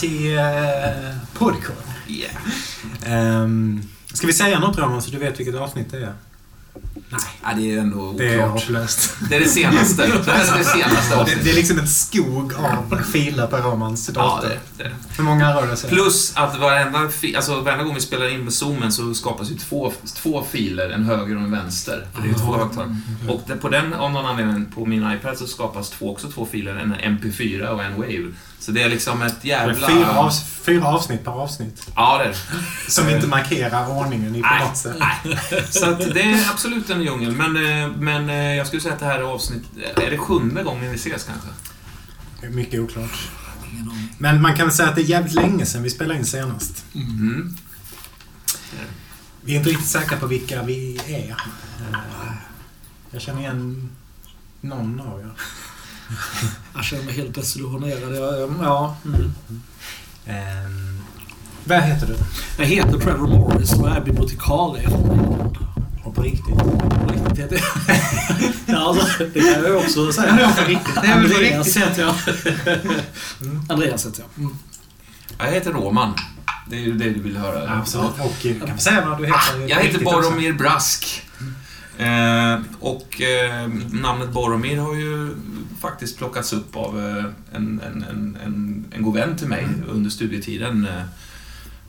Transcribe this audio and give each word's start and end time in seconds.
Till 0.00 0.32
uh, 0.38 1.16
Podcore. 1.34 1.76
Yeah. 2.08 3.42
Um, 3.42 3.82
ska 4.12 4.26
vi 4.26 4.32
säga 4.32 4.58
något 4.58 4.78
Roman 4.78 5.02
så 5.02 5.10
du 5.10 5.18
vet 5.18 5.40
vilket 5.40 5.54
avsnitt 5.54 5.90
det 5.90 5.96
är? 5.98 6.12
Nej. 7.10 7.20
Ja, 7.42 7.48
det 7.56 7.74
är 7.74 7.78
ändå 7.78 8.12
Det 8.18 8.26
är 8.34 8.36
oklart. 8.38 8.50
hopplöst. 8.60 9.14
Det 9.30 9.36
är 9.36 9.40
det 9.40 9.48
senaste. 9.48 10.02
Det 10.06 10.30
är 10.32 10.58
det 10.58 10.64
senaste 10.64 11.14
Det, 11.14 11.20
avsnittet. 11.20 11.44
det 11.44 11.50
är 11.50 11.54
liksom 11.54 11.78
en 11.78 11.88
skog 11.88 12.52
av 12.54 13.02
filer 13.12 13.46
på 13.46 13.56
Romans 13.56 14.10
Ja, 14.14 14.20
dator. 14.22 14.48
det, 14.48 14.84
det. 14.84 14.90
Hur 15.16 15.24
många 15.24 15.54
rör 15.54 15.66
det 15.66 15.76
sig? 15.76 15.90
Plus 15.90 16.32
att 16.36 16.58
varenda, 16.58 16.98
alltså, 17.36 17.60
varenda 17.60 17.84
gång 17.84 17.94
vi 17.94 18.00
spelar 18.00 18.28
in 18.34 18.44
med 18.44 18.52
zoomen 18.52 18.92
så 18.92 19.14
skapas 19.14 19.50
ju 19.50 19.54
två, 19.54 19.92
två 20.16 20.44
filer, 20.50 20.90
en 20.90 21.04
höger 21.04 21.36
och 21.36 21.42
en 21.42 21.50
vänster. 21.50 22.06
För 22.14 22.22
det 22.22 22.28
är 22.28 22.34
två 22.34 22.56
högtalare. 22.56 22.96
Och 23.28 23.42
det, 23.46 23.56
på 23.56 23.68
den, 23.68 23.94
av 23.94 24.12
någon 24.12 24.26
anledning, 24.26 24.66
på 24.74 24.86
min 24.86 25.12
iPad 25.12 25.38
så 25.38 25.46
skapas 25.46 25.90
två, 25.90 26.12
också 26.12 26.28
två 26.30 26.46
filer, 26.50 26.74
en 26.76 26.94
MP4 27.18 27.66
och 27.68 27.84
en 27.84 27.96
Wave. 27.96 28.32
Så 28.60 28.72
det 28.72 28.82
är 28.82 28.88
liksom 28.88 29.22
ett 29.22 29.44
jävla... 29.44 29.88
fyra, 29.88 30.18
avs 30.18 30.42
fyra 30.62 30.86
avsnitt 30.86 31.24
per 31.24 31.32
avsnitt. 31.32 31.90
Ja, 31.96 32.18
det 32.18 32.24
är 32.24 32.28
det. 32.28 32.90
Som 32.90 33.08
inte 33.08 33.26
markerar 33.26 33.88
ordningen 33.90 34.36
i 34.36 34.42
på 34.42 34.64
något 34.64 34.76
sätt. 34.76 34.96
nej. 34.98 35.36
Så 35.70 35.90
att 35.90 35.98
det 36.14 36.22
är 36.22 36.50
absolut 36.50 36.90
en 36.90 37.02
djungel. 37.02 37.32
Men, 37.32 37.56
eh, 37.56 37.90
men 37.98 38.30
eh, 38.30 38.54
jag 38.56 38.66
skulle 38.66 38.82
säga 38.82 38.94
att 38.94 39.00
det 39.00 39.06
här 39.06 39.18
är 39.18 39.22
avsnitt... 39.22 39.62
Är 39.96 40.10
det 40.10 40.18
sjunde 40.18 40.62
gången 40.62 40.90
vi 40.90 40.96
ses 40.96 41.24
kanske? 41.24 41.48
Mycket 42.56 42.80
oklart. 42.80 43.18
Men 44.18 44.42
man 44.42 44.56
kan 44.56 44.66
väl 44.66 44.76
säga 44.76 44.88
att 44.88 44.94
det 44.94 45.02
är 45.02 45.04
jävligt 45.04 45.34
länge 45.34 45.66
sedan 45.66 45.82
vi 45.82 45.90
spelade 45.90 46.18
in 46.18 46.26
senast. 46.26 46.84
Mm. 46.94 47.56
Vi 49.40 49.52
är 49.54 49.58
inte 49.58 49.70
riktigt 49.70 49.88
säkra 49.88 50.18
på 50.18 50.26
vilka 50.26 50.62
vi 50.62 51.00
är. 51.06 51.30
Eh, 51.30 51.98
Jag 53.10 53.22
känner 53.22 53.40
igen 53.40 53.90
någon 54.60 55.00
av 55.00 55.20
er. 55.20 55.30
Jag 56.74 56.84
känner 56.84 57.04
mig 57.04 57.14
helt 57.14 57.34
desillusionerad. 57.34 58.16
Jag, 58.16 58.54
ja. 58.62 58.96
Mm. 59.04 59.32
Ehm, 60.26 61.00
vad 61.64 61.82
heter 61.82 62.06
du? 62.06 62.16
Jag 62.58 62.66
heter 62.66 62.98
Trevor 62.98 63.26
Morris 63.26 63.72
och 63.72 63.88
är 63.88 64.00
bibliotekarie 64.00 64.88
från 64.88 65.10
England. 65.10 65.58
Och 66.04 66.14
på 66.14 66.22
riktigt? 66.22 66.58
På 66.58 67.12
riktigt 67.12 67.38
heter 67.38 67.56
jag. 67.56 67.96
ja, 68.66 68.78
alltså, 68.78 69.24
det 69.34 69.40
kan 69.40 69.64
jag 69.64 69.76
också 69.76 70.12
säga. 70.12 70.38
Ja, 70.40 70.52
på 70.62 70.70
riktigt. 70.70 70.94
Det 70.94 71.06
är 71.06 71.12
på 71.12 71.18
Andreas 71.18 71.66
riktigt. 71.66 71.82
heter 71.82 72.02
jag. 72.02 72.14
Andreas 73.68 74.06
heter 74.06 74.22
jag. 74.22 74.44
Mm. 74.44 74.58
Jag 75.38 75.52
heter 75.52 75.72
Roman. 75.72 76.14
Det 76.70 76.76
är 76.76 76.80
ju 76.80 76.92
det 76.92 77.10
du 77.10 77.20
vill 77.20 77.36
höra. 77.36 77.78
Absolut. 77.78 78.10
Och 78.18 78.46
eh, 78.46 78.58
kan 78.66 78.74
vi 78.76 78.80
säga 78.82 79.06
vad 79.08 79.18
du 79.18 79.26
heter? 79.26 79.60
på 79.60 79.68
Jag 79.68 79.76
heter? 79.76 80.04
Boromir 80.04 80.52
Brask. 80.52 81.22
Eh, 81.98 82.60
och 82.80 83.20
eh, 83.20 83.68
namnet 83.92 84.32
Boromir 84.32 84.76
har 84.78 84.94
ju 84.94 85.34
faktiskt 85.80 86.18
plockats 86.18 86.52
upp 86.52 86.76
av 86.76 86.98
eh, 87.00 87.24
en, 87.52 87.80
en, 87.86 88.04
en, 88.10 88.38
en, 88.44 88.84
en 88.90 89.02
god 89.02 89.14
vän 89.14 89.36
till 89.36 89.48
mig 89.48 89.66
under 89.88 90.10
studietiden. 90.10 90.86
Eh, 90.86 91.02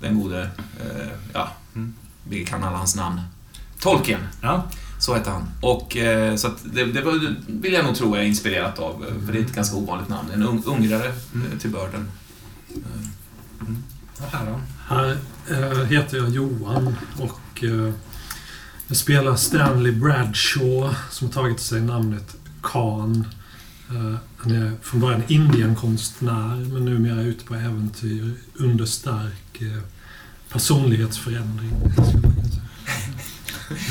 den 0.01 0.21
gode, 0.21 0.41
eh, 0.79 1.07
ja, 1.33 1.51
Mm. 1.75 1.93
vi 2.29 2.45
kan 2.45 2.63
alla 2.63 2.77
hans 2.77 2.95
namn. 2.95 3.21
Tolkien, 3.79 4.19
Ja. 4.41 4.63
så 4.99 5.15
heter 5.15 5.31
han. 5.31 5.49
Och, 5.61 5.97
eh, 5.97 6.35
så 6.35 6.47
att 6.47 6.57
det, 6.73 6.85
det 6.85 7.01
var, 7.01 7.35
vill 7.47 7.73
jag 7.73 7.85
nog 7.85 7.95
tro 7.95 8.15
jag 8.15 8.23
är 8.23 8.27
inspirerat 8.27 8.79
av, 8.79 9.05
för 9.25 9.33
det 9.33 9.39
är 9.39 9.43
ett 9.43 9.55
ganska 9.55 9.75
ovanligt 9.75 10.09
namn. 10.09 10.29
En 10.33 10.43
ung, 10.43 10.63
ungrare 10.65 11.07
eh, 11.07 11.59
till 11.59 11.69
börden. 11.69 12.11
Och 14.17 14.31
här 14.31 14.45
då? 14.45 14.59
Här 14.95 15.17
eh, 15.49 15.83
heter 15.85 16.17
jag 16.17 16.29
Johan 16.29 16.95
och 17.19 17.63
eh, 18.89 18.91
jag 18.91 18.97
spelar 18.97 19.35
Stanley 19.35 19.91
Bradshaw 19.91 20.95
som 21.09 21.27
har 21.27 21.33
tagit 21.33 21.59
sig 21.59 21.81
namnet 21.81 22.35
Khan. 22.61 23.27
Eh, 23.89 24.15
han 24.37 24.51
är 24.51 24.71
från 24.81 24.99
början 24.99 25.23
Indienkonstnär 25.27 26.55
men 26.73 26.85
numera 26.85 27.21
ute 27.21 27.45
på 27.45 27.55
äventyr 27.55 28.33
under 28.53 28.85
stark 28.85 29.61
eh, 29.61 29.81
personlighetsförändring. 30.51 31.69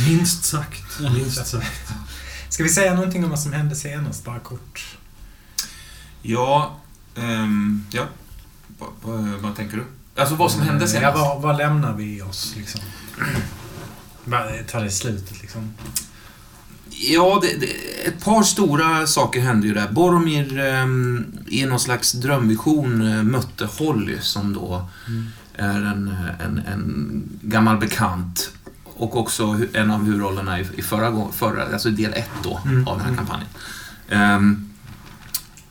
Minst 0.09 0.44
sagt. 0.44 1.00
Minst 1.00 1.47
sagt. 1.47 1.92
Ska 2.48 2.62
vi 2.62 2.69
säga 2.69 2.94
någonting 2.94 3.25
om 3.25 3.30
vad 3.30 3.41
som 3.41 3.53
hände 3.53 3.76
senast, 3.76 4.25
bara 4.25 4.38
kort? 4.38 4.97
Ja, 6.22 6.76
ehm, 7.16 7.84
ja. 7.91 8.04
Vad, 8.78 8.88
vad, 9.03 9.25
vad 9.25 9.56
tänker 9.56 9.76
du? 9.76 9.84
Alltså 10.20 10.34
vad 10.34 10.53
som 10.53 10.62
hände 10.62 10.84
Ja, 10.84 10.88
senast? 10.88 11.19
var, 11.19 11.41
var 11.41 11.54
lämnar 11.54 11.97
vi 11.97 12.22
oss 12.22 12.54
liksom? 12.56 12.80
Ta 14.71 14.81
det 14.81 14.91
slutet 14.91 15.41
liksom. 15.43 15.75
Ja, 16.91 17.39
det, 17.43 17.61
det, 17.61 17.66
ett 18.09 18.25
par 18.25 18.43
stora 18.43 19.06
saker 19.06 19.41
hände 19.41 19.66
ju 19.66 19.75
där. 19.75 19.89
Boromir 19.91 20.59
ehm, 20.59 21.27
i 21.47 21.66
någon 21.66 21.81
slags 21.81 22.12
drömvision 22.12 23.09
eh, 23.12 23.22
mötte 23.22 23.65
Holly 23.78 24.16
som 24.21 24.53
då 24.53 24.89
är 25.55 25.83
en, 25.83 26.16
en, 26.41 26.59
en 26.59 27.22
gammal 27.43 27.77
bekant. 27.78 28.50
Och 28.84 29.16
också 29.16 29.61
en 29.72 29.91
av 29.91 30.05
huvudrollerna 30.05 30.60
i, 30.60 30.66
i 30.77 30.83
förra, 30.83 31.33
förra, 31.33 31.72
alltså 31.72 31.91
del 31.91 32.12
ett 32.15 32.31
då, 32.43 32.60
Mm. 32.65 32.89
av 32.89 32.99
den 32.99 33.06
här 33.06 33.16
kampanjen. 33.16 33.49
Ehm, 34.09 34.69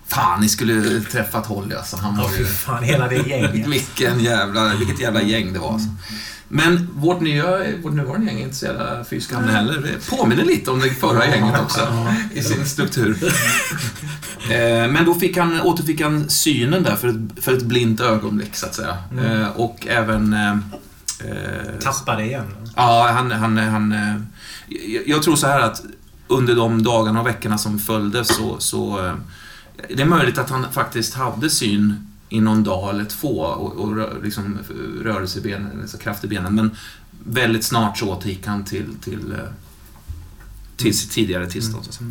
fan, 0.08 0.42
ni 0.42 0.50
skulle 0.50 1.02
träffat 1.02 1.46
Holly 1.46 1.76
alltså. 1.76 1.98
Han 1.98 2.18
var 2.18 2.30
ju... 2.38 2.46
fan, 2.46 2.84
hela 2.84 3.08
det 3.08 3.16
gänget. 3.16 3.68
Vilken 3.68 4.20
jävla, 4.20 4.76
vilket 4.76 5.00
jävla 5.00 5.22
gäng 5.22 5.54
det 5.54 5.60
var 5.60 5.74
alltså. 5.74 5.90
Men 6.50 6.90
vårt, 6.94 7.22
nya, 7.22 7.46
vårt 7.84 7.94
nuvarande 7.94 8.26
gäng 8.28 8.40
är 8.40 8.44
inte 8.44 8.56
så 8.56 8.66
jävla 8.66 9.04
fy 9.04 9.22
skam 9.22 9.44
heller. 9.44 9.78
Det 9.82 10.10
påminner 10.18 10.46
lite 10.46 10.72
om 10.72 10.80
det 10.80 10.90
förra 10.90 11.26
gänget 11.28 11.60
också 11.62 11.88
i 12.34 12.42
sin 12.44 12.66
struktur. 12.66 13.18
Eh, 14.52 14.92
Men 14.92 15.06
då 15.06 15.14
fick 15.14 15.38
han, 15.38 15.62
återfick 15.62 16.02
han 16.02 16.30
synen 16.30 16.84
där 16.84 16.96
för 16.96 17.08
ett, 17.08 17.44
för 17.44 17.54
ett 17.54 17.64
blint 17.64 18.00
ögonblick, 18.02 18.56
så 18.56 18.66
att 18.66 18.76
säga. 18.76 18.98
Mm. 19.12 19.42
Eh, 19.42 19.48
Och 19.50 19.88
även... 19.88 20.34
eh, 20.34 20.56
Tappade 21.82 22.24
igen. 22.24 22.46
Ja, 22.76 23.10
han... 23.14 23.32
han, 23.32 23.58
han 23.58 23.96
jag- 25.06 25.24
tror 25.24 25.36
så 25.36 25.48
här 25.48 25.60
att 25.60 25.82
under 26.28 26.56
de 26.56 26.84
dagarna 26.84 27.22
och 27.22 27.28
veckorna 27.28 27.58
som 27.58 27.80
följde 27.80 28.26
så, 28.26 28.56
så... 28.60 29.12
Det 29.96 30.02
är 30.02 30.06
möjligt 30.06 30.38
att 30.38 30.50
han 30.50 30.66
faktiskt 30.72 31.14
hade 31.14 31.50
syn 31.50 32.07
i 32.30 32.42
någon 32.42 32.64
dag 32.64 32.90
eller 32.90 33.06
två 33.06 33.40
och, 33.40 33.74
och 33.76 34.24
liksom 34.24 34.58
rörelse 35.04 35.40
i 35.40 35.42
benen, 35.42 35.82
alltså 35.82 35.98
kraft 35.98 36.24
i 36.24 36.28
benen. 36.28 36.56
Men 36.56 36.76
väldigt 37.26 37.64
snart 37.64 37.98
så 37.98 38.10
återgick 38.10 38.48
han 38.48 38.64
till, 38.66 38.86
till, 39.02 39.32
eh, 39.32 39.38
till 40.76 40.98
sitt 40.98 41.12
tidigare 41.12 41.50
tillstånd. 41.50 41.86
Säga. 41.86 42.10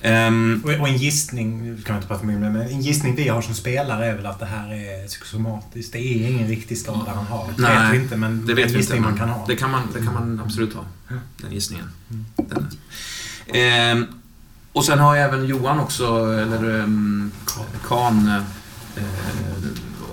Ehm, 0.00 0.62
Och, 0.64 0.70
och 0.80 0.88
en 0.88 0.96
gissning, 0.96 1.78
kan 1.84 1.96
inte 1.96 2.08
prata 2.08 2.24
mer 2.26 2.38
men 2.38 2.56
en 2.56 2.80
gissning 2.80 3.14
vi 3.14 3.28
har 3.28 3.42
som 3.42 3.54
spelare 3.54 4.06
är 4.06 4.16
väl 4.16 4.26
att 4.26 4.38
det 4.38 4.46
här 4.46 4.72
är 4.72 5.06
psykosomatiskt. 5.06 5.92
Det 5.92 5.98
är 5.98 6.30
ingen 6.30 6.48
riktig 6.48 6.78
skada 6.78 7.12
han 7.14 7.26
har. 7.26 7.46
Det 7.56 7.62
Nej, 7.62 7.82
vet 7.82 7.92
vi 8.00 8.02
inte, 8.02 8.16
men 8.16 8.46
Det 8.46 8.54
vet 8.54 8.66
en 8.66 8.72
vi 8.72 8.80
inte, 8.80 9.00
man 9.00 9.16
kan 9.18 9.28
ha. 9.28 9.46
det 9.46 9.56
kan 9.56 9.70
man, 9.70 9.82
det 9.94 9.98
kan 10.04 10.14
man 10.14 10.40
absolut 10.44 10.74
ha. 10.74 10.84
Den 11.36 11.52
gissningen. 11.52 11.88
Den. 12.36 12.68
Ehm, 13.46 14.06
och 14.72 14.84
sen 14.84 14.98
har 14.98 15.16
även 15.16 15.46
Johan 15.46 15.78
också, 15.80 16.32
eller 16.32 16.64
um, 16.80 17.30
Kan, 17.88 18.28
eh, 18.28 18.42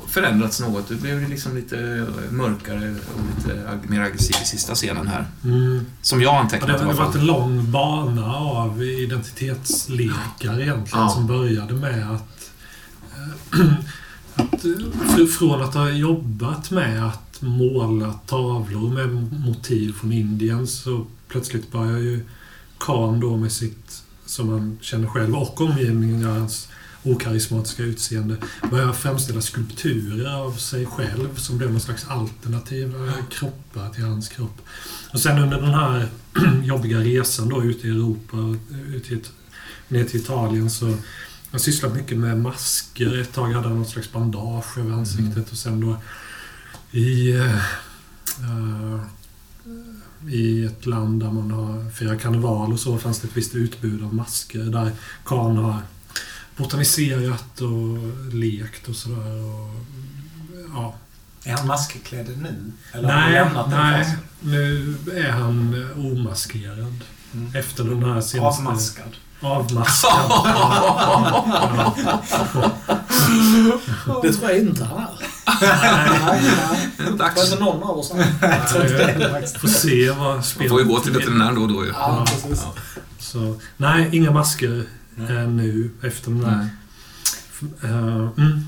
förändrats 0.08 0.60
något. 0.60 0.90
Det 0.90 0.96
blev 0.96 1.30
liksom 1.30 1.56
lite 1.56 2.08
mörkare 2.30 2.96
och 3.16 3.22
lite 3.38 3.80
mer 3.88 4.02
aggressiv 4.02 4.36
i 4.44 4.46
sista 4.46 4.76
scenen 4.76 5.08
här. 5.08 5.26
Mm. 5.44 5.86
Som 6.02 6.22
jag 6.22 6.34
Ja, 6.34 6.40
antecknat 6.40 6.80
det 6.80 6.86
har 6.86 6.94
varit 6.94 7.16
en 7.16 7.26
lång 7.26 7.72
bana 7.72 8.36
av 8.36 8.84
identitetslekar 8.84 10.60
egentligen 10.62 10.86
Ja. 11.04 11.10
som 11.10 11.28
började 11.28 11.74
med 11.74 12.12
att, 12.12 12.52
eh, 13.14 13.60
att 14.36 14.66
eh, 14.66 14.70
fr- 15.16 15.28
från 15.28 15.62
att 15.62 15.74
ha 15.74 15.90
jobbat 15.90 16.72
med 16.72 17.08
att 17.08 17.42
måla 17.42 18.14
tavlor 18.14 18.90
med 18.94 19.34
motiv 19.40 19.94
från 19.94 20.12
Indien 20.12 20.68
så 20.68 21.06
plötsligt 21.28 21.72
börjar 21.72 21.98
ju 21.98 22.26
Khan 22.80 23.20
då 23.20 23.38
med 23.38 23.52
sitt, 23.52 24.04
som 24.26 24.50
han 24.50 24.78
känner 24.82 25.08
själv 25.08 25.36
och 25.36 25.62
omgivningen, 25.62 26.22
ja, 26.22 26.30
hans 26.30 26.68
okarismatiska 27.04 27.84
utseende, 27.84 28.36
börjar 28.72 28.94
framställa 28.94 29.42
skulpturer 29.42 30.36
av 30.36 30.52
sig 30.52 30.86
själv 30.86 31.36
som 31.36 31.58
blev 31.58 31.72
någon 31.72 31.82
slags 31.82 32.08
alternativa 32.08 33.14
kroppar 33.32 33.90
till 33.90 34.04
hans 34.04 34.30
kropp. 34.30 34.62
Och 35.14 35.20
sen 35.20 35.40
under 35.40 35.62
den 35.62 35.74
här 35.74 36.08
jobbiga 36.64 37.00
resan 37.00 37.50
då 37.50 37.64
ute 37.64 37.88
i 37.88 37.90
Europa, 37.90 38.38
ut 38.94 39.12
i 39.12 39.22
ner 39.88 40.04
till 40.04 40.20
Italien 40.20 40.70
så 40.70 40.98
jag 41.52 41.62
sysslat 41.62 41.96
mycket 41.96 42.18
med 42.18 42.38
masker. 42.40 43.22
Ett 43.22 43.34
tag 43.34 43.52
hade 43.52 43.68
han 43.68 43.78
något 43.78 43.90
slags 43.90 44.12
bandage 44.12 44.78
över 44.78 44.94
ansiktet 44.94 45.52
och 45.52 45.58
sen 45.58 45.80
då 45.80 45.98
i, 46.92 47.32
eh, 47.32 47.56
i 50.30 50.66
ett 50.66 50.86
land 50.86 51.20
där 51.20 51.32
man 51.32 51.52
har 51.52 51.90
firar 51.90 52.16
karneval 52.16 52.74
och 52.74 52.80
så 52.80 52.98
fanns 52.98 53.20
det 53.20 53.28
ett 53.28 53.38
visst 53.38 53.56
utbud 53.56 54.04
av 54.04 54.14
masker 54.14 54.64
där 54.64 54.92
Khan 55.26 55.58
har 55.58 55.82
botaniserat 56.58 57.62
och 57.62 58.34
lekt 58.34 58.90
och 58.90 58.96
sådär. 58.96 59.44
Och, 59.44 59.70
ja, 60.74 60.96
Är 61.44 61.54
han 61.54 61.68
maskklädd 61.68 62.38
nu? 62.42 62.72
Eller 62.92 63.10
har 63.10 63.20
han 63.20 63.32
nej, 63.32 63.44
lämnat 63.44 63.70
den 63.70 63.80
nej. 63.80 64.04
fasen? 64.04 64.20
Nu 64.40 64.96
är 65.16 65.32
han 65.32 65.88
omaskerad. 65.98 67.00
Mm. 67.34 67.56
Efter 67.56 67.84
den 67.84 68.04
här 68.04 68.22
senaste... 68.22 68.64
Avmaskad. 68.64 69.16
Avmaskad. 69.42 70.12
ja. 70.30 71.94
Det 74.24 74.34
tror 74.34 74.50
jag 74.50 74.60
inte 74.60 74.86
han 74.86 75.00
är. 75.00 75.10
Dags. 77.18 77.52
inte 77.52 77.64
någon 77.64 77.84
av 77.84 77.98
oss. 77.98 78.10
Får 79.60 79.68
se 79.68 80.10
vad 80.12 80.18
Man 80.18 80.44
spelet... 80.44 80.72
får 80.72 80.82
ju 80.82 80.88
gå 80.88 81.00
till 81.00 81.12
veterinären 81.12 81.56
då 81.56 81.62
och 81.62 81.68
då 81.68 81.86
ju. 81.86 81.92
Ja, 81.92 82.26
precis. 82.28 82.66
Så, 83.20 83.56
nej, 83.78 84.10
inga 84.12 84.32
masker. 84.32 84.86
Eh, 85.18 85.48
nu 85.48 85.92
efter 86.04 86.32
den 86.32 86.42
där. 86.42 86.68
Eh, 87.84 88.30
mm, 88.38 88.62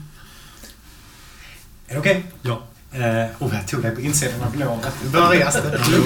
Är 1.88 1.94
det 1.94 2.00
okej? 2.00 2.25
ja. 2.42 2.63
Eh, 2.92 3.25
oh, 3.40 3.56
jag 3.56 3.68
tog 3.68 3.81
dig 3.81 3.95
på 3.95 4.01
insidan 4.01 4.42
av 4.42 4.56
låret. 4.56 4.94
Börjas 5.12 5.56
det? 5.56 5.80
Okej. 5.80 6.01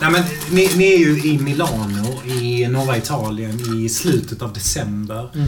Nej, 0.00 0.10
men 0.10 0.22
ni, 0.50 0.70
ni 0.76 0.94
är 0.94 0.98
ju 0.98 1.22
i 1.24 1.38
Milano 1.38 2.22
i 2.24 2.68
norra 2.68 2.96
Italien 2.96 3.84
i 3.84 3.88
slutet 3.88 4.42
av 4.42 4.52
december. 4.52 5.30
Mm. 5.34 5.46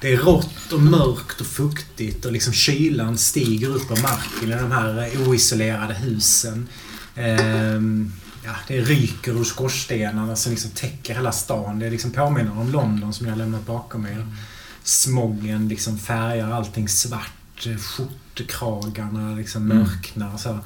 Det 0.00 0.12
är 0.12 0.16
rått 0.16 0.72
och 0.72 0.80
mörkt 0.80 1.40
och 1.40 1.46
fuktigt 1.46 2.24
och 2.24 2.32
liksom 2.32 2.52
kylan 2.52 3.18
stiger 3.18 3.68
upp 3.68 3.90
ur 3.90 4.02
marken 4.02 4.52
i 4.52 4.62
de 4.62 4.72
här 4.72 5.10
oisolerade 5.28 5.94
husen. 5.94 6.68
Ehm, 7.14 8.12
ja, 8.46 8.54
det 8.68 8.80
ryker 8.80 9.32
ur 9.40 9.44
skorstenarna 9.44 10.36
som 10.36 10.50
liksom 10.52 10.70
täcker 10.70 11.14
hela 11.14 11.32
stan. 11.32 11.78
Det 11.78 11.90
liksom 11.90 12.10
påminner 12.10 12.58
om 12.60 12.72
London 12.72 13.12
som 13.14 13.24
ni 13.26 13.30
har 13.30 13.36
lämnat 13.38 13.66
bakom 13.66 14.06
er. 14.06 14.26
Smogen 14.82 15.68
liksom 15.68 15.98
färgar 15.98 16.50
allting 16.50 16.88
svart. 16.88 17.66
Skjortkragarna 17.78 19.34
liksom 19.34 19.70
Mm. 19.70 19.78
mörknar 19.78 20.34
och 20.34 20.40
så. 20.40 20.58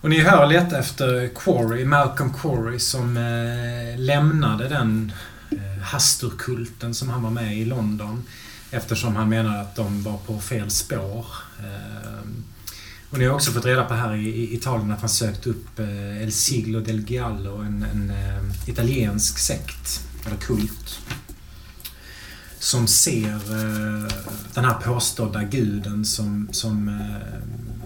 Och 0.00 0.10
ni 0.10 0.20
hör 0.20 0.46
leta 0.46 0.78
efter 0.78 1.28
Quarry, 1.34 1.84
Malcolm 1.84 2.32
Quarry 2.32 2.78
som 2.78 3.16
eh, 3.16 3.98
lämnade 4.00 4.68
den 4.68 5.12
eh, 5.50 5.82
Hasturkulten 5.82 6.94
som 6.94 7.08
han 7.08 7.22
var 7.22 7.30
med 7.30 7.56
i 7.58 7.64
London. 7.64 8.24
Eftersom 8.70 9.16
han 9.16 9.28
menade 9.28 9.60
att 9.60 9.76
de 9.76 10.02
var 10.02 10.16
på 10.18 10.40
fel 10.40 10.70
spår. 10.70 11.26
Eh, 11.58 12.20
och 13.10 13.18
ni 13.18 13.24
har 13.24 13.34
också 13.34 13.52
fått 13.52 13.64
reda 13.64 13.84
på 13.84 13.94
här 13.94 14.14
i, 14.16 14.54
Italien 14.54 14.90
att 14.90 15.00
han 15.00 15.08
sökt 15.08 15.46
upp 15.46 15.78
eh, 15.78 16.22
El 16.22 16.32
Siglo 16.32 16.80
del 16.80 17.10
Giallo, 17.10 17.56
en, 17.56 17.82
en 17.92 18.10
eh, 18.10 18.68
italiensk 18.68 19.38
sekt, 19.38 20.00
eller 20.26 20.36
kult. 20.36 21.00
Som 22.58 22.86
ser 22.86 23.34
eh, 23.34 24.12
den 24.54 24.64
här 24.64 24.74
påstådda 24.74 25.42
guden 25.42 26.04
som, 26.04 26.48
som 26.52 26.88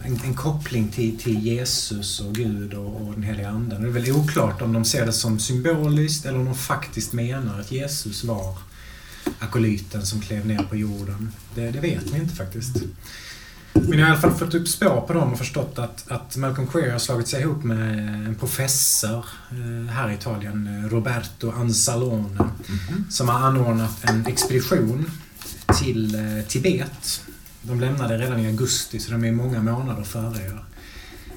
en, 0.04 0.20
en 0.24 0.34
koppling 0.34 0.88
till, 0.88 1.18
till 1.18 1.46
Jesus 1.46 2.20
och 2.20 2.34
Gud 2.34 2.74
och, 2.74 3.02
och 3.02 3.14
den 3.14 3.22
heliga 3.22 3.48
anden. 3.48 3.82
Det 3.82 3.88
är 3.88 3.92
väl 3.92 4.12
oklart 4.12 4.62
om 4.62 4.72
de 4.72 4.84
ser 4.84 5.06
det 5.06 5.12
som 5.12 5.38
symboliskt 5.38 6.26
eller 6.26 6.38
om 6.38 6.44
de 6.44 6.54
faktiskt 6.54 7.12
menar 7.12 7.60
att 7.60 7.72
Jesus 7.72 8.24
var 8.24 8.58
akolyten 9.38 10.06
som 10.06 10.20
klev 10.20 10.46
ner 10.46 10.62
på 10.62 10.76
jorden. 10.76 11.32
Det, 11.54 11.70
det 11.70 11.80
vet 11.80 12.10
vi 12.12 12.18
inte 12.18 12.34
faktiskt. 12.34 12.76
Men 13.74 13.98
jag 13.98 14.06
har 14.06 14.12
i 14.12 14.12
alla 14.12 14.20
fall 14.20 14.34
fått 14.34 14.54
upp 14.54 14.68
spår 14.68 15.00
på 15.06 15.12
dem 15.12 15.32
och 15.32 15.38
förstått 15.38 15.78
att, 15.78 16.10
att 16.10 16.36
Malcolm 16.36 16.66
Queer 16.68 16.92
har 16.92 16.98
slagit 16.98 17.28
sig 17.28 17.40
ihop 17.42 17.64
med 17.64 17.98
en 18.26 18.34
professor 18.40 19.24
eh, 19.50 19.92
här 19.94 20.10
i 20.10 20.14
Italien, 20.14 20.66
eh, 20.84 20.88
Roberto 20.90 21.50
Anzalone, 21.52 22.28
Mhm. 22.66 23.04
som 23.10 23.28
har 23.28 23.38
anordnat 23.46 24.04
en 24.10 24.26
expedition 24.26 25.10
till 25.78 26.14
eh, 26.14 26.44
Tibet. 26.48 27.20
De 27.62 27.80
lämnade 27.80 28.18
redan 28.18 28.40
i 28.40 28.46
augusti, 28.46 28.98
så 29.00 29.10
de 29.12 29.24
är 29.24 29.32
många 29.32 29.62
månader 29.62 30.02
före 30.02 30.42
er. 30.42 30.64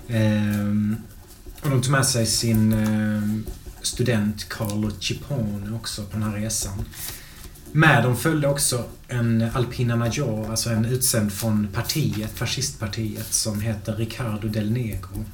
Ehm, 0.10 0.96
och 1.62 1.70
de 1.70 1.82
tog 1.82 1.92
med 1.92 2.06
sig 2.06 2.26
sin 2.26 2.76
student 3.82 4.50
Carlo 4.50 4.92
Cippone 5.00 5.76
också 5.76 6.04
på 6.04 6.18
den 6.18 6.24
här 6.24 6.32
resan. 6.40 6.86
Med 7.72 8.04
dem 8.04 8.18
följde 8.18 8.48
också 8.48 8.84
en 9.08 9.50
Alpina 9.54 9.96
Major, 9.96 10.50
alltså 10.50 10.70
en 10.70 10.86
utsänd 10.86 11.34
från 11.34 11.68
partiet, 11.74 12.32
fascistpartiet, 12.36 13.34
som 13.34 13.62
heter 13.62 13.96
Ricardo 13.96 14.48
Del 14.48 14.72
Negro. 14.72 15.26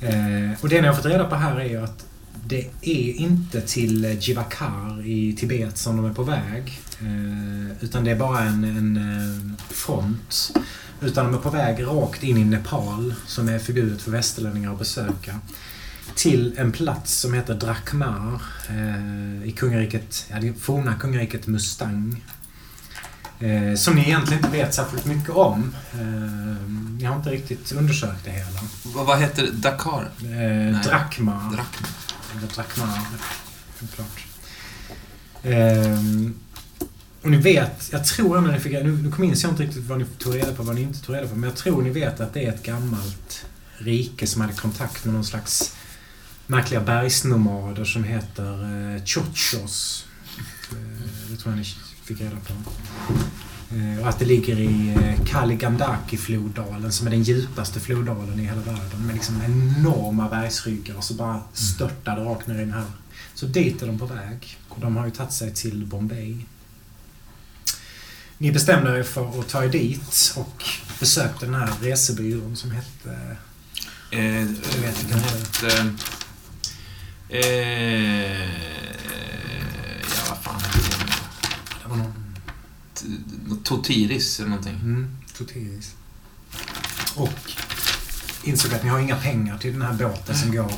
Eh, 0.00 0.60
och 0.60 0.68
det 0.68 0.80
ni 0.80 0.88
har 0.88 0.94
fått 0.94 1.06
reda 1.06 1.24
på 1.24 1.34
här 1.34 1.60
är 1.60 1.68
ju 1.68 1.84
att 1.84 2.06
det 2.44 2.66
är 2.80 3.12
inte 3.12 3.60
till 3.60 4.18
Jivakar 4.20 5.06
i 5.06 5.32
Tibet 5.32 5.78
som 5.78 5.96
de 5.96 6.06
är 6.06 6.14
på 6.14 6.22
väg. 6.22 6.80
Eh, 7.00 7.84
utan 7.84 8.04
det 8.04 8.10
är 8.10 8.16
bara 8.16 8.40
en, 8.40 8.64
en 8.64 8.96
eh, 8.96 9.74
front. 9.74 10.52
Utan 11.00 11.24
de 11.24 11.34
är 11.34 11.38
på 11.38 11.50
väg 11.50 11.86
rakt 11.86 12.22
in 12.22 12.36
i 12.36 12.44
Nepal, 12.44 13.14
som 13.26 13.48
är 13.48 13.58
förbjudet 13.58 14.02
för 14.02 14.10
västerlänningar 14.10 14.72
att 14.72 14.78
besöka. 14.78 15.40
Till 16.18 16.54
en 16.58 16.72
plats 16.72 17.14
som 17.14 17.34
heter 17.34 17.54
Drakmar 17.54 18.42
eh, 18.68 19.48
i 19.48 19.52
kungariket, 19.56 20.26
ja, 20.30 20.40
det 20.40 20.52
forna 20.52 20.94
kungariket 20.94 21.46
Mustang. 21.46 22.24
Eh, 23.40 23.74
som 23.74 23.94
ni 23.94 24.02
egentligen 24.02 24.44
inte 24.44 24.56
vet 24.58 24.74
särskilt 24.74 25.04
mycket 25.04 25.30
om. 25.30 25.74
Eh, 25.92 26.70
ni 26.98 27.04
har 27.04 27.16
inte 27.16 27.30
riktigt 27.30 27.72
undersökt 27.72 28.24
det 28.24 28.30
hela. 28.30 28.60
Vad, 28.82 29.06
vad 29.06 29.20
heter 29.20 29.50
Dakar? 29.52 30.10
Eh, 30.22 30.80
Drakmar. 30.82 31.52
Drakma. 31.52 31.88
Eller 32.32 32.48
Drakmar. 32.54 33.00
Klart. 33.94 34.26
Ehm, 35.42 36.34
och 37.22 37.30
ni 37.30 37.36
vet, 37.36 37.88
jag 37.92 38.04
tror 38.04 38.40
när 38.40 38.52
ni 38.52 38.60
fick, 38.60 38.72
nu, 38.72 38.96
nu 39.02 39.12
minns 39.18 39.42
jag 39.42 39.52
inte 39.52 39.62
riktigt 39.62 39.84
vad 39.84 39.98
ni 39.98 40.04
tog 40.04 40.34
reda 40.34 40.52
på 40.52 40.62
vad 40.62 40.74
ni 40.74 40.80
inte 40.80 41.02
tog 41.02 41.16
reda 41.16 41.28
på, 41.28 41.34
men 41.34 41.48
jag 41.48 41.56
tror 41.56 41.82
ni 41.82 41.90
vet 41.90 42.20
att 42.20 42.34
det 42.34 42.44
är 42.44 42.52
ett 42.52 42.62
gammalt 42.62 43.46
rike 43.76 44.26
som 44.26 44.40
hade 44.40 44.54
kontakt 44.54 45.04
med 45.04 45.14
någon 45.14 45.24
slags 45.24 45.77
märkliga 46.48 46.80
bergsnomader 46.80 47.84
som 47.84 48.04
heter 48.04 48.52
eh, 48.96 49.04
Chochos. 49.04 50.06
Eh, 50.70 51.30
det 51.30 51.36
tror 51.36 51.52
jag 51.52 51.58
ni 51.58 51.64
fick 52.04 52.20
reda 52.20 52.36
på. 52.36 52.52
Eh, 53.76 54.00
och 54.02 54.08
att 54.08 54.18
det 54.18 54.24
ligger 54.24 54.60
i 54.60 54.88
eh, 54.94 55.24
Kaligandaki-floddalen 55.24 56.92
som 56.92 57.06
är 57.06 57.10
den 57.10 57.22
djupaste 57.22 57.80
floddalen 57.80 58.40
i 58.40 58.44
hela 58.44 58.60
världen 58.60 59.06
med 59.06 59.14
liksom 59.14 59.42
enorma 59.42 60.28
bergsryggar 60.28 60.94
och 60.96 61.04
så 61.04 61.14
bara 61.14 61.40
störtar 61.52 62.16
det 62.16 62.24
rakt 62.24 62.46
ner 62.46 62.54
i 62.54 62.58
den 62.58 62.72
här. 62.72 62.84
Så 63.34 63.46
dit 63.46 63.82
är 63.82 63.86
de 63.86 63.98
på 63.98 64.06
väg. 64.06 64.58
Och 64.68 64.80
de 64.80 64.96
har 64.96 65.04
ju 65.04 65.10
tagit 65.10 65.32
sig 65.32 65.54
till 65.54 65.86
Bombay. 65.86 66.36
Ni 68.38 68.52
bestämde 68.52 68.98
er 68.98 69.02
för 69.02 69.40
att 69.40 69.48
ta 69.48 69.64
er 69.64 69.68
dit 69.68 70.34
och 70.36 70.64
besökte 71.00 71.46
den 71.46 71.54
här 71.54 71.70
resebyrån 71.80 72.56
som 72.56 72.70
hette... 72.70 73.36
Eh, 74.10 74.40
Jag 74.40 74.80
vet 74.82 75.12
vad 75.12 75.22
det. 75.62 75.94
Eh, 77.28 78.42
ja, 80.00 80.22
vad 80.28 80.38
fan 80.42 80.60
heter 80.60 80.98
det? 80.98 81.12
Det 81.82 81.88
var 81.88 81.96
någon... 81.96 82.12
T- 82.94 83.06
Totiris 83.64 84.38
eller 84.40 84.48
någonting. 84.50 84.74
Mm, 84.74 85.16
Totiris. 85.38 85.94
Och 87.16 87.32
insåg 88.42 88.74
att 88.74 88.82
ni 88.84 88.88
har 88.88 88.98
inga 88.98 89.16
pengar 89.16 89.58
till 89.58 89.72
den 89.72 89.82
här 89.82 89.92
båten 89.92 90.36
som 90.36 90.52
går 90.52 90.72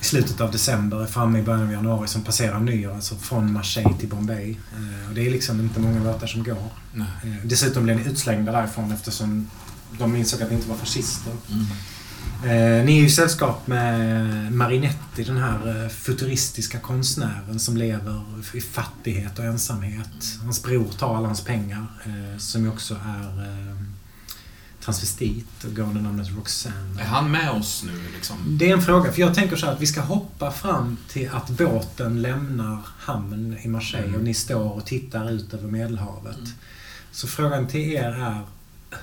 i 0.00 0.04
slutet 0.04 0.40
av 0.40 0.52
december, 0.52 1.06
framme 1.06 1.38
i 1.38 1.42
början 1.42 1.62
av 1.62 1.72
januari, 1.72 2.08
som 2.08 2.22
passerar 2.22 2.60
nyår, 2.60 2.94
alltså 2.94 3.16
från 3.16 3.52
Marseille 3.52 3.94
till 4.00 4.08
Bombay. 4.08 4.50
Eh, 4.50 5.08
Och 5.08 5.14
det 5.14 5.26
är 5.26 5.30
liksom 5.30 5.60
inte 5.60 5.80
många 5.80 6.00
båtar 6.00 6.26
som 6.26 6.42
går. 6.42 6.72
Nej. 6.92 7.06
Eh, 7.24 7.46
Dessutom 7.46 7.84
blev 7.84 7.96
ni 7.96 8.10
utslängda 8.10 8.52
därifrån 8.52 8.92
eftersom 8.92 9.50
de 9.98 10.16
insåg 10.16 10.42
att 10.42 10.50
ni 10.50 10.56
inte 10.56 10.68
var 10.68 10.76
fascister. 10.76 11.32
Mm. 11.52 11.66
Eh, 12.44 12.84
ni 12.84 12.96
är 12.96 13.00
ju 13.00 13.06
i 13.06 13.10
sällskap 13.10 13.66
med 13.66 14.52
Marinetti, 14.52 15.24
den 15.24 15.36
här 15.36 15.84
eh, 15.84 15.88
futuristiska 15.88 16.78
konstnären 16.78 17.58
som 17.58 17.76
lever 17.76 18.20
i 18.54 18.60
fattighet 18.60 19.38
och 19.38 19.44
ensamhet. 19.44 20.38
Hans 20.42 20.62
bror 20.62 20.88
tar 20.98 21.16
alla 21.16 21.26
hans 21.26 21.44
pengar, 21.44 21.86
eh, 22.04 22.38
som 22.38 22.62
ju 22.62 22.68
också 22.68 22.94
är 22.94 23.42
eh, 23.42 23.76
transvestit 24.84 25.64
och 25.64 25.76
går 25.76 25.82
under 25.82 26.00
namnet 26.00 26.28
Roxanne. 26.36 27.00
Är 27.00 27.04
han 27.06 27.30
med 27.30 27.50
oss 27.50 27.84
nu 27.86 28.00
liksom? 28.14 28.36
Det 28.58 28.70
är 28.70 28.72
en 28.72 28.82
fråga, 28.82 29.12
för 29.12 29.20
jag 29.20 29.34
tänker 29.34 29.56
så 29.56 29.66
här 29.66 29.72
att 29.72 29.80
vi 29.80 29.86
ska 29.86 30.00
hoppa 30.00 30.50
fram 30.50 30.96
till 31.08 31.30
att 31.32 31.50
båten 31.50 32.22
lämnar 32.22 32.78
hamn 32.98 33.56
i 33.62 33.68
Marseille 33.68 34.06
Mm. 34.06 34.18
och 34.18 34.24
ni 34.24 34.34
står 34.34 34.72
och 34.72 34.86
tittar 34.86 35.30
ut 35.30 35.54
över 35.54 35.68
Medelhavet. 35.70 36.36
Mm. 36.36 36.50
Så 37.12 37.26
frågan 37.28 37.66
till 37.68 37.80
er 37.92 38.10
är, 38.10 38.40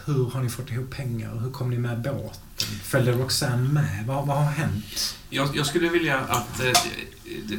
hur 0.06 0.30
har 0.30 0.44
ni 0.44 0.50
fått 0.50 0.72
ihop 0.72 0.90
pengar? 0.96 1.40
Hur 1.40 1.52
kom 1.52 1.70
ni 1.70 1.78
med 1.78 2.02
båten? 2.02 2.42
Följde 2.66 3.12
Roxanne 3.12 3.70
med? 3.70 4.06
Vad, 4.08 4.28
vad 4.28 4.38
har 4.38 4.52
hänt? 4.52 5.16
Jag, 5.30 5.56
jag 5.56 5.66
skulle 5.66 5.90
vilja 5.90 6.20
att... 6.20 6.60
Eh, 6.60 6.72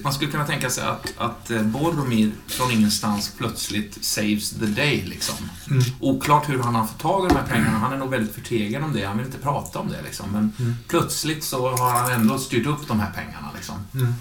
man 0.03 0.13
skulle 0.13 0.31
kunna 0.31 0.47
tänka 0.47 0.71
sig 0.71 0.85
att, 0.85 1.13
att 1.19 1.51
eh, 1.51 1.63
Boromir 1.63 2.31
från 2.47 2.71
ingenstans 2.71 3.33
plötsligt 3.39 4.05
saves 4.05 4.51
the 4.51 4.67
day, 4.67 5.03
liksom. 5.07 5.35
Mm. 5.71 5.83
Oklart 6.01 6.49
hur 6.49 6.59
han 6.59 6.75
har 6.75 6.87
fått 6.87 6.99
tag 6.99 7.25
i 7.25 7.29
de 7.29 7.35
här 7.37 7.47
pengarna. 7.47 7.79
Han 7.79 7.93
är 7.93 7.97
nog 7.97 8.11
väldigt 8.11 8.35
förtegen 8.35 8.85
om 8.85 8.93
det. 8.93 9.05
Han 9.05 9.17
vill 9.17 9.27
inte 9.27 9.39
prata 9.39 9.79
om 9.79 9.89
det, 9.89 10.03
liksom. 10.03 10.31
Men 10.33 10.53
Mm. 10.59 10.77
plötsligt 10.89 11.45
så 11.45 11.77
har 11.77 11.91
han 12.01 12.13
ändå 12.13 12.39
styrt 12.39 12.67
upp 12.67 12.89
de 12.89 13.01
här 13.01 13.11
pengarna, 13.11 13.51
liksom. 13.55 13.75
Mm. 13.95 14.15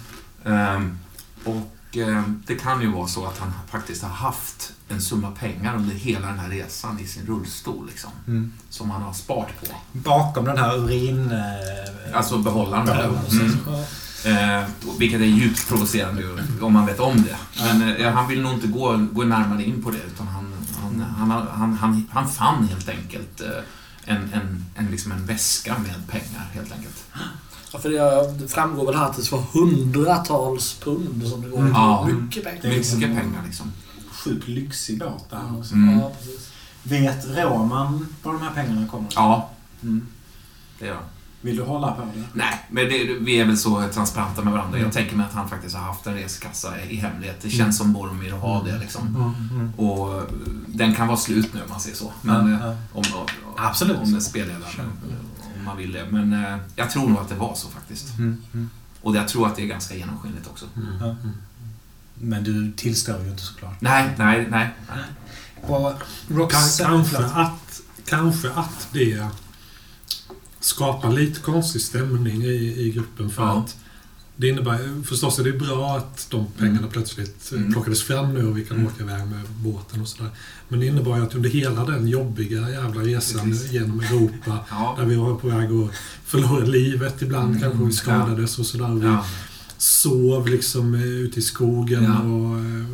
Ehm, 0.44 0.98
och 1.44 1.76
det 2.46 2.54
kan 2.54 2.80
ju 2.80 2.92
vara 2.92 3.06
så 3.06 3.26
att 3.26 3.38
han 3.38 3.52
faktiskt 3.70 4.02
har 4.02 4.10
haft 4.10 4.72
en 4.88 5.00
summa 5.00 5.30
pengar 5.30 5.76
under 5.76 5.94
hela 5.94 6.26
den 6.26 6.38
här 6.38 6.48
resan 6.48 6.98
i 7.00 7.06
sin 7.06 7.26
rullstol, 7.26 7.86
liksom. 7.86 8.10
Mm. 8.26 8.52
Som 8.70 8.90
han 8.90 9.02
har 9.02 9.12
sparat 9.12 9.60
på. 9.60 9.66
Bakom 9.92 10.44
den 10.44 10.58
här 10.58 10.76
urin... 10.78 11.30
eh, 11.32 12.16
Alltså 12.16 12.38
behållaren. 12.38 12.88
Mm. 13.30 13.58
Eh, 14.24 14.64
vilket 14.98 15.20
är 15.20 15.24
djupt 15.24 15.68
provocerande 15.68 16.22
om 16.60 16.72
man 16.72 16.86
vet 16.86 17.00
om 17.00 17.22
det. 17.22 17.36
Men 17.62 17.96
eh, 17.96 18.12
han 18.12 18.28
vill 18.28 18.42
nog 18.42 18.52
inte 18.52 18.66
gå, 18.66 19.06
gå 19.12 19.22
närmare 19.24 19.64
in 19.64 19.82
på 19.82 19.90
det 19.90 20.02
utan 20.14 20.26
han, 20.26 20.54
han, 20.82 21.00
han, 21.00 21.48
han, 21.48 21.74
han, 21.78 22.06
han 22.12 22.28
fann 22.28 22.68
helt 22.68 22.88
enkelt 22.88 23.40
eh, 23.40 23.48
en, 24.04 24.16
en, 24.32 24.64
en, 24.74 24.86
liksom 24.86 25.12
en 25.12 25.26
väska 25.26 25.78
med 25.78 26.08
pengar 26.08 26.48
helt 26.52 26.72
enkelt. 26.72 27.04
Ja, 27.72 27.78
för 27.78 27.90
det, 27.90 28.32
det 28.42 28.48
framgår 28.48 28.86
väl 28.86 28.94
här 28.94 29.06
att 29.06 29.16
det 29.16 29.32
var 29.32 29.42
hundratals 29.52 30.74
pund 30.80 31.26
som 31.28 31.42
det 31.42 31.48
går. 31.48 31.58
Mm. 31.58 31.72
Ja. 31.72 32.08
Mycket 32.12 32.44
pengar. 32.44 32.58
Det 32.62 32.68
är 32.68 32.78
Mycket 32.96 33.00
pengar 33.20 33.42
liksom. 33.46 33.72
Sjukt 34.24 34.48
lyxig 34.48 34.98
båt 34.98 35.30
där 35.30 35.58
också. 35.58 35.74
Mm. 35.74 35.98
Ja, 36.00 36.12
precis. 36.18 36.50
Vet 36.82 37.26
Roman 37.38 38.06
var 38.22 38.32
de 38.32 38.42
här 38.42 38.50
pengarna 38.54 38.86
kommer 38.86 39.08
ifrån? 39.08 39.22
Ja, 39.24 39.48
Mm. 39.82 40.06
det 40.78 40.86
gör 40.86 40.94
han. 40.94 41.04
Vill 41.40 41.56
du 41.56 41.62
hålla 41.62 41.92
på 41.92 42.02
det? 42.02 42.22
Nej, 42.32 42.66
men 42.70 42.84
det, 42.84 43.04
vi 43.20 43.40
är 43.40 43.44
väl 43.44 43.58
så 43.58 43.88
transparenta 43.94 44.42
med 44.42 44.52
varandra. 44.52 44.76
Mm. 44.76 44.82
Jag 44.86 44.92
tänker 44.92 45.16
mig 45.16 45.26
att 45.26 45.32
han 45.32 45.48
faktiskt 45.48 45.76
har 45.76 45.82
haft 45.82 46.06
en 46.06 46.14
resekassa 46.14 46.80
i 46.80 46.96
hemlighet. 46.96 47.36
Det 47.42 47.50
känns 47.50 47.78
som 47.78 47.92
Boromir 47.92 48.34
att 48.34 48.40
ha 48.40 48.62
det 48.62 48.78
liksom. 48.78 49.06
Mm. 49.52 49.72
Och 49.76 50.14
eh, 50.16 50.22
den 50.66 50.94
kan 50.94 51.06
vara 51.08 51.16
slut 51.16 51.54
nu 51.54 51.60
om 51.62 51.70
man 51.70 51.80
säger 51.80 51.96
så. 51.96 52.12
Men 52.22 52.52
eh, 52.54 52.66
om, 52.68 52.76
om, 53.14 53.26
Absolut. 53.56 53.96
om 53.98 54.20
spelledaren, 54.20 54.62
om 54.80 54.92
man 55.64 55.76
vill 55.76 55.92
det. 55.92 56.06
Men 56.10 56.32
eh, 56.44 56.56
jag 56.76 56.90
tror 56.90 57.08
nog 57.08 57.18
att 57.18 57.28
det 57.28 57.34
var 57.34 57.54
så 57.54 57.68
faktiskt. 57.68 58.18
Mm. 58.18 58.42
Mm. 58.54 58.70
Och 59.02 59.16
jag 59.16 59.28
tror 59.28 59.46
att 59.46 59.56
det 59.56 59.62
är 59.62 59.66
ganska 59.66 59.94
genomskinligt 59.94 60.46
också. 60.46 60.66
Ja. 61.00 61.16
Men 62.14 62.44
du 62.44 62.72
tillstår 62.76 63.22
ju 63.24 63.30
inte 63.30 63.42
såklart. 63.42 63.80
Nej, 63.80 64.14
nej, 64.18 64.48
nej. 64.50 64.68
Och 65.62 65.92
Roxanne... 66.28 66.94
kanske, 67.04 67.18
att, 67.24 67.80
kanske 68.06 68.50
att 68.50 68.88
det 68.92 69.26
skapar 70.60 71.12
lite 71.12 71.40
konstig 71.40 71.82
stämning 71.82 72.42
i, 72.42 72.80
i 72.86 72.90
gruppen. 72.94 73.30
För 73.30 73.42
Ja. 73.42 73.58
att 73.58 73.76
det 74.36 74.48
innebär, 74.48 75.04
förstås 75.04 75.38
är 75.38 75.44
det 75.44 75.52
bra 75.52 75.96
att 75.96 76.26
de 76.30 76.46
pengarna 76.58 76.78
Mm. 76.78 76.90
plötsligt 76.90 77.52
eh, 77.52 77.58
Mm. 77.58 77.72
plockades 77.72 78.02
fram 78.02 78.34
nu 78.34 78.46
och 78.48 78.58
vi 78.58 78.64
kan 78.64 78.76
Mm. 78.76 78.88
åka 78.92 79.02
iväg 79.04 79.26
med 79.26 79.40
båten 79.56 80.00
och 80.00 80.08
sådär. 80.08 80.30
Men 80.68 80.80
det 80.80 80.86
innebar 80.86 81.16
ju 81.16 81.22
att 81.22 81.34
under 81.34 81.50
hela 81.50 81.84
den 81.84 82.08
jobbiga 82.08 82.70
jävla 82.70 83.00
resan 83.02 83.50
Precis. 83.50 83.72
genom 83.72 84.00
Europa 84.00 84.58
Ja. 84.70 84.94
där 84.98 85.04
vi 85.06 85.14
var 85.16 85.34
på 85.34 85.48
väg 85.48 85.70
att 85.72 85.90
förlora 86.24 86.64
livet 86.64 87.22
ibland, 87.22 87.48
Mm. 87.56 87.60
kanske 87.62 87.84
vi 87.84 87.92
skadades 87.92 88.58
och 88.58 88.66
sådär. 88.66 88.94
Vi 88.94 89.06
Ja. 89.06 89.24
sov 89.78 90.48
liksom 90.48 90.94
eh, 90.94 91.02
ute 91.02 91.38
i 91.38 91.42
skogen 91.42 92.04
Ja. 92.04 92.18
och 92.22 92.58
eh, 92.58 92.86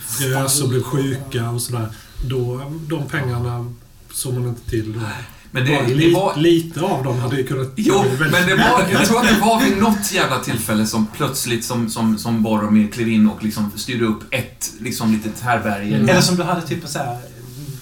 frös 0.00 0.62
och 0.62 0.68
blev 0.68 0.82
sjuka 0.82 1.50
och 1.50 1.62
sådär. 1.62 1.88
Då, 2.24 2.72
de 2.88 3.06
pengarna 3.08 3.72
såg 4.12 4.34
man 4.34 4.48
inte 4.48 4.70
till 4.70 4.92
då. 4.92 5.00
Men 5.50 5.64
det, 5.64 5.82
det 5.86 5.94
li, 5.94 6.14
var... 6.14 6.36
Lite 6.36 6.80
av 6.80 7.04
dem 7.04 7.18
hade 7.18 7.36
ju 7.36 7.46
kunnat... 7.46 7.72
Jo, 7.76 8.04
men 8.18 8.30
det 8.30 8.54
var, 8.54 8.84
jag 8.92 9.06
tror 9.06 9.20
att 9.20 9.28
det 9.28 9.40
var 9.44 9.60
vid 9.60 9.78
något 9.78 10.12
jävla 10.12 10.38
tillfälle 10.38 10.86
som 10.86 11.06
plötsligt 11.06 11.64
som, 11.64 11.90
som, 11.90 12.18
som 12.18 12.42
Boromir 12.42 12.88
klev 12.88 13.08
in 13.08 13.28
och 13.28 13.44
liksom 13.44 13.70
styrde 13.76 14.04
upp 14.04 14.24
ett 14.30 14.72
liksom 14.80 15.12
litet 15.12 15.40
härbärge. 15.40 15.96
Mm. 15.96 16.08
Eller 16.08 16.20
som 16.20 16.36
du 16.36 16.42
hade 16.42 16.62
typ 16.62 16.88
så 16.88 16.98
här 16.98 17.18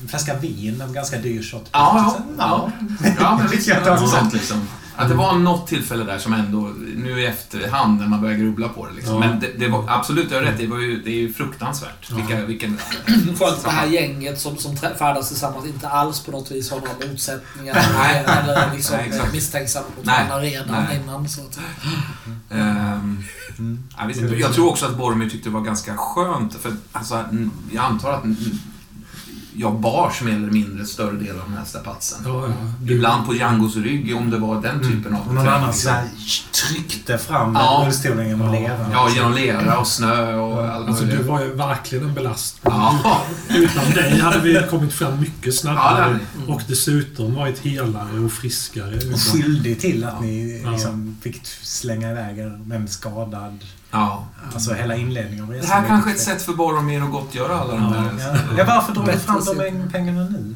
en 0.03 0.09
flaska 0.09 0.39
vin, 0.39 0.81
en 0.81 0.93
ganska 0.93 1.19
dyr 1.19 1.43
shot. 1.43 1.69
Ja, 1.73 2.17
ja, 2.39 2.73
ja. 3.01 3.13
ja 3.19 3.39
men 3.39 3.51
visst, 3.51 3.69
något 3.69 4.01
så. 4.01 4.07
sånt 4.07 4.33
liksom. 4.33 4.69
Att 4.97 5.09
det 5.09 5.15
var 5.15 5.35
något 5.39 5.67
tillfälle 5.67 6.05
där 6.05 6.19
som 6.19 6.33
ändå, 6.33 6.73
nu 6.97 7.21
i 7.21 7.27
efterhand 7.27 8.01
när 8.01 8.07
man 8.09 8.21
börjar 8.21 8.37
grubbla 8.39 8.69
på 8.69 8.87
det 8.87 8.93
liksom. 8.95 9.15
Ja. 9.15 9.21
Men 9.21 9.41
det, 9.41 9.49
det 9.59 9.69
var, 9.69 9.85
absolut, 9.89 10.29
du 10.29 10.35
har 10.35 10.43
rätt, 10.43 10.59
det, 10.59 10.67
var 10.67 10.79
ju, 10.79 11.03
det 11.03 11.11
är 11.11 11.15
ju 11.21 11.33
fruktansvärt. 11.33 12.07
Ja. 12.11 12.17
Vilka, 12.17 12.45
vilken... 12.45 12.79
För 13.39 13.49
att 13.49 13.65
det 13.65 13.71
här 13.71 13.87
gänget 13.87 14.41
som, 14.41 14.57
som 14.57 14.77
färdas 14.77 15.29
tillsammans 15.29 15.67
inte 15.67 15.89
alls 15.89 16.21
på 16.21 16.31
något 16.31 16.51
vis 16.51 16.71
har 16.71 16.81
några 16.81 17.11
motsättningar 17.11 17.87
Nej. 17.99 18.25
eller 18.27 18.73
liksom 18.75 18.97
Nej, 18.97 19.21
misstänksamma 19.33 19.87
mot 19.97 20.07
varandra 20.07 20.41
redan 20.41 20.85
Nej. 20.89 21.01
innan. 21.05 21.29
Så 21.29 21.41
att, 21.41 21.59
Ehm, 22.51 23.25
Mm. 23.59 23.83
jag, 23.99 24.07
vet 24.07 24.17
inte, 24.17 24.35
jag 24.35 24.53
tror 24.55 24.69
också 24.71 24.87
att 24.87 24.97
Boromir 24.97 25.31
tyckte 25.31 25.49
det 25.49 25.53
var 25.53 25.61
ganska 25.61 25.97
skönt, 25.97 26.55
för 26.55 26.73
alltså, 26.93 27.25
jag 27.73 27.85
antar 27.85 28.13
att 28.13 28.25
jag 29.57 29.81
bars 29.81 30.23
mer 30.23 30.33
eller 30.37 30.51
mindre 30.51 30.85
större 30.87 31.17
delen 31.17 31.41
av 31.41 31.49
den 31.49 31.59
här 31.59 31.65
strapatsen. 31.65 32.19
Ja, 32.25 32.47
ja. 32.49 32.93
Ibland 32.93 33.27
på 33.27 33.35
Djangos 33.35 33.77
rygg, 33.77 34.17
om 34.17 34.31
det 34.31 34.39
var 34.39 34.63
den 34.63 34.81
typen 34.83 35.15
av 35.15 35.29
Och 35.29 35.35
någon 35.35 35.49
annan 35.49 35.73
så 35.75 35.89
här 35.91 36.05
tryckte 36.53 37.19
fram 37.19 37.55
Ja. 37.55 37.83
rullstolen 37.87 38.29
genom 38.29 38.53
lera. 38.53 38.87
Ja, 38.93 39.09
genom 39.15 39.33
lera 39.35 39.79
och 39.79 39.87
snö 39.87 40.35
och 40.35 40.65
allt 40.69 40.89
Alltså 40.89 41.05
du 41.05 41.23
var 41.23 41.41
ju 41.41 41.55
verkligen 41.55 42.05
en 42.09 42.15
belastning. 42.15 42.75
Ja. 42.75 43.23
Utan 43.49 43.91
dig 43.91 44.19
hade 44.21 44.39
vi 44.41 44.63
kommit 44.71 44.93
fram 44.93 45.21
mycket 45.21 45.47
Ja, 45.47 45.53
snabbare. 45.53 46.03
hade 46.03 46.19
och 46.49 46.61
dessutom 46.69 47.35
varit 47.35 47.59
helare 47.59 48.19
och 48.25 48.33
friskare. 48.33 48.97
Och 49.13 49.21
skyldig 49.21 49.81
till 49.81 50.05
att 50.05 50.21
ni 50.21 50.61
Ja. 50.65 50.71
liksom 50.71 51.17
fick 51.23 51.47
slänga 51.63 52.11
iväg 52.11 52.39
er 52.39 52.59
med 52.67 52.81
en 52.81 52.89
skadad. 52.89 53.65
Ja. 53.95 54.27
Alltså 54.55 54.75
hela 54.75 54.97
inledningen 54.97 55.45
av 55.45 55.51
resan. 55.51 55.69
Det 55.71 55.75
här 55.75 55.89
kanske 55.89 56.11
är 56.11 56.15
ett 56.15 56.21
sätt 56.21 56.43
för 56.43 56.53
Boromir 56.55 57.03
att 57.03 57.11
gottgöra 57.11 57.59
alla 57.61 57.75
de 57.75 57.83
Ja, 57.83 57.91
där... 57.91 58.19
ja. 58.19 58.59
ja, 58.59 58.65
varför 58.67 58.95
drar 58.95 59.07
du 59.13 59.19
fram 59.19 59.45
de 59.45 59.59
här 59.59 59.89
pengarna 59.93 60.25
nu? 60.25 60.55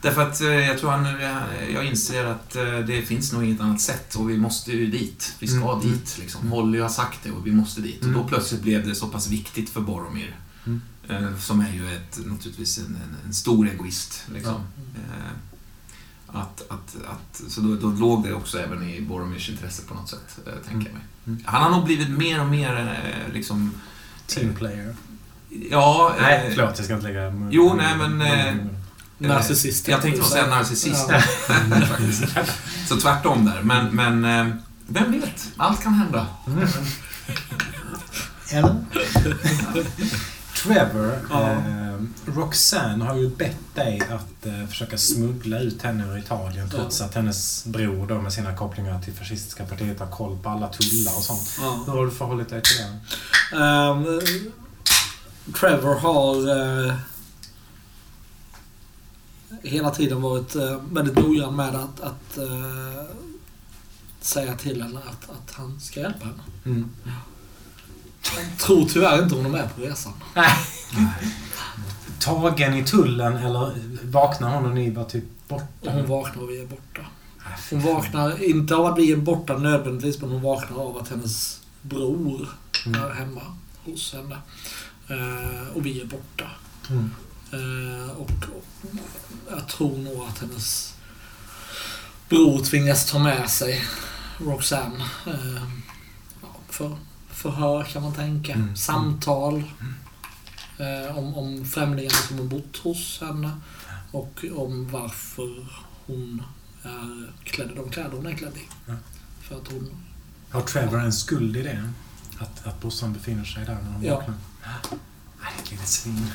Därför 0.00 0.22
att 0.22 0.40
eh, 0.40 0.48
jag 0.48 0.78
tror 0.78 0.90
han, 0.90 1.06
eh, 1.06 1.74
jag 1.74 1.84
inser 1.86 2.24
att 2.24 2.56
eh, 2.56 2.78
det 2.86 3.02
finns 3.02 3.32
nog 3.32 3.44
inget 3.44 3.60
annat 3.60 3.80
sätt 3.80 4.14
och 4.14 4.30
vi 4.30 4.38
måste 4.38 4.72
ju 4.72 4.86
dit. 4.86 5.34
Vi 5.38 5.46
ska 5.46 5.72
Mm. 5.72 5.80
dit 5.80 6.18
liksom. 6.20 6.48
Molly 6.48 6.78
har 6.80 6.88
sagt 6.88 7.18
det 7.22 7.30
och 7.30 7.46
vi 7.46 7.52
måste 7.52 7.80
dit. 7.80 8.02
Mm. 8.02 8.16
Och 8.16 8.22
då 8.22 8.28
plötsligt 8.28 8.62
blev 8.62 8.86
det 8.88 8.94
så 8.94 9.06
pass 9.06 9.28
viktigt 9.28 9.70
för 9.70 9.80
Boromir. 9.80 10.36
Mm. 10.66 10.80
Som 11.40 11.60
är 11.60 11.72
ju 11.72 11.94
ett, 11.96 12.18
naturligtvis 12.26 12.78
en, 12.78 12.84
en, 12.84 13.16
en 13.26 13.34
stor 13.34 13.68
egoist. 13.68 14.24
Liksom. 14.34 14.54
Eh, 14.94 15.30
att, 16.34 16.62
att, 16.70 16.96
att, 17.06 17.42
så 17.48 17.60
då, 17.60 17.74
då 17.74 17.88
låg 17.88 18.24
det 18.24 18.32
också 18.32 18.58
även 18.58 18.82
i 18.82 19.00
Boromirs 19.00 19.50
intresse 19.50 19.82
på 19.82 19.94
något 19.94 20.08
sätt, 20.08 20.38
eh, 20.46 20.52
tänker 20.68 20.86
jag 20.88 20.94
mig. 20.94 21.04
Mm. 21.26 21.42
Han 21.44 21.62
har 21.62 21.70
nog 21.70 21.84
blivit 21.84 22.08
mer 22.08 22.40
och 22.40 22.46
mer 22.46 22.98
eh, 23.04 23.32
liksom... 23.34 23.74
Team 24.26 24.54
player. 24.54 24.94
Ja, 25.70 26.14
eh, 26.16 26.22
Nej, 26.22 26.50
förlåt. 26.54 26.74
Jag 26.76 26.84
ska 26.84 26.94
inte 26.94 27.06
lägga... 27.06 27.48
Jo, 27.50 27.74
nej, 27.74 27.96
men, 27.96 28.22
eh, 28.22 28.54
narcissist. 29.18 29.88
Jag 29.88 30.02
tänkte 30.02 30.20
nog 30.20 30.30
säga 30.30 30.46
narcissist. 30.46 31.06
Ja. 31.10 31.20
Så 32.88 32.96
tvärtom 32.96 33.44
där. 33.44 33.62
Men, 33.62 33.94
men 33.94 34.24
eh, 34.24 34.56
vem 34.86 35.12
vet? 35.12 35.52
Allt 35.56 35.82
kan 35.82 35.94
hända. 35.94 36.26
Eller? 36.46 36.68
Trevor, 40.64 41.18
Ja. 41.30 41.50
eh, 41.50 41.94
Roxanne 42.26 43.04
har 43.04 43.14
ju 43.16 43.28
bett 43.28 43.74
dig 43.74 44.00
att 44.10 44.46
eh, 44.46 44.66
försöka 44.66 44.98
smuggla 44.98 45.58
ut 45.60 45.82
henne 45.82 46.04
ur 46.12 46.18
Italien 46.18 46.70
trots 46.70 47.00
att 47.00 47.14
hennes 47.14 47.64
bror 47.64 48.06
då 48.06 48.20
med 48.20 48.32
sina 48.32 48.56
kopplingar 48.56 49.02
till 49.02 49.12
fascistiska 49.14 49.64
partiet 49.66 50.00
har 50.00 50.06
koll 50.10 50.38
på 50.42 50.48
alla 50.48 50.68
tullar 50.68 51.16
och 51.16 51.22
sånt. 51.22 51.56
Ja. 51.60 51.82
Hur 51.86 51.92
har 51.92 52.04
du 52.04 52.10
förhållit 52.10 52.48
dig 52.48 52.62
till 52.62 52.76
det? 52.76 53.56
Ehm, 53.56 54.20
Trevor 55.60 55.94
har 55.94 56.36
eh, 56.88 56.94
hela 59.62 59.90
tiden 59.90 60.22
varit 60.22 60.54
eh, 60.56 60.80
väldigt 60.92 61.18
noggrann 61.18 61.56
med 61.56 61.74
att, 61.74 62.00
att 62.00 62.38
eh, 62.38 63.16
säga 64.20 64.54
till 64.56 64.82
henne 64.82 64.98
att, 64.98 65.30
att 65.30 65.54
han 65.54 65.80
ska 65.80 66.00
hjälpa 66.00 66.24
henne. 66.24 66.42
Mm. 66.64 66.90
Tror 68.58 68.88
tyvärr 68.88 69.22
inte 69.22 69.34
hon 69.34 69.46
är 69.46 69.50
med 69.50 69.74
på 69.76 69.80
resan. 69.82 70.12
Tagen 72.18 72.74
i 72.74 72.84
tullen 72.84 73.36
eller 73.36 73.72
vaknar 74.02 74.54
hon 74.54 74.64
och 74.66 74.74
ni 74.74 74.90
var 74.90 75.04
typ 75.04 75.24
borta? 75.48 75.90
Hon 75.90 76.06
vaknar 76.06 76.42
och 76.42 76.50
vi 76.50 76.60
är 76.62 76.66
borta. 76.66 77.00
Ah, 77.38 77.48
Hon 77.70 77.80
vaknar 77.80 78.42
inte 78.44 78.74
av 78.76 78.86
att 78.86 78.98
vi 78.98 79.12
är 79.12 79.16
borta 79.16 79.56
nödvändigtvis, 79.58 80.20
men 80.20 80.30
hon 80.30 80.42
vaknar 80.42 80.78
av 80.78 80.98
att 80.98 81.08
hennes 81.08 81.60
bror 81.82 82.48
Mm. 82.86 83.02
är 83.02 83.14
hemma 83.14 83.40
hos 83.84 84.12
henne. 84.14 84.36
Eh, 85.08 85.68
och 85.76 85.86
vi 85.86 86.00
är 86.00 86.04
borta. 86.04 86.44
Mm. 86.90 87.10
Eh, 87.52 88.10
och, 88.10 88.30
och 88.30 88.64
jag 89.50 89.68
tror 89.68 89.98
nog 89.98 90.26
att 90.28 90.38
hennes 90.38 90.94
bror 92.28 92.64
tvingas 92.64 93.10
ta 93.10 93.18
med 93.18 93.50
sig 93.50 93.84
Roxanne. 94.38 95.04
Eh, 95.26 95.62
ja, 96.42 96.48
för 96.68 96.96
förhör 97.44 97.82
kan 97.84 98.02
man 98.02 98.12
tänka. 98.14 98.52
Mm. 98.52 98.76
Samtal. 98.76 99.64
Eh, 100.78 101.18
om, 101.18 101.34
om 101.34 101.64
främlingarna 101.64 102.14
som 102.28 102.38
har 102.38 102.44
bott 102.44 102.76
hos 102.76 103.20
henne. 103.20 103.50
Och 104.10 104.44
om 104.56 104.88
varför 104.92 105.66
hon 106.06 106.42
är 106.82 107.32
klädd 107.44 107.70
i 107.70 107.74
de 107.74 107.90
kläder 107.90 108.10
hon 108.16 108.26
är 108.26 108.32
klädd 108.34 108.56
i. 108.56 108.68
Ja. 108.86 108.92
För 109.42 109.56
att 109.56 109.68
hon... 109.72 109.90
Har 110.50 110.60
Trevor 110.60 111.00
en 111.00 111.12
skuld 111.12 111.56
i 111.56 111.62
det? 111.62 111.90
Att, 112.38 112.66
att 112.66 112.80
brorsan 112.80 113.12
befinner 113.12 113.44
sig 113.44 113.64
där 113.64 113.74
när 113.84 113.92
hon 113.92 114.02
Ja. 114.04 114.14
vaknar? 114.14 114.34
Nej, 114.64 115.52
det 115.56 115.60
är 115.60 115.62
ett 115.64 115.70
litet 115.70 115.88
svin. 115.88 116.30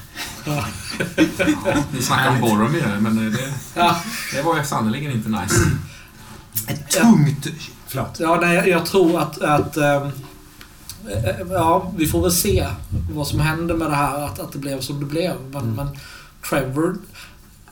Ja. 0.45 0.65
Ja, 1.65 1.83
ni 1.91 2.01
snackar 2.01 2.29
om 2.29 2.41
Boromir 2.41 2.97
men 2.99 3.31
det, 3.31 3.53
Ja, 3.75 4.01
det 4.33 4.41
var 4.41 4.57
ju 4.57 4.63
sannerligen 4.65 5.11
inte 5.11 5.29
nice. 5.29 5.71
Ett 6.67 6.89
tungt... 6.89 7.47
Förlåt. 7.87 8.19
Ja, 8.19 8.37
nej, 8.41 8.69
jag- 8.69 8.85
tror 8.85 9.19
att... 9.21 9.41
att 9.41 9.77
eh, 9.77 10.09
ja, 11.49 11.91
vi 11.97 12.07
får 12.07 12.21
väl 12.21 12.31
se 12.31 12.67
vad 13.11 13.27
som 13.27 13.39
händer 13.39 13.75
med 13.75 13.89
det 13.89 13.95
här, 13.95 14.21
att, 14.25 14.39
att 14.39 14.51
det 14.51 14.59
blev 14.59 14.81
som 14.81 14.99
det 14.99 15.05
blev. 15.05 15.35
Men, 15.51 15.61
Mm. 15.63 15.75
men 15.75 15.87
Trevor 16.49 16.97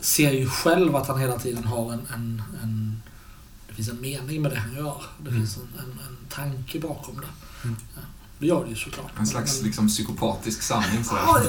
ser 0.02 0.32
ju 0.32 0.50
själv 0.50 0.96
att 0.96 1.08
han 1.08 1.20
hela 1.20 1.40
tiden 1.40 1.64
har 1.64 1.94
en... 1.94 2.02
en, 2.14 2.44
en 2.64 3.02
det 3.70 3.74
finns 3.84 3.90
en 3.90 4.02
mening 4.02 4.42
med 4.42 4.52
det 4.52 4.58
han 4.60 4.76
gör. 4.76 5.02
Det 5.24 5.30
Mm. 5.30 5.42
finns 5.42 5.58
en, 5.58 5.68
en, 5.84 5.92
en 5.92 6.18
tanke 6.30 6.80
bakom 6.80 7.16
det. 7.16 7.28
Ja, 7.96 8.02
det 8.40 8.48
gör 8.48 8.64
det 8.64 8.70
ju 8.70 8.76
såklart. 8.76 9.12
En 9.20 9.28
slags 9.28 9.58
Men- 9.58 9.66
liksom, 9.68 9.88
psykopatisk 9.88 10.62
sanning 10.62 11.04
sådär. 11.04 11.22
Ja, 11.26 11.42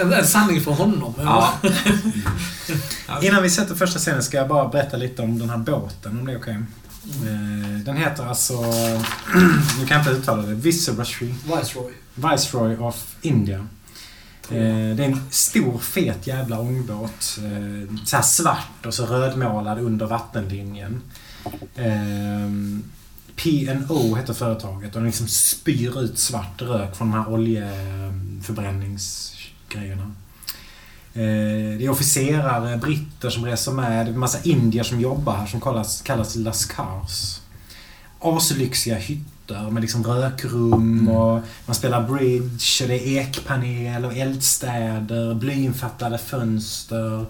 en, 0.00 0.12
en 0.12 0.26
sanning 0.26 0.60
för 0.60 0.72
honom. 0.72 1.14
Ja. 3.08 3.22
Innan 3.22 3.42
vi 3.42 3.50
sätter 3.50 3.74
första 3.74 3.98
scenen 3.98 4.22
ska 4.22 4.36
jag 4.36 4.48
bara 4.48 4.68
berätta 4.68 4.96
lite 4.96 5.22
om 5.22 5.38
den 5.38 5.50
här 5.50 5.58
båten, 5.58 6.18
om 6.20 6.26
det 6.26 6.32
är 6.32 6.38
okej. 6.38 6.62
Eh, 7.04 7.78
Den 7.84 7.96
heter 7.96 8.26
alltså... 8.26 8.54
nu 9.80 9.86
kan 9.86 9.96
jag 9.96 10.00
inte 10.00 10.10
uttala 10.10 10.42
det. 10.42 10.54
Viceroy, 10.54 11.06
Viceroy. 11.44 11.92
Viceroy 12.14 12.76
of 12.76 13.16
India. 13.22 13.58
Eh, 14.50 14.96
Det 14.96 15.04
är 15.04 15.10
en 15.10 15.20
stor 15.30 15.78
fet 15.78 16.26
jävla 16.26 16.60
ångbåt. 16.60 17.38
eh, 17.38 17.94
Så 18.04 18.16
här 18.16 18.22
svart 18.22 18.86
och 18.86 18.94
så 18.94 19.06
rödmålad 19.06 19.78
under 19.78 20.06
vattenlinjen. 20.06 21.00
P&O 23.36 24.14
heter 24.16 24.34
företaget 24.34 24.88
och 24.94 25.00
den 25.00 25.06
liksom 25.06 25.28
spyr 25.28 26.00
ut 26.02 26.18
svart 26.18 26.62
rök 26.62 26.96
från 26.96 27.10
de 27.10 27.18
här 27.18 27.28
oljeförbränningsgrejerna. 27.32 30.12
Eh, 31.14 31.78
Det 31.78 31.84
är 31.84 31.90
officerare, 31.90 32.76
britter 32.76 33.30
som 33.30 33.44
reser 33.44 33.72
med. 33.72 34.06
Det 34.06 34.12
är 34.12 34.16
massa 34.16 34.38
indier 34.42 34.82
som 34.82 35.00
jobbar 35.00 35.36
här 35.36 35.46
som 35.46 35.60
kallas, 35.60 36.02
kallas 36.02 36.36
Lascars. 36.36 37.40
Aslyxiga 38.20 38.96
hytter 38.96 39.70
med 39.70 39.80
liksom 39.80 40.04
rökrum 40.04 41.08
och 41.08 41.40
man 41.66 41.74
spelar 41.74 42.08
bridge 42.08 42.82
och 42.82 42.88
det 42.88 43.08
är 43.08 43.20
ekpanel 43.20 44.04
och 44.04 44.16
eldstäder, 44.16 45.34
blyinfattade 45.34 46.18
fönster, 46.18 47.26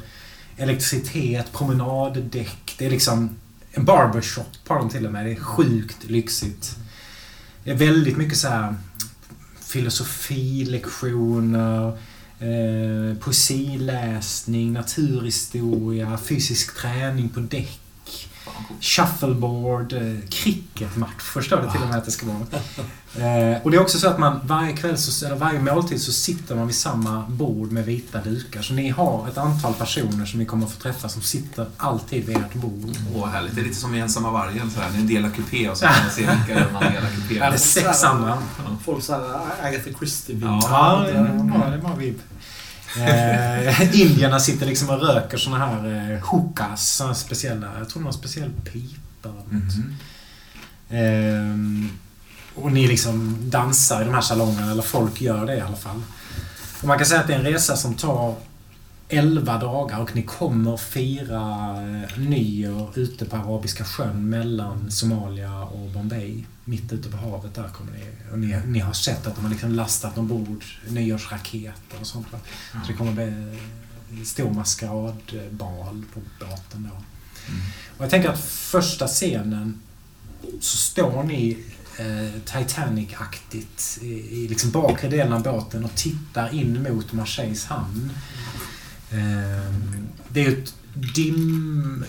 elektricitet, 0.56 1.52
promenaddäck. 1.52 2.74
Det 2.78 2.86
är 2.86 2.90
liksom 2.90 3.30
en 3.72 3.84
barbershop 3.84 4.46
har 4.68 4.78
de 4.78 4.88
till 4.88 5.06
och 5.06 5.12
med. 5.12 5.26
Det 5.26 5.32
är 5.32 5.36
sjukt 5.36 6.04
lyxigt. 6.04 6.76
Det 7.64 7.70
är 7.70 7.74
väldigt 7.76 8.16
mycket 8.16 8.38
så 8.38 8.48
här 8.48 8.74
filosofilektioner, 9.60 11.98
eh, 12.42 13.16
poesiläsning, 13.18 14.72
naturhistoria, 14.72 16.18
fysisk 16.18 16.76
träning 16.76 17.28
på 17.28 17.40
däck. 17.40 17.81
Shuffleboard, 18.80 19.92
eh, 19.92 20.00
cricketmatch 20.30 21.22
förstår 21.22 21.56
det 21.56 21.72
till 21.72 21.82
och 21.82 21.88
med 21.88 21.98
att 21.98 22.04
det 22.04 22.10
ska 22.10 22.26
vara. 22.26 22.38
Eh, 23.16 23.62
och 23.62 23.70
det 23.70 23.76
är 23.76 23.80
också 23.80 23.98
så 23.98 24.08
att 24.08 24.18
man 24.18 24.40
varje 24.44 24.76
kväll, 24.76 24.98
så, 24.98 25.26
eller 25.26 25.36
varje 25.36 25.60
måltid 25.60 26.02
så 26.02 26.12
sitter 26.12 26.54
man 26.56 26.66
vid 26.66 26.76
samma 26.76 27.26
bord 27.28 27.72
med 27.72 27.84
vita 27.84 28.20
dukar. 28.20 28.62
Så 28.62 28.72
ni 28.74 28.88
har 28.90 29.28
ett 29.28 29.38
antal 29.38 29.74
personer 29.74 30.26
som 30.26 30.38
ni 30.38 30.46
kommer 30.46 30.66
att 30.66 30.72
få 30.72 30.80
träffa 30.80 31.08
som 31.08 31.22
sitter 31.22 31.66
alltid 31.76 32.26
vid 32.26 32.36
ert 32.36 32.54
bord. 32.54 32.90
Åh, 33.14 33.28
härligt. 33.28 33.54
Det 33.54 33.60
är 33.60 33.64
lite 33.64 33.76
som 33.76 33.94
i 33.94 33.98
Ensamma 34.00 34.30
vargen. 34.30 34.70
Sådär. 34.70 34.88
Ni 34.96 35.02
delar 35.14 35.30
kupé 35.30 35.68
och 35.70 35.76
så 35.76 35.84
kan 35.86 35.94
man 36.02 36.10
se 36.10 36.20
vilka 36.20 36.54
det 36.64 36.72
man 36.72 36.82
delar 36.82 37.08
kupé 37.10 37.34
Det 37.34 37.40
är 37.40 37.50
med. 37.50 37.60
sex 37.60 38.04
andra. 38.04 38.38
Folk 38.84 39.04
såhär 39.04 39.20
Agatha 39.62 39.90
Christie 39.98 40.38
Ja. 40.42 40.60
Ja, 40.62 41.04
det 41.12 41.18
var, 41.58 41.70
det 41.70 41.78
var 41.78 41.96
vibb. 41.96 42.20
Eh, 42.96 43.94
indierna 44.00 44.40
sitter 44.40 44.66
liksom 44.66 44.90
och 44.90 45.00
röker 45.00 45.38
såna 45.38 45.58
här 45.58 46.12
eh, 46.12 46.18
hookahs, 46.28 46.96
såna 46.96 47.14
speciella, 47.14 47.78
jag 47.78 47.88
tror 47.88 48.02
de 48.02 48.06
har 48.06 48.12
speciell 48.12 48.50
pipa. 48.72 49.28
något. 49.28 49.52
Mhm. 49.52 49.96
Ehm, 50.90 51.90
och 52.54 52.72
ni 52.72 52.86
liksom 52.86 53.36
dansar 53.50 54.02
i 54.02 54.04
de 54.04 54.14
här 54.14 54.20
salongerna, 54.20 54.70
eller 54.70 54.82
folk 54.82 55.20
gör 55.20 55.46
det 55.46 55.56
i 55.56 55.60
alla 55.60 55.76
fall. 55.76 56.02
Och 56.80 56.88
man 56.88 56.98
kan 56.98 57.06
säga 57.06 57.20
att 57.20 57.26
det 57.26 57.34
är 57.34 57.38
en 57.38 57.44
resa 57.44 57.76
som 57.76 57.94
tar 57.94 58.34
11 59.12 59.58
dagar 59.58 59.98
och 59.98 60.16
ni 60.16 60.22
kommer 60.22 60.76
fira 60.76 61.70
eh, 61.82 62.18
nyår 62.18 62.98
ute 62.98 63.24
på 63.24 63.36
Arabiska 63.36 63.84
sjön 63.84 64.28
mellan 64.28 64.90
Somalia 64.90 65.62
och 65.62 65.90
Bombay. 65.90 66.44
Mitt 66.64 66.92
ute 66.92 67.08
på 67.08 67.16
havet 67.16 67.54
där 67.54 67.68
kommer 67.68 67.92
ni. 67.92 68.04
Och 68.32 68.38
ni, 68.38 68.56
ni 68.66 68.78
har 68.78 68.92
sett 68.92 69.26
att 69.26 69.34
de 69.34 69.44
har 69.44 69.50
liksom 69.50 69.72
lastat 69.72 70.18
ombord 70.18 70.64
nyårsraketer 70.88 72.00
och 72.00 72.06
sånt. 72.06 72.26
Så 72.72 72.92
det 72.92 72.92
kommer 72.92 73.12
bli 73.12 73.24
en 73.24 74.24
stor 74.24 74.50
maskeradbal 74.50 76.04
på 76.14 76.20
båten 76.40 76.90
då. 76.90 76.96
Mm. 77.48 77.60
Och 77.96 78.04
jag 78.04 78.10
tänker 78.10 78.28
att 78.28 78.44
första 78.44 79.06
scenen 79.06 79.80
så 80.60 80.76
står 80.76 81.22
ni 81.22 81.58
eh, 81.98 82.40
Titanic-aktigt 82.44 83.98
i, 84.02 84.06
i 84.12 84.48
liksom 84.48 84.70
bakre 84.70 85.08
delen 85.08 85.32
av 85.32 85.42
båten 85.42 85.84
och 85.84 85.94
tittar 85.94 86.54
in 86.54 86.82
mot 86.82 87.12
Marseilles 87.12 87.64
hamn. 87.64 88.10
Ehm, 89.14 90.08
det 90.28 90.46
är 90.46 90.48
ett 90.48 90.74
dim, 90.94 92.04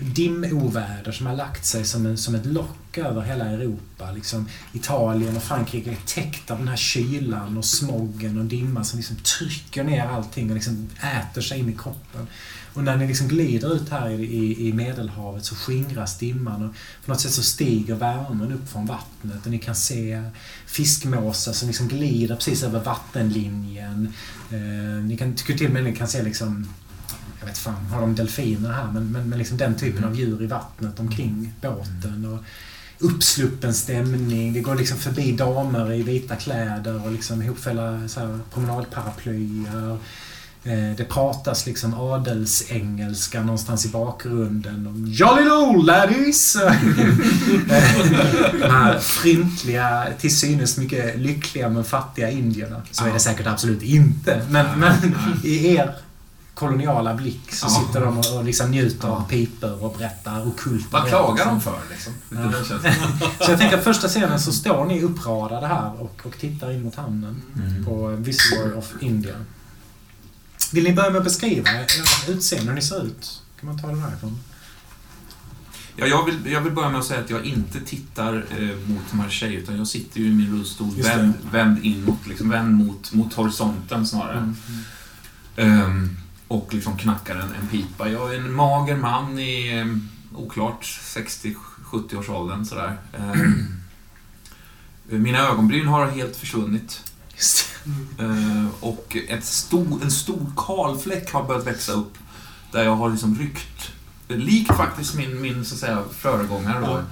dimoväder 0.00 1.12
som 1.12 1.26
har 1.26 1.36
lagt 1.36 1.64
sig 1.64 1.84
som, 1.84 2.06
en, 2.06 2.18
som 2.18 2.34
ett 2.34 2.46
lock 2.46 2.98
över 2.98 3.22
hela 3.22 3.44
Europa. 3.44 4.12
Liksom, 4.14 4.48
Italien 4.72 5.36
och 5.36 5.42
Frankrike 5.42 5.90
är 5.90 5.98
täckt 6.06 6.50
av 6.50 6.58
den 6.58 6.68
här 6.68 6.76
kylan 6.76 7.58
och 7.58 7.64
smoggen 7.64 8.38
och 8.38 8.44
dimman 8.44 8.84
som 8.84 8.98
liksom 8.98 9.16
trycker 9.16 9.84
ner 9.84 10.06
allting 10.06 10.48
och 10.48 10.54
liksom 10.54 10.88
äter 11.00 11.40
sig 11.40 11.58
in 11.58 11.68
i 11.68 11.72
kroppen. 11.72 12.26
Och 12.76 12.84
när 12.84 12.96
ni 12.96 13.06
liksom 13.06 13.28
glider 13.28 13.74
ut 13.74 13.88
här 13.88 14.10
i, 14.10 14.22
i, 14.22 14.68
i 14.68 14.72
Medelhavet 14.72 15.44
så 15.44 15.54
skingras 15.54 16.18
dimman 16.18 16.64
och 16.64 16.74
på 17.04 17.10
något 17.10 17.20
sätt 17.20 17.32
så 17.32 17.42
stiger 17.42 17.94
värmen 17.94 18.52
upp 18.52 18.68
från 18.68 18.86
vattnet 18.86 19.44
och 19.44 19.50
ni 19.50 19.58
kan 19.58 19.74
se 19.74 20.22
fiskmåsar 20.66 21.52
som 21.52 21.68
liksom 21.68 21.88
glider 21.88 22.34
precis 22.34 22.62
över 22.62 22.80
vattenlinjen. 22.80 24.12
Eh, 24.50 25.04
ni 25.04 25.16
kan, 25.16 25.34
tycker 25.34 25.58
till 25.58 25.66
och 25.66 25.72
med 25.72 25.84
ni 25.84 25.96
kan 25.96 26.08
se 26.08 26.22
liksom 26.22 26.68
jag 27.40 27.46
vet 27.46 27.58
fan, 27.58 27.86
har 27.86 28.00
de 28.00 28.14
delfiner 28.14 28.72
här? 28.72 28.92
Men, 28.92 29.12
men, 29.12 29.28
men 29.28 29.38
liksom 29.38 29.56
den 29.56 29.74
typen 29.74 30.04
av 30.04 30.16
djur 30.16 30.42
i 30.42 30.46
vattnet 30.46 31.00
omkring 31.00 31.52
båten. 31.60 32.24
Och 32.32 32.44
uppsluppen 32.98 33.74
stämning. 33.74 34.52
Det 34.52 34.60
går 34.60 34.74
liksom 34.74 34.98
förbi 34.98 35.32
damer 35.32 35.92
i 35.92 36.02
vita 36.02 36.36
kläder 36.36 37.06
och 37.06 37.12
liksom 37.12 37.42
ihopfällda 37.42 38.00
promenadparaplyer. 38.52 39.98
Eh, 40.66 40.96
Det 40.96 41.04
pratas 41.04 41.66
liksom 41.66 41.94
adelsengelska 41.94 43.40
någonstans 43.42 43.86
i 43.86 43.88
bakgrunden. 43.88 44.86
Om 44.86 45.06
Jolly 45.06 45.50
old 45.50 45.86
laddies! 45.86 46.56
De 48.60 48.70
här 48.70 48.98
fryntliga, 48.98 50.06
till 50.18 50.36
synes 50.36 50.76
mycket 50.78 51.18
lyckliga 51.18 51.68
men 51.68 51.84
fattiga 51.84 52.30
indierna. 52.30 52.82
Så 52.90 53.06
är 53.06 53.12
det 53.12 53.20
säkert 53.20 53.46
absolut 53.46 53.82
inte. 53.82 54.42
Men, 54.50 54.80
men 54.80 55.14
i 55.44 55.74
er 55.76 55.94
koloniala 56.54 57.14
blick 57.14 57.52
så 57.54 57.66
Ja. 57.66 57.70
sitter 57.86 58.00
de 58.06 58.18
och 58.18 58.36
och 58.36 58.44
liksom 58.44 58.70
njuter 58.70 59.08
av 59.08 59.18
Ja. 59.20 59.26
piper 59.28 59.84
och 59.84 59.94
berättar 59.98 60.48
ockulta 60.48 60.86
Vad 60.90 61.08
klagar 61.08 61.44
de 61.46 61.60
för 61.60 61.78
liksom? 61.90 62.12
Ja. 62.30 62.52
Så 63.44 63.50
jag 63.50 63.58
tänker 63.58 63.78
att 63.78 63.84
första 63.84 64.08
scenen 64.08 64.40
så 64.40 64.52
står 64.52 64.84
ni 64.84 65.02
uppradade 65.02 65.66
här 65.66 65.90
och, 66.02 66.20
och 66.22 66.38
tittar 66.38 66.70
in 66.72 66.82
mot 66.82 66.94
hamnen 66.94 67.42
Mm. 67.56 67.84
på 67.84 68.06
Viceroy 68.18 68.72
of 68.72 68.92
India. 69.00 69.34
Vill 70.72 70.84
ni 70.84 70.92
börja 70.92 71.10
med 71.10 71.18
att 71.18 71.24
beskriva 71.24 71.70
ert 71.70 72.28
utseende, 72.28 72.68
hur 72.68 72.74
ni 72.74 72.82
ser 72.82 73.06
ut? 73.06 73.42
Kan 73.60 73.68
man 73.68 73.78
ta 73.78 73.86
det 73.86 74.00
härifrån? 74.00 74.38
Ja, 75.96 76.06
jag, 76.06 76.24
vill, 76.24 76.52
jag 76.52 76.60
vill 76.60 76.72
börja 76.72 76.88
med 76.88 76.98
att 76.98 77.06
säga 77.06 77.20
att 77.20 77.30
jag 77.30 77.44
inte 77.44 77.80
tittar 77.80 78.46
eh, 78.58 78.76
mot 78.88 79.12
Marseille, 79.12 79.56
utan 79.56 79.76
jag 79.76 79.86
sitter 79.86 80.20
ju 80.20 80.26
i 80.26 80.34
min 80.34 80.52
rullstol 80.52 80.90
vänd, 80.90 81.34
vänd 81.52 81.84
inåt, 81.84 82.26
liksom, 82.26 82.48
vänd 82.50 82.74
mot, 82.74 83.12
mot 83.12 83.34
horisonten 83.34 84.06
snarare. 84.06 84.38
Mm. 84.38 84.54
Ehm, 85.56 86.16
och 86.48 86.74
liksom 86.74 86.98
knackar 86.98 87.36
en, 87.36 87.54
en 87.60 87.68
pipa. 87.70 88.08
Jag 88.08 88.34
är 88.34 88.38
en 88.38 88.52
mager 88.52 88.96
man 88.96 89.38
i 89.38 89.80
um, 89.80 90.08
oklart 90.34 90.82
60-70-årsåldern 90.82 92.64
sådär. 92.64 92.98
Ehm, 93.18 93.66
mina 95.22 95.38
ögonbryn 95.38 95.86
har 95.86 96.06
helt 96.06 96.36
försvunnit. 96.36 97.12
Just 97.36 97.58
det. 97.58 98.22
Ehm, 98.24 98.68
och 98.80 99.16
ett 99.28 99.44
stor, 99.44 100.02
en 100.02 100.10
stor 100.10 100.52
kalfläck 100.56 101.32
har 101.32 101.42
börjat 101.44 101.66
växa 101.66 101.92
upp. 101.92 102.14
Där 102.72 102.84
jag 102.84 102.96
har 102.96 103.10
liksom 103.10 103.38
ryckt, 103.38 103.92
likt 104.28 104.76
faktiskt 104.76 105.14
min, 105.14 105.40
min 105.40 105.64
så 105.64 105.74
att 105.74 105.80
säga, 105.80 106.02
föregångare 106.18 106.80
då. 106.86 107.02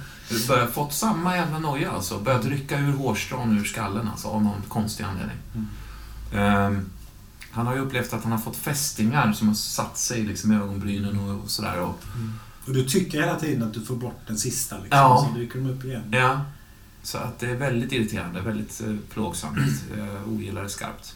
Börjat 0.47 0.73
fått 0.73 0.93
samma 0.93 1.35
jävla 1.35 1.59
noja 1.59 1.91
alltså. 1.91 2.19
Börjat 2.19 2.45
rycka 2.45 2.79
ur 2.79 2.91
hårstrån 2.93 3.57
ur 3.59 3.63
skallen 3.63 4.07
alltså, 4.07 4.27
av 4.27 4.43
någon 4.43 4.61
konstig 4.69 5.03
anledning. 5.03 5.37
Ehm, 6.33 6.89
han 7.51 7.67
har 7.67 7.75
ju 7.75 7.81
upplevt 7.81 8.13
att 8.13 8.23
han 8.23 8.31
har 8.31 8.39
fått 8.39 8.55
fästingar 8.57 9.33
som 9.33 9.47
har 9.47 9.55
satt 9.55 9.97
sig 9.97 10.23
liksom 10.23 10.51
i 10.51 10.55
ögonbrynen 10.55 11.19
och, 11.19 11.43
och 11.43 11.49
sådär. 11.49 11.79
Och, 11.79 11.99
Och 12.67 12.73
du 12.73 12.83
tycker 12.85 13.19
hela 13.21 13.35
tiden 13.39 13.63
att 13.63 13.73
du 13.73 13.81
får 13.85 13.95
bort 13.95 14.21
den 14.27 14.37
sista 14.37 14.75
liksom, 14.75 14.97
Ja. 14.99 15.27
så 15.33 15.39
dyker 15.39 15.59
de 15.59 15.69
upp 15.69 15.85
igen. 15.85 16.03
ja, 16.11 16.41
så 17.05 17.17
att 17.17 17.39
det 17.39 17.49
är 17.49 17.55
väldigt 17.55 17.91
irriterande, 17.91 18.41
väldigt 18.41 18.81
eh, 18.81 18.95
plågsamt. 19.13 19.57
Jag 19.97 20.33
ogillar 20.33 20.63
det 20.63 20.69
skarpt. 20.69 21.15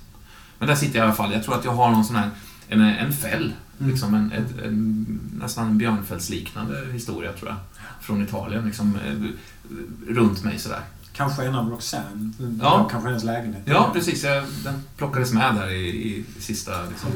Men 0.60 0.68
där 0.68 0.76
sitter 0.76 1.00
jag 1.00 1.04
i 1.04 1.06
alla 1.06 1.16
fall. 1.16 1.34
Jag 1.34 1.44
tror 1.44 1.56
att 1.56 1.66
jag 1.66 1.72
har 1.72 1.92
någon 1.92 2.06
sån 2.06 2.16
här, 2.16 2.30
en, 2.68 2.82
en 2.82 3.14
fäll. 3.14 3.54
Mm. 3.80 3.92
Liksom 3.92 4.14
en, 4.14 4.32
ett, 4.32 4.60
en, 4.66 5.20
nästan 5.40 5.68
en 5.68 5.78
björnfällsliknande 5.78 6.86
historia 6.92 7.34
tror 7.34 7.50
jag. 7.50 7.58
Från 8.02 8.24
Italien, 8.24 8.66
liksom 8.66 8.96
eh, 8.96 10.14
runt 10.14 10.44
mig 10.44 10.60
sådär. 10.60 10.82
Kanske 11.14 11.46
en 11.46 11.56
av 11.56 11.70
Roxanne. 11.70 12.34
Ja. 12.62 12.88
Kanske 12.92 13.10
hennes 13.10 13.24
lägenhet. 13.24 13.64
Ja, 13.66 13.90
precis. 13.94 14.24
Jag, 14.24 14.46
den 14.64 14.84
plockades 14.98 15.32
med 15.34 15.56
där 15.56 15.70
i, 15.70 15.88
i 15.88 16.26
sista 16.40 16.72
liksom. 16.90 17.10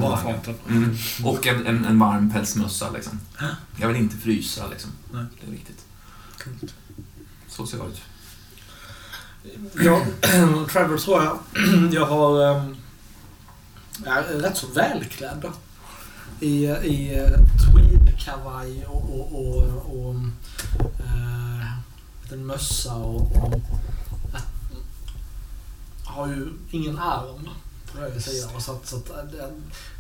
Mm. 0.70 0.96
Och 1.24 1.48
en, 1.48 1.66
en, 1.66 1.86
en 1.86 2.00
varm 2.00 2.32
pälsmössa 2.32 2.90
liksom. 2.92 3.20
Jag 3.76 3.88
vill 3.88 3.98
inte 3.98 4.18
frysa 4.18 4.68
liksom. 4.68 4.92
Nej. 5.14 5.26
Det 5.42 5.48
är 5.48 5.52
viktigt. 5.52 5.86
Coolt. 6.44 6.76
Så 7.48 7.66
ser 7.66 7.78
det 7.78 7.84
ut. 7.84 8.02
Ja, 9.84 10.06
Trevor 10.72 10.98
tror 10.98 11.24
jag. 11.24 11.40
Jag 11.94 12.06
har... 12.06 12.40
Jag 14.06 14.18
är 14.18 14.40
rätt 14.40 14.58
så 14.58 14.68
välklädd. 14.68 15.46
I, 16.40 16.66
i 16.66 17.22
uh, 17.22 17.30
tweedkavaj 17.74 18.86
och, 18.86 19.20
och, 19.20 19.32
och, 19.34 19.64
och 19.88 20.16
uh, 21.00 21.66
en 22.32 22.46
mössa 22.46 22.94
och, 22.94 23.22
och 23.22 23.62
jag 26.06 26.12
har 26.12 26.28
ju 26.28 26.50
ingen 26.72 27.00
arm 27.00 27.50
på 27.92 27.98
höger 27.98 28.20
sida. 28.20 28.60
Så 28.60 28.72
att, 28.72 28.88
så 28.88 28.96
att, 28.96 29.34
jag, 29.38 29.50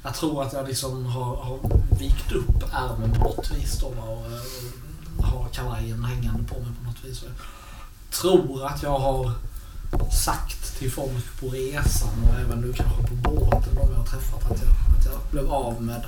jag 0.03 0.15
tror 0.15 0.43
att 0.43 0.53
jag 0.53 0.67
liksom 0.67 1.05
har, 1.05 1.35
har 1.35 1.59
vikt 1.99 2.31
upp 2.31 2.63
ärmen 2.73 3.11
på 3.13 3.23
något 3.23 3.51
vis 3.51 3.79
då, 3.79 3.87
och, 3.87 4.25
och 5.17 5.25
har 5.25 5.47
kavajen 5.49 6.03
hängande 6.03 6.43
på 6.43 6.59
mig 6.59 6.69
på 6.79 6.85
något 6.85 7.05
vis. 7.05 7.23
Tror 8.21 8.65
att 8.65 8.83
jag 8.83 8.99
har 8.99 9.31
sagt 10.25 10.77
till 10.79 10.91
folk 10.91 11.39
på 11.39 11.47
resan 11.47 12.09
och 12.29 12.39
även 12.39 12.61
nu 12.61 12.73
kanske 12.73 13.03
på 13.07 13.13
båten 13.15 13.75
de 13.75 13.91
jag 13.91 13.97
har 13.97 14.05
träffat 14.05 14.51
att 14.51 14.61
jag, 14.61 14.69
att 14.97 15.05
jag 15.05 15.21
blev 15.31 15.51
av 15.51 15.83
med 15.83 16.05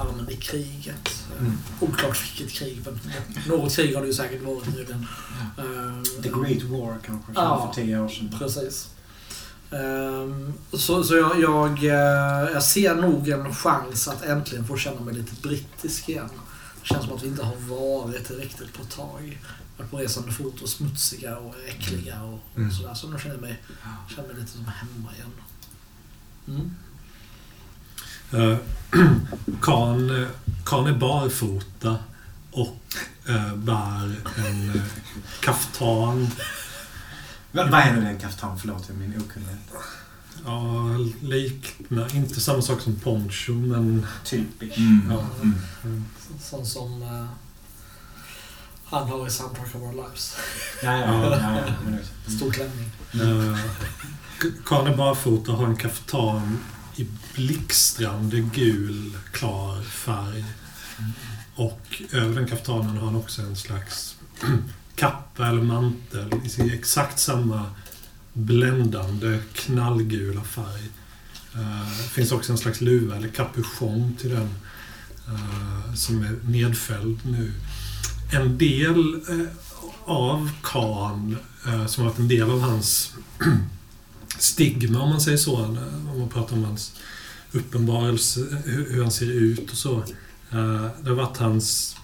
armen 0.00 0.30
i 0.30 0.36
kriget. 0.36 1.24
Mm. 1.40 1.58
Oklart 1.80 2.24
vilket 2.24 2.58
krig, 2.58 2.82
men 2.84 3.00
något 3.48 3.72
krig 3.72 3.94
har 3.94 4.02
det 4.02 4.06
ju 4.06 4.14
säkert 4.14 4.42
varit 4.42 4.66
nyligen. 4.66 5.06
Uh, 5.58 6.02
The 6.22 6.28
Great 6.28 6.62
War 6.62 6.98
kanske, 7.06 7.32
ja, 7.34 7.72
för 7.74 7.82
tio 7.82 8.00
år 8.00 8.08
sedan. 8.08 8.34
Precis. 8.38 8.88
Um, 9.70 10.54
så 10.72 11.04
så 11.04 11.16
jag, 11.16 11.40
jag, 11.40 11.84
eh, 11.84 12.52
jag 12.52 12.62
ser 12.62 12.94
nog 12.94 13.28
en 13.28 13.54
chans 13.54 14.08
att 14.08 14.24
äntligen 14.24 14.64
få 14.64 14.76
känna 14.76 15.00
mig 15.00 15.14
lite 15.14 15.34
brittisk 15.42 16.08
igen. 16.08 16.28
Det 16.82 16.86
känns 16.86 17.04
som 17.04 17.16
att 17.16 17.22
vi 17.22 17.28
inte 17.28 17.44
har 17.44 17.56
varit 17.56 18.30
riktigt 18.30 18.72
på 18.72 18.82
ett 18.82 18.90
tag. 18.90 19.38
Varit 19.76 19.90
på 19.90 19.96
resande 19.96 20.32
fot 20.32 20.62
och 20.62 20.68
smutsiga 20.68 21.36
och 21.36 21.54
äckliga 21.68 22.22
och, 22.22 22.40
och 22.52 22.58
mm. 22.58 22.72
sådär. 22.72 22.94
Så 22.94 23.08
nu 23.08 23.18
känner 23.18 23.34
jag 23.34 23.42
mig, 23.42 23.62
känner 24.08 24.28
mig 24.28 24.36
lite 24.36 24.52
som 24.52 24.64
hemma 24.64 25.14
igen. 25.14 25.32
Mm. 26.48 26.70
Uh, 28.34 28.58
kan, 29.62 30.26
kan 30.64 30.86
är 30.86 30.98
barfota 30.98 31.98
och 32.50 32.82
uh, 33.28 33.54
bär 33.54 34.20
en 34.36 34.70
uh, 34.70 34.82
kaftan. 35.40 36.30
Vad 37.52 37.74
är 37.74 37.96
nu 37.96 38.06
en 38.06 38.18
kaftan? 38.18 38.58
Förlåt, 38.58 38.88
min 38.88 39.22
okunnighet. 39.22 39.58
Ja, 40.44 40.88
liknar 41.22 42.16
inte 42.16 42.40
samma 42.40 42.62
sak 42.62 42.80
som 42.80 42.96
poncho, 42.96 43.52
men... 43.52 44.06
Typiskt. 44.24 44.78
Mm. 44.78 45.10
Ja. 45.10 45.26
Mm. 45.82 46.04
Sån 46.40 46.66
som 46.66 47.02
uh, 47.02 47.26
han 48.88 49.08
har 49.08 49.26
i 49.26 49.30
Soundtrack 49.30 49.74
of 49.74 49.82
Our 49.82 49.92
Lives. 49.92 50.36
Ja, 50.82 50.98
ja, 50.98 51.38
ja, 51.38 51.62
ja, 51.86 52.30
Stor 52.36 52.50
klänning. 52.50 52.90
Uh, 53.14 53.58
Karne 54.64 54.96
Barfota 54.96 55.52
har 55.52 55.66
en 55.66 55.76
kaftan 55.76 56.58
i 56.96 57.06
blixtrande 57.34 58.40
gul, 58.40 59.16
klar 59.32 59.82
färg. 59.82 60.44
Och 61.54 62.02
över 62.12 62.34
den 62.34 62.46
kaftanen 62.46 62.96
har 62.96 63.06
han 63.06 63.16
också 63.16 63.42
en 63.42 63.56
slags 63.56 64.16
kappa 64.96 65.46
eller 65.46 65.62
mantel 65.62 66.30
i 66.44 66.48
sin 66.48 66.70
exakt 66.70 67.18
samma 67.18 67.70
bländande 68.32 69.38
knallgula 69.52 70.44
färg. 70.44 70.90
Uh, 71.56 71.88
finns 71.88 72.32
också 72.32 72.52
en 72.52 72.58
slags 72.58 72.80
luva 72.80 73.16
eller 73.16 73.28
kapuschong 73.28 74.16
till 74.20 74.30
den 74.30 74.54
uh, 75.28 75.94
som 75.94 76.22
är 76.22 76.38
nedfälld 76.44 77.18
nu. 77.24 77.52
En 78.30 78.58
del 78.58 79.14
uh, 79.30 79.46
av 80.04 80.50
Khan, 80.62 81.36
som 81.86 82.04
har 82.04 82.10
varit 82.10 82.18
en 82.18 82.28
del 82.28 82.50
av 82.50 82.60
hans 82.60 83.14
stigma, 84.38 85.00
om 85.00 85.10
man 85.10 85.20
säger 85.20 85.38
så, 85.38 85.56
om 85.64 86.18
man 86.18 86.28
pratar 86.28 86.56
om 86.56 86.64
hans 86.64 86.92
uppenbarelse, 87.52 88.40
hur 88.64 89.02
han 89.02 89.10
ser 89.10 89.30
ut 89.30 89.70
och 89.70 89.76
så. 89.76 90.02
Det 91.02 91.08
har 91.08 91.14
varit 91.14 91.36
hans 91.36 91.96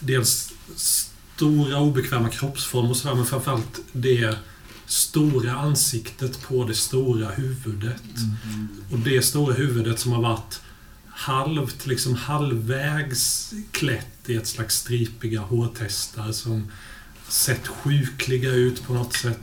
dels 0.00 0.52
stora 0.76 1.80
obekväma 1.80 2.28
kroppsform 2.28 2.86
och 2.86 2.96
sådär, 2.96 3.14
men 3.14 3.26
framförallt 3.26 3.80
det 3.92 4.36
stora 4.86 5.52
ansiktet 5.52 6.42
på 6.42 6.64
det 6.64 6.74
stora 6.74 7.28
huvudet. 7.28 8.02
Mm. 8.16 8.68
Och 8.92 8.98
det 8.98 9.22
stora 9.22 9.54
huvudet 9.54 9.98
som 9.98 10.12
har 10.12 10.22
varit 10.22 10.60
halvt, 11.16 11.86
liksom 11.86 12.14
halvvägs 12.14 13.54
klätt 13.70 14.28
i 14.28 14.36
ett 14.36 14.46
slags 14.46 14.76
stripiga 14.76 15.40
hårtestar 15.40 16.32
som 16.32 16.70
sett 17.28 17.66
sjukliga 17.68 18.50
ut 18.50 18.86
på 18.86 18.94
något 18.94 19.14
sätt. 19.14 19.40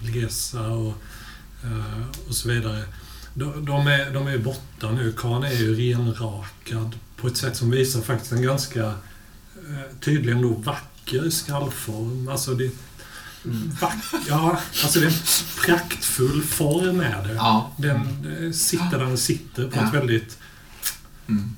Glesa 0.00 0.68
och, 0.68 0.94
eh, 1.64 2.06
och 2.28 2.34
så 2.34 2.48
vidare. 2.48 2.84
De, 3.34 3.64
de, 3.64 3.86
är, 3.86 4.10
de 4.10 4.26
är 4.26 4.38
borta 4.38 4.92
nu. 4.92 5.12
Khan 5.12 5.44
är 5.44 5.52
ju 5.52 5.74
renrakad 5.74 6.98
på 7.16 7.26
ett 7.26 7.36
sätt 7.36 7.56
som 7.56 7.70
visar 7.70 8.00
faktiskt 8.00 8.32
en 8.32 8.42
ganska 8.42 8.84
eh, 8.84 9.96
tydligen 10.00 10.42
då 10.42 10.48
vacker 10.48 11.30
skallform. 11.30 12.28
Alltså 12.28 12.54
det, 12.54 12.70
Mm. 13.44 13.76
Ja, 14.28 14.60
alltså 14.82 15.00
det 15.00 15.06
är 15.06 15.10
en 15.10 15.16
praktfull 15.66 16.42
form 16.42 17.00
är 17.00 17.28
det. 17.28 17.34
Ja. 17.34 17.72
Den 17.76 18.00
eh, 18.40 18.52
sitter 18.52 18.98
där 18.98 19.06
den 19.06 19.18
sitter 19.18 19.68
på 19.68 19.76
ja. 19.76 19.86
ett 19.86 19.94
väldigt 19.94 20.38
mm. 21.28 21.50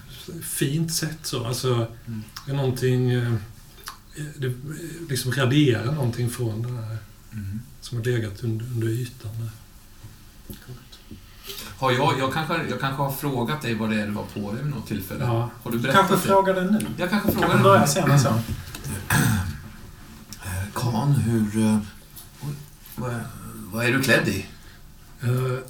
fint 0.42 0.92
sätt. 0.92 1.18
Så. 1.22 1.44
Alltså, 1.44 1.74
mm. 2.07 2.22
det 2.46 2.53
är 2.53 2.57
någonting... 2.57 3.11
Eh, 3.11 3.33
det 4.37 4.53
liksom 5.09 5.33
raderar 5.33 5.92
någonting 5.92 6.31
från 6.31 6.62
det 6.62 6.68
här 6.68 6.98
mm. 7.33 7.61
som 7.81 7.98
har 7.98 8.05
legat 8.05 8.44
under, 8.44 8.66
under 8.66 8.88
ytan. 8.88 9.31
Där. 9.38 9.50
Har 11.79 11.92
jag, 11.92 12.18
jag, 12.18 12.33
kanske, 12.33 12.55
jag 12.70 12.81
kanske 12.81 13.03
har 13.03 13.12
frågat 13.12 13.62
dig 13.62 13.74
vad 13.74 13.90
det 13.90 14.00
är 14.00 14.07
du 14.07 14.12
var 14.12 14.24
på 14.24 14.53
dig 14.53 14.62
vid 14.62 14.74
något 14.74 14.87
tillfälle. 14.87 15.24
Ja. 15.24 15.50
Har 15.62 15.70
du 15.70 15.79
berättat 15.79 16.09
kanske 16.09 16.29
frågar 16.29 16.55
det 16.55 16.70
nu. 16.70 16.87
Jag 16.96 17.11
kanske 17.11 17.33
frågar 17.33 17.50
kan 17.50 17.62
börja 17.62 17.87
sen 17.87 18.20
så. 18.20 18.40
Kan, 20.74 21.12
hur... 21.12 21.57
Uh, 21.57 21.79
vad, 22.96 23.14
vad 23.72 23.87
är 23.87 23.92
du 23.92 24.03
klädd 24.03 24.29
i? 24.29 24.46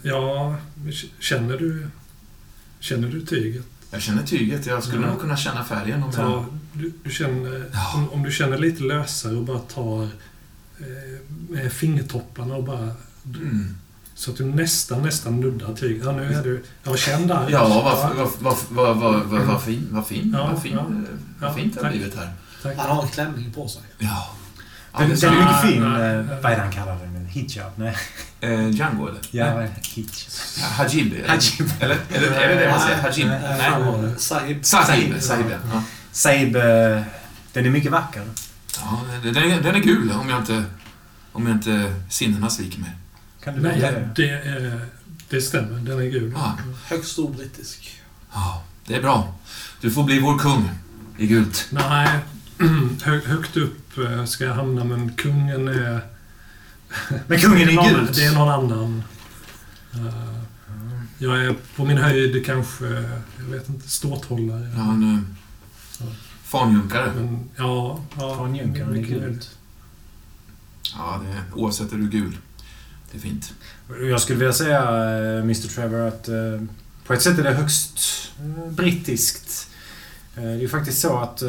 Ja, 0.02 0.57
känner 1.18 1.59
du... 1.59 1.88
Känner 2.80 3.09
du 3.09 3.26
tyget? 3.26 3.66
Jag 3.94 4.02
känner 4.02 4.22
tyget. 4.22 4.66
Jag 4.66 4.83
skulle 4.83 5.02
ja. 5.02 5.11
nog 5.11 5.20
kunna 5.20 5.37
känna 5.37 5.64
färgen 5.64 6.02
om 6.02 6.12
Ta, 6.12 6.22
jag... 6.22 6.44
Du, 6.72 6.92
du 7.04 7.11
känner, 7.11 7.70
ja. 7.72 7.92
om, 7.94 8.11
om, 8.11 8.22
du 8.22 8.30
känner 8.30 8.59
lite 8.59 8.83
lösare 8.83 9.37
och 9.37 9.42
bara 9.42 9.59
tar 9.59 10.02
eh, 10.02 10.09
med 11.48 11.72
fingertopparna 11.72 12.54
och 12.54 12.64
bara... 12.64 12.90
Mm. 13.26 13.76
Så 14.14 14.30
att 14.30 14.37
du 14.37 14.44
nästan, 14.44 15.02
nästan 15.02 15.40
nuddar 15.40 15.74
tyget. 15.74 16.04
Ja, 16.04 16.12
nu 16.12 16.33
är 16.33 16.42
du... 16.42 16.64
Ja, 16.83 16.96
känn 16.96 17.26
där. 17.26 17.50
Ja, 17.50 17.68
vad, 17.68 18.16
vad, 18.16 18.30
vad, 18.38 18.57
vad, 18.68 18.96
vad, 18.96 19.24
vad, 19.24 19.46
vad 19.46 19.62
fin, 19.62 19.88
vad 19.90 20.07
fin, 20.07 20.35
ja, 20.38 20.50
vad, 20.52 20.62
fin, 20.62 20.72
ja. 20.72 20.87
vad 21.40 21.54
fint 21.54 21.74
det 21.74 21.85
har 21.85 21.90
blivit 21.90 22.16
här. 22.16 22.33
Tack. 22.62 22.76
Han 22.76 22.96
har 22.96 23.02
en 23.02 23.09
klänning 23.09 23.52
på 23.52 23.68
sig. 23.68 23.83
Ja. 23.98 24.35
Den, 24.98 25.09
den 25.20 25.35
är 25.35 25.38
mycket 25.38 25.62
fin. 25.62 25.83
Eh, 25.83 26.40
vad 26.42 26.52
är 26.52 26.57
det 26.57 26.62
han 26.62 26.72
kallar 26.72 26.98
den? 26.98 27.14
Hijab? 27.35 27.72
Nej. 27.76 27.96
Eh, 28.40 28.68
Django 28.68 29.09
eller? 29.09 29.20
Ja, 29.30 29.61
hijab. 29.83 30.20
Hajib. 30.61 31.26
Hajib. 31.26 31.72
Eller, 31.80 31.98
eller 32.12 32.30
är 32.33 32.48
det 32.48 32.64
det 32.64 32.70
man 32.70 32.80
säger? 32.80 33.02
Hajib? 33.02 33.28
Nej. 33.28 34.14
Sahib. 34.18 34.64
Sahib. 34.64 35.20
Sahib, 35.20 35.46
ja. 35.50 35.83
Sahib, 36.12 36.57
eh, 36.57 36.62
den 37.52 37.66
är 37.66 37.70
mycket 37.70 37.92
vacker. 37.92 38.22
Ja, 38.80 39.00
den 39.22 39.37
är, 39.37 39.61
den 39.61 39.74
är 39.74 39.78
gul 39.78 40.12
om 40.12 40.28
jag 40.28 40.38
inte, 40.38 40.64
om 41.33 41.46
jag 41.46 41.57
inte 41.57 41.94
sinnena 42.11 42.50
sviker 42.50 42.78
mig. 42.78 42.90
Kan 43.44 43.54
du 43.54 43.61
Nej, 43.61 43.80
det? 43.80 44.09
Det, 44.16 44.30
är, 44.30 44.80
det 45.28 45.40
stämmer. 45.40 45.78
Den 45.78 45.98
är 45.98 46.04
gul. 46.04 46.33
Ja. 46.37 46.59
Högst 46.88 47.18
obrittisk. 47.18 48.00
Ja, 48.33 48.62
det 48.87 48.94
är 48.94 49.02
bra. 49.02 49.35
Du 49.80 49.90
får 49.90 50.04
bli 50.04 50.20
vår 50.20 50.38
kung 50.38 50.70
i 51.18 51.26
gult. 51.26 51.68
Nej, 51.70 52.09
högt 53.26 53.57
upp 53.57 53.84
ska 54.26 54.44
jag 54.44 54.54
hamna, 54.54 54.85
men 54.85 55.14
kungen 55.14 55.68
är... 55.68 56.00
Men 57.26 57.38
kungen 57.38 57.68
är, 57.68 57.72
är 57.72 57.90
gult? 57.90 58.14
Det 58.14 58.24
är 58.24 58.35
någon 58.35 58.48
annan. 58.48 59.02
Eh, 59.94 60.35
jag 61.18 61.44
är 61.44 61.54
på 61.76 61.85
min 61.85 61.98
höjd 61.98 62.46
kanske, 62.46 62.87
jag 63.38 63.44
vet 63.50 63.68
inte, 63.68 63.88
ståthållare. 63.88 64.70
Ja, 64.76 64.92
en 64.92 65.37
fanjunkare. 66.42 67.12
Men, 67.16 67.50
ja, 67.57 68.04
ja. 68.18 68.37
Fanjunkaren 68.37 68.96
är 68.96 69.02
gult. 69.02 69.59
Ja, 70.96 71.20
det 71.24 71.38
är, 71.38 71.42
oavsett 71.52 71.92
är 71.92 71.96
du 71.96 72.09
gul. 72.09 72.37
Det 73.12 73.18
är 73.18 73.20
fint. 73.20 73.54
Jag 74.00 74.20
skulle 74.20 74.38
vilja 74.38 74.52
säga, 74.52 74.80
eh, 74.80 75.40
Mr 75.40 75.68
Trevor, 75.68 76.00
att 76.00 76.28
på 77.07 77.12
ett 77.12 77.22
sätt 77.22 77.38
är 77.38 77.42
det 77.42 77.52
högst 77.52 77.98
brittiskt. 78.70 79.70
Det 80.35 80.42
är 80.42 80.57
ju 80.57 80.68
faktiskt 80.68 81.00
så 81.00 81.18
att 81.18 81.42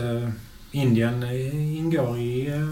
Indien 0.75 1.23
ingår 1.77 2.17
i 2.17 2.47
eh, 2.47 2.67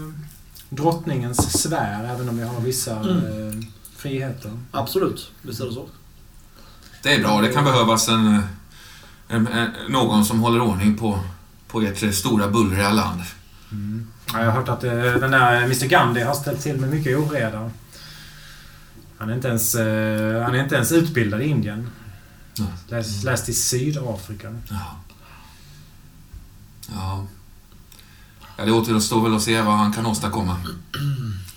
drottningens 0.68 1.62
sfär, 1.62 2.04
även 2.04 2.28
om 2.28 2.38
vi 2.38 2.44
har 2.44 2.60
vissa 2.60 2.98
mm. 2.98 3.16
Eh, 3.16 3.64
friheter. 3.96 4.50
Absolut, 4.70 5.32
visst 5.42 5.60
är 5.60 5.64
det 5.66 5.72
så. 5.72 5.86
Det 7.02 7.14
är 7.14 7.22
bra. 7.22 7.40
Det 7.40 7.52
kan 7.52 7.64
behövas 7.64 8.08
en, 8.08 8.42
en, 9.28 9.46
en 9.46 9.70
någon 9.88 10.24
som 10.24 10.40
håller 10.40 10.60
ordning 10.60 10.96
på, 10.96 11.20
på 11.68 11.80
ert 11.80 12.14
stora 12.14 12.48
bullriga 12.48 12.92
land. 12.92 13.20
Mm. 13.72 14.06
Ja, 14.32 14.38
jag 14.38 14.46
har 14.46 14.52
hört 14.52 14.68
att 14.68 14.84
eh, 14.84 14.92
den 14.92 15.30
där 15.30 15.62
Mr 15.62 15.86
Gandhi 15.86 16.22
har 16.22 16.34
ställt 16.34 16.62
till 16.62 16.76
med 16.76 16.90
mycket 16.90 17.18
oreda. 17.18 17.70
Han 19.18 19.30
är 19.30 19.34
inte 19.34 19.48
ens, 19.48 19.74
han 20.44 20.54
är 20.54 20.62
inte 20.62 20.74
ens 20.74 20.92
utbildad 20.92 21.42
i 21.42 21.44
Indien. 21.44 21.90
Läst, 22.88 23.24
läst 23.24 23.48
i 23.48 23.54
Sydafrika. 23.54 24.58
Ja. 24.70 24.96
Ja. 26.88 27.26
Ja 28.56 28.64
det 28.64 28.72
återstår 28.72 29.22
väl 29.22 29.34
att 29.36 29.42
se 29.42 29.62
vad 29.62 29.74
han 29.74 29.92
kan 29.92 30.06
åstadkomma. 30.06 30.56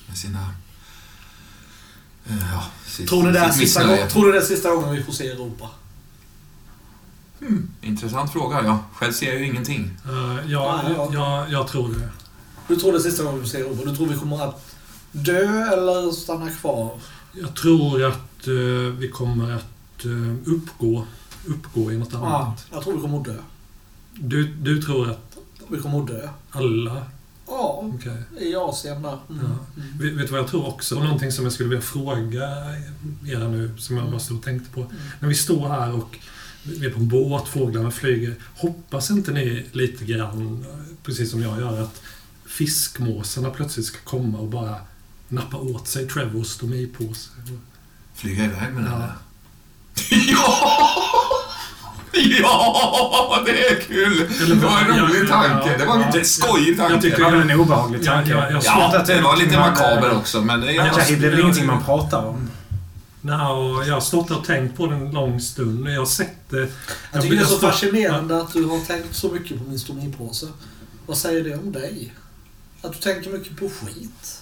Med 0.08 0.18
sina... 0.18 0.40
eh, 2.26 2.52
Ja, 2.54 2.64
sitt, 2.88 3.10
Tror 3.10 3.24
ni 3.24 3.32
det 3.32 3.52
sitt 3.54 3.62
sista, 3.62 3.88
gång- 3.88 4.08
tror 4.10 4.26
ni 4.26 4.32
det 4.32 4.38
är 4.38 4.42
sista 4.42 4.70
gången 4.76 4.96
vi 4.96 5.04
får 5.04 5.14
se 5.14 5.28
Europa? 5.28 5.70
Intressant 7.82 8.32
fråga, 8.32 8.64
ja. 8.64 8.80
Själv 8.94 9.12
ser 9.14 9.28
jag 9.28 9.40
ju 9.40 9.46
ingenting. 9.46 9.92
Eh, 10.06 10.52
ja, 10.52 10.82
Nej, 10.84 10.94
ja. 10.98 11.10
ja, 11.14 11.48
jag 11.50 11.68
tror 11.68 11.90
det. 11.94 12.10
Du 12.68 12.76
tror 12.76 12.92
det 12.92 12.98
är 12.98 13.02
sista 13.02 13.24
gången 13.24 13.40
vi 13.40 13.46
får 13.46 13.50
se 13.50 13.58
Europa? 13.62 13.90
Du 13.90 13.96
tror 13.96 14.08
vi 14.08 14.16
kommer 14.18 14.44
att 14.50 14.76
dö 15.12 15.68
eller 15.74 16.12
stanna 16.12 16.52
kvar? 16.52 17.00
Jag 17.34 17.56
tror 17.56 18.04
att 18.06 18.48
eh, 18.48 18.54
vi 18.98 19.10
kommer 19.14 19.52
att 19.56 20.06
eh, 20.06 20.52
uppgå, 20.54 21.06
uppgå 21.46 21.92
i 21.92 21.98
något 21.98 22.14
annat. 22.14 22.66
jag 22.72 22.84
tror 22.84 22.94
vi 22.96 23.02
kommer 23.02 23.18
att 23.18 23.26
dö. 23.26 23.36
Du, 24.14 24.48
du 24.48 24.82
tror 24.82 25.10
att 25.10 25.27
Vi 25.70 25.80
kommer 25.82 26.00
att 26.00 26.08
dö. 26.08 26.30
alla... 26.52 27.06
Ja, 27.48 27.92
Okej. 27.96 28.24
i 28.40 28.56
Asien 28.56 29.02
där. 29.02 29.18
Mm. 29.30 29.42
Ja. 29.46 29.82
Mm. 29.82 30.18
Vet, 30.18 30.28
du 30.28 30.32
vad 30.32 30.40
jag 30.40 30.48
tror 30.48 30.68
också? 30.68 30.96
Någonting 31.00 31.32
som 31.32 31.44
jag 31.44 31.54
skulle 31.54 31.70
vilja 31.70 31.82
fråga 31.82 32.44
er 33.28 33.48
nu, 33.50 33.72
som 33.78 33.98
jag 33.98 34.10
bara 34.10 34.20
stod 34.20 34.38
och 34.38 34.44
tänkte 34.44 34.70
på. 34.72 34.86
När 35.20 35.30
vi 35.30 35.36
står 35.36 35.68
här 35.70 35.94
och 35.94 36.18
vi 36.64 36.86
är 36.86 36.90
på 36.90 37.00
en 37.00 37.08
båt, 37.08 37.48
fåglarna 37.48 37.92
flyger. 37.92 38.36
Hoppas 38.56 39.12
inte 39.12 39.32
ni 39.32 39.66
lite 39.72 40.06
grann, 40.06 40.66
precis 41.04 41.32
som 41.32 41.42
jag 41.42 41.60
gör, 41.60 41.82
att 41.82 42.02
fiskmåsarna 42.46 43.50
plötsligt 43.50 43.86
ska 43.86 43.98
komma 44.04 44.38
och 44.38 44.48
bara 44.48 44.76
nappa 45.28 45.58
åt 45.58 45.88
sig 45.88 46.08
Trevors 46.08 46.48
stomipåse? 46.48 47.30
Flyga 48.14 48.46
iväg 48.46 48.74
med 48.74 48.84
den 48.84 48.94
Ja. 48.94 49.12
Ja! 50.28 51.28
Ja, 52.42 53.42
det 53.46 53.68
är 53.68 53.82
kul! 53.82 54.30
Det 54.48 54.54
var 54.66 54.80
en 54.80 55.00
rolig 55.08 55.30
tanke. 55.30 55.78
Det 55.78 55.86
var 55.86 55.96
en 55.96 56.12
lite 56.12 56.26
skojig 56.28 56.70
Jag 56.80 56.90
tanke. 56.90 57.10
Det 57.10 57.24
var 57.24 57.32
väl 57.32 57.50
en 57.52 57.60
obehaglig 57.60 58.06
tanke. 58.06 58.30
ja, 58.32 58.50
jag- 58.52 58.64
Ja, 58.66 59.04
det 59.08 59.22
var 59.22 59.38
lite 59.38 59.58
makaber 59.60 60.16
också, 60.18 60.42
men 60.42 60.62
det 60.62 60.68
är... 60.68 60.72
Ja, 60.76 60.84
det 61.08 61.14
är 61.14 61.30
väl 61.30 61.40
ingenting 61.40 61.66
man 61.66 61.84
pratar 61.84 62.26
om. 62.26 62.50
No, 63.22 63.84
jag 63.88 63.94
har 63.94 64.02
stått 64.02 64.32
och 64.32 64.46
tänkt 64.46 64.78
på 64.78 64.88
det 64.88 64.96
en 64.96 65.12
lång 65.12 65.40
stund. 65.40 65.90
Jag 65.90 66.00
har 66.02 66.06
sett 66.06 66.50
det. 66.50 66.68
Jag 67.12 67.22
tycker 67.22 67.36
det 67.36 67.42
är 67.42 67.46
så 67.46 67.60
fascinerande 67.60 68.42
att 68.42 68.54
du 68.54 68.64
har 68.66 68.86
tänkt 68.86 69.16
så 69.16 69.28
mycket 69.32 69.58
på 69.58 69.64
min 69.70 69.80
stomipåse. 69.80 70.46
Vad 71.06 71.18
säger 71.18 71.44
det 71.44 71.56
om 71.56 71.72
dig? 71.72 72.14
Att 72.82 72.92
du 72.94 72.98
tänker 73.00 73.30
mycket 73.30 73.60
på 73.60 73.70
skit? 73.70 74.42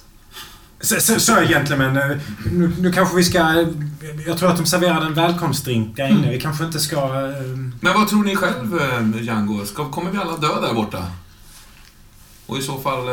Så, 0.82 0.96
så, 1.02 1.20
så 1.20 1.40
egentligen, 1.42 1.94
men 1.94 2.12
eh, 2.12 2.18
nu, 2.52 2.72
nu 2.80 2.92
kanske 2.92 3.16
vi 3.16 3.24
ska... 3.24 3.66
Jag 4.26 4.38
tror 4.38 4.50
att 4.50 4.58
de 4.58 4.66
serverade 4.66 5.06
en 5.06 5.14
välkomstdrink 5.14 5.96
där 5.98 6.08
inne. 6.08 6.30
Vi 6.32 6.40
kanske 6.40 6.66
inte 6.66 6.80
ska... 6.80 6.96
eh, 6.98 7.42
Men 7.82 7.94
vad 7.94 8.08
tror 8.08 8.24
ni 8.24 8.36
själv, 8.36 8.80
eh, 8.82 9.22
Django? 9.24 9.66
Ska, 9.66 9.90
kommer 9.90 10.12
vi 10.12 10.18
alla 10.18 10.38
dö 10.38 10.62
där 10.62 10.74
borta? 10.74 11.04
Och 12.46 12.58
i 12.58 12.62
så 12.62 12.78
fall... 12.78 13.06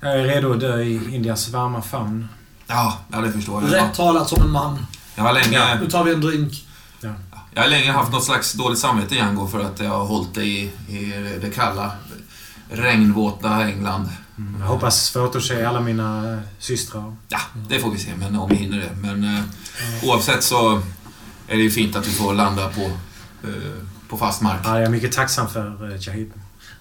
Jag 0.00 0.20
är 0.20 0.24
redo 0.24 0.52
att 0.52 0.60
dö 0.60 0.80
i 0.82 1.14
Indias 1.14 1.48
varma 1.48 1.82
famn. 1.82 2.28
Ja, 2.66 2.98
ja 3.12 3.20
det 3.20 3.32
förstår 3.32 3.62
jag. 3.62 3.72
Rätt 3.72 3.94
talat 3.94 4.28
som 4.28 4.42
en 4.42 4.50
man. 4.50 4.86
Jag 5.14 5.22
har 5.24 5.32
länge, 5.32 5.80
Nu 5.80 5.90
tar 5.90 6.04
vi 6.04 6.12
en 6.14 6.20
drink. 6.20 6.66
jag 7.54 7.62
har 7.62 7.68
länge 7.68 7.92
haft 7.92 8.12
något 8.12 8.24
slags 8.24 8.52
dåligt 8.52 8.78
samvete, 8.78 9.14
Django, 9.14 9.46
för 9.48 9.60
att 9.60 9.80
jag 9.80 9.90
har 9.90 10.04
hållit 10.04 10.34
dig 10.34 10.74
i, 10.88 10.94
i 10.98 11.38
det 11.40 11.50
kalla, 11.50 11.90
regnvåta 12.70 13.62
England. 13.68 14.08
Jag 14.60 14.66
hoppas 14.66 15.10
få 15.10 15.20
återse 15.26 15.68
alla 15.68 15.80
mina 15.80 16.38
systrar. 16.58 17.16
Ja, 17.28 17.38
det 17.68 17.78
får 17.80 17.90
vi 17.90 17.98
se, 17.98 18.10
men 18.18 18.36
om 18.36 18.48
vi 18.48 18.56
hinner 18.56 18.78
det. 18.78 18.90
Men 19.00 19.24
eh, 19.36 19.40
oavsett 20.08 20.42
så 20.44 20.72
är 21.48 21.56
det 21.56 21.62
ju 21.62 21.70
fint 21.70 21.96
att 21.96 22.06
vi 22.08 22.10
får 22.12 22.34
landa 22.34 22.68
på, 22.68 22.80
eh, 23.48 23.52
på 24.08 24.16
fast 24.16 24.40
mark. 24.42 24.60
Ja, 24.64 24.70
jag 24.78 24.82
är 24.86 24.90
mycket 24.90 25.12
tacksam 25.12 25.48
för 25.48 25.92
eh, 25.94 25.98
Shahid. 26.00 26.32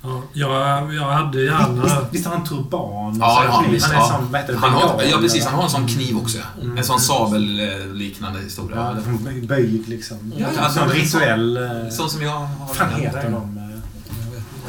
Ja, 0.04 0.24
jag, 0.34 0.94
jag 0.94 1.12
hade 1.12 1.42
gärna... 1.44 1.98
Visst 2.12 2.26
har 2.26 2.36
han 2.36 2.48
turban? 2.48 2.70
Ja, 2.72 3.08
och 3.10 3.14
det 3.14 3.20
så 3.20 3.34
har 3.34 3.46
han 3.48 3.64
kniv? 3.64 3.74
visst. 3.74 3.86
Han 3.86 3.96
är 3.96 4.00
Ja. 4.00 4.22
vad 4.32 4.42
heter 4.42 4.54
det, 4.54 4.60
Han 4.60 4.72
har, 4.74 5.04
ja, 5.12 5.18
precis. 5.18 5.42
eller? 5.42 5.46
Han 5.50 5.56
har 5.56 5.64
en 5.64 5.70
sån 5.70 5.88
kniv 5.88 6.18
också. 6.18 6.38
ja. 6.38 6.62
Mm. 6.62 6.78
En 6.78 6.84
sån 6.84 7.00
sabelliknande 7.00 8.40
historia. 8.40 8.78
Ja, 8.78 9.14
det 9.32 9.38
är 9.38 9.48
böjd 9.48 9.88
liksom. 9.90 10.34
Ja, 10.38 10.48
ja, 10.58 10.70
sån- 10.70 10.90
rituell... 10.90 11.58
eh, 11.58 11.90
Sån 11.92 12.10
som 12.10 12.22
jag 12.22 12.32
har. 12.32 12.48
Vad 12.60 12.76
fan 12.76 12.96
heter 13.02 13.30
de? 13.32 13.72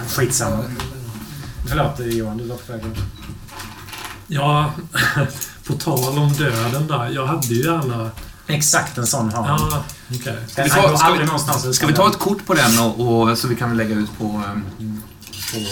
Skitsamma. 0.08 0.58
Förlåt 1.72 2.00
Johan, 2.14 2.36
du 2.36 2.44
var 2.46 2.56
på 2.56 2.72
väg. 2.72 2.82
Ja, 4.26 4.72
på 5.66 5.72
tal 5.74 6.18
om 6.18 6.32
döden 6.32 6.86
där. 6.86 7.10
Jag 7.10 7.26
hade 7.26 7.46
ju 7.46 7.62
gärna... 7.64 8.10
Exakt 8.46 8.98
en 8.98 9.06
sån 9.06 9.30
har 9.32 9.42
han. 9.44 9.60
Ja, 9.70 9.84
okej. 10.08 10.36
Den 10.56 10.64
vi 10.64 10.70
ta- 10.70 10.98
ska 10.98 11.68
vi- 11.68 11.74
Ska 11.74 11.86
vi 11.86 11.92
ta 11.94 12.08
ett 12.10 12.18
kort 12.18 12.46
på 12.46 12.54
den 12.54 12.78
och, 12.78 13.20
och 13.30 13.38
så 13.38 13.48
vi 13.48 13.56
kan 13.56 13.76
lägga 13.76 13.94
ut 13.94 14.18
på, 14.18 14.24
eh, 14.24 14.52
på 15.52 15.58
eh, 15.58 15.66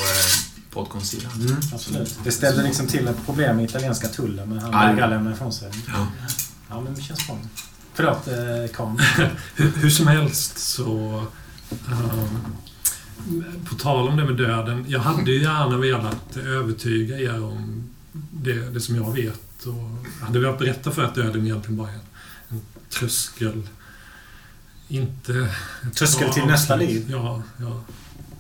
podcastsidan? 0.70 1.32
Mm, 1.40 1.56
absolut. 1.74 2.18
Det 2.24 2.32
ställde 2.32 2.62
liksom 2.62 2.86
till 2.86 3.08
ett 3.08 3.26
problem 3.26 3.56
med 3.56 3.64
italienska 3.64 4.08
tullen, 4.08 4.48
men 4.48 4.58
han 4.58 4.72
Ja, 4.72 4.78
vägrade 4.78 5.14
lämna 5.14 5.32
ifrån 5.32 5.52
sig. 5.52 5.70
Ja. 5.86 6.06
Ja, 6.70 6.80
men 6.80 6.94
det 6.94 7.02
känns 7.02 7.26
bra. 7.26 7.36
Förlåt, 7.94 8.28
eh, 8.28 8.76
Kahn. 8.76 9.00
Hur, 9.54 9.72
hur 9.76 9.90
som 9.90 10.06
helst 10.06 10.58
så... 10.58 11.22
ehm, 11.88 12.46
på 13.68 13.74
tal 13.74 14.08
om 14.08 14.16
det 14.16 14.24
med 14.24 14.36
döden. 14.36 14.84
Jag 14.88 15.00
hade 15.00 15.30
ju 15.30 15.42
gärna 15.42 15.76
velat 15.76 16.36
övertyga 16.36 17.18
er 17.18 17.44
om 17.44 17.90
det, 18.30 18.54
det 18.54 18.80
som 18.80 18.96
jag 18.96 19.14
vet. 19.14 19.66
Och 19.66 20.06
jag 20.20 20.26
hade 20.26 20.38
velat 20.38 20.58
berätta 20.58 20.90
för 20.90 21.02
er 21.02 21.06
att 21.06 21.14
döden 21.14 21.46
egentligen 21.46 21.76
bara 21.76 21.88
är 21.88 21.94
en, 21.94 22.00
en 22.48 22.60
tröskel. 22.88 23.62
Inte... 24.88 25.54
Tröskel 25.94 26.32
till 26.32 26.44
nästa 26.44 26.76
liv. 26.76 27.06
Ja, 27.10 27.42
ja. 27.56 27.80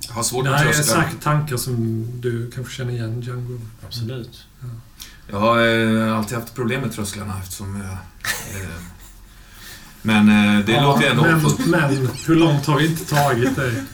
Jag 0.08 0.14
har 0.14 0.22
svårt 0.22 0.44
Det 0.44 0.50
här 0.50 0.66
är 0.66 0.72
säkert 0.72 1.22
tankar 1.22 1.56
som 1.56 2.06
du 2.20 2.50
kanske 2.50 2.72
känner 2.72 2.92
igen, 2.92 3.20
Django. 3.20 3.60
Absolut. 3.86 4.44
Jag 5.26 5.40
har 5.40 5.66
eh, 5.66 6.18
alltid 6.18 6.38
haft 6.38 6.54
problem 6.54 6.80
med 6.80 6.92
trösklarna 6.92 7.38
eftersom 7.42 7.76
jag... 7.76 7.92
Eh, 8.62 8.70
men 10.02 10.28
eh, 10.58 10.64
det 10.66 10.72
Ja, 10.72 10.82
låter 10.82 11.02
ju 11.02 11.08
ändå 11.08 11.22
men, 11.22 11.40
hoppfullt. 11.40 11.66
men 11.68 12.08
hur 12.26 12.34
långt 12.36 12.66
har 12.66 12.78
vi 12.78 12.86
inte 12.86 13.04
tagit 13.14 13.56
det 13.56 13.84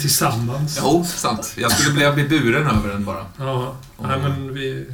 tillsammans? 0.00 0.78
Jo, 0.82 1.04
sant. 1.04 1.52
Jag 1.56 1.72
skulle 1.72 1.94
vilja 1.94 2.12
bli 2.12 2.28
buren 2.28 2.66
över 2.66 2.88
den 2.88 3.04
bara. 3.04 3.26
Ja, 3.38 3.74
nej 4.02 4.18
men 4.18 4.54
vi... 4.54 4.86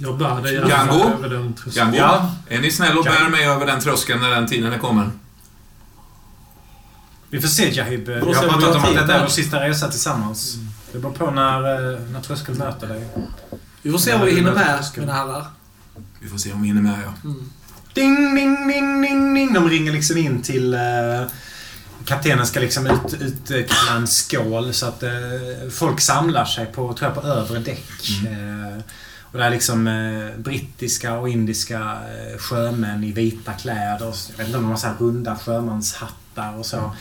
Jag 0.00 0.18
bär 0.18 0.42
dig 0.42 0.54
gärna 0.54 0.92
över 0.92 1.28
den 1.28 1.54
tröskeln. 1.54 1.94
Django, 1.94 1.96
Ja. 1.96 2.30
är 2.48 2.60
ni 2.60 2.70
snälla 2.70 2.98
och 2.98 3.04
bär 3.04 3.28
mig 3.28 3.44
över 3.46 3.66
den 3.66 3.80
tröskeln 3.80 4.20
när 4.20 4.30
den 4.30 4.46
tiden 4.46 4.72
är 4.72 4.78
kommen? 4.78 5.12
Vi 7.30 7.40
får 7.40 7.48
se 7.48 7.70
Jahib. 7.74 8.06
Då 8.06 8.12
har 8.14 8.48
pratat 8.48 8.76
om 8.76 8.82
att 8.84 8.94
detta 8.94 9.14
är 9.14 9.20
vår 9.20 9.28
sista 9.28 9.68
resa 9.68 9.88
tillsammans. 9.88 10.56
Det 10.92 10.98
beror 10.98 11.12
på 11.12 11.30
när, 11.30 11.92
eh, 11.94 12.00
när 12.12 12.20
tröskeln 12.20 12.58
möter 12.58 12.86
dig. 12.88 13.08
Vi 13.82 13.90
får 13.90 13.98
se 13.98 14.16
vad 14.16 14.26
vi 14.26 14.34
hinner 14.34 14.52
med, 14.54 14.84
mina 14.96 15.12
herrar. 15.12 15.44
Vi 16.20 16.28
får 16.28 16.38
se 16.38 16.52
om 16.52 16.62
vi 16.62 16.68
hinner 16.68 16.82
med, 16.82 16.98
ja. 17.06 17.12
Mm. 17.28 17.50
Ding, 17.98 18.34
ding, 18.34 18.68
ding, 18.68 19.02
ding, 19.02 19.34
ding. 19.34 19.52
De 19.52 19.68
ringer 19.68 19.92
liksom 19.92 20.16
in 20.16 20.42
till... 20.42 20.74
Eh, 20.74 21.26
kaptenen 22.04 22.46
ska 22.46 22.60
liksom 22.60 22.86
ut, 22.86 23.22
utkalla 23.50 23.96
en 23.96 24.06
skål 24.06 24.74
så 24.74 24.86
att 24.86 25.02
eh, 25.02 25.10
folk 25.70 26.00
samlar 26.00 26.44
sig 26.44 26.66
på, 26.66 26.92
tror 26.92 27.10
jag, 27.10 27.22
på 27.22 27.28
övre 27.28 27.58
däck. 27.58 28.10
Eh, 28.26 28.82
och 29.22 29.38
det 29.38 29.44
är 29.44 29.50
liksom 29.50 29.86
eh, 29.86 30.40
brittiska 30.40 31.18
och 31.18 31.28
indiska 31.28 31.78
eh, 31.78 32.38
sjömän 32.38 33.04
i 33.04 33.12
vita 33.12 33.52
kläder. 33.52 34.14
Jag 34.30 34.36
vet 34.36 34.46
inte 34.46 34.58
om 34.58 34.62
de 34.62 34.70
har 34.70 34.76
så 34.76 34.86
här 34.86 34.96
runda 34.98 35.36
sjömanshattar 35.36 36.58
och 36.58 36.66
så. 36.66 36.92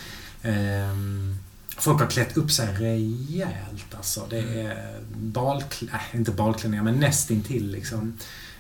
Ehm, 0.44 1.36
folk 1.78 2.00
har 2.00 2.08
klätt 2.08 2.38
upp 2.38 2.52
sig 2.52 2.68
rejält 2.80 3.96
alltså. 3.98 4.28
Det 4.30 4.40
är 4.40 5.00
balklä... 5.14 5.92
Äh, 5.94 6.20
inte 6.20 6.32
balklänningar, 6.32 6.84
men 6.84 7.00
nästintill 7.00 7.72
liksom. 7.72 8.18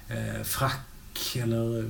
Eh, 0.07 0.43
eller 1.35 1.79
eh, 1.79 1.85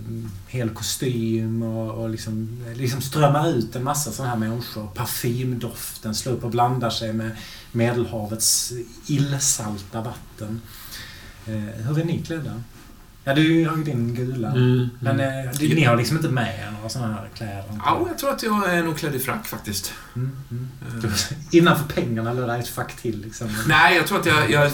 hel 0.48 0.70
kostym 0.70 1.64
och, 1.64 2.04
och 2.04 2.10
liksom, 2.10 2.64
liksom 2.76 3.02
strömmar 3.02 3.50
ut 3.50 3.76
en 3.76 3.84
massa 3.84 4.12
sådana 4.12 4.32
här 4.32 4.40
människor. 4.40 4.88
Parfymdoften 4.88 6.16
slår 6.16 6.34
upp 6.34 6.44
och 6.44 6.52
blandar 6.52 6.90
sig 6.90 7.14
med 7.14 7.32
Medelhavets 7.72 8.74
illsalta 9.08 10.02
vatten. 10.02 10.62
Eh, 11.46 11.86
hur 11.86 12.00
är 12.00 12.06
ni 12.06 12.22
klädda? 12.22 12.64
Ja, 13.28 13.34
du 13.34 13.68
har 13.68 13.78
ju 13.78 13.84
din 13.84 14.16
gula. 14.16 14.48
Mm, 14.52 14.90
Men 15.00 15.20
mm. 15.20 15.48
eh, 15.48 15.54
ni 15.60 15.84
har 15.84 15.96
liksom 15.98 16.18
inte 16.18 16.30
med 16.30 16.60
er 16.60 16.72
några 16.72 16.90
sådana 16.90 17.14
här 17.14 17.30
kläder? 17.36 17.64
Ja, 17.86 18.06
jag 18.08 18.18
tror 18.18 18.32
att 18.32 18.44
jag 18.44 18.74
är 18.74 18.84
nog 18.84 18.98
klädd 18.98 19.16
i 19.16 19.20
frack 19.20 19.46
faktiskt. 19.46 19.94
Mm, 20.16 20.32
mm. 20.52 20.68
Eh, 21.04 21.12
Innanför 21.52 21.86
pengarna 21.88 22.34
låg 22.34 22.48
det 22.48 22.56
ett 22.56 22.68
fack 22.68 22.96
till 23.02 23.22
liksom. 23.22 23.48
Nej, 23.68 23.96
jag 23.96 24.08
tror 24.08 24.20
att 24.20 24.26
jag... 24.26 24.52
jag 24.52 24.72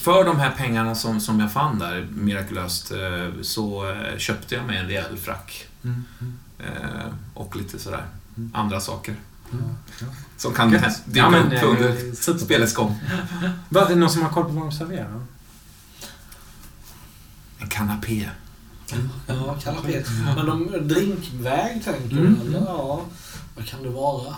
för 0.00 0.24
de 0.24 0.40
här 0.40 0.50
pengarna 0.56 0.94
som, 0.94 1.20
som 1.20 1.40
jag 1.40 1.52
fann 1.52 1.78
där, 1.78 2.06
mirakulöst, 2.14 2.90
eh, 2.90 3.42
så 3.42 3.94
köpte 4.18 4.54
jag 4.54 4.64
mig 4.66 4.78
en 4.78 4.86
rejäl 4.86 5.16
frack. 5.16 5.66
Mm, 5.84 6.04
mm, 6.20 6.38
Eh, 6.58 7.12
och 7.34 7.56
lite 7.56 7.78
sådär 7.78 8.04
Mm. 8.36 8.50
andra 8.54 8.80
saker. 8.80 9.14
mm. 9.52 9.64
Ja. 10.00 10.06
Som 10.36 10.52
kan 10.52 10.70
dyka 10.70 10.90
Ja, 11.12 11.30
men, 11.30 11.52
upp 11.52 11.62
under 11.62 12.38
spelets 12.38 12.74
gång. 12.74 13.00
Var 13.68 13.88
det 13.88 13.94
någon 13.94 14.10
som 14.10 14.22
har 14.22 14.28
koll 14.30 14.44
på 14.44 14.50
vad 14.50 14.62
de 14.62 14.72
serverar? 14.72 15.20
Kanapé. 17.70 18.30
Ja, 19.26 19.56
kanapé. 19.62 20.04
Men 20.36 20.46
de 20.46 20.88
drinkväg 20.88 21.84
tänker 21.84 22.16
Mm. 22.18 22.34
du? 22.34 22.40
eller? 22.46 22.58
Ja. 22.66 23.00
Vad 23.56 23.66
kan 23.66 23.82
det 23.82 23.88
vara? 23.88 24.34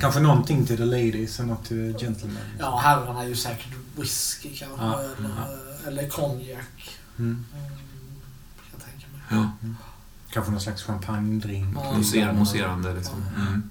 Kanske 0.00 0.20
någonting 0.20 0.66
till 0.66 0.76
the 0.76 0.84
ladies 0.84 1.38
och 1.40 1.46
något 1.46 1.64
till 1.64 1.96
gentlemen. 2.00 2.38
Ja, 2.58 2.80
herrarna 2.84 3.22
är 3.22 3.28
ju 3.28 3.36
säkert 3.36 3.72
whisky 3.96 4.48
kanske. 4.56 4.84
Ja, 4.86 5.00
Eller, 5.00 5.88
eller 5.88 6.08
konjak. 6.08 6.98
Mm. 7.18 7.44
Mm, 7.54 7.68
kan 8.56 8.70
jag 8.72 8.80
tänka 8.84 9.06
mig. 9.12 9.20
Ja, 9.30 9.68
Kanske 10.30 10.50
någon 10.52 10.60
slags 10.60 10.82
champagnedrink. 10.82 11.76
Ja. 11.76 11.92
moser, 11.96 12.32
moserande 12.32 12.94
liksom. 12.94 13.24
Mm. 13.36 13.70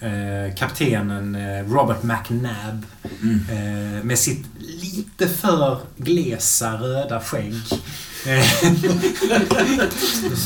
Eh, 0.00 0.54
kaptenen 0.56 1.34
eh, 1.34 1.70
Robert 1.72 2.02
McNabb 2.02 2.86
Mm. 3.22 3.40
eh, 3.50 4.04
med 4.04 4.18
sitt 4.18 4.46
lite 4.58 5.28
för 5.28 5.78
glesa 5.96 6.72
röda 6.72 7.20
skägg. 7.20 7.54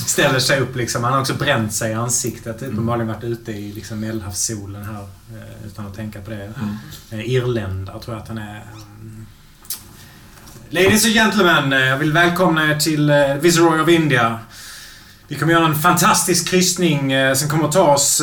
ställer 0.06 0.38
sig 0.38 0.60
upp 0.60 0.76
liksom. 0.76 1.04
Han 1.04 1.12
har 1.12 1.20
också 1.20 1.34
bränt 1.34 1.72
sig 1.72 1.90
i 1.90 1.94
ansiktet. 1.94 2.62
Uppenbarligen 2.62 3.08
varit 3.08 3.24
ute 3.24 3.52
i 3.52 3.72
liksom, 3.72 4.00
medelhavssolen 4.00 4.84
här 4.84 5.06
utan 5.66 5.86
att 5.86 5.94
tänka 5.94 6.20
på 6.20 6.30
det. 6.30 6.52
Mm. 7.10 7.26
Irländare 7.26 8.00
tror 8.00 8.16
jag 8.16 8.22
att 8.22 8.28
han 8.28 8.38
är. 8.38 8.62
Mm. 9.00 9.26
Ladies 10.70 11.04
and 11.04 11.14
gentlemen, 11.14 11.72
jag 11.72 11.98
vill 11.98 12.12
välkomna 12.12 12.70
er 12.70 12.78
till 12.78 13.12
Viceroy 13.40 13.80
of 13.80 13.88
India. 13.88 14.38
Vi 15.28 15.34
kommer 15.34 15.52
göra 15.52 15.66
en 15.66 15.74
fantastisk 15.74 16.48
kryssning 16.48 17.12
som 17.36 17.48
kommer 17.48 17.64
att 17.64 17.72
ta 17.72 17.94
oss 17.94 18.22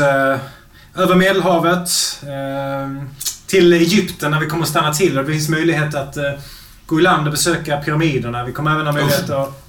över 1.00 1.16
Medelhavet 1.16 1.90
eh, 2.24 3.04
till 3.48 3.74
Egypten 3.74 4.32
där 4.32 4.40
vi 4.40 4.48
kommer 4.48 4.64
att 4.64 4.70
stanna 4.70 4.94
till. 4.94 5.18
Och 5.18 5.26
det 5.26 5.32
finns 5.32 5.50
möjlighet 5.50 5.96
att 5.96 6.18
eh, 6.18 6.24
gå 6.86 7.00
i 7.00 7.04
land 7.04 7.28
och 7.28 7.32
besöka 7.32 7.78
pyramiderna. 7.78 8.46
Vi 8.46 8.52
kommer 8.54 8.72
även 8.72 8.86
ha 8.86 8.94
möjlighet 8.94 9.30
att... 9.30 9.64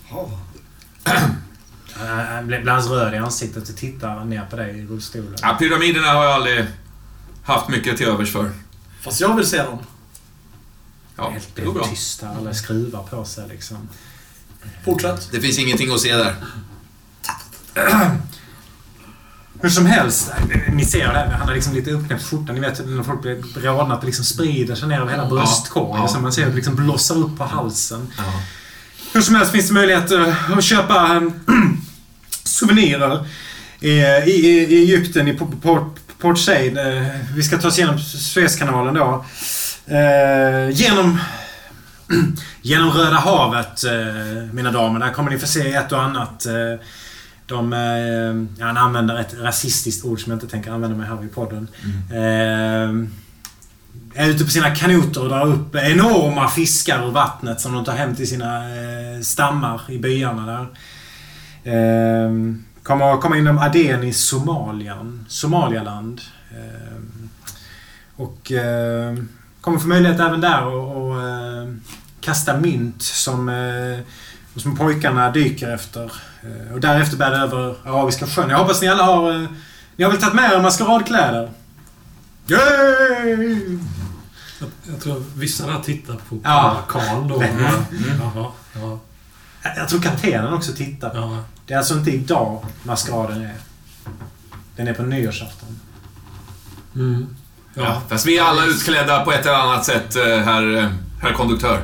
Eh, 1.05 1.13
Han 1.15 2.47
blir 2.47 2.61
blir 2.61 2.73
alldeles 2.73 2.87
röd 2.91 3.15
i 3.15 3.17
ansiktet 3.17 3.69
och 3.69 3.77
tittar 3.77 4.25
ner 4.25 4.47
på 4.51 4.57
dig 4.57 4.79
i 4.79 4.87
rullstolen. 4.87 5.35
Ja, 5.43 5.57
pyramiderna 5.59 6.07
har 6.07 6.25
jag 6.25 6.33
aldrig 6.33 6.65
haft 7.45 7.69
mycket 7.69 7.97
till 7.97 8.07
övers 8.07 8.33
för. 8.33 8.51
Fast 9.01 9.21
jag 9.21 9.37
vill 9.37 9.47
se 9.47 9.63
dem. 9.63 9.79
Ja, 11.17 11.31
Helt 11.31 11.49
det 11.57 11.63
går 11.63 11.73
bra. 11.73 11.85
tyst 11.87 12.23
här. 12.23 12.37
Alla 12.39 12.55
skruvar 12.55 13.03
på 13.03 13.25
sig 13.25 13.45
liksom. 13.49 13.89
Fortsätt. 14.85 15.29
Det 15.33 15.41
finns 15.41 15.59
ingenting 15.59 15.93
att 15.93 16.01
se 16.01 16.15
där. 16.17 16.35
Hur 19.63 19.69
som 19.71 19.87
helst, 19.87 20.33
ni 20.73 20.85
ser 20.85 21.09
det. 21.13 21.31
Han 21.39 21.49
har 21.49 21.55
liksom 21.55 21.75
lite 21.75 21.91
uppknäppt 21.91 22.23
skjortan. 22.25 22.55
Ni 22.55 22.61
vet 22.61 22.87
när 22.87 23.03
folk 23.03 23.23
blir 23.23 23.37
rodnat 23.63 23.99
och 23.99 24.05
liksom 24.05 24.25
sprider 24.25 24.75
sig 24.75 24.89
ner 24.89 25.01
över 25.01 25.11
hela 25.11 25.27
bröstkorgen. 25.27 26.03
ja. 26.03 26.09
Så 26.09 26.19
man 26.21 26.33
ser 26.33 26.43
att 26.43 26.49
det 26.51 26.57
liksom 26.57 26.75
blossar 26.77 27.15
upp 27.19 27.39
på 27.39 27.45
halsen. 27.45 28.13
Hur 29.13 29.21
som 29.21 29.35
helst 29.35 29.53
finns 29.53 29.69
det 29.69 29.75
möjlighet 29.75 30.11
eh, 30.11 30.53
att 30.59 30.65
köpa 30.65 31.17
eh, 31.17 31.23
souvenirer 32.45 33.27
i, 33.81 33.91
i, 33.91 34.67
i 34.71 34.75
Egypten, 34.83 35.29
i 35.29 35.33
Port, 35.63 35.95
Port, 36.19 36.39
Said. 36.39 36.79
Eh, 36.79 37.07
Vi 37.35 37.43
ska 37.43 37.59
ta 37.59 37.69
oss 37.69 37.79
igenom 37.79 37.99
Suezkanalen 37.99 38.95
då. 38.95 39.25
Eh, 39.87 40.71
Genom, 40.71 41.19
genom 42.63 42.91
Röda 42.91 43.17
havet, 43.17 43.83
mina 44.53 44.71
damer. 44.73 45.01
Där 45.01 45.13
kommer 45.13 45.31
ni 45.31 45.39
få 45.39 45.47
se 45.47 45.73
ett 45.75 45.93
och 45.93 46.03
annat. 46.03 46.47
De, 47.51 47.73
eh, 47.73 48.65
han 48.67 48.77
använder 48.77 49.21
ett 49.21 49.35
rasistiskt 49.39 50.05
ord 50.05 50.21
som 50.21 50.33
jag 50.33 50.37
inte 50.37 50.47
tänker 50.47 50.71
använda 50.71 50.97
mig 50.97 51.07
här 51.07 51.25
i 51.25 51.29
podden. 51.29 51.69
Eh, 52.11 53.07
är 54.15 54.29
ute 54.29 54.45
på 54.45 54.51
sina 54.51 54.75
kanoter 54.75 55.23
och 55.23 55.29
drar 55.29 55.47
upp 55.47 55.75
enorma 55.77 56.49
fiskar 56.49 57.07
ur 57.07 57.11
vattnet 57.11 57.61
som 57.61 57.73
de 57.73 57.85
tar 57.85 57.93
hem 57.93 58.15
till 58.17 58.29
sina 58.29 58.57
eh, 58.57 59.21
stammar 59.23 59.81
i 59.89 59.99
byarna 59.99 60.47
där. 60.47 60.67
Eh, 61.73 62.31
kommer 62.83 63.17
komma 63.17 63.37
inom 63.37 63.59
Aden 63.59 64.05
i 64.05 64.13
Somalien, 64.13 65.25
Somalialand. 65.29 66.21
Eh, 66.51 67.01
och 68.17 68.53
eh, 68.53 69.17
kommer 69.61 69.79
få 69.79 69.89
möjlighet 69.89 70.21
även 70.21 70.41
där 70.41 70.63
att 70.63 71.23
eh, 71.23 71.75
kasta 72.21 72.57
mynt 72.57 73.03
som, 73.03 73.49
eh, 73.49 73.99
eh, 74.61 74.63
som 74.63 74.77
pojkarna 74.77 75.31
dyker 75.31 75.71
efter. 75.75 76.05
Eh, 76.43 76.73
och 76.75 76.81
därefter 76.81 77.17
bär 77.17 77.31
det 77.31 77.37
över 77.37 77.75
Arabiska 77.85 78.27
sjön. 78.27 78.51
Jag 78.51 78.59
hoppas 78.59 78.83
ni 78.83 78.89
alla 78.89 79.03
har, 79.03 79.33
eh, 79.43 79.49
ni 79.97 80.05
har 80.05 80.11
väl 80.13 80.21
tagit 80.21 80.35
med 80.35 80.53
er 80.53 80.61
maskeradkläder? 80.63 81.51
Yay! 82.47 83.79
Jag, 84.61 84.69
jag 84.93 85.01
tror 85.03 85.25
vissa 85.37 85.67
där 85.67 85.81
tittar 85.81 86.15
på 86.29 86.39
Ja. 86.45 86.77
Karl 86.89 87.29
då. 87.29 87.43
Mm. 87.43 87.65
Jaha, 88.21 88.47
ja, 88.75 88.99
Jag 89.77 89.89
tror 89.89 90.01
kaptenen 90.01 90.53
också 90.53 90.73
tittar. 90.73 91.11
ja. 91.15 91.45
Det 91.67 91.75
är 91.75 91.79
alltså 91.79 91.95
inte 91.95 92.11
idag 92.11 92.65
maskeraden 92.83 93.43
är. 93.43 93.55
Den 94.77 94.89
är 94.89 94.95
på 94.95 95.03
nyårsafton. 95.03 95.81
Mm. 96.95 97.27
Ja, 97.75 97.83
Ja. 97.83 98.03
fast 98.09 98.27
vi 98.27 98.39
är 98.39 98.43
alla 98.45 98.65
utklädda 98.67 99.25
på 99.25 99.33
ett 99.33 99.47
eller 99.47 99.55
annat 99.59 99.85
sätt, 99.85 100.17
eh, 100.17 100.23
herr, 100.39 100.93
herr 101.23 101.33
konduktör. 101.33 101.81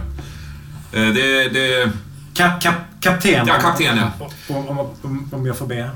Det, 0.90 1.48
det... 1.48 1.90
Kap, 2.37 2.61
kap, 2.62 2.75
kapten. 3.01 3.46
Ja, 3.46 3.59
kapten, 3.61 3.96
ja. 3.96 4.11
Om, 4.49 4.68
om, 4.68 4.79
om, 5.03 5.29
om 5.33 5.46
jag 5.46 5.59
får 5.59 5.66
be. 5.66 5.90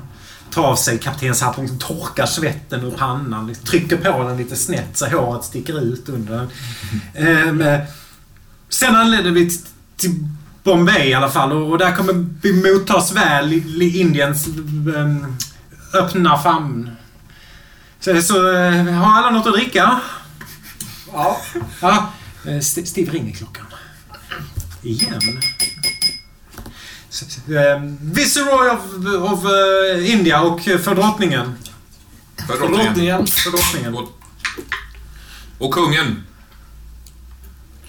Tar 0.51 0.63
av 0.63 0.75
sig 0.75 0.97
kaptenshatten, 0.99 1.63
liksom 1.63 1.79
torkar 1.79 2.25
svetten 2.25 2.81
ur 2.85 2.91
pannan. 2.91 3.47
Liksom, 3.47 3.65
trycker 3.65 3.97
på 3.97 4.23
den 4.27 4.37
lite 4.37 4.55
snett 4.55 4.97
så 4.97 5.05
håret 5.07 5.43
sticker 5.43 5.79
ut 5.81 6.09
under 6.09 6.33
den. 6.37 6.49
Ehm, 7.27 7.61
eh, 7.61 7.79
sen 8.69 8.95
anlände 8.95 9.31
vi 9.31 9.49
till 9.97 10.27
Bombay 10.63 11.07
i 11.09 11.13
alla 11.13 11.29
fall 11.29 11.51
och, 11.51 11.69
och 11.71 11.77
där 11.77 11.91
kommer 11.95 12.13
vi 12.41 12.53
mottas 12.73 13.11
väl 13.13 13.53
i, 13.53 13.55
i 13.57 13.99
Indiens 14.01 14.47
ehm, 14.95 15.35
öppna 15.93 16.37
famn. 16.37 16.89
Så, 17.99 18.21
så 18.21 18.51
eh, 18.53 18.83
har 18.85 19.17
alla 19.17 19.29
något 19.29 19.47
att 19.47 19.53
dricka? 19.53 19.99
Ja. 21.13 21.37
Ja, 21.81 22.11
eh, 22.45 22.55
St- 22.57 22.85
Steve 22.85 23.11
ringer 23.11 23.35
klockan. 23.35 23.65
Igen. 24.83 25.21
Ehm, 27.57 27.97
Viceroy 28.01 28.69
of, 28.69 28.81
of 29.31 29.45
eh, 29.45 30.11
India 30.13 30.41
och 30.41 30.67
eh, 30.67 30.77
för 30.79 30.95
drottningen. 30.95 31.53
För 32.47 32.57
drottningen. 32.59 33.27
För 33.27 33.51
drottningen. 33.51 34.07
Och 35.57 35.73
kungen. 35.73 36.23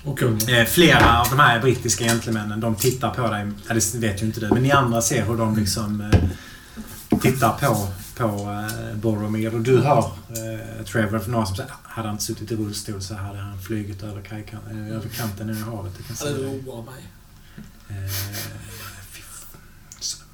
Och 0.05 0.19
kungen. 0.19 0.49
Eh, 0.49 0.65
flera 0.67 1.21
av 1.21 1.27
de 1.31 1.39
här 1.39 1.61
brittiska 1.61 2.05
gentlemännen, 2.05 2.61
de 2.61 2.75
tittar 2.75 3.11
på 3.11 3.31
dig. 3.31 3.51
Ja, 3.69 3.75
det 3.75 3.95
vet 3.95 4.23
ju 4.23 4.27
inte 4.27 4.41
du, 4.41 4.49
men 4.49 4.63
ni 4.63 4.71
andra 4.73 5.03
ser 5.03 5.25
hur 5.25 5.37
de 5.37 5.57
liksom 5.57 6.01
eh, 6.01 7.19
tittar 7.19 7.53
på, 7.53 7.89
på 8.17 8.27
eh, 8.71 8.97
Boromir. 8.97 9.55
Och 9.55 9.61
du 9.61 9.79
hör 9.81 9.99
eh, 9.99 10.85
Trevor 10.85 11.19
för 11.19 11.31
några 11.31 11.47
som 11.47 11.57
säger 11.57 11.71
hade 11.85 12.09
han 12.09 12.15
inte 12.15 12.25
suttit 12.25 12.51
i 12.51 12.57
rullstol 12.57 13.03
så 13.03 13.15
hade 13.15 13.39
han 13.39 13.63
flugit 13.63 14.03
över, 14.03 14.23
kajkan, 14.23 14.61
eh, 14.71 14.97
över 14.97 15.09
kanten 15.09 15.51
i 15.51 15.61
havet. 15.61 15.93
Jag 15.97 16.07
kan 16.07 16.17
Det 16.17 16.23
säga 16.23 16.37
det. 16.37 16.47
oroar 16.71 16.85
mig. 16.85 17.03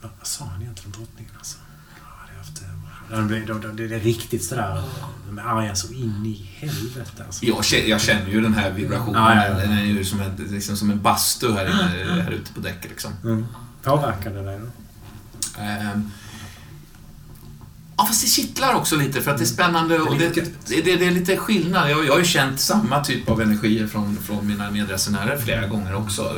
Vad 0.01 0.11
sa 0.23 0.45
han 0.45 0.63
egentligen 0.63 0.93
drottningen 0.93 1.33
alltså? 1.39 1.59
De, 3.11 3.29
de, 3.29 3.61
de, 3.61 3.77
det 3.77 3.95
är 3.95 4.01
riktigt 4.01 4.45
sådär. 4.45 4.83
De 5.27 5.39
är 5.39 5.43
arga 5.43 5.75
så 5.75 5.93
in 5.93 6.27
i 6.27 6.51
helvete 6.55 7.25
alltså. 7.27 7.45
Jag 7.45 7.65
känner, 7.65 7.85
jag 7.85 8.01
känner 8.01 8.29
ju 8.29 8.41
den 8.41 8.55
här 8.55 8.71
vibrationen. 8.71 9.23
Ja, 9.23 9.35
ja, 9.35 9.49
ja. 9.49 9.55
Den 9.55 9.73
är 9.73 9.85
ju 9.85 10.05
som 10.05 10.21
en, 10.21 10.37
liksom 10.37 10.77
som 10.77 10.91
en 10.91 11.03
bastu 11.03 11.53
här, 11.53 11.67
inne, 11.67 12.23
här 12.23 12.31
ute 12.31 12.53
på 12.53 12.61
däcket. 12.61 12.91
Liksom. 12.91 13.13
Mm. 13.25 13.47
Påverkar 13.83 14.31
det 14.31 14.43
dig 14.43 14.59
då? 14.59 14.67
Ehm. 15.63 16.11
Ja, 17.99 18.05
fast 18.05 18.23
det 18.23 18.29
kittlar 18.29 18.75
också 18.75 18.97
lite 18.97 19.21
för 19.21 19.31
att 19.31 19.39
det 19.39 19.45
är 19.45 19.47
spännande 19.47 19.99
och 19.99 20.19
Det 20.19 20.27
är 20.27 20.31
det, 20.31 20.41
lite 20.41 20.51
det, 20.83 20.97
det, 20.97 21.07
är 21.07 21.11
lite 21.11 21.37
skillnad. 21.37 21.91
Jag, 21.91 22.07
jag 22.07 22.13
har 22.13 22.19
ju 22.19 22.25
känt 22.25 22.61
samma 22.61 23.05
typ 23.05 23.29
av 23.31 23.41
energier 23.43 23.87
från, 23.87 24.17
från 24.17 24.47
mina 24.47 24.71
medresenärer 24.71 25.39
flera 25.39 25.67
gånger 25.67 25.95
också. 25.95 26.33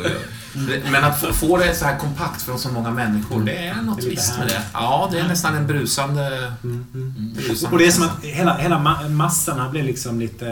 Men 0.93 1.05
att 1.05 1.21
få, 1.21 1.33
få 1.33 1.57
det 1.57 1.75
så 1.75 1.85
här 1.85 1.99
kompakt 1.99 2.43
från 2.43 2.59
så 2.59 2.69
många 2.69 2.91
människor, 2.91 3.41
det 3.45 3.57
är 3.57 3.83
något 3.83 3.97
Det 3.97 4.03
är 4.07 4.11
lite 4.11 4.21
visst 4.21 4.39
med 4.39 4.49
det. 4.49 4.63
Ja, 4.73 5.09
det 5.13 5.19
är 5.19 5.29
nästan 5.29 5.57
en 5.57 5.67
brusande... 5.67 6.53
Mm, 6.63 6.87
mm. 6.95 7.33
brusande 7.35 7.75
Och 7.75 7.79
det 7.79 7.87
är 7.87 7.91
som 7.91 8.05
att 8.05 8.25
hela, 8.25 8.57
hela 8.57 8.79
ma- 8.79 9.09
massan 9.09 9.71
blir 9.71 9.83
liksom 9.83 10.21
lite 10.21 10.47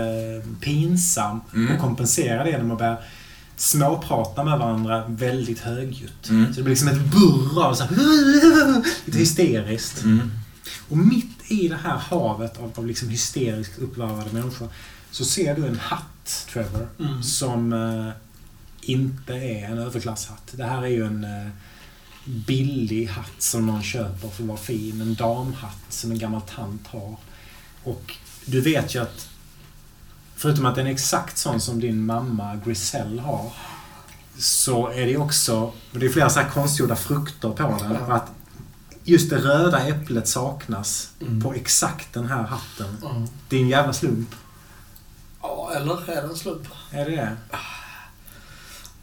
pinsam 0.61 1.41
Mm. 1.55 1.75
och 1.75 1.81
kompenserar 1.81 2.45
det 2.45 2.51
genom 2.51 2.71
att 2.71 2.79
börja 2.79 2.97
småprata 3.57 4.45
med 4.45 4.59
varandra 4.59 5.05
väldigt 5.09 5.61
högljutt. 5.61 6.29
Mm. 6.29 6.47
Så 6.47 6.57
det 6.57 6.63
blir 6.63 6.71
liksom 6.71 6.89
ett 6.89 7.13
burr 7.13 7.63
av 7.63 7.75
så 7.75 7.85
här, 7.85 7.91
lite 9.05 9.19
hysteriskt. 9.19 10.03
Mm. 10.05 10.31
Och 10.89 10.97
mitt 10.97 11.51
i 11.51 11.69
det 11.69 11.77
här 11.77 11.97
havet 11.97 12.59
av, 12.59 12.73
av 12.77 12.87
liksom 12.87 13.09
hysteriskt 13.09 13.79
uppvarvade 13.79 14.33
människor 14.33 14.69
så 15.11 15.25
ser 15.25 15.57
du 15.57 15.67
en 15.67 15.79
hatt, 15.79 16.47
Trevor, 16.53 16.89
Mm. 16.99 17.23
som 17.23 17.73
eh, 17.73 18.13
inte 18.81 19.35
är 19.35 19.65
en 19.65 19.79
överklasshatt. 19.79 20.53
Det 20.53 20.65
här 20.65 20.83
är 20.83 20.89
ju 20.89 21.07
en 21.07 21.25
eh, 21.25 21.49
billig 22.25 23.07
hatt 23.07 23.43
som 23.43 23.67
någon 23.67 23.83
köper 23.83 24.29
för 24.29 24.43
att 24.43 24.49
vara 24.49 24.59
fin. 24.59 25.01
En 25.01 25.15
damhatt 25.15 25.85
som 25.89 26.11
en 26.11 26.19
gammal 26.19 26.41
tant 26.41 26.87
har. 26.87 27.17
Och 27.85 28.15
du 28.45 28.61
vet 28.61 28.95
ju 28.95 29.03
att 29.03 29.29
förutom 30.37 30.67
att 30.67 30.75
den 30.75 30.87
är 30.87 30.91
exakt 30.91 31.39
sån 31.39 31.61
som 31.61 31.81
din 31.81 32.07
mamma 32.07 32.57
Griselle 32.67 33.23
har 33.23 33.53
så 34.39 34.89
är 34.89 35.07
det 35.07 35.17
också... 35.17 35.73
Det 35.93 36.07
är 36.07 36.11
flera 36.11 36.31
så 36.31 36.41
här 36.41 36.51
konstgjorda 36.51 36.97
frukter 36.97 37.51
på 37.51 37.79
den. 37.83 37.97
Och 37.97 38.17
att 38.17 38.31
just 39.11 39.31
det 39.31 39.37
röda 39.39 39.79
äpplet 39.89 40.29
saknas 40.29 41.11
Mm. 41.21 41.41
på 41.43 41.55
exakt 41.55 42.13
den 42.15 42.27
här 42.27 42.43
hatten. 42.43 42.97
Mm. 43.11 43.29
Det 43.49 43.57
är 43.57 43.61
en 43.61 43.69
jävla 43.69 43.93
slump. 43.93 44.35
Ja, 45.43 45.73
eller 45.77 46.11
är 46.11 46.23
det 46.23 46.29
en 46.29 46.37
slump? 46.37 46.69
Är 46.91 47.05
det 47.05 47.17
det? 47.17 47.37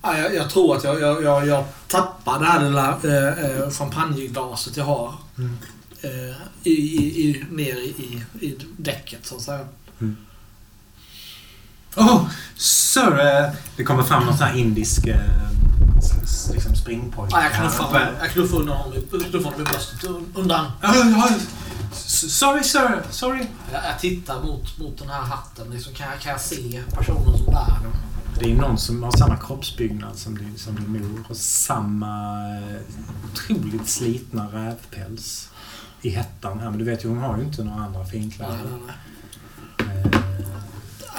Ja, 0.02 0.18
jag, 0.18 0.36
jag 0.36 0.50
tror 0.50 0.76
att 0.78 0.84
jag, 0.84 1.02
jag, 1.02 1.24
jag, 1.24 1.48
jag 1.48 1.66
tappar 1.88 2.40
det 2.40 2.46
här 2.46 2.64
lilla 2.64 2.90
eh, 3.04 3.46
eh, 3.46 3.70
champagneglaset 3.70 4.78
jag 4.78 4.86
har 4.86 5.14
Mm. 5.38 5.58
eh, 6.02 6.36
i, 6.64 6.72
i, 6.72 7.22
i, 7.30 7.46
ner 7.52 7.76
i, 7.76 8.24
i, 8.42 8.58
däcket 8.78 9.26
så 9.26 9.36
att 9.36 9.42
säga. 9.42 9.68
Oh, 11.96 12.28
sir! 12.56 13.20
eh, 13.20 13.52
Det 13.78 13.84
kommer 13.84 14.04
fram 14.04 14.26
någon 14.26 14.38
sån 14.38 14.48
här 14.48 14.58
indisk 14.58 15.08
eh, 15.08 15.20
s- 16.46 16.54
liksom 16.54 16.76
springpojke. 16.76 17.36
Ja, 17.36 17.44
jag 17.44 17.52
knuffar 17.54 17.84
här 18.00 18.06
honom, 18.06 18.20
jag 18.22 18.30
knuffar 18.32 18.58
undan 18.58 18.78
honom, 18.78 18.94
i- 18.98 19.02
knuffar 19.30 19.44
honom 19.52 19.62
i 19.62 19.64
bröstet 19.64 20.04
un- 20.10 20.26
undan. 20.36 20.66
Sorry, 21.94 22.64
sir. 22.64 23.04
Sorry. 23.10 23.46
Jag, 23.74 23.84
jag 23.84 24.00
tittar 24.00 24.42
mot, 24.42 24.78
mot 24.80 24.98
den 24.98 25.10
här 25.10 25.22
hatten. 25.22 25.70
Liksom, 25.70 25.94
kan, 25.94 26.08
jag, 26.12 26.20
kan 26.22 26.32
jag 26.32 26.42
se 26.42 26.82
personen 26.92 27.38
som 27.38 27.46
bär 27.46 27.80
den? 27.84 27.92
Det 28.40 28.52
är 28.52 28.56
någon 28.56 28.78
som 28.78 29.04
har 29.04 29.12
samma 29.12 29.38
kroppsbyggnad 29.38 30.18
som 30.18 30.38
din, 30.38 30.58
som 30.58 30.76
din 30.76 30.92
mor 30.92 31.24
och 31.30 31.38
samma 31.38 32.38
eh, 32.58 32.78
otroligt 33.32 33.90
slitna 33.90 34.46
rävpäls 34.54 35.50
i 36.02 36.10
hettan 36.10 36.60
här. 36.60 36.70
Men 36.70 36.80
du 36.80 36.86
vet 36.86 37.06
ju, 37.06 37.10
hon 37.10 37.18
har 37.18 37.38
ju 37.38 37.44
inte 37.44 37.64
några 37.64 37.84
andra 37.86 38.06
finkläder. 38.06 38.58
nej, 38.64 38.96
nej. 39.78 39.98
Eh, 40.04 40.12
Nej, 40.12 40.22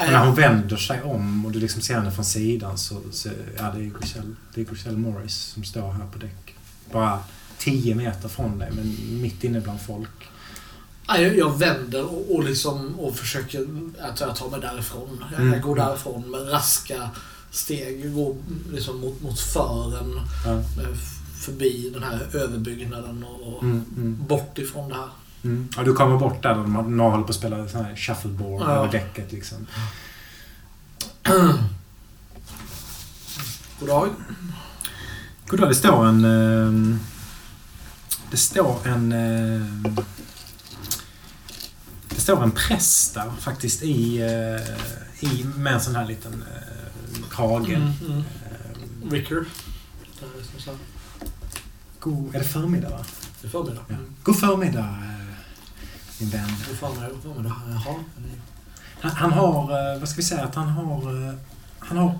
och 0.00 0.12
när 0.12 0.26
hon 0.26 0.34
vänder 0.34 0.76
sig 0.76 1.02
om 1.02 1.46
och 1.46 1.52
du 1.52 1.60
liksom 1.60 1.82
ser 1.82 1.94
henne 1.94 2.10
från 2.12 2.24
sidan 2.24 2.78
så, 2.78 3.00
så 3.12 3.28
ja, 3.56 3.72
det 3.76 3.84
är 3.84 3.90
Griselle, 4.00 4.34
det 4.54 4.60
är 4.60 4.64
Griselle 4.64 4.98
Morris 4.98 5.34
som 5.34 5.64
står 5.64 5.92
här 5.92 6.06
på 6.12 6.18
däck. 6.18 6.54
Bara 6.92 7.18
10 7.58 7.94
meter 7.94 8.28
från 8.28 8.58
dig, 8.58 8.70
men 8.72 8.96
mitt 9.22 9.44
inne 9.44 9.60
bland 9.60 9.80
folk. 9.80 10.08
Jag, 11.08 11.36
jag 11.38 11.58
vänder 11.58 12.04
och, 12.04 12.34
och, 12.36 12.44
liksom, 12.44 13.00
och 13.00 13.16
försöker 13.16 13.66
att 14.00 14.20
jag 14.20 14.36
tar 14.36 14.50
mig 14.50 14.60
därifrån. 14.60 15.24
Jag, 15.32 15.40
Mm. 15.40 15.52
jag 15.52 15.62
går 15.62 15.76
därifrån 15.76 16.30
med 16.30 16.52
raska 16.52 17.10
steg. 17.50 18.04
Jag 18.04 18.14
går 18.14 18.36
liksom 18.72 19.00
mot, 19.00 19.22
mot 19.22 19.40
fören. 19.40 20.20
Ja. 20.44 20.52
eh, 20.52 20.96
Förbi 21.40 21.90
den 21.94 22.02
här 22.02 22.28
överbyggnaden 22.36 23.24
och, 23.24 23.52
och 23.56 23.62
Mm, 23.62 23.84
mm, 23.96 24.26
bort 24.26 24.58
ifrån 24.58 24.88
det 24.88 24.94
här. 24.94 25.08
Mm. 25.46 25.68
Och 25.78 25.84
du 25.84 25.92
kommer 25.92 26.18
bort 26.18 26.42
där, 26.42 26.54
där 26.54 26.62
de 26.62 27.00
håller 27.00 27.22
på 27.24 27.28
att 27.28 27.34
spela 27.34 27.68
sån 27.68 27.84
här 27.84 27.96
shuffleboard 27.96 28.62
Ja. 28.62 28.66
över 28.70 28.92
däcket 28.92 29.32
liksom. 29.32 29.66
God 33.80 33.88
dag. 33.88 34.08
Goddag, 35.46 35.68
det 35.68 35.74
står 35.74 36.06
en... 36.06 36.24
ehm, 36.24 36.98
Det 38.30 38.36
står 38.36 38.86
en... 38.88 39.12
ehm, 39.12 39.96
Det 42.08 42.20
står 42.20 42.42
en 42.42 42.50
präst 42.50 43.14
där 43.14 43.30
faktiskt 43.40 43.82
i, 43.82 44.18
eh, 44.20 45.28
i 45.30 45.44
med 45.56 45.72
en 45.74 45.80
sån 45.80 45.94
här 45.96 46.06
liten 46.06 46.32
eh, 46.54 47.28
krage. 47.30 47.68
Mm, 47.68 47.92
mm. 48.06 48.12
Ehm, 48.18 49.10
Ricker. 49.10 49.44
Där 50.20 50.28
är 52.34 52.38
det 52.38 52.44
förmiddag 52.44 52.90
va? 52.90 53.04
Det 53.40 53.46
är 53.46 53.50
förmiddag. 53.50 53.82
Ja. 53.88 53.94
God 54.22 54.40
förmiddag 54.40 54.96
min 56.18 56.30
vän. 56.30 56.48
God 56.68 56.76
förmiddag. 56.76 57.08
God 57.08 57.22
förmiddag. 57.22 57.56
Jaha. 57.70 57.94
Han, 59.00 59.10
han 59.10 59.32
har, 59.32 59.92
eh, 59.94 60.00
vad 60.00 60.08
ska 60.08 60.16
vi 60.16 60.22
säga, 60.22 60.44
att 60.44 60.54
han 60.54 60.68
har... 60.68 61.28
eh, 61.28 61.34
Han 61.78 61.98
har 61.98 62.18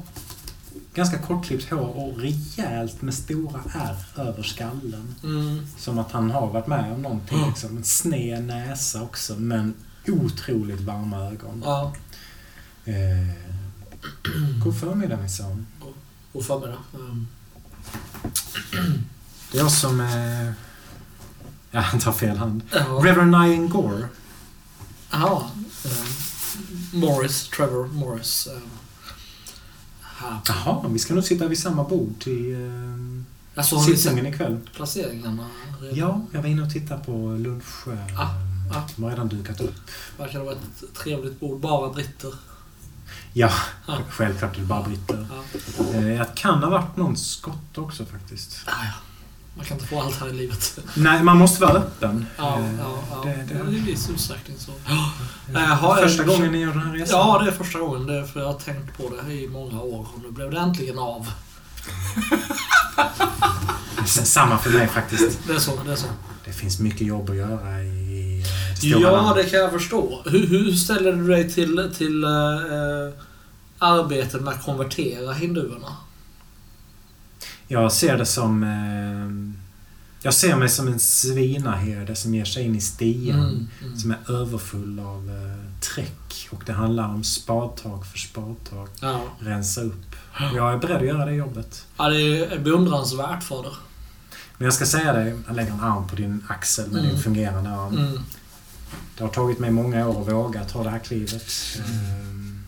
ganska 0.94 1.18
kortklippt 1.18 1.70
hår 1.70 1.96
och 1.96 2.18
rejält 2.18 3.02
med 3.02 3.14
stora 3.14 3.60
ärr 3.74 4.20
över 4.28 4.42
skallen. 4.42 5.14
Mm. 5.24 5.66
Som 5.78 5.98
att 5.98 6.12
han 6.12 6.30
har 6.30 6.46
varit 6.46 6.66
med 6.66 6.92
om 6.92 7.02
någonting. 7.02 7.38
Mm. 7.38 7.48
Liksom. 7.50 7.76
En 7.76 7.84
sned 7.84 8.44
näsa 8.44 9.02
också, 9.02 9.34
men 9.36 9.74
otroligt 10.08 10.80
varma 10.80 11.16
ögon. 11.26 11.62
Ja. 11.64 11.92
Eh, 12.84 13.28
god 14.64 14.80
förmiddag 14.80 15.16
min 15.16 15.30
son. 15.30 15.66
God 16.32 16.46
förmiddag. 16.46 16.78
Mm. 16.94 17.26
Det 19.52 19.58
är 19.58 19.62
jag 19.62 19.72
som... 19.72 20.00
Eh, 20.00 20.52
ja, 21.70 21.80
han 21.80 22.00
tar 22.00 22.12
fel 22.12 22.36
hand. 22.36 22.62
Ja. 22.72 22.78
Reverend 22.84 23.30
Nyan 23.30 23.68
Gore. 23.68 24.08
Jaha. 25.10 25.50
Um, 25.84 27.00
Morris, 27.00 27.48
Trevor 27.48 27.86
Morris. 27.86 28.48
Här. 30.00 30.38
Jaha, 30.48 30.88
vi 30.88 30.98
ska 30.98 31.14
nog 31.14 31.24
sitta 31.24 31.48
vid 31.48 31.58
samma 31.58 31.84
bord 31.84 32.14
till 32.20 32.54
eh, 32.54 33.58
Alltså, 33.58 33.78
sittningen 33.80 34.26
ikväll. 34.26 34.60
placeringarna? 34.74 35.46
redan? 35.80 35.98
Ja, 35.98 36.20
jag 36.32 36.42
var 36.42 36.48
inne 36.48 36.62
och 36.62 36.70
tittade 36.72 37.04
på 37.04 37.12
lunch. 37.12 37.88
Eh, 37.88 38.20
Ah, 38.20 38.30
ah. 38.76 38.82
De 38.96 39.02
har 39.02 39.10
redan 39.10 39.28
dukat 39.28 39.60
upp. 39.60 39.74
Verkar 40.18 40.38
det 40.38 40.44
vara 40.44 40.54
ett 40.54 40.94
trevligt 40.94 41.40
bord. 41.40 41.60
Bara 41.60 41.90
britter. 41.92 42.34
Ja, 43.32 43.50
Ah. 43.86 43.96
självklart 44.10 44.56
är 44.56 44.60
det 44.60 44.66
bara 44.66 44.82
britter. 44.82 45.26
Ja. 45.78 45.84
Eh, 45.94 46.00
det 46.02 46.28
kan 46.34 46.62
ha 46.62 46.70
varit 46.70 46.96
någon 46.96 47.16
skott 47.16 47.78
också 47.78 48.04
faktiskt. 48.04 48.58
Ah, 48.66 48.70
ja. 48.84 48.92
Man 49.56 49.64
kan 49.64 49.76
inte 49.76 49.88
få 49.88 50.00
allt 50.00 50.20
här 50.20 50.28
i 50.28 50.32
livet. 50.32 50.78
Nej, 50.94 51.22
man 51.22 51.36
måste 51.36 51.60
vara 51.64 51.72
öppen. 51.72 52.26
Ja, 52.36 52.58
Eh, 52.58 52.74
ja, 52.78 52.98
ja. 53.10 53.22
Det, 53.24 53.54
Det, 53.54 53.70
det, 53.70 53.70
viss 53.80 54.10
utsträckning 54.10 54.56
så. 54.58 54.70
det, 55.46 55.52
Jaha, 55.60 55.96
första 55.96 56.22
jag- 56.22 56.28
gången 56.32 56.52
ni 56.52 56.58
gör 56.58 56.72
den 56.72 56.82
här 56.82 56.92
resan? 56.92 57.18
Ja, 57.18 57.42
det 57.42 57.50
är 57.50 57.52
första 57.54 57.78
gången. 57.78 58.06
Det 58.06 58.26
för 58.26 58.40
jag 58.40 58.46
har 58.46 58.54
tänkt 58.58 58.96
på 58.98 59.10
det 59.26 59.32
i 59.32 59.48
många 59.48 59.80
år. 59.80 60.00
Och 60.14 60.22
nu 60.22 60.30
blev 60.30 60.50
det 60.50 60.58
äntligen 60.58 60.98
av. 60.98 61.26
Samma 64.06 64.58
för 64.58 64.70
mig 64.70 64.88
faktiskt. 64.88 65.38
Det 65.46 65.52
är 65.52 65.58
så. 65.58 65.72
Det 65.86 65.92
är 65.92 65.96
så. 65.96 66.06
Det 66.44 66.52
finns 66.52 66.78
mycket 66.78 67.06
jobb 67.06 67.30
att 67.30 67.36
göra 67.36 67.82
i 67.82 68.40
eh, 68.70 68.76
stora 68.76 69.00
Ja, 69.00 69.32
det 69.36 69.44
kan 69.44 69.60
jag 69.60 69.70
förstå. 69.72 70.22
Hur, 70.24 70.46
hur 70.46 70.72
ställer 70.72 71.12
du 71.12 71.26
dig 71.28 71.52
till, 71.52 71.90
till 71.96 72.24
eh, 72.24 72.30
eh, 72.30 73.12
arbetet 73.78 74.40
med 74.40 74.54
att 74.54 74.64
konvertera 74.64 75.32
hinduerna? 75.32 75.96
Jag 77.68 77.92
ser 77.92 78.18
det 78.18 78.26
som... 78.26 78.62
Eh, 78.62 79.56
jag 80.22 80.34
ser 80.34 80.56
mig 80.56 80.68
som 80.68 80.88
en 80.88 80.98
svinaherde 80.98 82.16
som 82.16 82.34
ger 82.34 82.44
sig 82.44 82.64
in 82.64 82.76
i 82.76 82.80
stian. 82.80 83.38
Mm, 83.38 83.68
mm. 83.82 83.96
Som 83.98 84.10
är 84.10 84.30
överfull 84.30 85.00
av 85.00 85.30
eh, 85.30 85.80
träck. 85.80 86.48
Och 86.50 86.62
det 86.66 86.72
handlar 86.72 87.08
om 87.08 87.24
spadtag 87.24 88.06
för 88.06 88.18
spadtag. 88.18 88.88
Ja. 89.00 89.20
Rensa 89.38 89.80
upp. 89.80 90.16
Jag 90.54 90.72
är 90.72 90.78
beredd 90.78 90.96
att 90.96 91.06
göra 91.06 91.24
det 91.24 91.32
jobbet. 91.34 91.86
ja, 91.96 92.08
det 92.08 92.22
är 92.52 92.58
beundransvärt 92.58 93.42
för 93.42 93.62
det. 93.62 93.70
Men 94.58 94.64
jag 94.64 94.74
ska 94.74 94.86
säga 94.86 95.12
dig, 95.12 95.34
jag 95.46 95.56
lägger 95.56 95.72
en 95.72 95.80
arm 95.80 96.08
på 96.08 96.16
din 96.16 96.44
axel 96.48 96.90
med 96.90 97.00
Mm. 97.00 97.12
din 97.14 97.22
fungerande 97.22 97.70
arm. 97.70 97.98
Mm. 97.98 98.18
Det 99.18 99.24
har 99.24 99.30
tagit 99.30 99.58
mig 99.58 99.70
många 99.70 100.08
år 100.08 100.20
att 100.22 100.28
våga 100.32 100.64
ta 100.64 100.82
det 100.84 100.90
här 100.90 100.98
klivet. 100.98 101.52
Ehm, 101.78 102.64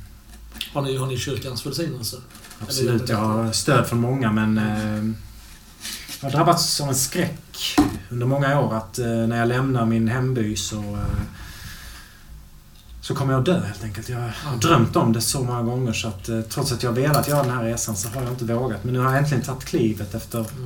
Har, 0.73 0.83
ni, 0.83 0.97
har 0.97 1.07
ni 1.07 1.19
kyrkans 1.19 1.67
välsignelse? 1.67 2.17
Absolut, 2.61 3.09
jag 3.09 3.17
har 3.17 3.53
stöd 3.53 3.87
från 3.87 4.01
många 4.01 4.33
men 4.33 4.59
eh, 4.59 5.15
jag 6.21 6.31
har 6.31 6.31
drabbats 6.31 6.81
av 6.81 6.89
en 6.89 6.95
skräck 6.95 7.77
under 8.11 8.27
många 8.27 8.61
år 8.61 8.75
att 8.75 8.99
eh, 8.99 9.07
när 9.07 9.39
jag 9.39 9.49
lämnar 9.49 9.87
min 9.87 10.09
hemby 10.09 10.57
så 10.57 10.77
eh, 10.77 10.99
så 13.01 13.15
kommer 13.15 13.33
jag 13.33 13.39
att 13.41 13.47
dö 13.47 13.61
helt 13.67 13.85
enkelt. 13.85 14.09
Jag 14.09 14.19
har 14.45 14.57
drömt 14.61 14.97
om 14.97 15.13
det 15.13 15.21
så 15.21 15.43
många 15.45 15.63
gånger 15.63 15.93
så 15.93 16.09
att 16.09 16.29
eh, 16.29 16.41
trots 16.41 16.73
att 16.73 16.83
jag 16.83 16.93
velat 16.93 17.29
göra 17.29 17.43
den 17.43 17.53
här 17.53 17.65
resan 17.65 17.97
så 17.97 18.09
har 18.09 18.23
jag 18.23 18.33
inte 18.33 18.45
vågat. 18.45 18.85
Men 18.85 18.93
nu 18.95 19.01
har 19.01 19.11
jag 19.13 19.19
äntligen 19.23 19.45
tagit 19.45 19.65
klivet 19.65 20.15
efter 20.15 20.39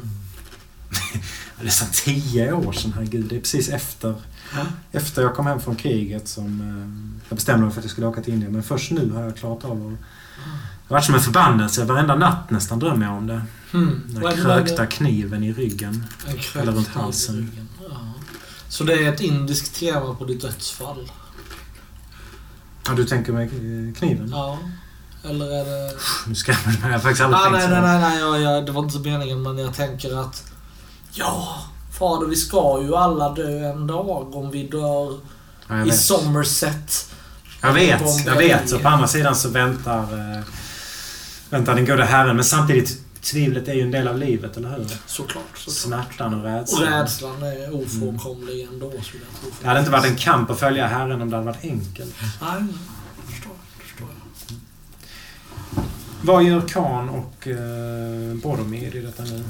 Mm. 1.13 1.25
det 1.61 1.67
är 1.67 1.71
så 1.71 1.85
tio 1.93 2.53
år 2.53 2.73
sedan, 2.73 2.93
herregud. 2.95 3.27
Det 3.29 3.37
är 3.37 3.41
precis 3.41 3.69
efter, 3.69 4.15
Ja. 4.55 4.67
efter 4.93 5.23
jag 5.23 5.35
kom 5.35 5.47
hem 5.47 5.61
från 5.61 5.77
kriget 5.77 6.29
som 6.29 6.61
eh, 6.61 7.23
jag 7.29 7.37
bestämde 7.37 7.65
mig 7.65 7.73
för 7.75 7.81
att 7.81 7.85
jag 7.85 7.91
skulle 7.91 8.07
åka 8.07 8.23
till 8.23 8.33
Indien. 8.35 8.53
Men 8.53 8.63
först 8.63 8.91
nu 8.91 9.11
har 9.11 9.23
jag 9.23 9.37
klarat 9.37 9.65
av 9.65 9.73
att... 9.87 10.07
Det 10.93 10.97
varit 10.97 11.05
som 11.05 11.15
en 11.15 11.21
förbannelse. 11.21 11.85
Varenda 11.85 12.15
natt 12.15 12.51
nästan 12.51 12.79
drömmer 12.79 13.07
jag 13.07 13.15
om 13.17 13.27
det. 13.27 13.43
Mm. 13.75 14.01
Den 14.07 14.37
krökta 14.37 14.87
kniven 14.87 15.45
i 15.45 15.53
ryggen. 15.53 16.07
Eller 16.55 16.73
runt 16.73 16.89
halsen. 16.89 17.53
Ja. 17.89 17.97
Så 18.69 18.85
det 18.85 18.93
är 18.93 19.13
ett 19.13 19.21
indiskt 19.21 19.75
tema 19.75 20.15
på 20.15 20.25
ditt 20.25 20.41
dödsfall? 20.43 21.11
Ja, 22.87 22.93
du 22.93 23.05
tänker 23.05 23.33
med 23.33 23.51
kniven? 23.97 24.29
Ja. 24.31 24.59
Eller 25.25 25.47
är 25.47 25.65
det... 25.65 25.95
Nu 26.27 26.35
skrämmer 26.35 26.63
du 26.65 26.69
mig. 26.71 26.79
Jag 26.83 26.89
har 26.93 26.99
faktiskt 26.99 27.23
aldrig 27.23 27.41
Ah, 27.41 27.45
tänkt 27.45 27.53
nej, 27.53 27.63
så. 27.63 27.71
nej, 27.71 27.81
nej, 27.83 28.01
nej, 28.01 28.19
jag, 28.19 28.41
jag, 28.57 28.67
det 28.67 28.73
var 28.73 28.83
inte 28.83 28.99
meningen 28.99 29.43
men 29.43 29.59
jag 29.59 29.75
tänker 29.75 30.21
att... 30.21 30.53
Ja, 31.13 31.59
fader 31.99 32.27
vi 32.27 32.37
ska 32.37 32.83
ju 32.83 32.95
alla 32.97 33.35
dö 33.35 33.71
en 33.73 33.87
dag 33.87 34.35
om 34.37 34.51
vi 34.51 34.69
dör 34.69 35.19
Ja, 35.69 35.87
i. 35.87 35.93
Somerset. 35.93 37.11
Jag 37.63 37.73
vet, 37.73 38.27
jag 38.27 38.37
vet. 38.37 38.69
Så 38.71 38.79
på 38.79 38.89
andra 38.89 39.09
sidan 39.09 39.37
så 39.37 39.49
väntar, 39.49 40.03
eh, 40.03 40.43
väntar 41.53 41.75
den 41.75 41.85
gode 41.87 42.05
herren. 42.05 42.37
Men 42.37 42.45
samtidigt, 42.45 42.99
tvivlet 43.21 43.69
är 43.69 43.75
ju 43.75 43.81
en 43.83 43.91
del 43.91 44.09
av 44.09 44.19
livet, 44.19 44.57
eller 44.57 44.69
hur? 44.71 44.85
Såklart. 45.07 45.45
såklart. 45.55 45.75
Smärtan 45.77 46.35
och 46.35 46.41
Och 46.41 46.47
rädslan. 46.47 46.83
rädslan 46.93 47.43
är 47.43 47.75
ofrånkomlig 47.83 48.69
ändå 48.73 48.91
skulle 48.91 49.23
jag 49.33 49.41
tro. 49.41 49.51
Det 49.63 49.67
hade 49.69 49.79
inte 49.81 49.93
varit 49.93 50.05
en 50.05 50.17
kamp 50.17 50.51
att 50.51 50.59
följa 50.59 50.87
herren 50.87 51.23
om 51.23 51.31
det 51.31 51.37
hade 51.37 51.47
varit 51.47 51.65
enkelt. 51.65 52.15
Nej, 52.21 52.31
nej. 52.63 52.75
Förstår, 53.31 53.53
förstår 53.79 54.09
jag. 54.09 55.85
Vad 56.25 56.45
gör 56.45 56.61
Khan 56.69 57.09
och 57.09 57.49
eh, 57.49 58.35
Boromir 58.43 58.97
i 58.97 59.01
detta 59.03 59.23
nu? 59.23 59.45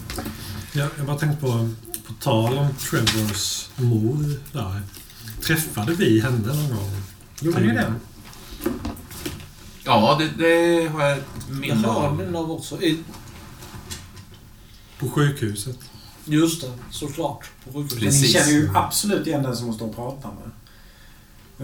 Jag, 0.73 0.89
jag 0.97 1.07
bara 1.07 1.19
tänkte 1.19 1.41
på, 1.41 1.71
på 2.07 2.13
tal 2.21 2.59
om 2.59 2.69
Trevors 2.91 3.69
mor 3.77 4.25
där. 4.53 4.81
Träffade 5.43 5.93
vi 5.95 6.21
henne 6.21 6.39
någon 6.47 6.69
gång? 6.77 6.91
Gjorde 7.41 7.61
ni 7.61 7.75
det? 7.75 7.93
Ja, 9.85 10.19
det, 10.19 10.45
det 10.45 10.89
har 10.89 11.03
jag 11.05 11.19
ett 11.19 11.25
Det 11.49 11.55
minne 11.55 11.89
har 11.89 12.07
av. 12.09 12.17
ni 12.19 12.27
nog 12.31 12.51
också. 12.51 12.83
I- 12.83 13.03
På 14.99 15.09
sjukhuset. 15.09 15.79
Just 16.25 16.61
det, 16.63 16.71
såklart. 16.91 17.51
På 17.65 17.73
sjukhuset. 17.73 18.01
Men 18.03 18.21
ni 18.21 18.29
känner 18.29 18.53
ju 18.53 18.71
absolut 18.75 19.27
igen 19.27 19.43
den 19.43 19.57
som 19.57 19.67
hon 19.67 19.75
står 19.75 19.87
och 19.89 19.97
pratar 19.97 20.31
med. 20.31 20.51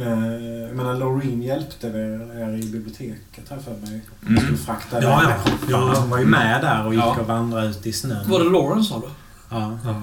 Eh, 0.07 0.63
Jag 0.69 0.77
menar, 0.77 0.95
Loreen 0.99 1.43
hjälpte 1.43 1.87
er 1.87 1.95
er 2.41 2.57
i 2.59 2.63
biblioteket 2.63 3.49
här 3.51 3.59
för 3.59 3.71
mig. 3.77 4.01
Mm. 4.27 4.43
Skulle 4.43 4.59
frakta 4.59 5.03
Ja, 5.03 5.23
iväg 5.23 5.35
ja. 5.47 5.53
Ja. 5.71 5.95
Hon 6.01 6.11
var 6.11 6.19
ju 6.19 6.27
med 6.27 6.63
där 6.63 6.87
och 6.87 6.95
gick 6.95 7.05
Ja. 7.05 7.17
och 7.21 7.27
vandrade 7.27 7.69
ut 7.69 7.87
i 7.87 7.93
snön. 7.93 8.31
Var 8.31 8.39
det 8.45 8.51
Lawrence 8.51 8.89
sa 8.89 9.01
du? 9.01 9.09
Ja. 9.51 9.79
Ja. 9.85 10.03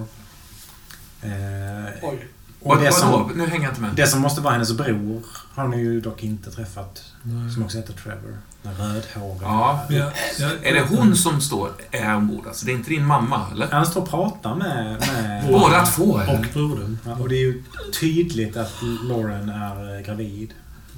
Eh, 1.27 1.93
Oj. 2.03 2.27
Och 2.65 2.75
Vad, 2.75 2.83
det, 2.83 2.91
som, 2.91 3.31
Nu 3.35 3.45
hänger 3.47 3.63
jag 3.63 3.71
inte 3.71 3.81
med. 3.81 3.91
det 3.95 4.07
som 4.07 4.21
måste 4.21 4.41
vara 4.41 4.53
hennes 4.53 4.73
bror 4.73 5.21
har 5.55 5.67
ni 5.67 5.77
ju 5.77 6.01
dock 6.01 6.23
inte 6.23 6.51
träffat. 6.51 7.03
Nej. 7.23 7.51
Som 7.53 7.63
också 7.63 7.77
heter 7.77 7.93
Trevor. 7.93 8.37
Den 8.63 8.73
rödhåriga. 8.77 9.41
Ja. 9.41 9.85
Jag- 9.89 10.11
jag- 10.39 10.65
Är 10.65 10.73
det 10.73 10.81
hon 10.89 11.15
som 11.15 11.41
står 11.41 11.71
är 11.91 12.15
ombord? 12.15 12.47
Alltså, 12.47 12.65
det 12.65 12.71
är 12.71 12.73
inte 12.73 12.89
din 12.89 13.05
mamma, 13.05 13.45
eller? 13.51 13.67
Han 13.71 13.85
står 13.85 14.01
och 14.01 14.09
pratar 14.09 14.55
med... 14.55 14.99
med 15.13 15.47
Båda 15.51 15.85
två, 15.85 16.19
eller? 16.19 16.39
Och 16.39 16.45
brodern. 16.53 16.97
ja, 17.05 17.15
och 17.15 17.29
det 17.29 17.35
är 17.35 17.39
ju 17.39 17.63
tydligt 17.99 18.57
att 18.57 18.73
Lauren 19.03 19.49
är 19.49 19.95
eh, 19.95 20.01
gravid. 20.05 20.53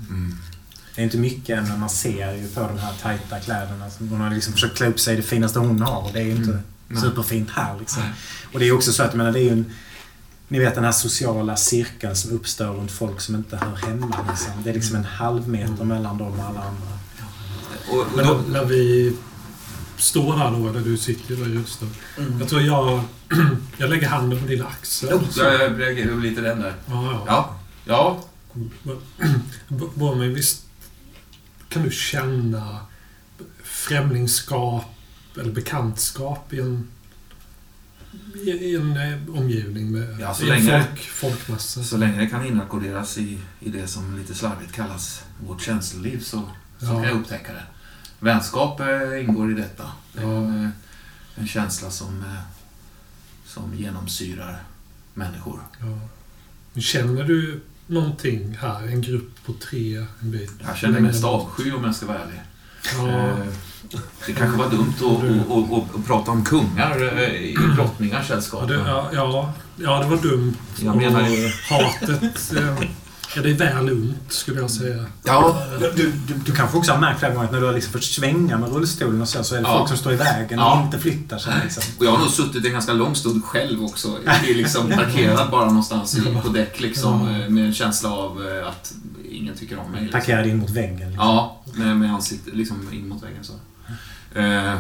Mm. 0.10 0.36
Det 0.96 1.02
är 1.02 1.04
inte 1.06 1.18
mycket 1.18 1.58
än, 1.58 1.68
men 1.70 1.80
man 1.80 1.90
ser 1.90 2.34
ju 2.34 2.48
på 2.48 2.60
de 2.60 2.78
här 2.80 2.94
tajta 3.02 3.40
kläderna. 3.40 3.86
Hon 4.00 4.22
har 4.22 4.30
liksom 4.30 4.54
försökt 4.54 4.78
klä 4.78 4.88
upp 4.88 5.00
sig 5.00 5.16
det 5.16 5.22
finaste 5.22 5.60
hon 5.60 5.82
har. 5.82 6.02
Och 6.02 6.10
det 6.14 6.20
är 6.20 6.26
ju 6.26 6.32
inte 6.36 6.60
Mm. 6.90 7.02
Superfint 7.02 7.50
här 7.50 7.80
liksom. 7.80 8.04
Och 8.54 8.60
det 8.60 8.68
är 8.68 8.72
också 8.72 8.92
så 8.94 9.04
att, 9.04 9.10
jag 9.10 9.18
menar, 9.18 9.32
det 9.32 9.40
är 9.40 9.44
ju 9.44 9.50
en... 9.52 9.66
Ni 10.48 10.60
vet 10.60 10.76
den 10.76 10.84
här 10.84 10.92
sociala 10.92 11.56
cirkeln 11.58 12.16
som 12.16 12.32
uppstår 12.32 12.66
runt 12.66 12.92
folk 12.92 13.22
som 13.22 13.36
inte 13.36 13.58
hör 13.58 13.76
hemma. 13.76 14.26
Liksom. 14.30 14.52
Det 14.64 14.70
är 14.70 14.74
liksom 14.74 14.96
en 14.96 15.06
halv 15.06 15.50
meter 15.50 15.84
mellan 15.84 16.18
dem 16.18 16.40
och 16.40 16.46
alla 16.46 16.62
andra. 16.64 16.88
Och, 17.90 18.00
och 18.00 18.26
då, 18.26 18.42
när 18.52 18.66
vi 18.66 19.14
står 19.98 20.38
där 20.38 20.52
då, 20.52 20.70
eller 20.70 20.80
du 20.82 20.98
sitter 20.98 21.36
där 21.36 21.46
just 21.46 21.80
då. 21.80 21.88
Mm. 22.22 22.40
Jag 22.40 22.50
tror 22.50 22.62
jag... 22.62 23.02
jag 23.78 23.90
lägger 23.90 24.08
handen 24.08 24.42
på 24.42 24.48
din 24.48 24.62
axel. 24.66 25.14
oh, 25.14 25.24
jag 25.38 25.54
jag 25.54 25.80
reagerar 25.80 26.16
lite 26.18 26.42
den 26.42 26.60
där. 26.62 26.74
Ja, 26.86 27.12
ja. 27.12 27.24
Ja. 27.28 27.56
Ja. 27.86 28.24
B- 29.68 29.86
Boromir, 29.96 30.28
visst 30.30 30.66
kan 31.70 31.84
du 31.84 31.92
känna 31.92 32.80
främlingskap 33.64 34.86
eller 35.40 35.52
bekantskap 35.52 36.54
i 36.54 36.60
en, 36.60 36.88
i 38.36 38.76
en 38.76 38.98
eh, 38.98 39.36
omgivning 39.40 39.92
med 39.92 40.18
Ja, 40.20 40.34
så 40.34 40.46
länge- 40.46 40.84
folk, 40.88 41.00
folkmassa? 41.00 41.84
Så 41.84 41.98
länge 41.98 42.20
det 42.20 42.28
kan 42.28 42.46
inackorderas 42.46 43.18
i, 43.18 43.38
i 43.60 43.70
det 43.70 43.88
som 43.88 44.18
lite 44.18 44.36
slarvigt 44.36 44.72
kallas 44.74 45.24
vårt 45.48 45.62
känsloliv 45.62 46.20
så, 46.20 46.42
så 46.80 46.86
Ja. 46.86 46.94
kan 46.94 47.04
jag 47.04 47.12
upptäcka 47.20 47.54
det. 47.54 47.64
Vänskap 48.20 48.80
eh, 48.80 49.24
ingår 49.24 49.52
i 49.52 49.54
detta. 49.54 49.92
Det 50.14 50.20
är 50.22 50.24
Ja. 50.26 50.30
en, 50.38 50.64
eh, 50.64 50.70
en 51.36 51.48
känsla 51.48 51.90
som, 51.92 52.24
som 53.46 53.74
genomsyrar 53.76 54.64
människor. 55.14 55.60
Ja. 55.80 56.00
Känner 56.82 57.24
du 57.24 57.62
någonting 57.88 58.58
här? 58.62 58.88
En 58.88 59.02
grupp 59.02 59.46
på 59.46 59.54
tre, 59.54 59.98
en 60.20 60.32
bit? 60.32 60.52
Jag 60.68 60.78
känner 60.78 61.00
mest 61.00 61.24
avsky 61.24 61.72
om 61.72 61.84
jag 61.84 61.96
ska 61.96 62.06
vara 62.06 62.20
ärlig. 62.20 62.42
Ja, 62.98 63.38
Det 64.26 64.34
kanske 64.34 64.58
var 64.58 64.70
dumt 64.70 64.94
att, 64.98 65.96
att, 65.96 66.06
prata 66.08 66.32
om 66.32 66.44
kungar 66.44 67.18
eh, 67.18 67.34
i 67.34 67.56
drottningars 67.76 68.30
ja, 68.30 68.36
sällskap. 68.36 68.70
ja, 68.70 69.10
ja, 69.14 69.54
ja, 69.76 70.00
det 70.00 70.08
var 70.08 70.18
dumt. 70.18 70.54
Jag 70.80 70.96
menar. 70.96 71.22
Och 71.22 71.78
hatet, 71.78 72.54
eh, 72.58 72.88
ja, 73.38 73.44
det 73.44 73.50
är 73.52 73.74
väl 73.84 73.92
ont 73.94 74.16
skulle 74.34 74.60
jag 74.60 74.72
säga. 74.72 75.06
Ja, 75.24 75.64
Du, 75.80 75.92
du, 76.28 76.34
du 76.46 76.52
kanske 76.52 76.78
också 76.78 76.92
har 76.92 77.00
märkt 77.00 77.20
flera 77.20 77.34
gånger 77.34 77.46
att 77.46 77.52
när 77.52 77.60
du 77.60 77.66
har 77.66 77.74
liksom 77.74 77.94
fått 77.94 78.04
svänga 78.04 78.58
med 78.58 78.70
rullstolen 78.74 79.22
och 79.22 79.28
så, 79.30 79.44
så 79.44 79.56
är 79.56 79.62
det 79.62 79.68
Ja. 79.68 79.78
folk 79.78 79.88
som 79.90 79.98
står 79.98 80.14
i 80.14 80.16
vägen 80.16 80.60
och 80.60 80.66
Ja. 80.66 80.84
inte 80.86 81.00
flyttar 81.00 81.38
sig. 81.38 81.54
Liksom. 81.64 81.84
och 82.00 82.06
jag 82.06 82.12
har 82.12 82.18
nog 82.18 82.30
suttit 82.30 82.66
en 82.66 82.72
ganska 82.72 82.94
lång 82.94 83.16
stund 83.16 83.44
själv 83.46 83.84
också. 83.84 84.18
Det 84.44 84.50
är 84.52 84.56
liksom 84.56 84.90
parkerad 84.96 85.52
bara 85.52 85.66
någonstans 85.66 86.18
på 86.44 86.50
däck 86.50 86.80
liksom. 86.80 87.28
Ja. 87.34 87.44
eh, 87.44 87.50
Med 87.50 87.66
en 87.66 87.74
känsla 87.74 88.10
av 88.10 88.48
eh, 88.48 88.68
att 88.68 88.94
ingen 89.32 89.56
tycker 89.56 89.80
om 89.80 89.92
mig. 89.92 90.02
Liksom. 90.02 90.20
Parkerad 90.20 90.48
in 90.48 90.58
mot 90.58 90.70
väggen. 90.70 90.98
Liksom. 91.10 91.16
Ja, 91.28 91.62
med, 91.74 91.98
med 91.98 92.14
ansiktet 92.14 92.56
liksom 92.56 92.90
in 92.94 93.08
mot 93.10 93.24
väggen 93.24 93.44
så. 93.44 93.54
Eh, 94.40 94.80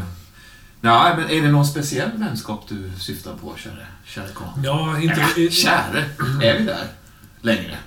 nej, 0.81 1.13
men 1.17 1.29
är 1.29 1.41
det 1.41 1.51
någon 1.51 1.65
speciell 1.67 2.09
vänskap 2.15 2.65
du 2.69 2.91
syftar 2.99 3.33
på, 3.33 3.53
käre, 3.57 3.87
käre 4.05 4.27
Kahn? 4.35 4.63
Ja, 4.63 4.99
inte... 5.01 5.21
Äh, 5.21 5.49
käre, 5.51 6.05
är 6.43 6.57
vi 6.59 6.63
där 6.65 6.87
längre? 7.41 7.77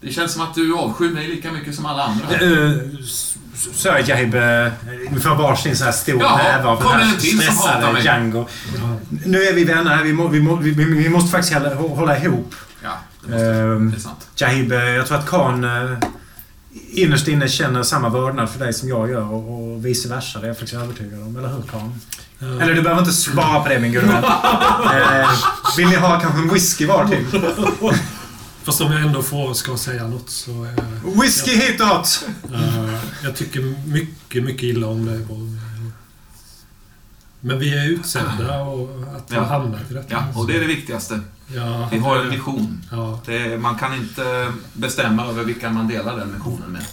Det 0.00 0.12
känns 0.12 0.32
som 0.32 0.42
att 0.42 0.54
du 0.54 0.74
avskyr 0.74 1.10
mig 1.10 1.28
lika 1.28 1.52
mycket 1.52 1.74
som 1.74 1.86
alla 1.86 2.02
andra. 2.02 2.46
Uh, 2.46 2.78
Sir 3.72 4.08
Jaib, 4.08 4.34
uh, 4.34 4.72
vi 5.10 5.20
får 5.20 5.34
varsin 5.34 5.76
så 5.76 5.84
här 5.84 5.92
stor 5.92 6.20
Ja, 6.20 6.36
näve 6.36 6.68
av 6.68 6.78
den 6.78 6.88
här 6.88 7.16
till 7.16 7.40
stressade. 7.40 8.00
Django. 8.00 8.46
Ja, 8.76 8.96
Nu 9.24 9.42
är 9.42 9.52
vi 9.52 9.64
vänner 9.64 9.96
här. 9.96 10.04
Vi, 10.04 10.12
må, 10.12 10.28
vi, 10.28 10.40
må, 10.40 10.56
vi, 10.56 10.70
vi 10.72 11.08
måste 11.08 11.30
faktiskt 11.30 11.54
hålla, 11.54 11.74
hålla 11.74 12.18
ihop. 12.18 12.54
Ja, 12.82 12.90
det, 13.20 13.30
måste, 13.30 13.46
Ehm, 13.46 13.90
det 13.90 13.96
är 13.96 14.00
sant. 14.00 14.28
Jahib, 14.36 14.72
eh, 14.72 14.78
jag 14.78 15.06
tror 15.06 15.18
att 15.18 15.26
Khan 15.26 15.64
eh, 15.64 15.98
innerst 16.90 17.28
inne 17.28 17.48
känner 17.48 17.82
samma 17.82 18.08
vördnad 18.08 18.50
för 18.50 18.58
dig 18.58 18.72
som 18.72 18.88
jag 18.88 19.10
gör 19.10 19.32
och, 19.32 19.72
och 19.72 19.86
vice 19.86 20.08
versa. 20.08 20.38
Det 20.38 20.46
är 20.46 20.48
jag 20.48 20.58
faktiskt 20.58 20.82
övertygad 20.82 21.22
om. 21.22 21.36
Eller 21.36 21.48
hur 21.48 21.62
Khan? 21.62 22.00
ja. 22.38 22.46
Eller 22.46 22.74
du 22.74 22.82
behöver 22.82 23.00
inte 23.00 23.14
svara 23.14 23.60
på 23.60 23.68
det 23.68 23.78
min 23.78 23.96
eh, 23.96 24.02
Vill 25.76 25.88
ni 25.88 25.96
ha 25.96 26.20
kanske 26.20 26.38
en 26.38 26.52
whisky 26.52 26.86
var 26.86 27.08
typ? 27.08 27.26
Fast 28.62 28.80
om 28.80 28.92
jag 28.92 29.02
ändå 29.02 29.22
får, 29.22 29.54
ska 29.54 29.76
säga 29.76 30.06
något 30.08 30.30
så... 30.30 30.64
Eh, 30.64 31.20
Whisky 31.22 31.50
hitåt! 31.56 32.24
eh, 32.52 32.94
jag 33.24 33.36
tycker 33.36 33.60
mycket, 33.88 34.44
mycket 34.44 34.62
illa 34.62 34.86
om 34.86 35.06
dig. 35.06 35.26
Men 37.40 37.58
vi 37.58 37.78
är 37.78 37.84
utsedda 37.88 38.62
och 38.62 39.02
att 39.16 39.30
Ja. 39.30 39.40
ha 39.40 39.46
hamnat 39.46 39.90
i 39.90 39.94
detta. 39.94 40.06
Ja, 40.14 40.40
och 40.40 40.46
det 40.46 40.56
är 40.56 40.60
det 40.60 40.66
viktigaste. 40.66 41.20
Ja, 41.54 41.88
Vi 41.92 41.98
har 41.98 42.16
en 42.18 42.30
vision. 42.30 42.82
Ja, 42.90 43.20
Det, 43.26 43.58
man 43.58 43.78
kan 43.78 43.94
inte 43.94 44.52
bestämma 44.72 45.26
över 45.26 45.44
vilka 45.44 45.70
man 45.70 45.88
delar 45.88 46.16
den 46.16 46.32
missionen 46.32 46.70
med. 46.70 46.84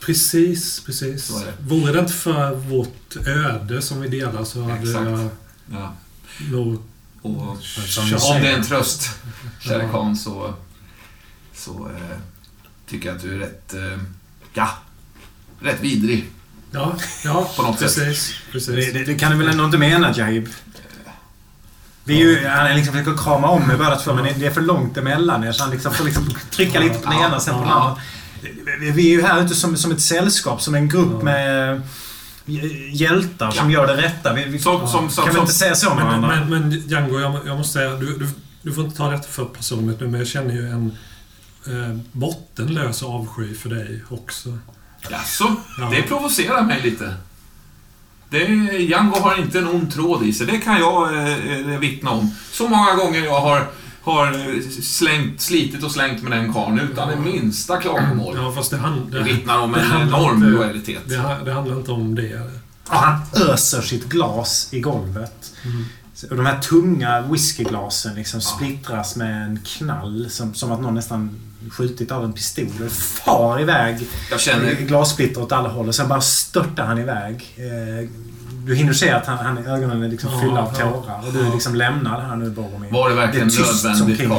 precis, 0.00 0.80
precis. 0.86 1.24
Så 1.26 1.38
är 1.38 1.44
det. 1.46 1.52
Vore 1.60 1.92
det 1.92 1.98
inte 2.00 2.12
för 2.12 2.54
vårt 2.54 3.16
öde 3.26 3.82
som 3.82 4.00
vi 4.00 4.08
delar 4.08 4.44
så 4.44 4.62
hade 4.62 4.74
Exakt. 4.74 5.10
jag 5.10 5.28
Ja. 5.72 5.92
nog... 6.50 6.82
Och 7.22 7.30
om 7.32 7.58
det 8.42 8.48
är 8.48 8.56
en 8.56 8.64
tröst, 8.64 9.10
käre 9.60 9.88
Ja. 9.92 10.14
Så, 10.14 10.54
så 11.54 11.70
eh, 11.70 12.16
tycker 12.86 13.08
jag 13.08 13.16
att 13.16 13.22
du 13.22 13.34
är 13.34 13.38
rätt, 13.38 13.74
eh, 13.74 13.98
ja, 14.54 14.68
rätt 15.60 15.80
vidrig. 15.80 16.24
Ja, 16.70 16.96
ja 17.24 17.50
På 17.56 17.62
något 17.62 17.78
sätt. 17.78 17.94
precis. 17.94 18.34
precis. 18.52 18.74
Det, 18.74 18.92
det, 18.98 19.04
det 19.04 19.14
kan 19.14 19.30
du 19.32 19.38
väl 19.38 19.48
ändå 19.48 19.64
inte 19.64 19.78
mena 19.78 20.12
Jahib? 20.16 20.48
Vi 22.04 22.14
är 22.22 22.28
ju, 22.28 22.46
han 22.48 22.66
är 22.66 22.74
liksom 22.74 22.92
försöker 22.94 23.16
krama 23.22 23.48
om 23.48 23.62
mig 23.66 23.76
båda 23.76 23.96
två 23.96 24.14
men 24.14 24.24
det 24.38 24.46
är 24.46 24.50
för 24.50 24.60
långt 24.60 24.96
emellan 24.96 25.44
er 25.44 25.52
så 25.52 25.62
han 25.62 25.72
liksom 25.72 25.94
får 25.94 26.04
liksom 26.04 26.34
trycka 26.50 26.80
lite 26.80 26.98
på 26.98 27.10
den 27.10 27.20
ena 27.20 27.40
sen 27.40 27.54
på 27.54 27.60
den 27.60 27.68
andra. 27.70 27.96
Vi- 28.80 28.88
är 29.12 29.16
ju 29.16 29.22
här 29.22 29.44
ute 29.44 29.54
som, 29.54 29.76
som 29.76 29.92
ett 29.92 30.00
sällskap, 30.00 30.62
som 30.62 30.74
en 30.74 30.88
grupp 30.88 31.12
Ja. 31.18 31.24
med 31.24 31.82
hj- 32.46 32.90
hjältar 32.90 33.50
som 33.50 33.70
gör 33.70 33.86
det 33.86 34.02
rätta. 34.02 34.32
Vi, 34.32 34.44
vi 34.44 34.58
Som, 34.58 34.88
som, 34.88 35.10
som, 35.10 35.24
kan 35.24 35.32
vi 35.32 35.32
som, 35.34 35.40
inte 35.40 35.54
säga 35.54 35.74
så 35.74 35.94
med 35.94 35.96
Men, 36.06 36.22
varandra? 36.22 36.46
men, 36.58 36.68
men 36.70 36.88
Django, 36.88 37.20
jag, 37.20 37.40
jag 37.46 37.56
måste 37.58 37.72
säga, 37.72 37.90
du, 37.96 38.18
du, 38.18 38.28
du 38.62 38.72
får 38.72 38.84
inte 38.84 38.96
ta 38.96 39.10
detta 39.10 39.28
för 39.28 39.44
personligt 39.44 40.00
nu, 40.00 40.08
men 40.08 40.20
jag 40.20 40.28
känner 40.28 40.54
ju 40.54 40.68
en 40.70 40.96
eh, 41.66 41.96
bottenlös 42.12 43.02
avsky 43.02 43.54
för 43.54 43.68
dig 43.70 44.02
också. 44.10 44.58
Jaså? 45.10 45.56
Ja. 45.78 45.90
Det 45.90 46.02
provocerar 46.02 46.62
mig 46.62 46.80
lite. 46.82 47.14
Det, 48.30 48.38
Django 48.78 49.18
har 49.20 49.38
inte 49.40 49.58
en 49.58 49.68
ond 49.68 49.92
tråd 49.92 50.22
i 50.22 50.32
sig, 50.32 50.46
det 50.46 50.58
kan 50.58 50.78
jag 50.78 51.16
eh, 51.16 51.58
eh, 51.72 51.78
vittna 51.78 52.10
om. 52.10 52.30
Så 52.52 52.68
många 52.68 52.94
gånger 52.94 53.24
jag 53.24 53.40
har, 53.40 53.66
har 54.02 54.26
eh, 54.26 54.60
slängt, 54.82 55.40
slitit 55.40 55.82
och 55.84 55.90
slängt 55.92 56.22
med 56.22 56.32
den 56.32 56.52
karln 56.52 56.78
utan 56.80 57.08
det 57.08 57.16
minsta 57.16 57.76
klagomål. 57.80 58.36
Ja, 58.36 58.52
fast 58.52 58.70
det, 58.70 58.76
hand, 58.76 59.12
Det 59.12 59.18
det, 59.18 59.24
vittnar 59.24 59.58
om 59.58 59.72
det 59.72 59.80
en 59.80 60.08
enorm 60.08 60.36
inte- 60.36 60.46
lojalitet. 60.46 61.02
det, 61.08 61.36
det 61.44 61.52
handlar 61.52 61.76
inte 61.76 61.90
om 61.92 62.14
det. 62.14 62.22
Ja, 62.90 62.96
han 62.96 63.20
öser 63.48 63.82
sitt 63.82 64.04
glas 64.08 64.68
i 64.72 64.80
golvet. 64.80 65.52
Mm. 65.64 65.84
Och 66.30 66.36
de 66.36 66.46
här 66.46 66.58
tunga 66.58 67.20
whiskyglasen 67.20 68.14
liksom 68.14 68.40
Ja. 68.44 68.56
splittras 68.56 69.16
med 69.16 69.42
en 69.46 69.60
knall 69.66 70.26
som, 70.30 70.54
som 70.54 70.72
att 70.72 70.80
någon 70.80 70.94
nästan 70.94 71.40
skjutit 71.70 72.12
av 72.12 72.24
en 72.24 72.32
pistol. 72.32 72.66
Det 72.78 72.90
far 72.90 73.60
iväg 73.60 74.06
Jag 74.30 74.40
känner... 74.40 74.74
glassplitter 74.74 75.42
åt 75.42 75.52
alla 75.52 75.68
håll 75.68 75.88
och 75.88 75.94
sen 75.94 76.08
bara 76.08 76.20
störtar 76.20 76.86
han 76.86 76.98
iväg. 76.98 77.54
Eh, 77.56 78.08
Du 78.66 78.74
hinner 78.74 78.92
se 78.92 79.10
att 79.10 79.26
han, 79.26 79.38
han, 79.38 79.58
ögonen 79.66 80.02
är 80.02 80.08
liksom 80.08 80.30
Ja, 80.32 80.40
fyllda 80.40 80.60
av 80.60 80.74
ja. 80.78 80.90
tårar 80.90 81.26
och 81.26 81.32
du 81.32 81.40
är 81.40 81.44
Ja. 81.46 81.52
liksom 81.54 81.74
lämnad 81.74 82.22
här 82.22 82.36
nu 82.36 82.50
Boromir. 82.50 82.92
Var 82.92 83.08
det 83.08 83.14
verkligen 83.14 83.48
Det 83.48 83.54
är 83.54 83.58
tyst 83.58 83.84
nödvändigt. 83.84 84.30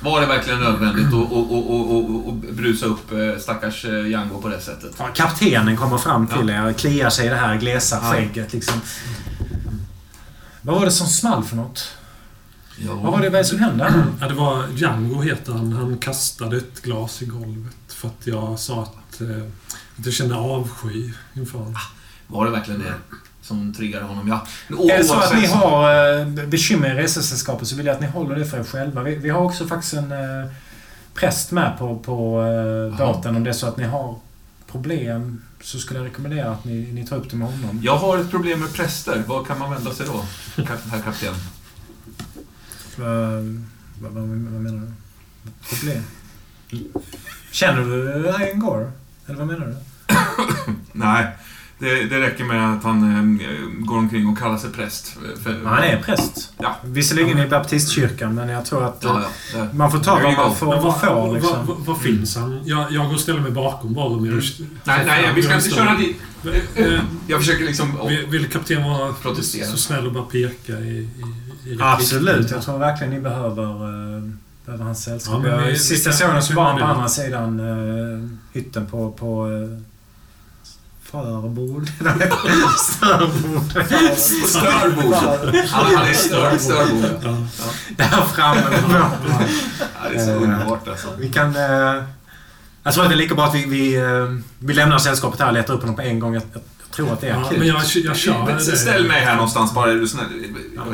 Var 0.00 0.20
det 0.20 0.26
verkligen 0.26 0.60
nödvändigt 0.60 1.06
att 1.06 1.12
och, 1.14 1.32
och, 1.32 1.90
och, 1.96 2.28
och, 2.28 2.34
brusa 2.34 2.86
upp 2.86 3.12
eh, 3.12 3.40
stackars 3.40 3.84
eh, 3.84 4.06
Django 4.06 4.40
på 4.42 4.48
det 4.48 4.60
sättet? 4.60 4.90
Ja, 4.98 5.08
kaptenen 5.14 5.76
kommer 5.76 5.98
fram 5.98 6.26
till 6.26 6.50
er, 6.50 6.72
kliar 6.72 7.10
sig 7.10 7.26
i 7.26 7.28
det 7.28 7.36
här 7.36 7.56
glesa 7.56 7.98
Ja. 8.02 8.10
skägget 8.12 8.52
liksom. 8.52 8.80
Vad 10.62 10.76
var 10.76 10.84
det 10.84 10.90
som 10.90 11.06
small 11.06 11.44
för 11.44 11.56
något? 11.56 11.88
Ja. 12.78 12.94
Vad 12.94 13.12
var 13.12 13.20
det 13.20 13.30
vad 13.30 13.46
som 13.46 13.58
hände? 13.58 14.04
Ja, 14.20 14.28
det 14.28 14.34
var 14.34 14.64
Django 14.76 15.20
heter 15.20 15.52
han. 15.52 15.72
Han 15.72 15.98
kastade 15.98 16.56
ett 16.56 16.82
glas 16.82 17.22
i 17.22 17.26
golvet 17.26 17.74
för 17.88 18.08
att 18.08 18.26
jag 18.26 18.58
sa 18.58 18.82
att, 18.82 19.20
eh, 19.20 19.28
att 19.98 20.06
jag 20.06 20.14
kände 20.14 20.36
avsky 20.36 21.10
inför 21.34 21.58
honom. 21.58 21.76
Var 22.26 22.44
det 22.44 22.50
verkligen 22.50 22.80
det 22.80 22.94
som 23.42 23.74
triggade 23.74 24.04
honom? 24.04 24.28
Ja. 24.28 24.46
Är 24.90 24.98
det 24.98 25.04
så 25.04 25.14
att 25.14 25.34
ni 25.34 25.46
har 25.46 26.18
eh, 26.18 26.26
bekymmer 26.46 26.90
i 26.90 27.02
resesällskapet 27.02 27.68
så 27.68 27.76
vill 27.76 27.86
jag 27.86 27.94
att 27.94 28.00
ni 28.00 28.06
håller 28.06 28.36
det 28.36 28.44
för 28.44 28.58
er 28.58 28.64
själva. 28.64 29.02
Vi, 29.02 29.14
vi 29.14 29.28
har 29.28 29.40
också 29.40 29.66
faktiskt 29.66 29.94
en 29.94 30.12
eh, 30.12 30.50
präst 31.14 31.50
med 31.50 31.78
på, 31.78 31.98
på 31.98 32.42
eh, 32.42 32.98
båten. 32.98 33.36
Om 33.36 33.44
det 33.44 33.50
är 33.50 33.54
så 33.54 33.66
att 33.66 33.76
ni 33.76 33.84
har 33.84 34.16
problem 34.72 35.42
så 35.60 35.78
skulle 35.78 36.00
jag 36.00 36.06
rekommendera 36.06 36.50
att 36.50 36.64
ni, 36.64 36.92
ni 36.92 37.06
tar 37.06 37.16
upp 37.16 37.30
det 37.30 37.36
med 37.36 37.48
honom. 37.48 37.80
Jag 37.82 37.96
har 37.96 38.18
ett 38.18 38.30
problem 38.30 38.60
med 38.60 38.72
präster. 38.72 39.22
Var 39.26 39.44
kan 39.44 39.58
man 39.58 39.70
vända 39.70 39.94
sig 39.94 40.06
då, 40.06 40.24
herr 40.64 41.02
kapten? 41.02 41.34
Vad, 42.96 43.64
vad, 44.00 44.12
vad, 44.12 44.28
menar 44.62 44.80
du? 44.80 44.92
Problem? 45.68 46.02
Känner 47.50 47.80
du 47.80 48.28
Iron 48.44 48.60
Gore? 48.60 48.92
Eller 49.26 49.38
vad 49.38 49.46
menar 49.46 49.66
du? 49.66 49.76
Nej, 50.92 51.26
det, 51.82 52.04
det 52.04 52.20
räcker 52.20 52.44
med 52.44 52.72
att 52.76 52.82
han 52.84 53.02
eh, 53.40 53.84
går 53.86 53.96
omkring 53.96 54.26
och 54.28 54.38
kallar 54.38 54.58
sig 54.58 54.70
präst. 54.70 55.16
För, 55.42 55.60
Ja, 55.64 55.68
han 55.68 55.82
är 55.84 56.02
präst. 56.02 56.52
Ja. 56.58 56.76
Visserligen 56.84 57.38
i 57.38 57.46
baptistkyrkan, 57.46 58.34
men 58.34 58.48
jag 58.48 58.64
tror 58.64 58.84
att 58.84 59.04
eh, 59.04 59.10
Ja, 59.14 59.22
ja, 59.54 59.58
där. 59.58 59.68
man 59.72 59.90
får 59.90 59.98
ta 59.98 60.14
vad 60.22 60.36
man 60.36 60.54
får, 60.56 60.66
vad 60.66 61.00
får 61.00 61.06
vad, 61.14 61.34
liksom. 61.34 61.66
vad, 61.66 61.76
vad 61.78 61.98
finns 62.00 62.36
han? 62.36 62.60
Jag, 62.64 62.92
jag 62.92 63.06
går 63.06 63.14
och 63.14 63.20
ställer 63.20 63.40
mig 63.40 63.50
bakom 63.52 63.94
Boromir. 63.94 64.36
och- 64.38 64.42
Nej, 64.84 65.02
nej, 65.06 65.32
vi 65.34 65.42
ska 65.42 65.54
inte 65.54 65.70
köra 65.70 65.96
dit. 65.96 66.16
Eh, 66.74 67.00
Jag 67.26 67.40
försöker 67.40 67.64
liksom... 67.64 67.98
Vill, 68.08 68.26
vill 68.26 68.48
kapten 68.48 68.82
vara 68.84 69.12
Protestera. 69.12 69.66
så 69.66 69.76
snäll 69.76 70.06
och 70.06 70.12
bara 70.12 70.24
peka 70.24 70.72
i, 70.72 71.08
i, 71.66 71.70
i 71.72 71.78
Absolut. 71.80 72.50
Jag 72.50 72.62
tror 72.62 72.78
verkligen 72.78 73.12
ni 73.12 73.20
behöver, 73.20 73.62
uh, 74.16 74.30
behöver 74.66 74.84
hans 74.84 75.04
sällskap. 75.04 75.34
Ja, 75.34 75.50
men 75.50 75.50
Jag- 75.60 75.66
vi- 75.72 75.78
Sist 75.78 75.90
vi 75.90 75.94
jag 75.96 76.04
kan- 76.04 76.12
såg 76.18 76.28
honom 76.28 76.42
så 76.42 76.54
var 76.54 76.64
han 76.64 76.78
på 76.78 76.84
andra 76.84 77.08
sidan 77.08 77.60
uh, 77.60 78.28
hytten 78.52 78.86
på... 78.86 79.10
på 79.12 79.46
uh, 79.46 79.78
Förbord? 81.12 81.88
Störbord? 82.78 84.16
Störbord. 84.48 85.14
Han, 85.70 86.04
är 86.06 86.12
stör, 86.12 86.58
störbord. 86.58 87.20
Ja. 87.24 87.36
Där 87.96 88.06
framme. 88.34 88.60
Ja, 88.92 90.08
det 90.10 90.16
är 90.16 90.24
så 90.24 90.30
Eh, 90.30 90.42
underbart 90.42 90.88
alltså. 90.88 91.08
Vi 91.18 91.28
kan... 91.28 91.56
eh, 91.56 92.02
jag 92.84 92.94
tror 92.94 93.02
att 93.04 93.10
det 93.10 93.14
är 93.14 93.16
lika 93.18 93.34
bra 93.34 93.44
att 93.46 93.54
vi, 93.54 93.64
vi, 93.64 93.94
eh, 93.96 94.26
vi 94.58 94.74
lämnar 94.74 94.98
sällskapet 94.98 95.40
här 95.40 95.46
och 95.48 95.52
letar 95.54 95.74
upp 95.74 95.80
honom 95.80 95.96
på 95.96 96.02
en 96.02 96.18
gång. 96.20 96.34
Jag, 96.34 96.42
jag 96.52 96.62
tror 96.96 97.12
att 97.12 97.20
det 97.20 97.28
är 97.28 97.34
Ja, 97.34 97.46
akut. 97.46 97.58
men 97.58 97.66
jag, 97.68 97.82
jag 98.04 98.16
kör 98.16 98.44
Men. 98.46 98.60
Ställ 98.60 99.06
mig 99.08 99.20
här 99.20 99.34
någonstans 99.34 99.74
bara, 99.74 99.90
är 99.90 99.94
du 99.94 100.06
snäll. 100.08 100.24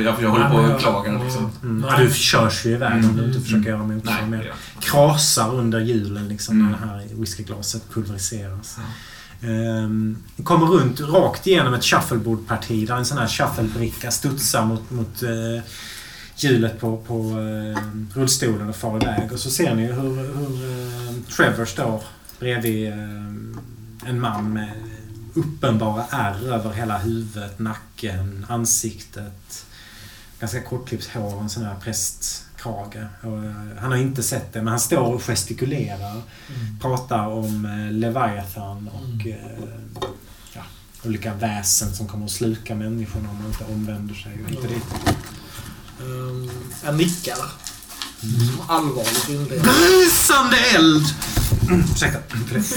Jag, 0.05 0.23
jag 0.23 0.29
håller 0.31 0.49
på 0.49 0.57
och 0.57 0.81
klagar 0.81 1.25
liksom. 1.25 1.51
Mm. 1.63 1.85
Ja, 1.91 1.99
du 1.99 2.11
körs 2.15 2.67
ju 2.67 2.71
iväg 2.71 2.93
om 3.05 3.17
du 3.17 3.25
inte 3.25 3.41
försöker 3.41 3.69
göra 3.69 3.83
Nej, 3.83 3.97
motstånd. 3.97 4.37
krasar 4.81 5.55
under 5.55 5.81
hjulen 5.81 6.29
liksom 6.29 6.61
Mm. 6.61 6.73
när 6.73 6.79
det 6.79 6.93
här 6.93 7.09
whiskyglaset 7.21 7.83
pulveriseras. 7.95 8.77
Eh, 9.41 9.89
kommer 10.45 10.67
runt 10.67 11.01
rakt 11.01 11.47
igenom 11.47 11.75
ett 11.75 11.85
shuffleboardparti 11.85 12.87
där 12.87 12.97
en 12.97 13.05
sån 13.05 13.19
här 13.19 13.29
shufflebricka 13.29 14.11
studsar 14.11 14.65
mot, 14.65 14.91
mot 14.91 15.23
eh, 15.23 15.63
hjulet 16.37 16.81
på, 16.81 16.97
på 16.97 17.15
eh, 17.15 17.83
rullstolen 18.15 18.69
och 18.69 18.77
far 18.77 19.03
iväg. 19.03 19.33
Och 19.33 19.41
så 19.41 19.51
ser 19.51 19.75
ni 19.75 19.87
hur, 19.87 20.37
hur 20.37 20.71
eh, 20.71 21.15
Trevor 21.37 21.65
står 21.65 22.03
bredvid 22.39 22.89
eh, 22.89 22.99
en 24.07 24.21
man 24.21 24.53
med 24.53 24.73
uppenbara 25.35 26.05
ärr 26.11 26.53
över 26.53 26.73
hela 26.73 26.99
huvudet, 26.99 27.59
nacken, 27.59 28.47
ansiktet. 28.49 29.67
Ganska 30.41 30.63
kortklippt 30.63 31.15
hår 31.15 31.35
och 31.35 31.43
en 31.43 31.49
sån 31.49 31.65
här 31.65 31.75
präst. 31.75 32.45
Och, 32.65 32.97
eh, 32.97 33.51
han 33.81 33.91
har 33.91 33.97
inte 33.99 34.23
sett 34.23 34.53
det, 34.53 34.59
men 34.63 34.69
han 34.69 34.81
står 34.81 34.99
och 35.15 35.23
gestikulerar. 35.23 36.23
Pratar 36.81 37.27
om 37.27 37.65
eh, 37.65 37.93
Leviathan 37.93 38.89
och 38.93 39.27
eh, 39.27 39.37
ja, 40.55 40.61
olika 41.05 41.35
väsen 41.35 41.95
som 41.95 42.07
kommer 42.09 42.25
att 42.25 42.31
sluka 42.31 42.75
människorna 42.75 43.29
om 43.31 43.37
man 43.37 43.47
inte 43.47 43.65
omvänder 43.65 44.15
sig. 44.15 44.33
Och 44.45 44.51
dit. 44.69 44.83
Um, 46.03 46.51
jag 46.85 46.97
nickar. 46.97 47.37
Som 48.21 48.61
allvarligt 48.69 49.29
inleder. 49.29 49.63
Brusande 49.63 50.57
eld! 50.75 51.05
Mm, 51.69 51.81
ursäkta. 51.93 52.19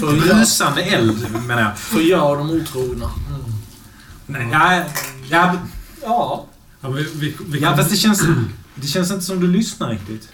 Brusande 0.02 0.82
eld, 0.82 1.32
menar 1.48 1.62
jag. 1.62 1.78
Förgör 1.78 2.38
de 2.38 2.50
otrogna. 2.50 3.12
Mm. 3.30 4.50
Nej, 4.50 4.50
ja, 4.52 4.84
ja, 5.30 5.56
Ja. 6.04 6.46
Ja, 6.82 6.90
vi, 6.90 7.04
vi, 7.16 7.36
vi 7.46 7.60
ja, 7.60 7.70
kom- 7.70 7.78
fast 7.78 7.90
det 7.90 7.98
känns, 7.98 8.22
det 8.82 8.88
känns 8.88 9.12
inte 9.12 9.26
som 9.26 9.40
du 9.40 9.48
lyssnar 9.48 9.90
riktigt. 9.90 10.30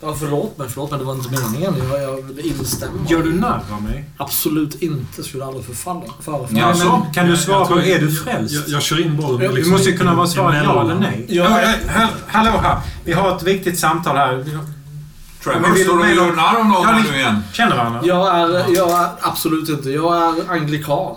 ja, 0.00 0.16
förlåt 0.20 0.58
mig, 0.58 0.68
förlåt 0.68 0.90
mig. 0.90 0.98
Det 0.98 1.04
var 1.04 1.14
inte 1.14 1.30
meningen. 1.30 1.74
Jag, 1.90 2.00
jag 2.02 2.40
instämmer. 2.46 3.10
Gör 3.10 3.22
du 3.22 3.32
narr 3.32 3.62
av 3.72 3.82
mig? 3.82 4.04
Absolut 4.16 4.82
inte. 4.82 5.22
Skulle 5.22 5.44
aldrig 5.44 5.64
förfalla. 5.66 6.02
förfalla. 6.16 6.48
Ja, 6.50 6.66
men, 6.66 6.76
så. 6.76 7.06
kan 7.14 7.26
du 7.26 7.36
svara 7.36 7.64
på, 7.66 7.80
är 7.80 7.98
du 7.98 8.10
frälst? 8.12 8.54
Jag, 8.54 8.64
jag 8.68 8.82
kör 8.82 9.00
in 9.00 9.16
bollen. 9.16 9.40
Du 9.40 9.48
Du 9.48 9.54
liksom 9.54 9.72
måste 9.72 9.90
ju 9.90 9.96
kunna 9.98 10.14
vara 10.14 10.26
svara 10.26 10.56
ja 10.56 10.80
eller 10.84 10.94
nej. 10.94 11.24
Ja. 11.28 11.44
Ja, 11.44 11.60
ja, 11.62 11.92
hall- 11.92 12.12
hallå 12.26 12.58
här. 12.62 12.78
Vi 13.04 13.12
har 13.12 13.36
ett 13.36 13.42
viktigt 13.42 13.78
samtal 13.78 14.16
här. 14.16 14.44
Trevor, 15.44 15.84
står 15.84 15.96
du 15.96 16.02
och 16.02 16.14
gör 16.28 16.36
narr 16.36 16.60
om 16.60 16.68
någon 16.68 17.02
nu 17.10 17.18
igen? 17.18 17.42
Känner 17.52 17.76
varandra? 17.76 18.00
Jag 18.04 18.38
är, 18.38 18.76
jag 18.76 18.90
är 18.90 19.08
absolut 19.20 19.68
inte. 19.68 19.90
Jag 19.90 20.16
är 20.16 20.50
anglikan. 20.52 21.16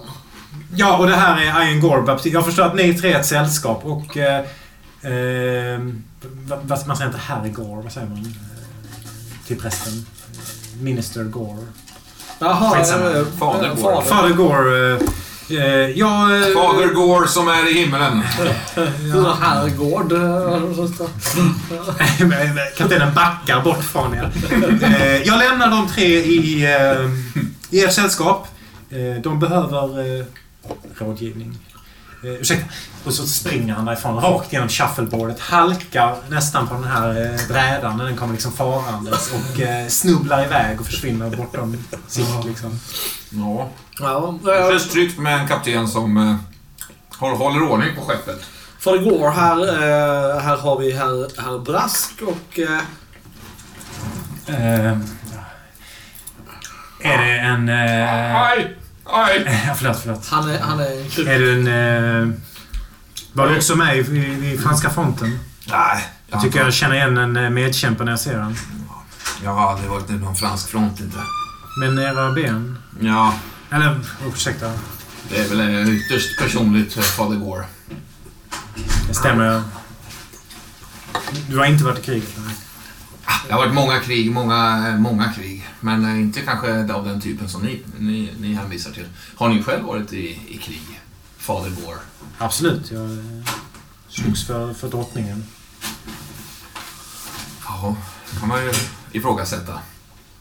Ja, 0.76 0.98
och 0.98 1.08
det 1.08 1.16
här 1.16 1.42
är 1.42 1.68
Iron 1.70 1.80
Gore. 1.82 2.20
Jag 2.24 2.46
förstår 2.46 2.64
att 2.64 2.76
ni 2.76 2.94
tre 2.94 3.14
är 3.14 3.20
ett 3.20 3.26
sällskap 3.26 3.82
och... 3.86 4.18
Eh, 4.18 4.40
eh, 5.02 5.80
vad, 6.64 6.88
man 6.88 6.98
säger 6.98 7.12
inte 7.12 7.22
herr 7.28 7.48
Gore, 7.48 7.82
vad 7.84 7.92
säger 7.92 8.08
man? 8.08 8.34
Till 9.48 9.60
prästen. 9.60 10.06
Minister 10.82 11.24
Gore. 11.24 11.66
Jaha. 12.40 12.84
Fader 13.40 13.76
går. 13.82 14.02
Fader 14.02 14.34
Gore. 14.34 14.94
Eh, 14.94 15.00
eh, 15.64 15.90
ja... 15.90 16.36
Eh, 16.36 16.42
Fader 16.54 16.94
går 16.94 17.26
som 17.26 17.48
är 17.48 17.72
i 17.72 17.74
himmelen. 17.74 18.22
Ja. 19.14 19.38
Herrgård. 19.42 20.12
Kaptenen 22.78 23.14
backar 23.16 23.62
bort 23.62 23.84
från 23.84 24.14
er. 24.14 24.32
Eh, 24.84 25.22
jag 25.22 25.40
lämnar 25.40 25.72
de 25.72 25.88
tre 25.88 26.06
i, 26.06 26.64
eh, 26.64 27.10
i 27.70 27.84
ert 27.84 27.94
sällskap. 27.94 28.48
De 29.24 29.40
behöver 29.40 30.00
eh, 30.20 30.26
rådgivning. 30.98 31.58
Eh, 32.28 32.42
ursäkta. 32.42 32.66
Och 33.04 33.14
så 33.14 33.28
springer 33.28 33.74
han 33.74 33.86
därifrån 33.86 34.16
rakt 34.16 34.54
genom 34.54 34.70
shuffleboardet. 34.70 35.40
Halkar 35.40 36.16
nästan 36.30 36.68
på 36.68 36.74
den 36.74 36.84
här 36.84 37.10
eh, 37.10 37.48
brädan 37.48 37.98
när 37.98 38.06
den 38.06 38.16
kommer 38.18 38.34
liksom 38.34 38.52
farandes. 38.52 39.34
Och 39.34 39.60
eh, 39.62 39.88
snubblar 39.88 40.46
iväg 40.46 40.80
och 40.80 40.86
försvinner 40.86 41.30
bortom 41.30 41.78
sikt 42.08 42.46
liksom. 42.46 42.80
Ja. 43.30 43.70
Ja, 44.00 44.40
Det 44.44 44.72
känns 44.72 44.90
tryggt 44.90 45.20
med 45.20 45.40
en 45.42 45.48
kapten 45.48 45.88
som 45.88 46.18
eh, 46.18 46.36
håller, 47.20 47.64
ordning 47.64 47.96
på 47.96 48.02
skeppet. 48.02 48.42
För 48.80 49.02
igår 49.02 49.32
här, 49.32 49.68
eh, 49.68 50.40
här 50.40 50.58
har 50.58 50.80
vi 50.80 50.92
herr, 50.92 51.42
herr 51.42 51.60
Brask 51.60 52.22
och... 52.22 52.60
Eh, 52.60 52.80
Eh, 54.48 54.98
är 57.02 57.18
det 57.18 57.40
en... 57.40 57.70
Eh, 57.70 58.42
Aj! 58.42 58.78
Aj! 59.06 59.62
ja, 59.68 59.74
förlåt, 59.78 60.00
förlåt. 60.00 60.28
han, 60.28 60.50
är, 60.50 60.60
han 60.60 60.80
är. 60.80 61.30
Är 61.30 61.40
du 61.40 61.54
en... 61.54 61.68
Eh, 62.32 62.36
var 63.34 63.48
du 63.48 63.58
också 63.58 63.76
med 63.76 63.98
i, 63.98 64.00
i, 64.00 64.54
i 64.54 64.58
franska 64.58 64.90
fronten? 64.90 65.40
Nej. 65.68 66.06
Jag 66.28 66.42
tycker 66.42 66.60
jag 66.60 66.74
känner 66.74 66.96
igen 66.96 67.18
en 67.18 67.38
eh, 67.38 67.50
medkämpe 67.50 68.04
när 68.04 68.12
jag 68.12 68.20
ser 68.20 68.38
den. 68.38 68.56
Jag 69.44 69.52
har 69.54 69.72
aldrig 69.72 69.90
varit 69.90 70.10
i 70.10 70.14
någon 70.14 70.36
fransk 70.36 70.70
front 70.70 71.00
inte. 71.00 71.18
Men 71.80 72.00
era 72.00 72.32
ben? 72.32 72.78
Ja, 73.00 73.34
Eller, 73.70 74.00
ursäkta. 74.34 74.72
det 75.30 75.38
är 75.38 75.50
väl 75.50 75.60
eh, 75.60 75.96
ytterst 75.96 76.40
personligt, 76.40 76.98
eh, 76.98 77.04
Fader 77.04 77.36
Gore. 77.36 77.66
Det 79.08 79.14
stämmer. 79.14 79.62
Du 81.50 81.58
har 81.58 81.66
inte 81.66 81.84
varit 81.84 82.00
i 82.00 82.02
kriget? 82.02 82.30
nej. 82.38 82.56
Det 83.48 83.54
har 83.54 83.60
varit 83.62 83.74
många 83.74 84.00
krig, 84.00 84.32
många, 84.32 84.88
eh, 84.88 84.98
många 84.98 85.34
krig. 85.34 85.68
Men 85.80 86.06
eh, 86.06 86.22
inte 86.22 86.42
kanske 86.42 86.94
av 86.94 87.06
den 87.06 87.22
typen 87.22 87.50
som 87.50 87.62
ni, 87.62 87.82
ni, 88.00 88.32
ni 88.40 88.54
hänvisar 88.54 88.92
till. 88.92 89.06
Har 89.36 89.50
ni 89.50 89.64
själv 89.64 89.84
varit 89.86 90.14
i, 90.14 90.40
i 90.48 90.58
krig? 90.58 91.02
Fader 91.38 91.70
Gore? 91.70 91.98
Absolut. 92.38 92.92
Jag 92.92 93.04
eh, 93.12 93.18
slogs 94.10 94.48
för, 94.48 94.74
för 94.74 94.88
drottningen. 94.88 95.46
Ja, 97.66 97.96
kan 98.40 98.48
man 98.50 98.64
ju 98.64 98.72
ifrågasätta. 99.12 99.80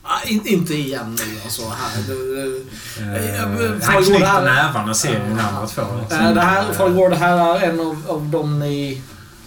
Ah, 0.02 0.22
in, 0.26 0.46
inte 0.46 0.74
igen 0.74 1.16
nu 1.26 1.40
alltså. 1.44 1.62
Här. 1.68 2.02
Det, 2.08 2.14
det, 2.34 2.60
Eh, 3.00 3.34
Eh, 3.34 3.40
han 3.40 3.56
det 4.02 4.04
knyter 4.04 4.26
här- 4.26 4.44
nävarna 4.44 4.94
ser 4.94 5.24
ni 5.24 5.34
de 5.34 5.40
andra 5.40 5.66
två. 5.66 5.82
Eh, 6.10 6.32
det 6.34 6.40
här, 6.40 6.72
Fargård, 6.72 7.10
det 7.10 7.16
här 7.16 7.56
är 7.60 7.68
en 7.70 7.80
av, 7.80 8.02
av 8.08 8.28
de 8.28 8.58
ni 8.60 9.02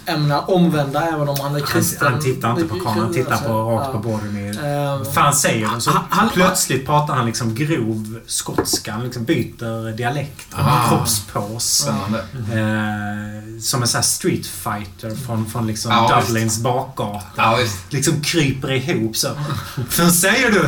ämnar 0.08 0.52
omvända 0.52 1.02
även 1.08 1.30
om 1.30 1.36
han 1.42 1.56
är 1.56 1.60
Han, 1.60 1.68
kristen. 1.68 2.12
han 2.14 2.22
tittar 2.22 2.50
inte 2.52 2.64
på 2.64 2.76
kameran, 2.76 3.00
han 3.00 3.14
tittar 3.14 3.38
på, 3.38 3.54
rakt 3.72 3.92
på 3.92 4.00
Boromir. 4.00 4.64
Ehm, 4.66 5.06
Fan 5.14 5.34
säger 5.36 5.70
det 5.76 5.82
så 5.82 5.92
Han- 5.92 6.04
han- 6.10 6.30
plötsligt 6.30 6.86
pratar 6.86 7.14
han 7.16 7.26
liksom 7.26 7.56
grov 7.56 8.20
skotska. 8.28 8.92
Han 8.92 9.04
liksom 9.04 9.24
byter 9.24 9.98
dialekt. 9.98 10.48
Ah. 10.56 10.90
Kroppspås. 10.90 11.64
Spännande. 11.84 12.20
Eh, 12.20 13.60
som 13.62 13.82
en 13.82 13.88
sån 13.88 13.98
här 13.98 14.02
street 14.04 14.46
fighter 14.48 15.16
från, 15.26 15.46
från 15.46 15.68
liksom 15.68 15.92
Ja, 15.92 16.16
visst. 16.18 16.28
Dublins 16.28 16.60
bakgata. 16.60 17.22
Ja, 17.36 17.56
visst. 17.62 17.94
Liksom 17.94 18.22
kryper 18.22 18.72
ihop 18.72 19.16
så. 19.18 19.28
Vad 20.00 20.12
säger 20.14 20.52
du? 20.52 20.66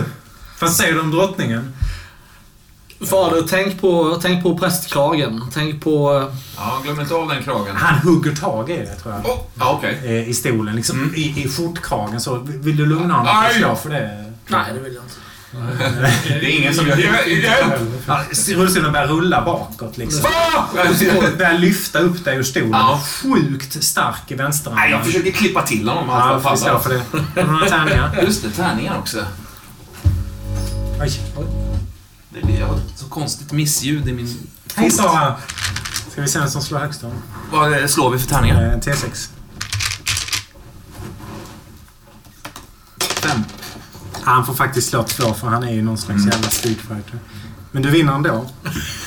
Vad 0.62 0.72
säger 0.72 0.94
du 0.94 1.00
om 1.00 1.12
drottningen? 1.12 1.74
Fader, 3.06 3.44
tänk 3.50 3.82
på, 3.82 4.20
tänk 4.22 4.44
på 4.44 4.58
prästkragen. 4.58 5.44
Tänk 5.54 5.84
på... 5.84 6.26
Ja, 6.58 6.80
glöm 6.84 7.00
inte 7.00 7.14
av 7.14 7.28
den 7.28 7.44
kragen. 7.44 7.76
Han 7.76 8.00
hugger 8.00 8.36
tag 8.36 8.70
i 8.70 8.78
det 8.78 8.96
tror 8.96 9.14
jag. 9.14 9.26
Oh, 9.26 9.40
ja, 9.60 9.72
okej. 9.78 10.00
Eh, 10.06 10.30
I 10.30 10.34
stolen. 10.34 10.76
Liksom 10.76 10.98
Mm. 11.00 11.16
i, 11.16 11.44
i 11.46 11.50
skjortkragen 11.50 12.22
så. 12.22 12.36
Vill 12.44 12.78
du 12.78 12.86
lugna 12.86 13.14
honom? 13.14 13.36
Aj! 13.36 13.54
Slå 13.54 13.76
för 13.76 13.90
det. 13.90 14.26
Nej, 14.48 14.66
det 14.74 14.80
vill 14.80 14.94
jag 14.94 15.04
inte. 15.04 15.16
Det 16.40 16.46
är 16.46 16.60
ingen 16.60 16.74
som 16.74 16.88
gör 16.88 16.96
det. 16.96 18.56
Rullstolen 18.56 18.92
börjar 18.92 19.08
rulla 19.08 19.42
bakåt 19.46 19.98
liksom. 19.98 20.22
Börjar 21.38 21.58
lyfta 21.58 22.00
upp 22.00 22.26
dig 22.26 22.38
ur 22.38 22.44
stolen. 22.44 22.70
Ja. 22.72 23.02
Sjukt 23.24 23.84
stark 23.84 24.32
i 24.32 24.36
vänsterarmen. 24.36 24.82
Nej, 24.84 24.92
jag 24.92 25.06
försöker 25.06 25.32
klippa 25.32 25.62
till 25.62 25.90
honom. 25.90 26.06
Ja, 26.08 26.32
Ja, 26.34 26.40
får 26.40 26.52
vi 26.52 26.58
slå 26.58 26.80
för 26.80 26.90
det. 26.90 27.02
Har 27.42 27.48
du 27.48 27.52
några 27.52 27.66
tärningar? 27.70 28.20
Just 28.24 28.44
det, 28.44 28.50
tärningar 28.50 28.98
också. 29.00 29.18
Oj. 31.02 31.12
Det 32.30 32.42
blir 32.46 32.60
jag 32.60 32.80
så 32.96 33.06
konstigt 33.06 33.52
missljud 33.52 34.08
i 34.08 34.14
min 34.14 34.38
Hej. 34.76 34.92
Sara! 34.92 35.36
Ska 36.12 36.22
vi 36.22 36.28
se 36.28 36.40
vem 36.40 36.50
som 36.50 36.62
slår 36.62 36.80
högst 36.80 37.02
då? 37.02 37.12
Vad 37.52 37.74
är- 37.74 37.88
slår 37.88 38.10
vi 38.12 38.20
för 38.20 38.28
tärningar? 38.28 38.64
Eh, 38.74 38.78
T6. 38.80 39.30
Fem. 43.00 43.44
Han 44.24 44.46
får 44.46 44.54
faktiskt 44.54 44.90
slå 44.90 45.04
två 45.04 45.34
för 45.34 45.48
han 45.48 45.64
är 45.64 45.74
ju 45.74 45.82
någon 45.82 45.98
slags 45.98 46.22
Mm. 46.24 46.30
jävla 46.32 46.50
streetfighter. 46.50 47.20
Men 47.72 47.82
du 47.84 47.90
vinner 47.90 48.14
ändå. 48.14 48.46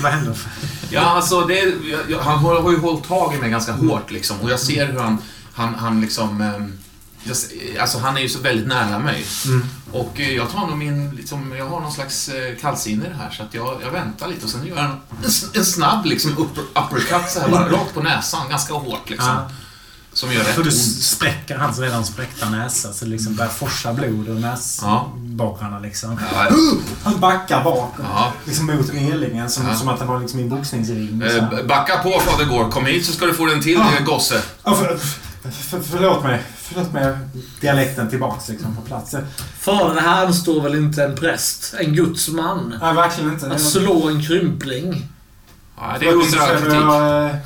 Vad 0.03 0.13
händer? 0.13 0.37
Ja, 0.91 1.01
alltså 1.01 1.41
det, 1.41 1.55
jag, 1.61 2.01
jag, 2.11 2.19
han 2.19 2.39
har, 2.39 2.63
har 2.63 2.71
ju 2.71 2.79
hållit 2.79 3.05
tag 3.05 3.35
i 3.35 3.39
mig 3.39 3.51
ganska 3.51 3.73
hårt 3.73 4.11
liksom. 4.11 4.41
Och 4.41 4.51
jag 4.51 4.61
ser 4.61 4.87
hur 4.93 4.99
han, 4.99 5.19
han, 5.53 5.75
han 5.75 6.01
liksom... 6.01 6.41
ehm, 6.41 6.73
jag, 7.25 7.37
alltså 7.81 7.99
han 7.99 8.17
är 8.17 8.21
ju 8.21 8.29
så 8.29 8.39
väldigt 8.41 8.67
nära 8.67 8.99
mig. 8.99 9.25
Mm. 9.47 9.67
Och 9.93 10.21
eh, 10.21 10.31
jag 10.37 10.51
tar 10.51 10.67
nog 10.67 10.77
min, 10.79 11.11
liksom, 11.11 11.55
jag 11.59 11.67
har 11.69 11.81
någon 11.81 11.93
slags 11.93 12.29
eh, 12.29 12.57
kallsinne 12.61 13.07
i 13.07 13.09
det 13.09 13.15
här 13.15 13.31
så 13.31 13.43
att 13.43 13.55
jag, 13.55 13.77
jag 13.85 13.91
väntar 13.91 14.29
lite 14.29 14.45
och 14.45 14.51
sen 14.51 14.67
gör 14.67 14.77
jag 14.77 14.85
en, 14.85 14.97
en, 15.55 15.65
snabb 15.65 16.07
liksom 16.07 16.39
upper, 16.39 16.63
uppercut 16.63 17.31
så 17.31 17.41
här 17.41 17.49
bara, 17.49 17.69
rakt 17.69 17.95
på 17.95 18.03
näsan, 18.03 18.49
ganska 18.51 18.75
hårt 18.75 19.11
liksom. 19.11 19.29
Ja. 19.29 19.51
Som 20.15 20.33
gör 20.33 20.45
rätt 20.45 20.55
Så 20.55 20.63
du 20.63 20.71
spräcker 20.71 21.57
hans 21.57 21.79
redan 21.79 22.05
spräckta 22.05 22.51
näsa 22.51 22.93
så 22.93 23.05
det 23.05 23.11
liksom 23.11 23.35
börjar 23.35 23.51
forsa 23.51 23.93
blod 23.93 24.29
ur 24.29 24.35
näsborrarna 24.35 25.79
liksom. 25.79 26.21
Ja, 26.35 26.49
Han 27.05 27.21
backar 27.21 27.65
bak. 27.65 27.95
ja. 28.03 28.33
Liksom 28.45 28.67
mot 28.67 28.91
relingen 28.95 29.51
som, 29.51 29.67
Ja. 29.67 29.75
som 29.77 29.89
att 29.89 29.99
han 29.99 30.09
var 30.09 30.21
liksom 30.21 30.39
i 30.41 30.43
en 30.43 30.49
boxningsring. 30.49 31.23
Eh, 31.23 31.65
Backa 31.67 31.99
på 31.99 32.21
Fader 32.21 32.45
Gård, 32.45 32.71
kom 32.73 32.87
hit 32.87 33.07
så 33.07 33.13
ska 33.13 33.27
du 33.27 33.35
få 33.35 33.49
en 33.51 33.63
till 33.63 33.73
Ja. 33.73 33.97
eh, 33.99 34.05
gosse. 34.05 34.43
Ja, 34.65 34.75
för, 34.75 34.99
för, 35.51 35.81
förlåt 35.91 36.25
mig. 36.25 36.43
Förlåt 36.63 36.93
mig. 36.93 37.17
Dialekten 37.61 38.11
tillbaks 38.11 38.49
liksom 38.49 38.77
på 38.77 38.83
plats. 38.83 39.15
Fader, 39.59 40.01
här 40.01 40.33
står 40.33 40.61
väl 40.63 40.75
inte 40.75 41.05
en 41.05 41.15
präst? 41.17 41.75
En 41.81 41.95
Guds 41.95 42.29
man? 42.29 42.75
Nej, 42.81 42.95
verkligen 42.95 43.33
inte. 43.33 43.47
Att 43.53 43.61
slå 43.61 44.09
en 44.09 44.23
krympling? 44.23 45.09
Ja, 45.77 45.97
det 46.01 46.07
är 46.07 46.13
all 46.13 46.23
kritik. 46.23 46.75
Jag, 46.75 47.27
eh, 47.31 47.37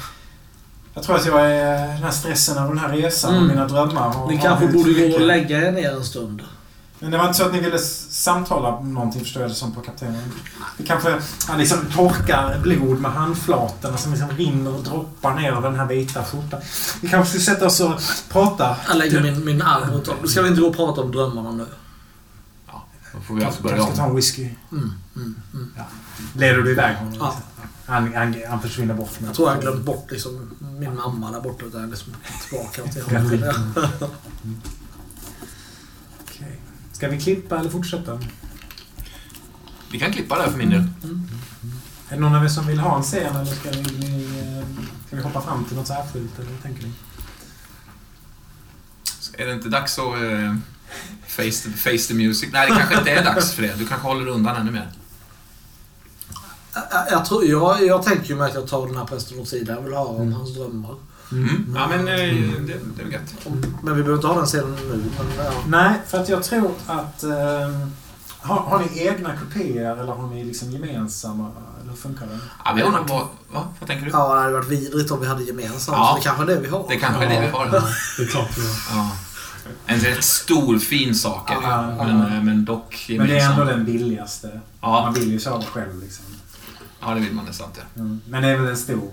jag 0.94 1.04
tror 1.04 1.16
att 1.16 1.26
jag 1.26 1.50
är 1.52 1.88
den 1.88 2.02
här 2.02 2.10
stressen 2.10 2.58
av 2.58 2.68
den 2.68 2.78
här 2.78 2.88
resan 2.88 3.30
och 3.30 3.36
Mm. 3.42 3.48
mina 3.56 3.68
drömmar. 3.68 4.00
har- 4.08 4.26
Ni 4.28 4.38
kanske 4.38 4.66
borde 4.66 4.92
gå 5.08 5.14
och 5.14 5.20
lägga 5.20 5.66
er 5.68 5.72
ner 5.72 5.90
en 5.90 6.04
stund. 6.04 6.42
Men 6.99 7.11
det 7.11 7.18
var 7.18 7.26
inte 7.26 7.38
så 7.38 7.44
att 7.44 7.53
ni 7.53 7.61
ville 7.61 7.78
samtala 7.78 8.68
om 8.68 8.94
någonting 8.94 9.20
förstår 9.20 9.42
jag 9.42 9.51
det 9.51 9.55
som 9.55 9.72
på 9.72 9.80
kaptenen. 9.80 10.32
Det 10.78 10.84
kanske, 10.84 11.18
han 11.49 11.59
liksom 11.59 11.78
torkar 11.94 12.59
blod 12.62 13.01
med 13.01 13.12
handflatorna 13.12 13.97
som 13.97 14.12
liksom 14.12 14.30
rinner 14.30 14.74
och 14.74 14.82
droppar 14.82 15.34
ner 15.34 15.53
över 15.53 15.70
den 15.70 15.78
här 15.78 15.86
vita 15.86 16.24
skjortan. 16.24 16.61
Vi 17.01 17.09
kanske 17.09 17.28
skulle 17.28 17.57
sätta 17.57 17.66
oss 17.66 17.80
och 17.80 18.01
prata. 18.28 18.76
Jag 18.88 18.97
lägger 18.97 19.22
min, 19.22 19.44
min 19.44 19.62
arm 19.62 19.90
runt 19.90 20.09
om. 20.09 20.28
Ska 20.28 20.42
vi 20.42 20.49
inte 20.49 20.61
gå 20.61 20.68
och 20.68 20.76
prata 20.76 21.01
om 21.01 21.12
drömmarna 21.12 21.53
nu? 21.53 21.66
Då 23.14 23.22
får 23.22 23.34
vi 23.34 23.44
alltså 23.44 23.62
börja 23.62 23.76
Kanske 23.76 23.92
ska 23.92 24.03
ta 24.03 24.05
om. 24.05 24.11
en 24.11 24.16
whisky. 24.16 24.51
Mm, 24.72 24.92
mm, 25.16 25.34
mm. 25.55 25.70
Leder 26.34 26.62
du 26.62 26.70
iväg 26.70 26.97
honom? 26.97 27.14
Ja. 27.18 27.36
Han, 27.86 28.14
han, 28.14 28.34
han 28.49 28.61
försvinner 28.62 28.94
bort. 28.94 29.11
Jag 29.24 29.34
tror 29.34 29.51
jag 29.51 29.61
glömt 29.61 29.84
bort 29.84 30.11
liksom, 30.11 30.51
min 30.78 30.94
mamma 30.94 31.30
där 31.30 31.40
borta. 31.40 31.64
Utan 31.64 31.80
jag 31.80 31.88
är 31.88 31.90
liksom 31.90 32.12
tillbaka 32.49 32.82
till 32.82 33.03
honom. 33.03 33.72
Ska 36.97 37.09
vi 37.09 37.20
klippa 37.20 37.59
eller 37.59 37.70
fortsätta? 37.70 38.20
Vi 39.90 39.99
kan 39.99 40.12
klippa 40.12 40.38
där 40.38 40.51
för 40.51 40.59
min 40.59 40.70
del. 40.70 40.80
Är 42.09 42.14
det 42.14 42.20
någon 42.20 42.34
av 42.34 42.44
er 42.44 42.49
som 42.49 42.66
vill 42.66 42.78
ha 42.78 42.97
en 42.97 43.03
scen 43.03 43.36
eller 43.36 43.55
ska 43.55 43.70
vi, 43.70 43.82
ni, 43.82 44.38
eh, 44.38 44.66
ska 45.07 45.16
vi 45.16 45.22
hoppa 45.22 45.40
fram 45.40 45.64
till 45.64 45.76
något 45.76 45.86
särskilt? 45.86 46.38
Eller 46.38 46.51
vad 46.51 46.62
tänker 46.62 46.82
ni? 46.82 46.92
Är 49.32 49.47
det 49.47 49.53
inte 49.53 49.68
dags 49.68 49.99
att 49.99 50.05
eh, 50.05 50.55
face, 51.26 51.44
the, 51.64 51.70
face 51.70 52.09
the 52.09 52.14
music? 52.14 52.49
Nej, 52.53 52.70
det 52.70 52.76
kanske 52.76 52.99
inte 52.99 53.11
är 53.11 53.24
dags 53.24 53.53
för 53.53 53.62
det. 53.62 53.74
Du 53.78 53.86
kanske 53.86 54.09
håller 54.09 54.28
undan 54.28 54.57
ännu 54.57 54.70
mer. 54.70 54.92
Jag, 56.74 56.84
jag, 57.11 57.24
tror, 57.24 57.44
jag, 57.44 57.86
jag 57.86 58.03
tänker 58.03 58.28
ju 58.28 58.36
mig 58.36 58.49
att 58.49 58.55
jag 58.55 58.68
tar 58.68 58.86
den 58.86 58.97
här 58.97 59.05
prästen 59.05 59.38
åt 59.38 59.49
sidan. 59.49 59.76
Jag 59.76 59.82
vill 59.82 59.94
höra 59.94 60.05
om 60.05 60.32
hans 60.32 60.55
drömmar. 60.55 60.94
Mm. 61.33 61.74
Ja, 61.74 61.87
men 61.89 62.01
eh, 62.01 62.14
det, 62.14 62.81
det 62.97 63.03
är 63.03 63.07
gött. 63.07 63.35
Men 63.83 63.97
vi 63.97 64.03
behöver 64.03 64.14
inte 64.14 64.27
ha 64.27 64.37
den 64.37 64.47
scenen 64.47 64.74
nu. 64.74 64.89
Men, 65.18 65.45
ja. 65.45 65.53
Nej, 65.68 65.95
för 66.07 66.18
att 66.18 66.29
jag 66.29 66.43
tror 66.43 66.70
att... 66.87 67.22
Eh, 67.24 67.31
har, 68.41 68.57
har 68.57 68.79
ni 68.79 69.07
egna 69.07 69.31
kupéer 69.37 69.97
eller 69.97 70.12
har 70.12 70.29
ni 70.29 70.45
liksom 70.45 70.70
gemensamma? 70.70 71.51
Eller 71.81 71.91
hur 71.91 71.97
funkar 71.97 72.27
det? 72.27 72.39
Ja, 72.64 72.72
vi 72.77 72.83
har 72.83 72.91
nog 72.91 73.09
va? 73.09 73.29
Vad 73.51 73.89
tänker 73.89 74.05
du? 74.05 74.11
ja, 74.11 74.35
det 74.35 74.41
hade 74.41 74.53
varit 74.53 74.68
vidrigt 74.68 75.11
om 75.11 75.20
vi 75.20 75.27
hade 75.27 75.43
gemensamt. 75.45 75.99
Ja. 75.99 76.09
Så 76.11 76.16
det 76.16 76.22
kanske 76.22 76.43
är 76.43 76.47
det 76.47 76.61
vi 76.61 76.68
har. 76.68 76.87
Det 76.89 76.97
kanske 76.97 77.24
är 77.24 77.29
det 77.29 77.41
vi 77.41 77.47
har. 77.47 77.70
Det 77.70 78.22
är 78.22 78.27
klart 78.27 78.59
vi 78.59 78.62
har. 78.66 79.01
Ja. 79.01 79.11
En 79.87 80.01
rätt 80.01 80.24
stor, 80.24 80.79
fin 80.79 81.14
sak 81.14 81.51
är 81.51 81.55
det. 81.55 81.61
Ja, 81.62 81.95
ja. 81.99 82.05
men, 82.05 82.33
eh, 82.37 82.43
men 82.43 82.64
dock 82.64 83.07
Men 83.09 83.18
det 83.18 83.33
är 83.33 83.37
gemensam. 83.37 83.61
ändå 83.61 83.72
den 83.72 83.85
billigaste. 83.85 84.61
Ja, 84.81 85.03
Man 85.05 85.14
vill 85.14 85.33
ju 85.33 85.41
sova 85.41 85.62
själv 85.62 86.03
liksom. 86.03 86.24
ja, 87.01 87.14
det 87.14 87.20
vill 87.20 87.33
man 87.33 87.45
nästan 87.45 87.66
inte. 87.66 87.83
Mm. 87.97 88.20
Men 88.29 88.43
det 88.43 88.49
är 88.49 88.57
väl 88.57 88.70
en 88.70 88.77
stor 88.77 89.11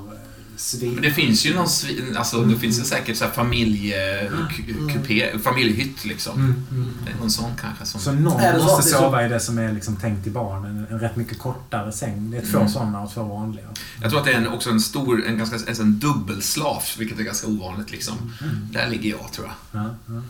svin. 0.57 0.93
Men 0.93 1.01
det 1.03 1.11
finns 1.11 1.45
ju 1.45 1.55
någon 1.55 1.69
svin, 1.69 2.17
alltså 2.17 2.41
det 2.41 2.59
finns 2.59 2.79
ju 2.79 2.83
säkert 2.83 3.17
så 3.17 3.25
här 3.25 3.31
familjekupé, 3.31 5.39
familjehytt 5.43 6.05
liksom. 6.05 6.39
Mm, 6.39 6.55
mm. 6.71 6.89
Någon 7.19 7.31
sån 7.31 7.51
kanske 7.61 7.85
som... 7.85 8.01
Så 8.01 8.11
någon 8.11 8.39
Är 8.39 8.53
det 8.53 8.59
så- 8.59 8.65
måste 8.65 8.83
så- 8.91 8.97
sova 8.97 9.25
i 9.25 9.29
det 9.29 9.39
som 9.39 9.57
är 9.57 9.71
liksom 9.73 9.95
tänkt 9.95 10.23
till 10.23 10.31
barn. 10.31 10.65
En, 10.65 10.87
en 10.89 10.99
rätt 10.99 11.15
mycket 11.15 11.39
kortare 11.39 11.91
säng. 11.91 12.31
Det 12.31 12.37
är 12.37 12.45
två 12.51 12.57
Mm. 12.57 12.69
sådana 12.69 13.01
och 13.01 13.13
två 13.13 13.23
vanliga. 13.23 13.65
Jag 14.01 14.09
tror 14.09 14.19
att 14.19 14.25
det 14.25 14.31
är 14.33 14.37
en, 14.37 14.47
också 14.47 14.69
en 14.69 14.79
stor, 14.81 15.25
en 15.25 15.37
ganska, 15.37 15.55
en, 15.71 15.81
en 15.81 15.99
dubbelslaf, 15.99 16.95
vilket 16.99 17.19
är 17.19 17.23
ganska 17.23 17.47
ovanligt 17.47 17.91
liksom. 17.91 18.33
Där 18.71 18.89
ligger 18.89 19.09
jag 19.09 19.31
tror 19.31 19.47
jag. 19.47 19.81
Ja, 19.81 19.89
ja. 20.07 20.21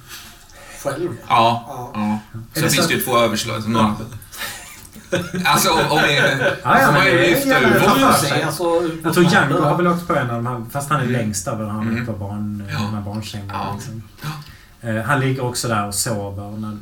Själv. 0.84 1.10
Ja, 1.28 1.66
Ja. 1.68 1.92
ja. 2.34 2.40
Det 2.54 2.62
finns 2.62 2.76
så- 2.76 2.88
det 2.88 2.94
ju 2.94 3.02
två 3.02 3.18
överslag. 3.18 3.70
Några... 3.70 3.96
Alltså 5.46 5.70
om, 5.70 5.98
det 6.02 6.18
är... 6.18 6.58
Ja, 6.64 6.80
ja, 6.82 6.92
men 6.92 7.06
ju 7.06 7.12
det 7.18 7.36
för 7.36 7.96
vi 7.96 8.14
se, 8.14 8.28
sig. 8.28 8.44
alltså, 8.44 8.64
Jag 9.04 9.14
tror 9.14 9.26
Django 9.26 9.60
har 9.62 9.78
väl 9.78 9.88
åkt 9.88 10.08
på 10.08 10.16
en 10.16 10.30
av 10.30 10.36
de 10.44 10.48
här, 10.48 10.66
fast 10.72 10.90
han 10.90 11.00
är 11.00 11.04
Mm. 11.04 11.14
längst 11.14 11.48
över. 11.48 11.66
Han 11.66 11.88
Mm. 11.88 12.06
på 12.06 12.14
barn, 12.14 12.64
Ja. 12.70 12.76
de 12.80 12.94
här 12.94 13.02
barnsängarna. 13.02 13.54
Ja. 13.54 13.74
Liksom. 13.76 14.04
Eh, 14.82 15.04
Han 15.04 15.20
ligger 15.20 15.44
också 15.44 15.68
där 15.68 15.88
och 15.88 15.96
sover 15.96 16.52
när, 16.58 16.78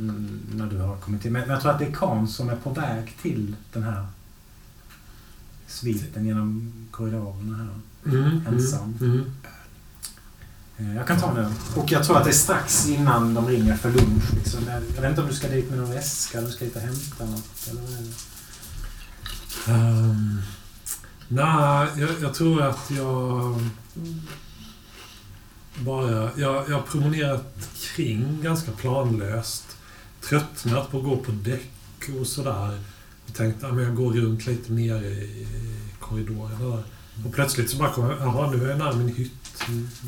när 0.56 0.66
du 0.66 0.78
har 0.78 0.96
kommit 0.98 1.26
in. 1.26 1.34
Men 1.34 1.50
jag 1.50 1.62
tror 1.62 1.72
att 1.72 1.80
det 1.80 1.86
är 1.86 1.92
Khan 1.92 2.28
som 2.28 2.50
är 2.50 2.56
på 2.56 2.70
väg 2.70 3.18
till 3.22 3.56
den 3.74 3.84
här 3.84 4.06
sviten 5.68 6.26
genom 6.26 6.72
korridorerna 6.92 7.58
här. 7.58 7.68
Mm, 8.18 8.46
Ensam. 8.48 8.98
Mm, 9.02 9.12
mm. 9.14 9.26
Eh, 9.44 9.51
Jag 10.96 11.08
kan 11.08 11.20
ta 11.20 11.34
den. 11.34 11.54
Och 11.76 11.92
jag 11.92 12.04
tror 12.04 12.18
att 12.18 12.24
det 12.24 12.30
är 12.30 12.34
strax 12.34 12.88
innan 12.88 13.34
de 13.34 13.48
ringer 13.48 13.76
för 13.76 13.92
lunch. 13.92 14.34
Liksom. 14.36 14.60
Jag 14.96 15.02
vet 15.02 15.10
inte 15.10 15.22
om 15.22 15.28
du 15.28 15.34
ska 15.34 15.48
dit 15.48 15.70
med 15.70 15.80
någon 15.80 15.92
väska 15.92 16.38
eller 16.38 16.48
du 16.48 16.54
ska 16.54 16.66
dit 16.66 16.76
och 16.76 16.82
hämta 16.82 17.26
något. 17.26 17.68
Eller 17.70 17.82
vad? 17.82 17.92
Um, 19.68 20.42
nej, 21.28 21.88
jag, 21.98 22.10
jag 22.22 22.34
tror 22.34 22.62
att 22.62 22.92
jag 22.92 23.60
bara... 25.80 26.30
Jag, 26.36 26.70
jag 26.70 26.76
har 26.76 26.82
promenerat 26.82 27.70
kring 27.96 28.40
ganska 28.42 28.72
planlöst. 28.72 29.78
Tröttnat 30.22 30.92
på 30.92 30.98
att 30.98 31.04
gå 31.04 31.18
på 31.18 31.32
däck 31.32 32.10
och 32.20 32.28
sådär. 32.28 32.80
Jag 33.26 33.36
tänkte 33.36 33.68
att 33.68 33.82
jag 33.82 33.96
går 33.96 34.14
runt 34.14 34.46
lite 34.46 34.72
nere 34.72 35.08
i 35.08 35.48
korridorerna 36.00 36.76
där. 36.76 36.84
Och 37.26 37.34
plötsligt 37.34 37.70
så 37.70 37.78
bara 37.78 37.90
kommer 37.92 38.12
jag... 38.12 38.20
Jaha, 38.20 38.52
nu 38.52 38.66
är 38.66 38.70
jag 38.70 38.80
nära 38.80 38.96
min 38.96 39.16
hytt. 39.16 39.41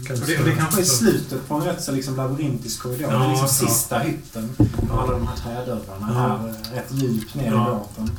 Kan 0.08 0.22
Och 0.22 0.28
det, 0.28 0.40
och 0.40 0.46
det 0.46 0.56
kanske 0.56 0.82
är 0.82 0.86
slutet 0.86 1.48
på 1.48 1.56
en 1.56 1.62
rätt 1.64 1.84
så 1.84 1.92
liksom 1.92 2.16
labyrintisk 2.16 2.82
korridor. 2.82 3.12
Ja, 3.12 3.20
det 3.20 3.26
är 3.26 3.30
liksom 3.30 3.48
ja. 3.68 3.74
sista 3.74 4.00
hytten. 4.00 4.50
Med 4.58 4.92
alla 4.92 5.12
de 5.12 5.28
här 5.28 5.36
trädörrarna 5.36 6.08
Ja. 6.14 6.14
här. 6.14 6.76
Rätt 6.76 6.92
djupt 6.92 7.36
ner 7.36 7.44
i 7.44 7.48
Ja. 7.48 7.88
båten. 7.96 8.18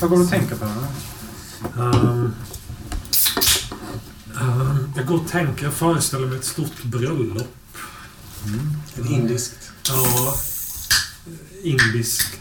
Vad 0.00 0.10
går 0.10 0.16
du 0.16 0.24
och 0.24 0.30
tänker 0.30 0.56
på? 0.56 0.66
Um, 1.80 2.34
Eh, 4.40 4.76
jag 4.96 5.06
går 5.06 5.20
och 5.20 5.28
tänker, 5.28 5.64
jag 5.64 5.72
föreställer 5.74 6.26
mig 6.26 6.38
ett 6.38 6.44
stort 6.44 6.82
bröllop. 6.84 7.48
Ett 8.98 9.10
indiskt. 9.10 9.54
Ja, 9.88 10.34
indiskt 11.62 12.38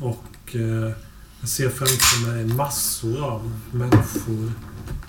och 0.00 0.24
eh, 0.54 0.92
jag 1.40 1.48
ser 1.48 1.70
framför 1.70 2.30
mig 2.30 2.44
massor 2.46 3.24
av 3.24 3.52
människor. 3.72 4.52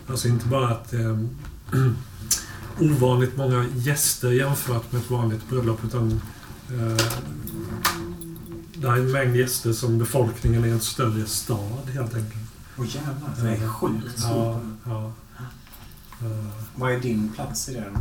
Alltså 0.08 0.28
inte 0.28 0.46
bara 0.48 0.70
att 0.70 0.92
det 0.92 0.98
är 0.98 1.28
ovanligt 2.80 3.38
många 3.38 3.66
gäster 3.76 4.32
jämfört 4.32 4.92
med 4.92 5.02
ett 5.02 5.10
vanligt 5.10 5.50
bröllop 5.50 5.80
utan 5.86 6.22
eh, 6.70 7.06
det 8.74 8.88
är 8.88 8.96
en 8.96 9.12
mängd 9.12 9.36
gäster 9.36 9.74
som 9.74 9.98
befolkningen 9.98 10.66
i 10.66 10.70
en 10.70 10.80
större 10.80 11.26
stad 11.26 11.90
helt 11.94 12.16
enkelt. 12.16 12.44
Åh 12.78 12.86
jävlar, 12.96 13.36
det 13.42 13.64
är 13.64 13.68
sjukt 13.68 14.20
stort. 14.20 14.32
Ja, 14.32 14.62
ja. 14.86 15.14
Eh, 16.22 16.48
Vad 16.76 16.92
är 16.92 17.00
din 17.00 17.34
plats 17.34 17.70
i 17.70 17.74
det? 17.74 17.92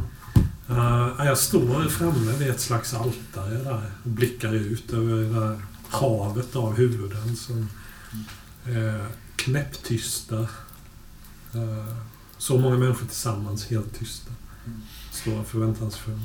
Uh, 0.71 1.13
jag 1.19 1.39
står 1.39 1.89
framme 1.89 2.33
vid 2.33 2.51
ett 2.51 2.61
slags 2.61 2.95
altare 2.95 3.55
där 3.55 3.91
och 4.03 4.11
blickar 4.11 4.55
ut 4.55 4.93
över 4.93 5.15
det 5.17 5.41
där 5.41 5.61
havet 5.89 6.57
av 6.57 6.77
huvuden 6.77 7.37
som 7.37 7.69
är 8.65 9.07
knäpptysta. 9.37 10.39
Uh, 11.55 11.95
så 12.39 12.59
många 12.59 12.77
människor 12.77 13.07
tillsammans, 13.07 13.67
helt 13.67 13.99
tysta. 13.99 14.31
Stora 15.13 15.45
förväntansfulla. 15.45 16.19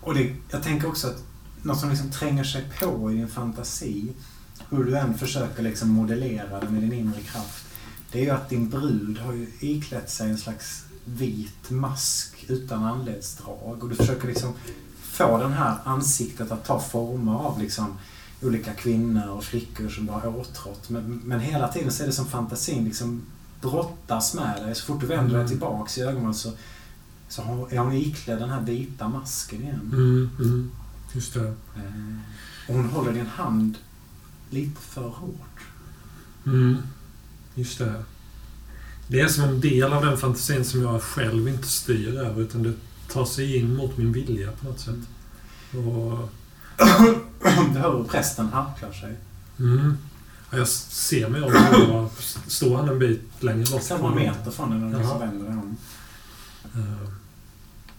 Och 0.00 0.14
det, 0.14 0.36
jag 0.50 0.62
tänker 0.62 0.88
också 0.88 1.08
att 1.08 1.22
något 1.62 1.80
som 1.80 1.90
liksom 1.90 2.10
tränger 2.10 2.44
sig 2.44 2.64
på 2.80 3.12
i 3.12 3.14
din 3.14 3.28
fantasi, 3.28 4.12
hur 4.70 4.84
du 4.84 4.98
än 4.98 5.18
försöker 5.18 5.62
liksom 5.62 5.88
modellera 5.88 6.60
det 6.60 6.68
med 6.68 6.82
din 6.82 6.92
inre 6.92 7.20
kraft, 7.20 7.64
det 8.12 8.20
är 8.20 8.22
ju 8.22 8.30
att 8.30 8.48
din 8.48 8.70
brud 8.70 9.18
har 9.18 9.32
ju 9.32 9.48
iklätt 9.60 10.10
sig 10.10 10.30
en 10.30 10.38
slags 10.38 10.84
vit 11.04 11.70
mask 11.70 12.44
utan 12.48 12.84
anledsdrag 12.84 13.82
och 13.82 13.88
du 13.88 13.96
försöker 13.96 14.28
liksom 14.28 14.52
få 15.02 15.38
den 15.38 15.52
här 15.52 15.78
ansiktet 15.84 16.52
att 16.52 16.64
ta 16.64 16.80
former 16.80 17.34
av 17.34 17.60
liksom 17.60 17.98
olika 18.42 18.72
kvinnor 18.72 19.28
och 19.28 19.44
flickor 19.44 19.88
som 19.88 20.06
du 20.06 20.12
har 20.12 20.26
åtrått. 20.26 20.90
Men, 20.90 21.22
men 21.24 21.40
hela 21.40 21.68
tiden 21.68 21.92
så 21.92 22.02
är 22.02 22.06
det 22.06 22.12
som 22.12 22.26
fantasin 22.26 22.84
liksom 22.84 23.22
brottas 23.70 24.34
med 24.34 24.62
dig. 24.62 24.74
Så 24.74 24.84
fort 24.86 25.00
du 25.00 25.06
vänder 25.06 25.28
dig 25.30 25.36
Mm. 25.36 25.48
tillbaks 25.48 25.98
i 25.98 26.00
ögonen 26.02 26.34
så, 26.34 26.52
så 27.28 27.42
har- 27.42 27.72
är 27.72 27.78
hon 27.78 27.92
iklädd 27.92 28.38
den 28.38 28.50
här 28.50 28.60
vita 28.60 29.08
masken 29.08 29.62
igen. 29.62 29.90
Mm, 29.92 30.30
mm, 30.38 30.70
just 31.12 31.34
det. 31.34 31.46
Eh, 31.76 32.16
Och 32.68 32.74
hon 32.74 32.84
håller 32.90 33.12
din 33.12 33.26
hand 33.26 33.78
lite 34.50 34.80
för 34.80 35.08
hårt. 35.08 35.60
Mm, 36.46 36.76
just 37.54 37.78
det. 37.78 38.04
Det 39.08 39.20
är 39.20 39.28
som 39.28 39.44
en 39.44 39.60
del 39.60 39.92
av 39.92 40.04
den 40.04 40.18
fantasin 40.18 40.64
som 40.64 40.82
jag 40.82 41.02
själv 41.02 41.48
inte 41.48 41.68
styr 41.68 42.16
över 42.18 42.42
utan 42.42 42.62
det 42.62 42.72
tar 43.12 43.24
sig 43.24 43.56
in 43.56 43.76
mot 43.76 43.96
min 43.96 44.12
vilja 44.12 44.52
på 44.52 44.66
något 44.66 44.80
sätt. 44.80 44.96
Och, 45.72 46.30
Du 47.72 47.78
hör 47.78 47.96
hur 47.98 48.04
prästen 48.04 48.46
harklar 48.48 48.92
sig. 48.92 49.16
mm, 49.58 49.96
jag 50.56 50.68
ser 50.68 51.28
mig 51.28 51.42
om 51.42 51.90
och 51.90 52.12
står 52.46 52.76
han 52.76 52.88
en 52.88 52.98
bit 52.98 53.22
längre 53.40 53.64
bort. 53.72 53.90
Några 53.90 54.14
meter 54.14 54.50
från 54.50 54.70
dig 54.70 54.78
när 54.78 54.98
du 54.98 55.18
vänder 55.18 55.46
dig 55.46 55.56
om. 55.56 55.76
Uh, 56.76 57.08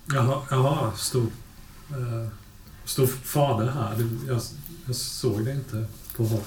jaha, 0.06 0.42
jaha, 0.50 0.92
stod, 0.96 1.32
uh, 1.92 2.28
stod 2.86 3.10
fader 3.10 3.72
här? 3.72 4.10
Jag, 4.28 4.42
jag 4.88 4.96
såg 4.96 5.46
det 5.46 5.52
inte 5.52 5.86
på 6.16 6.26
håll. 6.26 6.42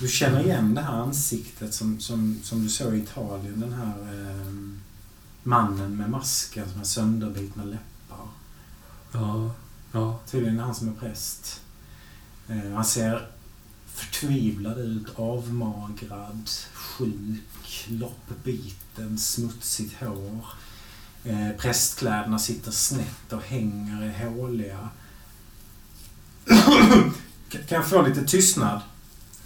Du 0.00 0.08
känner 0.08 0.44
igen 0.44 0.74
det 0.74 0.80
här 0.80 0.92
ansiktet 0.92 1.74
som, 1.74 2.00
som, 2.00 2.40
som 2.42 2.62
du 2.62 2.68
såg 2.68 2.94
i 2.94 2.98
Italien. 2.98 3.60
Den 3.60 3.72
här 3.72 3.94
eh, 3.98 4.52
mannen 5.42 5.96
med 5.96 6.10
masken 6.10 6.68
som 6.68 6.78
har 6.78 6.84
sönderbitna 6.84 7.64
läppar. 7.64 8.28
Ja, 9.12 9.50
ja, 9.92 10.20
Tydligen 10.30 10.58
han 10.58 10.74
som 10.74 10.88
är 10.88 10.92
präst. 10.92 11.60
Eh, 12.48 12.72
han 12.74 12.84
ser 12.84 13.28
förtvivlad 14.00 14.78
ut, 14.78 15.06
avmagrad, 15.16 16.50
sjuk, 16.72 17.86
loppbiten, 17.88 19.18
smutsigt 19.18 19.94
hår. 20.00 20.46
Eh, 21.24 21.50
prästkläderna 21.58 22.38
sitter 22.38 22.70
snett 22.70 23.32
och 23.32 23.42
hänger 23.42 24.02
är 24.02 24.28
håliga. 24.28 24.88
Kan- 27.48 27.60
jag 27.68 27.86
få 27.88 28.02
lite 28.02 28.24
tystnad? 28.24 28.80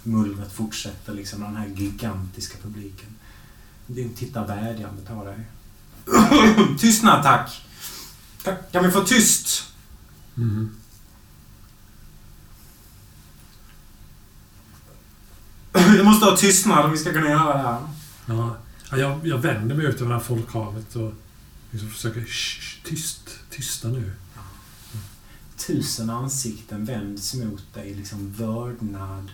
Mullret 0.03 0.53
fortsätter 0.53 1.13
liksom 1.13 1.41
den 1.41 1.55
här 1.55 1.67
gigantiska 1.67 2.57
publiken. 2.63 3.15
De 3.87 4.09
tittar 4.09 4.47
vädjande 4.47 5.01
på 5.01 5.23
dig. 5.23 5.39
tystnad 6.79 7.23
tack! 7.23 7.61
Kan, 8.43 8.55
kan 8.71 8.83
vi 8.83 8.91
få 8.91 9.01
tyst? 9.01 9.63
mm, 10.37 10.75
Vi 15.97 16.03
måste 16.03 16.25
ha 16.25 16.37
tystnad 16.37 16.85
om 16.85 16.91
vi 16.91 16.97
ska 16.97 17.13
kunna 17.13 17.29
göra 17.29 17.53
det 17.57 17.63
här. 17.63 17.79
ja. 18.27 18.57
Ja, 18.91 18.97
jag, 18.97 19.27
jag 19.27 19.37
vänder 19.37 19.75
mig 19.75 19.85
ut 19.85 19.95
över 20.01 20.07
det 20.11 20.17
här 20.17 20.23
folkhavet 20.23 20.95
och 20.95 21.13
liksom 21.71 21.89
försöker 21.89 22.21
"Shh, 22.21 22.83
tyst, 22.83 23.29
tysta 23.49 23.87
nu. 23.87 24.11
Tusen 25.57 26.09
ansikten 26.09 26.85
vänds 26.85 27.33
mot 27.33 27.73
dig. 27.73 27.93
Liksom 27.93 28.31
vördnad, 28.31 29.31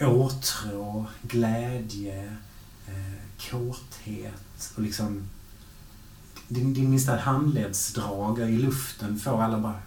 åtrå, 0.00 1.06
glädje, 1.22 2.24
eh, 2.86 3.50
kåthet 3.50 4.72
och 4.76 4.82
liksom 4.82 5.22
din, 6.48 6.74
din 6.74 6.90
minsta 6.90 7.16
handledsdrag 7.16 8.38
i 8.40 8.58
luften 8.58 9.18
får 9.18 9.42
alla 9.42 9.58
bara 9.58 9.80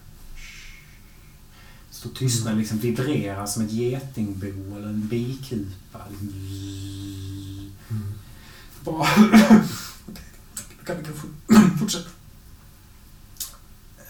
Står 2.01 2.09
tystnad 2.09 2.57
liksom 2.57 2.77
vibrerar 2.79 3.45
som 3.45 3.63
ett 3.65 3.71
getingbo 3.71 4.75
eller 4.77 4.87
en 4.87 5.07
bikupa. 5.07 5.99
Liksom. 6.09 6.27
Mm. 7.89 8.13
Okej, 8.85 9.07
kan 10.85 10.97
vi 10.97 11.03
kan 11.03 11.13
få- 11.13 11.77
fortsätta. 11.79 12.09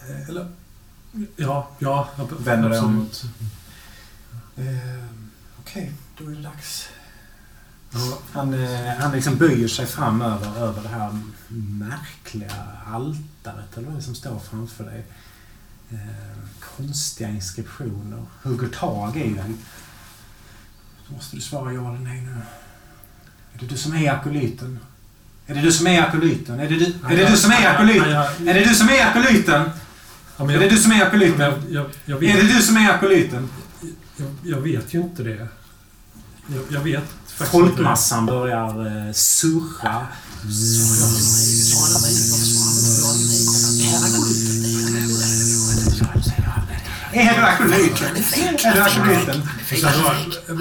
Eh, 0.08 0.28
Eller? 0.28 0.48
Ja, 1.36 1.70
ja. 1.78 2.08
Vänder 2.38 2.68
dig 2.68 2.78
om. 2.80 3.08
Eh, 4.56 5.04
Okej, 5.60 5.92
då 6.18 6.24
är 6.24 6.30
det 6.30 6.42
dags. 6.42 6.88
Ja, 7.90 8.18
Han, 8.32 8.54
eh, 8.54 8.94
han 8.98 9.12
liksom 9.12 9.36
böjer 9.36 9.68
sig 9.68 9.86
fram 9.86 10.22
över, 10.22 10.56
över 10.60 10.82
det 10.82 10.88
här 10.88 11.18
märkliga 11.78 12.52
altaret, 12.86 13.76
eller 13.76 13.86
vad 13.86 13.96
det 13.96 14.00
är 14.00 14.02
som 14.02 14.14
står 14.14 14.38
framför 14.38 14.84
dig. 14.84 15.04
Eh, 15.92 15.98
konstiga 16.76 17.30
inskriptioner. 17.30 18.22
Hugger 18.42 18.68
tag 18.68 19.16
i 19.16 19.20
dig. 19.20 19.54
Då 21.08 21.14
måste 21.14 21.36
du 21.36 21.42
svara 21.42 21.72
ja 21.72 21.88
eller 21.88 22.04
nej 22.04 22.20
nu. 22.20 22.36
Är 23.54 23.58
det 23.58 23.66
du 23.66 23.76
som 23.76 23.94
är 23.94 24.10
akolyten? 24.12 24.78
Är 25.46 25.54
det 25.54 25.60
du 25.60 25.72
som 25.72 25.86
är 25.86 26.02
akolyten? 26.02 26.60
Är 26.60 26.68
det 26.68 26.76
du, 26.76 26.94
är 27.10 27.16
det 27.16 27.30
du 27.30 27.36
som 27.36 27.50
är 27.50 27.74
akolyten? 27.74 28.48
Är 28.48 28.54
det 28.54 28.64
du 28.64 28.74
som 28.74 28.88
är 28.88 29.06
akolyten? 29.06 29.70
Är 30.48 30.58
det 30.58 30.68
du 30.68 30.76
som 30.76 30.92
är 30.92 31.02
akolyten? 31.02 31.48
Är 32.06 32.18
vet, 32.18 32.36
det 32.36 32.54
du 32.54 32.62
som 32.62 32.76
är 32.76 32.90
akolyten? 32.90 33.48
jag, 34.42 34.60
vet 34.60 34.94
ju 34.94 35.00
inte 35.00 35.22
det. 35.22 35.48
Jag, 36.46 36.62
jag 36.70 36.80
vet 36.80 37.04
faktiskt 37.04 37.40
inte. 37.40 37.50
Folkmassan 37.50 38.26
börjar 38.26 39.06
eh, 39.06 39.12
surra. 39.12 40.06
Är 47.12 47.34
du 47.34 47.42
akolyten? 47.42 48.16
Är 48.16 48.52
du 50.48 50.54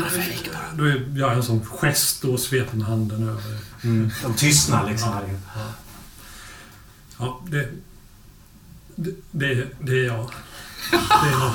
då, 0.46 0.84
då 0.84 0.84
är 0.86 1.20
jag 1.20 1.34
en 1.34 1.44
sån 1.44 1.66
gest 1.66 2.24
och 2.24 2.40
sveper 2.40 2.78
med 2.78 2.88
handen 2.88 3.30
över. 3.30 3.58
Mm, 3.84 4.12
de 4.24 4.34
tystnar 4.34 4.90
liksom. 4.90 5.10
Ja, 7.20 7.42
det, 7.48 7.70
det, 8.96 9.12
det, 9.32 9.68
det 9.80 9.92
är 9.92 10.06
jag. 10.06 10.32
Det 10.92 10.98
är 11.28 11.32
jag. 11.32 11.52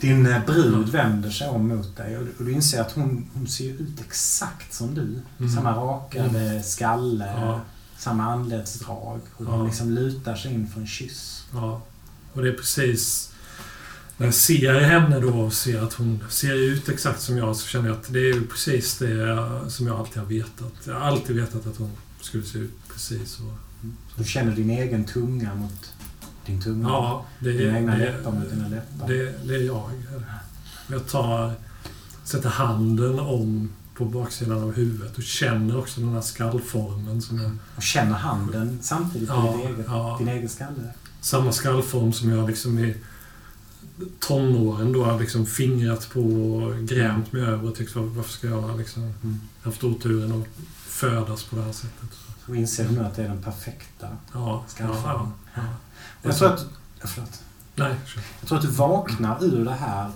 Din 0.00 0.26
eh, 0.26 0.44
brud 0.44 0.88
vänder 0.88 1.30
sig 1.30 1.48
om 1.48 1.68
mot 1.68 1.96
dig 1.96 2.18
och 2.18 2.24
du, 2.38 2.52
inser 2.52 2.80
att 2.80 2.92
hon, 2.92 3.30
hon 3.34 3.48
ser 3.48 3.64
ut 3.70 4.00
exakt 4.00 4.74
som 4.74 4.94
du. 4.94 5.20
Mm. 5.38 5.52
Samma 5.52 5.72
rakade 5.72 6.62
skalle, 6.62 7.32
Ja. 7.40 7.60
samma 7.98 8.24
anledsdrag. 8.24 9.20
Och 9.36 9.46
hon 9.46 9.58
Ja. 9.60 9.66
liksom 9.66 9.90
lutar 9.90 10.36
sig 10.36 10.52
in 10.54 10.68
för 10.68 10.80
en 10.80 10.86
kyss. 10.86 11.44
Ja. 11.52 11.82
Och 12.32 12.42
det 12.42 12.48
är 12.48 12.52
precis... 12.52 13.29
När 14.20 14.26
jag 14.26 14.34
ser 14.34 14.80
henne 14.80 15.20
då 15.20 15.28
och 15.28 15.52
ser 15.52 15.82
att 15.82 15.92
hon 15.92 16.24
ser 16.28 16.54
ut 16.54 16.88
exakt 16.88 17.20
som 17.20 17.36
jag 17.38 17.56
så 17.56 17.66
känner 17.66 17.88
jag 17.88 17.96
att 17.98 18.12
det 18.12 18.30
är 18.30 18.40
precis 18.40 18.98
det 18.98 19.10
jag- 19.10 19.70
som 19.72 19.86
jag 19.86 19.98
alltid 19.98 20.16
har 20.22 20.26
vetat. 20.28 20.72
Jag 20.86 20.94
har 20.94 21.00
alltid 21.00 21.36
vetat 21.36 21.66
att 21.66 21.76
hon 21.76 21.90
skulle 22.20 22.44
se 22.44 22.58
ut 22.58 22.74
precis 22.92 23.30
så. 23.30 23.42
Du 24.16 24.24
känner 24.24 24.56
din 24.56 24.70
egen 24.70 25.04
tunga 25.04 25.54
mot 25.54 25.92
din 26.46 26.62
tunga. 26.62 26.88
Ja, 26.88 27.26
det 27.38 27.52
Dina 27.52 27.72
är, 27.72 27.76
egna 27.80 27.92
det, 27.96 28.04
läppar 28.04 28.32
mot 28.32 28.50
dina 28.50 28.68
läppar. 28.68 29.08
det, 29.08 29.34
det 29.48 29.54
är 29.54 29.62
jag. 29.62 29.90
Jag 30.90 31.06
tar... 31.08 31.52
Sätter 32.24 32.48
handen 32.48 33.18
om 33.18 33.70
på 33.94 34.04
baksidan 34.04 34.62
av 34.62 34.72
huvudet 34.74 35.16
och 35.16 35.22
känner 35.22 35.78
också 35.78 36.00
den 36.00 36.12
här 36.12 36.20
skallformen 36.20 37.22
som 37.22 37.40
är 37.40 37.50
Och 37.76 37.82
känner 37.82 38.12
handen 38.14 38.78
samtidigt 38.82 39.28
på 39.28 39.34
Ja, 39.34 39.52
din, 39.56 39.66
egen, 39.74 39.84
ja. 39.88 40.16
din 40.18 40.28
egen 40.28 40.48
skalle. 40.48 40.94
samma 41.20 41.52
skallform 41.52 42.12
som 42.12 42.30
jag 42.30 42.48
liksom 42.48 42.78
i 42.78 42.94
tonåren 44.20 44.92
då 44.92 45.04
har 45.04 45.20
liksom 45.20 45.46
fingrat 45.46 46.10
på 46.12 46.20
och 46.20 46.76
grämt 46.88 47.32
mig 47.32 47.42
över 47.42 47.68
och 47.68 47.74
tyckt 47.74 47.94
var- 47.94 48.02
varför 48.02 48.32
ska 48.32 48.46
jag 48.46 48.78
liksom 48.78 49.02
Mm. 49.02 49.40
haft 49.62 49.84
oturen 49.84 50.32
att 50.42 50.48
födas 50.76 51.44
på 51.44 51.56
det 51.56 51.62
här 51.62 51.72
sättet. 51.72 52.10
Så 52.46 52.54
inser 52.54 52.84
du 52.88 52.90
nu 52.90 53.00
att 53.00 53.16
det 53.16 53.22
är 53.24 53.28
den 53.28 53.42
perfekta 53.42 54.08
Ja, 54.32 54.64
skallformen. 54.68 55.32
ja, 55.54 55.60
ja. 55.62 55.62
Jag 56.22 56.36
tror 56.36 56.48
att... 56.52 56.66
Förlåt. 57.04 57.42
Nej, 57.76 57.94
kör. 58.06 58.22
Jag 58.40 58.48
tror 58.48 58.58
att 58.58 58.64
du 58.64 58.70
vaknar 58.70 59.44
ur 59.44 59.64
det 59.64 59.70
här 59.74 60.10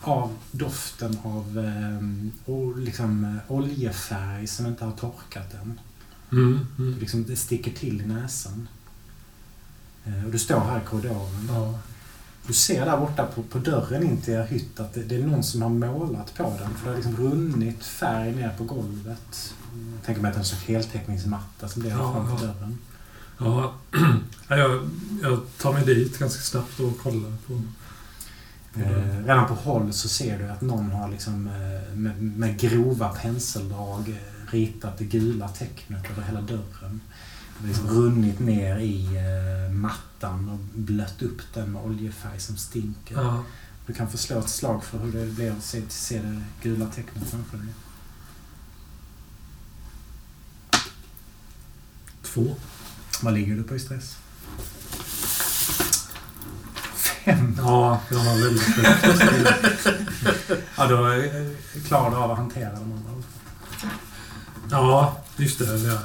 av 0.00 0.36
doften 0.52 1.18
av 1.22 1.58
eh, 1.58 2.52
och 2.54 2.78
liksom, 2.78 3.24
eh, 3.24 3.52
oljefärg 3.52 4.46
som 4.46 4.66
inte 4.66 4.84
har 4.84 4.92
torkat 4.92 5.54
än. 5.54 5.80
Mm, 6.32 6.66
mm. 6.78 6.98
Liksom, 6.98 7.24
det 7.24 7.36
sticker 7.36 7.72
till 7.72 8.00
i 8.00 8.06
näsan. 8.06 8.68
Eh, 10.04 10.24
och 10.24 10.30
du 10.30 10.38
står 10.38 10.60
här 10.60 10.78
i 10.78 10.84
korridoren. 10.86 11.48
Ja, 11.48 11.78
Du 12.48 12.54
ser 12.54 12.86
där 12.86 12.96
borta 12.96 13.26
på, 13.26 13.42
på 13.42 13.58
dörren 13.58 14.02
in 14.02 14.20
till 14.20 14.34
er 14.34 14.46
hytt 14.46 14.80
att 14.80 14.94
det, 14.94 15.02
det 15.02 15.16
är 15.16 15.26
någon 15.26 15.42
som 15.42 15.62
har 15.62 15.68
målat 15.68 16.34
på 16.34 16.42
den. 16.42 16.74
För 16.74 16.84
det 16.84 16.90
har 16.90 16.96
liksom 16.96 17.16
runnit 17.16 17.84
färg 17.84 18.32
ner 18.36 18.50
på 18.58 18.64
golvet. 18.64 19.54
Jag 19.96 20.04
tänker 20.06 20.22
mig 20.22 20.28
att 20.28 20.34
det 20.34 20.38
är 20.38 20.40
en 20.40 20.44
sorts 20.44 20.64
heltäckningsmatta 20.64 21.68
som 21.68 21.82
det 21.82 21.90
har 21.90 22.02
Ja, 22.04 22.12
framför 22.12 22.46
ja. 22.46 22.52
dörren. 22.52 22.78
ja. 23.38 23.74
Ja, 24.48 24.56
jag, 24.56 24.90
jag 25.22 25.40
tar 25.58 25.72
mig 25.72 25.84
dit 25.84 26.18
ganska 26.18 26.42
snabbt 26.42 26.80
och 26.80 26.98
kollar 26.98 27.32
på... 27.46 27.62
på 28.72 28.80
Eh, 28.80 29.24
redan 29.26 29.46
på 29.46 29.54
håll 29.54 29.92
så 29.92 30.08
ser 30.08 30.38
du 30.38 30.48
att 30.48 30.60
någon 30.60 30.90
har 30.90 31.08
liksom, 31.10 31.46
eh, 31.46 31.96
med, 31.96 32.22
med 32.22 32.58
grova 32.58 33.08
penseldrag 33.08 34.08
eh, 34.08 34.52
ritat 34.52 34.98
det 34.98 35.04
gula 35.04 35.48
tecknet 35.48 36.10
över 36.10 36.22
hela 36.22 36.40
dörren. 36.40 37.00
Liksom 37.64 37.88
runnit 37.88 38.38
ner 38.40 38.78
i 38.78 39.06
eh, 39.16 39.72
mattan 39.74 40.48
och 40.48 40.58
blött 40.80 41.22
upp 41.22 41.40
den 41.54 41.72
med 41.72 41.82
oljefärg 41.82 42.40
som 42.40 42.56
stinker. 42.56 43.14
Ja, 43.14 43.44
Du 43.86 43.92
kan 43.94 44.10
få 44.10 44.16
slå 44.18 44.38
ett 44.38 44.48
slag 44.48 44.84
för 44.84 44.98
hur 44.98 45.12
det 45.12 45.26
blir 45.26 45.52
att 45.52 45.62
se, 45.62 45.82
se 45.88 46.18
det 46.22 46.42
gula 46.62 46.86
tecknet 46.86 47.30
framför 47.30 47.56
dig. 47.58 47.66
två. 52.22 52.56
Vad 53.22 53.34
ligger 53.34 53.56
du 53.56 53.62
på 53.62 53.74
i 53.74 53.78
stress? 53.78 54.16
Fem. 57.24 57.54
Ja, 57.58 58.00
jag 58.10 58.18
har 58.18 58.42
väldigt 58.44 58.62
högt. 58.62 59.96
Ja, 60.76 60.86
då 60.86 61.22
klarar 61.86 62.10
du 62.10 62.16
av 62.16 62.30
att 62.30 62.38
hantera 62.38 62.70
de 62.72 62.92
andra. 62.92 63.22
Ja, 64.70 65.20
just 65.36 65.58
det. 65.58 65.78
det. 65.78 66.00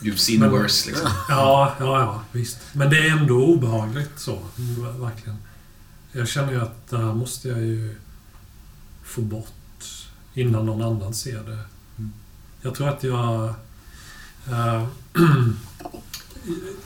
You've 0.00 0.16
seen 0.16 0.40
Men- 0.40 0.50
worse, 0.50 0.90
liksom. 0.90 1.10
Ja, 1.28 1.74
ja, 1.78 2.00
ja, 2.00 2.22
visst. 2.32 2.58
Men 2.72 2.90
det 2.90 2.98
är 3.08 3.10
ändå 3.10 3.44
obehagligt 3.46 4.10
så. 4.18 4.38
Verkligen. 5.00 5.36
Jag 6.12 6.28
känner 6.28 6.52
ju 6.52 6.60
att 6.60 6.88
det 6.90 6.96
här 6.98 7.14
måste 7.14 7.48
jag 7.48 7.58
ju 7.58 7.96
få 9.04 9.20
bort 9.20 9.84
innan 10.34 10.66
någon 10.66 10.82
annan 10.82 11.14
ser 11.14 11.42
det. 11.42 11.58
Mm. 11.98 12.12
Jag 12.62 12.74
tror 12.74 12.88
att 12.88 13.02
jag... 13.04 13.44
eh, 14.50 14.84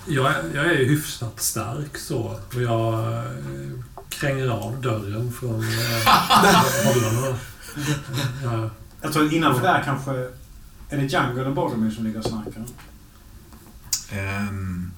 jag, 0.07 0.26
är- 0.32 0.55
jag 0.55 0.66
är 0.66 0.78
ju 0.78 0.84
hyfsat 0.89 1.41
stark 1.43 1.99
så. 1.99 2.18
Och 2.55 2.62
jag 2.62 3.12
eh, 3.14 3.30
kränger 4.09 4.49
av 4.49 4.80
dörren 4.80 5.32
från 5.32 5.55
uh, 5.61 5.64
hållarna. 6.84 7.37
Ja. 8.45 8.70
Jag 9.01 9.12
tror 9.12 9.32
innanför 9.34 9.62
där 9.62 9.82
kanske... 9.84 10.28
Är 10.89 10.97
det 10.97 11.07
Django 11.07 11.41
eller 11.41 11.51
Boromir 11.53 11.91
som 11.91 12.05
ligger 12.05 12.18
och 12.18 12.24
snackar? 12.24 12.64
Ehm, 14.12 14.93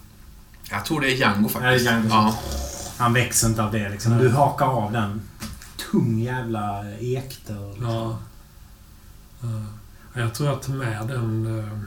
jag 0.70 0.84
tror 0.84 1.00
det 1.00 1.12
är 1.12 1.16
Django 1.16 1.48
Ja, 1.54 1.60
faktiskt. 1.60 1.86
Django. 1.86 2.08
Ja. 2.08 2.38
Han 2.98 3.12
växer 3.12 3.48
inte 3.48 3.62
av 3.62 3.72
det 3.72 3.88
liksom. 3.88 4.18
Du 4.18 4.28
hakar 4.30 4.66
av 4.66 4.92
den. 4.92 5.20
Tung 5.90 6.18
jävla 6.18 6.84
ekdörr. 6.98 7.68
Liksom. 7.72 7.86
Ja. 7.90 8.18
Ja, 10.14 10.20
Jag 10.20 10.34
tror 10.34 10.48
jag 10.48 10.62
tar 10.62 10.72
med 10.72 11.06
den... 11.08 11.58
eh, 11.58 11.78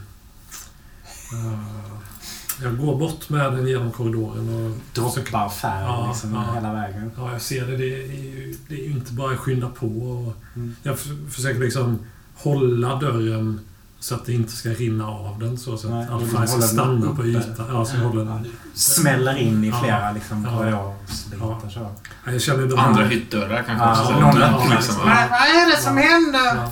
jag 2.63 2.77
går 2.77 2.95
bort 2.99 3.29
med 3.29 3.53
den 3.53 3.67
genom 3.67 3.91
korridoren 3.91 4.49
och... 4.65 4.77
Droppar 4.93 5.49
färg 5.49 5.83
Ja, 5.83 6.07
liksom 6.07 6.33
ja. 6.33 6.53
hela 6.53 6.73
vägen. 6.73 7.11
Ja, 7.17 7.31
jag 7.31 7.41
ser 7.41 7.65
det. 7.67 7.77
Det 7.77 8.03
är 8.03 8.07
ju, 8.13 8.55
det 8.67 8.75
är 8.75 8.85
ju 8.87 8.91
inte 8.91 9.13
bara 9.13 9.33
att 9.33 9.39
skynda 9.39 9.69
på. 9.69 9.85
Och 9.87 10.33
Mm. 10.55 10.75
jag 10.83 10.99
försöker 11.29 11.59
liksom 11.59 11.99
hålla 12.35 12.95
dörren 12.95 13.59
så 14.01 14.15
att 14.15 14.25
det 14.25 14.33
inte 14.33 14.51
ska 14.51 14.69
rinna 14.69 15.07
av 15.07 15.39
den. 15.39 15.57
Så, 15.57 15.77
så 15.77 15.87
att 15.87 16.09
all 16.09 16.19
färg 16.19 16.29
ska 16.29 16.55
håller 16.55 16.57
den 16.57 16.61
stanna 16.61 17.05
uppe. 17.05 17.15
på 17.15 17.25
ytan. 17.27 17.65
Ja, 17.69 17.85
så 17.85 17.97
håller 17.97 18.25
Ja, 18.25 18.31
den. 18.31 18.47
smäller 18.73 19.35
in 19.37 19.63
i 19.63 19.67
Ja. 19.69 19.79
flera 19.83 20.11
liksom, 20.11 20.47
Ja. 20.51 20.57
korridorsbitar. 20.57 21.59
Ja. 21.63 21.69
Så. 21.69 21.79
Ja, 22.25 22.31
Jag 22.31 22.41
känner 22.41 22.77
Andra 22.79 23.05
hyttdörrar 23.05 23.63
kanske 23.67 23.85
Ja, 23.85 23.91
också. 24.01 24.11
någon 24.19 24.23
öppnar 24.41 24.59
liksom, 24.59 24.71
liksom. 24.75 24.95
ja. 25.05 25.27
Vad 25.29 25.39
är 25.63 25.71
det 25.75 25.81
som 25.81 25.97
händer? 25.97 26.55
Ja. 26.55 26.71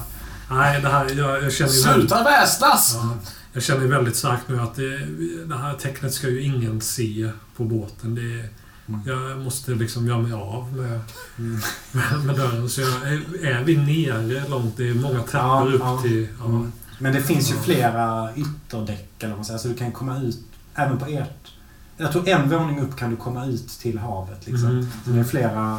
Nej, 0.52 0.82
det 0.82 0.90
här... 0.90 1.10
Jag, 1.18 1.44
jag 1.44 1.54
känner 1.54 1.72
Sluta 1.72 2.24
väsnas! 2.24 2.94
Ja, 2.96 3.10
jag 3.54 3.64
känner 3.64 3.88
väldigt 3.88 4.16
starkt 4.16 4.48
nu 4.48 4.62
att 4.62 4.76
det, 4.76 4.98
det 5.46 5.58
här 5.58 5.74
tecknet 5.74 6.14
ska 6.14 6.28
ju 6.30 6.42
ingen 6.42 6.82
se 6.82 7.32
på 7.58 7.64
båten. 7.64 8.16
Det, 8.16 8.50
Mm. 8.90 9.02
jag 9.06 9.38
måste 9.40 9.72
liksom 9.72 10.08
göra 10.08 10.18
mig 10.18 10.34
av 10.34 10.74
med, 10.78 11.00
Mm. 11.40 11.60
med, 11.92 12.20
med 12.26 12.36
dörren. 12.36 12.70
Så 12.70 12.82
jag, 12.82 12.90
är, 12.90 13.46
är 13.46 13.64
vi 13.64 13.78
nere 13.78 14.44
långt? 14.50 14.78
Det 14.78 14.90
är 14.90 14.94
många 14.94 15.22
trappor 15.24 15.70
Ja, 15.70 15.76
upp 15.76 15.82
ja. 15.84 16.00
till... 16.02 16.28
Ja, 16.40 16.46
Mm. 16.46 16.72
Men 17.00 17.14
det 17.14 17.22
finns 17.22 17.52
ju 17.52 17.56
flera 17.56 18.30
ytterdäck 18.36 19.10
eller 19.20 19.30
vad 19.30 19.38
man 19.38 19.46
säger. 19.46 19.60
Så 19.60 19.68
du 19.68 19.74
kan 19.76 19.92
komma 19.92 20.18
ut 20.20 20.40
även 20.76 20.98
på 20.98 21.06
ert... 21.06 21.52
Jag 21.98 22.12
tror 22.12 22.28
en 22.30 22.50
våning 22.50 22.80
upp 22.80 22.96
kan 22.96 23.10
du 23.10 23.16
komma 23.16 23.46
ut 23.46 23.68
till 23.70 23.98
havet. 24.00 24.48
Liksom. 24.48 24.70
Mm. 24.70 24.88
Så 25.06 25.10
det 25.12 25.20
är 25.20 25.24
flera 25.24 25.72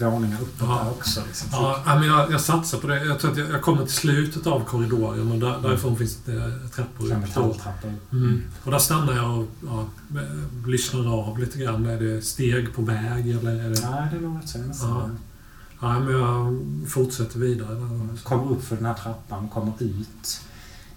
eh, 0.00 0.08
våningar 0.10 0.38
uppåt 0.42 0.68
Ja. 0.68 0.80
där 0.84 0.90
också. 0.90 1.20
Liksom. 1.26 1.48
Ja, 1.52 1.82
men 1.84 2.02
jag, 2.08 2.32
jag 2.32 2.40
satsar 2.40 2.78
på 2.78 2.86
det. 2.86 3.04
Jag 3.04 3.18
tror 3.18 3.30
att 3.32 3.38
jag, 3.38 3.50
jag 3.50 3.62
kommer 3.62 3.84
till 3.84 3.94
slutet 3.94 4.46
av 4.46 4.64
korridoren 4.64 5.32
och 5.32 5.38
där, 5.38 5.58
därifrån 5.62 5.96
finns 5.96 6.18
det 6.24 6.58
trappor 6.74 7.08
Fem 7.08 7.22
upp. 7.22 7.28
Metalltrappor. 7.28 7.94
Mm. 8.12 8.42
Och 8.64 8.70
där 8.70 8.78
stannar 8.78 9.12
jag 9.12 9.38
och 9.38 9.46
ja, 9.66 9.86
eh, 10.20 10.68
lyssnar 10.68 11.20
av 11.28 11.38
lite 11.38 11.58
grann. 11.58 11.86
Är 11.86 12.00
det 12.00 12.22
steg 12.22 12.74
på 12.74 12.82
väg 12.82 13.30
eller 13.30 13.50
är 13.50 13.70
det... 13.70 13.90
Nej, 13.90 14.08
det 14.10 14.16
är 14.16 14.20
nog 14.20 14.38
rätt 14.38 14.48
så. 14.48 14.58
Ja. 14.80 15.10
Ja, 15.80 15.98
men 16.00 16.14
jag 16.14 16.58
fortsätter 16.90 17.38
vidare. 17.38 17.76
Kommer 18.22 18.50
upp 18.52 18.64
för 18.64 18.76
den 18.76 18.84
här 18.84 18.94
trappan, 18.94 19.48
kommer 19.48 19.72
ut. 19.78 20.40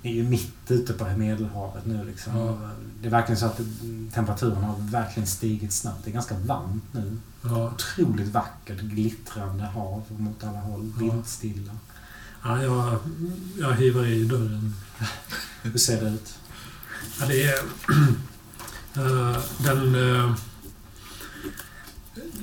Är 0.04 0.12
ju 0.12 0.24
mitt 0.24 0.72
ute 0.72 0.94
på 0.94 1.06
Medelhavet 1.18 1.86
nu 1.86 2.06
liksom. 2.06 2.38
Ja. 2.38 2.58
Det 3.02 3.08
är 3.08 3.12
verkligen 3.12 3.40
så 3.40 3.46
att 3.46 3.60
temperaturen 4.14 4.64
har 4.64 4.76
verkligen 4.80 5.28
stigit 5.28 5.74
snabbt. 5.74 6.04
Det 6.04 6.10
är 6.10 6.14
ganska 6.14 6.36
varmt 6.38 6.84
nu. 6.92 7.18
Ja. 7.42 7.72
Otroligt 7.74 8.28
vackert, 8.28 8.80
glittrande 8.80 9.64
hav 9.64 10.04
mot 10.08 10.44
alla 10.44 10.60
håll. 10.60 10.94
Ja. 10.94 11.00
Vindstilla. 11.00 11.72
Ja, 12.44 12.64
jag, 12.64 12.98
jag 13.60 13.74
hivar 13.74 14.06
i 14.06 14.24
dörren. 14.24 14.76
Hur 15.62 15.78
ser 15.78 16.04
det 16.04 16.10
ut? 16.10 16.40
Ja, 17.20 17.26
det 17.26 17.44
är... 17.44 17.54
eh, 18.96 19.38
den... 19.58 19.96
eh, 19.96 20.34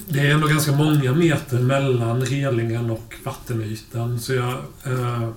det 0.08 0.20
är 0.20 0.34
ändå 0.34 0.46
ganska 0.46 0.72
många 0.72 1.12
meter 1.12 1.58
mellan 1.60 2.20
relingen 2.20 2.90
och 2.90 3.14
vattenytan. 3.24 4.20
Så 4.20 4.32
jag... 4.32 4.52
eh, 4.84 5.30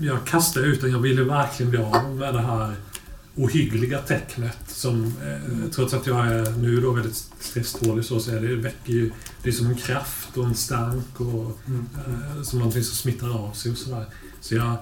jag 0.00 0.24
kastar 0.26 0.60
ut 0.60 0.80
den. 0.80 0.90
Jag 0.90 0.98
ville 0.98 1.22
verkligen 1.22 1.70
bli 1.70 1.78
av 1.78 2.16
med 2.16 2.34
det 2.34 2.40
här 2.40 2.74
ohyggliga 3.36 3.98
tecknet 3.98 4.58
som, 4.66 5.04
eh, 5.04 5.70
trots 5.70 5.94
att 5.94 6.06
jag 6.06 6.26
är 6.26 6.50
nu 6.50 6.80
då 6.80 6.92
väldigt 6.92 7.24
stresstålig 7.40 8.04
så, 8.04 8.20
så 8.20 8.30
är 8.30 8.40
det, 8.40 8.56
väcker 8.56 8.92
ju... 8.92 9.12
Det 9.42 9.48
är 9.48 9.52
som 9.52 9.66
en 9.66 9.76
kraft 9.76 10.36
och 10.36 10.44
en 10.44 10.54
stank 10.54 11.20
och 11.20 11.58
eh, 11.66 12.42
som 12.42 12.58
någonting 12.58 12.84
som 12.84 12.96
smittar 12.96 13.44
av 13.44 13.52
sig 13.52 13.72
och 13.72 13.78
sådär. 13.78 14.06
Så 14.40 14.54
jag... 14.54 14.76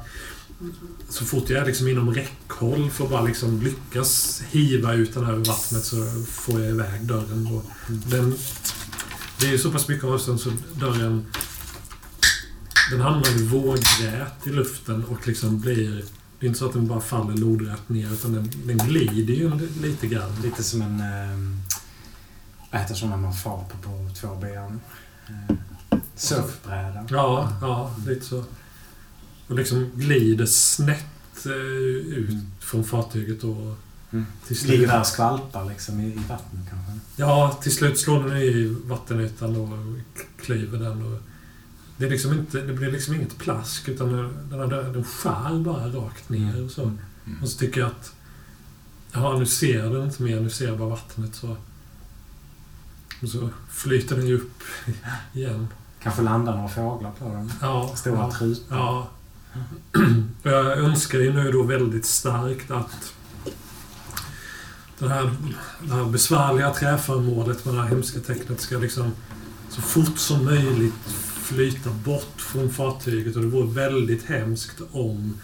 Så 1.08 1.24
fort 1.24 1.50
jag 1.50 1.62
är 1.62 1.66
liksom 1.66 1.88
inom 1.88 2.14
räckhåll 2.14 2.90
för 2.90 3.04
att 3.04 3.10
bara 3.10 3.22
liksom 3.22 3.60
lyckas 3.62 4.42
hiva 4.50 4.94
ut 4.94 5.14
den 5.14 5.24
här 5.24 5.32
ur 5.32 5.44
vattnet 5.44 5.84
så 5.84 5.96
får 6.26 6.60
jag 6.60 6.70
iväg 6.70 7.06
dörren. 7.06 7.46
Och 7.46 7.64
den, 7.86 8.34
det 9.40 9.46
är 9.46 9.50
ju 9.50 9.58
så 9.58 9.70
pass 9.70 9.88
mycket 9.88 10.04
avstånd 10.04 10.40
så 10.40 10.50
dörren... 10.74 11.26
Den 12.90 13.00
hamnar 13.00 13.40
i 13.40 13.42
vågrät 13.46 14.46
i 14.46 14.50
luften 14.50 15.04
och 15.04 15.28
liksom 15.28 15.60
blir... 15.60 16.04
Det 16.40 16.46
är 16.46 16.48
inte 16.48 16.58
så 16.58 16.66
att 16.66 16.72
den 16.72 16.86
bara 16.86 17.00
faller 17.00 17.36
lodrätt 17.36 17.88
ner 17.88 18.12
utan 18.12 18.32
den, 18.32 18.50
den 18.64 18.78
glider 18.78 19.34
ju 19.34 19.50
lite 19.82 20.06
grann. 20.06 20.30
Lite 20.42 20.62
som 20.62 20.82
en... 20.82 21.00
Eh, 21.00 21.58
vad 22.70 22.80
heter 22.80 22.94
sådana 22.94 23.16
man 23.16 23.34
far 23.34 23.64
på 23.68 23.76
på 23.78 24.10
två 24.20 24.34
ben? 24.34 24.80
Eh, 25.28 25.56
surfbräda. 26.14 27.06
Ja, 27.10 27.52
ja, 27.60 27.94
lite 28.06 28.24
så. 28.24 28.44
Och 29.46 29.54
liksom 29.54 29.90
glider 29.94 30.46
snett 30.46 31.46
eh, 31.46 31.52
ut 31.52 32.30
från 32.60 32.84
fartyget 32.84 33.44
och 33.44 33.76
Mm. 34.10 34.26
till 34.46 34.58
slut... 34.58 34.70
Ligger 34.70 34.86
där 34.86 35.00
och 35.00 35.06
skvalpar 35.06 35.64
liksom 35.64 36.00
i, 36.00 36.06
i 36.06 36.20
vattnet 36.28 36.68
kanske. 36.70 36.92
Ja, 37.16 37.58
till 37.62 37.74
slut 37.74 37.98
slår 37.98 38.24
den 38.24 38.36
i 38.38 38.76
vattenytan 38.84 39.56
och 39.56 39.68
klyver 40.42 40.78
den 40.78 41.02
och 41.02 41.20
det, 41.98 42.06
är 42.06 42.10
liksom 42.10 42.32
inte, 42.32 42.60
det 42.60 42.72
blir 42.72 42.92
liksom 42.92 43.14
inget 43.14 43.38
plask 43.38 43.88
utan 43.88 44.12
den, 44.12 44.48
den, 44.50 44.68
den 44.92 45.04
skär 45.04 45.58
bara 45.58 45.86
rakt 45.88 46.28
ner. 46.28 46.64
Och 46.64 46.70
så, 46.70 46.82
Mm. 47.26 47.42
och 47.42 47.48
så 47.48 47.58
tycker 47.58 47.80
jag 47.80 47.86
att 47.90 48.12
Ja, 49.12 49.38
nu 49.38 49.46
ser 49.46 49.82
den 49.90 50.04
inte 50.04 50.22
mer. 50.22 50.40
Nu 50.40 50.50
ser 50.50 50.66
jag 50.68 50.78
bara 50.78 50.88
vattnet. 50.88 51.34
Så, 51.34 51.56
och 53.22 53.28
så 53.28 53.48
flyter 53.70 54.16
den 54.16 54.26
ju 54.26 54.34
upp 54.36 54.62
igen. 55.32 55.68
Kanske 56.02 56.22
landar 56.22 56.56
några 56.56 56.68
fåglar 56.68 57.10
på 57.18 57.24
den. 57.28 57.52
Ja, 57.60 57.92
Stora 57.96 58.16
ja, 58.18 58.32
trutar. 58.38 58.76
ja. 58.76 59.08
Jag 60.42 60.78
önskar 60.78 61.18
ju 61.18 61.32
nu 61.32 61.52
då 61.52 61.62
väldigt 61.62 62.06
starkt 62.06 62.70
att 62.70 63.12
det 64.98 65.08
här, 65.08 65.30
det 65.82 65.94
här 65.94 66.04
besvärliga 66.04 66.74
träföremålet 66.74 67.64
med 67.64 67.74
det 67.74 67.80
här 67.80 67.88
hemska 67.88 68.20
tecknet 68.20 68.60
ska 68.60 68.78
liksom 68.78 69.12
så 69.70 69.80
fort 69.82 70.18
som 70.18 70.44
möjligt 70.44 70.94
flyta 71.48 71.90
bort 71.90 72.40
från 72.40 72.70
fartyget. 72.70 73.36
Och 73.36 73.42
det 73.42 73.48
vore 73.48 73.66
väldigt 73.66 74.24
hemskt 74.24 74.80
om, 74.92 75.34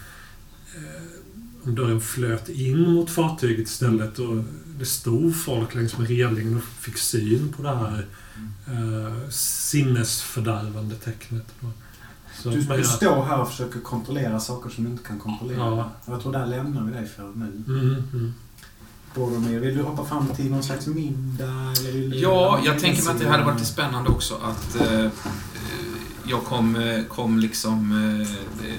eh, 0.75 1.63
om 1.63 1.75
dörren 1.75 2.01
flöt 2.01 2.49
in 2.49 2.93
mot 2.93 3.09
fartyget 3.09 3.67
istället 3.67 4.19
och 4.19 4.43
det 4.79 4.85
stod 4.85 5.35
folk 5.35 5.75
längs 5.75 5.97
med 5.97 6.07
relingen 6.07 6.55
och 6.55 6.63
fick 6.63 6.97
syn 6.97 7.53
på 7.57 7.63
det 7.63 7.75
här 7.75 8.05
eh, 8.67 9.29
sinnesfördärvande 9.29 10.95
tecknet. 10.95 11.53
Så, 12.41 12.49
Du, 12.49 12.61
du 12.61 12.83
står 12.83 13.23
här 13.23 13.41
och 13.41 13.49
försöker 13.49 13.79
kontrollera 13.79 14.39
saker 14.39 14.69
som 14.69 14.83
du 14.83 14.89
inte 14.89 15.03
kan 15.03 15.19
kontrollera. 15.19 15.59
Ja. 15.59 15.91
Jag 16.05 16.21
tror 16.21 16.33
där 16.33 16.45
lämnar 16.45 16.83
vi 16.83 16.93
dig 16.93 17.07
för 17.07 17.31
nu. 17.35 17.63
Mm, 17.67 18.03
mm. 18.13 18.33
Boromir, 19.15 19.59
vill 19.59 19.77
du 19.77 19.83
hoppa 19.83 20.05
fram 20.05 20.27
till 20.27 20.51
någon 20.51 20.63
slags 20.63 20.87
middag? 20.87 21.73
Ja, 22.13 22.59
jag 22.65 22.79
tänker 22.79 23.03
mig 23.03 23.13
att 23.13 23.19
det 23.19 23.29
hade 23.29 23.43
varit 23.43 23.59
lite 23.59 23.71
spännande 23.71 24.09
också 24.09 24.35
att 24.35 24.75
eh, 24.75 25.09
jag 26.27 26.43
kom, 26.43 26.75
eh, 26.75 27.03
kom 27.03 27.39
liksom... 27.39 27.91
Eh, 27.91 28.67
eh, 28.67 28.75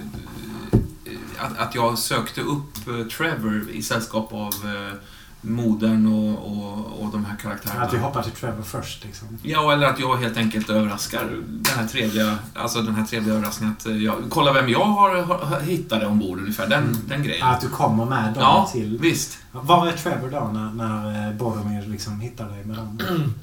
att, 1.38 1.58
att 1.58 1.74
jag 1.74 1.98
sökte 1.98 2.40
upp 2.40 2.74
Trevor 3.18 3.70
i 3.70 3.82
sällskap 3.82 4.32
av 4.32 4.54
modern 5.40 6.06
och, 6.06 6.52
och, 6.52 7.02
och 7.02 7.12
de 7.12 7.24
här 7.24 7.36
karaktärerna. 7.36 7.82
Att 7.84 7.92
vi 7.94 7.98
hoppar 7.98 8.22
till 8.22 8.32
Trevor 8.32 8.62
först 8.62 9.04
liksom. 9.04 9.28
Ja, 9.42 9.72
eller 9.72 9.86
att 9.86 9.98
jag 10.00 10.16
helt 10.16 10.36
enkelt 10.36 10.70
överraskar 10.70 11.42
den 11.46 11.74
här 11.78 11.86
trevliga, 11.86 12.38
alltså 12.54 12.82
den 12.82 12.94
här 12.94 13.04
trevliga 13.06 13.34
överraskningen 13.34 13.76
att 13.78 13.86
jag, 14.02 14.14
kolla 14.30 14.52
vem 14.52 14.68
jag 14.68 14.84
har, 14.84 15.22
har 15.22 15.60
hittade 15.60 16.06
ombord 16.06 16.38
ungefär, 16.38 16.66
den, 16.68 16.82
Mm. 16.84 16.96
den 17.08 17.22
grejen. 17.22 17.46
Att 17.46 17.60
du 17.60 17.68
kommer 17.68 18.04
med 18.04 18.24
dem 18.24 18.42
Ja, 18.42 18.68
till... 18.72 18.98
visst. 19.00 19.38
Var 19.52 19.86
är 19.86 19.92
Trevor 19.92 20.30
då 20.30 20.50
när, 20.52 20.72
när 20.72 21.32
Boromir 21.34 21.86
liksom 21.86 22.20
hittar 22.20 22.48
dig 22.48 22.64
med 22.64 22.76
dem? 22.76 22.98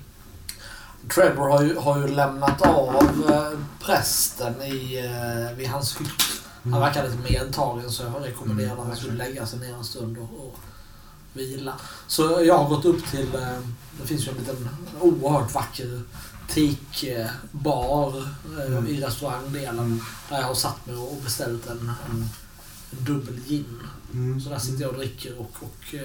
Trevor 1.09 1.49
har 1.49 1.63
ju, 1.63 1.77
har 1.77 1.97
ju 1.99 2.07
lämnat 2.07 2.61
av 2.61 2.95
eh, 3.29 3.59
prästen 3.85 4.61
i, 4.61 4.97
eh, 4.97 5.57
vid 5.57 5.67
hans 5.67 6.01
hytt. 6.01 6.41
Han 6.63 6.79
verkar 6.79 7.03
lite 7.03 7.17
medtagen 7.31 7.91
så 7.91 8.03
jag 8.03 8.25
rekommenderar 8.25 8.71
Mm, 8.71 8.79
att 8.81 8.87
han 8.87 8.97
skulle 8.97 9.13
lägga 9.13 9.45
sig 9.45 9.59
ner 9.59 9.73
en 9.73 9.83
stund 9.83 10.17
och, 10.17 10.47
och 10.47 10.59
vila. 11.33 11.73
Så 12.07 12.41
jag 12.45 12.57
har 12.57 12.69
gått 12.69 12.85
upp 12.85 13.07
till, 13.11 13.35
eh, 13.35 13.59
det 14.01 14.07
finns 14.07 14.27
ju 14.27 14.31
en 14.31 14.37
liten 14.37 14.69
oerhört 14.99 15.53
vacker 15.53 16.01
teakbar 16.47 18.23
Mm. 18.67 18.87
i 18.87 19.01
restaurangdelen. 19.01 20.01
Där 20.29 20.37
jag 20.39 20.47
har 20.47 20.55
satt 20.55 20.85
mig 20.85 20.95
och 20.95 21.21
beställt 21.23 21.67
en, 21.67 21.91
en, 22.09 22.29
en 22.91 23.03
dubbel 23.05 23.39
gin. 23.47 23.79
Mm. 24.13 24.41
Så 24.41 24.49
där 24.49 24.59
sitter 24.59 24.81
jag 24.81 24.91
och 24.91 24.97
dricker 24.97 25.39
och, 25.39 25.51
och 25.59 25.95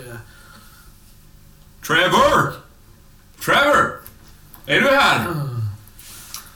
Trevor! 1.86 2.52
Trevor! 3.44 4.00
Är 4.68 4.80
du 4.80 4.88
här? 4.88 5.26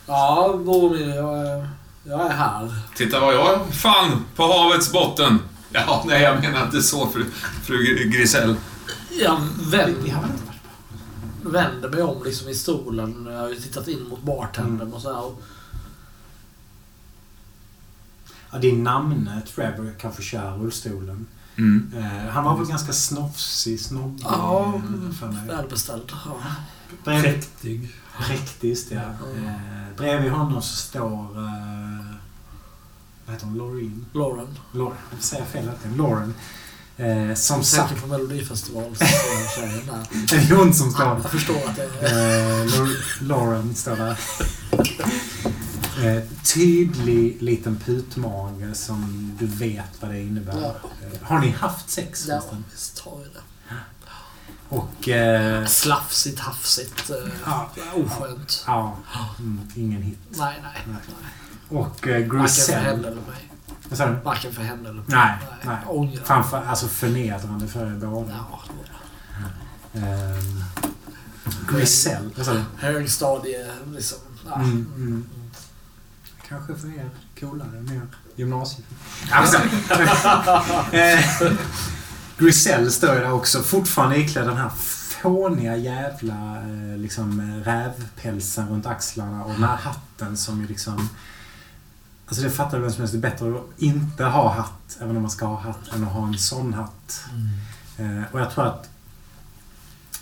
Ja, 0.07 0.61
Boromir, 0.65 1.09
jag, 1.17 1.47
är- 1.47 1.69
jag 2.05 2.27
är 2.27 2.31
här. 2.35 2.75
Titta 2.97 3.21
vad 3.21 3.35
jag 3.35 3.75
fann 3.75 4.25
på 4.37 4.43
havets 4.53 4.93
botten. 4.93 5.39
Ja, 5.75 6.05
nej, 6.07 6.23
jag 6.23 6.41
menar 6.41 6.65
inte 6.65 6.83
så, 6.83 7.09
fru, 7.09 7.25
fru 7.63 7.95
Grisell. 8.11 8.57
Jag 9.21 9.41
vänder, 9.71 10.25
vänder 11.43 11.89
mig 11.89 12.03
om 12.03 12.25
liksom 12.25 12.49
i 12.49 12.55
stolen. 12.55 13.29
Jag 13.31 13.39
har 13.39 13.49
ju 13.49 13.57
tittat 13.57 13.89
in 13.89 14.03
mot 14.09 14.23
bartendern 14.23 14.93
och 14.93 15.03
så 15.03 15.15
här. 15.15 15.31
Ja, 18.51 18.59
din 18.59 18.85
namne 18.85 19.43
Trevor 19.55 19.95
kanske 20.01 20.23
kör 20.23 20.57
rullstolen. 20.59 21.27
Mm. 21.57 21.93
Eh, 21.97 22.31
han 22.33 22.45
var 22.45 22.57
väl 22.57 22.67
ganska 22.67 22.93
snofsig, 22.93 23.81
snobbig 23.81 24.25
ja, 24.25 24.75
eh, 25.23 25.47
välbeställd. 25.49 26.13
Ja. 26.25 26.37
Präktig. 27.05 27.89
Präktigt, 28.19 28.91
ja. 28.91 29.01
Eh, 29.01 29.97
bredvid 29.97 30.31
honom 30.33 30.63
så 30.63 30.77
står... 30.77 31.39
Eh, 31.39 32.15
vad 33.27 33.35
heter 33.35 33.47
hon? 33.47 33.59
Loreen? 33.59 34.07
Lauren. 34.13 34.59
Lauren. 34.73 34.97
Jag 35.15 35.23
säger 35.23 35.45
fel 35.45 35.71
tiden. 35.83 35.97
Lauren. 35.97 36.35
Eh, 36.97 37.35
som 37.35 37.57
Jag 37.57 37.67
sagt, 37.67 38.01
på 38.01 38.07
Melodifestivalstjejen 38.07 39.87
där. 39.87 40.07
det 40.29 40.37
är 40.53 40.57
hon 40.57 40.75
som 40.75 40.91
står 40.91 41.07
Jag 41.07 41.31
förstår 41.31 41.57
att 41.69 41.77
det 41.77 42.07
är... 42.09 42.61
Eh, 42.61 42.67
Lau- 42.67 42.97
Lauren 43.21 43.75
står 43.75 43.97
där. 43.97 44.19
Eh, 46.05 46.23
tydlig 46.55 47.43
liten 47.43 47.77
putmage 47.85 48.77
som 48.77 49.31
du 49.39 49.47
vet 49.47 50.01
vad 50.03 50.11
det 50.11 50.21
innebär. 50.23 50.61
Ja. 50.61 50.75
Eh, 51.13 51.23
har 51.29 51.39
ni 51.41 51.51
haft 51.51 51.91
sex 51.91 52.27
Ja, 52.29 52.43
visst 52.73 52.99
har 52.99 53.19
vi 53.19 53.25
det. 53.25 53.41
Och... 54.73 55.09
Eh, 55.09 55.67
Slafsigt, 55.67 56.41
hafsigt, 56.41 57.11
eh, 57.11 57.17
Ja. 57.47 57.71
oskönt. 57.95 58.65
ja, 58.67 58.97
mm, 59.39 59.61
ingen 59.75 60.03
hit. 60.03 60.19
Nej, 60.29 60.61
nej. 60.63 60.73
Nej. 60.87 60.97
nej. 61.71 61.81
Och 61.81 62.09
eh, 62.09 62.29
Varken 62.33 62.49
för 62.49 62.73
henne 62.73 63.09
eller 63.09 63.11
mig. 63.11 63.51
Vad 63.89 63.99
sa 63.99 64.07
du? 64.07 64.13
Varken 64.25 64.53
för 64.53 64.63
henne 64.63 64.81
eller 64.89 64.93
mig. 64.93 65.05
Nej, 65.07 65.37
nej. 65.65 65.77
Ångrar. 65.87 66.25
Framför, 66.25 66.63
alltså 66.67 66.89
förnedrande 66.89 67.69
för 67.69 67.87
er 67.87 67.91
båda. 68.07 68.33
Ja, 68.51 68.61
det 68.67 68.73
var 70.01 70.03
det. 70.07 70.43
Grisell. 71.73 72.31
Vad 72.37 72.47
sa 72.47 72.53
du? 72.53 72.63
Högstadie, 72.79 73.67
liksom. 73.95 74.19
Ja. 74.47 74.55
Mm, 74.55 74.93
mm. 74.97 75.29
Kanske 76.49 76.75
för 76.75 76.89
er 76.89 77.11
coolare, 77.41 77.81
mer 77.81 78.01
gymnasiet. 78.37 78.87
Alltså, 79.31 79.59
Grisell 82.43 82.93
står 82.93 83.15
ju 83.15 83.21
där 83.21 83.33
också, 83.33 83.63
fortfarande 83.63 84.17
iklädd 84.17 84.47
den 84.47 84.57
här 84.57 84.69
fåniga 85.23 85.77
jävla 85.77 86.57
eh, 86.57 86.99
liksom, 86.99 87.41
eh, 87.41 87.65
rävpälsen 87.65 88.69
runt 88.69 88.87
axlarna 88.87 89.45
och 89.45 89.53
den 89.53 89.65
här 89.65 89.77
hatten 89.77 90.37
som 90.37 90.61
ju 90.61 90.67
liksom... 90.67 91.09
Alltså 92.27 92.45
det 92.45 92.51
fattar 92.51 92.79
vem 92.79 92.91
som 92.91 93.01
helst. 93.01 93.13
Det 93.13 93.19
är 93.19 93.31
bättre 93.31 93.57
att 93.57 93.83
inte 93.83 94.25
ha 94.25 94.55
hatt, 94.55 94.99
även 95.01 95.17
om 95.17 95.23
man 95.23 95.31
ska 95.31 95.47
ha 95.47 95.61
hatt, 95.61 95.95
än 95.95 96.05
att 96.05 96.13
ha 96.13 96.27
en 96.27 96.39
sån 96.39 96.75
hatt. 96.75 97.25
Eh, 97.99 98.23
och 98.33 98.41
jag 98.41 98.51
tror 98.51 98.67
att 98.67 98.91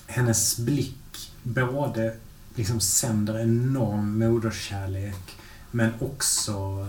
hennes 0.07 0.59
blick 0.59 1.33
både 1.43 2.17
liksom 2.55 2.81
sänder 2.81 3.39
enorm 3.39 4.19
moderskärlek 4.19 5.37
men 5.71 5.93
också 6.01 6.87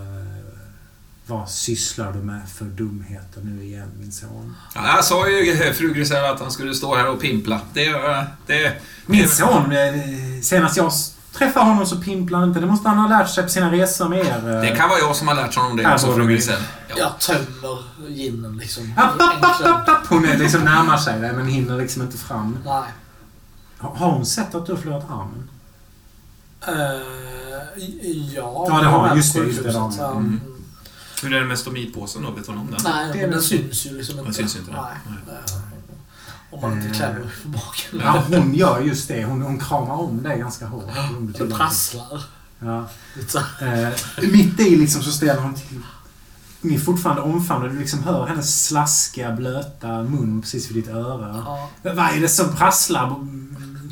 vad 1.26 1.48
sysslar 1.50 2.12
du 2.12 2.18
med 2.18 2.40
för 2.54 2.64
dumheter 2.64 3.40
nu 3.44 3.64
igen 3.64 3.90
min 4.00 4.12
son? 4.12 4.56
Ja, 4.74 4.86
jag 4.96 5.04
sa 5.04 5.28
ju 5.28 5.72
fru 5.72 5.94
Grisell 5.94 6.24
att 6.24 6.40
han 6.40 6.50
skulle 6.50 6.74
stå 6.74 6.94
här 6.96 7.08
och 7.08 7.20
pimpla. 7.20 7.60
Det, 7.72 7.86
eh, 7.86 8.22
det, 8.46 8.72
Min 9.06 9.28
son, 9.28 9.72
eh, 9.72 9.94
senast 10.42 10.76
jag 10.76 10.92
träffade 11.32 11.66
honom 11.66 11.86
så 11.86 11.96
pimplade 12.00 12.40
han 12.42 12.48
inte. 12.48 12.60
Det 12.60 12.66
måste 12.66 12.88
han 12.88 12.98
ha 12.98 13.08
lärt 13.18 13.28
sig 13.30 13.42
på 13.44 13.48
sina 13.50 13.72
resor 13.72 14.08
med 14.08 14.18
er. 14.18 14.54
eh. 14.54 14.60
det 14.60 14.76
kan 14.76 14.88
vara 14.88 14.98
jag 14.98 15.16
som 15.16 15.28
har 15.28 15.34
lärt 15.34 15.54
honom 15.54 15.76
det 15.76 15.82
Här 15.82 15.94
också, 15.94 16.12
fru 16.14 16.22
det. 16.26 16.32
Grisell. 16.32 16.62
Ja. 16.88 16.94
Jag 16.98 17.18
tömmer 17.20 17.78
ginen 18.08 18.56
liksom. 18.56 18.92
App, 18.96 19.14
app, 19.20 19.66
app, 19.66 19.88
app. 19.88 20.06
Hon 20.08 20.24
är 20.24 20.38
liksom 20.38 20.60
närmar 20.64 20.96
sig 20.96 21.20
dig 21.20 21.32
men 21.32 21.46
hinner 21.46 21.78
liksom 21.78 22.02
inte 22.02 22.18
fram. 22.18 22.58
Nej. 22.64 22.82
Har 23.78 24.10
hon 24.10 24.26
sett 24.26 24.54
att 24.54 24.66
du 24.66 24.72
har 24.72 24.78
förlorat 24.80 25.04
armen? 25.10 25.48
Eh, 26.66 27.02
ja, 28.34 28.66
Ja, 28.68 28.80
det 28.80 28.86
har 28.86 29.08
på 29.08 29.16
just 29.16 29.34
det, 29.34 29.40
just 29.44 29.62
det, 29.62 29.72
Hur 31.22 31.32
är 31.34 31.40
det 31.40 31.46
med 31.46 31.58
stomipåsen 31.58 32.22
då? 32.22 32.30
Vet 32.30 32.46
hon 32.46 32.58
om 32.58 32.70
den? 32.70 32.80
Nej, 32.84 33.10
Det 33.12 33.18
men 33.20 33.30
den 33.30 33.42
syns 33.42 33.86
ju 33.86 33.96
liksom 33.96 34.14
inte. 34.18 34.24
Den 34.24 34.34
syns 34.34 34.56
inte, 34.56 34.70
Nej. 34.72 34.80
nej. 35.26 35.34
Eh, 35.46 36.54
Om 36.54 36.60
man 36.60 36.72
inte 36.72 36.86
Eh. 36.88 36.92
klämmer 36.94 37.20
på 37.42 37.48
baken. 37.48 38.00
Ja, 38.04 38.24
hon 38.38 38.54
gör 38.54 38.80
just 38.80 39.08
det. 39.08 39.24
Hon, 39.24 39.42
hon 39.42 39.58
kramar 39.58 39.94
om 39.94 40.22
dig 40.22 40.38
ganska 40.38 40.66
hårt. 40.66 40.84
Hon 41.12 41.34
Det 41.38 41.46
prasslar. 41.54 42.22
Ja. 42.58 42.88
Eh, 43.60 43.88
mitt 44.32 44.60
i 44.60 44.76
liksom 44.76 45.02
så 45.02 45.10
ställer 45.12 45.40
hon 45.40 45.54
till. 45.54 45.80
Ni 46.60 46.74
är 46.74 46.78
fortfarande 46.80 47.22
omfamnade. 47.22 47.72
Du 47.72 47.78
liksom 47.78 48.02
hör 48.02 48.26
hennes 48.26 48.66
slaskiga, 48.66 49.32
blöta 49.32 49.88
mun 50.02 50.42
precis 50.42 50.70
vid 50.70 50.76
ditt 50.84 50.88
öra. 50.94 51.42
Ja. 51.46 51.70
Vad 51.82 51.98
är 51.98 52.20
det 52.20 52.28
som 52.28 52.56
prasslar, 52.56 53.08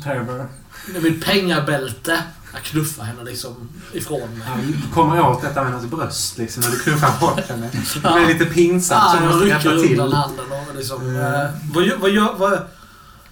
Trevor? 0.03 0.47
Det 0.91 0.97
är 0.97 1.01
mitt 1.01 1.25
pengabälte. 1.25 2.23
Jag 2.53 2.63
knuffar 2.63 3.03
henne 3.03 3.23
liksom 3.23 3.69
ifrån 3.93 4.29
mig. 4.39 4.47
Du 4.65 4.93
kommer 4.93 5.21
åt 5.21 5.41
detta 5.41 5.63
med 5.63 5.71
hennes 5.71 5.91
bröst 5.91 6.37
liksom, 6.37 6.63
när 6.63 6.69
du 6.71 6.79
knuffar 6.79 7.19
bort 7.19 7.49
henne. 7.49 7.69
Det 8.03 8.13
blir 8.13 8.27
lite 8.33 8.45
pinsamt. 8.45 9.01
Ja, 9.05 9.11
så 9.11 9.23
jag 9.23 9.31
måste 9.31 9.45
rycker 9.45 9.87
till. 9.87 9.99
undan 9.99 10.13
handen 10.13 10.45
och 10.69 10.75
liksom... 10.75 11.01
Mm. 11.01 11.15
eh, 11.15 11.49
vad, 11.73 11.83
gör, 11.83 11.97
vad, 11.97 12.09
gör, 12.09 12.33
vad, 12.37 12.59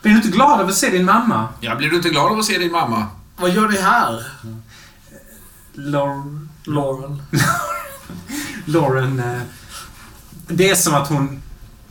Blir 0.01 0.11
du 0.11 0.17
inte 0.17 0.29
glad 0.29 0.59
över 0.59 0.69
att 0.69 0.77
se 0.77 0.89
din 0.89 1.05
mamma? 1.05 1.47
Ja, 1.59 1.75
blir 1.75 1.89
du 1.89 1.95
inte 1.95 2.09
glad 2.09 2.31
av 2.31 2.39
att 2.39 2.45
se 2.45 2.57
din 2.57 2.71
mamma? 2.71 3.07
vad 3.37 3.49
gör 3.49 3.67
ni 3.67 3.77
här? 3.77 4.25
Lauren. 5.73 6.49
Lauren... 8.65 9.19
Eh, 9.29 9.41
det 10.51 10.69
är 10.69 10.75
som 10.75 10.93
att 10.93 11.09
hon 11.09 11.41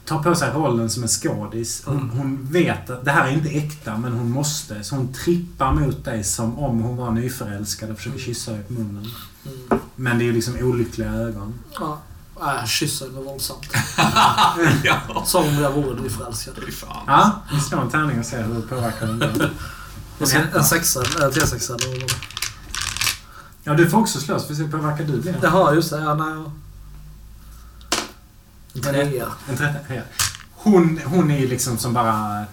tar 0.08 0.22
på 0.22 0.34
sig 0.34 0.50
rollen 0.52 0.90
som 0.90 1.02
en 1.02 1.08
skådis. 1.08 1.82
Hon, 1.86 1.96
Mm. 1.96 2.10
hon 2.10 2.48
vet 2.50 2.90
att 2.90 3.04
det 3.04 3.10
här 3.10 3.28
är 3.28 3.32
inte 3.32 3.48
äkta, 3.48 3.96
men 3.98 4.12
hon 4.12 4.30
måste. 4.30 4.84
Så 4.84 4.94
hon 4.96 5.12
trippar 5.12 5.72
mot 5.74 6.04
dig 6.04 6.24
som 6.24 6.58
om 6.58 6.82
hon 6.82 6.96
var 6.96 7.10
nyförälskad 7.10 7.90
och 7.90 7.96
försöker 7.96 8.18
kyssa 8.18 8.50
dig 8.52 8.62
på 8.62 8.72
munnen. 8.72 9.06
Mm. 9.46 9.80
Men 9.96 10.18
det 10.18 10.24
är 10.24 10.26
ju 10.26 10.32
liksom 10.32 10.54
olyckliga 10.62 11.12
ögon. 11.12 11.54
Ja. 11.80 11.98
Nej, 12.40 12.66
kyssa 12.66 13.04
henne 13.04 13.20
våldsamt. 13.20 13.66
ja, 14.84 15.22
Som 15.26 15.44
om 15.48 15.54
jag 15.54 15.72
vore 15.72 16.00
nyförälskad. 16.02 16.54
fy 16.66 16.72
fan. 16.72 17.04
Ja, 17.06 17.42
vi 17.52 17.60
slår 17.60 17.80
en 17.82 17.90
tärning 17.90 18.18
och 18.18 18.26
ser 18.26 18.42
hur 18.44 18.54
det 18.54 18.60
påverkar 18.62 19.06
den. 19.06 19.50
ska- 20.28 20.38
En 20.58 20.64
sexa, 20.64 21.00
en 21.00 21.30
T6 21.32 21.74
eller 21.74 22.04
Ja, 23.64 23.74
du 23.74 23.90
får 23.90 23.98
också 23.98 24.20
slåss. 24.20 24.50
Vi 24.50 24.56
ser 24.56 24.62
hur 24.64 24.70
påverkar 24.70 25.04
du 25.04 25.20
det. 25.20 25.34
Jaha, 25.42 25.74
just 25.74 25.90
det. 25.90 26.00
Ja, 26.00 26.14
nej. 26.14 26.44
En 28.86 29.12
ja. 29.96 30.02
hon, 30.52 31.00
hon 31.04 31.30
är 31.30 31.38
ju 31.38 31.48
liksom 31.48 31.78
som 31.78 31.92
bara 31.94 32.44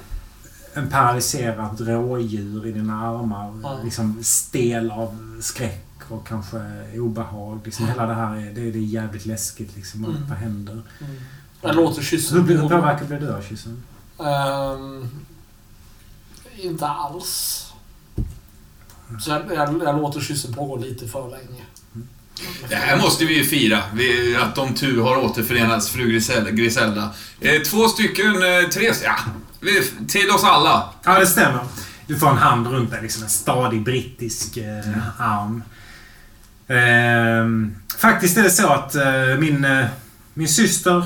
en 0.74 0.90
paralyserad 0.90 1.82
rådjur 1.82 2.66
i 2.68 2.72
dina 2.72 3.08
armar. 3.08 3.60
Ja. 3.64 3.80
Liksom 3.84 4.24
stel 4.24 4.92
av 4.92 5.38
skräck 5.42 5.82
och 6.10 6.28
kanske 6.28 6.58
obehag. 7.00 7.60
Liksom 7.66 7.88
hela 7.88 8.06
det 8.06 8.14
här 8.14 8.36
är, 8.36 8.40
det, 8.54 8.62
är- 8.62 8.72
det 8.72 8.78
är 8.80 8.82
jävligt 8.82 9.26
läskigt 9.26 9.76
liksom. 9.76 10.06
Mm. 10.06 10.30
Vad 10.30 10.38
händer? 10.38 10.74
Mm. 11.02 11.16
Jag 11.62 11.76
låter 11.76 12.02
kyssen. 12.02 12.38
Hur, 12.38 12.44
blir- 12.44 12.62
hur 12.62 12.70
påverkad 12.70 13.08
blir 13.08 13.20
du 13.20 13.34
av 13.34 13.42
kyssen? 13.42 13.84
Ehm, 14.20 15.10
inte 16.58 16.88
alls. 16.88 17.62
Så 19.20 19.30
jag, 19.32 19.42
jag, 19.56 19.84
jag 19.84 20.02
låter 20.02 20.20
kyssen 20.20 20.54
pågå 20.54 20.76
lite 20.78 21.08
för 21.08 21.30
länge. 21.30 21.64
Det 22.70 22.76
här 22.76 22.98
måste 22.98 23.26
vi 23.26 23.38
ju 23.38 23.44
fira, 23.46 23.80
vi, 23.94 24.36
att 24.36 24.56
de 24.56 24.74
tu 24.74 25.00
har 25.00 25.18
återförenats, 25.18 25.90
fru 25.90 26.20
Griselda. 26.52 27.10
Eh, 27.42 27.62
två 27.62 27.88
stycken, 27.88 28.36
eh, 28.36 28.70
tre, 28.74 28.92
ja. 29.04 29.16
vi- 29.60 29.92
Till 30.08 30.30
oss 30.30 30.44
alla. 30.44 30.90
Ja, 31.04 31.20
det 31.20 31.28
stämmer. 31.28 31.60
Du 32.08 32.18
får 32.20 32.30
en 32.30 32.38
hand 32.38 32.68
runt 32.68 32.92
dig. 32.92 33.02
Liksom 33.02 33.24
en 33.24 33.30
stadig 33.30 33.84
brittisk 33.84 34.58
eh, 34.58 35.22
arm. 35.22 35.64
Ehm, 36.68 37.76
faktiskt 37.98 38.38
är 38.38 38.44
det 38.44 38.50
så 38.50 38.68
att 38.68 38.96
eh, 38.96 39.38
min, 39.40 39.66
eh, 39.66 39.86
min 40.34 40.48
syster... 40.48 41.06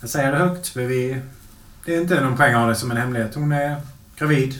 Jag 0.00 0.10
säger 0.10 0.32
det 0.32 0.38
högt, 0.38 0.68
för 0.68 0.80
vi... 0.80 1.20
Det 1.84 1.94
är 1.94 2.00
inte 2.00 2.20
någon 2.20 2.36
poäng 2.36 2.54
av 2.54 2.68
det 2.68 2.74
som 2.74 2.90
en 2.90 2.96
hemlighet. 2.96 3.34
Hon 3.34 3.52
är 3.52 3.76
gravid. 4.18 4.54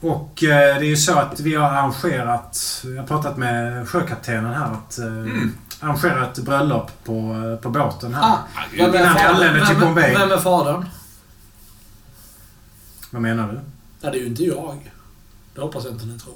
Och 0.00 0.42
eh, 0.44 0.78
det 0.78 0.86
är 0.86 0.88
ju 0.88 0.96
så 0.96 1.18
att 1.18 1.40
vi 1.40 1.54
har 1.54 1.64
arrangerat... 1.70 2.82
Jag 2.84 2.96
har 3.02 3.06
pratat 3.06 3.36
med 3.36 3.88
sjökaptenen 3.88 4.54
här 4.54 4.72
att... 4.72 4.98
Eh, 4.98 5.06
Mm. 5.06 5.52
Arrangera 5.80 6.26
ett 6.26 6.38
bröllop 6.38 6.90
på, 7.04 7.12
eh, 7.52 7.62
på 7.62 7.70
båten 7.70 8.14
här. 8.14 8.22
Ah, 8.22 8.38
vem 8.72 8.80
är 8.80 8.88
Innan 8.88 8.92
vi 8.92 9.08
fadern? 9.20 9.34
anländer 9.34 9.66
till 9.66 9.76
Bombay. 9.80 10.14
vem 10.14 10.30
är 10.32 10.36
fadern? 10.38 10.84
Vad 13.10 13.22
menar 13.22 13.48
du? 13.52 13.60
Ja, 14.00 14.10
det 14.10 14.18
är 14.18 14.20
ju 14.20 14.26
inte 14.26 14.44
jag. 14.44 14.92
Det 15.54 15.60
hoppas 15.60 15.84
jag 15.84 15.92
inte 15.92 16.06
ni 16.06 16.18
tror. 16.18 16.34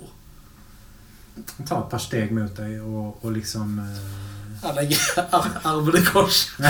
Han 1.59 1.66
tar 1.66 1.78
ett 1.85 1.91
par 1.91 1.99
steg 1.99 2.32
mot 2.32 2.57
dig 2.57 2.81
och, 2.81 3.24
och 3.24 3.32
liksom... 3.32 3.78
Eh, 3.78 4.69
Jag 4.69 4.74
lägger 4.74 4.99
ar- 5.31 5.61
armen 5.62 5.97
i 6.03 6.05
kors. 6.07 6.47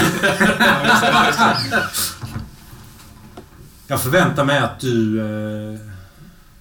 Jag 3.86 4.00
förväntar 4.00 4.44
mig 4.44 4.58
att 4.58 4.80
du 4.80 5.20
eh, 5.20 5.80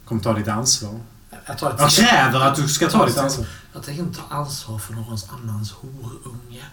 kommer 0.10 0.22
ta 0.22 0.34
ditt 0.34 0.48
ansvar. 0.48 0.99
Jag, 1.45 1.57
tar 1.57 1.76
Jag 1.77 1.90
kräver 1.90 2.40
att 2.40 2.56
du 2.56 2.68
ska 2.68 2.90
ta 2.90 3.06
ditt 3.06 3.18
ansvar. 3.18 3.45
jag 3.73 3.84
tänker 3.84 4.03
inte 4.03 4.19
ta 4.19 4.36
ansvar 4.36 4.80
för 4.80 4.94
någons 4.94 5.30
annans 5.30 5.72
horunge. 5.72 6.64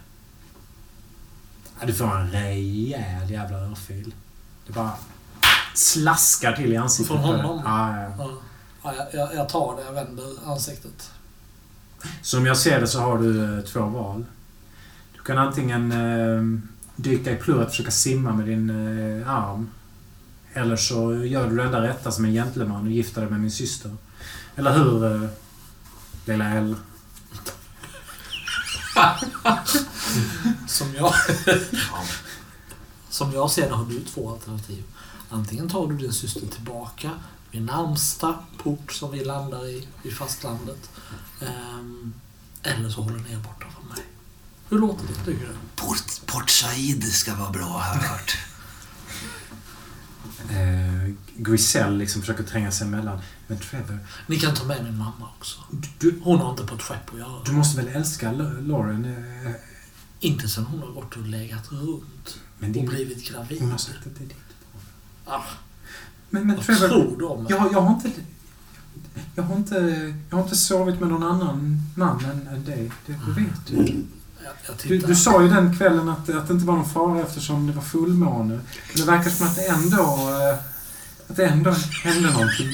Ja, 1.81 1.87
du 1.87 1.95
får 1.95 2.17
en 2.17 2.31
rejäl 2.31 3.31
jävla 3.31 3.59
örfil. 3.59 4.15
Det 4.67 4.73
bara 4.73 4.91
slaskar 5.75 6.53
till 6.53 6.73
i 6.73 6.77
ansiktet. 6.77 7.17
Från 7.17 7.25
honom? 7.25 7.63
Ja, 7.65 7.97
ja. 7.97 8.15
Ja. 8.19 8.31
Ja, 8.83 8.95
jag, 8.95 9.21
jag, 9.21 9.35
jag 9.35 9.49
tar 9.49 9.77
det, 9.77 9.83
jag 9.83 9.93
vänder 9.93 10.25
ansiktet. 10.47 11.11
Som 12.23 12.47
jag 12.47 12.57
ser 12.57 12.81
det 12.81 12.87
så 12.87 13.01
har 13.01 13.19
du 13.19 13.59
eh, 13.59 13.65
två 13.65 13.81
val. 13.81 14.25
Du 15.17 15.23
kan 15.23 15.39
antingen 15.39 15.93
eh, 15.93 16.61
dyka 16.97 17.33
i 17.33 17.37
plurret 17.37 17.67
och 17.67 17.71
försöka 17.71 17.91
simma 17.91 18.33
med 18.33 18.47
din 18.47 18.71
eh, 18.71 19.31
arm. 19.31 19.71
Eller 20.57 20.77
så 20.77 21.25
gör 21.25 21.51
du 21.51 21.57
det 21.57 21.63
enda 21.63 21.83
rätta 21.83 22.13
som 22.13 22.25
en 22.25 22.33
gentleman 22.33 22.87
och 22.87 22.93
gifter 22.93 23.21
dig 23.21 23.31
med 23.31 23.41
min 23.41 23.51
syster. 23.51 23.97
Eller 24.57 24.79
hur, 24.79 25.23
eh, 25.25 25.29
lilla 26.25 26.45
L? 26.45 26.77
Som 30.69 30.95
jag... 30.95 31.15
Som 33.11 33.33
jag 33.33 33.51
ser 33.51 33.69
det 33.69 33.75
har 33.75 33.85
du 33.85 34.05
två 34.05 34.33
alternativ. 34.33 34.85
Antingen 35.31 35.69
tar 35.69 35.87
du 35.87 35.97
din 35.97 36.13
syster 36.13 36.47
tillbaka 36.47 37.11
vid 37.51 37.63
närmsta 37.63 38.35
port 38.63 38.93
som 38.93 39.13
vi 39.13 39.25
landar 39.25 39.67
i, 39.67 39.89
i 40.03 40.11
fastlandet. 40.11 40.91
Ehm, 41.41 42.15
eller 42.63 42.89
så 42.89 43.03
håller 43.03 43.19
ni 43.19 43.33
er 43.33 43.39
borta 43.39 43.67
från 43.75 43.89
mig. 43.89 44.05
Hur 44.69 44.79
låter 44.79 45.07
det 45.07 45.15
tycker 45.15 45.47
du? 45.47 45.55
Port, 45.77 46.27
Port 46.27 46.51
Said 46.51 47.05
ska 47.05 47.35
vara 47.35 47.51
bra 47.51 47.65
har 47.65 47.95
jag 47.95 48.09
hört. 48.09 48.39
Eh, 50.51 51.11
Griselle 51.37 51.97
liksom 51.97 52.21
försöker 52.23 52.45
tränga 52.45 52.71
sig 52.71 52.87
emellan. 52.87 53.19
Men 53.47 53.59
Trevor, 53.59 53.99
Ni 54.27 54.37
kan 54.39 54.55
ta 54.55 54.65
med 54.65 54.85
min 54.85 54.99
mamma 54.99 55.29
också. 55.39 55.59
du, 55.99 56.21
Hon 56.25 56.39
har 56.41 56.51
inte 56.51 56.65
på 56.67 56.75
ett 56.75 56.83
skepp 56.83 57.13
att 57.13 57.19
göra. 57.19 57.43
du 57.45 57.53
måste 57.53 57.83
väl 57.83 57.97
älska 57.97 58.33
Lauren? 58.33 59.05
Eh, 59.05 59.53
Inte 60.21 60.49
sen 60.49 60.65
hon 60.65 60.81
har 60.81 60.87
gått 60.89 61.17
och 61.17 61.27
legat 61.27 61.73
runt 61.73 62.41
men 62.59 62.69
och 62.71 62.75
din, 62.75 62.87
blivit 62.87 63.29
gravid. 63.31 63.61
hon 63.61 63.71
har 63.71 63.79
sagt 63.79 64.07
att 64.07 64.15
det 64.19 64.25
är 64.25 64.29
ditt. 64.29 64.37
Ah, 65.25 65.43
Men, 66.31 66.47
men 66.47 66.57
vad 66.57 66.67
Trevor, 66.67 66.89
tror 66.89 67.19
du 67.19 67.25
om 67.25 67.47
jag, 67.49 67.73
jag 67.73 67.81
har 67.81 67.95
inte... 67.95 68.11
Jag 69.35 69.43
har 69.43 69.57
inte, 69.57 70.15
jag 70.31 70.37
har 70.37 70.43
inte 70.45 70.57
sovit 70.57 71.01
med 71.01 71.09
någon 71.09 71.23
annan 71.23 71.81
man 71.97 72.25
än, 72.25 72.47
än 72.47 72.65
dig. 72.65 72.91
Det, 73.07 73.13
det 73.13 73.41
vet 73.41 73.67
du. 73.67 74.05
Du. 74.83 74.99
Du 74.99 75.17
sa 75.17 75.43
ju 75.43 75.49
den 75.49 75.77
kvällen 75.79 76.09
att, 76.09 76.19
att 76.31 76.49
det 76.49 76.55
inte 76.55 76.67
var 76.67 76.75
någon 76.75 76.91
fara 76.91 77.21
eftersom 77.21 77.67
det 77.67 77.73
var 77.73 77.83
fullmåne. 77.83 78.55
Men 78.55 79.07
det 79.07 79.13
verkar 79.13 79.31
som 79.31 79.47
att 79.47 79.57
det 79.57 79.67
ändå... 79.67 80.03
eh, 80.03 80.59
Att 81.31 81.37
det 81.37 81.47
ändå 81.47 81.75
hände 82.05 82.31
någonting. 82.31 82.73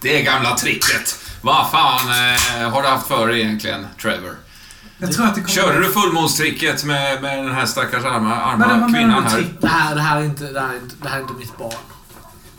Det 0.00 0.22
gamla 0.22 0.56
tricket. 0.56 1.18
Vad 1.42 1.70
fan 1.70 2.08
eh, 2.08 2.70
har 2.70 2.82
du 2.82 2.88
haft 2.88 3.06
för 3.06 3.28
dig 3.28 3.40
egentligen, 3.40 3.86
Trevor? 4.02 4.36
Jag 4.98 5.12
tror 5.12 5.26
att 5.26 5.34
det 5.34 5.40
kommer... 5.40 5.52
Körde 5.54 5.78
du 5.78 5.92
fullmånstricket 5.92 6.84
med, 6.84 7.22
med 7.22 7.38
den 7.44 7.54
här 7.54 7.66
stackars 7.66 8.04
arma, 8.04 8.34
arma 8.36 8.66
Men 8.76 8.94
kvinnan 8.94 9.24
här? 9.24 9.46
Det 9.60 9.68
här, 9.68 9.94
det, 9.94 10.00
här 10.00 10.20
är 10.20 10.24
inte, 10.24 10.44
det, 10.52 10.60
här 10.60 10.68
är 10.72 10.76
inte, 10.76 10.94
det 11.02 11.08
här 11.08 11.16
är 11.16 11.20
inte 11.22 11.34
mitt 11.34 11.58
barn. 11.58 11.74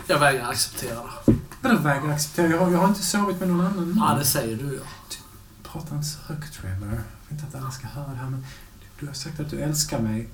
Jag 0.07 0.20
vägrar 0.20 0.49
acceptera 0.49 0.95
det. 1.26 1.34
Vadå 1.66 1.78
vägrar 1.78 2.10
acceptera? 2.10 2.48
Jag 2.48 2.60
har, 2.60 2.72
jag 2.72 2.80
har 2.80 2.88
inte 2.88 3.04
sovit 3.04 3.40
med 3.40 3.50
någon 3.50 3.66
annan 3.66 3.96
man. 3.96 4.10
Ja, 4.10 4.20
det 4.20 4.26
säger 4.26 4.58
du 4.58 4.76
ja. 4.76 4.82
Prata 5.64 5.96
inte 5.96 6.08
så 6.08 6.20
högt 6.26 6.54
Trevor. 6.54 6.88
Jag 6.88 6.90
vill 6.90 7.00
inte 7.30 7.44
att 7.48 7.62
alla 7.62 7.72
ska 7.72 7.88
höra 7.88 8.08
det 8.08 8.16
här 8.16 8.30
men 8.30 8.46
du 9.00 9.08
har 9.08 9.14
sagt 9.14 9.40
att 9.40 9.50
du 9.50 9.60
älskar 9.60 10.00
mig. 10.00 10.30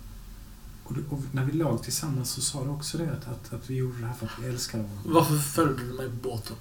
Och, 0.83 0.93
du, 0.93 1.05
och 1.09 1.19
när 1.31 1.43
vi 1.43 1.51
låg 1.51 1.83
tillsammans 1.83 2.29
så 2.29 2.41
sa 2.41 2.63
du 2.63 2.69
också 2.69 2.97
det 2.97 3.03
att, 3.03 3.27
att, 3.27 3.53
att 3.53 3.69
vi 3.69 3.75
gjorde 3.75 3.99
det 3.99 4.05
här 4.05 4.13
för 4.13 4.25
att 4.25 4.31
vi 4.41 4.47
älskar 4.47 4.77
varandra. 4.77 5.01
Varför 5.05 5.37
följde 5.37 5.83
du 5.83 5.93
mig 5.93 6.09
på 6.09 6.29
båten? 6.29 6.55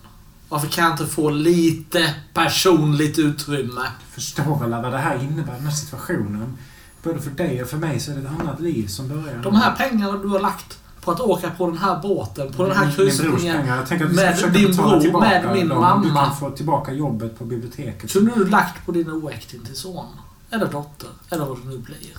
Varför 0.48 0.68
kan 0.68 0.84
jag 0.84 0.92
inte 0.92 1.06
få 1.06 1.30
lite 1.30 2.14
personligt 2.34 3.18
utrymme? 3.18 3.82
Du 4.06 4.14
förstår 4.14 4.58
väl 4.58 4.70
vad 4.70 4.92
det 4.92 4.98
här 4.98 5.22
innebär, 5.22 5.52
den 5.52 5.64
här 5.64 5.70
situationen. 5.70 6.58
Både 7.02 7.20
för 7.20 7.30
dig 7.30 7.62
och 7.62 7.68
för 7.68 7.76
mig 7.76 8.00
så 8.00 8.10
är 8.10 8.16
det 8.16 8.20
ett 8.20 8.40
annat 8.40 8.60
liv 8.60 8.86
som 8.86 9.08
börjar. 9.08 9.42
De 9.42 9.54
här 9.54 9.76
pengarna 9.76 10.18
du 10.18 10.28
har 10.28 10.40
lagt 10.40 10.79
på 11.00 11.10
att 11.10 11.20
åka 11.20 11.50
på 11.50 11.66
den 11.66 11.78
här 11.78 11.98
båten, 12.02 12.52
på 12.52 12.66
den 12.66 12.76
här 12.76 12.92
kryssningen. 12.92 13.66
med 13.66 14.52
din 14.52 14.76
bror, 14.76 15.20
med 15.20 15.52
min 15.52 15.68
dem. 15.68 16.02
Du 16.02 16.08
mamma. 16.08 16.26
kan 16.26 16.36
få 16.36 16.50
tillbaka 16.50 16.92
jobbet 16.92 17.38
på 17.38 17.44
biblioteket. 17.44 18.12
Kunde 18.12 18.32
du 18.36 18.44
lagt 18.44 18.86
på 18.86 18.92
din 18.92 19.10
oäkting 19.10 19.60
till 19.64 19.76
son? 19.76 20.06
Eller 20.50 20.66
dotter? 20.66 21.08
Eller 21.30 21.44
vad 21.44 21.58
det 21.62 21.68
nu 21.68 21.78
blir. 21.78 22.16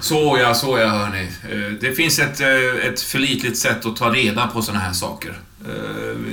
Så 0.00 0.38
ja, 0.42 0.54
så 0.54 0.78
ja 0.78 0.88
hörni. 0.88 1.28
Eh, 1.50 1.72
Det 1.80 1.92
finns 1.92 2.18
ett, 2.18 2.40
eh, 2.40 2.86
ett 2.88 3.00
förlitligt 3.00 3.58
sätt 3.58 3.86
att 3.86 3.96
ta 3.96 4.10
reda 4.10 4.46
på 4.46 4.62
såna 4.62 4.78
här 4.78 4.92
saker. 4.92 5.40
Eh, 5.64 5.70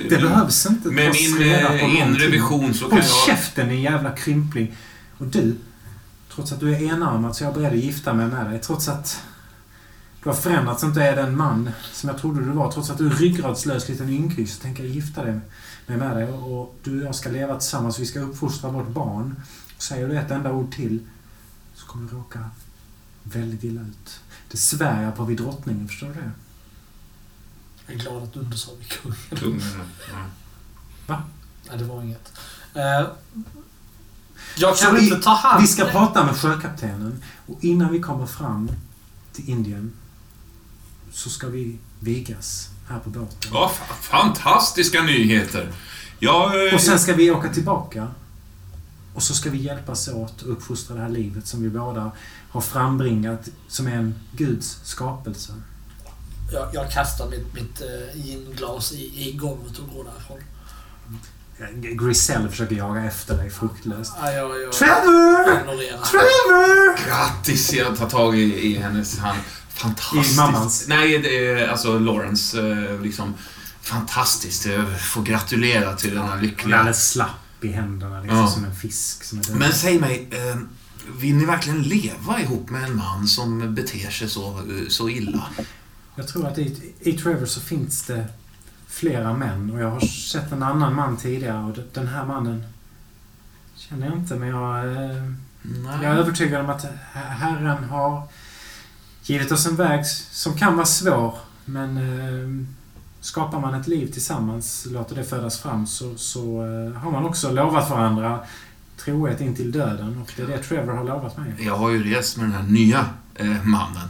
Det 0.09 0.21
behövs 0.21 0.65
inte 0.65 0.89
Med 0.89 1.11
min 1.13 1.97
inre 1.97 2.27
vision 2.27 2.73
så 2.73 2.79
kan 2.85 2.91
Håll 2.91 2.99
jag... 3.07 3.25
käften 3.35 3.69
din 3.69 3.81
jävla 3.81 4.11
krympling. 4.11 4.75
Och 5.17 5.25
du, 5.25 5.55
trots 6.35 6.51
att 6.51 6.59
du 6.59 6.75
är 6.75 6.81
enarmad 6.93 7.35
så 7.35 7.43
är 7.43 7.45
jag 7.47 7.55
beredd 7.55 7.71
att 7.73 7.77
gifta 7.79 8.13
mig 8.13 8.27
med 8.27 8.45
dig. 8.45 8.59
Trots 8.59 8.87
att 8.87 9.21
du 10.23 10.29
har 10.29 10.35
förändrats 10.35 10.81
så 10.81 10.87
inte 10.87 11.03
är 11.03 11.15
den 11.15 11.37
man 11.37 11.69
som 11.93 12.09
jag 12.09 12.17
trodde 12.19 12.39
du 12.45 12.51
var. 12.51 12.71
Trots 12.71 12.89
att 12.89 12.97
du 12.97 13.05
är 13.07 13.09
ryggradslös 13.15 13.89
liten 13.89 14.09
ynkvik 14.09 14.49
så 14.49 14.61
tänker 14.61 14.83
jag 14.83 14.91
gifta 14.91 15.23
dig 15.23 15.39
med, 15.85 15.97
med 15.99 16.17
dig. 16.17 16.27
Och 16.31 16.75
du 16.83 16.99
och 17.01 17.07
jag 17.07 17.15
ska 17.15 17.29
leva 17.29 17.59
tillsammans. 17.59 17.99
Vi 17.99 18.05
ska 18.05 18.19
uppfostra 18.19 18.69
vårt 18.69 18.87
barn. 18.87 19.35
Och 19.75 19.81
säger 19.83 20.07
du 20.07 20.17
ett 20.17 20.31
enda 20.31 20.51
ord 20.51 20.75
till 20.75 20.99
så 21.75 21.85
kommer 21.87 22.09
du 22.09 22.15
råka 22.17 22.49
väldigt 23.23 23.63
illa 23.63 23.81
ut. 23.81 24.19
Det 24.51 24.57
svär 24.57 25.03
jag 25.03 25.15
på 25.15 25.23
vid 25.23 25.37
drottningen, 25.37 25.87
förstår 25.87 26.07
du 26.07 26.13
det? 26.13 26.31
Jag 27.87 27.95
är 27.95 27.99
glad 27.99 28.23
att 28.23 28.33
du 28.33 28.39
inte 28.39 28.57
sa 28.57 28.71
vid 28.79 28.87
kungen. 28.89 29.17
Tungan, 29.29 29.85
ja. 31.07 31.21
Nej, 31.69 31.77
det 31.77 31.83
var 31.83 32.01
inget. 32.03 32.33
Eh, 32.73 33.07
jag 34.57 34.77
Så 34.77 34.85
kan 34.85 34.95
vi- 34.95 35.03
inte 35.09 35.21
ta 35.21 35.33
hand 35.35 35.61
Vi 35.61 35.67
ska 35.67 35.85
prata 35.85 36.25
med 36.25 36.35
sjökaptenen 36.35 37.23
och 37.47 37.63
innan 37.63 37.91
vi 37.91 37.99
kommer 37.99 38.25
fram 38.25 38.71
till 39.33 39.49
Indien 39.49 39.91
så 41.11 41.29
ska 41.29 41.47
vi 41.47 41.77
vigas 41.99 42.69
här 42.89 42.99
på 42.99 43.09
båten. 43.09 43.37
Ja, 43.53 43.71
fa- 43.79 44.01
fantastiska 44.01 45.01
nyheter. 45.03 45.71
Jag... 46.19 46.67
eh, 46.67 46.73
Och 46.73 46.81
sen 46.81 46.99
ska 46.99 47.13
vi 47.13 47.31
åka 47.31 47.49
tillbaka. 47.49 48.07
Och 49.13 49.23
så 49.23 49.33
ska 49.33 49.49
vi 49.49 49.57
hjälpas 49.57 50.07
åt 50.07 50.31
att 50.37 50.43
uppfostra 50.43 50.95
det 50.95 51.01
här 51.01 51.09
livet 51.09 51.47
som 51.47 51.63
vi 51.63 51.69
båda 51.69 52.11
har 52.51 52.61
frambringat 52.61 53.49
som 53.67 53.87
en 53.87 54.15
Guds 54.31 54.79
skapelse. 54.83 55.53
Jag, 56.53 56.69
jag 56.73 56.91
kastar 56.91 57.29
mitt, 57.29 57.53
mitt 57.53 57.81
eh, 57.81 58.21
ginglas 58.25 58.91
i, 58.91 59.29
i 59.29 59.31
golvet 59.37 59.77
och 59.79 59.95
går 59.95 60.03
därifrån. 60.03 60.37
Griselle 61.97 62.49
försöker 62.49 62.75
jaga 62.75 63.03
efter 63.05 63.37
dig 63.37 63.49
fruktlöst. 63.49 64.13
Ja, 64.21 64.31
jag, 64.31 64.61
jag 64.61 64.71
Trevor! 64.71 65.45
Trevor! 66.05 67.05
Grattis! 67.07 67.73
Jag 67.73 67.97
tar 67.97 68.09
tag 68.09 68.37
i, 68.37 68.67
i 68.67 68.75
hennes 68.77 69.19
hand. 69.19 69.39
Fantastiskt. 69.81 70.33
I 70.33 70.37
mammans? 70.37 70.85
Nej, 70.87 71.19
det 71.19 71.47
är 71.47 71.67
alltså 71.67 71.99
Lawrence. 71.99 72.59
eh, 72.71 73.01
Liksom, 73.01 73.33
fantastiskt. 73.81 74.65
Jag 74.65 75.01
får 75.01 75.21
gratulera 75.23 75.93
till 75.95 76.09
denna 76.15 76.25
Han 76.27 76.37
är 76.37 76.41
lyckliga... 76.41 76.77
alldeles 76.77 77.09
slapp 77.11 77.63
i 77.63 77.67
händerna 77.71 78.19
liksom 78.21 78.37
Ja. 78.37 78.47
som 78.47 78.65
en 78.65 78.75
fisk 78.75 79.23
som 79.23 79.39
är. 79.39 79.43
Men 79.55 79.73
säg 79.73 79.99
mig, 79.99 80.27
eh, 80.31 80.57
vill 81.19 81.35
ni 81.35 81.45
verkligen 81.45 81.81
leva 81.83 82.41
ihop 82.41 82.69
med 82.69 82.83
en 82.83 82.97
man 82.97 83.27
som 83.27 83.75
beter 83.75 84.09
sig 84.09 84.29
så, 84.29 84.57
eh, 84.57 84.87
så 84.89 85.09
illa? 85.09 85.43
Jag 86.15 86.27
tror 86.27 86.47
att 86.47 86.57
i, 86.57 86.93
i 86.99 87.13
Trevor 87.13 87.45
så 87.45 87.61
finns 87.61 88.03
det 88.03 88.25
flera 88.87 89.33
män 89.33 89.71
och 89.71 89.81
jag 89.81 89.89
har 89.91 89.99
sett 89.99 90.51
en 90.51 90.63
annan 90.63 90.95
man 90.95 91.17
tidigare 91.17 91.63
och 91.63 91.77
den 91.93 92.07
här 92.07 92.25
mannen 92.25 92.63
känner 93.75 94.07
jag 94.07 94.15
inte 94.17 94.35
men 94.35 94.49
jag, 94.49 94.85
Nej. 95.61 95.99
jag 96.01 96.03
är 96.03 96.15
övertygad 96.15 96.61
om 96.61 96.69
att 96.69 96.85
Herren 97.13 97.83
har 97.83 98.27
givit 99.23 99.51
oss 99.51 99.65
en 99.65 99.75
väg 99.75 100.05
som 100.31 100.57
kan 100.57 100.75
vara 100.75 100.85
svår 100.85 101.35
men 101.65 101.97
eh, 101.97 102.65
skapar 103.21 103.59
man 103.59 103.73
ett 103.73 103.87
liv 103.87 104.11
tillsammans, 104.13 104.87
låter 104.91 105.15
det 105.15 105.23
födas 105.23 105.59
fram 105.59 105.87
så, 105.87 106.17
så 106.17 106.41
eh, 106.41 107.01
har 107.01 107.11
man 107.11 107.25
också 107.25 107.51
lovat 107.51 107.89
varandra 107.89 108.39
trohet 108.97 109.41
in 109.41 109.55
till 109.55 109.71
döden 109.71 110.21
och 110.21 110.33
det 110.35 110.43
är 110.43 110.47
det 110.47 110.57
Trevor 110.57 110.93
har 110.93 111.03
lovat 111.03 111.37
mig. 111.37 111.53
Jag 111.59 111.77
har 111.77 111.89
ju 111.89 112.13
rest 112.13 112.37
med 112.37 112.45
den 112.45 112.53
här 112.53 112.63
nya 112.63 113.05
eh, 113.35 113.63
mannen. 113.63 114.09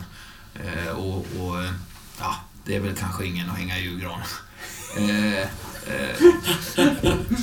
Eh, 0.53 0.91
och, 0.91 1.25
och 1.39 1.63
eh, 1.63 1.71
ja, 2.19 2.35
det 2.65 2.75
är 2.75 2.79
väl 2.79 2.95
kanske 2.95 3.25
ingen 3.25 3.49
att 3.49 3.57
hänga 3.57 3.77
i 3.77 3.83
julgran. 3.83 4.19
Eh, 4.97 5.41
eh, 5.41 6.21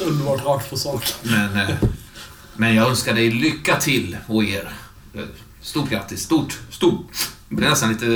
underbart 0.07 0.45
rakt 0.45 0.71
på 0.71 0.77
sak. 0.77 1.05
men, 1.23 1.57
eh, 1.57 1.77
men 2.57 2.75
jag 2.75 2.89
önskar 2.89 3.15
dig 3.15 3.31
lycka 3.31 3.77
till 3.77 4.17
och 4.27 4.45
er. 4.45 4.73
Eh, 5.61 5.65
Stort 5.65 5.91
grattis. 5.91 6.23
Stort, 6.23 6.59
stort. 6.71 7.07
Det 7.49 7.55
blir 7.55 7.69
nästan 7.71 7.89
lite, 7.89 8.07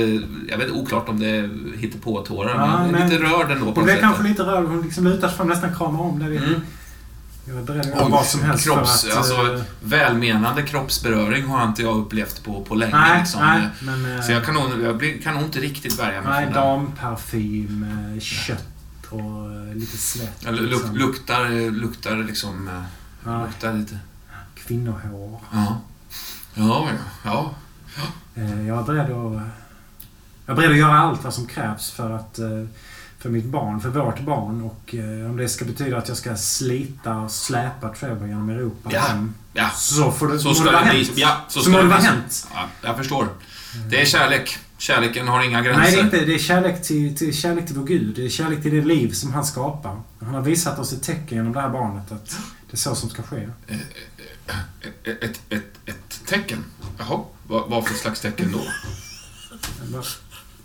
jag 0.49 0.57
vet 0.57 0.71
oklart 0.71 1.09
om 1.09 1.19
det 1.19 1.49
hittar 1.77 1.99
på 1.99 2.21
tårar 2.21 2.49
Ja, 2.55 2.77
men, 2.83 2.91
men- 2.91 3.09
lite 3.09 3.23
rörd 3.23 3.51
ändå 3.51 3.65
på 3.65 3.71
Hon 3.75 3.83
blev 3.83 3.99
kanske 3.99 4.23
lite 4.23 4.43
rörd. 4.43 4.65
Hon 4.65 4.81
liksom 4.81 5.03
lutar 5.03 5.27
sig 5.27 5.37
fram 5.37 5.47
nästan 5.47 5.75
kramar 5.75 5.99
om 5.99 6.19
dig. 6.19 6.37
Mm. 6.37 6.53
Jag 7.47 7.57
är 7.57 7.61
beredd 7.61 7.79
att 7.79 7.87
göra 7.87 8.07
vad 8.07 8.25
som 8.25 8.41
helst 8.41 8.67
kropps- 8.67 9.01
för 9.03 9.11
att... 9.11 9.17
alltså, 9.17 9.53
eh, 9.55 9.61
Välmenande 9.83 10.61
kroppsberöring 10.63 11.45
har 11.45 11.67
inte 11.67 11.81
jag 11.81 11.97
upplevt 11.97 12.43
på, 12.43 12.63
på 12.63 12.75
länge. 12.75 12.91
nej, 12.97 13.19
liksom. 13.19 13.41
nej, 13.41 13.67
men... 13.81 14.15
eh, 14.17 14.21
Så 14.23 14.31
jag 14.31 14.45
kan, 14.45 14.53
nog, 14.53 14.63
jag 14.83 15.19
kan 15.23 15.33
nog 15.33 15.43
inte 15.43 15.59
riktigt 15.59 15.99
värja 15.99 16.21
mig 16.21 16.45
Nej, 16.45 16.53
damparfym, 16.53 17.85
eh, 18.15 18.19
kött 18.21 18.65
och 19.09 19.19
eh, 19.69 19.75
lite 19.75 19.97
svett. 19.97 20.43
Luk, 20.51 20.61
liksom. 20.71 20.95
luktar, 20.95 21.71
luktar 21.71 22.17
liksom... 22.17 22.67
eh, 22.67 22.73
Ja, 23.25 23.45
Luktar 23.45 23.73
lite... 23.73 23.97
kvinnohår. 24.55 25.39
Ja. 25.53 25.81
Ja, 26.53 26.89
ja. 27.25 27.51
ja. 27.97 28.41
Eh, 28.41 28.67
Jag 28.67 28.79
är 28.79 28.83
beredd 28.83 29.11
att... 29.11 29.41
Jag 30.45 30.53
är 30.53 30.55
beredd 30.55 30.71
att 30.71 30.77
göra 30.77 30.97
allt 30.99 31.23
vad 31.23 31.33
som 31.33 31.45
krävs 31.47 31.91
för 31.91 32.09
att... 32.11 32.39
eh, 32.39 32.45
För 33.19 33.29
mitt 33.29 33.45
barn, 33.45 33.79
för 33.81 33.89
vårt 33.89 34.19
barn 34.19 34.61
och 34.61 34.95
eh, 34.95 35.29
om 35.29 35.37
det 35.37 35.49
ska 35.49 35.65
betyda 35.65 35.97
att 35.97 36.07
jag 36.07 36.17
ska 36.17 36.35
slita 36.35 37.15
och 37.15 37.31
släpa 37.31 37.89
Trevor 37.89 38.27
genom 38.27 38.49
Europa 38.49 38.89
Ja. 38.93 38.99
hem, 38.99 39.33
ja. 39.53 39.69
Så 39.69 40.11
får 40.11 40.27
det, 40.27 40.39
Så 40.39 40.53
ska 40.53 40.65
det 40.65 40.71
vara 40.71 40.83
hänt. 40.83 41.11
Ja, 41.15 41.37
så 41.47 41.59
Så 41.59 41.69
ska 41.69 41.81
det 41.81 41.87
vara 41.87 41.99
hänt. 41.99 42.47
Ja, 42.53 42.65
jag 42.81 42.97
förstår. 42.97 43.27
Det 43.89 44.01
är 44.01 44.05
kärlek. 44.05 44.57
Kärleken 44.77 45.27
har 45.27 45.43
inga 45.43 45.61
gränser. 45.61 45.81
Nej, 45.81 45.91
det 45.91 45.99
är 45.99 46.03
inte. 46.03 46.25
Det 46.25 46.33
är 46.33 46.39
kärlek 46.39 46.83
till, 46.83 47.17
till, 47.17 47.33
kärlek 47.33 47.67
till 47.67 47.75
vår 47.75 47.85
Gud. 47.85 48.15
Det 48.15 48.25
är 48.25 48.29
kärlek 48.29 48.61
till 48.61 48.71
det 48.75 48.81
liv 48.85 49.11
som 49.11 49.33
han 49.33 49.45
skapar. 49.45 49.95
Han 50.21 50.33
har 50.33 50.41
visat 50.41 50.79
oss 50.79 50.93
ett 50.93 51.03
tecken 51.03 51.37
genom 51.37 51.53
det 51.53 51.61
här 51.61 51.69
barnet 51.69 52.11
att 52.11 52.37
det 52.69 52.73
är 52.73 52.77
så 52.77 52.95
som 52.95 53.09
ska 53.09 53.23
ske. 53.23 53.49
Ett, 54.47 55.23
ett, 55.23 55.41
ett, 55.49 55.79
ett 55.85 56.25
tecken? 56.25 56.63
Jaha, 56.97 57.23
vad, 57.47 57.69
vad 57.69 57.87
för 57.87 57.93
slags 57.93 58.21
tecken 58.21 58.51
då? 58.51 58.61
Vad, 59.91 60.05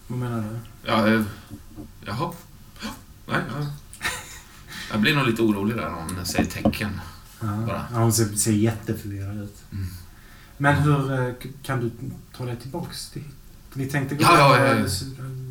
vad 0.06 0.18
menar 0.18 0.40
du? 0.50 0.58
Ja, 0.88 1.08
eh, 1.08 1.22
jaha. 2.06 2.32
Nej, 3.26 3.40
ja. 3.54 3.66
Jag 4.90 5.00
blir 5.00 5.16
nog 5.16 5.26
lite 5.26 5.42
orolig 5.42 5.76
där 5.76 5.86
om 5.88 6.16
hon 6.16 6.26
säger 6.26 6.50
tecken. 6.50 7.00
Ja, 7.40 7.64
ja, 7.92 7.98
hon 7.98 8.12
ser, 8.12 8.24
ser 8.36 8.52
jätteförvirrad 8.52 9.38
ut. 9.42 9.56
Mm. 9.72 9.86
Men 10.56 10.74
hur 10.74 11.12
eh, 11.28 11.34
kan 11.62 11.80
du 11.80 11.90
ta 12.36 12.44
dig 12.44 12.56
tillbaks 12.56 13.10
till... 13.10 13.24
Vi 13.72 13.86
tänkte 13.86 14.14
gå... 14.14 14.22
Ja, 14.22 14.58
ja, 14.58 14.66
ja. 14.74 14.84
s- 14.86 15.02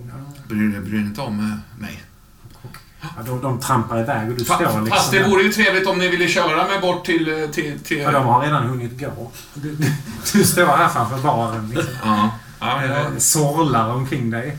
ja. 0.09 0.43
Bryr 0.47 0.81
bryr 0.81 0.99
inte 0.99 1.21
om 1.21 1.39
eh, 1.39 1.81
mig. 1.81 2.03
Ja, 3.01 3.07
de, 3.25 3.41
de 3.41 3.59
trampar 3.59 3.99
iväg 3.99 4.29
och 4.29 4.35
du 4.37 4.43
Fa- 4.43 4.55
står 4.55 4.65
liksom... 4.65 4.87
Fast 4.87 5.11
det 5.11 5.23
vore 5.23 5.43
ju 5.43 5.51
trevligt 5.53 5.87
om 5.87 5.97
ni 5.97 6.07
ville 6.09 6.27
köra 6.27 6.67
mig 6.67 6.79
bort 6.79 7.05
till... 7.05 7.43
eh, 7.43 7.49
till, 7.49 7.79
till 7.79 7.97
Ja, 7.97 8.11
de 8.11 8.25
har 8.25 8.41
redan 8.41 8.63
hunnit 8.67 8.99
gå. 8.99 9.31
Du, 9.53 9.75
du, 9.75 9.91
du 10.33 10.43
står 10.43 10.65
här 10.65 10.89
framför 10.89 11.17
baren 11.17 11.69
liksom. 11.69 11.93
ja. 12.03 12.31
Ja, 12.59 12.85
ja. 12.85 12.93
Eh, 12.95 13.17
Sorlar 13.17 13.89
omkring 13.93 14.29
dig. 14.29 14.57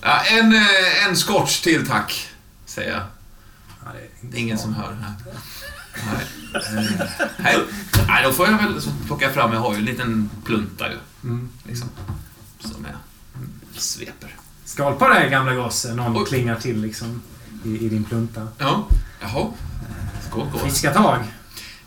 ja, 0.00 0.20
en, 0.20 0.52
eh, 0.54 1.06
en 1.08 1.16
scotch 1.16 1.60
till 1.60 1.86
tack, 1.86 2.28
säger 2.66 2.90
jag. 2.92 3.02
Ja, 3.84 3.90
det 3.92 3.98
är 3.98 4.30
Det 4.30 4.36
är 4.36 4.40
ingen 4.40 4.58
som 4.58 4.74
hör. 4.74 4.96
Nej. 5.00 5.10
Nej. 6.72 6.86
Nej. 7.36 7.58
Nej, 8.08 8.24
då 8.24 8.32
får 8.32 8.46
jag 8.50 8.56
väl 8.58 8.80
plocka 9.06 9.30
fram. 9.30 9.52
Jag 9.52 9.60
har 9.60 9.72
ju 9.72 9.78
en 9.78 9.84
liten 9.84 10.30
plunta 10.44 10.84
ju. 10.88 10.98
Mm. 11.24 11.48
Liksom, 11.64 11.88
som 12.60 12.86
jag 12.90 13.80
sveper. 13.82 14.36
Skål 14.64 14.94
på 14.94 15.08
dig 15.08 15.30
gamla 15.30 15.54
gosse. 15.54 15.94
Någon 15.94 16.16
Oj. 16.16 16.24
klingar 16.26 16.56
till 16.56 16.80
liksom 16.82 17.22
i, 17.64 17.68
i 17.86 17.88
din 17.88 18.04
plunta. 18.04 18.48
Ja, 18.58 18.86
jaha. 19.20 19.46
Skål, 20.28 20.46
skål. 20.50 20.60
Friska 20.60 20.90
tag. 20.90 21.18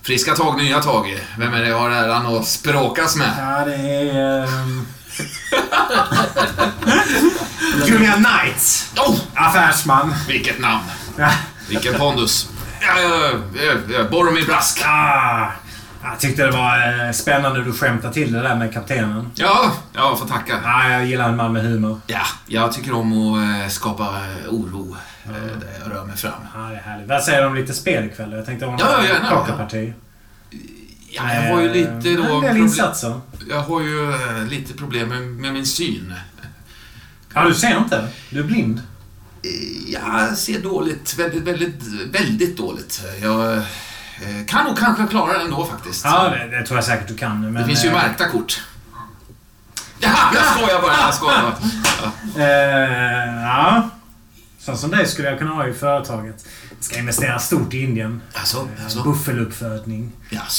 Friska 0.02 0.36
tag, 0.36 0.58
nya 0.58 0.80
tag. 0.82 1.20
Vem 1.38 1.54
är 1.54 1.62
det 1.62 1.68
jag 1.68 1.80
har 1.80 1.90
äran 1.92 2.26
att 2.36 2.48
språkas 2.48 3.16
med? 3.16 3.32
Ja, 3.40 3.66
det 3.66 3.76
är... 3.76 4.44
ehm, 4.44 4.86
Julian 7.88 8.24
Knight. 8.24 8.92
Oh, 8.98 9.16
Affärsman. 9.34 10.14
vilket 10.28 10.60
namn! 10.60 10.84
Ja. 11.18 11.30
Vilken 11.70 11.94
pondus. 11.94 12.50
Ja, 12.82 13.02
ja, 13.02 13.32
ja, 13.64 13.74
ja, 13.94 14.04
Boromir 14.04 14.46
Brask. 14.46 14.82
Ah, 14.86 15.52
jag 16.12 16.20
tyckte 16.20 16.44
det 16.46 16.52
var 16.52 17.06
eh, 17.06 17.12
spännande 17.12 17.64
du 17.64 17.74
skämtade 17.74 18.14
till 18.14 18.34
det 18.34 18.42
där 18.42 18.56
med 18.56 18.74
kaptenen. 18.74 19.32
Ja, 19.36 19.74
jag 19.94 20.20
får 20.20 20.26
tacka. 20.28 20.60
Ah, 20.66 20.90
jag 20.90 21.06
gillar 21.06 21.30
en 21.30 21.36
man 21.36 21.54
med 21.54 21.64
humor. 21.64 22.02
Ja, 22.08 22.22
jag 22.48 22.72
tycker 22.74 22.94
om 22.94 23.34
att 23.34 23.64
eh, 23.64 23.70
skapa 23.70 24.04
eh, 24.04 24.50
oro 24.54 24.98
eh, 25.26 25.32
där 25.32 25.70
jag 25.84 25.92
rör 25.92 26.06
mig 26.06 26.18
fram. 26.18 26.32
Ja, 26.56 26.60
det 26.62 26.76
är 26.76 26.82
härligt. 26.82 27.10
Vad 27.10 27.24
säger 27.24 27.42
du 27.42 27.48
om 27.48 27.56
lite 27.56 27.74
spel 27.74 28.06
ikväll? 28.06 28.32
Jag 28.32 28.46
tänkte 28.46 28.66
om 28.66 28.78
Ja, 28.80 28.88
ja, 29.02 29.08
gärna. 29.08 29.32
pokerparti. 29.32 29.94
Ja, 31.10 31.34
jag 31.34 31.54
har 31.54 31.62
ju 31.62 31.74
lite 31.74 32.22
då... 32.22 32.36
En 32.36 32.42
del 32.42 32.58
insatser. 32.58 33.20
jag 33.50 33.62
har 33.62 33.82
ju 33.82 34.14
lite 34.50 34.74
problem 34.74 35.10
med, 35.10 35.22
med 35.22 35.54
min 35.54 35.66
syn. 35.66 36.14
Ja, 37.34 37.44
du 37.44 37.54
ser 37.54 37.78
inte. 37.78 38.08
Du 38.30 38.40
är 38.40 38.44
blind. 38.44 38.82
Jag 39.88 40.38
ser 40.38 40.60
dåligt. 40.62 41.20
Väldigt, 41.20 41.44
väldigt, 41.44 41.84
väldigt 42.12 42.58
dåligt. 42.58 43.02
Jag 43.22 43.62
kan 44.48 44.66
nog 44.66 44.78
kanske 44.78 45.08
klara 45.08 45.38
det 45.38 45.44
ändå 45.44 45.66
faktiskt. 45.66 46.06
Ja, 46.06 46.30
det, 46.30 46.58
det 46.58 46.66
tror 46.66 46.78
jag 46.78 46.86
säkert 46.86 47.08
du 47.08 47.16
kan. 47.16 47.42
Men, 47.42 47.54
det 47.54 47.66
finns 47.66 47.86
ju 47.86 47.88
eh, 47.90 47.94
märkta 47.94 48.30
kort. 48.30 48.62
Jaha, 50.00 50.34
jag 50.34 50.44
skojar 50.46 50.82
bara. 50.82 50.94
Jag 50.98 51.14
skojar 51.14 51.42
bara. 52.36 52.44
Eh, 52.44 53.42
ja. 53.44 53.90
Så 54.60 54.78
som 54.78 54.92
dig 54.92 55.08
skulle 55.08 55.30
jag 55.30 55.40
kunna 55.40 55.52
ha 55.52 55.68
i 55.68 55.74
företaget. 55.74 56.46
Jag 56.70 56.84
ska 56.84 57.00
investera 57.00 57.40
stort 57.40 57.74
i 57.74 57.84
Indien. 57.84 58.22
Eh, 58.34 58.40
Jaså? 58.42 59.04
Buffeluppfödning. 59.04 60.12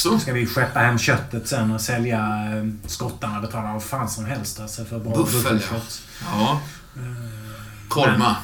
Då 0.03 0.19
ska 0.19 0.33
vi 0.33 0.45
skeppa 0.45 0.79
hem 0.79 0.99
köttet 0.99 1.47
sen 1.47 1.71
och 1.71 1.81
sälja 1.81 2.17
eh, 2.19 2.87
skottarna. 2.87 3.41
Betala 3.41 3.73
vad 3.73 3.83
fan 3.83 4.09
som 4.09 4.25
helst 4.25 4.59
alltså 4.59 4.85
för 4.85 4.99
bra 4.99 5.15
Buffel, 5.15 5.41
ja. 5.43 5.51
buffelkött. 5.51 6.01
Ja. 6.31 6.61
Korma. 7.87 8.35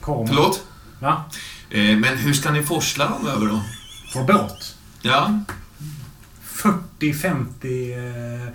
Korv. 0.00 0.26
Förlåt? 0.26 0.62
Va? 0.98 1.24
Eh, 1.70 1.96
Men 1.96 2.18
hur 2.18 2.32
ska 2.32 2.50
ni 2.50 2.62
forsla 2.62 3.08
dem 3.08 3.26
över 3.26 3.46
då? 3.46 3.60
På 4.12 4.22
båt. 4.22 4.76
Ja. 5.02 5.40
40-50 6.44 8.44
eh, 8.44 8.48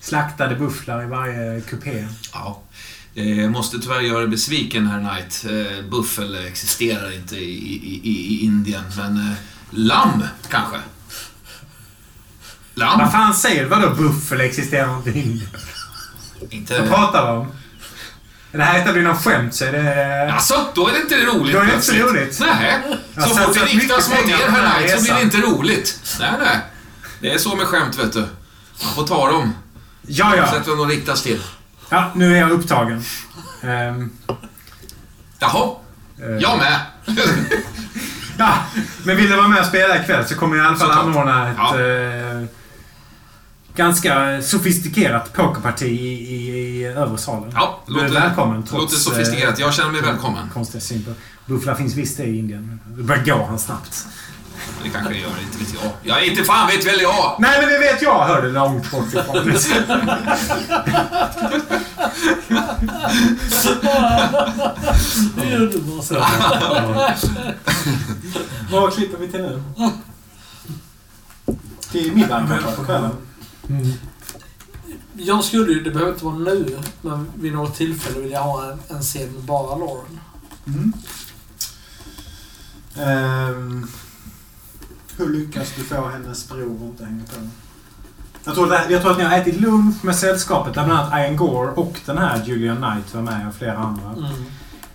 slaktade 0.00 0.54
bufflar 0.54 1.02
i 1.02 1.06
varje 1.06 1.60
kupé. 1.60 2.08
Ja. 2.32 2.62
Eh, 3.14 3.50
måste 3.50 3.78
tyvärr 3.78 4.00
göra 4.00 4.18
dig 4.18 4.28
besviken, 4.28 4.86
herr 4.86 5.00
Knight. 5.00 5.44
Eh, 5.44 5.84
buffel 5.90 6.34
existerar 6.34 7.14
inte 7.14 7.36
i, 7.36 7.42
i, 7.42 8.00
i, 8.04 8.34
i 8.34 8.44
Indien, 8.44 8.84
men 8.96 9.16
eh, 9.16 9.34
lamm 9.70 10.24
kanske? 10.48 10.76
Lamm? 12.74 12.98
Vad 12.98 13.12
fan 13.12 13.34
säger 13.34 13.62
du? 13.62 13.68
Vadå 13.68 13.94
buffel 13.94 14.40
existerar 14.40 14.96
inte 14.96 15.10
i 15.10 15.22
Indien? 15.22 15.50
Inte... 16.50 16.80
Vad 16.80 16.88
pratar 16.88 17.26
du 17.26 17.38
om? 17.38 17.46
Det 18.52 18.62
här 18.62 18.78
ett 18.78 18.88
av 18.88 18.94
dina 18.94 19.14
skämt 19.16 19.54
så 19.54 19.64
är 19.64 19.72
det... 19.72 20.32
Alltså, 20.32 20.66
då 20.74 20.88
är 20.88 20.92
det 20.92 21.00
inte 21.00 21.14
roligt 21.26 21.52
Då 21.54 21.60
är 21.60 21.64
det 21.66 21.72
inte 21.72 21.86
så 21.86 21.92
roligt. 21.94 22.40
Nej, 22.40 22.78
så 23.14 23.28
fort 23.36 23.54
det 23.54 23.60
riktas 23.60 24.08
mot 24.08 24.18
er, 24.18 24.48
här 24.50 24.96
så 24.96 25.02
blir 25.02 25.14
det 25.14 25.22
inte 25.22 25.36
roligt. 25.36 25.98
Nej, 26.20 26.30
nej. 26.44 26.58
Det 27.20 27.32
är 27.32 27.38
så 27.38 27.56
med 27.56 27.66
skämt, 27.66 27.98
vet 27.98 28.12
du. 28.12 28.20
Man 28.84 28.94
får 28.94 29.06
ta 29.06 29.30
dem. 29.30 29.54
Ja, 30.06 30.36
ja. 30.36 30.42
Oavsett 30.42 30.68
vem 30.68 30.78
de 30.78 30.88
riktas 30.88 31.22
till. 31.22 31.42
Ja, 31.88 32.10
nu 32.14 32.36
är 32.36 32.40
jag 32.40 32.50
upptagen. 32.50 33.04
Ehm, 33.62 34.10
Jaha, 35.38 35.70
eh, 36.22 36.30
jag 36.40 36.58
med. 36.58 36.80
Ja, 38.38 38.54
men 39.04 39.16
vill 39.16 39.30
du 39.30 39.36
vara 39.36 39.48
med 39.48 39.60
och 39.60 39.66
spela 39.66 40.02
ikväll 40.02 40.26
så 40.26 40.34
kommer 40.34 40.56
jag 40.56 40.64
i 40.64 40.66
alla 40.68 40.76
fall 40.76 40.88
Såklart. 40.88 41.04
anordna 41.06 41.48
ett 41.50 41.56
Ja. 41.58 41.80
eh, 41.80 42.42
ganska 43.74 44.42
sofistikerat 44.42 45.32
pokerparti 45.32 45.86
i, 45.86 46.34
i, 46.34 46.80
i 46.80 46.84
övre 46.84 47.18
salen. 47.18 47.50
Ja, 47.54 47.80
du 47.86 47.98
är 47.98 48.02
låter, 48.08 48.20
välkommen 48.20 48.62
trots... 48.62 48.82
låter 48.82 48.96
sofistikerat. 48.96 49.58
Jag 49.58 49.74
känner 49.74 49.90
mig 49.90 50.00
eh, 50.00 50.06
välkommen. 50.06 50.48
Konstiga 50.54 50.80
synpunkter. 50.80 51.24
Bufflar 51.46 51.74
finns 51.74 51.94
visst 51.94 52.16
det 52.16 52.24
i 52.24 52.38
Indien. 52.38 52.80
Det 52.86 53.02
börjar 53.02 53.24
gå 53.24 53.44
han 53.44 53.58
snabbt. 53.58 54.06
Det 54.82 54.88
kanske 54.88 55.12
det 55.12 55.18
gör, 55.18 55.28
inte 55.28 55.58
vet 55.58 55.74
jag. 55.82 55.92
Jag 56.02 56.22
är 56.22 56.30
inte 56.30 56.44
fan 56.44 56.68
vet 56.68 56.86
väl 56.86 57.00
jag. 57.00 57.36
Nej, 57.38 57.60
men 57.60 57.68
det 57.68 57.78
vet 57.78 58.02
jag! 58.02 58.24
Hörde 58.24 58.48
långt 58.48 58.90
bort 58.90 59.06
ifrån. 59.08 59.52
Det 65.36 65.52
är 65.52 65.60
underbart. 65.60 66.10
Vad 68.70 68.94
klipper 68.94 69.18
vi 69.18 69.28
till 69.28 69.40
nu? 69.40 69.62
Till 71.90 72.12
middagen 72.12 72.48
kanske 72.48 72.72
på 72.72 72.84
kvällen? 72.84 73.10
Mm. 73.68 73.92
Jag 75.16 75.44
skulle 75.44 75.72
ju, 75.72 75.82
det 75.82 75.90
behöver 75.90 76.12
inte 76.12 76.24
vara 76.24 76.38
nu, 76.38 76.78
men 77.00 77.26
vid 77.34 77.52
något 77.52 77.74
tillfälle 77.74 78.20
vill 78.20 78.30
jag 78.30 78.42
ha 78.42 78.72
en, 78.72 78.96
en 78.96 79.02
scen 79.02 79.32
med 79.32 79.42
bara 79.42 79.76
Lauren. 79.76 80.20
Mm. 80.66 80.92
Ehm, 82.96 83.86
hur 85.16 85.28
lyckas 85.28 85.72
du 85.76 85.84
få 85.84 86.08
hennes 86.08 86.48
bror 86.48 86.76
att 86.76 86.82
inte 86.82 87.04
hänga 87.04 87.24
på? 87.24 87.48
Jag 88.44 88.54
tror, 88.54 88.66
det, 88.66 88.86
jag 88.90 89.02
tror 89.02 89.12
att 89.12 89.18
ni 89.18 89.24
har 89.24 89.38
ätit 89.38 89.60
lunch 89.60 90.04
med 90.04 90.16
sällskapet 90.16 90.74
där 90.74 90.84
bland 90.84 91.00
annat 91.00 91.20
Ian 91.20 91.36
Gore 91.36 91.70
och 91.70 92.00
den 92.06 92.18
här 92.18 92.44
Julian 92.44 92.76
Knight 92.76 93.14
var 93.14 93.22
med 93.22 93.48
och 93.48 93.54
flera 93.54 93.76
andra. 93.76 94.08
Mm. 94.08 94.44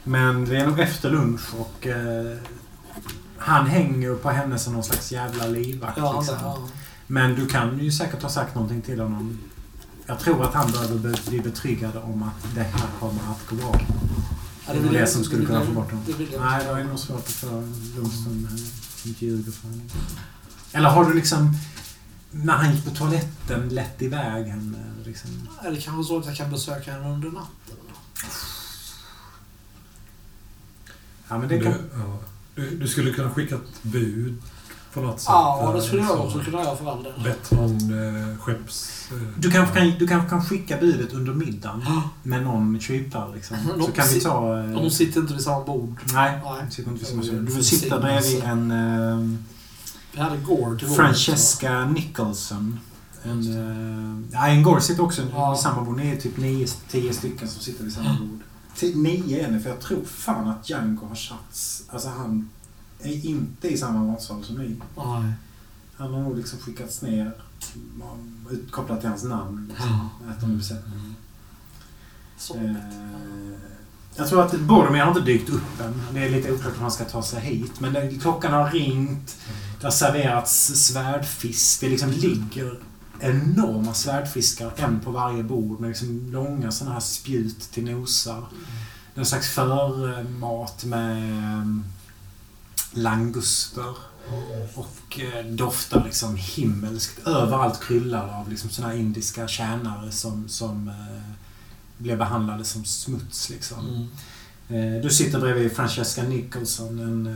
Men 0.03 0.45
det 0.45 0.57
är 0.57 0.67
nog 0.67 0.79
efter 0.79 1.09
lunch 1.09 1.55
och 1.59 1.87
eh, 1.87 2.37
han 3.37 3.67
hänger 3.67 4.15
på 4.15 4.29
henne 4.29 4.59
som 4.59 4.73
någon 4.73 4.83
slags 4.83 5.11
jävla 5.11 5.47
livvakt. 5.47 5.97
Ja, 5.97 6.19
liksom. 6.19 6.37
ja. 6.41 6.57
Men 7.07 7.35
du 7.35 7.47
kan 7.47 7.79
ju 7.79 7.91
säkert 7.91 8.21
ha 8.21 8.29
sagt 8.29 8.55
någonting 8.55 8.81
till 8.81 8.99
honom. 8.99 9.39
Jag 10.05 10.19
tror 10.19 10.43
att 10.45 10.53
han 10.53 10.71
behöver 10.71 10.95
be- 10.97 11.21
bli 11.27 11.39
betryggad 11.39 11.95
om 11.97 12.23
att 12.23 12.55
det 12.55 12.63
här 12.63 12.87
kommer 12.99 13.21
att 13.31 13.47
gå 13.49 13.55
bra. 13.55 13.79
Ja, 14.67 14.73
Det 14.73 14.79
var 14.79 14.89
vill 14.89 14.93
det 14.93 15.07
som 15.07 15.23
skulle 15.23 15.45
kunna 15.45 15.65
få 15.65 15.71
bort 15.71 15.91
honom. 15.91 16.05
Det 16.07 16.39
Nej, 16.39 16.65
det 16.65 16.69
är 16.71 16.83
nog 16.83 16.99
svårt 16.99 17.19
att 17.19 17.29
få 17.31 17.47
lugn 17.95 18.09
som 18.11 18.47
inte 19.05 19.25
ljuger 19.25 19.51
för 19.51 19.67
honom. 19.67 19.89
Eller 20.71 20.89
har 20.89 21.05
du 21.05 21.13
liksom, 21.13 21.53
när 22.31 22.53
han 22.53 22.75
gick 22.75 22.85
på 22.85 22.91
toaletten, 22.91 23.69
lett 23.69 24.01
iväg 24.01 24.45
henne? 24.47 24.77
Liksom. 25.05 25.29
Är 25.63 25.71
det 25.71 25.81
kanske 25.81 26.03
så 26.03 26.19
att 26.19 26.25
jag 26.25 26.35
kan 26.35 26.51
besöka 26.51 26.91
henne 26.93 27.09
under 27.09 27.29
natten? 27.31 27.75
Ja, 31.29 31.37
men 31.37 31.49
det 31.49 31.57
Du, 31.57 31.63
kan... 31.63 31.73
ja. 31.93 32.19
du, 32.55 32.77
du 32.77 32.87
skulle 32.87 33.13
kunna 33.13 33.29
skicka 33.31 33.55
ett 33.55 33.81
bud 33.83 34.41
på 34.97 35.07
något 35.07 35.19
sätt. 35.19 35.29
Ja, 35.29 35.71
det 35.75 35.81
skulle 35.81 36.01
jag 36.01 36.09
så. 36.11 36.17
också 36.23 36.39
kunna 36.39 36.63
göra 36.63 36.75
för 36.75 36.91
all 36.91 37.03
del. 37.03 37.13
Någon 37.49 38.31
eh, 38.31 38.37
skepps... 38.37 39.07
Eh, 39.11 39.17
Du 39.39 39.51
kanske 39.51 39.79
kan, 39.79 39.91
du 39.99 40.07
kanske 40.07 40.29
kan 40.29 40.45
skicka 40.45 40.77
budet 40.77 41.13
under 41.13 41.33
middagen 41.33 41.83
med 42.23 42.43
någon 42.43 42.79
kypare 42.79 43.35
liksom. 43.35 43.57
Så 43.85 43.91
kan 43.91 44.05
vi 44.13 44.19
ta... 44.21 44.59
eh, 44.59 44.65
Hon 44.65 44.91
sitter 44.91 45.19
inte 45.21 45.33
vid 45.33 45.43
samma 45.43 45.63
bord. 45.65 45.95
Nej, 46.13 46.31
Nej. 46.31 46.41
hon 46.61 46.71
sitter 46.71 46.91
inte 46.91 46.99
vid 46.99 47.07
samma 47.07 47.21
bord. 47.37 47.45
Du 47.45 47.51
får 47.51 47.61
sitter 47.61 47.83
sitta 47.83 47.99
bredvid 47.99 48.43
en 48.43 48.71
eh, 48.71 49.37
Vi 50.11 50.19
hade 50.21 50.37
Gore 50.37 50.79
till 50.79 50.87
Francesca 50.87 51.85
Nicholson. 51.85 52.79
En, 53.23 53.47
uh, 54.33 54.49
Ian 54.51 54.63
Gore 54.63 54.81
sitter 54.81 55.03
också 55.03 55.21
Ja. 55.33 55.51
vid 55.51 55.59
samma 55.59 55.81
bord. 55.81 55.97
Ni 55.97 56.07
är 56.11 56.15
typ 56.15 56.37
nio, 56.37 56.67
tio 56.91 57.13
stycken 57.13 57.47
som 57.47 57.61
sitter 57.61 57.83
vid 57.83 57.93
samma 57.93 58.17
bord. 58.19 58.39
Nio 58.95 59.45
är 59.47 59.51
ni, 59.51 59.59
för 59.59 59.69
jag 59.69 59.79
tror 59.81 60.03
fan 60.05 60.47
att 60.47 60.69
Django 60.69 61.05
har 61.07 61.15
satts. 61.15 61.83
Alltså 61.89 62.09
han 62.09 62.49
är 63.03 63.25
inte 63.25 63.67
i 63.67 63.77
samma 63.77 64.03
matsal 64.03 64.43
som 64.43 64.55
ni. 64.55 64.75
Nej. 64.97 65.33
Han 65.95 66.13
har 66.13 66.21
nog 66.21 66.37
liksom 66.37 66.59
skickats 66.59 67.01
ner 67.01 67.31
utkopplat 68.51 68.99
till 68.99 69.09
hans 69.09 69.23
namn. 69.23 69.67
Liksom, 69.69 70.09
Ja. 70.41 70.47
med 70.47 70.57
besättningen. 70.57 71.15
Så. 72.37 72.55
Eh, 72.57 72.73
jag 74.15 74.27
tror 74.29 74.45
att 74.45 74.59
Boromir 74.59 74.99
har 74.99 75.07
inte 75.07 75.21
dykt 75.21 75.49
upp 75.49 75.81
än. 75.81 76.01
Det 76.13 76.19
är 76.25 76.29
lite 76.29 76.51
oklart 76.51 76.73
hur 76.75 76.81
han 76.81 76.91
ska 76.91 77.05
ta 77.05 77.23
sig 77.23 77.41
hit. 77.41 77.79
Men 77.79 77.93
det, 77.93 78.21
klockan 78.21 78.53
har 78.53 78.71
ringt. 78.71 79.37
Det 79.79 79.85
har 79.85 79.91
serverats 79.91 80.65
svärdfisk. 80.75 81.81
Det 81.81 81.89
liksom 81.89 82.11
ligger 82.11 82.79
enorma 83.19 83.93
svärdfiskar, 83.93 84.73
en 84.77 84.99
på 84.99 85.11
varje 85.11 85.43
bord 85.43 85.79
med 85.79 85.87
liksom 85.87 86.31
långa 86.31 86.71
sådana 86.71 86.93
här 86.93 87.01
spjut 87.01 87.59
till 87.59 87.83
nosar. 87.85 88.43
Det 89.13 89.19
är 89.19 89.19
en 89.19 89.25
slags 89.25 89.49
förmat 89.49 90.85
med 90.85 91.81
languster. 92.97 93.93
Och 94.75 95.19
eh, 95.19 95.45
doftar 95.45 96.03
liksom 96.05 96.35
himmelskt. 96.35 97.27
Överallt 97.27 97.81
kryllar 97.83 98.39
av 98.39 98.49
liksom 98.49 98.69
såna 98.69 98.95
indiska 98.95 99.47
tjänare 99.47 100.11
som, 100.11 100.49
som 100.49 100.87
eh, 100.87 101.33
blev 101.97 102.17
behandlade 102.17 102.63
som 102.63 102.85
smuts 102.85 103.49
liksom. 103.49 104.09
Mm. 104.69 104.95
Eh, 104.95 105.01
du 105.01 105.09
sitter 105.09 105.39
bredvid 105.39 105.71
Francesca 105.71 106.23
Nicholson, 106.23 106.99
en... 106.99 107.27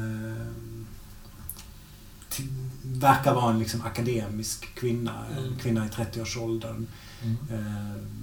Verkar 2.83 3.33
vara 3.35 3.53
en 3.53 3.59
liksom 3.59 3.81
akademisk 3.81 4.75
kvinna. 4.75 5.25
En 5.37 5.43
Mm. 5.43 5.59
kvinna 5.59 5.85
i 5.85 5.89
30-årsåldern. 5.89 6.87
Mm. 7.23 7.37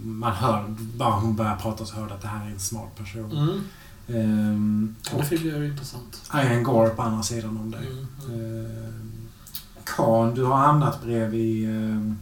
Man 0.02 0.32
hör, 0.32 0.64
bara 0.78 1.14
hon 1.14 1.36
börjar 1.36 1.56
prata 1.56 1.86
så 1.86 1.94
hör 1.94 2.10
att 2.10 2.22
det 2.22 2.28
här 2.28 2.46
är 2.46 2.50
en 2.50 2.60
smart 2.60 2.96
person. 2.96 3.62
Mm. 4.08 4.96
Eh, 4.96 5.10
Ja, 5.10 5.16
och 5.16 5.22
det 5.22 5.28
tycker 5.28 5.48
jag 5.48 5.58
är 5.58 5.64
intressant. 5.64 6.22
Ian 6.34 6.62
Gore 6.62 6.88
på 6.90 7.02
andra 7.02 7.22
sidan 7.22 7.56
om 7.56 7.70
dig. 7.70 7.86
Mm. 7.86 8.06
Mm. 8.40 8.66
Eh, 8.66 8.92
Khan, 9.84 10.34
du 10.34 10.44
har 10.44 10.56
hamnat 10.56 11.02
bredvid 11.02 11.68
eh, 11.70 12.12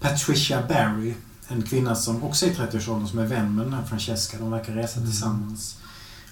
Patricia 0.00 0.62
Barry. 0.68 1.14
En 1.48 1.62
kvinna 1.62 1.94
som 1.94 2.22
också 2.22 2.46
är 2.46 2.50
i 2.50 2.54
30-årsåldern 2.54 3.08
som 3.08 3.18
är 3.18 3.26
vän 3.26 3.54
med 3.54 3.66
den 3.66 3.72
här 3.74 3.84
Francesca. 3.84 4.36
De 4.38 4.50
verkar 4.50 4.72
resa 4.72 4.96
Mm. 5.00 5.10
tillsammans. 5.10 5.78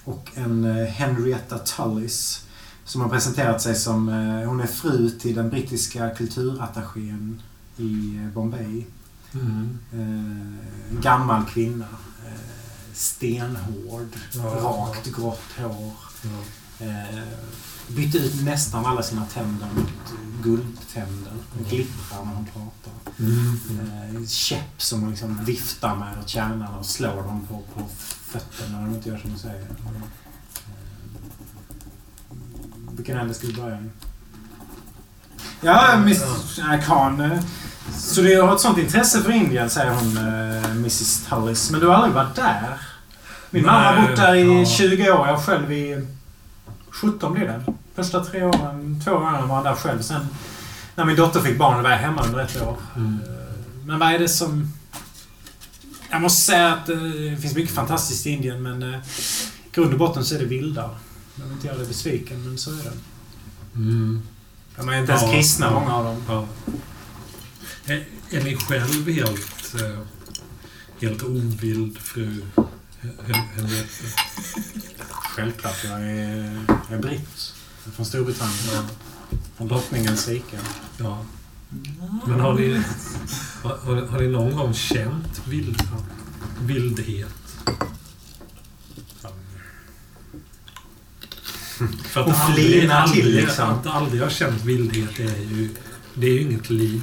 Och 0.03 0.31
en 0.35 0.65
eh, 0.65 0.85
Henrietta 0.87 1.57
Tullis 1.57 2.45
som 2.85 3.01
har 3.01 3.09
presenterat 3.09 3.61
sig 3.61 3.75
som... 3.75 4.09
Eh, 4.09 4.47
hon 4.49 4.59
är 4.61 4.67
fru 4.67 5.09
till 5.09 5.35
den 5.35 5.49
brittiska 5.49 6.09
kulturattachén 6.09 7.41
i 7.77 8.19
eh, 8.23 8.33
Bombay. 8.33 8.85
mm. 9.33 9.77
En 9.91 10.99
gammal 11.01 11.45
kvinna. 11.45 11.85
Stenhård. 12.93 14.09
Ja, 14.33 14.43
rakt 14.43 15.07
grått 15.15 15.51
hår. 15.57 15.93
Ja. 16.21 16.29
Eh, 16.85 17.23
bytte 17.87 18.17
ut 18.17 18.43
nästan 18.43 18.85
alla 18.85 19.03
sina 19.03 19.25
tänder 19.25 19.67
mot 19.75 20.13
guldtänder. 20.43 21.33
Det 21.57 21.69
glittrar 21.69 22.25
när 22.25 22.33
hon 22.33 22.45
pratar. 22.45 22.93
Mm. 23.19 23.59
Mm. 23.69 24.15
Eh, 24.15 24.27
käpp 24.27 24.81
som 24.81 25.01
hon 25.01 25.09
liksom 25.09 25.45
viftar 25.45 25.95
med 25.95 26.19
åt 26.19 26.29
kärnan 26.29 26.73
och 26.75 26.85
slår 26.85 27.23
dem 27.23 27.47
på, 27.47 27.61
på 27.73 27.87
fötterna 28.23 28.79
när 28.79 28.87
de 28.87 28.95
inte 28.95 29.09
gör 29.09 29.17
som 29.17 29.29
hon 29.29 29.39
säger. 29.39 29.61
Eh, 29.61 29.67
vilken 32.91 33.17
ände 33.17 33.33
ska 33.33 33.47
vi 33.47 33.53
börja 33.53 33.79
i? 33.81 33.89
Ja, 35.61 36.01
Miss 36.05 36.21
äh, 36.59 36.81
Khan. 36.81 37.39
Så 37.91 38.21
du 38.21 38.41
har 38.41 38.55
ett 38.55 38.61
sånt 38.61 38.77
intresse 38.77 39.21
för 39.21 39.31
Indien, 39.31 39.69
säger 39.69 39.91
hon, 39.91 40.17
eh, 40.17 40.71
Mrs 40.71 41.25
Tullis. 41.29 41.71
Men 41.71 41.79
du 41.79 41.87
har 41.87 41.93
aldrig 41.93 42.13
varit 42.13 42.35
där? 42.35 42.77
Min 43.49 43.65
mamma 43.65 43.91
har 43.91 44.07
bott 44.07 44.15
där 44.15 44.35
i 44.35 44.59
ja. 44.59 44.65
20 44.65 45.11
år. 45.11 45.27
Jag 45.27 45.45
själv 45.45 45.71
i 45.71 46.07
17 46.89 47.33
blir 47.33 47.45
det. 47.45 47.63
Första 47.95 48.25
tre 48.25 48.43
åren, 48.43 49.01
två 49.05 49.11
åren 49.11 49.47
var 49.47 49.55
jag 49.55 49.65
där 49.65 49.75
själv. 49.75 50.01
Sen 50.01 50.27
när 50.95 51.05
min 51.05 51.15
dotter 51.15 51.39
fick 51.39 51.57
barn 51.57 51.83
var 51.83 51.89
jag 51.89 51.97
hemma 51.97 52.23
under 52.23 52.39
ett 52.39 52.61
år. 52.61 52.77
Mm. 52.95 53.19
Eh, 53.27 53.85
Men 53.85 53.99
vad 53.99 54.11
är 54.13 54.19
det 54.19 54.29
som... 54.29 54.73
Jag 56.09 56.21
måste 56.21 56.41
säga 56.41 56.73
att 56.73 56.89
eh, 56.89 56.97
det 56.97 57.37
finns 57.41 57.55
mycket 57.55 57.75
fantastiskt 57.75 58.27
i 58.27 58.29
Indien 58.29 58.63
men 58.63 58.83
i 58.83 58.99
grund 59.71 59.93
och 59.93 59.99
botten 59.99 60.25
så 60.25 60.35
är 60.35 60.39
det 60.39 60.45
vildar. 60.45 60.89
Jag 61.35 61.43
vill 61.43 61.53
inte 61.53 61.67
göra 61.67 61.77
dig 61.77 61.87
besviken 61.87 62.43
men 62.47 62.57
så 62.57 62.71
är 62.71 62.83
det. 62.83 62.91
Mm. 63.75 64.21
De 64.77 64.89
är 64.89 64.99
inte 64.99 65.11
ens 65.11 65.31
kristna 65.31 65.65
ja. 65.65 65.79
många 65.79 65.95
av 65.95 66.05
dem. 66.05 66.23
Ja. 66.27 66.45
Är, 67.85 68.05
är 68.29 68.43
ni 68.43 68.55
själv 68.57 69.09
helt, 69.09 69.75
eh, 69.81 69.99
helt 71.01 71.23
ovild 71.23 71.97
fru 71.97 72.43
Hen- 73.01 73.47
Henriette? 73.55 74.03
Självklart. 75.09 75.83
Jag 75.83 76.01
är, 76.01 76.65
jag 76.89 76.97
är 76.97 77.01
britt. 77.01 77.53
Jag 77.83 77.91
är 77.91 77.95
från 77.95 78.05
Storbritannien. 78.05 78.85
Från 79.57 79.67
drottningens 79.67 80.27
rike. 80.27 80.59
Ja. 80.97 81.25
Men 82.27 82.39
har 82.39 82.53
ni, 82.53 82.81
har, 83.63 83.77
har- 84.07 84.19
ni 84.19 84.27
någon 84.27 84.55
gång 84.57 84.73
känt 84.73 85.41
vild, 85.47 85.81
vildhet? 86.61 87.29
För 92.03 92.21
att 92.21 92.27
Och 92.27 92.33
aldrig, 92.33 92.89
aldrig, 92.91 93.23
till, 93.23 93.35
liksom. 93.35 93.69
Att 93.69 93.87
aldrig 93.87 94.21
ha 94.21 94.29
känt 94.29 94.63
vildhet 94.63 95.19
är 95.19 95.37
ju, 95.37 95.69
det 96.13 96.27
är 96.27 96.31
ju 96.33 96.41
inget 96.41 96.69
liv. 96.69 97.01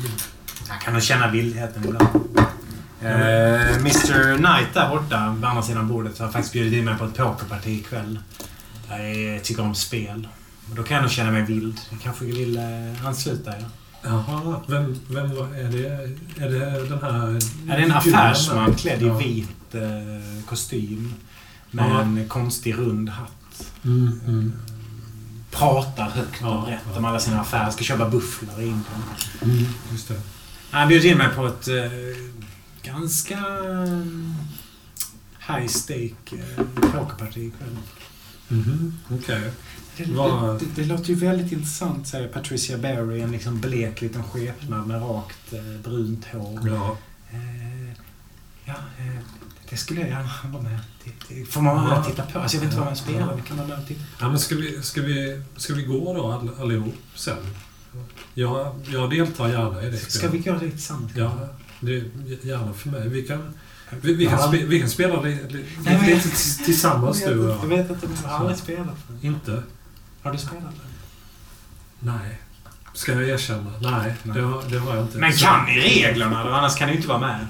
Jag 0.71 0.81
kan 0.81 0.93
nog 0.93 1.03
känna 1.03 1.31
vildheten 1.31 1.85
ibland. 1.85 2.09
Eh, 3.03 3.77
Mr 3.77 4.37
Knight 4.37 4.75
där 4.75 4.89
borta, 4.89 5.37
på 5.41 5.47
andra 5.47 5.63
sidan 5.63 5.89
bordet, 5.89 6.19
har 6.19 6.29
faktiskt 6.29 6.53
bjudit 6.53 6.73
in 6.73 6.85
mig 6.85 6.99
på 6.99 7.05
ett 7.05 7.17
pokerparty 7.17 7.71
ikväll. 7.71 8.19
Jag 9.35 9.45
tycker 9.45 9.63
om 9.63 9.75
spel. 9.75 10.29
Och 10.71 10.77
då 10.77 10.83
kan 10.83 10.95
jag 10.95 11.03
nog 11.03 11.11
känna 11.11 11.31
mig 11.31 11.43
vild. 11.43 11.81
Jag 11.91 12.01
kanske 12.01 12.25
vill 12.25 12.57
eh, 12.57 13.07
ansluta 13.07 13.51
er. 13.57 13.65
Jaha, 14.03 14.61
vem, 14.67 14.97
vem 15.09 15.35
var, 15.37 15.47
är 15.55 15.71
det? 15.73 15.89
Är 16.45 16.49
det 16.51 16.89
den 16.89 16.99
här... 17.03 17.29
Är 17.73 17.77
det 17.79 17.85
en 17.85 17.93
affärsman 17.93 18.75
klädd 18.75 19.03
i 19.03 19.07
Ja. 19.07 19.15
vit 19.15 19.75
eh, 19.75 20.45
kostym? 20.47 21.15
Med 21.71 21.91
Ja. 21.91 22.01
en 22.01 22.29
konstig 22.29 22.75
rund 22.79 23.09
hatt. 23.09 23.73
Mm, 23.85 24.21
mm, 24.27 24.53
Pratar 25.51 26.11
högt 26.11 26.39
Ja, 26.41 26.49
och 26.63 26.69
rätt 26.69 26.79
ja. 26.93 26.99
om 26.99 27.05
alla 27.05 27.19
sina 27.21 27.41
affärer. 27.41 27.71
Ska 27.71 27.85
köpa 27.85 28.09
bufflar 28.09 28.61
i 28.61 28.65
Indien. 28.65 28.85
mm, 29.43 29.67
just 29.93 30.09
det. 30.09 30.21
Han 30.71 30.89
bjöd 30.89 31.05
in 31.05 31.19
mig 31.19 31.29
på 31.37 31.47
ett 31.47 31.69
eh, 31.69 31.93
ganska 32.83 33.39
mm, 33.39 34.35
high 35.49 35.67
stake 35.67 36.15
eh, 36.33 36.65
pokerparty 36.93 37.41
ikväll. 37.47 37.77
Mhm, 38.49 38.99
Okej. 39.11 39.51
Det, 39.97 40.05
Vad- 40.05 40.61
det, 40.61 40.65
det, 40.75 40.83
det 40.83 40.89
låter 40.89 41.05
ju 41.09 41.15
väldigt 41.15 41.53
intressant, 41.53 42.09
säger 42.09 42.29
Patricia 42.29 42.79
Berry. 42.79 43.21
En 43.21 43.33
liksom 43.33 43.61
blek 43.61 44.01
liten 44.01 44.23
skepnad 44.25 44.87
med 44.87 45.03
rakt 45.03 45.53
eh, 45.53 45.81
brunt 45.85 46.25
hår. 46.33 46.61
Ja. 46.69 46.97
Eh, 47.31 47.91
ja, 48.65 48.75
eh, 48.99 49.21
det 49.71 49.77
skulle 49.77 50.01
jag 50.01 50.09
gärna 50.11 50.31
vara 50.53 50.63
med. 50.63 50.79
Det, 51.05 51.35
det 51.35 51.45
får 51.45 51.61
man 51.63 51.77
vara 51.77 51.89
med 51.89 51.99
och 51.99 52.07
titta 52.07 52.23
på. 52.27 52.39
Alltså, 52.39 52.57
jag 52.57 52.61
vet 52.61 52.67
inte 52.71 52.77
vad 52.79 52.87
man 52.87 52.97
spelar. 52.97 53.37
Det 53.37 53.43
kan 53.43 53.57
man 53.57 53.67
med 53.69 53.79
och 53.79 53.87
titta 53.87 54.01
ja, 54.21 54.29
men 54.29 54.39
ska 54.39 54.55
vi, 54.55 54.83
ska, 54.83 55.03
vi, 55.03 55.43
ska 55.57 55.75
vi 55.75 55.83
gå 55.83 56.15
då 56.15 56.33
all, 56.33 56.51
allihop 56.61 56.95
sen? 57.15 57.37
Jag, 58.35 58.75
jag 58.93 59.11
deltar 59.11 59.49
gärna 59.49 59.83
i 59.83 59.91
det. 59.91 59.97
Ska 59.97 60.29
vi 60.29 60.39
gå 60.39 60.53
dit 60.53 60.73
tillsammans? 60.73 61.13
Ja, 61.17 61.33
det, 61.81 61.93
gärna 62.43 62.73
för 62.73 62.89
mig. 62.89 63.09
Vi 63.09 63.23
kan, 63.23 63.55
vi, 64.01 64.15
vi 64.15 64.27
kan, 64.27 64.39
Ja. 64.39 64.49
spe, 64.49 64.57
vi 64.67 64.81
kan 64.81 64.89
spela 64.91 65.21
lite, 65.23 65.59
Nej, 65.85 66.15
lite, 66.15 66.29
tillsammans 66.65 67.25
du 67.25 67.39
och 67.39 67.49
vet, 67.49 67.57
jag 67.63 67.79
jag. 67.79 67.85
vet 67.85 67.91
inte. 67.91 68.07
Jag 68.23 68.29
har 68.31 68.39
aldrig 68.39 68.59
spelat 68.59 68.97
för. 69.07 69.27
Inte? 69.27 69.63
Har 70.23 70.33
du 70.33 70.39
spelat? 70.39 70.75
Nej. 72.01 72.39
Ska 72.95 73.13
jag 73.13 73.29
erkänna? 73.29 73.71
Nej, 73.81 74.15
Nej. 74.23 74.35
Det, 74.35 74.41
har, 74.43 74.63
det 74.71 74.79
har 74.79 74.97
jag 74.97 75.05
inte. 75.05 75.19
Men 75.19 75.33
kan 75.33 75.65
ni 75.67 75.81
reglerna 75.81 76.45
då? 76.45 76.51
Annars 76.51 76.77
kan 76.77 76.89
ni 76.89 76.97
inte 76.97 77.09
vara 77.09 77.19
med. 77.19 77.47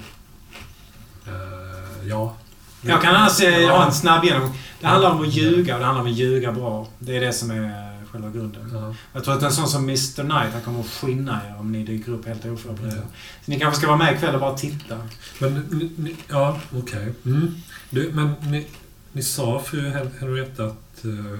Eh, 1.27 2.07
ja. 2.07 2.35
Jag 2.81 3.01
kan 3.01 3.15
annars 3.15 3.41
eh, 3.41 3.69
ha 3.69 3.85
en 3.85 3.91
snabb 3.93 4.25
genomgång. 4.25 4.57
Det 4.79 4.87
handlar 4.87 5.09
om 5.11 5.21
att 5.21 5.33
ljuga 5.33 5.73
och 5.73 5.79
det 5.79 5.85
handlar 5.85 6.01
om 6.03 6.11
att 6.11 6.17
ljuga 6.17 6.51
bra. 6.51 6.87
Det 6.99 7.17
är 7.17 7.21
det 7.21 7.33
som 7.33 7.51
är 7.51 7.90
själva 8.11 8.29
grunden. 8.29 8.69
Ja. 8.73 8.95
Jag 9.13 9.23
tror 9.23 9.33
att 9.37 9.43
en 9.43 9.51
sån 9.51 9.67
som 9.67 9.83
Mr 9.83 10.15
Knight, 10.23 10.53
han 10.53 10.61
kommer 10.61 10.79
att 10.79 10.85
skinna 10.85 11.41
er 11.49 11.55
om 11.59 11.71
ni 11.71 11.83
dyker 11.83 12.11
upp 12.11 12.25
helt 12.27 12.45
oförberedda. 12.45 13.01
Så 13.45 13.51
ni 13.51 13.59
kanske 13.59 13.77
ska 13.77 13.87
vara 13.87 13.97
med 13.97 14.13
ikväll 14.15 14.33
och 14.35 14.41
bara 14.41 14.57
titta. 14.57 14.97
Men, 15.39 15.53
ni, 15.97 16.15
ja, 16.27 16.59
okej. 16.77 17.13
Mm. 17.25 17.55
Du, 17.89 18.11
Men 18.13 18.33
ni, 18.41 18.67
ni 19.11 19.23
sa, 19.23 19.59
fru 19.65 19.89
Hen- 19.89 20.11
Henrietta, 20.19 20.65
att 20.65 21.05
eh, 21.05 21.39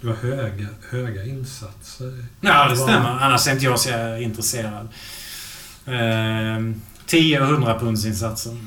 det 0.00 0.06
var 0.06 0.14
höga, 0.14 0.66
höga 0.90 1.24
insatser. 1.24 2.24
Ja, 2.40 2.68
det 2.68 2.76
stämmer. 2.76 3.08
Annars 3.20 3.46
är 3.48 3.52
inte 3.52 3.64
jag 3.64 3.80
så 3.80 4.16
intresserad. 4.16 4.88
Ehm, 5.86 6.80
10 7.06 7.40
och 7.40 7.48
100 7.48 7.78
pundsinsatser. 7.78 8.58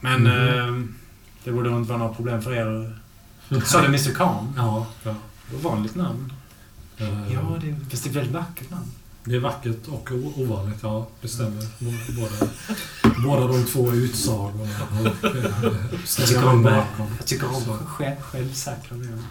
Men 0.00 0.22
Mhm. 0.22 0.32
ehm, 0.32 0.94
det 1.44 1.52
borde 1.52 1.68
inte 1.70 1.88
vara 1.88 1.98
några 1.98 2.14
problem 2.14 2.42
för 2.42 2.52
er. 2.54 2.98
Sa 3.64 3.80
du 3.80 3.86
Mr 3.86 4.14
Khan? 4.14 4.52
Ja. 4.56 4.86
ja. 5.02 5.14
Det 5.50 5.56
var 5.56 5.70
vanligt 5.70 5.94
namn. 5.94 6.32
Eh, 6.98 7.32
Ja, 7.32 7.58
det, 7.60 7.76
fast 7.90 8.04
det 8.04 8.10
är 8.10 8.14
väldigt 8.14 8.34
vackert 8.34 8.70
namn. 8.70 8.86
Det 9.24 9.34
är 9.36 9.40
vackert 9.40 9.88
och 9.88 10.10
o- 10.12 10.32
ovanligt, 10.36 10.78
ja. 10.82 11.06
Det 11.20 11.28
stämmer. 11.28 11.66
Båda, 12.16 12.50
båda 13.26 13.46
de 13.46 13.64
två 13.64 13.92
utsagorna. 13.92 14.70
Och, 15.00 15.24
eh, 15.24 15.42
Jag 15.92 16.08
ställer 16.08 16.28
tycker 16.28 16.40
jag 16.42 16.56
mig 16.58 16.72
bakom. 16.72 17.06
jag 17.18 17.26
tycker 17.26 17.54
om 17.56 17.62
Så. 17.64 17.72
själv, 17.74 18.20
självsäkra 18.20 18.96
män. 18.96 19.22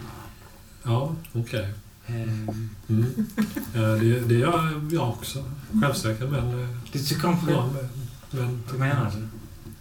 Ja, 0.84 1.16
okej. 1.34 1.74
Ehm, 2.08 2.70
Mm. 2.90 3.26
Eh, 3.74 3.82
Det, 3.82 4.20
det 4.20 4.34
gör 4.36 4.82
jag 4.92 5.10
också. 5.10 5.44
Självsäker, 5.82 6.28
men... 6.28 6.62
eh, 6.64 6.70
Du 6.92 7.00
tycker 7.00 7.28
om 7.28 7.38
Ja, 7.50 7.70
själv... 7.72 7.90
men, 8.32 8.64
men 8.70 8.80
menar 8.80 9.12
du? 9.16 9.28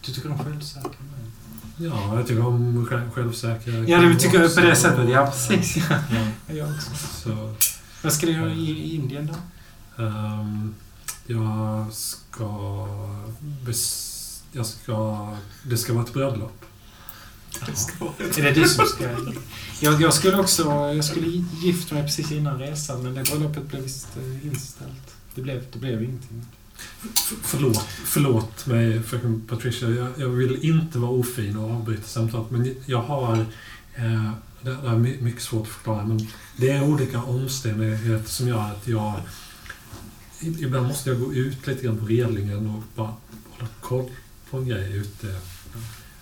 Du 0.06 0.12
tycker 0.12 0.30
om 0.32 0.38
självsäkra 0.38 0.90
män? 0.98 1.13
Ja, 1.76 2.16
jag 2.16 2.26
tycker 2.26 2.46
om 2.46 2.86
själv, 2.86 3.10
självsäkra 3.10 3.72
Ja, 3.74 4.00
du 4.00 4.14
tycker 4.14 4.44
också. 4.44 4.60
på 4.60 4.66
det 4.66 4.76
sättet. 4.76 5.08
Ja, 5.10 5.26
precis. 5.26 5.76
Ja. 5.76 5.98
Ja, 6.46 6.54
Jag 6.54 6.68
också. 6.70 6.90
så, 7.22 7.54
Vad 8.02 8.12
ska 8.12 8.26
du 8.26 8.32
göra 8.32 8.52
i, 8.52 8.70
i 8.70 8.94
Indien 8.94 9.26
då? 9.96 10.02
ehm, 10.04 10.74
jag 11.26 11.92
ska... 11.92 12.88
Jag 14.52 14.66
ska... 14.66 15.28
Det 15.62 15.76
ska 15.78 15.92
vara 15.92 16.04
ett 16.04 16.12
bröllop. 16.12 16.64
Är 18.38 18.42
det 18.42 18.50
du 18.52 18.68
som 18.68 18.86
ska... 18.86 19.04
Jag, 19.80 20.00
jag 20.02 20.14
skulle 20.14 20.36
också... 20.36 20.62
Jag 20.94 21.04
skulle 21.04 21.26
gifta 21.62 21.94
mig 21.94 22.04
precis 22.04 22.32
innan 22.32 22.58
resan, 22.58 23.02
men 23.02 23.14
det 23.14 23.22
bröllopet 23.22 23.68
blev 23.68 23.82
visst 23.82 24.08
eh, 24.16 24.46
inställt. 24.46 25.14
Det 25.34 25.40
blev, 25.42 25.64
det 25.72 25.78
blev 25.78 26.02
ingenting. 26.02 26.46
F- 27.14 27.32
Förlåt, 27.42 27.84
förlåt 28.04 28.66
mig, 28.66 29.02
fröken 29.02 29.42
Patricia. 29.48 29.88
Jag, 29.90 30.08
jag 30.18 30.28
vill 30.28 30.64
inte 30.64 30.98
vara 30.98 31.10
ofin 31.10 31.56
och 31.56 31.70
avbryta 31.70 32.02
samtalet, 32.08 32.50
men 32.50 32.74
jag 32.86 33.02
har... 33.02 33.32
Eh, 33.94 34.30
det 34.62 34.70
det 34.82 34.88
är 34.88 34.96
my- 34.96 35.20
mycket 35.20 35.42
svårt 35.42 35.62
att 35.62 35.68
förklara, 35.68 36.04
men 36.04 36.26
det 36.56 36.70
är 36.70 36.82
olika 36.84 37.22
omständigheter 37.22 38.28
som 38.30 38.48
gör 38.48 38.60
att 38.60 38.88
jag... 38.88 39.14
Ibland 40.40 40.86
måste 40.86 41.10
jag 41.10 41.20
gå 41.20 41.32
ut 41.34 41.66
lite 41.66 41.84
grann 41.84 41.98
på 41.98 42.06
relingen 42.06 42.70
och 42.70 42.82
bara 42.94 43.14
hålla 43.50 43.68
koll 43.80 44.10
på 44.50 44.56
en 44.58 44.68
grej 44.68 44.96
ute 44.96 45.26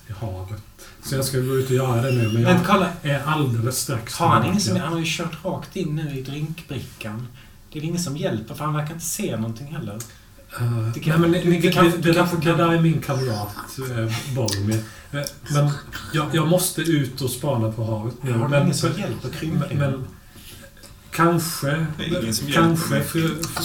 i 0.09 0.13
havet. 0.13 0.63
Så 1.03 1.15
jag 1.15 1.25
ska 1.25 1.39
gå 1.41 1.57
ut 1.57 1.67
och 1.71 1.77
göra 1.77 2.03
det 2.03 2.13
nu, 2.13 2.23
men 2.25 2.43
Men 2.43 2.43
jag 2.43 2.67
kolla, 2.67 2.93
är 3.03 3.23
alldeles 3.23 3.79
strax 3.79 4.15
har 4.15 4.29
han 4.29 4.47
ingen 4.47 4.61
som... 4.61 4.77
Han 4.77 4.93
har 4.93 4.99
ju 4.99 5.05
kört 5.07 5.45
rakt 5.45 5.77
in 5.77 5.97
nu 5.97 6.19
i 6.19 6.23
drinkbrickan. 6.23 7.27
Det 7.73 7.79
är 7.79 7.83
ingen 7.83 8.03
som 8.03 8.17
hjälper, 8.17 8.55
för 8.55 8.65
han 8.65 8.75
verkar 8.75 8.95
inte 8.95 9.07
se 9.07 9.37
någonting 9.37 9.67
heller. 9.67 9.99
Uh, 10.61 10.89
Det 10.95 11.01
kan- 11.01 11.21
nej, 11.21 11.31
men 11.45 11.73
kan- 11.73 12.41
där 12.59 12.73
är 12.73 12.81
min 12.81 13.01
kamrat 13.01 13.49
eh, 13.79 14.35
Boromir. 14.35 14.79
Eh, 15.13 15.21
men 15.51 15.71
jag, 16.13 16.27
jag 16.33 16.49
måste 16.49 16.81
ut 16.81 17.21
och 17.21 17.31
spana 17.31 17.73
på 17.73 17.85
havet 17.85 18.15
nu. 18.23 18.33
Har 18.33 18.49
men, 18.49 18.63
ingen 18.63 18.75
som 18.75 18.89
hjälper 18.89 19.29
men, 19.29 19.33
krymplingen? 19.39 19.79
men 19.79 20.05
kanske... 21.11 21.87
Kanske 22.55 23.03
för, 23.03 23.21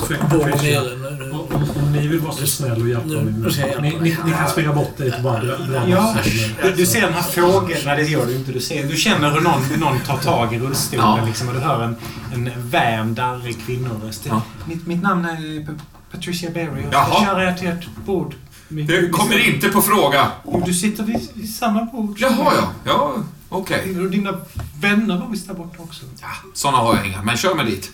för, 0.06 0.38
Båda 0.38 0.58
för, 0.58 0.64
nere 0.64 0.96
nu. 0.96 1.26
nu. 1.26 1.32
om, 1.32 1.70
om 1.84 1.92
ni 1.92 2.08
vill 2.08 2.20
vara 2.20 2.34
så 2.34 2.48
snäll 2.48 2.82
och 2.82 2.90
hjälpa 2.90 3.08
mig. 3.08 3.34
Ni, 3.82 3.98
ni, 4.02 4.18
ni 4.26 4.32
kan 4.32 4.50
springa 4.50 4.74
bort 4.74 4.98
dit 4.98 5.16
och 5.16 5.22
bara 5.24 5.44
Ja. 5.88 6.16
Du, 6.62 6.72
du 6.72 6.86
ser 6.86 7.02
den 7.02 7.14
här 7.14 7.22
fågeln... 7.22 7.80
Nej, 7.86 7.96
det 7.98 8.04
gör 8.04 8.26
du 8.26 8.36
inte. 8.36 8.52
Du, 8.52 8.60
ser, 8.60 8.88
du 8.88 8.96
känner 8.98 9.32
hur 9.32 9.42
någon, 9.42 9.62
någon 9.80 10.00
tar 10.00 10.18
tag 10.18 10.54
i 10.54 10.60
rullstolen 10.60 11.06
Ja. 11.06 11.26
liksom, 11.26 11.48
och 11.48 11.54
du 11.54 11.60
hör 11.60 11.84
en, 11.84 11.96
en 12.34 12.70
väm, 12.70 13.16
darrig 13.16 13.66
kvinnoröst. 13.66 14.26
Ja. 14.30 14.42
Mitt, 14.66 14.88
mitt 14.88 15.02
namn 15.02 15.26
är 15.26 15.68
Patricia 16.12 16.50
Berry. 16.52 16.82
Jag 16.82 16.90
ska 16.92 17.14
Jaha. 17.14 17.26
köra 17.26 17.52
er 17.52 17.54
till 17.56 17.68
ert 17.68 17.88
bord. 18.06 18.36
Min- 18.68 18.88
Det 18.88 19.10
kommer 19.10 19.48
inte 19.48 19.70
på 19.70 19.82
fråga. 19.82 20.32
Jo, 20.46 20.64
Du 20.66 20.74
sitter 20.74 21.04
vid, 21.04 21.30
vid 21.34 21.56
samma 21.56 21.86
bord. 21.86 22.20
som 22.20 22.30
Jaha, 22.38 22.54
jag. 22.56 22.64
ja. 22.64 22.72
Ja, 22.86 23.24
okej. 23.50 24.00
Och 24.00 24.12
dina 24.12 24.42
vänner 24.82 25.18
var 25.20 25.28
visst 25.30 25.48
där 25.48 25.54
borta 25.54 25.84
också. 25.84 26.06
Ja, 26.22 26.28
såna 26.54 26.78
har 26.78 26.96
jag 26.96 27.08
inga, 27.08 27.22
men 27.24 27.38
kör 27.38 27.56
mig 27.56 27.66
dit. 27.66 27.92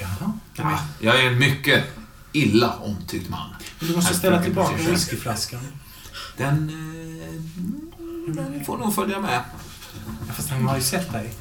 Jaha. 0.00 0.32
Ja, 0.56 0.78
jag 1.00 1.20
är 1.20 1.26
en 1.26 1.38
mycket 1.38 1.84
illa 2.32 2.72
omtyckt 2.76 3.28
man. 3.28 3.48
Men 3.78 3.88
du 3.88 3.96
måste 3.96 4.14
ställa 4.14 4.42
tillbaka 4.42 4.76
whiskyflaskan. 4.76 5.60
Den, 6.36 6.68
eh, 8.28 8.34
den 8.34 8.64
får 8.64 8.78
nog 8.78 8.94
följa 8.94 9.20
med. 9.20 9.40
Ja, 10.26 10.32
Fast 10.34 10.50
han 10.50 10.66
har 10.68 10.76
ju 10.76 10.82
sett 10.82 11.12
dig. 11.12 11.32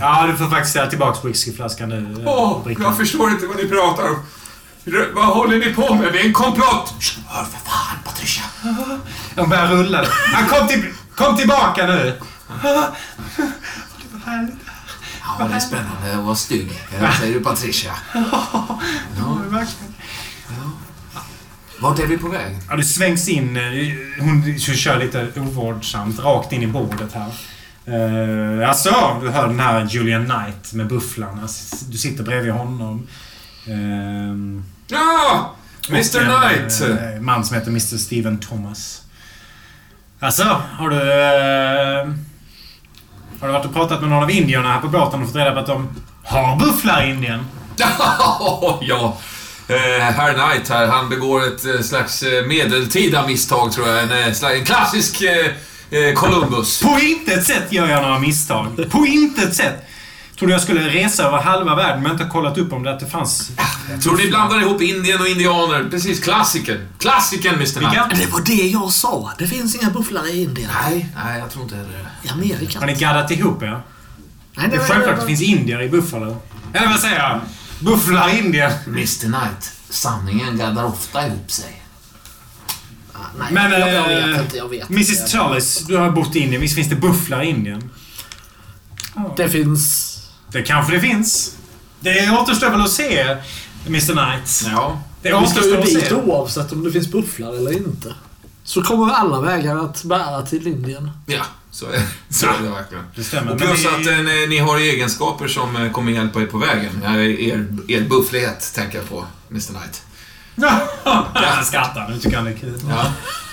Ja, 0.00 0.26
du 0.26 0.36
får 0.36 0.50
faktiskt 0.50 0.70
ställa 0.70 0.86
tillbaka 0.90 1.28
whiskyflaskan 1.28 1.88
nu. 1.88 2.22
eh, 2.22 2.28
Åh, 2.28 2.64
Brickan. 2.64 2.84
jag 2.84 2.96
förstår 2.96 3.30
inte 3.30 3.46
vad 3.46 3.56
ni 3.56 3.68
pratar 3.68 4.08
om. 4.08 4.16
Vad 5.14 5.24
håller 5.26 5.58
ni 5.58 5.74
på 5.74 5.94
med? 5.94 6.12
Det 6.12 6.20
är 6.20 6.24
en 6.24 6.32
komplott! 6.32 6.94
Hör 7.28 7.44
för 7.44 7.58
fan, 7.70 7.96
Patricia. 8.04 8.44
De 9.34 9.48
börjar 9.48 9.66
rulla. 9.66 10.06
Han 10.34 10.48
kom, 10.48 10.68
till, 10.68 10.84
kom 11.16 11.36
tillbaka 11.36 11.86
nu! 11.86 12.20
Ja, 15.38 15.46
det 15.48 15.54
är 15.54 15.60
spännande 15.60 16.18
att 16.18 16.24
vara 16.24 16.34
stygg. 16.34 16.70
Vad 17.00 17.14
säger 17.14 17.34
du 17.34 17.40
Patricia? 17.40 17.92
Ja, 18.14 18.78
verkligen. 19.48 19.94
Vart 21.80 21.98
är 21.98 22.06
vi 22.06 22.18
på 22.18 22.28
väg? 22.28 22.56
Ja, 22.68 22.76
det 22.76 22.84
svängs 22.84 23.28
in. 23.28 23.56
eh, 23.56 23.62
Hon 24.24 24.58
kör 24.58 24.98
lite 24.98 25.28
ovårdsamt 25.36 26.18
rakt 26.20 26.52
in 26.52 26.62
i 26.62 26.66
bordet 26.66 27.12
här. 27.14 27.30
Uh, 27.88 28.68
alltså, 28.68 29.20
du 29.22 29.28
hör 29.30 29.46
den 29.46 29.60
här 29.60 29.86
Julian 29.90 30.24
Knight 30.24 30.72
med 30.72 30.86
bufflarna. 30.86 31.48
Du 31.90 31.98
sitter 31.98 32.24
bredvid 32.24 32.52
honom. 32.52 33.06
Uh, 33.68 34.62
Ja! 34.86 35.54
Mr 35.88 36.24
Knight! 36.24 36.80
En 36.80 37.14
eh, 37.14 37.20
man 37.20 37.44
som 37.44 37.56
heter 37.56 37.68
Mr 37.70 37.96
Steven 37.96 38.38
Thomas. 38.38 39.02
Alltså, 40.20 40.62
har 40.78 40.90
du... 40.90 40.96
eh, 40.96 42.08
har 43.40 43.46
du 43.46 43.52
varit 43.52 43.66
och 43.66 43.74
pratat 43.74 44.00
med 44.00 44.10
någon 44.10 44.22
av 44.22 44.30
indierna 44.30 44.72
här 44.72 44.80
på 44.80 44.88
båten 44.88 45.20
och 45.20 45.26
fått 45.26 45.36
reda 45.36 45.52
på 45.52 45.58
att 45.58 45.66
de 45.66 45.88
har 46.24 46.56
bufflar 46.56 47.06
i 47.06 47.10
Indien? 47.10 47.46
ja. 48.80 49.16
Eh, 49.68 50.02
Herr 50.02 50.32
Knight 50.32 50.68
här, 50.68 50.86
han 50.86 51.08
begår 51.08 51.42
ett 51.46 51.86
slags 51.86 52.24
medeltida 52.46 53.26
misstag 53.26 53.72
tror 53.72 53.88
jag. 53.88 54.02
En, 54.02 54.34
slags, 54.34 54.54
en 54.54 54.64
klassisk 54.64 55.22
eh, 55.22 55.46
eh, 55.90 56.14
Columbus. 56.14 56.80
På 56.82 56.98
intet 57.00 57.44
sätt 57.46 57.72
gör 57.72 57.88
jag 57.88 58.02
några 58.02 58.18
misstag. 58.18 58.90
På 58.90 59.06
intet 59.06 59.56
sätt. 59.56 59.86
Trodde 60.38 60.52
jag 60.52 60.62
skulle 60.62 60.88
resa 60.88 61.22
över 61.24 61.38
halva 61.38 61.74
världen 61.74 62.02
men 62.02 62.12
inte 62.12 62.24
kollat 62.24 62.58
upp 62.58 62.72
om 62.72 62.82
det 62.82 62.90
att 62.92 63.00
det 63.00 63.06
fanns... 63.06 63.50
Jag 63.90 64.02
tror 64.02 64.16
ni 64.16 64.28
blandar 64.28 64.60
ihop 64.60 64.82
Indien 64.82 65.20
och 65.20 65.28
indianer. 65.28 65.88
Precis, 65.90 66.20
klassiker. 66.20 66.86
Klassikern 66.98 67.54
Mr 67.54 67.64
Knight. 67.66 67.82
Vilka? 67.92 68.08
Det 68.26 68.32
var 68.32 68.40
det 68.40 68.66
jag 68.68 68.90
sa. 68.90 69.32
Det 69.38 69.46
finns 69.46 69.74
inga 69.74 69.90
bufflar 69.90 70.26
i 70.34 70.42
Indien. 70.42 70.70
Nej, 70.82 71.08
nej, 71.24 71.38
jag 71.38 71.50
tror 71.50 71.64
inte 71.64 71.76
heller 71.76 71.88
det. 72.22 72.28
I 72.28 72.30
Amerika. 72.30 72.78
Har 72.80 72.86
ni 72.86 72.94
gaddat 72.94 73.30
ihop 73.30 73.62
er? 73.62 73.82
Nej, 74.56 74.68
Det 74.70 74.76
är 74.76 74.80
självklart 74.80 75.14
att 75.14 75.20
det 75.20 75.26
finns 75.26 75.42
indier 75.42 75.82
i 75.82 75.88
Buffalo. 75.88 76.36
Eller 76.72 76.88
vad 76.88 76.98
säger 77.00 77.18
jag? 77.18 77.40
Bufflar 77.80 78.34
i 78.34 78.38
Indien. 78.38 78.72
Mr 78.86 79.20
Knight, 79.20 79.72
sanningen 79.90 80.56
gaddar 80.58 80.84
ofta 80.84 81.26
ihop 81.26 81.50
sig. 81.50 81.82
Nej, 83.38 83.48
Men, 83.52 83.70
jag, 83.70 83.94
jag 83.94 84.12
eh, 84.12 84.26
vet 84.28 84.40
inte. 84.40 84.56
Jag 84.56 84.68
vet 84.68 84.90
Mrs 84.90 85.10
inte. 85.20 85.30
Charles, 85.30 85.86
du 85.86 85.96
har 85.96 86.10
bott 86.10 86.36
i 86.36 86.38
Indien. 86.38 86.60
Visst 86.60 86.74
finns 86.74 86.88
det 86.88 86.96
bufflar 86.96 87.42
i 87.42 87.46
Indien? 87.46 87.90
Det 89.36 89.48
finns... 89.48 90.16
Det 90.52 90.62
kanske 90.62 90.92
det 90.92 91.00
finns. 91.00 91.56
Det 92.00 92.30
återstår 92.30 92.70
väl 92.70 92.80
att 92.80 92.90
se, 92.90 93.36
Mr 93.86 94.12
Knight. 94.12 94.62
Ja. 94.72 95.02
Det 95.22 95.28
Vi 95.40 95.46
ska 95.46 95.60
ju 95.64 95.72
återstår 95.72 95.78
att 95.78 95.84
dit 95.86 96.06
se. 96.08 96.14
oavsett 96.14 96.72
om 96.72 96.84
det 96.84 96.92
finns 96.92 97.08
bufflar 97.08 97.56
eller 97.56 97.72
inte. 97.72 98.14
Så 98.64 98.82
kommer 98.82 99.12
alla 99.12 99.40
vägar 99.40 99.76
att 99.84 100.04
bära 100.04 100.42
till 100.42 100.66
Indien. 100.66 101.10
Ja, 101.26 101.44
så 101.70 101.86
är, 101.86 102.02
så 102.28 102.46
är 102.46 102.62
det 102.62 102.68
verkligen. 102.68 103.04
Det 103.16 103.24
stämmer. 103.24 103.52
Och 103.52 103.58
plus 103.58 103.86
att 103.86 104.06
eh, 104.06 104.16
ni, 104.16 104.46
ni 104.48 104.58
har 104.58 104.78
egenskaper 104.78 105.48
som 105.48 105.76
eh, 105.76 105.92
kommer 105.92 106.12
hjälpa 106.12 106.40
er 106.42 106.46
på 106.46 106.58
vägen. 106.58 107.00
Ja, 107.04 107.10
Er, 107.20 107.66
er 107.88 108.00
bufflighet 108.00 108.72
tänker 108.74 108.98
jag 108.98 109.08
på, 109.08 109.24
Mr 109.50 109.60
Knight. 109.60 110.02
Jag 111.34 111.64
skrattar. 111.64 112.08
Nu 112.08 112.18
tycker 112.18 112.36
han 112.36 112.44
det 112.44 112.50
är 112.50 112.56
kul. 112.56 112.80
Ja. 112.88 113.04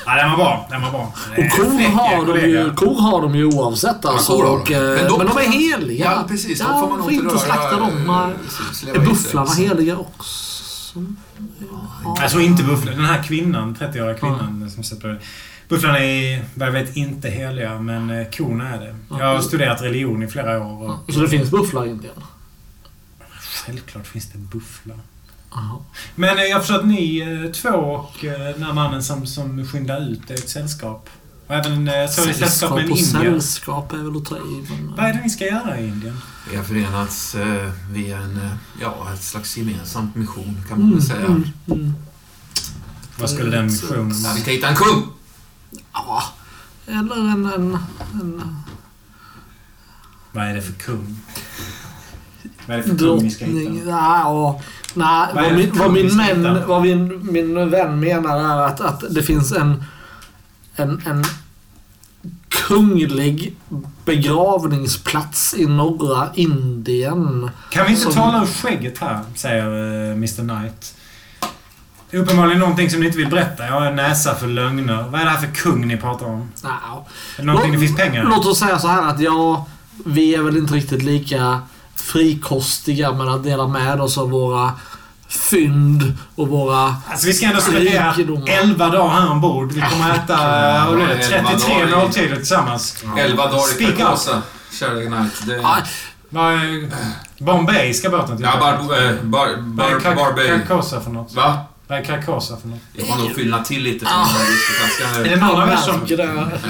Ja, 0.05 0.15
den 0.15 0.29
var 0.29 0.37
bra. 0.37 0.67
Den 0.69 0.81
var 0.81 0.91
bra. 0.91 1.13
Och 1.29 1.35
kor 1.51 1.77
Fräck 1.77 1.93
har, 1.93 2.25
de 2.33 2.39
ju, 2.49 2.73
kor 2.75 3.01
har 3.01 3.21
de 3.21 3.35
ju 3.35 3.45
oavsett 3.45 4.05
alltså. 4.05 4.41
de. 4.41 4.47
och, 4.47 4.71
eh, 4.71 4.81
Men 4.81 4.95
men, 4.95 5.07
de 5.07 5.19
de 5.19 5.27
får 5.31 5.41
är 5.41 5.49
heliga. 5.51 6.05
Ja, 6.05 6.25
precis. 6.27 6.59
De 6.59 6.65
får 6.79 6.89
man 6.89 7.03
får 7.03 7.11
inte 7.11 7.37
slakta 7.37 7.79
dem. 7.79 8.09
eh, 8.09 8.89
Är 8.95 8.99
bufflarna 9.05 9.51
heliga 9.53 9.97
också? 9.97 11.03
Jag 12.21 12.29
tror 12.31 12.43
inte 12.43 12.63
bufflar. 12.63 12.91
Den 12.93 13.05
här 13.05 13.23
kvinnan, 13.23 13.75
30-åriga 13.75 14.13
kvinnan 14.17 14.71
som 14.75 14.83
sätter 14.83 15.07
det. 15.07 15.19
Bufflarna 15.69 15.99
är, 15.99 16.45
vad 16.53 16.67
jag 16.67 16.71
vet, 16.73 16.95
inte 16.97 17.29
heliga, 17.29 17.79
men 17.79 18.09
eh, 18.09 18.27
korna 18.29 18.69
är 18.75 18.79
det. 18.79 18.95
Jag 19.09 19.25
har 19.35 19.41
studerat 19.41 19.81
religion 19.81 20.23
i 20.23 20.27
flera 20.27 20.63
år 20.67 20.89
och 21.07 21.13
Så 21.13 21.19
det 21.19 21.27
finns 21.29 21.49
bufflar 21.51 21.85
i 21.85 21.89
Indien? 21.89 22.13
självklart 23.65 24.07
finns 24.07 24.25
det 24.31 24.37
bufflar. 24.37 24.97
Jaha. 25.51 25.77
Men 26.15 26.37
eh, 26.37 26.43
jag 26.43 26.59
förstår 26.61 26.75
att 26.79 26.87
ni 26.87 27.19
eh, 27.19 27.51
två 27.51 27.69
och 27.69 28.25
eh, 28.25 28.53
den 28.53 28.63
här 28.63 28.73
mannen 28.73 29.03
som, 29.03 29.27
som 29.27 29.67
skyndar 29.67 30.09
ut 30.11 30.29
är 30.31 30.33
ett 30.33 30.49
sällskap. 30.49 31.09
Och 31.47 31.55
även 31.55 31.87
eh, 31.87 32.09
så 32.09 32.21
är 32.21 32.27
det 32.27 32.33
sällskap 32.33 32.75
med 32.75 32.85
en 32.85 32.91
indier. 32.91 33.31
sällskap 33.31 33.93
är 33.93 33.97
väl 33.97 34.17
att 34.17 34.25
ta 34.25 34.37
i. 34.37 34.65
Men, 34.69 34.93
Vad 34.97 35.05
är 35.05 35.13
det 35.13 35.19
ni 35.23 35.29
ska 35.29 35.45
göra 35.45 35.79
i 35.79 35.87
Indien? 35.87 36.17
Vi 36.51 36.57
har 36.57 36.63
förenats 36.63 37.35
eh, 37.35 37.71
via 37.91 38.17
en, 38.17 38.49
ja, 38.81 39.07
ett 39.13 39.23
slags 39.23 39.57
gemensamt 39.57 40.15
mission 40.15 40.63
kan 40.69 40.79
man 40.81 40.91
väl 40.93 41.01
säga. 41.03 41.25
mm, 41.25 41.43
mm. 41.71 41.93
Vad 43.19 43.29
skulle 43.29 43.51
den 43.51 43.65
missionen 43.65 44.23
vara? 44.23 44.33
vi 44.33 44.41
ska 44.41 44.51
hitta 44.51 44.67
en 44.67 44.75
kung! 44.75 45.07
Ja, 45.93 46.23
eller 46.87 47.15
en... 47.15 47.45
en, 47.45 47.77
en 48.13 48.63
Vad 50.31 50.47
är 50.47 50.55
det 50.55 50.61
för 50.61 50.73
kung? 50.73 51.19
Vad 52.65 52.77
är 52.77 52.81
det 52.81 52.89
för 52.89 52.97
kung 52.97 53.23
ni 53.23 53.31
ska 53.31 53.45
hitta? 53.45 53.89
Ja, 53.89 54.61
nej, 54.93 55.27
Vad 55.33 55.53
min, 55.55 55.71
vad, 55.73 55.93
min, 55.93 56.15
män, 56.17 56.61
vad 56.67 56.81
min, 56.81 57.31
min 57.31 57.69
vän 57.69 57.99
menar 57.99 58.39
är 58.39 58.67
att, 58.67 58.81
att 58.81 59.03
det 59.09 59.23
finns 59.23 59.51
en, 59.51 59.83
en, 60.75 61.01
en 61.05 61.23
kunglig 62.49 63.55
begravningsplats 64.05 65.53
i 65.57 65.65
norra 65.65 66.29
Indien. 66.33 67.49
Kan 67.69 67.85
vi 67.85 67.89
inte 67.91 68.03
Som- 68.03 68.13
tala 68.13 68.41
ur 68.41 68.45
skägget 68.45 68.97
här? 68.97 69.19
Säger 69.35 69.65
eh, 69.65 70.11
Mr 70.11 70.41
Knight. 70.59 70.93
Det 72.09 72.17
är 72.17 72.21
uppenbarligen 72.21 72.59
någonting 72.59 72.89
som 72.89 72.99
ni 72.99 73.05
inte 73.05 73.17
vill 73.17 73.29
berätta. 73.29 73.65
Jag 73.65 73.73
har 73.73 73.85
en 73.85 73.95
näsa 73.95 74.35
för 74.35 74.47
lögner. 74.47 75.03
Vad 75.09 75.21
är 75.21 75.25
det 75.25 75.31
här 75.31 75.37
för 75.37 75.55
kung 75.55 75.87
ni 75.87 75.97
pratar 75.97 76.25
om? 76.25 76.51
Ja. 76.63 77.05
Är 77.37 77.41
det 77.41 77.45
någonting 77.47 77.71
det 77.71 77.79
finns 77.79 77.97
pengar? 77.97 78.23
Låt 78.23 78.45
oss 78.45 78.59
säga 78.59 78.79
så 78.79 78.87
här 78.87 79.07
att 79.09 79.19
ja, 79.19 79.65
vi 80.05 80.35
är 80.35 80.41
väl 80.41 80.57
inte 80.57 80.73
riktigt 80.73 81.03
lika 81.03 81.61
frikostiga 82.07 83.11
med 83.11 83.27
att 83.27 83.43
dela 83.43 83.67
med 83.67 84.01
oss 84.01 84.17
av 84.17 84.29
våra 84.29 84.71
fynd 85.27 86.13
och 86.35 86.47
våra... 86.47 86.95
Alltså 87.07 87.27
vi 87.27 87.33
ska 87.33 87.45
ändå 87.45 87.61
spendera 87.61 88.11
Rikedomar. 88.11 88.49
11 88.49 88.89
dagar 88.89 89.09
här 89.09 89.31
ombord. 89.31 89.71
Vi 89.71 89.81
kommer 89.81 90.15
äta 90.15 90.85
vad 90.85 90.95
blir 90.95 91.07
det, 91.07 91.13
11 91.13 91.49
33 91.49 91.73
dagar 91.75 91.87
i- 91.87 91.95
måltider 91.95 92.35
tillsammans. 92.35 93.03
Elva 93.17 93.45
dagar 93.51 93.81
i. 93.81 93.85
Carcosa, 93.85 94.41
kära 94.79 95.05
Knight. 95.05 95.47
Det, 95.47 95.53
är 95.55 96.89
Bombay 97.43 97.93
ska 97.93 98.09
båten 98.09 98.37
till? 98.37 98.45
ja, 98.45 98.57
bar, 98.59 99.03
eh, 99.03 99.13
bar, 99.23 99.47
är 99.47 99.57
bar, 99.57 99.99
Kar- 99.99 100.15
Barbay. 100.15 100.47
Carcosa 100.47 101.01
för 101.01 101.11
något? 101.11 101.33
Va? 101.33 101.57
Vad 101.87 101.99
är 101.99 102.03
Carcosa 102.03 102.57
för 102.57 102.67
något? 102.67 102.79
Jag 102.93 103.07
får 103.07 103.15
nog 103.15 103.35
fylla 103.35 103.63
till 103.63 103.83
lite 103.83 104.05
från 104.05 104.13
Ah. 104.19 104.27
den 104.27 104.35
här 104.35 104.45
whiskyflaskan. 104.51 105.25
Är 105.25 105.29
det 105.29 105.35
någon 105.45 105.61
av 105.61 105.67
er 105.67 105.71
jag 105.71 105.79
som... 105.79 105.99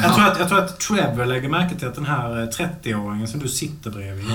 Jag 0.03 0.15
tror, 0.15 0.25
att, 0.25 0.39
jag 0.39 0.49
tror 0.49 0.59
att 0.59 0.79
Trevor 0.79 1.25
lägger 1.25 1.49
märke 1.49 1.75
till 1.75 1.87
att 1.87 1.95
den 1.95 2.05
här 2.05 2.41
eh, 2.41 2.47
30-åringen 2.47 3.27
som 3.27 3.39
du 3.39 3.47
sitter 3.47 3.89
bredvid, 3.89 4.25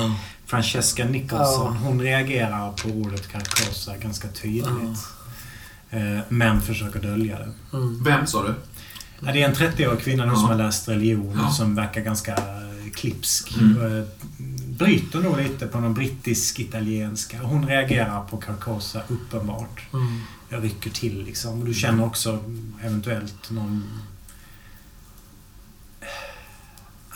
Francesca 0.57 1.05
Nicholson, 1.05 1.77
hon 1.77 2.01
reagerar 2.01 2.73
på 2.73 2.89
ordet 2.89 3.29
Carcosa 3.29 3.97
ganska 3.97 4.29
tydligt. 4.29 4.99
Eh, 5.91 6.19
Men 6.29 6.61
försöker 6.63 7.01
dölja 7.01 7.39
det. 7.39 7.77
Mm. 7.77 8.05
Vem 8.05 8.27
sa 8.27 8.43
du? 8.43 8.55
Ja, 9.21 9.33
det 9.33 9.43
är 9.43 9.49
en 9.49 9.55
30-årig 9.55 10.01
kvinna 10.01 10.25
nu 10.25 10.31
Ja. 10.33 10.37
som 10.37 10.45
har 10.45 10.55
läst 10.55 10.89
religion 10.89 11.39
Ja. 11.43 11.51
som 11.51 11.75
verkar 11.75 12.01
ganska 12.01 12.33
eh, 12.33 12.91
klipsk. 12.95 13.55
Mm. 13.61 13.99
Eh, 13.99 14.05
Bryter 14.79 15.19
nog 15.21 15.37
lite 15.37 15.67
på 15.67 15.81
någon 15.81 15.95
brittisk-italienska. 15.95 17.43
Hon 17.43 17.67
reagerar 17.69 18.25
på 18.25 18.37
Carcosa 18.37 19.03
uppenbart. 19.09 19.81
Mm. 19.93 20.21
Jag 20.49 20.65
rycker 20.65 20.91
till 20.91 21.25
liksom. 21.25 21.65
Du 21.65 21.75
känner 21.75 22.05
också 22.05 22.45
eventuellt 22.83 23.51
någon 23.51 23.85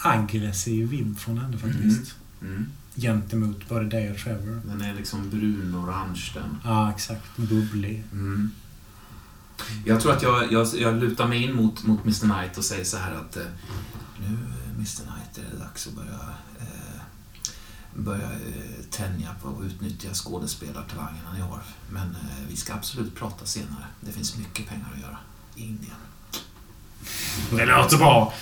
aggressiv 0.01 0.89
vibb 0.89 1.19
från 1.19 1.37
henne 1.37 1.57
faktiskt. 1.57 2.15
Mm. 2.41 2.65
Gentemot 3.01 3.69
både 3.69 3.85
dig 3.85 4.11
och 4.11 4.17
Trevor. 4.17 4.61
Den 4.65 4.81
är 4.81 4.93
liksom 4.93 5.29
brun-orange 5.29 6.31
den. 6.33 6.57
Ja, 6.63 6.91
exakt. 6.91 7.37
Bubblig. 7.37 8.03
Mm. 8.11 8.51
Jag 9.85 10.01
tror 10.01 10.11
att 10.13 10.21
jag, 10.21 10.51
jag, 10.51 10.67
jag 10.75 10.95
lutar 10.95 11.27
mig 11.27 11.43
in 11.43 11.55
mot, 11.55 11.83
mot 11.83 12.03
Mr 12.03 12.19
Knight 12.19 12.57
och 12.57 12.65
säger 12.65 12.83
så 12.83 12.97
här 12.97 13.11
att 13.11 13.37
eh, 13.37 13.43
nu 14.19 14.25
eh, 14.25 14.69
Mr 14.75 14.85
Knight 14.85 15.37
är 15.37 15.51
det 15.51 15.63
dags 15.63 15.87
att 15.87 15.93
börja, 15.93 16.19
eh, 16.59 17.01
börja 17.95 18.31
eh, 18.31 18.83
tänja 18.89 19.29
på 19.41 19.47
och 19.47 19.63
utnyttja 19.63 20.13
skådespelartalangerna 20.13 21.33
ni 21.33 21.39
har. 21.39 21.61
Men 21.89 22.09
eh, 22.09 22.47
vi 22.49 22.55
ska 22.55 22.73
absolut 22.73 23.15
prata 23.15 23.45
senare. 23.45 23.85
Det 24.01 24.11
finns 24.11 24.37
mycket 24.37 24.67
pengar 24.67 24.87
att 24.95 25.01
göra 25.01 25.17
i 25.55 25.61
Indien. 25.61 25.95
Det 27.51 27.65
låter 27.65 27.97
bra. 27.97 28.33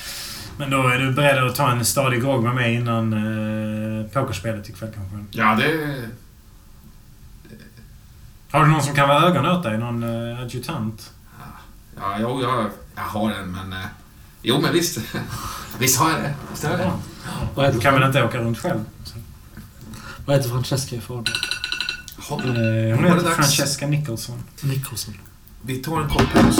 Men 0.57 0.69
då 0.69 0.87
är 0.87 0.99
du 0.99 1.11
beredd 1.11 1.43
att 1.43 1.55
ta 1.55 1.71
en 1.71 1.85
stadig 1.85 2.21
grogg 2.21 2.43
med 2.43 2.55
mig 2.55 2.73
innan 2.73 3.13
eh, 3.13 4.05
pokerspelet 4.11 4.69
ikväll 4.69 4.91
kanske? 4.95 5.37
Ja, 5.39 5.55
det... 5.55 6.09
Har 8.51 8.65
du 8.65 8.71
någon 8.71 8.83
som 8.83 8.95
kan 8.95 9.09
vara 9.09 9.23
ögon 9.27 9.45
åt 9.45 9.63
dig? 9.63 9.77
Någon 9.77 10.03
eh, 10.03 10.39
adjutant? 10.39 11.11
Ja, 11.97 12.17
jo, 12.19 12.41
jag, 12.41 12.69
jag 12.95 13.03
har 13.03 13.31
en, 13.31 13.51
men... 13.51 13.73
Eh, 13.73 13.79
jo, 14.41 14.61
men 14.61 14.73
visst. 14.73 14.99
visst 15.79 15.99
har 15.99 16.11
jag 16.11 16.19
det. 16.19 16.33
Visst 16.51 16.63
har 16.63 16.71
jag 16.71 16.79
det. 16.79 16.91
Vad 17.55 17.73
Du 17.73 17.79
kan 17.79 17.93
väl 17.93 18.03
inte 18.03 18.23
åka 18.23 18.37
runt 18.37 18.57
själv? 18.57 18.79
Så. 19.03 19.17
vad 20.25 20.35
heter 20.35 20.49
Francesca 20.49 20.95
i? 20.95 21.01
Ja, 21.09 21.23
Eh, 22.29 22.95
hon 22.95 23.05
heter 23.05 23.23
dags. 23.23 23.35
Francesca 23.35 23.87
Nicholson. 23.87 24.43
Nicholson. 24.61 25.13
Vi 25.61 25.75
tar 25.75 26.01
en 26.01 26.09
kort 26.09 26.33
paus. 26.33 26.59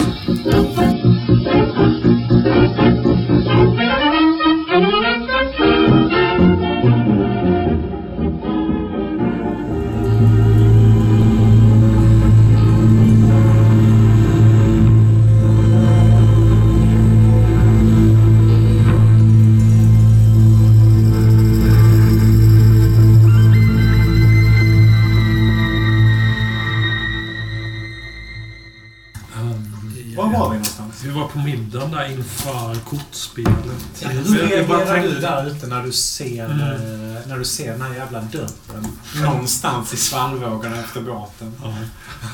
Tänkte- 34.96 35.16
du 35.16 35.22
där 35.22 35.48
ute 35.48 35.68
när 35.68 35.84
du 35.84 35.92
ser, 35.92 36.46
Mm. 36.46 36.60
eh, 36.62 37.28
när 37.28 37.38
du 37.40 37.46
ser 37.46 37.72
den 37.72 37.82
här 37.82 37.94
jävla 37.94 38.22
dörren 38.22 38.88
någonstans 39.22 39.94
i 39.94 39.98
svallvågorna 39.98 40.80
efter 40.80 41.02
båten? 41.02 41.54
Ja. 41.64 41.76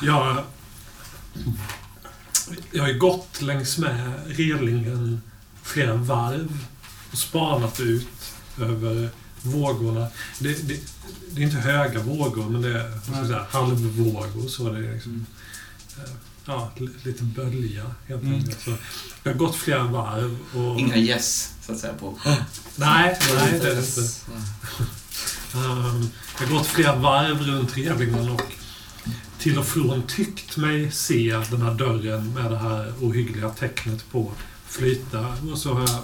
Jag, 0.01 0.43
jag 2.71 2.83
har 2.83 2.93
gått 2.93 3.41
längs 3.41 3.77
med 3.77 4.13
relingen 4.27 5.21
flera 5.63 5.93
varv 5.93 6.57
och 7.11 7.17
spanat 7.17 7.79
ut 7.79 8.07
över 8.61 9.09
vågorna. 9.41 10.07
Det, 10.39 10.67
det, 10.67 10.79
det 11.31 11.41
är 11.41 11.45
inte 11.45 11.57
höga 11.57 11.99
vågor, 11.99 12.49
men 12.49 12.61
det 12.61 12.69
är 12.81 13.25
säga, 13.27 13.45
halvvågor. 13.51 14.47
Så 14.47 14.69
det 14.69 14.77
är 14.88 14.93
liksom, 14.93 15.25
eh, 15.97 16.11
ja, 16.45 16.72
li- 16.77 16.89
lite 17.03 17.23
bölja 17.23 17.84
helt 18.07 18.22
Mm. 18.23 18.34
enkelt. 18.34 18.61
Så 18.61 18.73
jag 19.23 19.31
har 19.31 19.38
gått 19.39 19.55
flera 19.55 19.84
varv 19.84 20.38
och... 20.53 20.80
Inga 20.80 20.97
yes, 20.97 21.53
så 21.65 21.72
att 21.72 21.80
säga, 21.80 21.93
på... 21.93 22.18
Nej, 22.26 23.18
nej 23.35 23.59
det 23.61 23.72
är 23.72 23.76
det 23.76 23.81
inte. 23.81 24.01
Um, 25.55 26.09
jag 26.39 26.47
har 26.47 26.53
gått 26.57 26.68
flera 26.68 26.95
varv 26.95 27.39
runt 27.41 27.77
relingen 27.77 28.30
och 28.30 28.41
till 29.39 29.59
och 29.59 29.65
från 29.65 30.03
tyckt 30.07 30.57
mig 30.57 30.91
se 30.91 31.43
den 31.51 31.61
här 31.61 31.73
dörren 31.73 32.34
med 32.34 32.51
det 32.51 32.57
här 32.57 32.93
ohyggliga 33.01 33.49
tecknet 33.49 34.11
på 34.11 34.31
flyta. 34.68 35.35
Och 35.51 35.57
så 35.57 35.73
har 35.73 35.80
jag... 35.81 35.99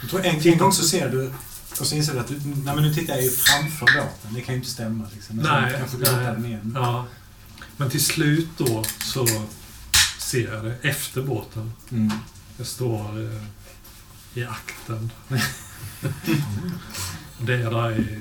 Jag 0.00 0.10
tror 0.10 0.24
en, 0.24 0.40
en 0.52 0.58
gång 0.58 0.72
så 0.72 0.82
ser 0.84 1.08
du 1.08 1.32
och 1.80 1.86
så 1.86 1.94
inser 1.94 2.12
du 2.14 2.18
att 2.20 2.28
du, 2.28 2.34
nej 2.44 2.74
men 2.74 2.82
nu 2.82 2.94
tittar 2.94 3.14
jag 3.14 3.24
ju 3.24 3.30
framför 3.30 3.86
båten. 3.86 4.34
Det 4.34 4.40
kan 4.40 4.54
ju 4.54 4.58
inte 4.60 4.70
stämma. 4.70 5.04
Liksom. 5.14 5.36
Nej, 5.36 5.74
kanske 5.78 5.96
du 5.96 6.02
nej. 6.02 6.12
hittar 6.12 6.32
den 6.34 6.46
igen. 6.46 6.72
Ja. 6.74 7.06
Men 7.76 7.90
till 7.90 8.04
slut 8.04 8.48
då 8.56 8.84
så 9.04 9.26
ser 10.32 10.62
det 10.62 10.88
efter 10.88 11.22
båten. 11.22 11.72
Mm. 11.90 12.10
Jag 12.56 12.66
står 12.66 13.20
eh, 13.22 13.42
i 14.34 14.44
akten. 14.44 15.10
det 17.40 17.54
är 17.54 17.70
där 17.70 18.00
i... 18.00 18.18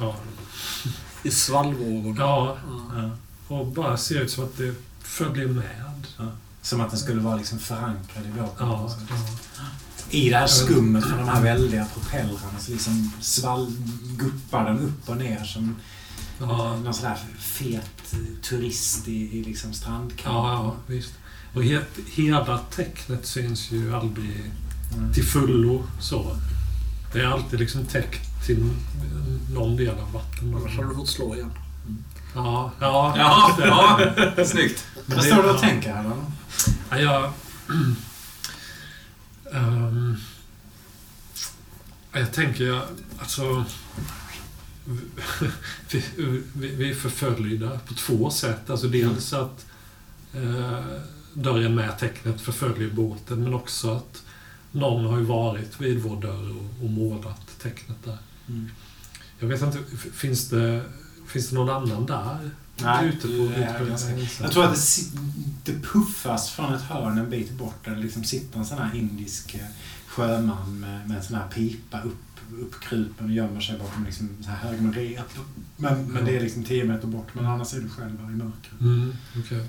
Ja, 0.00 0.16
I 1.22 1.30
svallvågorna. 1.30 2.20
ja, 2.20 2.56
Ja. 2.96 3.10
och 3.56 3.66
bara 3.66 3.96
ser 3.96 4.20
ut 4.20 4.30
som 4.30 4.44
att 4.44 4.56
det 4.56 4.74
följer 5.02 5.48
med. 5.48 6.06
Som 6.62 6.80
att 6.80 6.90
den 6.90 6.98
skulle 6.98 7.20
vara 7.20 7.36
liksom 7.36 7.58
förankrad 7.58 8.26
i 8.26 8.28
båten. 8.40 8.68
Ja, 8.68 8.96
ja. 9.08 9.16
I 10.10 10.30
det 10.30 10.36
här 10.36 10.46
skummet 10.46 11.04
från 11.04 11.18
de 11.18 11.28
här 11.28 11.42
väldiga 11.42 11.86
propellrarna 11.94 12.58
så 12.58 12.72
liksom 12.72 13.12
svall, 13.20 13.72
guppar 14.02 14.64
den 14.64 14.78
upp 14.78 15.08
och 15.08 15.16
ner 15.16 15.44
som 15.44 15.76
Ja, 16.40 16.76
någon 16.76 16.94
sån 16.94 17.04
där 17.04 17.18
fet 17.38 18.14
turist 18.42 19.08
i, 19.08 19.38
i 19.38 19.44
liksom 19.44 19.72
strandkanten. 19.74 20.32
Ja, 20.32 20.52
ja, 20.52 20.74
visst. 20.86 21.12
Och 21.54 21.64
he 21.64 21.80
hela 22.12 22.58
tecknet 22.58 23.26
syns 23.26 23.70
ju 23.70 23.94
aldrig 23.94 24.42
Mm. 24.96 25.12
till 25.12 25.24
fullo 25.24 25.84
så. 26.00 26.36
Det 27.12 27.20
är 27.20 27.26
alltid 27.26 27.60
liksom 27.60 27.86
täckt 27.86 28.46
till 28.46 28.70
någon 29.54 29.76
del 29.76 29.98
av 29.98 30.12
vattnet. 30.12 30.54
Annars 30.56 30.76
har 30.76 30.84
du 30.84 30.94
fått 30.94 31.08
slå 31.08 31.34
igen. 31.34 31.52
Ja, 32.34 32.72
ja. 32.80 33.14
Ja, 33.16 33.58
ja. 34.36 34.44
Snyggt. 34.44 34.84
Men 35.06 35.16
Vad 35.16 35.24
det- 35.26 35.30
står 35.32 35.42
du 35.42 35.48
och 35.50 35.56
ja. 35.56 35.60
tänker 35.60 35.94
här 35.94 36.04
då? 36.04 36.16
Ja, 36.90 36.98
jag... 36.98 37.32
Ehm, 39.54 40.16
jag 42.12 42.32
tänker, 42.32 42.64
jag- 42.64 42.82
alltså... 43.18 43.64
Vi, 46.54 46.90
är 46.90 46.94
förföljda 46.94 47.78
på 47.86 47.94
två 47.94 48.30
sätt. 48.30 48.70
Alltså 48.70 48.88
dels 48.88 49.32
att 49.32 49.66
eh, 50.34 50.80
dörren 51.34 51.74
med 51.74 51.98
tecknet 51.98 52.40
förföljer 52.40 52.90
båten, 52.90 53.42
men 53.44 53.54
också 53.54 53.90
att 53.94 54.22
någon 54.72 55.04
har 55.06 55.18
ju 55.18 55.24
varit 55.24 55.80
vid 55.80 56.02
vår 56.02 56.20
dörr 56.20 56.50
och, 56.56 56.84
och 56.84 56.90
målat 56.90 57.58
tecknet 57.62 57.96
där. 58.04 58.18
Mm. 58.48 58.70
Jag 59.38 59.48
vet 59.48 59.62
inte, 59.62 59.78
finns 60.12 60.48
det, 60.48 60.82
finns 61.26 61.48
det 61.48 61.54
någon 61.54 61.70
annan 61.70 62.06
där? 62.06 62.50
Nej, 62.82 63.08
ute 63.08 63.26
på, 63.26 63.32
ute 63.32 63.74
på 63.78 63.84
ganska- 63.84 64.42
Jag 64.42 64.52
tror 64.52 64.64
att 64.64 64.74
det, 65.64 65.72
det 65.72 65.80
puffas 65.82 66.50
från 66.50 66.74
ett 66.74 66.82
hörn 66.82 67.18
en 67.18 67.30
bit 67.30 67.50
bort 67.52 67.84
där 67.84 67.90
det 67.94 68.00
liksom 68.02 68.24
sitter 68.24 68.58
en 68.58 68.64
sån 68.66 68.78
här 68.78 68.96
indisk 68.96 69.54
eh, 69.54 69.60
sjöman 70.06 70.80
med, 70.80 71.08
med 71.08 71.16
en 71.16 71.22
sån 71.24 71.36
här 71.36 71.48
pipa 71.48 72.00
upp, 72.02 72.31
uppkrupen 72.60 73.26
och 73.26 73.32
gömmer 73.32 73.60
sig 73.60 73.78
bakom 73.78 74.04
liksom 74.04 74.28
så 74.40 74.50
här 74.50 74.70
hög 74.70 74.82
med 74.82 74.94
rep. 74.94 75.38
Men, 75.76 76.04
men 76.04 76.24
det 76.24 76.36
är 76.36 76.40
liksom 76.40 76.64
10 76.64 76.84
meter 76.84 77.06
bort, 77.06 77.28
men 77.32 77.46
annars 77.46 77.74
är 77.74 77.80
du 77.80 77.88
själv 77.88 78.20
här 78.20 78.30
i 78.30 78.34
mörkret. 78.34 78.80
Mm, 78.80 79.12
okej. 79.38 79.68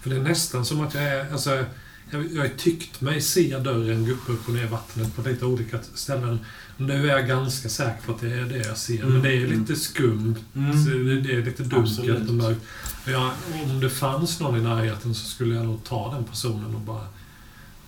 För 0.00 0.10
det 0.10 0.16
är 0.16 0.22
nästan 0.22 0.64
som 0.64 0.80
att 0.80 0.94
jag 0.94 1.04
är... 1.04 1.32
Alltså, 1.32 1.64
jag, 2.10 2.32
jag 2.32 2.42
har 2.42 2.48
tyckt 2.48 3.00
mig 3.00 3.20
se 3.20 3.58
dörren 3.58 4.04
gå 4.06 4.32
upp 4.32 4.48
och 4.48 4.54
ner 4.54 4.64
i 4.64 4.66
vattnet 4.66 5.16
på 5.16 5.22
lite 5.22 5.44
olika 5.44 5.78
ställen. 5.94 6.38
Nu 6.76 7.10
är 7.10 7.16
jag 7.16 7.28
ganska 7.28 7.68
säker 7.68 8.02
på 8.06 8.12
att 8.12 8.20
det 8.20 8.32
är 8.32 8.44
det 8.44 8.58
jag 8.58 8.76
ser. 8.76 8.98
Men 8.98 9.08
Mm, 9.08 9.22
det 9.22 9.32
är 9.32 9.44
mm. 9.44 9.60
lite 9.60 9.76
skumt. 9.76 10.36
Mm. 10.54 10.84
Det 11.22 11.32
är 11.32 11.44
lite 11.44 11.62
dunkelt 11.62 12.28
och 12.28 12.34
mörkt. 12.34 12.60
Jag, 13.04 13.30
om 13.64 13.80
det 13.80 13.90
fanns 13.90 14.40
någon 14.40 14.56
i 14.56 14.62
närheten 14.62 15.14
så 15.14 15.26
skulle 15.26 15.54
jag 15.54 15.64
nog 15.64 15.84
ta 15.84 16.14
den 16.14 16.24
personen 16.24 16.74
och 16.74 16.80
bara... 16.80 17.06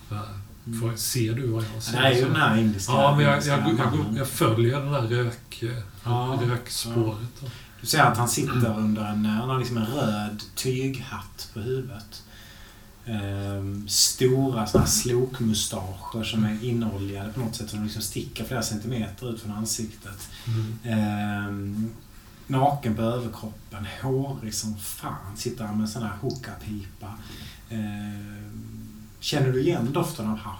bara 0.08 0.28
får, 0.80 0.97
ser 0.97 1.34
du 1.34 1.47
vad 1.47 1.64
jag 1.74 1.82
ser? 1.82 1.93
Det 1.93 1.98
är 2.09 2.12
ju 2.12 2.20
Så- 2.20 2.26
den 2.26 2.36
här 2.36 2.56
indiska... 2.59 2.93
Ja, 2.93 3.16
men 3.16 3.24
jag, 3.24 3.47
jag, 3.47 3.59
jag, 3.78 4.05
jag 4.16 4.28
följer 4.28 4.78
den 4.80 4.89
här 4.94 5.01
rök, 5.02 5.62
Ja, 6.05 6.39
rökspåret. 6.48 7.28
då. 7.40 7.47
Du 7.80 7.86
ser 7.86 8.02
att 8.02 8.16
han 8.18 8.28
sitter 8.28 8.78
under 8.78 9.05
en... 9.05 9.24
Han 9.26 9.51
har 9.51 9.59
liksom 9.59 9.76
en 9.76 9.86
röd 9.86 10.43
tyghatt 10.55 11.51
på 11.55 11.60
huvudet. 11.60 12.22
Ehm, 13.06 13.89
stora 13.89 14.66
såna 14.66 14.84
här 14.84 14.90
slokmustascher 14.90 16.24
som 16.24 16.44
är 16.44 16.64
inoljade 16.64 17.32
på 17.32 17.40
något 17.40 17.56
sätt. 17.56 17.70
Som 17.70 17.82
liksom 17.84 18.02
sticker 18.02 18.44
flera 18.44 18.62
centimeter 18.62 19.34
ut 19.34 19.40
från 19.43 19.52
ansiktet. 19.52 20.28
Mm. 20.47 20.78
Ehm, 20.84 21.90
naken 22.47 22.97
på 22.97 23.02
överkroppen. 23.02 23.86
Hårig 24.02 24.55
som 24.55 24.78
fan. 24.78 25.36
Sitter 25.36 25.64
han 25.64 25.74
med 25.76 25.82
en 25.84 25.89
sån 25.89 26.02
här 26.02 26.16
hookah-pipa. 26.20 27.12
Ehm, 27.70 28.41
känner 29.23 29.53
du 29.53 29.61
igen 29.61 29.93
doften 29.93 30.31
av 30.31 30.39
hasch? 30.39 30.59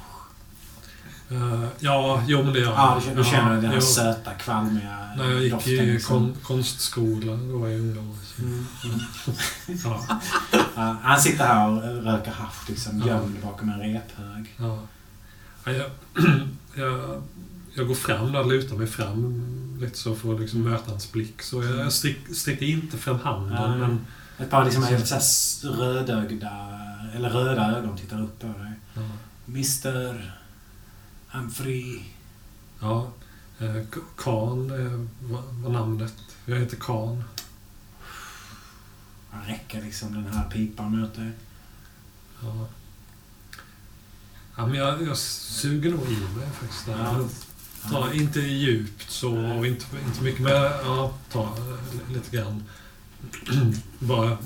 Eh, 1.31 1.65
ja, 1.79 2.23
jo 2.27 2.43
men 2.43 2.53
det 2.53 2.59
gör 2.61 2.67
jag. 2.71 2.75
Ja, 2.79 3.01
du 3.17 3.25
känner, 3.25 3.55
den 3.55 3.65
här 3.65 3.75
jo. 3.75 3.81
söta, 3.81 4.31
kvalmiga 4.35 4.97
När 5.17 5.31
jag 5.31 5.43
gick 5.43 5.53
doften. 5.53 5.73
i 5.73 5.93
liksom. 5.93 6.19
kon, 6.19 6.35
konstskola, 6.43 7.33
då 7.37 7.59
var 7.59 7.69
jag 7.69 7.81
ung. 7.81 8.17
så- 8.25 8.43
Mm, 8.43 8.67
mm. 8.85 9.01
Ja, 10.77 10.97
han 11.03 11.21
sitter 11.21 11.45
här 11.47 11.69
och 11.69 11.83
röker 12.05 12.31
hasch 12.33 12.69
liksom, 12.69 12.99
Ja. 12.99 13.07
gömd 13.07 13.37
bakom 13.43 13.69
en 13.69 13.81
rephög. 13.81 14.55
ja. 14.57 14.79
Ja, 15.65 15.73
jag, 15.73 15.87
jag, 16.75 17.23
jag 17.75 17.89
går 17.89 17.95
fram 17.95 18.33
där, 18.33 18.45
lutar 18.45 18.77
mig 18.77 18.87
fram 18.87 19.45
lite 19.81 19.99
så 19.99 20.15
för 20.15 20.35
att 20.35 20.41
liksom 20.41 20.63
möta 20.63 20.91
hans 20.91 21.13
blick. 21.13 21.43
Så 21.43 21.63
jag, 21.65 21.79
jag 21.79 21.93
stick, 21.93 22.19
sticker 22.37 22.67
inte 22.67 22.97
fram 22.99 23.19
handen, 23.21 23.71
Nej. 23.71 23.79
men... 23.79 24.07
Ett 24.39 24.51
par 24.51 24.65
liksom 24.65 24.83
helt 24.85 25.07
så 25.09 25.15
här 25.15 25.21
s- 25.23 25.65
rödögda, 25.65 26.51
eller 27.15 27.31
röda 27.31 27.77
ögon 27.79 27.97
tittar 27.99 28.23
upp 28.23 28.41
på 28.41 28.47
dig. 28.47 28.73
Ja, 28.95 29.03
Mr. 29.47 30.33
Humphrey. 31.29 32.03
ja. 32.81 33.13
Eh, 33.59 33.75
K- 33.95 34.01
Kan 34.19 34.71
eh, 34.71 35.07
var, 35.31 35.69
namnet. 35.71 36.15
Jag 36.47 36.57
heter 36.61 36.77
Kan. 36.77 37.25
Han 39.31 39.45
räcker 39.47 39.83
liksom 39.83 40.15
den 40.15 40.33
här 40.33 40.51
pipan 40.51 41.01
mot 41.01 41.15
dig. 41.15 41.31
Ja. 42.43 42.67
Ja, 44.57 44.67
men 44.67 44.75
jag, 44.79 45.03
jag 45.03 45.17
suger 45.19 45.91
nog 45.91 46.07
i 46.07 46.21
mig 46.37 46.47
faktiskt. 46.61 46.87
Ja. 46.89 47.25
Ta, 47.91 48.13
inte 48.13 48.41
djupt 48.41 49.11
så, 49.11 49.37
och 49.37 49.67
inte, 49.67 49.87
inte 50.07 50.23
mycket, 50.23 50.41
men 50.41 50.53
ja, 50.53 51.15
ta 51.33 51.43
eh, 51.45 52.13
lite 52.13 52.37
grann. 52.37 52.65
Bara... 53.99 54.39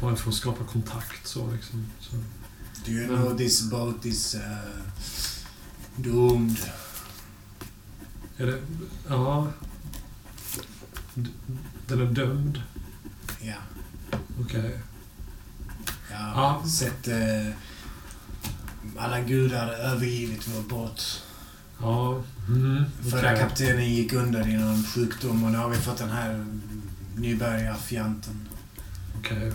Bara 0.00 0.16
för 0.16 0.28
att 0.30 0.36
skapa 0.36 0.64
kontakt 0.64 1.26
så 1.26 1.50
liksom. 1.52 1.86
Så. 2.00 2.16
Do 2.86 2.90
you 2.92 3.06
know 3.06 3.36
this 3.38 3.70
boat 3.70 4.06
is 4.06 4.34
uh, 4.34 4.40
doomed? 5.96 6.56
Är 8.36 8.46
det... 8.46 8.60
Ja. 9.08 9.48
D- 11.14 11.30
Den 11.86 12.00
är 12.00 12.06
dömd. 12.12 12.62
Ja. 13.40 13.54
Okej. 14.40 14.78
Jag 16.10 16.20
Ja. 16.20 16.24
har 16.60 16.66
sett 16.68 17.08
uh, 17.08 17.52
alla 18.98 19.20
gudar 19.20 19.68
övergivit 19.72 20.48
vår 20.48 20.62
båt. 20.62 21.22
Ja. 21.80 22.22
Mm, 22.48 22.84
Förra 23.10 23.32
okej. 23.32 23.40
kaptenen 23.40 23.94
gick 23.94 24.12
under 24.12 24.48
i 24.48 24.56
någon 24.56 24.84
sjukdom 24.84 25.44
och 25.44 25.50
nu 25.50 25.58
har 25.58 25.68
vi 25.70 25.76
fått 25.76 25.98
den 25.98 26.10
här 26.10 26.46
nybörjarfjanten. 27.16 28.48
Okej. 29.18 29.48
Och 29.48 29.54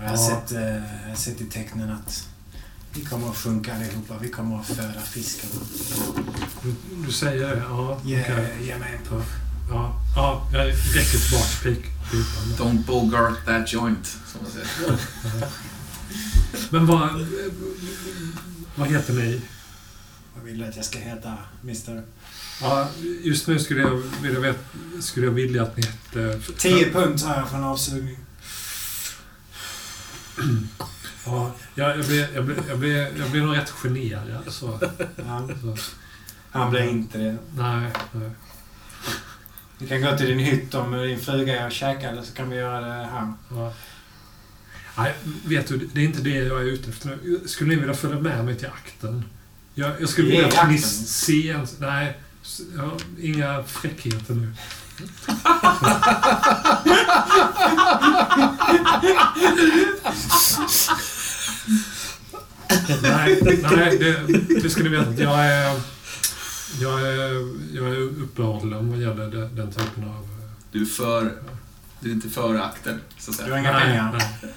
jag 0.00 0.08
har, 0.08 0.16
Ja. 0.16 0.16
sett, 0.46 0.52
eh, 0.52 0.62
jag 1.02 1.08
har 1.08 1.16
sett 1.16 1.40
i 1.40 1.44
tecknen 1.44 1.90
att 1.90 2.28
vi 2.94 3.04
kommer 3.04 3.30
att 3.30 3.36
sjunka 3.36 3.74
allihopa. 3.74 4.14
Vi 4.20 4.28
kommer 4.28 4.60
att 4.60 4.66
föda 4.66 5.00
fiskar. 5.00 5.48
Du, 6.62 6.74
du 7.06 7.12
säger 7.12 7.48
det? 7.48 7.62
Ja. 7.68 8.00
Ge, 8.04 8.22
okej. 8.22 8.56
ge 8.62 8.78
mig 8.78 8.98
en 8.98 9.04
puff. 9.10 9.26
Ja, 9.70 10.00
ja, 10.16 10.48
jag 10.52 10.66
räcker 10.68 11.18
tillbaka 11.18 11.46
pik, 11.62 11.84
pipan. 12.10 12.66
Don't 12.66 12.86
bogart 12.86 13.44
that 13.46 13.72
joint, 13.72 14.06
som 14.06 14.40
man 14.42 14.50
säger. 14.52 14.98
Men 16.70 16.86
vad... 16.86 17.26
Vad 18.76 18.88
heter 18.88 19.12
ni? 19.14 19.40
Vad 20.36 20.44
vill 20.44 20.58
du 20.58 20.64
att 20.64 20.76
jag 20.76 20.84
ska 20.84 20.98
heta, 20.98 21.34
Mr? 21.62 22.02
Ja, 22.60 22.88
just 23.22 23.46
nu 23.46 23.58
skulle 23.58 23.80
jag 23.80 24.02
vilja, 24.22 24.54
skulle 25.00 25.26
jag 25.26 25.32
vilja 25.32 25.62
att 25.62 25.76
ni 25.76 25.82
hette... 25.86 26.40
10 26.58 26.92
pund 26.92 27.18
tar 27.22 27.34
jag 27.36 27.48
för 27.48 27.56
en 27.56 27.64
avsugning. 27.64 28.16
Ja, 31.26 31.52
jag, 31.74 31.98
jag, 31.98 32.06
blir, 32.06 32.28
jag, 32.34 32.44
blir, 32.44 32.56
jag, 32.68 32.78
blir, 32.78 33.18
jag 33.18 33.30
blir 33.30 33.42
nog 33.42 33.56
rätt 33.56 33.70
generad. 33.70 34.44
Så, 34.48 34.78
Ja, 35.16 35.48
så, 35.62 35.76
han 36.50 36.70
blir 36.70 36.82
inte 36.82 37.18
det. 37.18 37.36
nej, 37.56 37.90
nej. 38.12 38.30
Vi 39.78 39.86
kan 39.88 40.02
gå 40.02 40.16
till 40.16 40.26
din 40.26 40.38
hytt 40.38 40.74
om 40.74 40.92
din 40.92 41.18
fruga 41.20 41.60
är 41.60 41.66
och 41.66 41.72
käka 41.72 42.10
eller 42.10 42.22
så 42.22 42.34
kan 42.34 42.50
vi 42.50 42.56
göra 42.56 42.80
det 42.80 42.92
här. 43.04 43.32
Ja. 43.50 43.72
Nej, 44.98 45.14
vet 45.44 45.66
du, 45.68 45.78
det 45.92 46.00
är 46.00 46.04
inte 46.04 46.20
det 46.22 46.30
jag 46.30 46.60
är 46.60 46.64
ute 46.64 46.90
efter 46.90 47.08
nu. 47.08 47.40
Skulle 47.46 47.70
ni 47.70 47.76
vilja 47.76 47.94
följa 47.94 48.20
med 48.20 48.44
mig 48.44 48.56
till 48.56 48.66
akten? 48.68 49.24
Jag, 49.74 50.00
jag 50.00 50.08
skulle 50.08 50.28
vilja 50.30 50.46
att 50.48 50.70
ni 50.70 50.78
ser... 50.78 51.66
Nej, 51.80 52.18
inga 53.20 53.62
fräckheter 53.62 54.34
nu. 54.34 54.52
Nej, 63.02 63.40
nej 63.76 63.98
det, 63.98 64.60
det 64.62 64.70
ska 64.70 64.82
ni 64.82 64.88
veta. 64.88 65.22
Jag 65.22 65.46
är, 65.46 65.80
jag 66.80 67.00
är, 67.00 67.32
jag 67.76 67.86
är 67.88 68.00
uppehållen 68.22 68.90
vad 68.90 68.98
gäller 69.00 69.26
den, 69.30 69.56
den 69.56 69.72
typen 69.72 70.04
av... 70.04 70.28
Du 70.72 70.82
är 70.82 70.86
för... 70.86 71.32
Du 72.00 72.08
är 72.10 72.14
inte 72.14 72.28
för 72.28 72.54
akten, 72.54 73.00
så 73.18 73.30
att 73.30 73.36
Du 73.38 73.42
säga. 73.42 73.54
har 73.54 73.58
inga 73.60 73.72
nej, 73.72 73.82
pengar. 73.86 74.12
nej. 74.42 74.52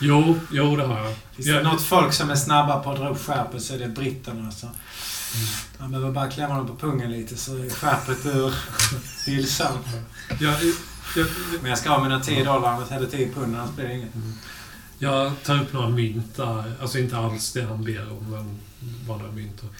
Jo, 0.00 0.40
jo 0.50 0.76
det 0.76 0.82
har 0.84 0.98
jag. 0.98 1.14
Finns 1.36 1.46
det 1.48 1.54
Jag- 1.54 1.64
något 1.64 1.82
folk 1.82 2.12
som 2.12 2.30
är 2.30 2.34
snabba 2.36 2.80
på 2.80 2.90
att 2.90 2.98
dra 2.98 3.08
upp 3.08 3.26
skärpet 3.26 3.62
så 3.62 3.74
är 3.74 3.78
det 3.78 3.88
britterna. 3.88 4.46
Alltså. 4.46 4.68
Man 5.78 5.90
behöver 5.90 6.12
bara 6.12 6.30
klämma 6.30 6.56
dem 6.56 6.66
på 6.66 6.76
pungen 6.76 7.10
lite 7.10 7.36
så 7.36 7.56
är 7.56 7.70
skärpet 7.70 8.26
ur 8.26 8.54
hylsan. 9.26 9.78
Jag, 10.40 10.54
jag, 11.16 11.26
Men 11.60 11.70
jag 11.70 11.78
ska 11.78 11.90
ha 11.90 12.02
mina 12.02 12.20
10 12.20 12.44
dollar 12.44 12.92
eller 12.92 13.06
10 13.06 13.32
pund 13.32 13.56
annars 13.56 13.74
blir 13.74 13.88
det 13.88 13.94
inget. 13.94 14.10
jag 14.98 15.32
tar 15.44 15.62
upp 15.62 15.72
några 15.72 15.88
mynt 15.88 16.36
där. 16.36 16.72
Alltså 16.80 16.98
inte 16.98 17.16
alls 17.16 17.52
det 17.52 17.62
han 17.62 17.84
ber 17.84 18.12
om, 18.12 18.30
men 18.30 18.60
vanliga 19.08 19.32
mynt. 19.32 19.60
Och, 19.62 19.74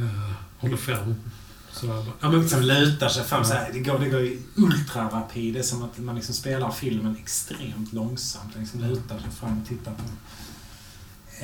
eh, 0.00 0.32
håller 0.58 0.76
fram. 0.76 1.14
Bara. 1.82 2.04
Ja, 2.20 2.30
men, 2.30 2.40
Liksom 2.42 2.62
lutar 2.62 3.08
sig 3.08 3.24
fram 3.24 3.44
så 3.44 3.54
här. 3.54 3.70
Det 3.72 3.78
går, 3.78 3.98
det 3.98 4.08
går 4.08 4.20
i 4.20 4.38
ultrarapid. 4.56 5.54
Det 5.54 5.60
är 5.60 5.64
som 5.64 5.82
att 5.82 5.98
man 5.98 6.14
liksom 6.14 6.34
spelar 6.34 6.70
filmen 6.70 7.16
extremt 7.22 7.92
långsamt. 7.92 8.56
Liksom 8.58 8.80
lutar 8.80 9.18
sig 9.18 9.30
fram 9.30 9.60
och 9.62 9.68
tittar 9.68 9.92
på. 9.92 10.02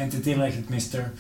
Inte 0.03 0.21
tillräckligt 0.21 0.69
mister. 0.69 1.11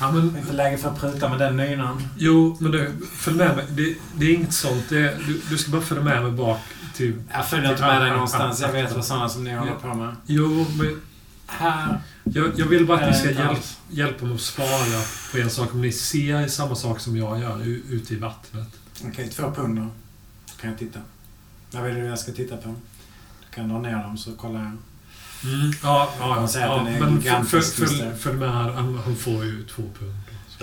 Ja, 0.00 0.12
men, 0.12 0.36
Inte 0.36 0.52
läge 0.52 0.78
för 0.78 0.88
att 0.90 1.00
pruta 1.00 1.28
med 1.28 1.38
den 1.38 1.56
nynan. 1.56 2.02
jo, 2.16 2.56
men 2.60 2.72
du, 2.72 2.92
följ 3.12 3.36
med 3.36 3.56
mig. 3.56 3.66
Det, 3.70 3.94
det 4.14 4.26
är 4.26 4.34
inget 4.34 4.52
sånt. 4.52 4.88
Det, 4.88 5.18
du, 5.26 5.40
du 5.50 5.58
ska 5.58 5.70
bara 5.70 5.82
följa 5.82 6.04
med 6.04 6.22
mig 6.22 6.32
bak 6.32 6.60
till... 6.94 7.22
Jag 7.32 7.48
följer 7.48 7.70
inte 7.70 7.82
med 7.82 8.02
dig 8.02 8.10
någonstans. 8.10 8.60
Jag 8.60 8.72
vet 8.72 8.94
vad 8.94 9.04
sådana 9.04 9.28
som 9.28 9.44
ni 9.44 9.52
håller 9.54 9.74
på 9.74 9.94
med. 9.94 10.16
Jo, 10.26 10.66
men 10.78 11.00
Här. 11.46 12.00
jag, 12.24 12.52
jag 12.56 12.66
vill 12.66 12.86
bara 12.86 12.98
att 13.00 13.10
ni 13.10 13.18
ska 13.18 13.30
hjälp, 13.30 13.58
hjälpa 13.90 14.24
mig 14.24 14.34
att 14.34 14.40
svara 14.40 15.02
på 15.32 15.38
en 15.38 15.50
sak. 15.50 15.74
Om 15.74 15.80
ni 15.80 15.92
ser 15.92 16.46
samma 16.48 16.74
sak 16.74 17.00
som 17.00 17.16
jag 17.16 17.40
gör 17.40 17.60
ute 17.90 18.14
i 18.14 18.16
vattnet. 18.16 18.68
Okej, 19.06 19.28
två 19.28 19.50
pund 19.50 19.76
då. 19.78 19.86
kan 20.60 20.70
jag 20.70 20.78
titta. 20.78 20.98
Vad 21.70 21.82
vill 21.82 21.94
du 21.94 22.00
jag 22.00 22.18
ska 22.18 22.32
titta 22.32 22.56
på? 22.56 22.68
Du 23.40 23.54
kan 23.54 23.68
dra 23.68 23.78
ner 23.78 24.02
dem 24.02 24.18
så 24.18 24.32
kollar 24.32 24.60
jag. 24.60 24.72
Mm, 25.44 25.72
ja, 25.82 26.10
ja, 26.18 26.48
ja, 26.54 26.58
ja 26.60 26.82
men 27.00 27.46
följ, 27.46 27.62
följ, 27.62 28.10
följ 28.18 28.36
med. 28.36 28.50
Han, 28.52 28.98
han 29.04 29.16
får 29.16 29.44
ju 29.44 29.66
två 29.66 29.82
pund. 29.98 30.14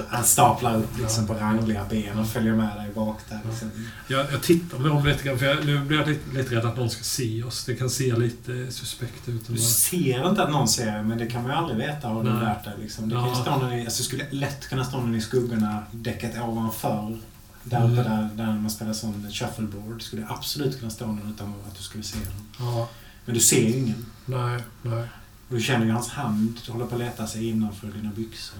Han 0.09 0.23
staplar 0.23 0.75
upp 0.77 0.97
liksom 0.99 1.27
på 1.27 1.33
rangliga 1.33 1.85
ben 1.89 2.19
och 2.19 2.27
följer 2.27 2.53
med 2.53 2.75
dig 2.77 2.91
bak 2.95 3.19
där. 3.29 3.39
Liksom. 3.49 3.71
Jag, 4.07 4.25
jag 4.31 4.41
tittar 4.41 4.79
mig 4.79 4.91
om 4.91 5.05
lite 5.05 5.23
grann, 5.23 5.39
för 5.39 5.45
jag, 5.45 5.65
nu 5.65 5.79
blir 5.79 5.97
jag 5.97 6.07
lite, 6.07 6.37
lite 6.37 6.55
rädd 6.55 6.65
att 6.65 6.77
någon 6.77 6.89
ska 6.89 7.03
se 7.03 7.43
oss. 7.43 7.65
Det 7.65 7.75
kan 7.75 7.89
se 7.89 8.15
lite 8.15 8.71
suspekt 8.71 9.29
ut. 9.29 9.47
Du 9.47 9.57
ser 9.57 10.29
inte 10.29 10.43
att 10.43 10.51
någon 10.51 10.67
ser 10.67 11.03
men 11.03 11.17
det 11.17 11.25
kan 11.27 11.41
man 11.43 11.51
ju 11.51 11.57
aldrig 11.57 11.77
veta 11.77 12.07
har 12.07 12.23
du 12.23 12.29
Nej. 12.29 12.43
lärt 12.43 12.63
dig. 12.63 12.73
Liksom. 12.81 13.09
Det 13.09 13.15
kan 13.15 13.27
Ja. 13.29 13.35
stå 13.35 13.57
någon 13.57 13.79
alltså, 13.81 14.03
skulle 14.03 14.25
lätt 14.31 14.69
kunna 14.69 14.85
stå 14.85 14.97
någon 14.97 15.15
i 15.15 15.21
skuggorna, 15.21 15.83
däcket 15.91 16.39
ovanför. 16.41 17.17
Där 17.63 17.77
uppe 17.91 18.01
Mm. 18.01 18.27
där, 18.37 18.45
där 18.45 18.51
man 18.53 18.69
spelar 18.69 18.93
sån 18.93 19.31
shuffleboard. 19.31 20.01
skulle 20.01 20.25
absolut 20.29 20.79
kunna 20.79 20.91
stå 20.91 21.05
någon 21.05 21.33
utan 21.35 21.53
att 21.67 21.77
du 21.77 21.83
skulle 21.83 22.03
se 22.03 22.17
den. 22.17 22.67
Ja, 22.67 22.89
Men 23.25 23.35
du 23.35 23.41
ser 23.41 23.77
ingen. 23.77 24.05
Nej, 24.27 24.63
nej. 24.81 25.07
Du 25.49 25.61
känner 25.61 25.85
ju 25.85 25.91
hans 25.91 26.09
hand 26.09 26.57
håller 26.71 26.85
på 26.85 26.95
att 26.95 27.01
leta 27.01 27.27
sig 27.27 27.47
innanför 27.49 27.87
dina 27.87 28.09
byxor. 28.15 28.59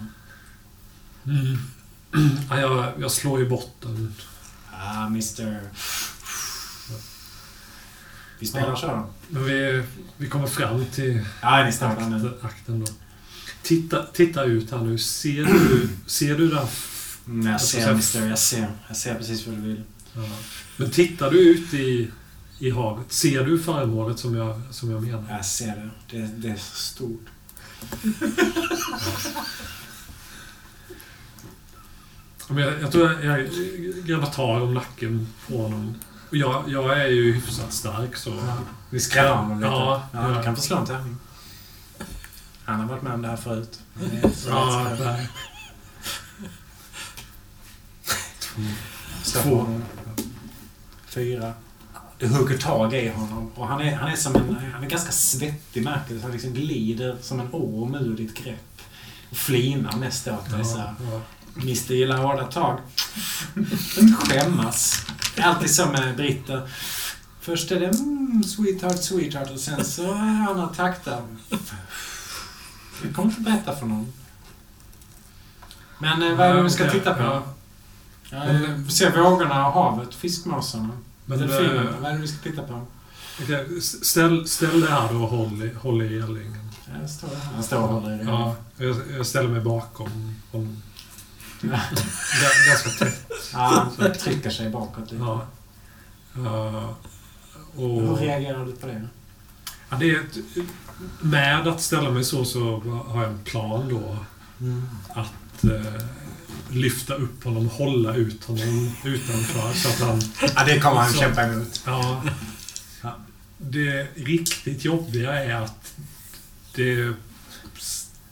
Mm. 1.26 1.58
Ja, 2.50 2.60
jag, 2.60 2.92
jag 3.00 3.10
slår 3.12 3.42
i 3.42 3.44
botten. 3.44 4.14
Ah, 4.72 5.06
Mr... 5.06 5.60
Vi 8.38 8.46
spelar 8.46 8.76
så 8.76 8.86
då. 8.86 9.10
Men 9.28 9.44
vi, 9.44 9.82
vi 10.16 10.28
kommer 10.28 10.46
fram 10.46 10.84
till 10.86 11.24
Ja, 11.42 11.64
ni 11.64 11.72
nu. 12.08 12.32
akten, 12.42 12.80
då. 12.80 12.86
Titta, 13.62 14.06
titta 14.06 14.44
ut 14.44 14.70
här 14.70 14.78
nu. 14.78 14.98
Ser 14.98 15.44
du, 15.44 15.88
ser 16.06 16.38
du 16.38 16.48
där? 16.48 16.68
Mm, 17.26 17.46
jag 17.46 17.52
Alltså, 17.52 17.76
ser 17.76 17.88
Mr. 17.90 18.28
Jag 18.28 18.38
ser. 18.38 18.68
Jag 18.88 18.96
ser 18.96 19.14
precis 19.14 19.46
vad 19.46 19.56
du 19.56 19.60
vill. 19.62 19.82
Ja. 20.14 20.22
Men 20.76 20.90
tittar 20.90 21.30
du 21.30 21.38
ut 21.50 21.74
i, 21.74 22.10
i 22.58 22.70
havet? 22.70 23.12
Ser 23.12 23.44
du 23.44 23.58
föremålet 23.58 24.18
som 24.18 24.34
jag, 24.34 24.60
som 24.70 24.90
jag 24.90 25.02
menar? 25.02 25.24
Jag 25.30 25.44
ser 25.44 25.66
det. 25.66 25.90
Det, 26.18 26.26
det 26.36 26.48
är 26.48 26.56
så 26.56 26.76
stort. 26.76 27.26
Ja, 32.48 32.54
Men 32.54 32.64
jag, 32.64 32.82
jag 32.82 32.92
tror 32.92 33.12
jag, 33.24 33.40
jag 33.40 33.48
grabbar 34.06 34.26
tag 34.26 34.62
om 34.62 34.74
nacken 34.74 35.28
på 35.48 35.62
honom. 35.62 35.94
Och 36.30 36.36
jag, 36.36 36.64
jag 36.66 37.00
är 37.00 37.08
ju 37.08 37.32
hyfsat 37.32 37.72
stark 37.72 38.16
så... 38.16 38.42
Vi 38.90 39.00
skrämmer 39.00 39.34
honom 39.34 39.58
lite. 39.60 39.70
Ja, 39.70 40.08
ja, 40.12 40.30
ja. 40.30 40.36
Du 40.38 40.42
kan 40.42 40.56
få 40.56 40.62
slå 40.62 40.76
en 40.76 40.86
tärning. 40.86 41.16
Han 42.64 42.80
har 42.80 42.86
varit 42.86 43.02
med 43.02 43.12
om 43.12 43.22
det 43.22 43.28
här 43.28 43.36
förut. 43.36 43.80
Ja, 44.48 44.96
nej. 45.00 45.28
Två. 49.24 49.80
Fyra. 51.06 51.54
Du 52.18 52.28
hugger 52.28 52.58
tag 52.58 52.94
i 52.94 53.08
honom 53.08 53.50
och 53.54 53.66
han 53.68 53.80
är, 53.80 53.94
han 53.96 54.08
är 54.12 54.16
som 54.16 54.36
en... 54.36 54.56
Han 54.74 54.84
är 54.84 54.88
ganska 54.88 55.12
svettig 55.12 55.84
märker 55.84 56.14
du. 56.14 56.20
Han 56.20 56.30
liksom 56.32 56.52
glider 56.52 57.16
som 57.22 57.40
en 57.40 57.48
orm 57.52 57.94
ur 57.94 58.16
ditt 58.16 58.34
grepp. 58.44 58.80
Och 59.30 59.36
flinar 59.36 59.96
mest 59.96 60.28
åt 60.28 60.50
dig 60.50 60.64
så 60.64 60.78
här. 60.78 60.94
Ja, 61.00 61.12
ja. 61.12 61.20
Mr 61.62 61.92
gillar 61.94 62.16
hårda 62.16 62.44
tag. 62.44 62.78
Inte 63.98 64.14
skämmas. 64.16 65.06
Alltid 65.42 65.70
så 65.74 65.86
med 65.86 66.16
britter. 66.16 66.70
Först 67.40 67.70
är 67.70 67.80
det 67.80 67.86
mm, 67.86 68.42
sweetheart, 68.44 69.02
sweetheart 69.02 69.50
och 69.50 69.60
sen 69.60 69.84
så 69.84 70.02
är 70.02 70.48
andra 70.50 70.66
takter. 70.66 71.22
Jag 73.04 73.14
kommer 73.14 73.28
inte 73.28 73.40
berätta 73.40 73.76
för 73.76 73.86
någon. 73.86 74.12
Men 75.98 76.22
eh, 76.22 76.36
vad 76.36 76.46
är 76.46 76.54
det 76.54 76.62
vi 76.62 76.70
ska 76.70 76.84
Ja, 76.84 76.90
titta 76.90 77.14
på? 77.14 77.22
ja. 77.22 77.42
Ja, 78.30 78.44
eh, 78.44 78.86
se 78.88 79.10
vågorna 79.10 79.66
och 79.66 79.72
havet, 79.72 80.14
fiskmåsarna, 80.14 80.88
Men 81.28 81.38
delfinerna. 81.38 81.90
eh, 81.90 81.96
Vad 82.00 82.10
är 82.10 82.14
det 82.14 82.20
vi 82.20 82.28
ska 82.28 82.42
titta 82.42 82.62
på? 82.62 82.86
okej, 83.42 83.80
ställ, 83.80 84.48
ställ 84.48 84.80
det 84.80 84.90
här 84.90 85.12
då 85.12 85.22
och 85.22 85.28
håll 85.28 85.70
håll 85.82 86.02
i 86.02 86.06
elingen. 86.18 86.70
Ja, 86.86 87.00
det 87.02 87.08
står 87.08 87.28
här. 87.28 87.36
Han 87.54 87.62
står 87.62 87.78
och 87.82 87.88
håller 87.88 88.14
i 88.14 88.18
det. 88.18 88.24
Ja, 88.24 88.56
jag, 88.76 88.96
jag 89.16 89.26
ställer 89.26 89.48
mig 89.48 89.60
bakom 89.60 90.34
honom. 90.52 90.82
Ganska 92.68 92.90
tätt. 93.04 93.30
Ja, 93.52 93.88
han 93.98 94.12
trycker 94.12 94.50
sig 94.50 94.70
bakåt 94.70 95.12
lite. 95.12 95.24
Ja. 95.24 95.46
Uh, 96.38 96.90
Hur 97.76 98.10
och, 98.10 98.18
reagerar 98.18 98.64
du 98.66 98.72
på 98.72 98.86
det? 98.86 99.08
ja, 99.90 99.96
det 99.96 100.10
är 100.10 100.20
ett, 100.20 100.38
med 101.20 101.68
att 101.68 101.80
ställa 101.80 102.10
mig 102.10 102.24
så 102.24 102.44
så 102.44 102.80
har 103.08 103.22
jag 103.22 103.30
en 103.32 103.38
plan 103.44 103.88
då. 103.88 104.16
Att 105.08 105.64
eh, 105.64 106.02
lyfta 106.70 107.14
upp 107.14 107.44
honom, 107.44 107.68
hålla 107.68 108.14
ut 108.14 108.44
honom 108.44 108.92
utanför 109.04 109.72
så 109.72 109.88
att 109.88 110.00
han... 110.08 110.20
Ja, 110.56 110.64
det 110.64 110.80
kommer 110.80 111.00
han 111.00 111.12
Så. 111.12 111.18
kämpa 111.20 111.42
emot. 111.42 111.82
Ja. 111.86 112.22
Det 113.58 114.06
riktigt 114.14 114.84
jobbiga 114.84 115.44
är 115.44 115.54
att 115.54 115.94
det 116.74 117.12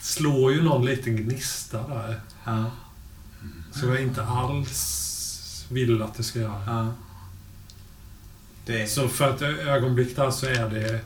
slår 0.00 0.52
ju 0.52 0.62
någon 0.62 0.84
liten 0.86 1.16
gnista 1.16 1.88
där. 1.88 2.20
Ja. 2.44 2.70
Som 3.72 3.88
jag 3.88 4.02
inte 4.02 4.24
alls 4.24 5.66
vill 5.70 6.02
att 6.02 6.14
det 6.14 6.22
ska 6.22 6.38
göra. 6.38 6.62
Ja. 6.66 6.94
Det. 8.66 8.86
Så 8.90 9.08
för 9.08 9.34
ett 9.34 9.42
ögonblick 9.66 10.16
där 10.16 10.30
så 10.30 10.46
är 10.46 10.70
det 10.70 11.00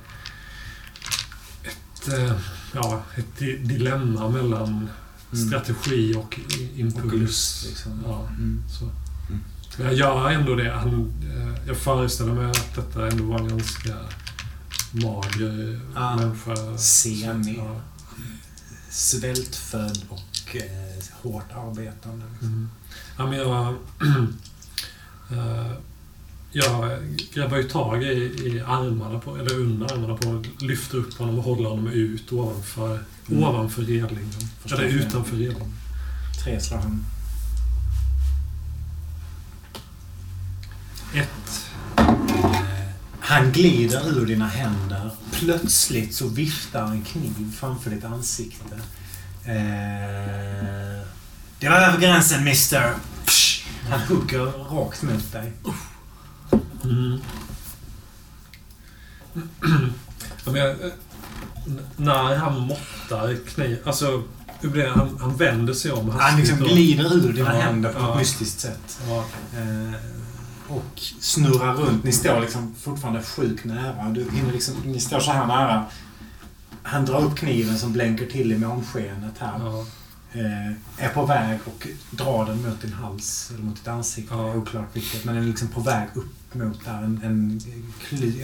ett, 1.64 2.08
eh, 2.18 2.32
ja, 2.74 3.02
ett 3.16 3.38
di- 3.38 3.56
dilemma 3.56 4.28
mellan 4.28 4.88
Mm. 5.32 5.48
strategi 5.48 6.14
och 6.14 6.40
impuls. 6.76 7.04
Och 7.12 7.18
lust, 7.18 7.66
liksom. 7.68 8.00
Ja, 8.06 8.26
Mm. 8.28 8.62
så. 8.78 8.90
Men 9.78 9.86
jag 9.86 9.94
gör 9.96 10.30
ändå 10.30 10.54
det. 10.54 10.70
Han, 10.72 11.12
eh, 11.36 11.66
jag 11.66 11.76
föreställer 11.76 12.32
mig 12.32 12.50
att 12.50 12.74
detta 12.74 13.08
ändå 13.08 13.24
var 13.24 13.38
en 13.38 13.48
ganska 13.48 13.94
mager 14.92 15.80
Ja. 15.94 16.16
människa. 16.16 16.78
Semi. 16.78 17.54
Ja. 17.58 17.80
Svältfödd 18.90 19.98
och 20.08 20.56
eh, 20.56 21.04
hårt 21.22 21.52
arbetande. 21.54 22.24
Mm. 22.42 22.68
Ja, 23.18 23.26
men 23.26 23.38
jag... 23.38 23.74
eh, 25.30 25.72
jag 26.52 26.98
grabbar 27.34 27.56
ju 27.56 27.62
tag 27.62 28.02
i, 28.02 28.06
i 28.46 28.60
armarna 28.66 29.18
på, 29.18 29.36
eller 29.36 29.54
under 29.54 29.92
armarna 29.94 30.16
på 30.16 30.26
honom, 30.28 30.44
lyfter 30.58 30.98
upp 30.98 31.18
honom 31.18 31.38
och 31.38 31.44
håller 31.44 31.68
honom 31.68 31.86
ut 31.86 32.32
ovanför, 32.32 33.04
Mm. 33.30 33.44
ovanför 33.44 33.82
relingen. 33.82 34.50
Eller 34.64 34.84
utanför 34.84 35.36
relingen. 35.36 35.72
Tre 36.44 36.60
slag. 36.60 36.82
Ett. 41.14 41.66
Han 43.20 43.52
glider 43.52 44.18
ur 44.18 44.26
dina 44.26 44.46
händer. 44.46 45.10
Plötsligt 45.32 46.14
så 46.14 46.28
viftar 46.28 46.86
en 46.86 47.02
kniv 47.02 47.52
framför 47.58 47.90
ditt 47.90 48.04
ansikte. 48.04 48.74
Eh, 49.44 51.06
det 51.60 51.68
var 51.68 51.76
över 51.76 52.00
gränsen, 52.00 52.44
mister. 52.44 52.94
Psh. 53.26 53.66
Han 53.90 54.00
hugger 54.00 54.44
rakt 54.46 55.02
mot 55.02 55.32
dig. 55.32 55.52
Mm. 56.84 57.20
ja, 60.44 60.52
men 60.52 60.54
jag, 60.54 60.76
n- 61.70 61.80
när 61.96 62.36
han 62.36 62.60
måttar 62.60 63.36
kniv... 63.54 63.78
Alltså? 63.84 64.22
Han, 64.94 65.18
han 65.20 65.36
vänder 65.36 65.72
sig 65.74 65.92
om 65.92 66.10
Han 66.10 66.40
liksom 66.40 66.62
och- 66.62 66.68
glider 66.68 67.14
ur 67.14 67.32
dina 67.32 67.54
Ja, 67.54 67.60
händer 67.60 67.92
på 67.92 67.98
ja. 67.98 68.12
ett 68.12 68.18
mystiskt 68.18 68.60
sätt. 68.60 69.00
Ja, 69.08 69.24
Eh, 69.58 69.94
och 70.76 71.00
snurrar 71.20 71.74
runt. 71.74 72.04
Ni 72.04 72.12
står 72.12 72.40
liksom 72.40 72.74
fortfarande 72.80 73.22
sjukt 73.22 73.64
nära. 73.64 74.08
Du 74.08 74.30
hinner 74.32 74.52
liksom, 74.52 74.74
ni 74.84 75.00
står 75.00 75.20
så 75.20 75.30
här 75.32 75.46
nära. 75.46 75.84
Han 76.82 77.04
drar 77.04 77.20
upp 77.24 77.36
kniven 77.36 77.78
som 77.78 77.92
blänker 77.92 78.26
till 78.26 78.52
i 78.52 78.58
månskenet 78.58 79.34
här. 79.38 79.58
ja, 79.58 79.86
Eh, 80.32 81.04
är 81.04 81.08
på 81.14 81.26
väg 81.26 81.58
och 81.64 81.86
drar 82.10 82.46
den 82.46 82.62
mot 82.62 82.82
din 82.82 82.92
hals 82.92 83.50
eller 83.54 83.64
mot 83.64 83.76
ditt 83.76 83.88
ansikte. 83.88 84.34
Ja. 84.34 84.54
Oklart 84.54 84.88
vilket. 84.92 85.24
Men 85.24 85.34
den 85.34 85.44
är 85.44 85.48
liksom 85.48 85.68
på 85.68 85.80
väg 85.80 86.08
upp 86.14 86.39
mot 86.52 86.84
där. 86.84 87.02
En, 87.02 87.20
en, 87.24 87.60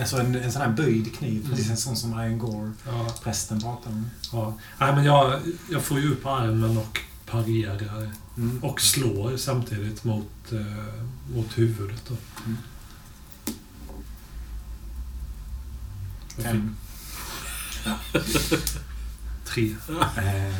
alltså 0.01 0.16
en, 0.16 0.35
en 0.35 0.53
sån 0.53 0.62
här 0.62 0.69
böjd 0.73 1.15
kniv. 1.16 1.39
Mm. 1.45 1.51
Precis 1.51 1.70
en 1.70 1.77
sån 1.77 1.97
som 1.97 2.11
Ian 2.20 2.39
Gore, 2.39 2.73
ja, 2.87 3.15
prästen, 3.23 3.61
pratar 3.61 3.91
om. 3.91 4.11
ja. 4.33 4.55
Nej, 4.78 4.95
men 4.95 5.05
jag, 5.05 5.41
jag 5.70 5.83
får 5.83 6.01
ju 6.01 6.12
upp 6.12 6.27
armen 6.27 6.77
och 6.78 7.01
parerar 7.27 8.11
Mm. 8.39 8.59
och 8.65 8.81
slår 8.81 9.37
samtidigt 9.37 10.05
mot, 10.05 10.53
eh, 10.53 11.05
mot 11.35 11.59
huvudet. 11.59 12.03
Då. 12.09 12.16
Mm. 12.47 12.57
Fem. 16.39 16.77
Tre. 19.45 19.77
Eh, 20.16 20.55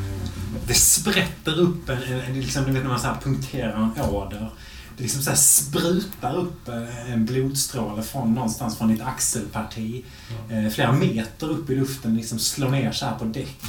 det 0.66 0.74
sprätter 0.74 1.59
upp 1.60 1.89
en, 1.89 2.02
en, 2.02 2.20
en 2.20 2.40
liksom, 2.40 2.64
du 2.64 2.73
vet 2.73 2.82
när 2.82 2.90
man 2.90 3.01
så 3.01 3.14
punkterar 3.23 3.93
en 3.97 4.01
åder. 4.01 4.51
Det 4.97 5.02
liksom 5.02 5.23
så 5.23 5.36
sprutar 5.36 6.36
upp 6.36 6.68
eh, 6.68 7.12
en 7.12 7.24
blodstråle 7.24 8.02
från 8.02 8.35
någonstans 8.35 8.78
från 8.78 8.89
ditt 8.89 9.02
axelparti. 9.02 10.05
Eh, 10.51 10.68
flera 10.68 10.93
meter 10.93 11.48
upp 11.51 11.70
i 11.70 11.74
luften, 11.74 12.16
liksom 12.16 12.39
slår 12.39 12.70
ner 12.70 12.93
så 12.93 13.06
här 13.06 13.18
på 13.18 13.24
däck. 13.24 13.62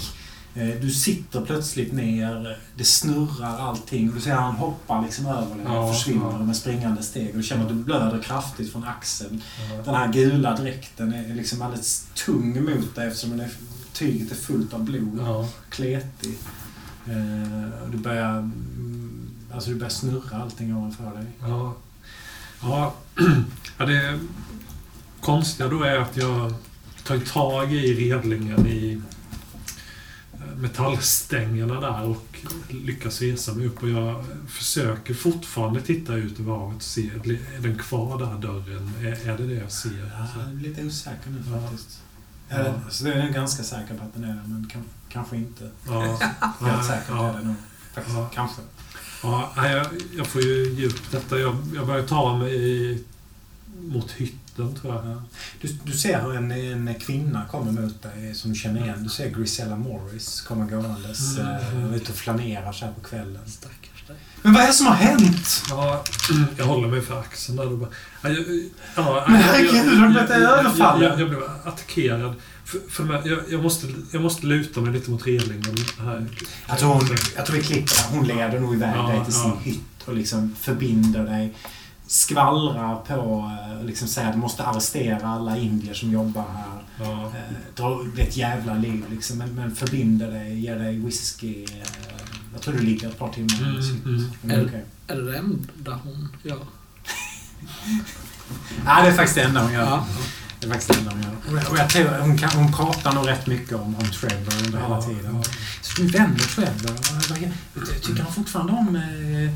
Eh, 0.55 0.67
du 0.81 0.91
sitter 0.91 1.41
plötsligt 1.41 1.93
ner, 1.93 2.57
det 2.75 2.83
snurrar 2.83 3.59
allting 3.59 4.09
och 4.09 4.15
du 4.15 4.21
ser 4.21 4.31
att 4.31 4.39
han 4.39 4.55
hoppar 4.55 5.01
liksom 5.03 5.25
över 5.25 5.55
dig 5.55 5.65
och 5.65 5.75
Ja, 5.75 5.93
försvinner 5.93 6.31
ja. 6.31 6.39
med 6.39 6.55
springande 6.55 7.03
steg. 7.03 7.29
Och 7.29 7.37
du 7.37 7.43
känner 7.43 7.63
att 7.63 7.69
du 7.69 7.75
blöder 7.75 8.21
kraftigt 8.21 8.71
från 8.71 8.83
axeln. 8.83 9.41
Ja. 9.69 9.81
Den 9.85 9.95
här 9.95 10.13
gula 10.13 10.55
dräkten 10.55 11.13
är 11.13 11.35
liksom 11.35 11.61
alldeles 11.61 12.07
tung 12.25 12.63
mot 12.63 12.95
dig 12.95 13.07
eftersom 13.07 13.29
den 13.29 13.39
är, 13.39 13.49
tyget 13.93 14.31
är 14.31 14.35
fullt 14.35 14.73
av 14.73 14.83
blod. 14.83 15.19
Ja. 15.19 15.49
Kletig. 15.69 16.37
Du 17.91 17.97
börjar, 17.97 18.37
mm, 18.37 19.06
alltså 19.57 19.69
du 19.69 19.75
börjar 19.75 19.89
snurra 19.89 20.41
allting 20.41 20.75
ovanför 20.77 21.03
dig. 21.15 21.25
Ja. 21.41 21.75
Ja. 22.61 22.93
ja, 23.77 23.85
det 23.85 24.19
konstiga 25.21 25.69
då 25.69 25.83
är 25.83 25.97
att 25.97 26.17
jag 26.17 26.53
tar 27.03 27.17
tag 27.19 27.73
i 27.73 27.93
redlingen 28.11 28.67
i 28.67 29.01
eh, 30.33 30.55
metallstängerna 30.57 31.81
där 31.81 32.03
och 32.03 32.39
lyckas 32.69 33.21
resa 33.21 33.53
mig 33.53 33.67
upp 33.67 33.83
och 33.83 33.89
jag 33.89 34.25
försöker 34.47 35.13
fortfarande 35.13 35.81
titta 35.81 36.13
ut 36.15 36.39
över 36.39 36.53
havet 36.53 36.75
och 36.75 36.81
se, 36.83 37.09
är 37.55 37.61
den 37.61 37.77
kvar 37.77 38.19
där 38.19 38.47
dörren? 38.47 38.91
Är, 39.01 39.29
är 39.29 39.37
det 39.37 39.47
det 39.47 39.53
jag 39.55 39.71
ser? 39.71 40.11
Ja, 40.17 40.27
jag 40.39 40.49
är 40.49 40.53
lite 40.55 40.83
osäker 40.85 41.29
nu 41.29 41.43
Ja. 41.51 41.61
faktiskt. 41.61 42.01
Ja. 42.49 42.55
Eller, 42.55 42.73
så 42.89 43.03
det 43.03 43.13
är 43.13 43.19
jag 43.19 43.33
ganska 43.33 43.63
säker 43.63 43.95
på 43.97 44.03
att 44.03 44.13
den 44.13 44.23
är 44.23 44.27
där, 44.27 44.43
men 44.47 44.67
kan, 44.73 44.83
kanske 45.09 45.35
inte. 45.37 45.71
ja, 45.87 46.01
Helt 46.61 46.85
säkert 46.87 47.09
ja, 47.09 47.29
är 47.29 47.37
det 47.39 47.45
nog. 47.45 47.55
Faktiskt. 47.93 48.17
Ja. 48.17 48.29
Kanske. 48.33 48.61
Ja, 49.23 49.53
jag, 49.55 49.87
jag 50.17 50.27
får 50.27 50.41
ju 50.41 50.73
ge 50.73 50.85
upp 50.85 51.11
detta. 51.11 51.39
Jag, 51.39 51.57
jag 51.75 51.87
börjar 51.87 52.03
ta 52.07 52.37
mig 52.37 52.53
i, 52.55 53.03
mot 53.81 54.11
hytten 54.11 54.75
tror 54.75 54.95
jag. 54.95 55.05
Ja. 55.05 55.21
Du, 55.61 55.67
du 55.83 55.91
ser 55.91 56.21
hur 56.21 56.35
en, 56.35 56.51
en 56.51 56.95
kvinna 56.99 57.45
kommer 57.51 57.71
mot 57.81 58.01
dig 58.03 58.35
som 58.35 58.51
du 58.53 58.59
känner 58.59 58.81
igen. 58.83 59.03
Du 59.03 59.09
ser 59.09 59.29
Grisella 59.29 59.75
Morris 59.75 60.41
komma 60.41 60.65
gåendes 60.65 61.37
Mm. 61.37 61.55
mm. 61.83 61.93
ut 61.93 62.09
och 62.09 62.15
flanerar 62.15 62.71
så 62.71 62.85
här 62.85 62.93
på 62.93 63.01
kvällen. 63.01 63.41
Stackars 63.47 64.07
dig. 64.07 64.15
Men 64.41 64.53
vad 64.53 64.63
är 64.63 64.67
det 64.67 64.73
som 64.73 64.85
har 64.87 64.93
hänt? 64.95 65.63
Ja, 65.69 66.03
jag 66.57 66.65
håller 66.65 66.87
mig 66.87 67.01
för 67.01 67.19
axeln 67.19 67.57
där 67.57 67.71
och 67.71 67.77
bara... 67.77 67.89
Ja, 68.21 68.29
jag, 68.29 68.45
ja, 68.95 69.23
Men 69.27 69.35
jag- 69.35 69.47
herregud, 69.47 69.97
har 69.99 70.07
du 70.07 70.13
blivit 70.13 70.29
jag- 70.29 70.41
jag- 70.41 70.59
överfallen? 70.59 71.03
Jag, 71.09 71.19
jag 71.21 71.29
blev 71.29 71.43
attackerad. 71.65 72.33
För, 72.67 72.79
för 72.89 73.03
de 73.03 73.09
här- 73.13 73.21
jag, 73.29 73.39
jag, 73.49 73.63
måste, 73.63 73.87
jag 74.11 74.21
måste 74.21 74.45
luta 74.45 74.81
mig 74.81 74.93
lite 74.93 75.11
mot 75.11 75.27
relingen 75.27 75.75
här. 75.99 76.25
Jag 76.67 76.77
tror, 76.79 76.89
hon, 76.93 77.07
jag 77.35 77.45
tror 77.45 77.57
vi 77.57 77.63
klipper. 77.63 78.03
Hon 78.11 78.27
leder 78.27 78.59
nog 78.59 78.73
iväg 78.73 78.95
Ja, 78.95 79.07
dig 79.07 79.23
till 79.25 79.33
sin 79.33 79.49
ja. 79.49 79.57
hytt 79.63 79.81
och 80.05 80.13
liksom 80.15 80.55
förbinder 80.59 81.25
dig. 81.25 81.53
Skvallrar 82.07 82.95
på 82.95 83.51
eh, 83.73 83.79
och 83.79 83.85
liksom 83.85 84.07
säger 84.07 84.27
att 84.27 84.33
du 84.33 84.39
måste 84.39 84.63
arrestera 84.63 85.27
alla 85.29 85.57
indier 85.57 85.93
som 85.93 86.11
jobbar 86.11 86.45
här. 86.55 86.65
Ja, 86.99 87.31
Eh, 87.77 87.99
det 88.15 88.21
är 88.21 88.27
ett 88.27 88.37
jävla 88.37 88.73
liv 88.73 89.05
liksom. 89.11 89.37
Men, 89.37 89.55
men 89.55 89.75
förbinder 89.75 90.31
dig, 90.31 90.59
ger 90.59 90.79
dig 90.79 90.99
whisky. 90.99 91.63
Eh, 91.63 91.69
jag 92.53 92.61
tror 92.61 92.73
du 92.73 92.79
ligger 92.79 93.07
ett 93.09 93.19
par 93.19 93.29
timmar 93.29 93.57
Mm, 93.61 94.15
mm. 94.15 94.31
Men 94.41 94.59
är 94.59 94.65
okej. 94.67 94.85
Är 95.07 95.15
det 95.15 95.31
det 95.31 95.37
enda 95.37 95.99
hon 96.03 96.27
gör? 96.43 96.59
Nej, 98.85 99.03
det 99.03 99.09
är 99.09 99.13
faktiskt 99.15 99.35
det 99.35 99.41
enda 99.43 99.61
hon 99.63 99.73
gör. 99.73 99.81
Ja. 99.85 100.05
Det 100.59 100.67
är 100.67 100.71
faktiskt 100.71 100.91
enda 100.99 101.11
hon 101.11 101.21
gör. 101.23 101.71
Och- 101.71 101.77
jag 101.77 101.89
tror 101.89 102.19
hon, 102.19 102.37
kan, 102.37 102.49
hon 102.49 102.73
pratar 102.73 103.13
nog 103.13 103.27
rätt 103.27 103.47
mycket 103.47 103.73
om, 103.73 103.95
om 103.95 104.05
Trevor 104.11 104.53
under 104.65 104.79
hela 104.81 105.01
tiden. 105.01 105.35
ja. 105.35 105.43
Så 105.81 106.01
du 106.01 106.07
vänder 106.07 106.39
Trevor. 106.45 106.93
Vad- 107.29 108.01
Tycker 108.01 108.23
han 108.23 108.33
fortfarande 108.33 108.73
om 108.73 108.95
eh, 108.95 109.51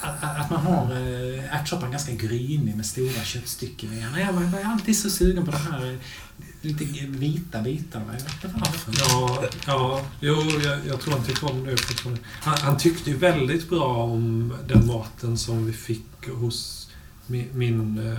att- 0.00 0.50
man 0.50 0.66
har 0.66 0.92
eh, 0.92 1.54
ärtsoppan 1.60 1.90
ganska 1.90 2.12
grynig 2.12 2.76
med 2.76 2.86
stora 2.86 3.24
köttstycken 3.24 3.92
i? 3.92 4.00
Jag 4.00 4.20
är 4.20 4.64
alltid 4.64 4.98
så 4.98 5.10
sugen 5.10 5.44
på 5.44 5.50
de 5.50 5.56
här 5.72 5.90
eh, 5.92 5.98
lite 6.60 6.84
vita 7.06 7.62
bitarna. 7.62 8.04
Jag 8.06 8.12
vet 8.12 8.44
inte 8.44 8.58
varför. 8.60 8.94
Ja, 8.98 9.44
ja, 9.66 10.00
jo, 10.20 10.42
jag, 10.64 10.78
jag 10.86 11.00
tror 11.00 11.14
han 11.14 11.24
tycker 11.24 11.50
om 11.50 11.64
det 11.64 11.76
fortfarande. 11.76 12.20
Han, 12.42 12.58
han 12.58 12.76
tyckte 12.78 13.10
ju 13.10 13.16
väldigt 13.16 13.68
bra 13.70 13.84
om 13.96 14.52
den 14.68 14.86
maten 14.86 15.38
som 15.38 15.66
vi 15.66 15.72
fick 15.72 16.28
hos 16.40 16.88
min, 17.26 17.48
min 17.52 17.98
eh, 18.12 18.18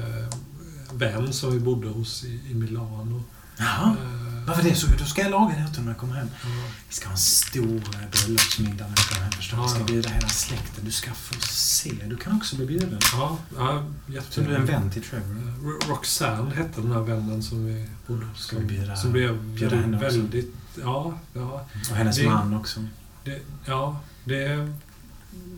vän 0.93 1.33
som 1.33 1.51
vi 1.51 1.59
bodde 1.59 1.87
hos 1.87 2.23
i, 2.23 2.39
i 2.51 2.53
Milano. 2.53 3.23
Jaha. 3.57 3.95
Eh, 4.03 4.47
Varför 4.47 4.63
det? 4.63 4.75
Så, 4.75 4.87
då 4.99 5.05
ska 5.05 5.21
jag 5.21 5.31
laga 5.31 5.53
det 5.55 5.59
här 5.61 5.69
till 5.73 5.81
när 5.81 5.91
jag 5.91 5.97
kommer 5.97 6.13
hem. 6.15 6.27
ja. 6.43 6.49
Vi 6.89 6.95
ska 6.95 7.05
ha 7.07 7.11
en 7.11 7.17
stor 7.17 7.75
eh, 7.75 8.09
bröllopsmiddag 8.11 8.85
när 8.87 8.93
jag 8.97 9.07
kommer 9.09 9.21
hem 9.21 9.31
förstås. 9.31 9.59
Vi 9.65 9.69
ska 9.69 9.79
Ja. 9.79 9.85
bjuda 9.85 10.09
hela 10.09 10.27
släkten. 10.29 10.85
Du 10.85 10.91
ska 10.91 11.11
få 11.13 11.35
se. 11.47 11.91
Du 12.05 12.17
kan 12.17 12.37
också 12.37 12.55
bli 12.55 12.65
bjuden. 12.65 12.99
Ja, 13.13 13.37
ja 13.57 13.83
Så 14.29 14.41
du 14.41 14.51
är 14.51 14.55
en 14.59 14.65
vän 14.65 14.91
till 14.91 15.01
Trevor? 15.03 15.35
Eh, 15.37 15.63
Ro- 15.65 15.79
Roxanne 15.93 16.55
hette 16.55 16.81
den 16.81 16.91
här 16.91 16.99
vännen 17.01 17.43
som 17.43 17.65
vi 17.65 17.85
bodde 18.07 18.25
hos. 18.25 18.39
Ska 18.39 18.57
vi 18.59 18.65
bjuda- 18.65 18.95
Som 18.95 19.11
blev 19.11 19.43
bjuda 19.43 19.75
henne 19.75 19.97
också? 19.97 20.17
väldigt... 20.17 20.53
Ja, 20.81 21.13
ja, 21.33 21.65
Och 21.91 21.95
hennes 21.97 22.17
Det- 22.17 22.25
man 22.29 22.53
också. 22.55 22.79
det, 23.23 23.41
ja, 23.65 23.99
det 24.25 24.73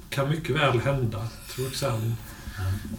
kan 0.09 0.29
mycket 0.29 0.55
väl 0.55 0.79
hända 0.79 1.27
Roxanne 1.57 2.15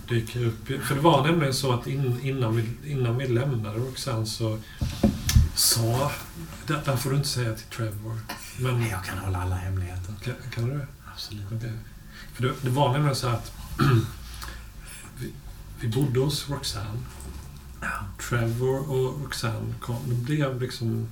dyker 0.09 0.45
upp. 0.45 0.67
För 0.67 0.95
det 0.95 1.01
var 1.01 1.27
nämligen 1.27 1.55
så 1.55 1.73
att 1.73 1.87
in, 1.87 2.21
innan, 2.23 2.57
vi, 2.57 2.91
innan 2.93 3.19
vi 3.19 3.29
lämnade 3.29 3.79
Roxanne 3.79 4.27
så 4.27 4.59
sa... 5.55 6.11
Det 6.67 6.85
där 6.85 6.97
får 6.97 7.11
du 7.11 7.17
inte 7.17 7.29
säga 7.29 7.55
till 7.55 7.67
Trevor. 7.67 8.19
Men 8.59 8.81
Nej, 8.81 8.91
jag 8.91 9.05
kan 9.05 9.19
hålla 9.19 9.43
alla 9.43 9.57
hemligheter. 9.57 10.15
kan, 10.25 10.35
kan 10.55 10.69
du 10.69 10.79
det? 10.79 10.87
Absolut. 11.13 11.47
Okej. 11.53 11.73
För 12.33 12.43
det, 12.43 12.53
det 12.63 12.71
var 12.71 12.93
nämligen 12.93 13.17
så 13.17 13.29
att 13.29 13.53
vi, 15.19 15.33
vi 15.81 15.89
bodde 15.89 16.21
hos 16.21 16.49
Roxanne. 16.49 16.99
Trevor 18.29 18.91
och 18.91 19.21
Roxanne 19.21 19.75
kom, 19.81 19.97
de 20.07 20.15
blev 20.15 20.61
liksom 20.61 21.09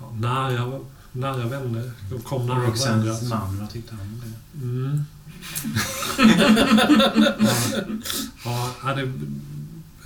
ja, 0.00 0.12
nära, 0.14 0.80
nära 1.12 1.46
vänner. 1.46 1.90
De 2.10 2.20
kom 2.20 2.46
nära 2.46 2.66
Roxannes 2.66 3.22
varandra. 3.22 3.48
man, 3.48 3.60
vad 3.60 3.70
tyckte 3.70 3.94
han 3.94 4.06
om 4.06 4.20
det? 4.20 4.64
Mm. 4.64 5.04
Ja, 8.44 8.70
ja, 8.84 8.94
det, 8.94 9.02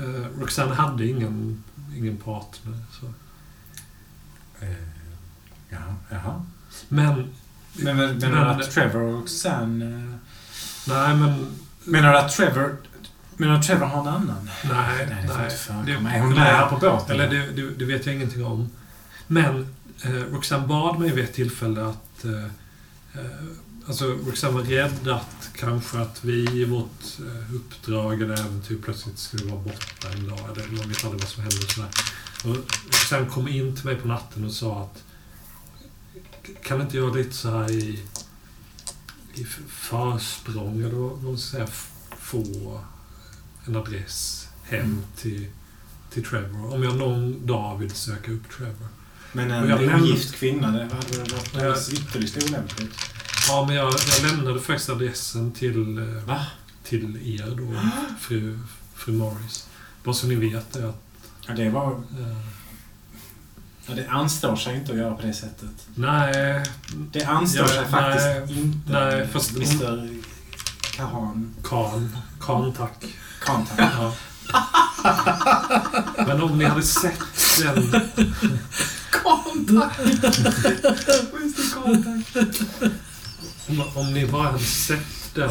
eh, 0.05 0.27
Roxanne 0.41 0.75
hade 0.75 1.07
ingen, 1.07 1.65
ingen 1.97 2.17
partner. 2.17 2.79
Så. 3.01 3.07
Eh, 4.65 4.73
ja, 5.69 5.79
jaha. 6.09 6.43
Men, 6.89 7.31
Men 7.73 7.97
men- 7.97 8.19
menar 8.19 8.45
du 8.59 8.65
att 8.65 8.71
Trevor 8.71 9.03
och 9.03 9.29
Sam... 9.29 9.83
eh, 9.83 9.89
nej 10.89 11.15
men... 11.17 11.47
Menar 11.85 12.12
du 12.12 12.19
att 12.19 12.33
Trevor... 12.33 12.77
Menar 13.37 13.57
du 13.57 13.62
Trevor 13.62 13.87
har 13.87 14.01
en 14.01 14.09
annan? 14.09 14.51
Nej, 14.65 14.73
Nej, 14.73 15.07
det 15.07 15.15
nej. 15.15 15.23
inte. 15.23 15.73
Det- 15.87 15.93
Är 16.17 16.21
hon 16.21 16.35
nej. 16.35 16.53
med 16.53 16.69
på 16.71 16.77
båten? 16.77 17.11
Eller 17.21 17.29
det, 17.31 17.47
det, 17.62 17.71
det 17.79 17.85
vet 17.85 18.07
jag 18.07 18.15
ingenting 18.15 18.45
om. 18.47 18.71
Men 19.27 19.67
eh, 20.03 20.11
Roxanne 20.11 20.67
bad 20.67 20.99
mig 20.99 21.11
vid 21.12 21.25
ett 21.25 21.35
tillfälle 21.35 21.85
att... 21.87 22.25
Eh, 22.25 22.45
eh, 23.21 23.31
alltså 23.91 24.07
Roxanne 24.07 24.55
var 24.55 24.62
rädd 24.62 25.09
att 25.09 25.51
kanske 25.55 25.99
att 25.99 26.25
vi 26.25 26.61
i 26.61 26.65
vårt 26.65 27.19
eh, 27.19 27.55
uppdrag 27.55 28.23
eller 28.23 28.35
äventyr 28.41 28.79
plötsligt 28.85 29.19
skulle 29.19 29.45
vara 29.45 29.62
borta 29.62 30.09
en 30.12 30.29
dag. 30.29 30.39
Eller 30.57 30.77
man 30.77 30.89
vet 30.89 31.05
aldrig 31.05 31.23
vad 31.23 31.31
som 31.31 31.43
händer 31.43 31.65
och 31.65 31.71
sådär. 31.71 31.91
Och 32.45 32.57
Roxanne 32.87 33.27
kom 33.27 33.49
in 33.49 33.77
till 33.77 33.85
mig 33.85 33.97
på 33.97 34.09
natten 34.09 34.45
och 34.45 34.53
sa 34.53 34.83
att 34.83 35.03
kan 36.65 36.81
inte 36.81 36.97
jag 36.97 37.17
lite 37.17 37.35
så 37.35 37.51
här 37.51 37.71
i, 37.71 38.01
i 39.35 39.45
försprång, 39.69 40.81
eller 40.83 40.95
vad 40.95 41.23
man 41.23 41.39
ska 41.39 41.57
säga, 41.57 41.69
få 42.19 42.81
en 43.67 43.77
adress 43.77 44.49
hem 44.62 45.03
till, 45.17 45.47
till 46.12 46.25
Trevor. 46.25 46.75
Om 46.75 46.83
jag 46.83 46.97
någon 46.97 47.47
dag 47.47 47.79
vill 47.79 47.91
söka 47.91 48.33
upp 48.33 48.51
Trevor. 48.57 48.89
Men 49.33 49.51
en 49.51 50.03
ogift 50.03 50.35
kvinna, 50.35 50.71
det 50.71 50.83
hade 50.83 51.19
varit 51.19 51.51
Ja. 51.55 51.93
ytterligt 51.93 52.51
olämpligt. 52.51 53.10
Ja, 53.51 53.65
men 53.67 53.77
jag, 53.77 53.95
jag 54.23 54.33
lämnade 54.33 54.61
faktiskt 54.61 54.91
adressen 54.91 55.53
till, 55.53 55.99
eh, 55.99 56.05
Va? 56.25 56.47
till 56.85 57.39
er 57.41 57.51
då, 57.57 57.75
fru, 58.21 58.59
fru 58.95 59.13
Morris. 59.13 59.67
Bara 60.05 60.15
så 60.15 60.27
ni 60.27 60.35
vet 60.35 60.73
det 60.73 60.89
att... 60.89 61.03
Ja, 61.47 61.55
det 61.55 61.71
var... 61.71 61.93
Eh, 61.93 62.37
Ja, 63.87 63.95
det 63.97 64.07
anstår 64.09 64.57
sig 64.57 64.75
inte 64.77 64.93
att 64.93 64.99
göra 64.99 65.15
på 65.15 65.27
det 65.27 65.35
sättet. 65.35 65.71
nej, 65.95 66.65
Det 67.13 67.25
anstår 67.25 67.63
Ja, 67.63 67.69
sig 67.69 67.87
faktiskt 67.91 68.27
nej, 68.27 68.61
inte. 68.63 68.93
nej, 68.93 69.29
fast- 69.29 69.57
Mr 69.57 70.09
Kahan. 70.97 71.55
Kan. 71.69 72.17
Kan, 72.41 72.73
tack. 72.73 73.05
Kantak. 73.45 73.81
Ja. 73.99 74.15
Men 76.27 76.43
om 76.43 76.59
ni 76.59 76.65
hade 76.65 76.83
sett 76.83 77.19
den... 77.63 77.91
Om, 83.71 83.83
om 83.95 84.15
ni 84.15 84.27
bara 84.27 84.43
hade 84.43 84.59
sett 84.65 85.35
den... 85.35 85.51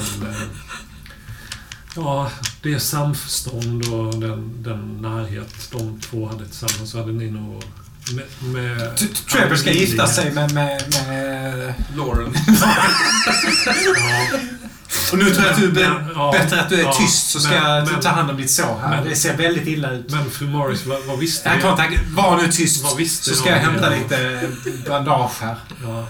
Ja, 1.96 2.32
det 2.62 2.80
samförstånd 2.80 3.86
och 3.94 4.20
den, 4.20 4.64
den 4.64 4.98
närhet 5.02 5.70
de 5.72 6.00
två 6.02 6.28
hade 6.28 6.46
tillsammans 6.46 6.92
så 6.92 6.98
hade 7.00 7.12
ni 7.12 7.32
nog... 7.32 7.64
Med, 8.14 8.54
med 8.54 8.98
T- 8.98 9.06
Trevor 9.32 9.56
ska 9.56 9.72
gifta 9.72 10.08
sig 10.08 10.32
med... 10.32 10.54
med, 10.54 10.84
med 11.08 11.74
Lauren. 11.96 12.34
Ja, 12.62 12.76
och 15.12 15.18
nu 15.18 15.30
tror 15.30 15.46
jag 15.46 15.54
att 15.54 15.60
du 15.60 15.68
är 15.68 15.72
be- 15.72 15.90
Men, 15.90 16.10
ja, 16.16 16.32
bättre 16.32 16.62
att 16.62 16.70
du 16.70 16.76
är 16.80 16.84
ja, 16.84 16.94
tyst 16.94 17.30
så 17.30 17.40
ska 17.40 17.52
men- 17.52 17.88
jag 17.88 18.02
ta 18.02 18.10
hand 18.10 18.30
om 18.32 18.38
ditt 18.38 18.52
sår 18.52 18.80
här. 18.82 18.90
men- 18.90 19.10
det 19.10 19.16
ser 19.16 19.38
väldigt 19.38 19.68
illa 19.68 19.92
ut. 19.92 20.10
men 20.12 20.30
fru 20.30 20.48
Morris, 20.50 20.86
vad, 20.86 21.04
vad 21.06 21.20
visste 21.20 21.50
Nej, 21.50 21.58
ni? 21.58 21.64
kontakt. 21.64 22.02
Var 22.10 22.38
nu 22.38 22.48
tyst. 22.52 22.84
Vad 22.84 22.98
visste 22.98 23.30
Så 23.30 23.36
ska 23.36 23.50
jag 23.50 23.60
hämta 23.60 23.90
lite 23.90 24.50
bandage 24.90 25.32
här. 25.42 25.56
Ja, 25.84 26.08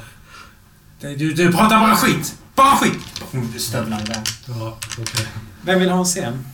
Du, 0.99 1.33
du 1.33 1.51
pratar 1.51 1.79
bara 1.79 1.95
skit. 1.95 2.35
Bara 2.55 2.75
skit! 2.77 2.99
Hon 3.31 3.53
stövlar 3.59 4.01
iväg. 4.01 4.17
ja 4.47 4.77
okej. 5.01 5.27
Vem 5.61 5.79
vill 5.79 5.89
ha 5.89 5.99
en 5.99 6.05
scen? 6.05 6.45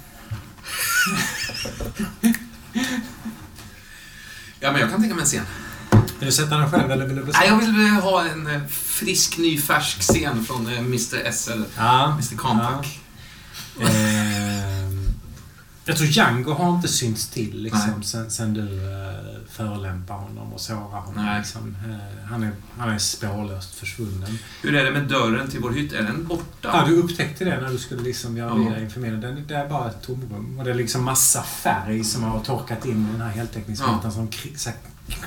Ja, 4.60 4.72
men 4.72 4.82
jag 4.82 4.90
kan 4.90 5.00
tänka 5.02 5.16
mig 5.16 5.22
en 5.22 5.28
scen. 5.28 5.46
Vill 6.20 6.26
du 6.26 6.32
sätta 6.32 6.58
den 6.58 6.72
själv 6.72 6.92
eller 6.92 7.06
vill 7.06 7.16
du 7.16 7.22
Nej, 7.22 7.26
bestämma? 7.26 7.46
jag 7.48 7.58
vill 7.58 7.86
eh, 7.88 8.04
ha 8.04 8.26
en 8.26 8.48
eh, 8.48 8.62
frisk, 8.70 9.38
ny, 9.38 9.62
färsk 9.62 10.02
scen 10.02 10.46
från 10.46 10.68
eh, 10.68 10.80
Mr 10.80 11.32
SL. 11.32 11.64
Ja. 11.78 12.12
Mr 12.12 12.36
Compact. 12.38 12.88
Ehm, 13.82 14.35
jag 15.86 15.98
tror 15.98 16.08
Django 16.08 16.54
har 16.54 16.76
inte 16.76 16.88
synts 16.88 17.28
till 17.30 17.62
liksom, 17.64 18.04
sen, 18.04 18.32
sen 18.32 18.54
du 18.54 18.62
uh, 18.62 19.48
förolämpar 19.50 20.16
honom 20.16 20.54
och 20.54 20.62
sårar 20.62 20.80
honom. 21.02 21.36
Liksom. 21.38 21.76
Eh, 21.90 22.26
han, 22.30 22.44
är, 22.44 22.52
han 22.78 22.90
är 22.90 22.98
spårlöst 22.98 23.76
försvunnen. 23.76 24.38
Hur 24.62 24.76
är 24.76 24.84
det 24.86 24.92
med 24.92 25.08
dörren 25.08 25.50
till 25.50 25.60
vår 25.60 25.72
hytt? 25.72 25.94
Är 25.94 26.04
den 26.04 26.28
borta? 26.28 26.70
Ja, 26.74 26.84
du 26.88 26.96
upptäckte 26.98 27.46
det 27.46 27.62
när 27.62 27.70
du 27.70 27.78
skulle 27.78 28.02
liksom 28.04 28.38
göra 28.38 28.56
vidare 28.56 28.82
inför 28.84 29.00
mig. 29.00 29.12
Den- 29.12 29.48
Det 29.48 29.56
är 29.56 29.70
bara 29.70 29.90
ett 29.90 30.02
tomrum. 30.02 30.60
Och 30.60 30.66
det 30.66 30.72
är 30.72 30.76
liksom 30.76 31.04
massa 31.04 31.44
färg 31.44 32.04
som 32.04 32.24
har 32.24 32.40
torkat 32.44 32.86
in 32.86 33.08
i 33.10 33.12
den 33.12 33.22
här 33.22 33.30
heltäckningsmattan 33.32 34.00
Ja. 34.04 34.12
som 34.12 34.28
kri- 34.28 34.56
så 34.58 34.70
här 34.70 34.78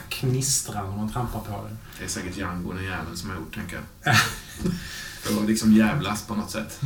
knistrar 0.09 0.83
när 0.89 0.97
man 0.97 1.13
trampar 1.13 1.41
på 1.41 1.65
den. 1.69 1.79
Det 1.99 2.05
är 2.05 2.09
säkert 2.09 2.37
Django, 2.37 2.73
den 2.73 2.85
jäveln, 2.85 3.17
som 3.17 3.31
har 3.31 3.37
gjort, 3.37 3.55
tänker 3.55 3.81
jag. 4.03 4.17
För 5.23 5.41
att 5.43 5.49
liksom 5.49 5.73
jävlas 5.73 6.23
på 6.23 6.35
något 6.35 6.51
sätt. 6.51 6.81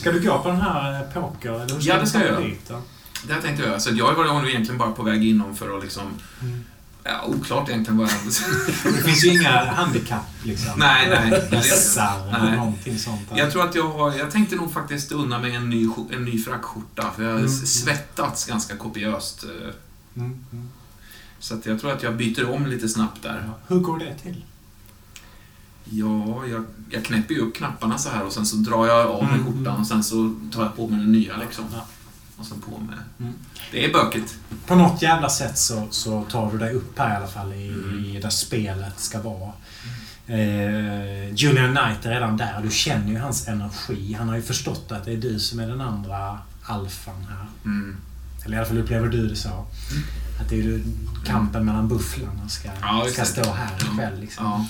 Ska 0.00 0.12
du 0.12 0.20
gå 0.20 0.38
på 0.38 0.48
den 0.48 0.60
här 0.60 0.94
eh, 1.02 1.08
poker? 1.22 1.50
Eller 1.52 1.74
hur 1.74 1.78
Ja, 1.88 1.98
det 2.00 2.06
ska 2.06 2.18
jag 2.18 2.26
göra. 2.28 2.40
dit? 2.40 2.70
Det 3.26 3.34
här 3.34 3.40
tänkte 3.40 3.64
jag. 3.66 3.82
Så 3.82 3.90
jag 3.94 4.14
var 4.14 4.24
nog 4.24 4.48
egentligen 4.48 4.78
bara 4.78 4.90
på 4.90 5.02
väg 5.02 5.24
inom 5.24 5.56
för 5.56 5.76
att 5.76 5.82
liksom... 5.84 6.02
Mm. 6.42 6.64
Ja, 7.06 7.24
oklart 7.26 7.68
egentligen 7.68 7.98
vad 7.98 8.08
Det 8.84 9.02
finns 9.02 9.24
ju 9.24 9.28
inga 9.40 9.64
handikapp 9.72 10.26
liksom. 10.42 10.72
Nej, 10.76 11.08
nej. 11.10 11.48
Hässar 11.52 12.28
eller 12.36 12.56
någonting 12.56 12.98
sånt. 12.98 13.30
där. 13.30 13.38
Jag 13.38 13.52
tror 13.52 13.64
att 13.68 13.74
jag 13.74 13.88
har... 13.88 14.14
Jag 14.14 14.30
tänkte 14.30 14.56
nog 14.56 14.72
faktiskt 14.72 15.12
unna 15.12 15.38
mig 15.38 15.54
en 15.54 15.70
ny, 15.70 15.88
en 16.12 16.24
ny 16.24 16.38
frackskjorta. 16.38 17.10
För 17.16 17.22
jag 17.22 17.30
har 17.30 17.38
Mm. 17.38 17.48
svettats 17.50 18.44
ganska 18.46 18.76
kopiöst. 18.76 19.44
eh, 19.44 19.50
Mm, 20.16 20.44
mm. 20.52 20.68
Så 21.38 21.54
att 21.54 21.66
jag 21.66 21.80
tror 21.80 21.92
att 21.92 22.02
jag 22.02 22.16
byter 22.16 22.50
om 22.50 22.66
lite 22.66 22.88
snabbt 22.88 23.22
där. 23.22 23.50
Hur 23.68 23.78
går 23.80 23.98
det 23.98 24.14
till? 24.14 24.44
Ja, 25.90 26.46
jag, 26.46 26.64
jag 26.90 27.04
knäpper 27.04 27.34
ju 27.34 27.40
upp 27.40 27.54
knapparna 27.56 27.98
så 27.98 28.08
här 28.08 28.24
och 28.24 28.32
sen 28.32 28.46
så 28.46 28.56
drar 28.56 28.86
jag 28.86 29.06
av 29.06 29.24
mig 29.24 29.34
Mm. 29.34 29.44
skjortan 29.44 29.80
och 29.80 29.86
sen 29.86 30.04
så 30.04 30.34
tar 30.52 30.62
jag 30.62 30.76
på 30.76 30.86
mig 30.88 30.98
den 30.98 31.12
nya 31.12 31.36
liksom. 31.36 31.64
Och 32.36 32.46
sen 32.46 32.60
på 32.60 32.78
med... 32.78 32.98
Mm. 33.20 33.32
Det 33.72 33.84
är 33.84 33.92
bökigt. 33.92 34.34
På 34.66 34.74
något 34.74 35.02
jävla 35.02 35.28
sätt 35.28 35.58
så, 35.58 35.86
så 35.90 36.22
tar 36.24 36.52
du 36.52 36.58
dig 36.58 36.74
upp 36.74 36.98
här 36.98 37.12
i 37.14 37.16
alla 37.16 37.26
fall 37.26 37.52
i, 37.52 37.68
Mm. 37.68 38.04
i 38.04 38.20
där 38.20 38.30
spelet 38.30 39.00
ska 39.00 39.20
vara. 39.22 39.52
Eh, 40.26 41.34
Julian 41.34 41.74
Knight 41.76 42.06
är 42.06 42.10
redan 42.10 42.36
där. 42.36 42.60
Du 42.62 42.70
känner 42.70 43.08
ju 43.08 43.18
hans 43.18 43.48
energi. 43.48 44.16
Han 44.18 44.28
har 44.28 44.36
ju 44.36 44.42
förstått 44.42 44.92
att 44.92 45.04
det 45.04 45.12
är 45.12 45.16
du 45.16 45.38
som 45.40 45.58
är 45.60 45.66
den 45.68 45.80
andra 45.80 46.38
alfan 46.62 47.26
här. 47.28 47.46
Mm. 47.64 47.96
Eller 48.44 48.56
i 48.56 48.58
alla 48.58 48.68
fall 48.68 48.78
upplever 48.78 49.08
du 49.08 49.28
det 49.28 49.36
så. 49.36 49.48
Att 50.40 50.48
det 50.48 50.54
är 50.58 50.62
ju 50.62 50.84
kampen 51.26 51.64
mellan 51.64 51.88
bufflarna 51.88 52.48
ska, 52.48 52.68
Ja, 52.80 53.06
ska 53.12 53.24
stå 53.24 53.52
här 53.52 53.70
ikväll. 53.92 54.20
Liksom. 54.20 54.44
Ja, 54.44 54.66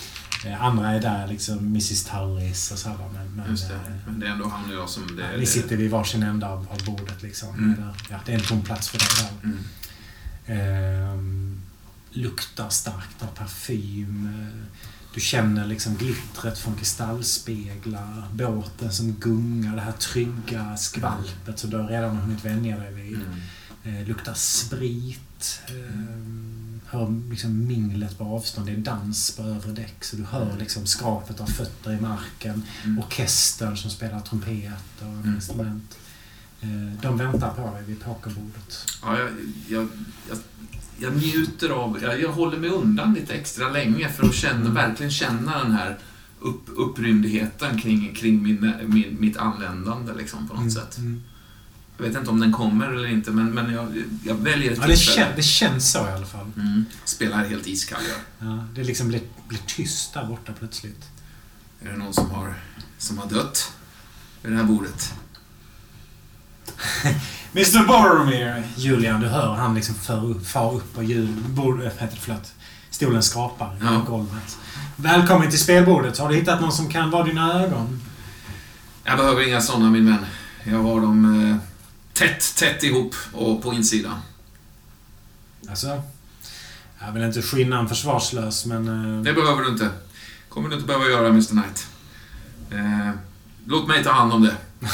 Andra 0.52 0.90
är 0.90 1.00
där, 1.00 1.26
liksom 1.26 1.58
Mrs 1.58 2.04
Tullis 2.04 2.70
och 2.72 2.78
så. 2.78 2.88
här, 2.88 2.96
Men, 3.14 3.36
men, 3.36 3.50
just 3.50 3.68
det. 3.68 3.74
eh, 3.74 3.80
Men 4.06 4.20
det 4.20 4.26
är 4.26 4.30
ändå 4.30 4.48
han 4.48 4.64
och 4.70 4.74
jag 4.74 4.88
som... 4.88 5.16
Det, 5.16 5.22
Ja, 5.32 5.38
Ni 5.38 5.46
sitter 5.46 5.76
vid 5.76 5.90
varsin 5.90 6.22
ända 6.22 6.48
av, 6.48 6.66
av 6.70 6.84
bordet 6.84 7.22
liksom. 7.22 7.48
Mm. 7.54 7.72
Eller, 7.74 7.94
Ja, 8.10 8.20
det 8.26 8.32
är 8.32 8.36
en 8.38 8.44
tom 8.44 8.62
plats 8.62 8.88
för 8.88 8.98
dig 8.98 9.08
där. 9.20 9.48
Mm. 9.50 9.58
Ehm, 10.46 11.60
luktar 12.10 12.68
starkt 12.68 13.22
av 13.22 13.26
parfym. 13.26 14.28
Eh, 14.42 14.66
Du 15.14 15.20
känner 15.20 15.66
liksom 15.66 15.94
glittret 15.96 16.58
från 16.58 16.74
kristallspeglar. 16.74 18.28
Båten 18.32 18.92
som 18.92 19.12
gungar. 19.12 19.74
Det 19.76 19.82
här 19.82 19.92
trygga 19.92 20.76
skvalpet 20.76 21.58
som 21.58 21.70
du 21.70 21.76
har 21.76 21.88
redan 21.88 22.16
hunnit 22.16 22.44
vänja 22.44 22.78
dig 22.78 22.92
vid. 22.94 23.20
Mm. 23.84 24.00
Eh, 24.00 24.08
luktar 24.08 24.34
sprit. 24.34 25.60
Eh, 25.68 25.74
hör 26.94 27.30
liksom 27.30 27.66
minglet 27.66 28.18
på 28.18 28.24
avstånd. 28.24 28.66
Det 28.66 28.72
är 28.72 28.76
dans 28.76 29.36
på 29.36 29.42
övre 29.42 29.72
däck. 29.72 30.04
Så 30.04 30.16
du 30.16 30.24
hör 30.24 30.56
liksom 30.58 30.86
skrapet 30.86 31.40
av 31.40 31.46
fötter 31.46 31.92
i 31.92 32.00
marken. 32.00 32.62
Mm. 32.84 32.98
Orkestern 32.98 33.76
som 33.76 33.90
spelar 33.90 34.20
trumpet 34.20 34.72
och 35.00 35.06
Mm. 35.06 35.34
instrument. 35.34 35.98
Eh, 36.60 37.00
de 37.02 37.16
väntar 37.18 37.50
på 37.54 37.74
dig 37.74 37.84
vid 37.86 38.00
pokerbordet. 38.04 38.86
Ja, 39.02 39.18
jag, 39.18 39.30
jag, 39.68 39.88
jag, 40.28 40.38
jag 40.98 41.16
njuter 41.16 41.70
av... 41.70 41.98
Jag, 42.02 42.20
jag 42.20 42.32
håller 42.32 42.58
mig 42.58 42.70
undan 42.70 43.14
lite 43.14 43.34
extra 43.34 43.70
länge 43.70 44.08
för 44.08 44.26
att 44.26 44.34
känna, 44.34 44.60
Mm. 44.60 44.74
verkligen 44.74 45.12
känna 45.12 45.58
den 45.62 45.72
här 45.72 45.98
upp, 46.40 46.62
upprymdheten 46.76 47.80
kring, 47.80 48.14
kring 48.14 48.42
min, 48.42 48.72
min, 48.86 49.16
mitt 49.20 49.36
anländande 49.36 50.12
liksom, 50.14 50.48
på 50.48 50.54
något 50.60 50.72
sätt. 50.72 50.98
Jag 51.96 52.04
vet 52.04 52.16
inte 52.16 52.30
om 52.30 52.40
den 52.40 52.52
kommer 52.52 52.86
eller 52.92 53.08
inte, 53.08 53.30
men, 53.30 53.50
men 53.50 53.72
jag, 53.72 54.02
jag 54.24 54.34
väljer 54.34 54.72
ett 54.72 54.78
Ja, 54.80 54.86
det, 54.86 54.96
kän, 54.96 55.28
det 55.36 55.42
känns 55.42 55.92
så 55.92 55.98
i 56.08 56.12
alla 56.12 56.26
fall. 56.26 56.50
Mm. 56.56 56.84
Spelar 57.04 57.44
helt 57.44 57.66
iskall 57.66 58.00
jag. 58.08 58.48
Ja, 58.48 58.64
det 58.74 58.84
liksom 58.84 59.08
blir, 59.08 59.20
blir 59.48 59.60
tyst 59.66 60.14
där 60.14 60.24
borta 60.26 60.52
plötsligt. 60.58 61.04
Är 61.82 61.90
det 61.90 61.96
någon 61.96 62.14
som 62.14 62.30
har, 62.30 62.54
som 62.98 63.18
har 63.18 63.26
dött 63.26 63.72
vid 64.42 64.52
det 64.52 64.56
här 64.58 64.64
bordet? 64.64 65.14
Mr 67.52 67.86
Boromir! 67.86 68.62
Julian, 68.76 69.20
du 69.20 69.26
hör 69.28 69.54
han 69.54 69.74
liksom 69.74 69.94
för 69.94 70.24
upp, 70.24 70.46
far 70.46 70.74
upp 70.74 70.96
och 70.96 71.04
jul, 71.04 71.28
bord, 71.48 71.78
det, 71.80 71.92
förlåt. 72.20 72.52
Stolen 72.90 73.22
skrapar 73.22 73.76
Ja. 73.80 74.02
i 74.02 74.06
golvet. 74.06 74.58
Välkommen 74.96 75.50
till 75.50 75.58
spelbordet. 75.60 76.18
Har 76.18 76.28
du 76.28 76.34
hittat 76.34 76.60
någon 76.60 76.72
som 76.72 76.88
kan 76.88 77.10
vara 77.10 77.24
dina 77.24 77.62
ögon? 77.62 78.00
Jag 79.04 79.18
behöver 79.18 79.48
inga 79.48 79.60
sådana 79.60 79.90
min 79.90 80.06
vän. 80.06 80.26
Jag 80.64 80.82
har 80.82 81.00
dem 81.00 81.50
eh, 81.50 81.56
tätt, 82.14 82.56
tätt 82.56 82.82
ihop 82.82 83.14
och 83.32 83.62
på 83.62 83.72
insidan. 83.74 84.20
Alltså, 85.68 86.02
jag 87.00 87.12
vill 87.12 87.22
inte 87.22 87.42
skinna 87.42 87.78
en 87.78 87.88
försvarslös, 87.88 88.66
men... 88.66 89.16
eh, 89.18 89.22
Det 89.22 89.32
behöver 89.32 89.62
du 89.62 89.68
inte. 89.68 89.90
kommer 90.48 90.68
du 90.68 90.74
inte 90.74 90.86
behöva 90.86 91.04
göra, 91.06 91.28
Mr 91.28 91.48
Knight. 91.48 91.86
Eh, 92.70 93.10
låt 93.66 93.88
mig 93.88 94.04
ta 94.04 94.12
hand 94.12 94.32
om 94.32 94.42
det. 94.42 94.54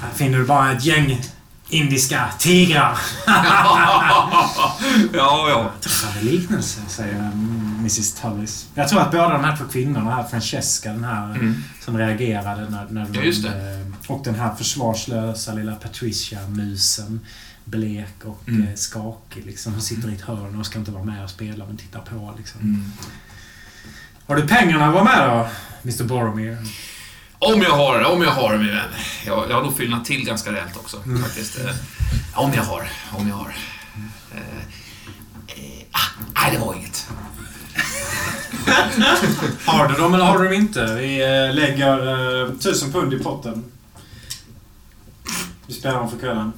Här 0.00 0.10
finner 0.14 0.38
du 0.38 0.44
bara 0.44 0.72
ett 0.72 0.84
gäng 0.84 1.22
indiska 1.68 2.28
tigrar. 2.38 2.98
ja, 5.12 5.48
ja. 5.48 5.72
Träffande 5.80 6.22
liknelse, 6.22 6.80
säger 6.88 7.14
mm, 7.18 7.69
Mrs 7.80 8.12
Tullis. 8.14 8.68
Jag 8.74 8.88
tror 8.88 9.00
att 9.00 9.10
båda 9.10 9.28
de 9.28 9.44
här 9.44 9.56
två 9.56 9.64
kvinnorna, 9.64 10.14
här, 10.14 10.24
Francesca, 10.28 10.92
den 10.92 11.04
här 11.04 11.24
Mm. 11.34 11.64
som 11.80 11.98
reagerade 11.98 12.70
när, 12.70 12.86
när 12.90 13.06
Ja, 13.12 13.22
just 13.22 13.42
det. 13.42 13.48
eh, 14.08 14.10
Och 14.12 14.24
den 14.24 14.34
här 14.34 14.54
försvarslösa 14.54 15.54
lilla 15.54 15.74
Patricia, 15.74 16.48
musen. 16.48 17.20
Blek 17.64 18.24
och 18.24 18.42
Mm. 18.48 18.68
eh, 18.68 18.74
skakig 18.74 19.46
liksom. 19.46 19.72
Hon 19.72 19.82
sitter 19.82 20.10
i 20.10 20.14
ett 20.14 20.20
hörn 20.20 20.60
och 20.60 20.66
ska 20.66 20.78
inte 20.78 20.90
vara 20.90 21.04
med 21.04 21.24
och 21.24 21.30
spela, 21.30 21.66
men 21.66 21.76
tittar 21.76 22.00
på 22.00 22.34
liksom. 22.38 22.60
Mm. 22.60 22.92
Har 24.26 24.36
du 24.36 24.46
pengarna 24.48 24.86
att 24.86 24.94
vara 24.94 25.04
med 25.04 25.28
då? 25.28 25.48
Mr 25.84 26.04
Boromir? 26.04 26.56
Om 27.38 27.62
jag 27.62 27.70
har, 27.76 28.04
om 28.12 28.22
jag 28.22 28.30
har 28.30 28.56
min 28.58 28.66
vän. 28.68 28.88
Jag, 29.26 29.50
jag 29.50 29.54
har 29.56 29.62
nog 29.62 29.76
fyllnat 29.76 30.04
till 30.04 30.24
ganska 30.26 30.52
rejält 30.52 30.76
också, 30.76 31.02
faktiskt. 31.22 31.58
Eh, 31.58 31.74
om 32.34 32.52
jag 32.54 32.62
har, 32.62 32.88
om 33.12 33.28
jag 33.28 33.34
har. 33.34 33.54
Eh, 34.34 34.40
eh, 35.46 35.84
ah, 35.90 36.22
nej, 36.34 36.50
det 36.52 36.58
var 36.58 36.74
inget. 36.74 37.08
Har 39.66 39.88
du 39.88 39.94
dem 39.94 40.14
eller 40.14 40.24
har 40.24 40.38
du 40.38 40.44
dem 40.44 40.52
inte? 40.52 40.94
Vi 41.00 41.20
eh, 41.22 41.54
lägger 41.54 42.42
eh, 42.44 42.50
tusen 42.52 42.92
pund 42.92 43.14
i 43.14 43.18
potten. 43.18 43.64
Vi 45.66 45.74
spelar 45.74 45.94
dem 45.98 46.10
för 46.10 46.18
kvällen. 46.18 46.52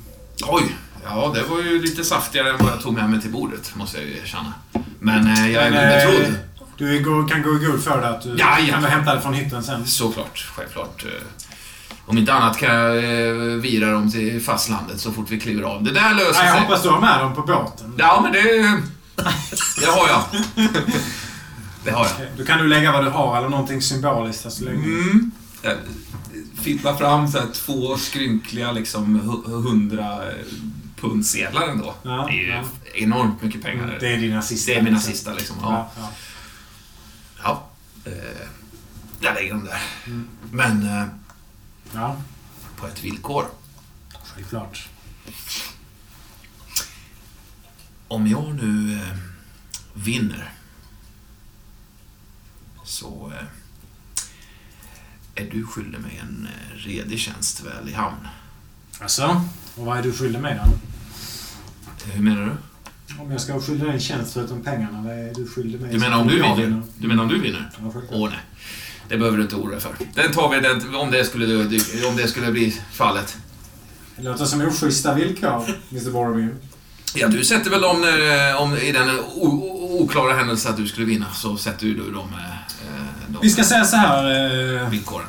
Oj, 0.46 0.76
ja 1.04 1.32
det 1.34 1.42
var 1.42 1.58
ju 1.62 1.82
lite 1.82 2.04
saftigare 2.04 2.50
än 2.50 2.56
vad 2.58 2.72
jag 2.72 2.80
tog 2.80 2.94
med 2.94 3.10
mig 3.10 3.20
till 3.20 3.30
bordet, 3.30 3.72
måste 3.76 3.98
jag 3.98 4.06
ju 4.06 4.18
erkänna. 4.18 4.52
Men 4.98 5.26
eh, 5.26 5.50
jag 5.52 5.64
är 5.66 5.70
Men, 5.70 5.80
väl 5.80 6.08
eh, 6.14 6.18
betrodd. 6.20 6.34
Du 6.76 7.04
kan 7.28 7.42
gå 7.42 7.54
i 7.56 7.64
god 7.66 7.84
för 7.84 8.00
det 8.00 8.08
att 8.08 8.22
du 8.22 8.34
Ja, 8.38 8.58
ja. 8.60 8.74
kan 8.74 8.84
hämta 8.84 9.14
det 9.14 9.20
från 9.20 9.34
hytten 9.34 9.62
sen. 9.62 9.86
Såklart, 9.86 10.46
självklart. 10.56 11.04
eh. 11.04 11.10
Om 12.06 12.18
inte 12.18 12.32
annat 12.34 12.58
kan 12.58 12.74
jag 12.74 12.92
vira 13.56 13.90
dem 13.92 14.10
till 14.12 14.42
fastlandet 14.42 15.00
så 15.00 15.12
fort 15.12 15.26
vi 15.30 15.40
kliver 15.40 15.62
av. 15.62 15.82
Det 15.84 15.90
där 15.92 16.14
löser 16.14 16.40
Ja, 16.40 16.46
jag 16.46 16.52
sig. 16.54 16.60
hoppas 16.60 16.82
du 16.82 16.88
har 16.88 17.00
med 17.00 17.20
dem 17.20 17.34
på 17.34 17.42
båten. 17.42 17.94
Ja, 17.98 18.20
men 18.22 18.32
det... 18.32 18.42
Det 19.80 19.86
har 19.86 20.08
jag. 20.08 20.22
Det 21.84 21.90
har 21.90 22.06
jag. 22.18 22.28
Då 22.36 22.44
kan 22.44 22.58
du 22.58 22.68
lägga 22.68 22.92
vad 22.92 23.04
du 23.04 23.10
har 23.10 23.38
eller 23.38 23.48
någonting 23.48 23.82
symboliskt 23.82 24.42
där 24.42 24.50
så 24.50 24.64
länge. 24.64 24.84
Mm. 24.84 25.30
Jag 25.62 25.76
fipplar 26.62 26.96
fram 26.96 27.28
så 27.28 27.38
här 27.38 27.46
två 27.52 27.96
skrynkliga 27.96 28.72
liksom 28.72 29.20
hu- 29.20 29.62
hundra 29.62 30.30
eh, 30.30 30.36
pundsedlar 31.00 31.68
ändå. 31.68 31.94
Ja, 32.02 32.26
det 32.30 32.32
är 32.32 32.42
ju 32.42 32.48
ja. 32.48 32.62
enormt 32.94 33.42
mycket 33.42 33.62
pengar. 33.62 33.96
Det 34.00 34.08
är 34.12 34.16
dina 34.16 34.42
sista. 34.42 34.72
Det 34.72 34.78
är 34.78 34.82
mina 34.82 34.96
liksom. 34.96 35.12
sista 35.12 35.32
liksom. 35.34 35.56
Ja. 35.60 35.90
Ja, 35.96 36.08
ja. 37.44 37.68
ja. 38.04 38.10
Eh, 38.10 38.46
jag 39.20 39.34
lägger 39.34 39.50
dem 39.50 39.64
där. 39.64 39.80
Mm. 40.06 40.28
Men 40.50 40.82
eh, 41.00 41.04
ja, 41.94 42.16
på 42.76 42.86
ett 42.86 43.04
villkor. 43.04 43.44
självklart. 44.34 44.88
Om 48.08 48.26
jag 48.26 48.54
nu 48.62 48.94
eh, 48.96 49.16
vinner 49.94 50.52
så 52.92 53.32
eh, 53.34 53.44
är 55.44 55.50
du 55.50 55.66
skyldig 55.66 56.00
mig 56.00 56.20
en 56.22 56.48
eh, 56.50 56.76
redig 56.76 57.18
tjänst 57.18 57.62
väl 57.64 57.88
i 57.88 57.92
hamn. 57.92 58.28
Alltså, 59.00 59.42
och 59.76 59.86
vad 59.86 59.98
är 59.98 60.02
du 60.02 60.12
skyldig 60.12 60.40
mig 60.40 60.60
då? 60.64 60.72
Hur 62.12 62.22
menar 62.22 62.46
du? 62.46 62.52
Om 63.22 63.30
jag 63.30 63.40
ska 63.40 63.60
skylda 63.60 63.84
dig 63.84 63.94
en 63.94 64.00
tjänst 64.00 64.32
förutom 64.32 64.62
pengarna, 64.62 65.02
vad 65.02 65.12
är 65.12 65.34
du 65.34 65.46
skyldig 65.46 65.80
mig? 65.80 65.92
Du 65.92 65.98
menar 65.98 66.20
om 66.20 66.28
du 66.28 66.42
vinner? 66.42 66.82
Du 66.98 67.08
menar 67.08 67.22
om 67.22 67.28
du 67.28 67.38
vinner? 67.38 67.70
Ja, 67.82 67.90
självklart. 67.92 68.20
Åh 68.20 68.30
nej. 68.30 68.40
Det 69.08 69.16
behöver 69.16 69.36
du 69.36 69.42
inte 69.42 69.56
oroa 69.56 69.70
dig 69.70 69.80
för. 69.80 69.94
Den 70.14 70.32
tar 70.32 70.50
vi 70.50 70.60
den, 70.60 70.94
om, 70.94 71.10
det 71.10 71.24
skulle, 71.24 71.64
om 72.08 72.16
det 72.16 72.28
skulle 72.28 72.52
bli 72.52 72.80
fallet. 72.92 73.36
Det 74.16 74.22
låter 74.22 74.44
som 74.44 74.60
oschyssta 74.60 75.14
villkor, 75.14 75.64
Mr 75.90 76.10
Boromir. 76.10 76.54
Ja, 77.14 77.28
du 77.28 77.44
sätter 77.44 77.70
väl 77.70 77.80
dem 77.80 78.00
när, 78.00 78.50
eh, 78.50 78.62
om, 78.62 78.76
i 78.76 78.92
den 78.92 79.20
oklara 80.02 80.34
händelse 80.34 80.68
att 80.68 80.76
du 80.76 80.86
skulle 80.86 81.06
vinna, 81.06 81.26
så 81.32 81.56
sätter 81.56 81.86
du 81.86 81.94
dem, 81.94 82.28
eh, 82.38 82.50
eh, 82.50 82.56
de 82.56 82.61
Vi 83.42 83.50
ska 83.50 83.64
säga 83.64 83.84
så 83.84 83.96
här. 83.96 84.24
Eh, 84.82 84.88
villkoren. 84.88 85.26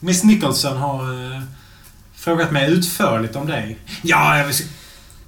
Miss 0.00 0.24
Nicholson 0.24 0.76
har 0.76 1.32
eh, 1.34 1.42
frågat 2.14 2.52
mig 2.52 2.70
utförligt 2.72 3.36
om 3.36 3.46
dig. 3.46 3.78
Ja, 4.02 4.38
jag 4.38 4.46
vill 4.46 4.54
se- 4.54 4.64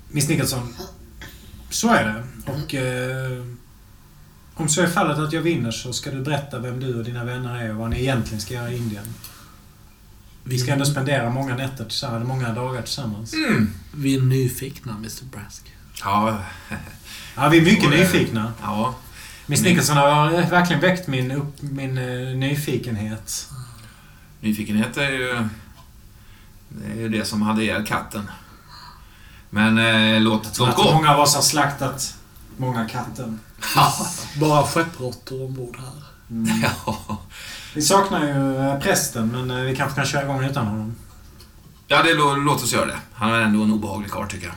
Miss 0.09 0.28
Nicholson. 0.28 0.74
Så 1.70 1.89
är 1.94 2.05
det. 2.05 2.52
Och 2.52 2.74
eh, 2.74 3.44
om 4.55 4.68
så 4.68 4.82
är 4.82 4.86
fallet 4.86 5.18
att 5.18 5.32
jag 5.32 5.43
vinner 5.43 5.70
så 5.70 5.93
ska 5.93 6.10
du 6.10 6.23
berätta 6.23 6.59
vem 6.59 6.81
du 6.81 6.94
och 6.98 7.05
dina 7.05 7.24
vänner 7.24 7.56
är 7.62 7.70
och 7.70 7.77
vad 7.77 7.90
ni 7.90 8.01
egentligen 8.01 8.40
ska 8.40 8.55
göra 8.55 8.70
i 8.70 8.77
Indien. 8.77 9.05
Vi 10.44 10.59
ska 10.59 10.73
ändå 10.73 10.85
spendera 10.85 11.31
många 11.31 11.56
nätter 11.56 11.85
tillsammans, 11.85 12.28
många 12.28 12.52
dagar 12.52 12.82
tillsammans. 12.82 13.32
Mm. 13.35 13.70
Vi 13.94 14.16
är 14.16 14.20
nyfikna, 14.20 14.93
Mr 14.93 15.24
Brask. 15.32 15.73
Ja, 16.05 16.39
Ja, 17.36 17.48
vi 17.48 17.59
är 17.59 17.62
mycket 17.62 17.85
Och 17.85 17.90
nyfikna. 17.90 18.52
ja. 18.62 18.94
Miss 19.47 19.62
Nicholson 19.62 19.97
har 19.97 20.31
verkligen 20.51 20.81
väckt 20.82 21.06
min, 21.09 21.31
upp, 21.31 21.62
min 21.62 21.98
eh, 21.98 22.36
nyfikenhet. 22.36 23.48
Nyfikenhet 24.40 24.97
är 24.97 25.10
ju... 25.10 25.48
Det 26.68 26.93
är 26.93 26.97
ju 26.97 27.09
det 27.09 27.24
som 27.24 27.43
hade 27.43 27.62
ihjäl 27.62 27.86
katten. 27.86 28.31
Men 29.51 29.78
eh, 29.78 30.20
låt, 30.20 30.59
låt 30.59 30.68
Att 30.68 30.77
gå. 30.77 30.93
många 30.94 31.14
av 31.14 31.20
oss 31.20 31.35
har 31.35 31.43
slaktat 31.43 32.14
många 32.56 32.89
katten. 32.89 33.40
Bara 34.40 34.62
skeppråttor 34.66 35.44
ombord 35.44 35.77
här. 35.78 36.02
Ja. 36.62 37.18
Vi 37.74 37.82
saknar 37.82 38.27
ju 38.27 38.56
eh, 38.68 38.78
prästen, 38.81 39.28
men 39.28 39.51
eh, 39.51 39.56
vi 39.64 39.77
kanske 39.77 39.97
kan 39.97 40.06
köra 40.06 40.23
igång 40.23 40.44
utan 40.44 40.66
honom. 40.66 40.94
Ja, 41.89 42.02
det, 42.02 42.14
lå- 42.14 42.44
låt 42.44 42.62
oss 42.62 42.73
göra 42.73 42.86
det. 42.86 42.98
Han 43.14 43.31
är 43.35 43.40
ändå 43.40 43.62
en 43.62 43.73
obehaglig 43.73 44.10
karl, 44.10 44.27
tycker 44.28 44.47
jag. 44.47 44.55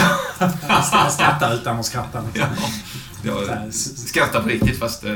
Han 0.68 1.12
skrattar 1.12 1.54
utan 1.54 1.78
att 1.80 1.86
skratta. 1.86 2.22
Ja. 2.34 2.46
Jag 3.22 3.74
skrattar 3.74 4.42
på 4.42 4.48
riktigt, 4.48 4.78
fast 4.78 5.04
eh, 5.04 5.12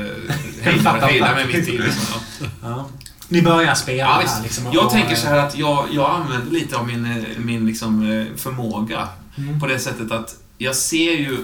hejdar 0.61 1.35
mig 1.35 1.47
mitt 1.47 1.67
i. 1.67 1.77
Liksom. 1.77 2.21
Ja. 2.41 2.47
Ja. 2.61 2.87
Ni 3.27 3.41
börjar 3.41 3.75
spela 3.75 3.97
Ja, 3.99 4.23
här 4.27 4.43
liksom. 4.43 4.65
Jag 4.73 4.85
och- 4.85 4.91
tänker 4.91 5.15
så 5.15 5.27
här 5.27 5.37
att 5.37 5.57
jag, 5.57 5.87
jag 5.91 6.09
använder 6.21 6.51
lite 6.51 6.77
av 6.77 6.87
min, 6.87 7.05
eh, 7.05 7.23
min 7.37 7.65
liksom, 7.65 8.11
eh, 8.11 8.25
förmåga 8.37 9.07
Mm. 9.37 9.59
på 9.59 9.67
det 9.67 9.79
sättet 9.79 10.11
att 10.11 10.35
jag 10.57 10.75
ser 10.75 11.11
ju... 11.11 11.37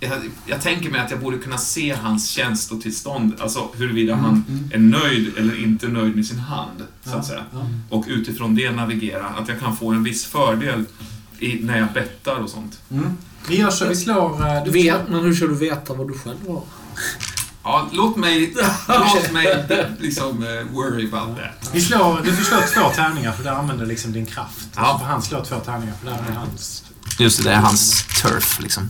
Jag, 0.00 0.12
jag 0.46 0.60
tänker 0.62 0.90
mig 0.90 1.00
att 1.00 1.10
jag 1.10 1.20
borde 1.20 1.38
kunna 1.38 1.58
se 1.58 1.94
hans 2.02 2.28
känslotillstånd, 2.30 3.34
alltså 3.40 3.68
huruvida 3.76 4.14
han 4.14 4.44
Mm. 4.48 4.70
är 4.72 4.98
nöjd 5.00 5.32
eller 5.38 5.62
inte 5.64 5.88
nöjd 5.88 6.16
med 6.16 6.26
sin 6.26 6.38
hand, 6.38 6.82
så 7.04 7.16
att 7.16 7.26
säga. 7.26 7.44
Ja. 7.52 7.66
Och 7.88 8.04
utifrån 8.08 8.54
det 8.54 8.70
navigera, 8.70 9.26
att 9.26 9.48
jag 9.48 9.60
kan 9.60 9.76
få 9.76 9.90
en 9.92 10.02
viss 10.04 10.24
fördel 10.26 10.84
i, 11.38 11.58
när 11.62 11.78
jag 11.78 11.92
bettar 11.92 12.36
och 12.36 12.50
sånt. 12.50 12.78
Vi 13.48 13.56
gör 13.58 13.70
så. 13.70 13.86
Vi 13.88 13.96
slår... 13.96 14.46
eh, 14.56 14.64
Du 14.64 14.70
vet, 14.70 15.08
men 15.08 15.20
hur 15.20 15.34
ska 15.34 15.46
du 15.46 15.54
veta 15.54 15.94
vad 15.94 16.08
du 16.08 16.18
själv 16.18 16.48
har? 16.48 16.62
Ja, 17.62 17.88
låt 17.92 18.16
mig, 18.16 18.54
låt 18.88 19.32
mig 19.32 19.66
liksom 19.98 20.42
eh, 20.42 20.74
worry 20.74 21.08
about 21.12 21.36
that. 21.36 21.70
Vi 21.72 21.80
slår, 21.80 22.20
du 22.24 22.36
får 22.36 22.44
slå 22.44 22.58
två 22.82 22.90
tärningar 22.94 23.32
för 23.32 23.44
där 23.44 23.50
använder 23.52 23.86
liksom 23.86 24.12
din 24.12 24.26
kraft. 24.26 24.68
Ja. 24.76 24.98
Får 24.98 25.06
han 25.06 25.22
slå 25.22 25.44
två 25.44 25.56
tärningar 25.60 25.94
för 26.00 26.06
där 26.10 26.18
är 26.30 26.32
hans... 26.34 26.84
Just 27.18 27.38
det, 27.38 27.44
det 27.44 27.52
är 27.54 27.60
hans 27.60 28.04
turf 28.22 28.60
liksom. 28.60 28.88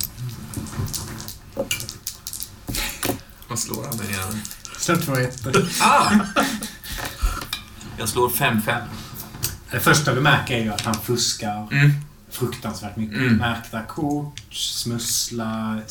Vad 3.48 3.58
slår 3.58 3.84
han 3.84 3.96
med 3.96 4.06
igen? 4.08 4.40
Slå 4.78 4.96
två 4.96 5.14
ettor. 5.16 5.68
Ah! 5.80 6.10
Jag 7.98 8.08
slår 8.08 8.28
5-5. 8.28 8.80
Det 9.70 9.80
första 9.80 10.14
du 10.14 10.20
märker 10.20 10.54
är 10.54 10.62
ju 10.62 10.72
att 10.72 10.80
han 10.84 10.94
fuskar 10.94 11.68
Mm. 11.72 11.92
Fruktansvärt 12.30 12.96
mycket. 12.96 13.16
Mm. 13.18 13.36
Märkta 13.36 13.82
kort, 13.82 14.40
smusslar, 14.52 15.82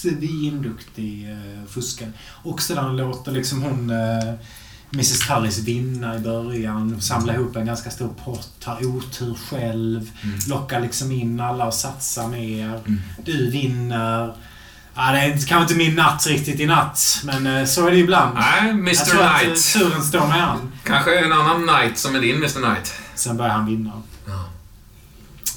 svinduktig 0.00 1.30
eh, 1.30 1.66
fuskare. 1.68 2.10
Och 2.42 2.62
sedan 2.62 2.96
låter 2.96 3.32
liksom 3.32 3.62
hon 3.62 3.90
eh, 3.90 4.34
Mrs 4.92 5.18
Tullis 5.28 5.58
vinna 5.58 6.16
i 6.16 6.18
början, 6.18 7.00
samla 7.02 7.34
ihop 7.34 7.56
en 7.56 7.66
ganska 7.66 7.90
stor 7.90 8.14
pott, 8.24 8.64
har 8.64 8.86
otur 8.86 9.34
själv, 9.50 10.10
Mm. 10.24 10.38
lockar 10.48 10.80
liksom 10.80 11.12
in 11.12 11.40
alla 11.40 11.66
och 11.66 11.74
satsar 11.74 12.28
mer. 12.28 12.68
Mm. 12.86 13.00
Du 13.24 13.50
vinner. 13.50 14.34
Ja, 14.96 15.12
det 15.12 15.18
är 15.18 15.30
kanske 15.30 15.60
inte 15.62 15.74
min 15.74 15.94
natt 15.94 16.26
riktigt 16.26 16.60
i 16.60 16.66
natt, 16.66 17.20
men 17.24 17.46
eh, 17.46 17.64
så 17.64 17.86
är 17.86 17.90
det 17.90 17.96
ibland. 17.96 18.34
Nej, 18.34 18.66
Jag 18.66 18.70
Mr 18.70 18.94
tror 18.94 19.22
att 19.22 19.42
eh, 19.42 19.46
Knight. 19.48 19.72
turen 19.72 20.02
står 20.02 20.20
med 20.26 20.42
han. 20.42 20.72
Kanske 20.84 21.18
en 21.24 21.32
annan 21.32 21.68
Knight 21.68 21.98
som 21.98 22.14
är 22.14 22.20
din 22.20 22.36
Mr 22.36 22.48
Knight. 22.48 22.94
Sen 23.14 23.36
börjar 23.36 23.52
han 23.52 23.66
vinna. 23.66 23.92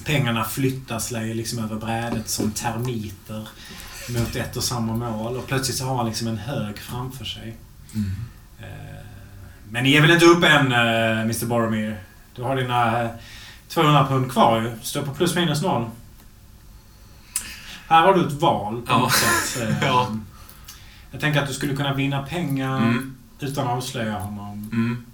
Pengarna 0.07 0.43
flyttar 0.43 0.99
sig 0.99 1.33
liksom 1.33 1.59
över 1.63 1.75
brädet 1.75 2.29
som 2.29 2.51
termiter 2.51 3.47
mot 4.09 4.35
ett 4.35 4.57
och 4.57 4.63
samma 4.63 4.93
mål. 4.95 5.37
Och 5.37 5.47
plötsligt 5.47 5.77
så 5.77 5.85
har 5.85 5.95
han 5.97 6.05
liksom 6.05 6.27
en 6.27 6.37
hög 6.37 6.79
framför 6.79 7.25
sig. 7.25 7.57
Mm. 7.95 8.11
Eh, 8.59 9.05
Men 9.69 9.83
ni 9.83 9.93
är 9.95 10.01
väl 10.01 10.11
inte 10.11 10.25
uppe 10.25 10.47
än, 10.47 10.71
eh, 10.71 11.21
Mr 11.21 11.45
Boromir? 11.45 11.99
Du 12.35 12.43
har 12.43 12.55
dina 12.55 13.03
eh, 13.03 13.09
200 13.69 14.07
pund 14.07 14.31
kvar 14.31 14.61
ju. 14.61 14.71
Står 14.81 15.01
på 15.01 15.13
plus 15.13 15.35
minus 15.35 15.61
noll. 15.61 15.85
Här 17.87 18.01
har 18.01 18.13
du 18.13 18.27
ett 18.27 18.33
val 18.33 18.75
på 18.81 18.91
Ja. 18.91 18.97
något 18.99 19.11
sätt. 19.13 19.61
Eh, 19.69 19.75
Ja. 19.87 20.07
Jag 21.11 21.21
tänker 21.21 21.41
att 21.41 21.47
du 21.47 21.53
skulle 21.53 21.75
kunna 21.75 21.93
vinna 21.93 22.23
pengar 22.23 22.77
Mm. 22.77 23.15
utan 23.39 23.67
att 23.67 23.73
avslöja 23.77 24.19
honom. 24.19 24.69
Mm. 24.73 25.05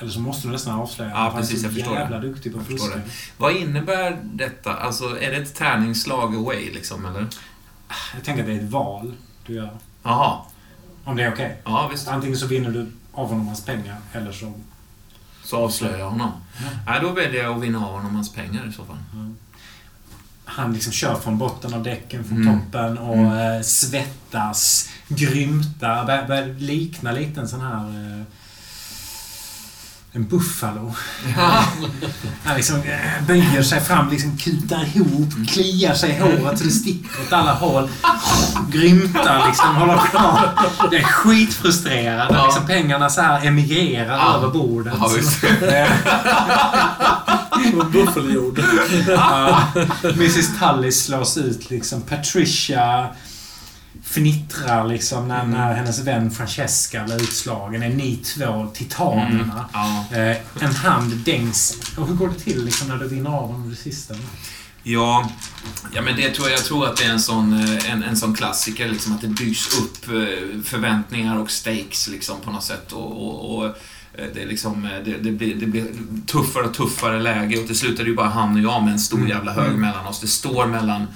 Eller 0.00 0.10
så 0.10 0.20
måste 0.20 0.48
du 0.48 0.52
nästan 0.52 0.80
avslöja 0.80 1.10
Ja, 1.10 1.32
precis, 1.36 1.62
jag 1.62 1.72
förstår 1.72 1.94
jävla 1.94 2.18
det. 2.18 2.28
duktig 2.28 2.52
på 2.52 2.58
Jag 2.58 2.66
fuska. 2.66 3.00
Vad 3.36 3.56
innebär 3.56 4.18
detta? 4.22 4.74
Alltså, 4.74 5.04
är 5.20 5.30
det 5.30 5.36
ett 5.36 5.54
tärningsslag 5.54 6.34
away 6.36 6.70
liksom, 6.74 7.06
eller? 7.06 7.26
Jag 8.14 8.24
tänker 8.24 8.42
att 8.42 8.48
det 8.48 8.54
är 8.54 8.58
ett 8.64 8.70
val 8.70 9.12
du 9.46 9.54
gör. 9.54 9.70
Jaha. 10.02 10.38
Om 11.04 11.16
det 11.16 11.22
är 11.22 11.32
okej. 11.32 11.56
Ja, 11.64 11.88
visst. 11.92 12.08
Antingen 12.08 12.36
så 12.38 12.46
vinner 12.46 12.70
du 12.70 12.86
av 13.12 13.28
honom 13.28 13.46
hans 13.46 13.64
pengar 13.64 13.96
eller 14.12 14.32
så... 14.32 14.52
Så 15.44 15.56
avslöjar 15.56 15.98
jag 15.98 16.10
honom. 16.10 16.32
Nej, 16.86 16.98
då 17.02 17.10
väljer 17.12 17.42
jag 17.44 17.56
att 17.56 17.62
vinna 17.62 17.86
av 17.86 17.92
honom 17.92 18.14
hans 18.14 18.32
pengar 18.32 18.66
i 18.68 18.72
så 18.72 18.84
fall. 18.84 18.96
Han 20.44 20.72
liksom 20.72 20.92
kör 20.92 21.14
från 21.14 21.38
botten 21.38 21.74
av 21.74 21.82
däcken, 21.82 22.24
från 22.24 22.42
Mm. 22.42 22.60
toppen 22.60 22.98
och 22.98 23.14
Mm. 23.16 23.56
eh, 23.56 23.62
svettas, 23.62 24.88
grymtar. 25.08 26.04
Börjar, 26.06 26.26
börjar 26.26 26.46
likna 26.46 27.12
lite 27.12 27.40
en 27.40 27.48
sån 27.48 27.60
här... 27.60 28.24
En 30.12 30.24
buffalo. 30.28 30.94
Han 32.44 32.56
liksom 32.56 32.76
eh, 32.76 33.26
böjer 33.26 33.62
sig 33.62 33.80
fram, 33.80 34.10
liksom 34.10 34.36
kutar 34.38 34.84
ihop, 34.96 35.28
kliar 35.48 35.94
sig 35.94 36.10
i 36.10 36.18
håret 36.20 36.58
så 36.58 36.64
det 36.64 36.70
sticker 36.70 37.10
åt 37.26 37.32
alla 37.32 37.52
håll. 37.54 37.88
Grymtar 38.72 39.46
liksom, 39.48 39.76
håller 39.76 39.96
kvar. 39.98 40.50
Det 40.90 40.96
är 40.96 41.02
skitfrustrerad. 41.02 42.26
Ja. 42.30 42.44
Liksom 42.44 42.66
pengarna 42.66 43.10
så 43.10 43.20
här 43.20 43.46
emigrerar 43.46 44.16
Ja. 44.18 44.34
över 44.36 44.48
bordet. 44.48 44.94
Ja, 45.00 45.08
visst. 45.16 45.40
Buffeljord. 47.92 48.60
Ja, 49.08 49.62
Mrs 50.02 50.48
Tully 50.58 50.92
slås 50.92 51.36
ut 51.36 51.70
liksom. 51.70 52.02
Patricia 52.02 53.08
fnittrar 54.04 54.88
liksom 54.88 55.28
när, 55.28 55.40
Mm. 55.44 55.50
när 55.50 55.74
hennes 55.74 55.98
vän 55.98 56.30
Francesca 56.30 57.04
blir 57.04 57.22
utslagen. 57.22 57.82
Är 57.82 57.88
ni 57.88 58.16
två 58.16 58.70
titanerna? 58.74 59.68
Ja. 59.72 60.04
Eh, 60.16 60.36
en 60.60 60.74
hand 60.74 61.16
dängs. 61.16 61.76
Och 61.96 62.06
hur 62.08 62.14
går 62.14 62.28
det 62.28 62.34
till 62.40 62.64
liksom, 62.64 62.88
när 62.88 62.96
du 62.96 63.08
vinner 63.08 63.30
av 63.30 63.46
honom 63.46 63.70
det 63.70 63.76
sista? 63.76 64.14
Ja, 64.82 65.30
ja 65.94 66.02
men 66.02 66.16
det 66.16 66.30
tror 66.30 66.48
jag, 66.48 66.58
jag 66.58 66.64
tror 66.64 66.86
att 66.86 66.96
det 66.96 67.04
är 67.04 67.10
en 67.10 67.20
sån, 67.20 67.52
eh, 67.60 67.90
en, 67.92 68.02
en 68.02 68.16
sån 68.16 68.34
klassiker, 68.34 68.88
liksom, 68.88 69.12
att 69.14 69.20
det 69.20 69.28
byggs 69.28 69.78
upp 69.78 70.08
eh, 70.08 70.62
förväntningar 70.64 71.38
och 71.38 71.50
stakes 71.50 72.08
liksom, 72.08 72.36
på 72.44 72.50
något 72.50 72.64
sätt. 72.64 72.92
Och, 72.92 73.26
och, 73.26 73.56
och 73.58 73.64
eh, 73.66 74.26
det, 74.34 74.46
liksom, 74.46 74.88
det, 75.04 75.12
det, 75.18 75.30
blir, 75.32 75.54
det 75.54 75.66
blir 75.66 75.86
tuffare 76.26 76.64
och 76.64 76.74
tuffare 76.74 77.20
läge 77.22 77.58
och 77.60 77.66
till 77.66 77.78
slut 77.78 77.98
är 78.00 78.04
det 78.04 78.10
ju 78.10 78.16
bara 78.16 78.28
han 78.28 78.54
och 78.54 78.60
jag 78.60 78.82
med 78.82 78.92
en 78.92 78.98
stor 79.00 79.28
jävla 79.28 79.52
hög 79.52 79.72
mellan 79.78 80.06
oss. 80.06 80.20
Det 80.20 80.26
står 80.28 80.66
mellan 80.66 81.06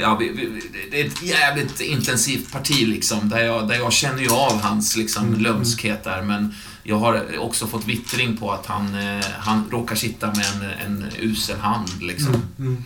Ja, 0.00 0.16
vi, 0.20 0.28
vi, 0.28 0.62
det 0.90 1.00
är 1.00 1.06
ett 1.06 1.22
jävligt 1.22 1.80
intensivt 1.80 2.52
parti 2.52 2.86
liksom, 2.88 3.28
där 3.28 3.40
jag, 3.44 3.68
där 3.68 3.74
jag 3.74 3.92
känner 3.92 4.22
ju 4.22 4.30
av 4.30 4.60
hans 4.60 4.96
liksom, 4.96 5.34
lömskhet 5.34 6.04
där, 6.04 6.22
men 6.22 6.54
jag 6.82 6.98
har 6.98 7.38
också 7.38 7.66
fått 7.66 7.86
vittring 7.86 8.36
på 8.36 8.52
att 8.52 8.66
han, 8.66 8.94
eh, 8.94 9.24
han 9.38 9.68
råkar 9.70 9.96
sitta 9.96 10.26
med 10.26 10.46
en, 10.86 11.02
en 11.02 11.10
usel 11.20 11.58
hand. 11.58 12.02
Liksom. 12.02 12.42
Mm. 12.58 12.84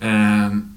Ehm, 0.00 0.76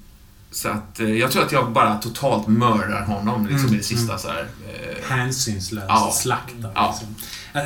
så 0.52 0.70
att 0.70 1.00
eh, 1.00 1.10
jag 1.12 1.32
tror 1.32 1.44
att 1.46 1.52
jag 1.52 1.72
bara 1.72 1.96
totalt 1.98 2.48
mördar 2.48 3.02
honom 3.06 3.48
liksom, 3.48 3.60
Mm, 3.66 3.74
i 3.74 3.78
det 3.78 3.84
sista 3.84 4.18
så 4.18 4.28
här. 4.28 4.48
Eh, 4.68 5.10
Hänsynslöst 5.18 5.86
Ja. 5.90 6.12
slaktar. 6.16 6.72
Ja. 6.76 6.96
Liksom. 7.00 7.16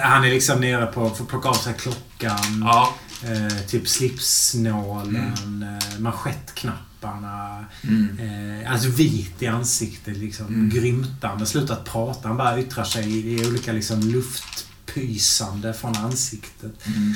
Han 0.01 0.23
är 0.23 0.29
liksom 0.29 0.59
nere 0.61 0.85
på 0.85 1.05
att 1.07 1.27
plocka 1.27 1.49
av 1.49 1.53
sig 1.53 1.73
klockan. 1.73 2.61
ja. 2.65 2.93
Eh, 3.23 3.57
typ 3.67 3.87
slipsnålen, 3.87 5.63
eh, 5.63 5.99
manschettknapparna. 5.99 7.65
Mm. 7.83 8.19
Eh, 8.19 8.71
alltså 8.71 8.89
vit 8.89 9.41
i 9.41 9.47
ansiktet, 9.47 10.17
liksom. 10.17 10.47
Mm. 10.47 10.69
Grymtande. 10.69 11.45
Slutat 11.45 11.85
prata. 11.85 12.27
Han 12.27 12.37
bara 12.37 12.59
yttrar 12.59 12.83
sig 12.83 13.17
i, 13.17 13.41
i 13.41 13.47
olika 13.47 13.71
liksom, 13.71 13.99
luftpysande 13.99 15.73
från 15.73 15.95
ansiktet. 15.95 16.85
Mm. 16.85 17.15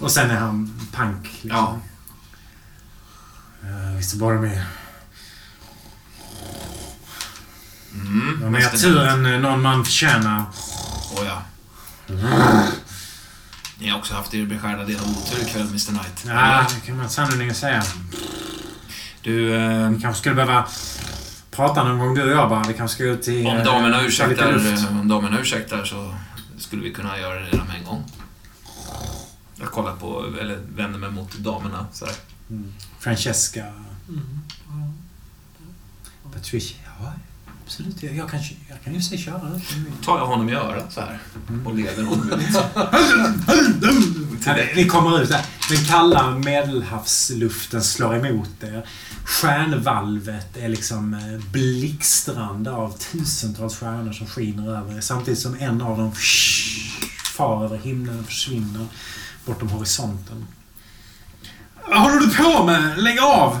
Och 0.00 0.10
sen 0.10 0.30
är 0.30 0.36
han 0.36 0.80
pank. 0.92 1.24
Liksom. 1.24 1.50
Ja. 1.50 1.78
Uh, 3.64 3.96
visst 3.96 4.14
bara 4.14 4.40
med. 4.40 4.64
Mm. 7.94 8.40
De 8.40 8.52
mer 8.52 8.78
tur 8.78 8.98
än 8.98 9.26
eh, 9.26 9.40
någon 9.40 9.62
man 9.62 9.84
förtjänar. 9.84 10.44
Åh 11.16 11.24
ja. 11.26 11.42
Ni 13.78 13.88
har 13.88 13.98
också 13.98 14.14
haft 14.14 14.34
er 14.34 14.46
beskärda 14.46 14.84
del 14.84 14.96
av 14.96 15.08
otur 15.10 15.42
ikväll, 15.42 15.66
Mr 15.66 15.88
Knight. 15.88 16.24
Ja, 16.26 16.66
det 16.74 16.86
kan 16.86 16.96
man 16.96 17.10
sannerligen 17.10 17.54
säga. 17.54 17.82
Du, 19.22 19.54
eh, 19.54 19.90
Vi 19.90 20.00
kanske 20.00 20.20
skulle 20.20 20.34
behöva 20.34 20.66
prata 21.50 21.84
någon 21.84 21.98
gång 21.98 22.14
du 22.14 22.22
och 22.22 22.30
jag 22.30 22.48
bara. 22.48 22.64
Vi 22.68 22.74
kanske 22.74 22.94
ska 22.94 23.04
ut 23.04 23.22
till... 23.22 23.46
om 23.46 23.56
eh, 23.56 23.64
damerna 23.64 23.96
lite 23.96 24.08
ursäktar, 24.08 24.72
eh, 24.72 25.00
om 25.00 25.08
damerna 25.08 25.40
ursäktar 25.40 25.84
så 25.84 26.14
skulle 26.58 26.82
vi 26.82 26.92
kunna 26.92 27.18
göra 27.18 27.34
det 27.34 27.46
redan 27.46 27.66
med 27.66 27.76
en 27.76 27.84
gång. 27.84 28.04
Jag 29.56 29.70
kollar 29.70 29.96
på, 29.96 30.34
eller 30.40 30.58
vänder 30.74 30.98
mig 30.98 31.10
mot 31.10 31.38
damerna 31.38 31.86
så 31.92 32.04
här. 32.04 32.14
Mm. 32.50 32.74
Francesca. 32.98 33.64
Mm. 34.08 34.42
Patricia. 36.32 36.76
Absolut. 37.68 38.02
Jag, 38.02 38.16
jag, 38.16 38.30
kan, 38.30 38.40
jag 38.68 38.82
kan 38.84 38.94
ju 38.94 39.02
se 39.02 39.18
köra 39.18 39.38
det. 39.48 39.60
tar 40.04 40.18
jag 40.18 40.26
honom 40.26 40.48
i 40.48 40.54
örat 40.54 40.92
så 40.92 41.00
här 41.00 41.18
och 41.64 41.74
leder 41.74 42.02
honom 42.02 42.30
ut. 42.32 42.46
Ja, 44.46 44.54
det- 44.54 44.76
Ni 44.76 44.84
kommer 44.84 45.20
ut 45.22 45.28
där. 45.28 45.44
Den 45.70 45.84
kalla 45.84 46.30
medelhavsluften 46.30 47.82
slår 47.82 48.16
emot 48.26 48.48
er. 48.62 48.86
Stjärnvalvet 49.24 50.56
är 50.56 50.68
liksom 50.68 51.14
eh, 51.14 51.50
blixtrande 51.52 52.70
av 52.72 52.98
tusentals 52.98 53.76
stjärnor 53.76 54.12
som 54.12 54.26
skiner 54.26 54.76
över 54.76 54.96
er. 54.96 55.00
Samtidigt 55.00 55.40
som 55.40 55.54
en 55.60 55.82
av 55.82 55.98
dem 55.98 56.12
far 57.36 57.64
över 57.64 57.78
himlen 57.78 58.18
och 58.20 58.26
försvinner 58.26 58.86
bortom 59.46 59.68
horisonten. 59.68 60.46
Vad 61.88 62.00
håller 62.00 62.20
du 62.20 62.30
på 62.34 62.64
med? 62.64 63.02
Lägg 63.02 63.18
av! 63.18 63.58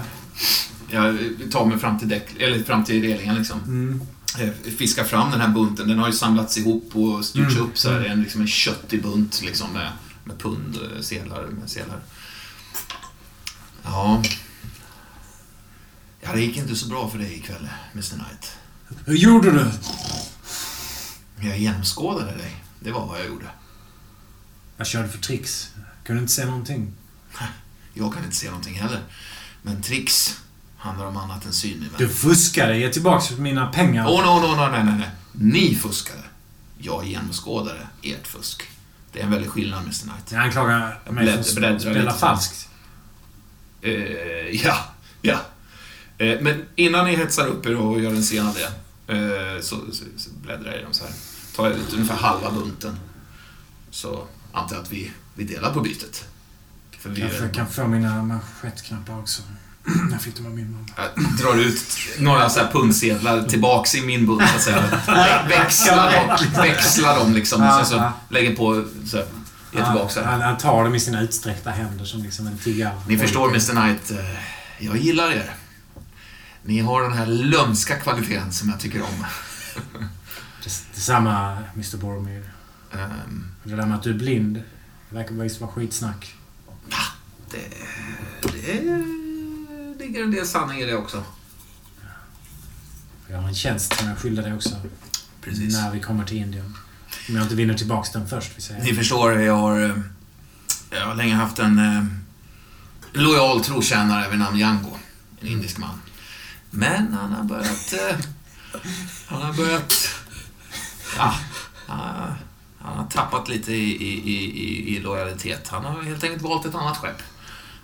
Jag 0.90 1.18
tar 1.50 1.64
mig 1.66 1.78
fram 1.78 1.98
till, 1.98 2.08
däck, 2.08 2.28
eller 2.40 2.62
fram 2.64 2.84
till 2.84 3.02
relingen 3.02 3.34
liksom. 3.34 3.60
Mm. 3.62 4.00
Eh, 4.38 4.50
Fiskar 4.78 5.04
fram 5.04 5.30
den 5.30 5.40
här 5.40 5.48
bunten. 5.48 5.88
Den 5.88 5.98
har 5.98 6.06
ju 6.06 6.12
samlats 6.12 6.58
ihop 6.58 6.90
och 6.96 7.24
styrts 7.24 7.54
Mm. 7.54 7.64
upp 7.66 7.78
så 7.78 7.90
här. 7.90 8.00
Det 8.00 8.06
är 8.06 8.10
en, 8.10 8.22
liksom 8.22 8.40
en 8.40 8.46
köttig 8.46 9.02
bunt 9.02 9.42
liksom 9.42 9.72
med, 9.72 9.92
med 10.24 10.38
pund, 10.38 10.76
eh, 10.96 11.00
sedlar, 11.00 11.46
med 11.46 11.70
sedlar. 11.70 12.00
Ja. 13.84 14.22
Ja, 16.20 16.32
det 16.32 16.40
gick 16.40 16.56
inte 16.56 16.76
så 16.76 16.88
bra 16.88 17.10
för 17.10 17.18
dig 17.18 17.34
ikväll, 17.34 17.68
Mr 17.92 18.02
Knight. 18.14 18.56
Hur 19.06 19.14
gjorde 19.16 19.50
du? 19.50 19.70
Jag 21.48 21.58
genomskådade 21.58 22.32
dig. 22.36 22.64
Det 22.80 22.90
var 22.92 23.06
vad 23.06 23.18
jag 23.20 23.26
gjorde. 23.26 23.46
Jag 24.76 24.86
körde 24.86 25.08
för 25.08 25.18
tricks. 25.18 25.70
Jag 25.76 26.06
kunde 26.06 26.22
inte 26.22 26.32
se 26.34 26.44
någonting. 26.44 26.92
Jag 27.94 28.14
kan 28.14 28.24
inte 28.24 28.36
se 28.36 28.46
någonting 28.46 28.74
heller. 28.74 29.00
Men 29.62 29.82
tricks 29.82 30.40
handlar 30.78 31.06
om 31.06 31.16
annat 31.16 31.44
än 31.44 31.52
syn, 31.52 31.80
min 31.80 31.88
vän. 31.88 31.98
Du 31.98 32.08
fuskade. 32.08 32.78
Ge 32.78 32.88
tillbaka 32.88 33.34
mina 33.38 33.66
pengar. 33.66 34.06
Åh, 34.08 34.20
oh, 34.20 34.42
no, 34.42 34.46
no, 34.48 34.56
no, 34.56 34.68
nej, 34.70 34.84
nej, 34.84 34.94
nej. 34.98 35.10
Ni 35.32 35.74
fuskade. 35.74 36.22
Jag 36.78 37.06
genomskådade 37.06 37.88
ert 38.02 38.26
fusk. 38.26 38.62
Det 39.12 39.20
är 39.20 39.24
en 39.24 39.30
väldig 39.30 39.50
skillnad, 39.50 39.82
Mr 39.82 39.92
Knight. 39.92 40.32
Jag 40.32 40.40
anklagar 40.40 40.78
mig 40.78 41.42
för 41.44 41.54
bläddra 41.54 41.76
att 41.76 41.82
spela 41.82 42.00
lite. 42.00 42.12
falskt. 42.18 42.68
Eh, 43.82 43.92
ja, 44.64 44.76
ja. 45.22 45.40
Eh, 46.18 46.40
men 46.40 46.64
innan 46.76 47.06
ni 47.06 47.16
hetsar 47.16 47.46
upp 47.46 47.66
er 47.66 47.76
och 47.76 48.00
gör 48.00 48.10
en 48.10 48.22
scen 48.22 48.46
av 48.46 48.54
det, 48.54 49.14
eh, 49.14 49.60
så, 49.60 49.76
så, 49.92 50.04
så 50.16 50.30
bläddrar 50.30 50.66
jag 50.66 50.74
igenom 50.74 50.92
så 50.92 51.04
här. 51.04 51.12
Tar 51.56 51.66
jag 51.70 51.78
ut 51.78 51.92
ungefär 51.92 52.16
halva 52.16 52.50
bunten. 52.50 52.96
Så 53.90 54.26
antar 54.52 54.76
jag 54.76 54.82
att 54.82 54.92
vi, 54.92 55.12
vi 55.34 55.44
delar 55.44 55.72
på 55.72 55.80
bytet. 55.80 56.28
För 56.98 57.10
vi, 57.10 57.20
Jag 57.20 57.54
kan 57.54 57.66
få 57.66 57.86
mina 57.86 58.22
manschettknappar 58.22 59.18
också. 59.18 59.42
Jag 60.12 60.20
fick 60.22 60.36
dem 60.36 60.46
av 60.46 60.52
min 60.54 60.72
mamma. 60.72 60.84
Jag 60.96 61.24
drar 61.24 61.56
ut 61.56 61.82
några 62.18 62.48
så 62.48 62.60
här 62.60 62.72
pundsedlar 62.72 63.42
tillbaks 63.42 63.94
i 63.94 64.00
min 64.00 64.26
bunt, 64.26 64.48
så 64.48 64.56
att 64.56 64.62
säga. 64.62 64.84
Vä- 65.06 65.48
Växlar 65.48 66.12
dem, 66.12 66.38
växlar 66.62 67.18
dem 67.18 67.32
liksom. 67.34 67.62
Och 67.62 67.74
sen 67.74 67.86
så 67.86 68.12
lägger 68.30 68.56
på, 68.56 68.84
så 69.06 69.16
här, 69.16 69.26
ger 69.72 69.84
tillbaka. 69.84 70.24
Han, 70.26 70.40
han 70.40 70.58
tar 70.58 70.84
dem 70.84 70.94
i 70.94 71.00
sina 71.00 71.22
utsträckta 71.22 71.70
händer 71.70 72.04
som 72.04 72.22
liksom 72.22 72.46
en 72.46 72.58
tiggare. 72.58 72.92
Ni 73.06 73.18
förstår, 73.18 73.48
Mr 73.48 73.58
Knight. 73.82 74.10
eh, 74.10 74.38
Jag 74.78 74.96
gillar 74.96 75.30
er. 75.32 75.54
Ni 76.62 76.80
har 76.80 77.02
den 77.02 77.12
här 77.12 77.26
lömska 77.26 77.96
kvaliteten 77.96 78.52
som 78.52 78.68
jag 78.68 78.80
tycker 78.80 79.02
om. 79.02 79.24
Detsamma, 80.94 81.56
Mr 81.74 81.96
Boromir. 81.96 82.42
Ehm, 82.92 83.44
Det 83.64 83.76
där 83.76 83.86
med 83.86 83.96
att 83.96 84.02
du 84.02 84.10
är 84.10 84.14
blind, 84.14 84.62
det 85.10 85.16
verkar 85.16 85.34
visst 85.34 85.60
vara 85.60 85.70
skitsnack. 85.70 86.34
Det, 87.50 87.58
det 88.42 88.72
ligger 89.98 90.22
en 90.22 90.30
del 90.30 90.46
sanning 90.46 90.78
i 90.80 90.84
det 90.84 90.96
också. 90.96 91.24
Jag 93.30 93.38
har 93.38 93.48
en 93.48 93.54
tjänst 93.54 93.94
som 93.98 94.08
jag 94.08 94.18
skyller 94.18 94.42
dig 94.42 94.54
också. 94.54 94.80
Precis. 95.40 95.74
när 95.74 95.90
vi 95.92 96.00
kommer 96.00 96.24
till 96.24 96.36
Indien. 96.36 96.74
Om 97.28 97.34
jag 97.36 97.44
inte 97.44 97.54
vinner 97.54 97.74
tillbaks 97.74 98.12
den 98.12 98.28
först, 98.28 98.52
vi 98.56 98.62
säger. 98.62 98.82
Ni 98.84 98.94
förstår, 98.94 99.32
jag 99.40 99.56
har, 99.56 99.80
eh, 99.84 99.96
jag 100.90 101.06
har 101.06 101.14
länge 101.14 101.34
haft 101.34 101.58
en 101.58 101.78
eh, 101.78 102.04
lojal 103.12 103.64
trotjänare 103.64 104.30
vid 104.30 104.38
namn 104.38 104.58
Django. 104.58 104.96
En 105.40 105.48
indisk 105.48 105.78
man. 105.78 106.00
Men 106.70 107.12
han 107.12 107.32
har 107.32 107.44
börjat... 107.44 107.94
Eh, 108.10 108.16
han 109.26 109.42
har 109.42 109.52
börjat... 109.52 110.08
Ja, 111.16 111.34
han 111.86 111.98
har, 111.98 112.36
han 112.78 112.98
har 112.98 113.06
tappat 113.06 113.48
lite 113.48 113.72
i, 113.72 113.96
i, 113.96 114.30
i, 114.30 114.44
i- 114.60 114.96
i 114.96 115.00
lojalitet. 115.00 115.68
Han 115.68 115.84
har 115.84 116.02
helt 116.02 116.24
enkelt 116.24 116.42
valt 116.42 116.66
ett 116.66 116.74
annat 116.74 116.96
skepp. 116.96 117.22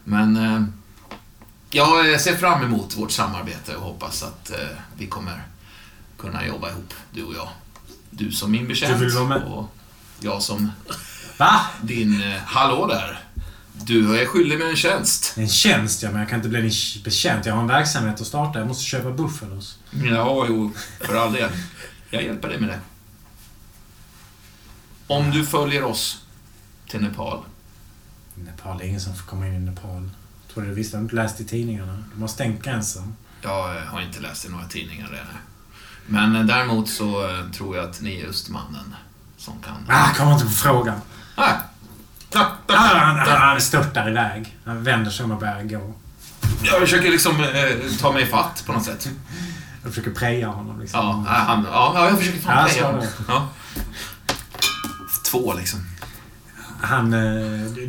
Men 0.04 0.36
eh, 0.36 0.64
jag 1.74 2.20
ser 2.20 2.36
fram 2.36 2.62
emot 2.62 2.96
vårt 2.96 3.10
samarbete 3.10 3.76
och 3.76 3.82
hoppas 3.82 4.22
att 4.22 4.50
eh, 4.50 4.56
vi 4.96 5.06
kommer 5.06 5.42
kunna 6.18 6.46
jobba 6.46 6.70
ihop, 6.70 6.94
du 7.10 7.24
och 7.24 7.34
jag. 7.34 7.48
Du 8.10 8.32
som 8.32 8.52
min 8.52 8.68
betjänt 8.68 9.16
och 9.46 9.68
jag 10.20 10.42
som 10.42 10.72
Va? 11.38 11.60
din... 11.82 12.22
Eh, 12.22 12.40
hallå 12.44 12.86
där! 12.86 13.20
Du 13.72 14.20
är 14.20 14.26
skyldig 14.26 14.58
mig 14.58 14.70
en 14.70 14.76
tjänst. 14.76 15.34
En 15.36 15.48
tjänst, 15.48 16.02
ja, 16.02 16.10
men 16.10 16.20
jag 16.20 16.28
kan 16.28 16.38
inte 16.38 16.48
bli 16.48 16.60
din 16.60 17.02
betjänt. 17.04 17.46
Jag 17.46 17.54
har 17.54 17.60
en 17.60 17.66
verksamhet 17.66 18.20
att 18.20 18.26
starta. 18.26 18.58
Jag 18.58 18.68
måste 18.68 18.84
köpa 18.84 19.10
buffalos. 19.10 19.78
Ja, 19.90 20.46
jo, 20.48 20.72
för 21.00 21.14
all 21.14 21.32
del. 21.32 21.50
Jag 22.10 22.22
hjälper 22.22 22.48
dig 22.48 22.60
med 22.60 22.68
det. 22.68 22.80
Om 25.06 25.30
du 25.30 25.46
följer 25.46 25.84
oss 25.84 26.24
till 26.88 27.00
Nepal. 27.00 27.44
Nepal, 28.34 28.78
det 28.78 28.84
är 28.84 28.88
ingen 28.88 29.00
som 29.00 29.14
får 29.14 29.26
komma 29.26 29.46
in 29.46 29.54
i 29.54 29.58
Nepal. 29.58 30.10
Tror 30.54 30.62
du 30.64 30.68
det 30.70 30.74
visste? 30.74 30.96
Inte 30.96 31.14
läst 31.16 31.40
i 31.40 31.44
tidningarna? 31.44 31.98
De 32.14 32.20
har 32.20 32.28
stängt 32.28 32.62
gränsen. 32.62 33.16
Jag 33.42 33.76
eh, 33.76 33.82
har 33.82 34.00
inte 34.00 34.20
läst 34.20 34.44
i 34.44 34.48
några 34.48 34.64
tidningar 34.64 35.08
redan. 35.10 35.26
Men 36.06 36.36
eh, 36.36 36.42
däremot 36.46 36.88
så 36.88 37.28
eh, 37.30 37.50
tror 37.50 37.76
jag 37.76 37.90
att 37.90 38.00
ni 38.00 38.16
är 38.20 38.24
just 38.24 38.48
mannen 38.48 38.94
som 39.36 39.54
kan... 39.62 39.74
Ah, 39.88 40.14
kommer 40.14 40.32
inte 40.32 40.44
på 40.44 40.50
frågan. 40.50 41.00
Ah, 41.34 41.52
Ah, 42.36 42.46
han, 42.66 43.16
han, 43.18 43.28
han 43.42 43.60
störtar 43.60 44.10
iväg. 44.10 44.56
Han 44.64 44.84
vänder 44.84 45.10
sig 45.10 45.24
om 45.24 45.30
och 45.30 45.38
börjar 45.40 45.62
gå. 45.62 45.94
Jag 46.62 46.80
försöker 46.80 47.10
liksom 47.10 47.40
eh, 47.40 47.96
ta 48.00 48.12
mig 48.12 48.26
fatt 48.26 48.62
på 48.66 48.72
något 48.72 48.84
sätt. 48.84 49.08
Jag 49.82 49.92
försöker 49.92 50.10
preja 50.10 50.48
honom 50.48 50.80
liksom. 50.80 51.00
Ja, 51.00 51.32
han, 51.32 51.64
ja, 51.72 51.92
ja, 51.94 52.08
jag 52.08 52.18
försöker 52.18 52.38
fan 52.40 52.68
preja 52.68 52.86
honom. 52.86 53.06
Ja. 53.28 53.48
Två 55.30 55.54
liksom. 55.54 55.80
Han, 56.82 57.10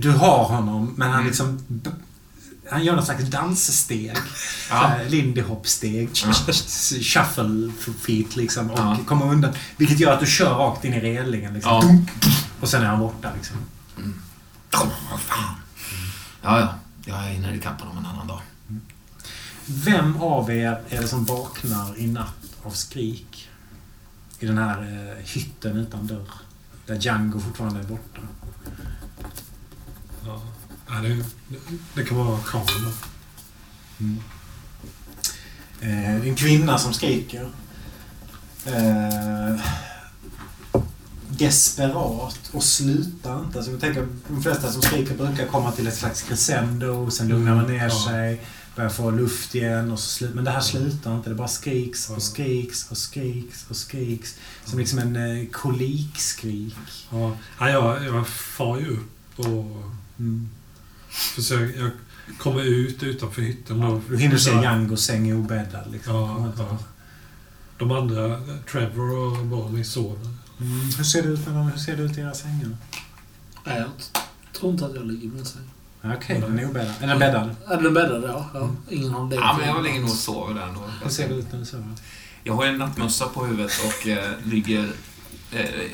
du 0.02 0.12
har 0.12 0.44
honom, 0.44 0.94
men 0.98 1.08
han 1.08 1.16
Mm. 1.20 1.28
liksom... 1.28 1.62
Han 2.72 2.84
gör 2.84 2.96
någon 2.96 3.06
slags 3.06 3.24
danssteg. 3.24 4.16
Ja. 4.70 4.92
Ja. 5.00 5.04
Lindy 5.10 5.42
hop-steg. 5.42 6.10
Ja. 6.14 6.34
Shuffle 7.04 7.72
feet 8.06 8.36
liksom. 8.36 8.72
Och 8.72 8.80
Ja. 8.80 8.98
kommer 9.08 9.26
undan. 9.26 9.54
Vilket 9.78 10.00
gör 10.00 10.14
att 10.14 10.20
du 10.20 10.26
kör 10.26 10.54
rakt 10.56 10.86
in 10.86 10.94
i 10.94 11.00
relingen. 11.00 11.54
Liksom. 11.54 11.72
Ja. 11.72 12.30
Och 12.62 12.70
sen 12.70 12.82
är 12.84 12.86
han 12.88 13.00
borta 13.00 13.32
liksom. 13.36 13.58
Åh, 14.74 14.88
vad 15.12 15.20
fan. 15.20 15.56
Ja, 16.42 16.60
ja. 16.60 16.74
Jag 17.06 17.22
hinner 17.22 17.54
ikapp 17.54 17.82
honom 17.82 17.98
en 17.98 18.06
annan 18.06 18.28
dag. 18.28 18.42
Vem 19.66 20.22
av 20.22 20.52
er 20.52 20.82
är 20.90 21.02
det 21.02 21.08
som 21.08 21.26
vaknar 21.26 21.98
i 22.00 22.08
natt 22.08 22.36
av 22.64 22.70
skrik? 22.72 23.50
I 24.40 24.46
den 24.46 24.58
här 24.58 24.82
eh, 24.82 25.26
hytten 25.26 25.78
utan 25.78 26.08
dörr. 26.08 26.32
Där 26.86 26.96
Django 26.96 27.40
fortfarande 27.40 27.80
är 27.80 27.84
borta. 27.84 28.22
Ja. 30.26 30.42
Ja, 30.88 30.94
det, 31.02 31.26
det 31.94 32.03
kan 32.03 32.18
vara 32.18 32.40
kameran. 32.40 32.94
Eh, 35.82 36.16
en 36.28 36.36
kvinna 36.36 36.78
som 36.78 36.94
skriker. 36.94 37.49
Eh, 38.66 39.60
desperat 41.30 42.49
och 42.52 42.64
slutar 42.64 43.40
inte. 43.45 43.57
Alltså, 43.57 43.72
jag 43.72 43.82
tänker, 43.82 44.07
de 44.28 44.44
flesta 44.44 44.72
som 44.72 44.82
skriker 44.82 45.16
brukar 45.16 45.48
komma 45.48 45.72
till 45.72 45.88
ett 45.88 45.98
slags 45.98 46.22
crescendo. 46.22 47.12
Sen 47.12 47.28
lugnar 47.28 47.56
man 47.56 47.66
ner 47.72 47.84
Ja. 47.90 48.06
sig. 48.07 48.45
Börjar 48.76 48.90
få 48.90 49.12
luft 49.12 49.56
igen. 49.56 49.91
Och 49.91 49.99
så 49.99 50.10
slut, 50.10 50.36
men 50.36 50.44
det 50.44 50.52
här 50.52 50.62
slutar 50.62 51.16
inte. 51.16 51.30
Det 51.30 51.36
bara 51.36 51.48
skriks 51.48 52.10
och 52.10 52.22
skriks 52.24 52.91
och 52.91 52.98
skriks 52.98 53.66
och 53.70 53.76
skriks. 53.76 54.36
Som 54.66 54.80
liksom 54.80 54.99
en 54.99 55.16
eh, 55.16 55.48
kolikskrik. 55.52 56.76
Ja, 57.12 57.32
ja, 57.60 57.70
jag, 57.70 58.06
jag 58.06 58.28
far 58.28 58.80
ju 58.80 58.88
upp 58.90 59.40
och 59.40 59.84
Mm. 60.20 60.49
Försöker... 61.16 61.80
Jag 61.80 61.92
kommer 62.38 62.62
ut 62.62 63.04
utanför 63.04 63.42
hytten. 63.42 63.80
då. 63.82 64.02
Du 64.10 64.18
hinner 64.18 64.38
se 64.38 64.52
Ja. 64.52 64.62
Djangos 64.62 65.04
säng 65.04 65.34
obäddad. 65.34 65.92
Liksom. 65.92 66.16
Ja, 66.16 66.54
ja. 66.58 66.78
De 67.78 67.92
andra, 67.92 68.42
Trevor 68.72 69.18
och 69.18 69.46
Bonnie, 69.46 69.84
sover. 69.84 70.30
Mm. 70.60 70.80
Hur 70.98 71.04
ser 71.04 71.22
det 71.24 71.28
ut 71.30 71.46
med 71.48 71.56
dem? 71.56 71.68
Hur 71.72 71.80
ser 71.80 71.98
det 71.98 72.04
ut 72.04 72.18
i 72.18 72.22
era 72.22 72.34
sängar? 72.34 72.78
Nej, 73.66 73.78
jag 73.78 73.90
tror 74.54 74.72
inte 74.72 74.86
att 74.86 74.96
jag 74.96 75.06
ligger 75.06 75.28
med 75.28 75.48
sig. 75.48 75.62
Okej, 76.04 76.42
den 76.42 76.60
är 76.60 76.70
obäddad. 76.70 76.94
Är 77.02 77.08
den 77.08 77.20
bäddad? 77.20 77.56
Är 77.68 77.82
den 77.82 77.94
bäddad? 77.94 78.24
Ja. 78.24 78.50
ja. 78.54 78.70
Ingen 78.90 79.12
har 79.12 79.30
det. 79.30 79.36
Ja, 79.36 79.58
men 79.60 79.68
jag 79.68 79.84
ligger 79.84 80.00
nog 80.00 80.10
och 80.10 80.16
sover 80.16 80.54
där 80.54 80.68
ändå. 80.68 80.82
Hur 81.04 81.10
ser 81.10 81.30
det 81.30 81.36
ut 81.36 81.52
när 81.52 81.60
du 81.60 81.66
sover? 81.66 81.86
Jag 82.44 82.54
har 82.54 82.66
en 82.66 82.78
nattmössa 82.78 83.28
på 83.28 83.46
huvudet 83.46 83.72
och 83.86 84.08
eh, 84.08 84.32
ligger 84.44 84.92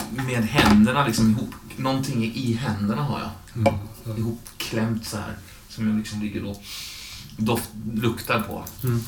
med 0.10 0.44
händerna 0.44 1.08
liksom 1.08 1.32
ihop. 1.32 1.54
Någonting 1.78 2.24
i 2.36 2.54
händerna 2.54 3.02
har 3.02 3.20
jag. 3.20 3.30
Mm. 3.56 3.80
Ja. 4.06 4.18
Ihopklämt 4.18 5.06
så 5.06 5.18
här. 5.18 5.38
Som 5.70 5.88
jag 5.88 5.98
liksom 5.98 6.22
ligger 6.22 6.46
och 6.46 6.64
doft, 7.38 7.70
luktar 7.94 8.42
på. 8.42 8.66
Mm. 8.84 9.02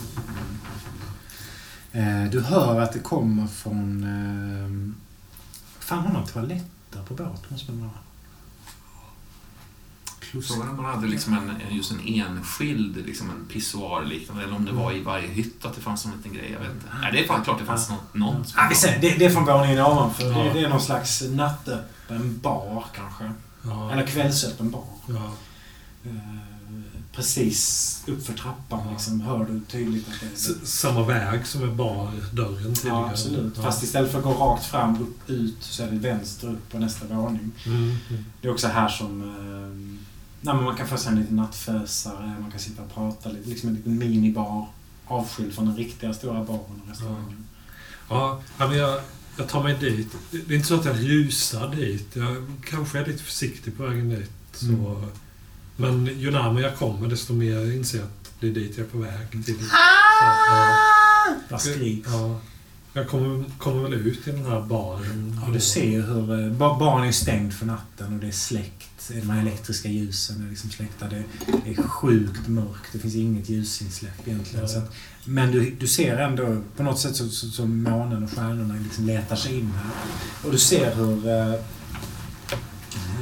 Eh, 1.91 2.31
du 2.31 2.41
hör 2.41 2.80
att 2.80 2.93
det 2.93 2.99
kommer 2.99 3.47
från... 3.47 4.03
Eh, 4.03 4.95
fan, 5.80 5.99
har 5.99 6.13
man 6.13 6.27
toaletter 6.27 7.03
på 7.07 7.13
båt? 7.13 7.49
Måste 7.49 7.71
man 7.71 7.81
ha. 7.81 7.97
Frågan 10.41 10.69
om 10.69 10.76
man 10.76 10.85
hade 10.95 11.07
liksom 11.07 11.34
en, 11.34 11.76
just 11.76 11.91
en 11.91 11.99
enskild 12.05 12.97
liksom 13.05 13.30
en 13.30 13.45
pissoar 13.45 14.05
liknande 14.05 14.43
eller 14.43 14.55
om 14.55 14.65
det 14.65 14.72
var 14.72 14.91
i 14.91 15.01
varje 15.01 15.27
hytt 15.27 15.65
att 15.65 15.76
det 15.76 15.81
fanns 15.81 16.05
en 16.05 16.11
liten 16.18 16.34
grej. 16.34 16.49
Jag 16.53 16.60
vet 16.60 16.72
inte. 16.72 16.85
Nej, 17.01 17.11
det 17.11 17.23
är 17.23 17.27
fan 17.27 17.43
klart 17.43 17.60
det 17.60 17.65
fanns 17.65 17.89
något. 17.89 18.14
någon 18.14 18.45
som- 18.45 18.60
Ah, 18.60 18.68
vi 18.69 18.76
ser, 18.76 18.97
det, 19.01 19.10
det 19.18 19.26
är 19.26 19.30
från 19.30 19.45
våningen 19.45 19.80
ovanför. 19.80 20.31
Ja. 20.31 20.43
Det, 20.43 20.53
det 20.53 20.60
är 20.65 20.69
någon 20.69 20.81
slags 20.81 21.22
nattöppen 21.30 22.39
bar 22.43 22.85
kanske. 22.95 23.31
Ja. 23.65 23.91
Eller 23.91 24.05
kvällsöppen 24.07 24.72
bar. 24.72 24.84
Ja. 25.07 25.31
Eh, 26.05 26.11
precis 27.15 28.03
uppför 28.07 28.34
trappan 28.34 28.80
Ja. 28.85 28.91
liksom, 28.91 29.22
hör 29.22 29.45
du 29.45 29.60
tydligt 29.60 30.07
att 30.07 30.19
det 30.19 30.26
är... 30.26 30.65
Samma 30.65 31.03
väg 31.03 31.47
som 31.47 31.64
är 31.64 31.68
bardörren 31.68 32.73
tidigare. 32.76 32.97
Ja, 32.99 33.10
absolut. 33.10 33.53
Ja. 33.57 33.64
Fast 33.64 33.84
istället 33.84 34.11
för 34.11 34.18
att 34.18 34.23
gå 34.23 34.34
rakt 34.34 34.65
fram, 34.65 35.01
upp, 35.01 35.30
ut, 35.30 35.57
så 35.60 35.84
är 35.84 35.91
det 35.91 35.97
vänster 35.97 36.47
upp 36.49 36.72
på 36.72 36.80
nästa 36.80 37.05
våning. 37.07 37.51
Mm. 37.65 37.81
Mm. 38.10 38.26
Det 38.41 38.47
är 38.47 38.51
också 38.51 38.68
här 38.68 38.89
som... 38.89 39.22
Nej, 40.45 40.56
men 40.56 40.64
man 40.64 40.76
kan 40.78 40.88
få 40.88 40.98
sig 40.98 41.11
en 41.11 41.20
liten 41.20 41.36
nattfösare, 41.36 42.36
man 42.41 42.52
kan 42.52 42.60
sitta 42.60 42.82
och 42.82 42.94
prata 42.94 43.30
lite. 43.30 43.49
Liksom 43.49 43.70
en 43.70 43.76
liten 43.76 43.98
minibar. 43.98 44.68
Avskild 45.06 45.53
från 45.53 45.65
den 45.65 45.76
riktiga 45.76 46.14
stora 46.14 46.44
baren 46.44 46.82
och 46.84 46.90
restaurangen. 46.90 47.45
Ja, 48.10 48.41
ja, 48.57 48.68
men 48.68 48.78
jag, 48.78 49.02
jag 49.38 49.48
tar 49.49 49.64
mig 49.64 49.78
dit. 49.80 50.07
Det 50.32 50.53
är 50.53 50.56
inte 50.56 50.68
så 50.68 50.76
att 50.76 50.86
jag 50.86 51.10
rusar 51.10 51.76
dit. 51.76 52.15
Jag 52.15 52.45
kanske 52.70 52.99
är 52.99 53.06
lite 53.06 53.24
försiktig 53.24 53.78
på 53.78 53.84
vägen 53.84 54.10
dit. 54.10 54.32
Så. 54.53 54.65
Mm. 54.65 55.10
Men 55.76 56.20
ju 56.20 56.32
närmare 56.32 56.64
jag 56.64 56.76
kommer, 56.78 57.07
desto 57.07 57.34
mer 57.34 57.72
inser 57.76 57.98
jag 57.98 58.06
att 58.07 58.32
det 58.40 58.48
är 58.48 58.52
dit 58.52 58.78
jag 58.78 58.86
är 58.88 58.90
på 58.91 58.98
väg. 58.98 59.30
Till. 59.45 59.56
Så, 59.60 59.65
ja. 60.49 60.78
Där 61.49 61.57
skriks. 61.57 62.10
Ja. 62.11 62.40
Jag 62.94 63.07
kommer, 63.10 63.44
kommer 63.57 63.84
väl 63.84 63.94
ut 63.94 64.28
i 64.28 64.32
den 64.32 64.45
här 64.45 64.61
baren. 64.61 65.40
Ja, 65.45 65.53
du 65.53 65.60
ser 65.60 66.02
hur... 66.02 66.45
eh, 66.45 66.52
ba- 66.53 66.80
Baren 66.80 67.07
är 67.07 67.11
stängd 67.11 67.53
för 67.53 67.65
natten 67.65 68.14
och 68.14 68.20
det 68.20 68.28
är 68.28 68.32
släckt. 68.32 68.82
De 69.07 69.30
här 69.30 69.41
elektriska 69.41 69.89
ljusen 69.89 70.45
är 70.45 70.49
liksom 70.49 70.69
släckta. 70.69 71.09
Det 71.09 71.23
är 71.71 71.75
sjukt 71.88 72.47
mörkt. 72.47 72.89
Det 72.93 72.99
finns 72.99 73.15
inget 73.15 73.49
ljusinsläpp 73.49 74.27
egentligen. 74.27 74.61
Ja. 74.65 74.67
Så 74.67 74.77
att, 74.77 74.93
men 75.25 75.51
du, 75.51 75.71
du 75.80 75.88
ser 75.88 76.17
ändå 76.17 76.61
på 76.77 76.84
något 76.84 76.99
sätt 76.99 77.15
så, 77.15 77.30
så, 77.30 77.49
så 77.49 77.65
månen 77.65 78.23
och 78.23 78.31
stjärnorna 78.31 78.75
liksom 78.84 79.05
letar 79.07 79.35
sig 79.35 79.59
in 79.59 79.71
här. 79.71 79.91
Och 80.45 80.51
du 80.51 80.57
ser 80.59 80.95
hur... 80.95 81.27
Eh, 81.27 81.53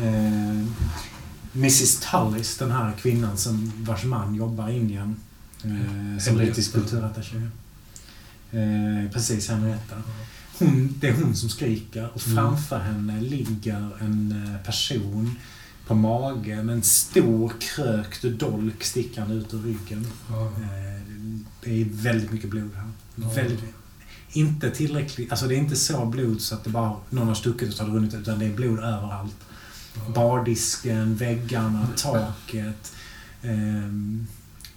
eh, 0.07 0.65
Mrs 1.55 1.99
Tullis, 1.99 2.57
den 2.57 2.71
här 2.71 2.93
kvinnan 3.01 3.37
som, 3.37 3.71
vars 3.77 4.03
man 4.03 4.35
jobbar 4.35 4.69
i 4.69 4.75
Indien. 4.77 5.15
Eh, 5.63 6.19
som 6.23 6.35
brittisk 6.35 6.73
kulturattaché. 6.73 7.37
Eh, 8.51 9.11
precis, 9.13 9.49
Henrietta. 9.49 9.95
Hon, 10.59 10.95
det 10.99 11.07
är 11.07 11.13
hon 11.13 11.35
som 11.35 11.49
skriker 11.49 12.09
och 12.13 12.27
Mm. 12.27 12.35
framför 12.37 12.79
henne 12.79 13.21
ligger 13.21 13.91
en 13.99 14.31
eh, 14.55 14.65
person 14.65 15.35
på 15.87 15.95
magen 15.95 16.69
en 16.69 16.83
stor 16.83 17.53
krökt 17.59 18.21
dolk 18.39 18.83
stickande 18.83 19.35
ut 19.35 19.53
ur 19.53 19.61
ryggen. 19.61 20.07
Ja. 20.29 20.45
Eh, 20.45 21.01
Det 21.63 21.81
är 21.81 21.85
väldigt 21.91 22.31
mycket 22.31 22.49
blod 22.49 22.69
här. 22.75 22.89
Ja. 23.15 23.29
Väldigt, 23.29 23.59
inte 24.31 24.71
tillräckligt, 24.71 25.31
alltså 25.31 25.47
det 25.47 25.55
är 25.55 25.57
inte 25.57 25.75
så 25.75 26.05
blod 26.05 26.41
så 26.41 26.55
att 26.55 26.63
det 26.63 26.69
bara 26.69 26.95
någon 27.09 27.27
har 27.27 27.35
stuckit 27.35 27.69
och 27.69 27.73
så 27.75 27.83
har 27.83 27.89
det 27.89 27.95
runnit 27.95 28.13
ut, 28.13 28.19
utan 28.21 28.39
det 28.39 28.45
är 28.45 28.53
blod 28.55 28.79
överallt. 28.79 29.35
Ja. 29.95 30.13
Bardisken, 30.15 31.15
väggarna, 31.15 31.87
taket. 31.97 32.93
ehm, 33.41 34.27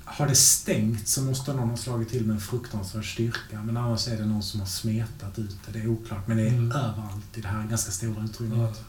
har 0.05 0.29
det 0.29 0.35
stängt 0.35 1.09
så 1.09 1.23
måste 1.23 1.53
någon 1.53 1.71
ha 1.71 1.77
slagit 1.77 2.09
till 2.09 2.27
med 2.27 2.35
en 2.35 2.41
fruktansvärd 2.41 3.13
styrka. 3.13 3.63
Men 3.63 3.77
annars 3.77 4.09
är 4.09 4.17
det 4.17 4.25
någon 4.27 4.43
som 4.43 4.61
har 4.61 4.67
smetat 4.67 5.39
ut 5.39 5.57
det. 5.67 5.73
Det 5.79 5.85
är 5.85 5.89
oklart. 5.89 6.29
Men 6.29 6.37
det 6.37 6.43
är 6.43 6.49
Mm. 6.49 6.73
överallt 6.73 7.25
i 7.39 7.41
det 7.41 7.49
här 7.49 7.67
ganska 7.67 7.91
stora 7.91 8.25
utrymmet. 8.25 8.81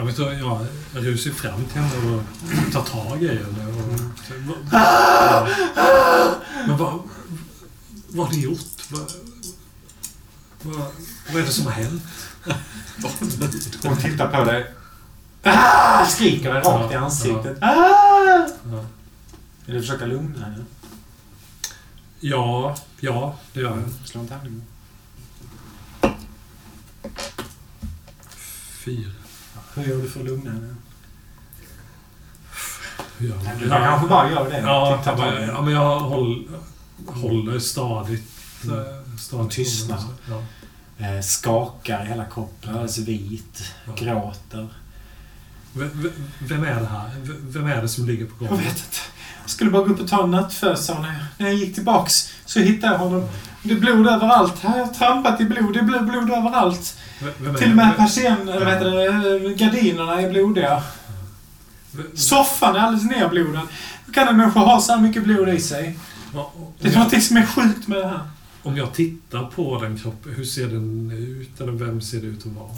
Ja. 0.00 0.06
Jag, 0.06 0.06
vet, 0.06 0.18
inte, 0.18 0.66
jag 0.94 1.06
rusar 1.06 1.30
fram 1.30 1.64
till 1.64 1.80
henne 1.80 2.16
och 2.16 2.72
tar 2.72 2.82
tag 2.82 3.22
i 3.22 3.28
henne. 3.28 3.66
Och, 3.66 3.98
så, 4.26 4.34
vad, 4.46 5.48
men 6.68 6.76
vad, 6.76 7.02
vad 8.08 8.26
har 8.26 8.34
ni 8.34 8.40
gjort? 8.42 8.60
Vad, 8.90 9.12
vad, 10.62 10.86
vad 11.32 11.42
är 11.42 11.46
det 11.46 11.52
som 11.52 11.64
har 11.66 11.72
hänt? 11.72 12.02
Hon 13.82 13.96
tittar 13.96 14.28
på 14.30 14.44
dig. 14.44 14.74
Ah! 15.42 16.06
Skriker 16.06 16.54
dig 16.54 16.62
rakt 16.62 16.90
i 16.90 16.94
Ja, 16.94 17.00
ansiktet. 17.00 17.58
Ah! 17.62 18.48
Ja, 18.70 18.84
Vill 19.66 19.74
du 19.74 19.80
försöka 19.80 20.06
lugna 20.06 20.44
henne? 20.44 20.64
ja, 22.20 22.76
ja 23.00 23.36
det 23.52 23.60
gör 23.60 23.70
jag. 23.70 24.08
Slå 24.08 24.20
en 24.20 24.28
tärning. 24.28 24.62
Fyra. 28.84 29.10
Hur 29.74 29.84
gör 29.84 29.96
du 30.02 30.08
för 30.10 30.20
att 30.20 30.26
lugna 30.26 30.50
henne? 30.50 30.74
Gör 33.18 33.36
Du 33.60 33.68
kanske 33.68 34.08
bara 34.08 34.30
gör 34.30 34.50
det. 34.50 34.58
Ja, 34.60 35.02
jag, 35.06 35.16
bara, 35.16 35.40
ja, 35.46 35.62
men 35.62 35.72
jag 35.74 36.00
håller, 36.00 36.44
håller 37.06 37.58
stadigt. 37.58 38.30
eh, 38.64 39.16
stadigt 39.18 39.52
Tystnad. 39.52 40.04
Ja, 40.28 40.42
Eh, 41.06 41.20
skakar 41.20 42.04
hela 42.04 42.24
kroppen. 42.24 42.70
Alldeles 42.70 42.98
vit. 42.98 43.62
Ja. 43.86 43.92
Gråter. 43.96 44.68
V- 45.72 46.10
Vem 46.38 46.64
är 46.64 46.80
det 46.80 46.86
här? 46.86 47.10
V- 47.22 47.34
Vem 47.40 47.66
är 47.66 47.82
det 47.82 47.88
som 47.88 48.06
ligger 48.06 48.24
på 48.26 48.32
Jag 48.40 48.48
golvet? 48.48 48.66
vet 48.66 48.72
inte. 48.76 48.96
Jag 49.42 49.50
skulle 49.50 49.70
bara 49.70 49.82
gå 49.84 49.92
upp 49.94 50.00
och 50.00 50.08
ta 50.08 50.24
en 50.24 50.30
nattfösa. 50.30 50.98
När, 50.98 51.26
när 51.38 51.46
jag 51.46 51.54
gick 51.56 51.74
tillbaks 51.74 52.32
så 52.46 52.60
hittade 52.60 52.92
jag 52.92 52.98
honom. 52.98 53.28
Det 53.62 53.72
är 53.72 53.78
blod 53.80 54.06
överallt. 54.06 54.58
Här 54.58 54.70
har 54.70 54.78
jag 54.78 54.94
trampat 54.94 55.40
i 55.40 55.44
blod. 55.44 55.72
Det 55.74 55.78
är 55.80 55.84
blod, 55.84 56.06
blod 56.08 56.30
överallt. 56.30 56.96
Vem 57.40 57.54
är 57.54 57.58
Till 57.58 57.70
och 57.70 57.76
med 57.76 57.96
persien, 57.96 58.48
eller 58.48 58.64
vad 58.64 58.74
heter 58.74 58.90
det, 59.48 59.54
gardinerna 59.54 60.20
är 60.20 60.30
blodiga. 60.30 60.82
Soffan 62.14 62.76
är 62.76 62.80
alldeles 62.80 63.10
nerblodad. 63.10 63.68
Hur 64.06 64.12
kan 64.12 64.28
en 64.28 64.36
människa 64.36 64.60
ha 64.60 64.80
så 64.80 64.92
här 64.92 65.00
mycket 65.00 65.24
blod 65.24 65.48
i 65.48 65.60
sig? 65.60 65.98
Ja, 66.34 66.52
Det 66.78 66.88
är 66.88 66.90
jag- 66.92 66.96
någonting 66.98 67.20
som 67.20 67.36
är 67.36 67.46
sjukt 67.46 67.88
med 67.88 67.98
det 67.98 68.08
här. 68.08 68.20
Om 68.62 68.76
jag 68.76 68.92
tittar 68.94 69.44
på 69.46 69.80
den 69.82 69.98
kroppen, 69.98 70.32
hur 70.34 70.44
ser 70.44 70.66
den 70.66 71.10
ut? 71.10 71.60
Eller 71.60 71.72
vem 71.72 72.00
ser 72.00 72.20
det 72.20 72.26
ut 72.26 72.46
att 72.46 72.52
vara? 72.52 72.68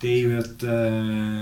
Det 0.00 0.08
är 0.08 0.18
ju 0.18 0.38
ett, 0.38 0.62
eh, 0.62 0.72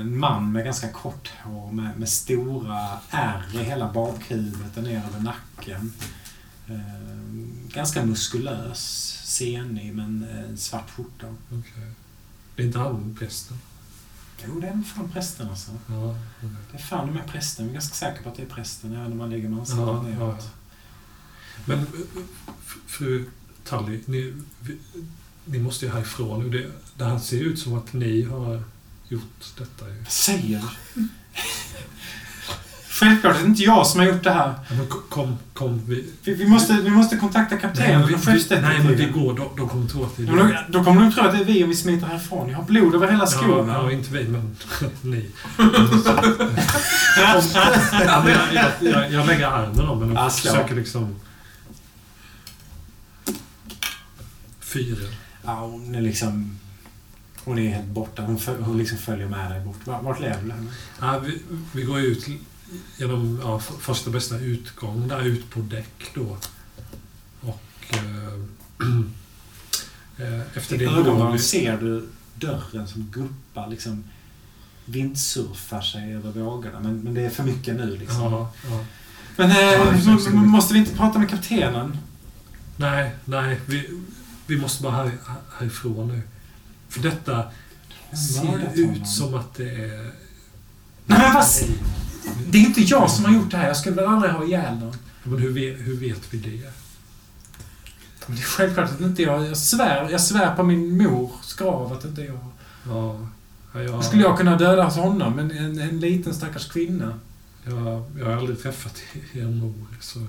en 0.00 0.18
man 0.18 0.52
med 0.52 0.64
ganska 0.64 0.88
kort 0.88 1.32
hår 1.44 1.72
med, 1.72 1.98
med 1.98 2.08
stora 2.08 2.88
ärr 3.10 3.42
i 3.54 3.58
hela 3.64 3.92
bakhuvudet 3.92 4.76
och 4.76 4.82
ner 4.82 5.02
över 5.10 5.20
nacken. 5.24 5.92
Eh, 6.68 7.74
ganska 7.74 8.04
muskulös, 8.04 9.18
senig 9.24 9.94
men 9.94 10.26
eh, 10.30 10.56
svart 10.56 10.90
skjorta. 10.96 11.26
Okej. 11.48 11.92
Det 12.58 12.62
är 12.62 12.66
inte 12.66 12.78
han 12.78 13.16
prästen? 13.18 13.58
Jo, 14.46 14.60
det 14.60 14.66
är 14.66 14.82
fan 14.82 15.10
prästen 15.10 15.48
alltså. 15.48 15.70
Ja, 15.86 16.16
okej. 16.36 16.50
Det 16.70 16.78
är 16.78 16.82
fan 16.82 17.12
med 17.14 17.26
prästen. 17.26 17.64
Jag 17.64 17.70
är 17.70 17.74
ganska 17.74 17.94
säker 17.94 18.22
på 18.22 18.28
att 18.28 18.36
det 18.36 18.42
är 18.42 18.46
prästen 18.46 18.92
även 18.96 19.12
om 19.12 19.18
man 19.18 19.30
ligger 19.30 19.48
med 19.48 19.58
ansiktet 19.58 19.86
ja, 19.86 20.02
neråt. 20.02 20.36
ja. 20.38 20.50
Men 21.64 21.78
eh, 21.78 21.84
fru 22.86 23.24
Tully, 23.64 24.00
ni, 24.06 24.34
ni 25.44 25.58
måste 25.58 25.86
ju 25.86 25.92
härifrån 25.92 26.42
nu. 26.42 26.50
Det, 26.50 26.70
det 26.96 27.04
här 27.04 27.18
ser 27.18 27.40
ut 27.40 27.58
som 27.58 27.74
att 27.74 27.92
ni 27.92 28.22
har 28.22 28.62
gjort 29.08 29.56
detta. 29.58 29.88
ju. 29.88 29.98
Vad 29.98 30.12
säger 30.12 30.64
du? 30.94 31.08
Självklart 33.00 33.36
är 33.36 33.40
det 33.42 33.46
inte 33.46 33.62
jag 33.62 33.86
som 33.86 34.00
har 34.00 34.06
gjort 34.06 34.22
det 34.24 34.30
här. 34.30 34.54
Ja, 34.68 34.74
men 34.76 34.86
ko- 34.86 35.02
kom, 35.08 35.38
kom 35.54 35.82
vi... 35.86 36.04
Vi, 36.22 36.34
vi, 36.34 36.46
måste, 36.46 36.72
vi 36.72 36.90
måste 36.90 37.16
kontakta 37.16 37.56
kaptenen 37.56 38.02
och 38.02 38.08
vi, 38.10 38.12
nej, 38.14 38.22
men 38.26 38.34
chefsdetektiven. 38.34 39.12
går. 39.12 39.34
De, 39.34 39.48
de 39.56 39.68
kommer 39.68 39.86
tro 39.88 40.04
att 40.04 40.16
det 40.16 40.22
är 40.22 40.26
Ja, 40.26 40.32
men 40.32 40.48
Då, 40.48 40.78
då 40.78 40.84
kommer 40.84 41.00
de 41.02 41.12
tro 41.12 41.22
att 41.24 41.32
det 41.32 41.38
är 41.38 41.44
vi 41.44 41.64
om 41.64 41.68
vi 41.70 41.76
smiter 41.76 42.06
härifrån. 42.06 42.48
Jag 42.50 42.56
har 42.56 42.64
blod 42.64 42.94
över 42.94 43.06
hela 43.10 43.20
Ja, 43.22 43.26
skorna. 43.26 43.72
ja, 43.72 43.92
inte 43.92 44.10
vi, 44.12 44.24
men 44.28 44.56
ni. 45.02 45.30
ja, 47.16 47.42
jag, 48.04 48.54
jag, 48.54 48.72
jag, 48.80 49.12
jag 49.12 49.26
lägger 49.26 49.46
armen 49.46 49.88
om 49.88 50.00
henne 50.02 50.14
Ja, 50.14 50.26
och 50.26 50.32
försöker 50.32 50.74
liksom... 50.74 51.16
Fyra. 54.60 54.96
Ja, 55.44 55.54
hon 55.60 55.94
är 55.94 56.00
liksom... 56.00 56.58
Hon 57.44 57.58
är 57.58 57.68
helt 57.68 57.86
borta. 57.86 58.22
Hon, 58.22 58.38
föl, 58.38 58.62
hon 58.62 58.78
liksom 58.78 58.98
följer 58.98 59.28
med 59.28 59.50
dig 59.50 59.60
bort. 59.60 59.76
Vart, 59.84 60.20
lever 60.20 60.42
du 60.44 60.50
henne? 60.50 60.66
Ja, 61.00 61.18
vi, 61.18 61.38
vi 61.72 61.82
går 61.82 62.00
ut 62.00 62.26
genom 62.96 63.40
ja, 63.42 63.58
första 63.58 64.10
bästa 64.10 64.38
utgång, 64.38 65.08
där 65.08 65.22
ut 65.22 65.50
på 65.50 65.60
däck 65.60 66.10
då. 66.14 66.36
Och... 67.40 67.62
Eh, 67.90 68.34
eh, 70.26 70.40
efter 70.54 70.74
I 70.74 70.78
det 70.78 70.84
går 70.84 70.98
ögonen 70.98 71.32
vi... 71.32 71.38
ser 71.38 71.78
du 71.78 72.08
dörren 72.34 72.88
som 72.88 73.02
guppar 73.02 73.68
liksom 73.68 74.04
vindsurfar 74.84 75.80
sig 75.80 76.14
över 76.14 76.30
vågorna. 76.30 76.80
Men, 76.80 77.00
men 77.00 77.14
det 77.14 77.22
är 77.22 77.30
för 77.30 77.42
mycket 77.42 77.76
nu 77.76 77.96
liksom. 77.96 78.22
Ja, 78.22 78.52
ja. 78.70 78.84
Men 79.36 79.50
eh, 79.50 80.32
måste 80.32 80.74
vi 80.74 80.80
inte 80.80 80.96
prata 80.96 81.18
med 81.18 81.30
kaptenen? 81.30 81.98
Nej, 82.76 83.14
nej. 83.24 83.60
Vi, 83.66 84.00
vi 84.46 84.56
måste 84.56 84.82
bara 84.82 84.92
här, 84.92 85.12
härifrån 85.58 86.08
nu. 86.08 86.22
För 86.88 87.00
detta 87.00 87.44
ser 88.34 88.70
ut 88.74 89.08
som 89.08 89.34
att 89.34 89.54
det 89.54 89.70
är... 89.70 90.12
Nej, 91.06 91.18
men 91.18 91.34
vad 91.34 91.46
Det 92.46 92.58
är 92.58 92.62
inte 92.62 92.80
jag 92.80 93.10
som 93.10 93.24
har 93.24 93.32
gjort 93.32 93.50
det 93.50 93.56
här. 93.56 93.66
Jag 93.66 93.76
skulle 93.76 93.96
väl 93.96 94.06
aldrig 94.06 94.32
ha 94.32 94.44
ihjäl 94.44 94.78
någon. 94.78 94.96
Men 95.22 95.38
hur 95.38 95.52
vet, 95.52 95.78
hur 95.78 95.96
vet 95.96 96.34
vi 96.34 96.38
det? 96.38 96.70
Men 98.26 98.36
det 98.36 98.42
är 98.42 98.46
självklart 98.46 98.90
att 98.90 99.00
inte 99.00 99.22
jag... 99.22 99.46
Jag 99.46 99.56
svär, 99.56 100.10
jag 100.10 100.20
svär 100.20 100.56
på 100.56 100.62
min 100.62 101.02
mors 101.02 101.54
grav 101.54 101.92
att 101.92 102.04
inte 102.04 102.22
jag. 102.22 102.38
Ja, 102.86 103.28
ja, 103.74 103.82
jag, 103.82 104.04
skulle 104.04 104.22
jag 104.22 104.36
kunna 104.38 104.56
döda 104.56 104.84
honom? 104.84 105.32
Men 105.32 105.50
en, 105.50 105.78
en 105.78 106.00
liten 106.00 106.34
stackars 106.34 106.68
kvinna. 106.68 107.18
jag, 107.64 108.04
jag 108.18 108.26
har 108.26 108.32
aldrig 108.32 108.62
träffat 108.62 108.96
er 109.32 109.44
mor, 109.44 109.86
så... 110.00 110.26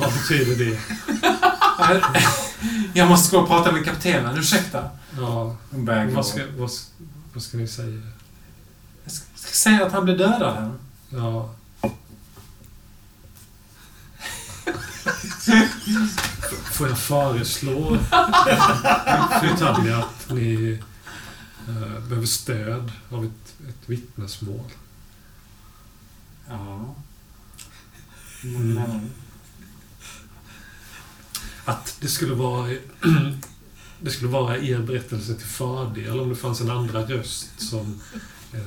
Vad 0.00 0.12
betyder 0.12 0.64
det? 0.64 0.78
Jag 2.94 3.08
måste 3.08 3.36
gå 3.36 3.42
och 3.42 3.48
prata 3.48 3.72
med 3.72 3.84
kaptenen. 3.84 4.38
Ursäkta. 4.38 4.90
Ja, 5.16 5.56
Hon 5.70 6.14
vad 6.14 6.26
ska, 6.26 6.40
vad, 6.56 6.70
vad 7.32 7.42
ska 7.42 7.56
ni 7.56 7.68
säga? 7.68 8.02
Säga 9.52 9.86
att 9.86 9.92
han 9.92 10.04
blev 10.04 10.18
dödad 10.18 10.54
här. 10.54 10.72
Ja. 11.08 11.54
Får 16.72 16.88
jag 16.88 16.98
föreslå 16.98 17.98
fru 19.40 19.66
att 19.92 20.30
ni 20.30 20.78
eh, 21.68 22.00
behöver 22.08 22.26
stöd 22.26 22.92
av 23.10 23.24
ett, 23.24 23.68
ett 23.68 23.88
vittnesmål? 23.88 24.70
Ja. 26.48 26.94
Mm. 28.44 28.74
Men, 28.74 29.10
Att 31.64 31.96
det 32.00 32.08
skulle 32.08 32.34
vara 32.34 32.68
det 34.00 34.10
skulle 34.10 34.30
vara 34.30 34.58
er 34.58 34.78
berättelse 34.78 35.34
till 35.34 35.46
fördel 35.46 36.20
om 36.20 36.28
det 36.28 36.36
fanns 36.36 36.60
en 36.60 36.70
andra 36.70 37.02
röst 37.02 37.60
som 37.60 38.00
eh, 38.52 38.60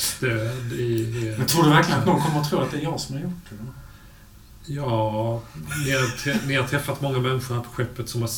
stöd 0.00 0.72
i 0.72 1.26
er... 1.26 1.38
men 1.38 1.46
tror 1.46 1.62
du 1.64 1.70
verkligen 1.70 2.00
att 2.00 2.06
någon 2.06 2.20
kommer 2.22 2.40
att 2.40 2.50
tro 2.50 2.58
att 2.58 2.70
det 2.70 2.76
är 2.76 2.82
jag 2.82 3.00
som 3.00 3.14
har 3.16 3.22
gjort 3.22 3.50
det? 3.50 3.56
Då? 3.56 3.64
Ja, 4.66 5.42
ni 5.86 5.90
har, 5.92 6.46
ni 6.46 6.54
har 6.54 6.66
träffat 6.68 7.00
många 7.00 7.18
människor 7.18 7.54
här 7.54 7.62
på 7.62 7.70
skeppet 7.70 8.08
som 8.08 8.20
har 8.22 8.30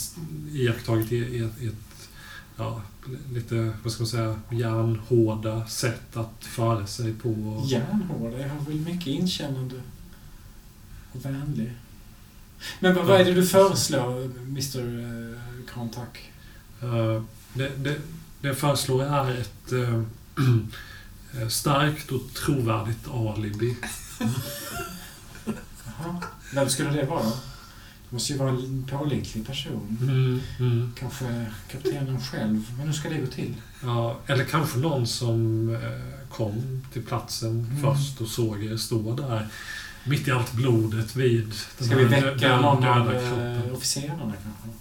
iakttagit 0.53 1.13
ert, 1.13 1.63
ert 1.63 1.75
ja, 2.57 2.83
lite, 3.33 3.73
vad 3.83 3.93
ska 3.93 4.03
man 4.03 4.09
säga, 4.09 4.41
järnhårda 4.51 5.67
sätt 5.67 6.17
att 6.17 6.45
föra 6.45 6.87
sig 6.87 7.15
på. 7.15 7.29
och- 7.29 7.67
Järnhård. 7.67 8.33
Jag 8.33 8.49
har 8.49 8.61
väl 8.67 8.81
mycket 8.81 9.07
inkännande 9.07 9.75
och 11.13 11.25
vänlig. 11.25 11.73
Men 12.81 12.95
vad, 12.95 13.07
vad 13.07 13.21
är 13.21 13.25
det 13.25 13.33
du 13.33 13.47
föreslår, 13.47 14.25
Mr 14.25 14.81
uh, 14.81 15.37
Krontack? 15.73 16.31
Eh, 16.83 17.23
det, 17.55 17.69
det, 17.77 17.99
det 18.41 18.49
jag 18.49 18.59
föreslår 18.59 19.03
är 19.05 19.41
ett 19.41 19.73
eh, 19.73 19.95
eh, 19.95 20.03
starkt 21.49 22.11
och 22.13 22.35
trovärdigt 22.35 23.09
alibi. 23.09 23.77
Jaha. 25.85 26.23
Vem 26.55 26.69
skulle 26.69 26.91
det 26.91 27.07
vara? 27.07 27.23
Det 27.25 28.15
måste 28.15 28.33
ju 28.33 28.39
vara 28.39 28.51
en 28.51 28.87
pålitlig 28.91 29.47
person. 29.47 29.99
Mm, 30.03 30.41
mm. 30.59 30.93
Kanske 30.99 31.47
kaptenen 31.71 32.21
själv. 32.21 32.65
Men 32.77 32.87
hur 32.87 32.93
ska 32.93 33.09
det 33.09 33.19
gå 33.19 33.27
till? 33.27 33.55
Ja, 33.83 34.19
eller 34.27 34.45
kanske 34.45 34.79
någon 34.79 35.07
som 35.07 35.69
eh, 35.75 36.29
kom 36.31 36.83
till 36.93 37.03
platsen 37.03 37.51
Mm. 37.51 37.81
först 37.83 38.21
och 38.21 38.29
såg 38.29 38.65
er 38.65 38.77
stå 38.77 39.15
där 39.15 39.49
mitt 40.05 40.29
i 40.29 40.31
allt 40.31 40.53
blodet 40.53 41.17
vid 41.17 41.53
den 41.79 41.87
Ska 41.89 41.97
vi 41.97 42.05
väcka 42.05 42.61
någon 42.61 42.85
av 42.85 43.13
eh, 43.15 43.73
officerarna 43.73 44.33
kanske? 44.43 44.79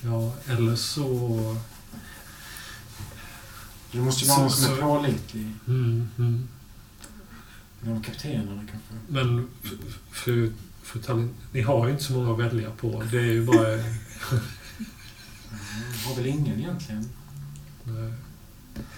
Ja, 0.00 0.32
eller 0.54 0.76
så... 0.76 1.56
Det 3.92 3.98
måste 3.98 4.24
ju 4.24 4.28
vara 4.30 4.40
någon 4.40 4.50
Så- 4.50 4.62
som 4.62 4.74
är 4.74 4.80
pålitlig. 4.82 5.46
Mm, 5.68 6.08
mm. 6.18 6.48
Någon 7.80 8.02
kaptenerna 8.02 8.62
kanske? 8.70 8.94
Men 9.08 9.48
fru, 10.10 10.52
fru 10.82 11.00
Tallinn, 11.00 11.34
ni 11.52 11.60
har 11.62 11.86
ju 11.86 11.92
inte 11.92 12.04
så 12.04 12.12
många 12.12 12.32
att 12.32 12.38
välja 12.52 12.70
på. 12.70 13.02
Det 13.10 13.18
är 13.18 13.22
ju 13.22 13.44
bara... 13.46 13.68
Mm, 15.50 15.92
Har 16.06 16.14
väl 16.16 16.26
ingen 16.26 16.58
egentligen? 16.58 17.08
nej. 17.84 18.12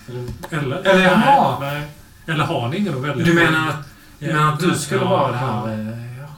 Eller, 0.09 0.25
Eller? 0.63 0.77
Eller 0.77 1.05
jaha! 1.05 1.61
nej, 1.61 1.81
nej. 1.81 1.91
Eller 2.35 2.45
har 2.45 2.69
ni 2.69 2.77
ingen 2.77 2.95
att 2.95 3.01
välja 3.03 3.25
du 3.25 3.31
på? 3.31 3.35
menar 3.45 3.69
att, 3.69 3.89
Ja, 4.19 4.27
men 4.35 4.43
att 4.49 4.61
du 4.61 4.75
skulle 4.75 5.01
ja, 5.01 5.09
vara 5.11 5.33
det 5.33 5.39
här... 5.39 5.93
eh, 5.93 6.19
Ja. 6.19 6.29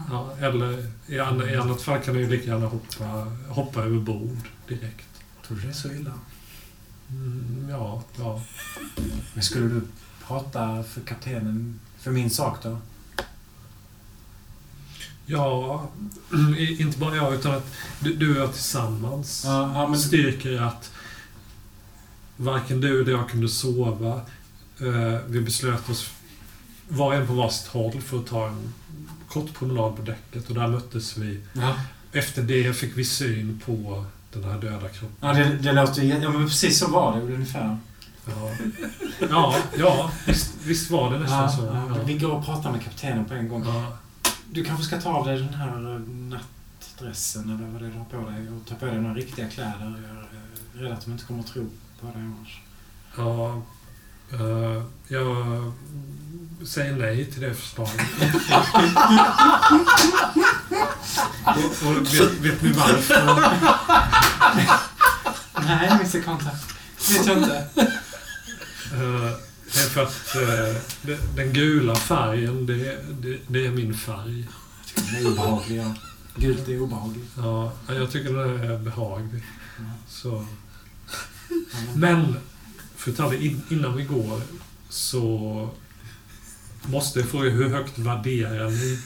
Ja, 0.40 0.46
eller 0.46 0.86
i, 1.06 1.18
an, 1.18 1.48
i 1.48 1.56
annat 1.56 1.82
fall 1.82 1.98
kan 2.00 2.14
du 2.14 2.20
ju 2.20 2.28
lika 2.28 2.46
gärna 2.50 2.66
hoppa, 2.66 3.04
hoppa 3.48 3.80
över 3.80 3.98
bord 4.00 4.38
direkt. 4.68 5.06
Tror 5.46 5.56
du 5.56 5.62
det 5.62 5.68
är 5.68 5.72
så 5.72 5.88
illa? 5.92 6.10
Mm, 7.12 7.66
ja, 7.70 8.02
ja. 8.18 8.43
Men 9.34 9.44
skulle 9.44 9.66
du 9.66 9.82
prata 10.26 10.82
för 10.82 11.01
kaptenen, 11.01 11.80
för 11.98 12.10
min 12.10 12.30
sak 12.30 12.62
då? 12.62 12.78
Ja, 15.26 15.89
inte 16.78 16.98
bara 16.98 17.16
jag 17.16 17.34
utan 17.34 17.55
att 17.55 17.74
du, 18.01 18.14
du 18.14 18.30
och 18.36 18.43
jag 18.43 18.52
tillsammans 18.52 19.43
Ja, 19.44 19.72
ja 19.74 19.89
men... 19.89 19.98
styrker 19.98 20.60
att 20.62 20.93
varken 22.36 22.80
du 22.80 23.02
eller 23.02 23.12
jag 23.12 23.28
kunde 23.28 23.48
sova. 23.48 24.20
Eh, 24.80 25.20
vi 25.26 25.40
beslöt 25.40 25.89
oss 25.89 26.10
var 26.89 27.06
och 27.06 27.14
en 27.14 27.26
på 27.26 27.32
varsitt 27.32 27.66
håll 27.66 28.01
för 28.01 28.18
att 28.18 28.26
ta 28.26 28.48
en 28.48 28.72
kort 29.28 29.55
promenad 29.55 29.97
på 29.97 30.02
däcket 30.02 30.48
och 30.48 30.55
där 30.55 30.66
möttes 30.68 31.16
vi. 31.16 31.40
Ja, 31.52 31.76
Efter 32.12 32.43
det 32.43 32.76
fick 32.76 32.97
vi 32.97 33.05
syn 33.05 33.60
på 33.66 34.05
den 34.40 34.44
här 34.50 34.59
döda 34.60 34.88
kroppen. 34.88 35.16
ja 35.20 35.32
det, 35.32 35.56
det 35.56 35.72
låter 35.72 36.02
ju... 36.02 36.09
Ja, 36.18 36.30
men 36.30 36.46
precis 36.46 36.78
så 36.78 36.90
var 36.90 37.16
det 37.16 37.34
ungefär. 37.34 37.78
Ja, 38.26 38.50
ja, 39.30 39.54
ja 39.78 40.10
visst, 40.26 40.54
visst 40.64 40.90
var 40.90 41.12
det 41.12 41.18
nästan 41.18 41.42
Ja, 41.42 41.48
så. 41.48 41.64
ja. 41.64 41.96
Vi 42.06 42.18
går 42.18 42.30
och 42.32 42.44
pratar 42.44 42.72
med 42.72 42.82
kaptenen 42.82 43.24
på 43.24 43.34
en 43.34 43.48
gång. 43.48 43.64
Ja. 43.66 43.98
Du 44.50 44.64
kanske 44.64 44.84
ska 44.84 45.00
ta 45.00 45.10
av 45.12 45.26
dig 45.26 45.38
den 45.38 45.54
här 45.54 45.94
eh, 45.94 46.00
nattdressen 46.00 47.42
eller 47.44 47.68
vad 47.72 47.82
det 47.82 47.86
är 47.86 47.90
du 47.90 47.98
har 47.98 48.04
på 48.24 48.30
dig 48.30 48.48
och 48.48 48.66
ta 48.68 48.74
på 48.74 48.86
dig 48.86 49.00
några 49.00 49.14
riktiga 49.14 49.48
kläder. 49.48 49.94
Jag 50.74 50.82
är 50.82 50.84
rädd 50.84 50.92
att 50.92 51.04
de 51.04 51.12
inte 51.12 51.24
kommer 51.24 51.40
att 51.40 51.46
tro 51.46 51.68
på 52.00 52.06
dig 52.06 52.16
annars. 52.16 52.60
Ja, 53.16 53.62
eh, 54.32 54.82
jag 55.09 55.72
säger 56.66 56.97
nej 56.97 57.24
till 57.32 57.40
det 57.40 57.55
förslaget. 57.55 58.01
och, 61.47 61.86
och 61.89 62.14
vet, 62.14 62.32
vet 62.40 62.62
ni 62.62 62.72
varför? 62.72 63.40
Nej, 65.64 65.89
Mr 65.90 66.22
Contact. 66.22 66.64
vet 67.10 67.26
jag 67.26 67.39
inte. 67.39 67.56
Eh, 68.94 69.30
det 69.74 69.80
är 69.80 69.89
för 69.89 70.02
att 70.02 70.36
eh, 70.36 70.76
det- 71.02 71.36
den 71.36 71.52
gula 71.52 71.94
färgen, 71.94 72.66
det, 72.66 72.98
det, 73.20 73.39
det 73.48 73.66
är 73.66 73.70
min 73.70 73.94
färg. 73.94 74.48
Den 74.94 75.14
är 75.26 75.26
obehaglig, 75.32 75.78
ja. 75.78 75.94
Gult 76.36 76.68
är 76.68 76.80
obehagligt. 76.80 77.30
Ja, 77.36 77.72
jag 77.89 78.10
tycker 78.12 78.32
den 78.32 78.70
är 78.70 78.78
behaglig. 78.78 79.43
Så. 80.09 80.47
Men- 81.94 82.36
fru 82.97 83.12
Talle, 83.12 83.36
in, 83.36 83.62
innan 83.70 83.97
vi 83.97 84.05
går 84.05 84.41
så 84.89 85.68
måste 86.86 87.23
fråga 87.25 87.51
hur 87.51 87.69
högt 87.69 87.99
värderar 87.99 88.70
ni 88.70 88.99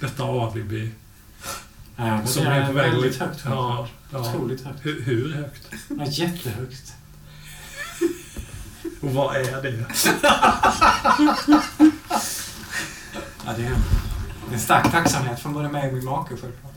detta 0.00 0.24
alibi? 0.24 0.90
Ja, 1.96 2.26
Som 2.26 2.44
det 2.44 2.50
är 2.50 2.60
är 2.60 2.66
på 2.66 2.72
väg 2.72 2.90
väldigt 2.92 3.16
högt. 3.16 3.40
Ja, 3.44 3.88
ja. 4.12 4.18
Otroligt 4.18 4.64
högt. 4.64 4.86
Hur, 4.86 5.02
hur 5.02 5.32
högt? 5.34 5.68
Ja, 5.88 6.04
jättehögt. 6.06 6.92
Och 9.00 9.10
vad 9.10 9.36
är 9.36 9.62
det? 9.62 9.84
Ja, 13.46 13.54
det 13.56 13.64
är 13.64 13.76
en 14.52 14.60
stark 14.60 14.90
tacksamhet 14.92 15.40
från 15.40 15.52
både 15.52 15.68
mig 15.68 15.88
och 15.88 15.94
min 15.94 16.04
make 16.04 16.28
självklart. 16.28 16.74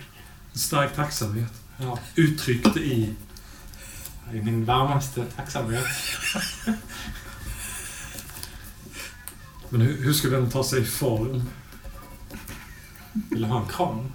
Stark 0.54 0.96
tacksamhet. 0.96 1.54
Ja, 1.78 2.00
Uttryckt 2.16 2.78
i... 2.78 3.14
det 4.32 4.38
är 4.38 4.42
min 4.44 4.66
varmaste 4.66 5.26
tacksamhet. 5.36 5.86
Men 9.72 9.82
hur, 9.82 10.04
hur 10.04 10.14
skulle 10.14 10.36
den 10.36 10.50
ta 10.50 10.64
sig 10.64 10.86
form? 10.86 11.44
Vill 13.30 13.42
du 13.42 13.48
ha 13.48 13.62
en 13.62 13.68
kram? 13.68 14.12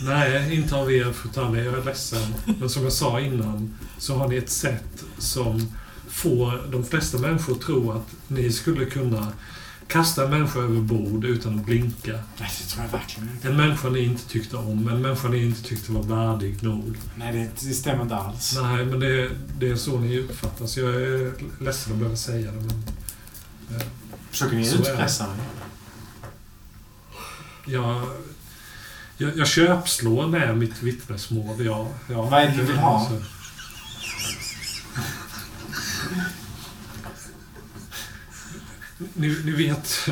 Nej, 0.00 0.56
inte 0.56 0.76
av 0.76 0.92
er 0.92 1.12
fru 1.12 1.28
Talle, 1.28 1.64
jag 1.64 1.78
är 1.78 1.84
ledsen. 1.84 2.34
Men 2.60 2.68
som 2.70 2.82
jag 2.82 2.92
sa 2.92 3.20
innan 3.20 3.74
så 3.98 4.16
har 4.16 4.28
ni 4.28 4.36
ett 4.36 4.50
sätt 4.50 5.04
som 5.18 5.72
får 6.08 6.70
de 6.72 6.84
flesta 6.84 7.18
människor 7.18 7.52
att 7.52 7.60
tro 7.60 7.92
att 7.92 8.06
ni 8.28 8.52
skulle 8.52 8.84
kunna 8.84 9.32
kasta 9.86 10.24
en 10.24 10.30
människa 10.30 10.58
över 10.58 10.80
bord 10.80 11.24
utan 11.24 11.58
att 11.58 11.66
blinka. 11.66 12.12
Nej, 12.12 12.50
det 12.60 12.68
tror 12.68 12.84
jag 12.84 12.92
verkligen 12.98 13.28
inte. 13.30 13.48
En 13.48 13.56
människa 13.56 13.88
ni 13.88 14.04
inte 14.04 14.28
tyckte 14.28 14.56
om, 14.56 14.88
en 14.88 15.02
människa 15.02 15.28
ni 15.28 15.44
inte 15.44 15.62
tyckte 15.62 15.92
var 15.92 16.02
värdig 16.02 16.62
nog. 16.62 16.96
Nej, 17.16 17.32
det, 17.32 17.68
det 17.68 17.74
stämmer 17.74 18.02
inte 18.02 18.16
alls. 18.16 18.58
Nej, 18.62 18.84
men 18.84 19.00
det, 19.00 19.30
det 19.58 19.70
är 19.70 19.76
så 19.76 19.98
ni 19.98 20.18
uppfattas. 20.18 20.76
Jag 20.76 20.94
är 20.94 21.32
ledsen 21.60 21.92
att 21.92 21.98
behöva 21.98 22.16
säga 22.16 22.52
det, 22.52 22.60
men... 22.60 22.84
eh, 23.76 23.86
Försöker 24.32 24.56
ni 24.56 24.64
Så 24.64 24.76
utpressa 24.76 25.26
mig? 25.26 25.36
Jag, 27.66 28.02
jag, 29.16 29.36
jag 29.36 29.48
köpslår 29.48 30.26
med 30.26 30.56
mitt 30.58 30.82
vittnesmål. 30.82 31.64
Ja, 31.64 31.88
ja. 32.08 32.22
Vad 32.22 32.40
är 32.42 32.46
det 32.48 32.56
du 32.56 32.62
vill 32.62 32.76
ha? 32.76 33.08
Så- 33.08 33.22
Ni, 39.14 39.28
ni 39.44 39.50
vet... 39.52 40.08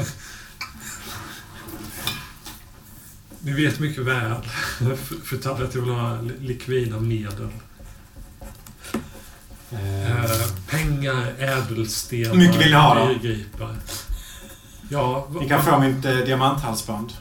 Ni 3.43 3.53
vet 3.53 3.79
mycket 3.79 4.05
väl, 4.05 4.35
för- 4.79 5.25
för 5.27 5.37
Tabbe, 5.37 5.65
att 5.65 5.75
jag 5.75 5.83
vill 5.83 5.91
ha 5.91 6.21
li- 6.21 6.39
likvida 6.41 7.01
medel. 7.01 7.49
Eh, 9.73 10.47
pengar, 10.69 11.35
ädelstenar, 11.39 12.31
Hur 12.35 12.39
mycket 12.41 12.61
vill 12.61 12.67
ni 12.71 12.75
ha 12.77 12.95
då? 12.95 13.15
Ja, 14.93 15.27
Ni 15.41 15.49
kan 15.49 15.63
få 15.63 15.79
mitt 15.79 16.05
eh, 16.05 16.13
diamanthalsband. 16.17 17.13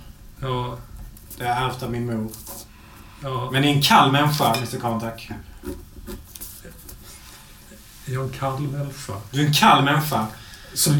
ja, 0.41 0.77
Det 1.37 1.43
jag 1.45 1.57
ärvt 1.57 1.83
av 1.83 1.91
min 1.91 2.05
mor. 2.05 2.31
ja. 3.23 3.49
Men 3.51 3.61
ni 3.61 3.71
är 3.71 3.75
en 3.75 3.81
kall 3.81 4.11
människa, 4.11 4.55
Mr. 4.55 4.77
Jag 8.05 8.21
är 8.21 8.23
en 8.23 8.29
kall 8.29 8.59
människa. 8.61 9.13
Du 9.31 9.41
är 9.41 9.45
en 9.45 9.53
kall 9.53 9.83
människa. 9.83 10.27
Som, 10.73 10.93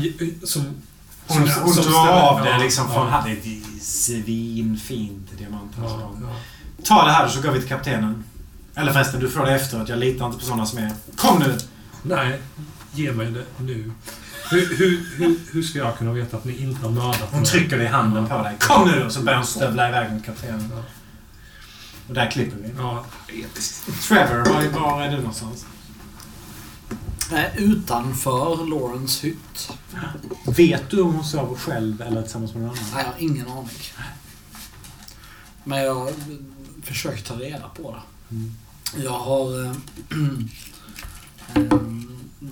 som, 0.43 0.81
Hon, 1.27 1.48
som- 1.49 1.64
hon 1.64 1.73
som 1.73 1.83
drar 1.91 2.07
av 2.09 2.43
det 2.43 2.49
ja, 2.49 2.57
liksom 2.57 2.85
ja, 2.88 2.93
från... 2.93 3.07
Ja. 3.07 3.23
Det 3.25 3.31
är 3.31 3.80
svinfint 3.81 5.27
Ja, 5.31 5.38
diamanthalsband. 5.38 6.17
ja. 6.30 6.35
Ta 6.83 7.06
det 7.06 7.11
här 7.11 7.27
så 7.27 7.41
går 7.41 7.51
vi 7.51 7.59
till 7.59 7.69
kaptenen. 7.69 8.23
Eller 8.75 8.93
förresten, 8.93 9.19
du 9.19 9.30
får 9.30 9.45
det 9.45 9.56
efteråt. 9.56 9.89
Jag 9.89 9.99
litar 9.99 10.25
inte 10.25 10.38
på 10.39 10.45
sådana 10.45 10.65
som 10.65 10.80
er. 10.80 10.91
Kom 11.15 11.39
nu! 11.39 11.57
Nej, 12.03 12.41
ge 12.93 13.11
mig 13.11 13.31
det 13.31 13.45
nu. 13.57 13.91
Hur, 14.52 14.78
hur, 14.78 15.06
hur, 15.18 15.40
hur 15.52 15.64
ska 15.64 15.80
jag 15.80 15.98
kunna 15.98 16.14
veta 16.14 16.38
att 16.38 16.45
ni 16.45 16.58
inte 16.58 16.82
har 16.82 16.90
mördat 16.90 17.28
Hon 17.32 17.40
mig? 17.40 17.50
trycker 17.50 17.78
det 17.78 17.84
i 17.84 17.88
handen 17.88 18.28
på 18.28 18.38
dig. 18.44 18.56
Kom 18.60 18.88
nu! 18.88 19.06
Och 19.06 19.11
så 19.11 19.22
börjar 19.22 19.38
hon 19.38 19.48
stövla 19.48 19.90
iväg 19.90 20.14
mot 20.14 20.26
kaptenen. 20.26 20.72
Ja. 20.76 20.84
Och 22.08 22.14
där 22.14 22.32
klipper 22.32 22.58
vi. 22.58 22.74
Ja, 22.78 23.06
Trevor, 24.08 24.38
var, 24.38 24.80
var 24.80 25.02
är 25.02 25.11
du 25.11 25.18
någonstans? 25.18 25.66
Nej, 27.32 27.52
utanför 27.58 28.69
Lawrence 28.69 29.28
hytt. 29.28 29.72
Vet 30.45 30.90
du 30.90 31.02
om 31.02 31.14
hon 31.14 31.24
sover 31.26 31.56
själv 31.56 32.02
eller 32.02 32.22
tillsammans 32.22 32.53
med 32.53 32.64
någon 32.64 32.72
annan? 32.72 32.84
Nej, 32.94 33.03
jag 33.03 33.11
har 33.11 33.19
ingen 33.19 33.48
aning. 33.48 33.69
Men 35.64 35.80
jag 35.80 35.95
har 35.95 36.11
försökt 36.84 37.28
ta 37.28 37.34
reda 37.34 37.68
på 37.68 37.92
det. 37.92 38.36
Mm. 38.36 38.56
Jag 39.03 39.19
har 39.19 39.66
eh, 39.66 39.72
eh, 41.56 41.80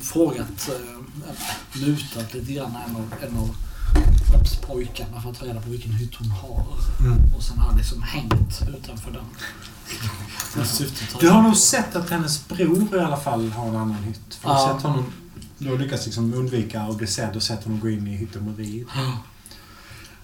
frågat, 0.02 0.70
eh, 0.70 1.80
mutat 1.82 2.34
lite 2.34 2.54
grann 2.54 2.76
en 2.90 2.96
av, 2.96 3.14
en 3.22 3.38
av 3.38 3.56
skeppspojkarna 4.32 5.22
för 5.22 5.30
att 5.30 5.40
ta 5.40 5.46
reda 5.46 5.62
på 5.62 5.70
vilken 5.70 5.92
hytt 5.92 6.16
hon 6.16 6.30
har. 6.30 6.66
Mm. 7.00 7.34
Och 7.36 7.44
sen 7.44 7.58
har 7.58 7.68
jag 7.70 7.78
liksom 7.78 8.02
hängt 8.04 8.62
utanför 8.78 9.12
den. 9.12 9.26
Ta 11.14 11.20
Du 11.20 11.30
har 11.30 11.42
nog 11.42 11.58
sett 11.58 11.96
att 11.96 12.10
hennes 12.10 12.48
bror 12.48 12.96
i 12.96 13.00
alla 13.00 13.18
fall 13.18 13.52
har 13.52 13.68
en 13.70 13.76
annan 13.76 14.04
hytt. 14.04 14.36
För 14.36 14.48
du 14.48 14.54
har 14.54 14.68
Ja. 14.70 14.74
sett 14.74 14.84
honom... 14.84 15.06
Du 15.58 15.70
har 15.70 15.78
lyckats 15.78 16.06
liksom 16.06 16.34
undvika 16.34 16.82
att 16.82 16.98
bli 16.98 17.08
sedd 17.08 17.36
och 17.36 17.44
sett 17.44 17.64
honom 17.64 17.80
gå 17.80 17.90
in 17.90 18.08
i 18.08 18.16
hytten 18.16 18.46
bredvid. 18.46 18.86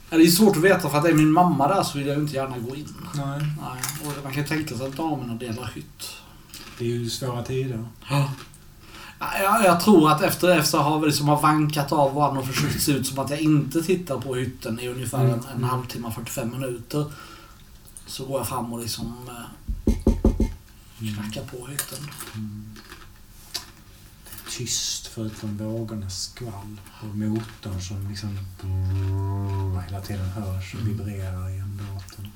Ja, 0.10 0.18
det 0.18 0.24
är 0.24 0.28
svårt 0.28 0.58
att 0.58 0.64
veta 0.64 0.90
för 0.90 0.98
att 0.98 1.04
det 1.04 1.10
är 1.10 1.14
min 1.14 1.32
mamma 1.32 1.68
där 1.68 1.84
så 1.84 1.98
vill 1.98 2.08
jag 2.08 2.18
inte 2.20 2.36
gärna 2.36 2.58
gå 2.58 2.76
in. 2.76 2.94
Nej. 3.16 3.40
Nej, 3.40 3.82
och 4.18 4.24
man 4.24 4.34
kan 4.34 4.46
tänka 4.46 4.78
sig 4.78 4.88
att 4.88 4.98
damerna 4.98 5.34
delar 5.34 5.72
hytt. 5.76 6.04
Det 6.80 6.86
är 6.86 6.90
ju 6.90 7.10
svåra 7.10 7.44
tider. 7.44 7.86
Ja, 8.10 8.32
jag, 9.42 9.64
jag 9.66 9.80
tror 9.82 10.12
att 10.12 10.22
efter 10.22 10.58
efter 10.60 10.78
har 10.78 11.00
vi 11.00 11.06
liksom 11.08 11.28
har 11.28 11.42
vankat 11.42 11.92
av 11.92 12.14
varandra 12.14 12.42
och 12.42 12.48
försökt 12.48 12.82
se 12.82 12.92
ut 12.92 13.08
som 13.08 13.20
att 13.20 13.30
jag 13.30 13.42
inte 13.42 13.82
tittar 13.82 14.18
på 14.20 14.36
hytten 14.36 14.80
i 14.80 14.88
ungefär 14.88 15.20
en, 15.20 15.26
Mm. 15.34 15.46
en 15.56 15.64
halvtimme, 15.64 16.12
45 16.16 16.52
minuter. 16.52 17.06
Så 18.06 18.26
går 18.26 18.40
jag 18.40 18.48
fram 18.48 18.74
och 18.74 18.80
liksom 18.80 19.30
eh, 19.30 20.48
knackar 21.14 21.44
på 21.44 21.68
hytten. 21.68 22.10
tyst 24.58 25.08
förutom 25.08 25.58
vågornas 25.58 26.22
skvall 26.24 26.78
och 27.02 27.16
motorn 27.18 27.82
som 27.82 28.10
liksom 28.10 28.38
hela 29.88 30.02
tiden 30.02 30.30
hörs 30.30 30.74
och 30.76 30.88
vibrerar 30.88 31.50
genom 31.50 31.78
båten. 31.94 32.28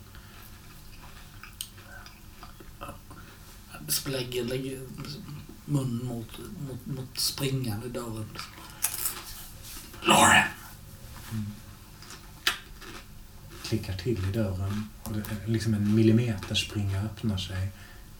Lägger, 4.06 4.43
lägger 4.43 4.80
mun 5.67 6.05
mot, 6.05 6.39
mot, 6.67 6.85
mot 6.85 7.19
springande 7.19 7.89
dörren. 7.89 8.29
Lauren! 10.01 10.47
klickar 13.67 13.93
till 13.93 14.29
i 14.29 14.31
dörren 14.31 14.89
och 15.03 15.13
det 15.13 15.19
är 15.19 15.47
liksom 15.47 15.73
en 15.73 15.95
millimeterspringa 15.95 17.03
öppnar 17.03 17.37
sig. 17.37 17.71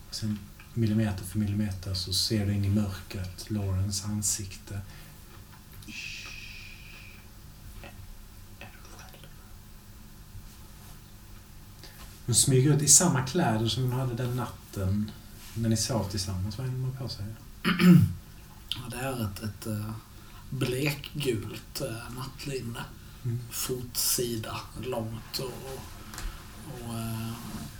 Och 0.10 0.16
sen 0.16 0.40
millimeter 0.74 1.24
för 1.24 1.40
millimeter 1.40 1.94
så 1.94 2.14
ser 2.14 2.46
du 2.46 2.54
in 2.54 2.66
i 2.66 2.70
mörkret 2.70 3.50
Laurens 3.50 4.06
ansikte. 4.06 4.82
Hon 12.26 12.36
smyger 12.36 12.74
ut 12.74 12.82
i 12.82 12.88
samma 12.88 13.22
kläder 13.22 13.68
som 13.68 13.84
hon 13.84 13.92
hade 13.92 14.14
den 14.14 14.36
natten 14.36 15.12
när 15.62 15.70
ni 15.70 15.78
sov 15.78 16.10
tillsammans. 16.10 16.58
Vad 16.58 16.68
hade 16.68 16.80
hon 16.80 16.98
på 16.98 17.10
sig? 17.10 17.26
Ja, 18.70 18.82
det 18.92 18.98
är 18.98 19.26
ett, 19.26 19.44
ett 19.44 19.68
eh, 19.68 19.92
blekgult 20.50 21.82
eh, 21.82 22.16
nattlinne. 22.16 22.84
Mm. 23.24 23.40
Fotsida, 23.52 24.58
långt 24.82 25.40
och... 25.40 25.80
och 26.66 26.94
eh, 26.94 27.32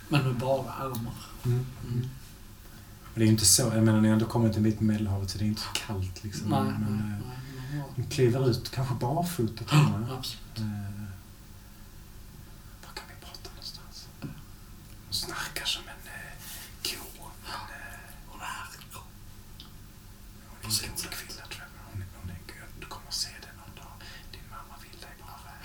men 0.08 0.24
med 0.24 0.34
bara 0.34 0.72
ärmar. 0.74 1.14
Mm. 1.44 1.66
Mm. 1.86 2.08
Och 3.12 3.14
Det 3.14 3.20
är 3.20 3.24
ju 3.24 3.30
inte 3.32 3.46
så, 3.46 3.62
jag 3.62 3.84
menar 3.84 4.00
ni 4.00 4.08
har 4.08 4.12
ändå 4.12 4.26
kommit 4.26 4.56
en 4.56 4.62
bit 4.62 4.80
med 4.80 4.86
Medelhavet 4.94 5.30
så 5.30 5.38
det 5.38 5.44
är 5.44 5.46
inte 5.46 5.60
så 5.60 5.68
kallt 5.86 6.24
liksom. 6.24 6.48
Nej, 6.48 6.62
men, 6.62 6.80
nej, 6.80 7.20
nej, 7.20 7.36
nej. 7.72 7.82
hon 7.96 8.06
kliver 8.06 8.50
ut, 8.50 8.70
kanske 8.70 8.94
barfota 8.94 9.64
till 9.64 9.78
och 9.78 10.00
med. 10.00 10.12
Absolut. 10.18 10.58
Eh, 10.58 10.64
var 12.82 12.92
kan 12.94 13.04
vi 13.08 13.26
prata 13.26 13.48
någonstans? 13.50 14.08
Hon 14.20 14.30
snarkar 15.10 15.64
som 15.64 15.82
en 15.82 16.12
eh, 16.12 16.34
ko. 16.82 17.24
Men, 17.44 17.52
eh, 17.52 18.00
Hon 18.26 18.40
är 18.40 18.46
hon 20.48 20.57
en 20.68 20.90
god 21.02 21.10
kvinna 21.18 21.44
Trevor. 21.54 21.80
Hon 21.90 22.02
hon 22.20 22.28
är 22.36 22.40
god. 22.50 22.70
Du 22.82 22.86
kommer 22.92 23.08
att 23.12 23.20
se 23.24 23.32
det 23.44 23.52
någon 23.60 23.74
dag. 23.82 23.94
Din 24.34 24.46
mamma 24.54 24.74
vill 24.84 24.98
dig 25.04 25.14
bara 25.22 25.40
väl. 25.48 25.60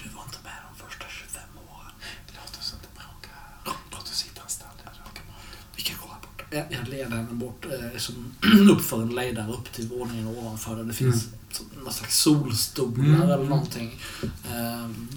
Du 0.00 0.06
var 0.16 0.22
inte 0.28 0.40
med 0.48 0.58
de 0.68 0.72
första 0.84 1.04
25 1.08 1.42
åren. 1.74 1.94
Låt 2.38 2.52
oss 2.60 2.68
inte 2.76 2.88
bråka 3.00 3.30
här. 3.40 3.54
Låt 3.94 4.06
oss 4.12 4.20
hitta 4.26 4.40
en 4.46 4.52
stall 4.58 4.76
där 4.84 4.92
vara 5.04 5.24
Vi 5.76 5.82
kan 5.88 5.96
gå 6.02 6.06
här 6.14 6.20
bort. 6.26 6.38
Jag, 6.56 6.64
jag 6.76 6.82
leder 6.94 7.16
henne 7.20 7.34
bort 7.44 7.62
eh, 7.74 7.98
som 8.06 8.14
uppför 8.74 8.98
en 9.02 9.12
lejdare 9.20 9.50
upp 9.58 9.68
till 9.76 9.86
våningen 9.94 10.26
ovanför 10.38 10.76
där 10.76 10.84
det 10.90 10.96
finns 11.02 11.20
mm. 11.26 11.84
någon 11.84 11.92
slags 11.92 12.16
solstolar 12.18 13.04
Mm. 13.04 13.22
eller 13.22 13.44
någonting. 13.54 13.90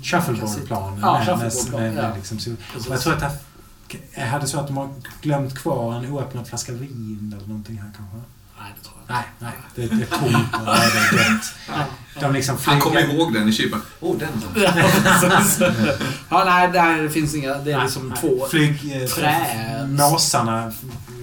Shuffleboardplan. 0.03 0.99
Ja, 1.01 1.13
med- 1.13 1.27
shuffleboardplan, 1.27 1.81
med- 1.81 1.93
med 1.93 2.03
ja. 2.03 2.15
liksom, 2.15 2.37
Precis. 2.37 2.89
jag 2.89 3.01
tror 3.01 3.13
att 3.13 3.19
det 3.19 3.99
är 4.13 4.27
hade 4.27 4.47
så 4.47 4.59
att 4.59 4.67
de 4.67 4.77
har 4.77 4.89
glömt 5.21 5.57
kvar 5.57 5.93
en 5.95 6.11
oöppnad 6.11 6.47
flaska 6.47 6.71
vin 6.73 7.33
eller 7.37 7.47
någonting 7.47 7.77
här 7.77 7.91
kanske. 7.97 8.17
Nej, 8.59 8.73
det 8.77 8.83
tror 8.83 8.97
jag 9.07 9.15
Nej, 9.15 9.23
nej. 9.39 9.53
Det, 9.75 9.95
det 9.95 10.03
är 10.03 10.19
tomt 10.19 10.53
och 10.53 10.65
det 10.65 10.71
är 10.71 11.31
dött. 11.31 11.53
De 12.19 12.33
liksom 12.33 12.57
Han 12.63 12.79
kommer 12.79 13.01
ihåg 13.01 13.33
den 13.33 13.49
i 13.49 13.51
kyparen. 13.51 13.83
Åh, 13.99 14.11
oh, 14.11 14.17
den. 14.17 14.29
Ja, 14.55 14.71
precis. 14.71 15.59
ja, 16.29 16.43
nej, 16.45 16.69
nej, 16.73 17.01
det 17.01 17.09
finns 17.09 17.35
inga. 17.35 17.53
Det 17.53 17.71
är 17.71 17.83
liksom 17.83 18.09
Nej, 18.09 18.17
två... 18.21 18.47
Flyg... 18.49 19.01
eh, 19.01 19.07
träd. 19.07 19.89
Måsarna 19.89 20.71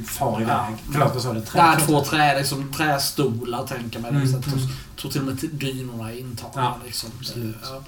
far 0.06 0.40
iväg. 0.40 0.48
Ja. 0.50 0.68
Förlåt, 0.92 1.15
vad 1.15 1.23
sa 1.23 1.32
du? 1.32 1.40
Det 1.40 1.58
är 1.58 1.81
två 1.81 2.05
trä, 2.05 2.39
liksom, 2.39 2.73
trästolar, 2.73 3.66
tänker 3.66 4.00
man. 4.00 4.10
Mm, 4.10 4.28
så 4.28 4.39
att, 4.39 4.47
mm. 4.47 4.58
tror 4.97 5.10
till 5.10 5.20
och 5.20 5.26
med 5.26 5.36
dynorna 5.52 6.12
intagna. 6.12 6.62
Ja, 6.62 6.78
liksom. 6.84 7.10
absolut. 7.18 7.56
Ja. 7.62 7.82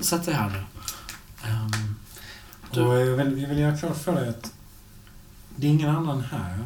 Sätt, 0.00 0.24
dig 0.24 0.34
här 0.34 0.50
nu. 0.50 0.64
Ehm, 1.48 1.96
Och 2.70 3.00
jag 3.00 3.16
vill, 3.16 3.42
jag 3.42 3.48
vill 3.48 3.58
göra 3.58 3.76
klart 3.76 3.96
för 4.04 4.12
dig 4.12 4.28
att 4.28 4.52
det 5.56 5.66
är 5.66 5.70
ingen 5.70 5.96
annan 5.96 6.20
här. 6.20 6.58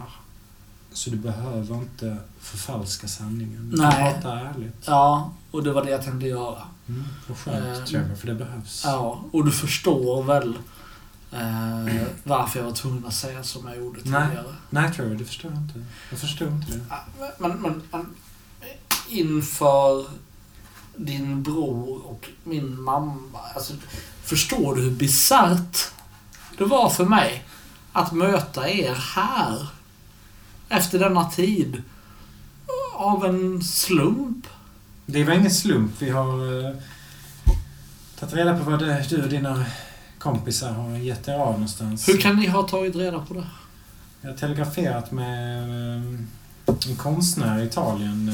Så 0.96 1.10
du 1.10 1.16
behöver 1.16 1.74
inte 1.74 2.16
förfalska 2.40 3.08
sanningen. 3.08 3.70
Du 3.70 3.76
Nej. 3.82 4.14
prata 4.14 4.40
ärligt. 4.40 4.84
ja, 4.86 5.32
och 5.50 5.62
det 5.64 5.72
var 5.72 5.84
det 5.84 5.90
jag 5.90 6.04
tänkte 6.04 6.26
göra. 6.26 6.62
Mm, 6.88 7.04
och 7.30 7.38
skönt, 7.38 7.78
Eh, 7.78 7.84
Trevor, 7.84 8.14
för 8.14 8.26
det 8.26 8.34
behövs. 8.34 8.82
Ja, 8.84 9.24
och 9.32 9.44
du 9.44 9.50
förstår 9.52 10.22
väl 10.22 10.58
eh, 11.32 12.02
varför 12.24 12.58
jag 12.58 12.66
var 12.66 12.72
tvungen 12.72 13.06
att 13.06 13.14
säga 13.14 13.42
som 13.42 13.68
jag 13.68 13.76
gjorde 13.76 14.00
Nej. 14.04 14.26
tidigare. 14.26 14.54
Nej, 14.70 14.92
Trevor, 14.92 15.14
det 15.14 15.24
förstår 15.24 15.50
jag 15.50 15.60
inte. 15.62 15.84
Jag 16.10 16.18
förstår 16.18 16.48
inte 16.48 16.72
det. 16.72 16.80
Men, 17.38 17.52
men, 17.52 17.82
men 17.90 18.06
inför 19.08 20.06
din 20.96 21.42
bror 21.42 22.06
och 22.06 22.28
min 22.44 22.80
mamma. 22.80 23.38
Alltså, 23.54 23.74
förstår 24.22 24.74
du 24.76 24.82
hur 24.82 24.90
bisarrt 24.90 25.78
det 26.58 26.64
var 26.64 26.90
för 26.90 27.04
mig 27.04 27.44
att 27.92 28.12
möta 28.12 28.68
er 28.70 28.94
här? 28.94 29.68
Efter 30.68 30.98
denna 30.98 31.24
tid. 31.30 31.82
Av 32.94 33.24
en 33.26 33.62
slump. 33.62 34.46
Det 35.06 35.24
var 35.24 35.32
ingen 35.34 35.50
slump. 35.50 35.92
Vi 36.02 36.10
har 36.10 36.42
uh, 36.42 36.74
tagit 38.18 38.34
reda 38.34 38.58
på 38.58 38.70
vad 38.70 38.78
det, 38.78 39.06
du 39.10 39.22
och 39.22 39.28
dina 39.28 39.64
kompisar 40.18 40.72
har 40.72 40.96
gett 40.96 41.28
er 41.28 41.34
av 41.34 41.52
någonstans. 41.52 42.08
Hur 42.08 42.20
kan 42.20 42.36
ni 42.36 42.46
ha 42.46 42.62
tagit 42.62 42.96
reda 42.96 43.20
på 43.20 43.34
det? 43.34 43.46
Jag 44.20 44.30
har 44.30 44.36
telegraferat 44.36 45.12
med 45.12 45.62
eh, 45.96 46.02
en 46.88 46.96
konstnär 46.96 47.62
i 47.62 47.64
Italien. 47.66 48.28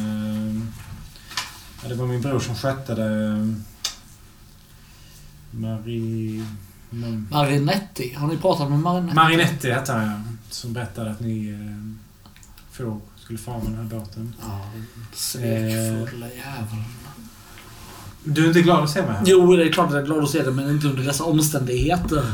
eh, 1.83 1.89
det 1.89 1.95
var 1.95 2.07
min 2.07 2.21
bror 2.21 2.41
som 2.41 2.55
skötte 2.55 2.95
det. 2.95 3.27
eh, 3.27 3.47
Marie... 5.51 6.47
Ma- 6.91 7.25
Marinetti. 7.31 8.15
Har 8.15 8.27
ni 8.29 8.37
pratat 8.37 8.71
med 8.71 8.79
Marinetti? 8.79 9.15
Marinetti 9.15 9.71
hette 9.71 9.93
han, 9.93 10.07
ja. 10.07 10.21
Som 10.51 10.73
berättade 10.73 11.11
att 11.11 11.21
ni 11.21 11.49
eh, 11.49 12.02
får, 12.73 13.01
skulle 13.17 13.39
fara 13.39 13.59
med 13.59 13.67
den 13.67 13.75
här 13.75 13.99
båten. 13.99 14.35
Ja, 14.41 14.61
svekfulla 15.13 16.27
jäveln. 16.27 16.85
Du 18.25 18.45
är 18.45 18.49
inte 18.49 18.63
glad 18.63 18.85
att 18.85 18.91
se 18.91 19.03
mig? 19.03 19.17
Jo, 19.25 19.57
det 19.57 19.65
är 19.65 19.73
klart 19.73 19.87
att 19.87 19.93
jag 19.93 20.03
är 20.03 20.07
glad 20.07 20.23
att 20.23 20.31
se 20.31 20.43
det, 20.43 20.51
men 20.51 20.71
inte 20.71 20.87
under 20.87 21.03
dessa 21.03 21.25
omständigheter. 21.25 22.25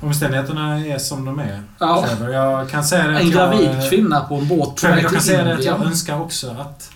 Omständigheterna 0.00 0.86
är 0.86 0.98
som 0.98 1.24
de 1.24 1.38
är. 1.38 1.62
Ja. 1.78 2.08
Jag 2.20 2.70
kan 2.70 2.84
säga 2.84 3.06
det 3.06 3.18
En 3.18 3.30
jag... 3.30 3.32
gravid 3.32 3.70
eh, 3.70 3.88
kvinna 3.88 4.20
på 4.20 4.34
en 4.34 4.48
båt 4.48 4.80
på 4.80 4.86
jag 4.86 5.10
kan 5.10 5.20
säga 5.22 5.44
det 5.44 5.54
att 5.54 5.64
jag 5.64 5.84
önskar 5.84 6.20
också 6.20 6.50
att 6.50 6.90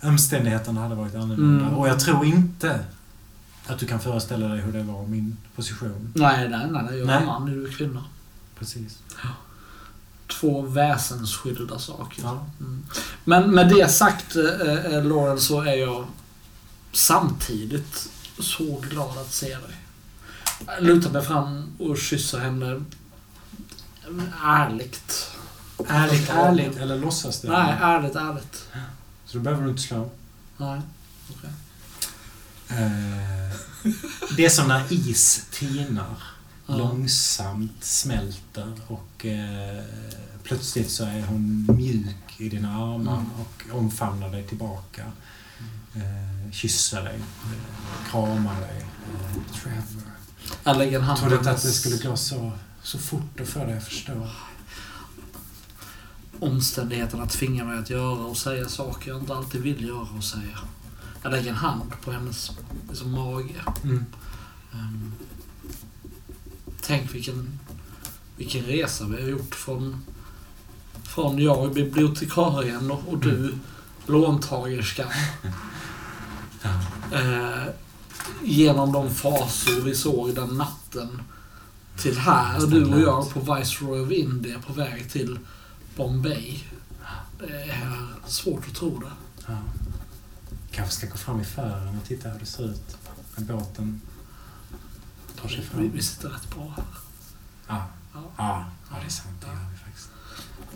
omständigheterna 0.00 0.80
hade 0.80 0.94
varit 0.94 1.14
annorlunda. 1.14 1.64
Mm. 1.66 1.78
Och 1.78 1.88
jag 1.88 2.00
tror 2.00 2.24
inte 2.24 2.80
att 3.66 3.78
du 3.78 3.86
kan 3.86 4.00
föreställa 4.00 4.48
dig 4.48 4.60
hur 4.60 4.72
det 4.72 4.82
var 4.82 5.06
min 5.06 5.36
position. 5.56 6.12
Nej, 6.14 6.48
nej, 6.48 6.66
nej. 6.70 6.82
nej. 6.82 6.98
Jag 6.98 7.08
är 7.08 7.18
Nej. 7.18 7.26
man, 7.26 7.46
du 7.46 7.66
är 7.66 7.72
kvinna. 7.72 8.04
Precis. 8.58 8.98
Två 10.40 10.62
väsensskilda 10.62 11.78
saker. 11.78 12.22
Ja. 12.22 12.46
Mm. 12.60 12.86
Men 13.24 13.50
med 13.50 13.68
det 13.68 13.90
sagt, 13.90 14.36
eh, 14.36 14.94
eh, 14.94 15.04
Lauren, 15.04 15.40
så 15.40 15.60
är 15.60 15.74
jag 15.74 16.06
samtidigt 16.92 18.08
så 18.38 18.80
glad 18.90 19.18
att 19.18 19.32
se 19.32 19.48
dig. 19.48 19.76
Jag 20.66 20.82
lutar 20.82 21.10
mig 21.10 21.22
fram 21.22 21.72
och 21.78 21.98
kysser 21.98 22.38
henne 22.38 22.84
ärligt. 24.44 25.30
Ärligt, 25.88 26.30
ärligt 26.30 26.76
eller 26.76 26.98
låtsas 26.98 27.40
det? 27.40 27.48
Nej, 27.48 27.78
ärligt, 27.82 28.16
ärligt. 28.16 28.68
Så 29.24 29.38
då 29.38 29.44
behöver 29.44 29.64
du 29.64 29.70
inte 29.70 29.82
slå. 29.82 30.10
Nej. 30.56 30.80
okej. 31.30 31.50
Eh, 32.68 33.56
det 34.36 34.44
är 34.44 34.48
som 34.48 34.68
när 34.68 34.92
is 34.92 35.46
tinar. 35.50 36.31
Ja. 36.66 36.76
Långsamt 36.76 37.84
smälter 37.84 38.72
och 38.86 39.26
eh, 39.26 39.84
plötsligt 40.42 40.90
så 40.90 41.04
är 41.04 41.22
hon 41.22 41.66
mjuk 41.76 42.40
i 42.40 42.48
dina 42.48 42.68
armar 42.76 43.14
Mm. 43.16 43.26
och 43.40 43.78
omfamnar 43.78 44.28
dig 44.30 44.42
tillbaka. 44.48 45.02
Eh, 45.94 46.52
kysser 46.52 47.04
dig, 47.04 47.16
eh, 47.16 48.10
kramar 48.10 48.60
dig. 48.60 48.80
Eh, 48.80 49.60
Trevor. 49.62 50.02
Jag 50.64 50.78
lägger 50.78 50.98
en 50.98 51.04
hand 51.04 51.20
Trodde 51.20 51.36
inte 51.36 51.50
att 51.50 51.62
det 51.62 51.68
skulle 51.72 51.96
gå 51.96 52.16
så, 52.16 52.52
så 52.82 52.98
fort 52.98 53.40
att 53.40 53.48
få 53.48 53.64
dig 53.64 53.76
att 53.76 53.84
förstå. 53.84 54.28
omständigheterna 56.40 57.26
tvingar 57.26 57.64
mig 57.64 57.78
att 57.78 57.90
göra 57.90 58.24
och 58.24 58.36
säga 58.36 58.68
saker 58.68 59.10
jag 59.10 59.20
inte 59.20 59.34
alltid 59.34 59.60
vill 59.60 59.84
göra 59.84 60.08
och 60.16 60.24
säga. 60.24 60.58
Jag 61.22 61.32
lägger 61.32 61.50
en 61.50 61.56
hand 61.56 61.92
på 62.04 62.12
hennes 62.12 62.50
liksom, 62.88 63.10
mage. 63.10 63.54
Mm. 63.84 64.04
Ehm, 64.72 65.12
tänk 66.86 67.14
vilken, 67.14 67.58
vilken 68.36 68.62
resa 68.62 69.04
vi 69.04 69.22
har 69.22 69.28
gjort 69.28 69.54
från, 69.54 70.04
från 71.04 71.38
jag, 71.38 71.72
bibliotekarien 71.74 72.90
och, 72.90 73.08
och 73.08 73.18
du, 73.18 73.54
låntagerskan. 74.06 75.10
Eh, 77.12 77.64
genom 78.42 78.92
de 78.92 79.14
fasor 79.14 79.80
vi 79.80 79.94
såg 79.94 80.34
den 80.34 80.48
natten 80.48 81.22
till 81.96 82.18
här, 82.18 82.66
du 82.66 82.84
och 82.84 83.00
jag 83.00 83.30
på 83.30 83.54
Viceroy 83.54 84.00
of 84.00 84.10
India 84.10 84.58
på 84.66 84.72
väg 84.72 85.10
till 85.10 85.38
Bombay. 85.96 86.64
Det 87.38 87.62
är 87.62 88.06
svårt 88.26 88.68
att 88.68 88.74
tro 88.74 88.98
det. 88.98 89.12
Ja. 89.46 89.58
Kanske 90.70 90.94
ska 90.94 91.06
gå 91.06 91.16
fram 91.16 91.40
i 91.40 91.44
fören 91.44 91.98
och 92.02 92.08
titta 92.08 92.28
hur 92.28 92.40
det 92.40 92.46
ser 92.46 92.64
ut 92.64 92.96
när 93.36 93.54
båten 93.54 94.00
tar 95.42 95.48
sig 95.48 95.58
Vi, 95.60 95.64
fram. 95.66 95.90
vi 95.94 96.02
sitter 96.02 96.28
rätt 96.28 96.50
bra 96.54 96.74
här. 96.76 96.84
Ja. 97.68 97.86
Ja. 98.14 98.20
Ja, 98.36 98.64
ja, 98.90 98.96
det 99.00 99.06
är 99.06 99.10
sant. 99.10 99.34
Det 99.40 99.46
gör 99.46 99.54
vi 99.72 99.78
faktiskt. 99.78 100.08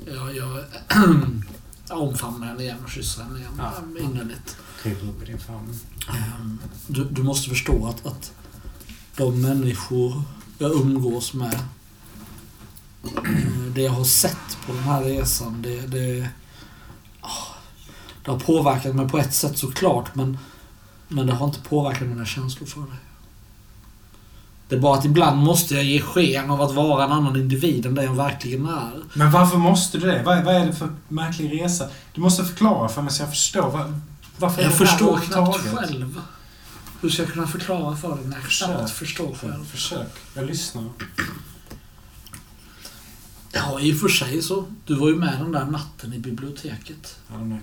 Jag, 0.07 0.37
jag, 1.89 1.99
omfamnar 2.03 2.47
henne 2.47 2.63
igen 2.63 2.77
och 2.85 2.91
kysser 2.91 3.23
henne 3.23 3.39
igen 3.39 3.53
Ja. 3.59 3.73
innerligt. 4.01 4.57
Kryper 4.83 5.27
din 5.27 5.39
famn. 5.39 5.79
Ehm, 6.09 6.59
Du, 6.87 7.05
du 7.05 7.23
måste 7.23 7.49
förstå 7.49 7.87
att, 7.87 8.07
att 8.07 8.33
de 9.17 9.41
människor 9.43 10.23
jag 10.59 10.73
umgås 10.73 11.35
med, 11.35 11.59
det 13.75 13.81
jag 13.83 13.93
har 13.93 14.05
sett 14.05 14.59
på 14.67 14.73
den 14.73 14.83
här 14.83 15.03
resan, 15.05 15.63
det, 15.63 15.81
det, 15.87 16.29
ah, 17.21 17.55
det 18.25 18.31
har 18.31 18.39
påverkat 18.41 18.95
mig 18.95 19.09
på 19.09 19.19
ett 19.19 19.35
sätt 19.35 19.59
såklart, 19.59 20.15
men, 20.15 20.39
men 21.09 21.27
det 21.27 21.33
har 21.35 21.47
inte 21.47 21.61
påverkat 21.61 22.09
mina 22.09 22.27
känslor 22.27 22.67
för 22.67 22.81
det. 22.81 22.97
Det 24.69 24.75
är 24.77 24.81
bara 24.81 24.99
att 24.99 25.05
ibland 25.05 25.43
måste 25.43 25.75
jag 25.75 25.85
ge 25.85 26.01
sken 26.01 26.51
av 26.51 26.63
att 26.63 26.75
vara 26.75 27.05
en 27.05 27.13
annan 27.13 27.37
individ 27.37 27.87
än 27.87 27.95
den 27.95 28.05
jag 28.05 28.15
verkligen 28.15 28.67
är. 28.69 28.93
Men 29.15 29.31
varför 29.31 29.59
måste 29.59 29.99
du 29.99 30.07
det? 30.07 30.23
Vad, 30.23 30.45
vad 30.45 30.55
är 30.55 30.67
det 30.67 30.73
för 30.73 30.89
märklig 31.09 31.63
resa? 31.63 31.89
Du 32.15 32.21
måste 32.21 32.45
förklara 32.45 32.89
för 32.89 33.03
mig 33.03 33.13
så 33.13 33.23
jag 33.23 33.31
förstår. 33.31 33.71
Vad, 33.71 34.01
varför 34.39 34.59
är 34.61 34.65
Jag 34.65 34.73
det 34.73 34.77
här 34.79 34.87
förstår 34.87 35.17
knappt 35.19 35.37
överhuvudtaget? 35.57 35.91
själv. 35.91 36.21
Hur 37.01 37.09
ska 37.11 37.23
jag 37.23 37.33
kunna 37.33 37.47
förklara 37.47 37.97
för 37.97 38.17
dig 38.17 38.27
när 38.27 38.37
jag 38.37 38.51
knappt 38.51 38.91
förstår 38.91 39.35
själv? 39.35 39.65
Försök. 39.65 40.09
Jag 40.35 40.47
lyssnar. 40.47 40.85
Ja, 43.53 43.81
i 43.81 43.93
och 43.93 43.99
för 43.99 44.09
sig 44.09 44.43
så. 44.43 44.65
Du 44.87 44.95
var 44.95 45.09
ju 45.09 45.17
med 45.17 45.39
den 45.41 45.53
där 45.53 45.65
natten 45.65 46.13
i 46.13 46.19
biblioteket. 46.19 47.17
Ja, 47.29 47.35
de 47.39 47.51
där 47.51 47.61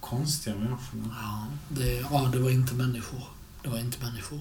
konstiga 0.00 0.56
människorna. 0.56 1.14
Ja, 1.22 1.46
det, 1.68 2.04
ja, 2.10 2.28
det 2.32 2.38
var 2.38 2.50
inte 2.50 2.74
människor. 2.74 3.20
Det 3.62 3.68
var 3.68 3.78
inte 3.78 4.04
människor. 4.04 4.40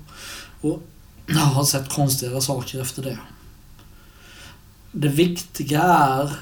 Och 0.61 0.87
jag 1.25 1.35
har 1.35 1.63
sett 1.63 1.89
konstigare 1.89 2.41
saker 2.41 2.81
efter 2.81 3.03
det. 3.03 3.17
Det 4.91 5.07
viktiga 5.07 5.81
är 5.81 6.35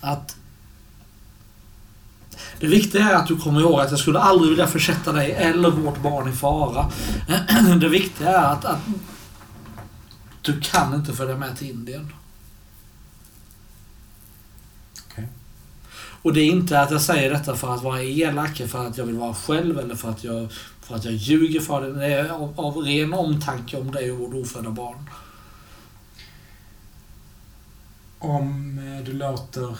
att 0.00 0.36
det 2.60 2.66
viktiga 2.66 3.10
är 3.10 3.14
att 3.14 3.26
du 3.26 3.36
kommer 3.36 3.60
ihåg 3.60 3.80
att 3.80 3.90
jag 3.90 4.00
skulle 4.00 4.18
aldrig 4.18 4.50
vilja 4.50 4.66
försätta 4.66 5.12
dig 5.12 5.32
eller 5.32 5.70
vårt 5.70 6.02
barn 6.02 6.28
i 6.28 6.32
fara. 6.32 6.90
Det 7.80 7.88
viktiga 7.88 8.28
är 8.28 8.52
att, 8.52 8.64
att 8.64 8.80
du 10.42 10.60
kan 10.60 10.94
inte 10.94 11.12
följa 11.12 11.36
med 11.36 11.58
till 11.58 11.70
Indien. 11.70 12.12
Okej. 15.06 15.28
Och 16.22 16.32
det 16.32 16.40
är 16.40 16.46
inte 16.46 16.80
att 16.80 16.90
jag 16.90 17.02
säger 17.02 17.30
detta 17.30 17.56
för 17.56 17.74
att 17.74 17.82
vara 17.82 18.02
elak, 18.02 18.62
för 18.68 18.86
att 18.86 18.98
jag 18.98 19.04
vill 19.04 19.16
vara 19.16 19.34
själv 19.34 19.78
eller 19.78 19.94
för 19.94 20.10
att 20.10 20.24
jag, 20.24 20.52
för 20.88 20.94
att 20.96 21.04
jag 21.04 21.14
ljuger 21.14 21.60
för 21.60 21.80
dig. 21.80 21.92
Det 21.92 22.14
är 22.14 22.28
av, 22.28 22.60
av 22.60 22.76
ren 22.76 23.14
omtanke 23.14 23.76
om 23.76 23.90
dig 23.90 24.12
och 24.12 24.18
vårt 24.18 24.34
ofödda 24.34 24.70
barn. 24.70 25.10
Om 28.18 28.78
eh, 28.78 29.04
du 29.04 29.12
låter 29.12 29.78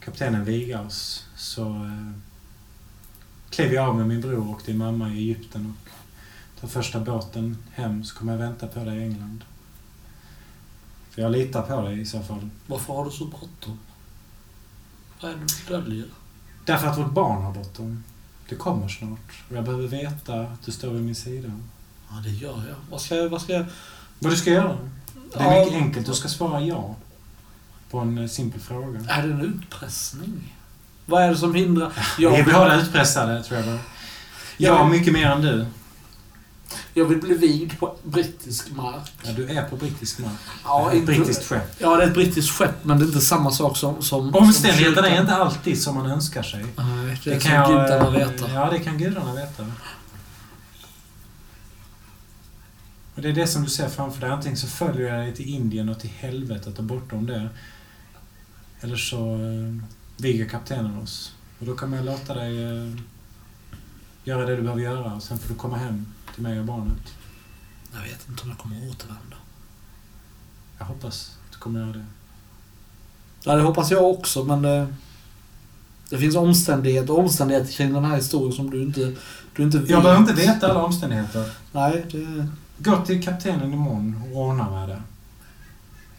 kaptenen 0.00 0.44
viga 0.44 0.80
oss 0.80 1.26
så 1.36 1.62
eh, 1.62 2.12
kliver 3.50 3.74
jag 3.74 3.88
av 3.88 3.96
med 3.96 4.08
min 4.08 4.20
bror 4.20 4.50
och 4.50 4.62
din 4.66 4.78
mamma 4.78 5.10
i 5.10 5.18
Egypten 5.18 5.74
och 5.74 5.90
tar 6.60 6.68
första 6.68 7.00
båten 7.00 7.56
hem 7.72 8.04
så 8.04 8.16
kommer 8.16 8.32
jag 8.32 8.38
vänta 8.38 8.66
på 8.66 8.84
dig 8.84 8.98
i 8.98 9.02
England. 9.02 9.44
För 11.10 11.22
jag 11.22 11.32
litar 11.32 11.62
på 11.62 11.82
dig 11.82 12.00
i 12.00 12.06
så 12.06 12.22
fall. 12.22 12.48
Varför 12.66 12.94
har 12.94 13.04
du 13.04 13.10
så 13.10 13.24
bråttom? 13.24 13.78
Vad 15.20 15.30
är 15.30 15.36
det 15.36 15.46
du 15.68 15.74
döljer? 15.74 16.08
Därför 16.64 16.86
att 16.86 16.98
vårt 16.98 17.12
barn 17.12 17.42
har 17.42 17.52
bråttom. 17.52 18.04
Det 18.48 18.54
kommer 18.54 18.88
snart. 18.88 19.32
Och 19.50 19.56
jag 19.56 19.64
behöver 19.64 19.86
veta 19.88 20.34
att 20.40 20.62
du 20.64 20.72
står 20.72 20.90
vid 20.90 21.02
min 21.02 21.14
sida. 21.14 21.50
Ja, 22.10 22.14
det 22.24 22.30
gör 22.30 22.56
jag. 22.68 22.76
Vad 22.90 23.00
ska 23.00 23.16
jag... 23.16 23.28
Vad 23.28 23.42
ska 23.42 23.52
jag... 23.52 23.64
Vad 24.18 24.32
du 24.32 24.36
ska 24.36 24.50
göra? 24.50 24.78
Det 25.32 25.38
är 25.38 25.64
mycket 25.64 25.74
enkelt. 25.82 26.06
Du 26.06 26.14
ska 26.14 26.28
svara 26.28 26.60
ja. 26.60 26.94
På 27.90 27.98
en 27.98 28.18
eh, 28.18 28.28
simpel 28.28 28.60
fråga. 28.60 29.00
Är 29.08 29.22
det 29.26 29.32
en 29.34 29.40
utpressning? 29.40 30.54
Vad 31.06 31.22
är 31.22 31.28
det 31.30 31.36
som 31.36 31.54
hindrar... 31.54 31.92
Vi 32.18 32.24
är 32.26 32.30
Jag, 32.38 32.44
båda 32.44 32.80
utpressade, 32.80 33.42
tror 33.42 33.60
jag. 33.60 33.68
Jag 33.68 33.78
Jag- 34.80 34.90
mycket 34.90 35.12
mer 35.12 35.26
än 35.26 35.42
du. 35.42 35.66
Jag 36.94 37.04
vill 37.04 37.18
bli 37.18 37.34
vigd 37.34 37.78
på 37.78 37.96
brittisk 38.02 38.70
mark. 38.70 39.12
Ja, 39.22 39.32
du 39.32 39.48
är 39.48 39.68
på 39.68 39.76
brittisk 39.76 40.18
mark. 40.18 40.32
Ja, 40.64 40.88
Ett 40.88 40.94
inte- 40.94 41.06
brittiskt 41.06 41.44
skepp. 41.44 41.76
Ja, 41.78 41.96
det 41.96 42.02
är 42.02 42.06
ett 42.08 42.14
brittiskt 42.14 42.50
skepp, 42.52 42.84
men 42.84 42.98
det 42.98 43.04
är 43.04 43.06
inte 43.06 43.20
samma 43.20 43.50
sak 43.50 43.76
som... 43.76 44.02
som 44.02 44.34
Omständigheterna 44.34 45.08
är 45.08 45.20
inte 45.20 45.34
alltid 45.34 45.82
som 45.82 45.94
man 45.94 46.06
önskar 46.06 46.42
sig. 46.42 46.64
Nej, 46.76 47.20
det, 47.24 47.30
Det 47.30 47.40
kan 47.40 47.54
jag, 47.54 47.68
gudarna 47.68 48.06
eh, 48.06 48.28
veta. 48.28 48.52
Ja, 48.52 48.70
det 48.70 48.78
kan 48.78 48.98
gudarna 48.98 49.34
veta. 49.34 49.66
Och 53.14 53.22
det 53.22 53.28
är 53.28 53.32
det 53.32 53.46
som 53.46 53.62
du 53.64 53.70
ser 53.70 53.88
framför 53.88 54.20
dig. 54.20 54.30
Antingen 54.30 54.56
så 54.58 54.66
följer 54.66 55.14
jag 55.14 55.24
dig 55.24 55.34
till 55.34 55.48
Indien 55.48 55.88
och 55.88 56.00
till 56.00 56.10
helvetet 56.10 56.78
och 56.78 56.84
bortom 56.84 57.26
det. 57.26 57.48
Eller 58.80 58.96
så 58.96 59.36
uh, 59.36 59.76
viger 60.16 60.48
kaptenen 60.48 60.98
oss. 60.98 61.34
Och 61.58 61.66
då 61.66 61.74
kommer 61.74 61.96
jag 61.96 62.06
låta 62.06 62.34
dig 62.34 62.64
eh, 62.64 62.92
göra 64.24 64.46
det 64.46 64.56
du 64.56 64.62
behöver 64.62 64.82
göra. 64.82 65.14
Och 65.14 65.22
sen 65.22 65.38
får 65.38 65.48
du 65.48 65.54
komma 65.54 65.76
hem 65.76 66.06
till 66.34 66.42
mig 66.42 66.58
och 66.60 66.64
barnet. 66.64 67.14
Jag 67.92 68.00
vet 68.00 68.28
inte 68.28 68.42
om 68.42 68.48
jag 68.48 68.58
kommer 68.58 68.90
återvända. 68.90 69.36
Jag 70.78 70.84
hoppas 70.84 71.38
att 71.46 71.52
du 71.52 71.58
kommer 71.58 71.80
göra 71.80 71.92
det. 71.92 72.06
Ja, 73.44 73.54
det 73.54 73.62
hoppas 73.62 73.90
jag 73.90 74.10
också, 74.10 74.44
men 74.44 74.62
det, 74.62 74.94
det 76.10 76.18
finns 76.18 76.36
omständigheter 76.36 77.12
och 77.12 77.18
omständigheter 77.18 77.72
kring 77.72 77.92
den 77.92 78.04
här 78.04 78.16
historien 78.16 78.52
som 78.52 78.70
du 78.70 78.82
inte, 78.82 79.16
du 79.56 79.62
inte 79.62 79.78
vet. 79.78 79.90
Jag 79.90 80.02
behöver 80.02 80.20
inte 80.20 80.32
veta 80.32 80.70
alla 80.70 80.82
omständigheter. 80.82 81.50
Nej, 81.72 82.06
det... 82.10 82.48
Gå 82.78 83.04
till 83.04 83.24
kaptenen 83.24 83.72
imorgon 83.72 84.22
och 84.32 84.38
ordna 84.38 84.70
med 84.70 84.88
det. 84.88 85.02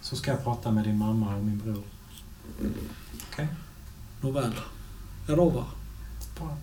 Så 0.02 0.16
ska 0.16 0.32
jag 0.32 0.44
prata 0.44 0.72
med 0.72 0.84
din 0.84 0.98
mamma 0.98 1.36
och 1.36 1.44
min 1.44 1.60
bror. 1.60 1.84
Nåväl. 4.22 4.52
Jag 5.28 5.38
lovar. 5.38 5.66
Bra. 6.40 6.58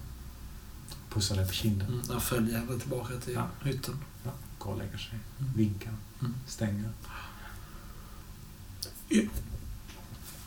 Pussar 1.13 1.37
dig 1.37 1.47
på 1.47 1.53
kinden. 1.53 1.89
Mm, 1.89 2.01
jag 2.11 2.23
följer 2.23 2.59
henne 2.59 2.79
tillbaka 2.81 3.15
till 3.25 3.35
Ja. 3.35 3.47
hytten. 3.65 3.99
Ja, 4.25 4.31
går 4.59 4.73
och 4.73 4.79
lägger 4.79 4.99
sig. 4.99 5.19
Mm. 5.41 5.53
Vinkar. 5.57 5.93
Mm. 6.21 6.35
Stänger. 6.47 6.91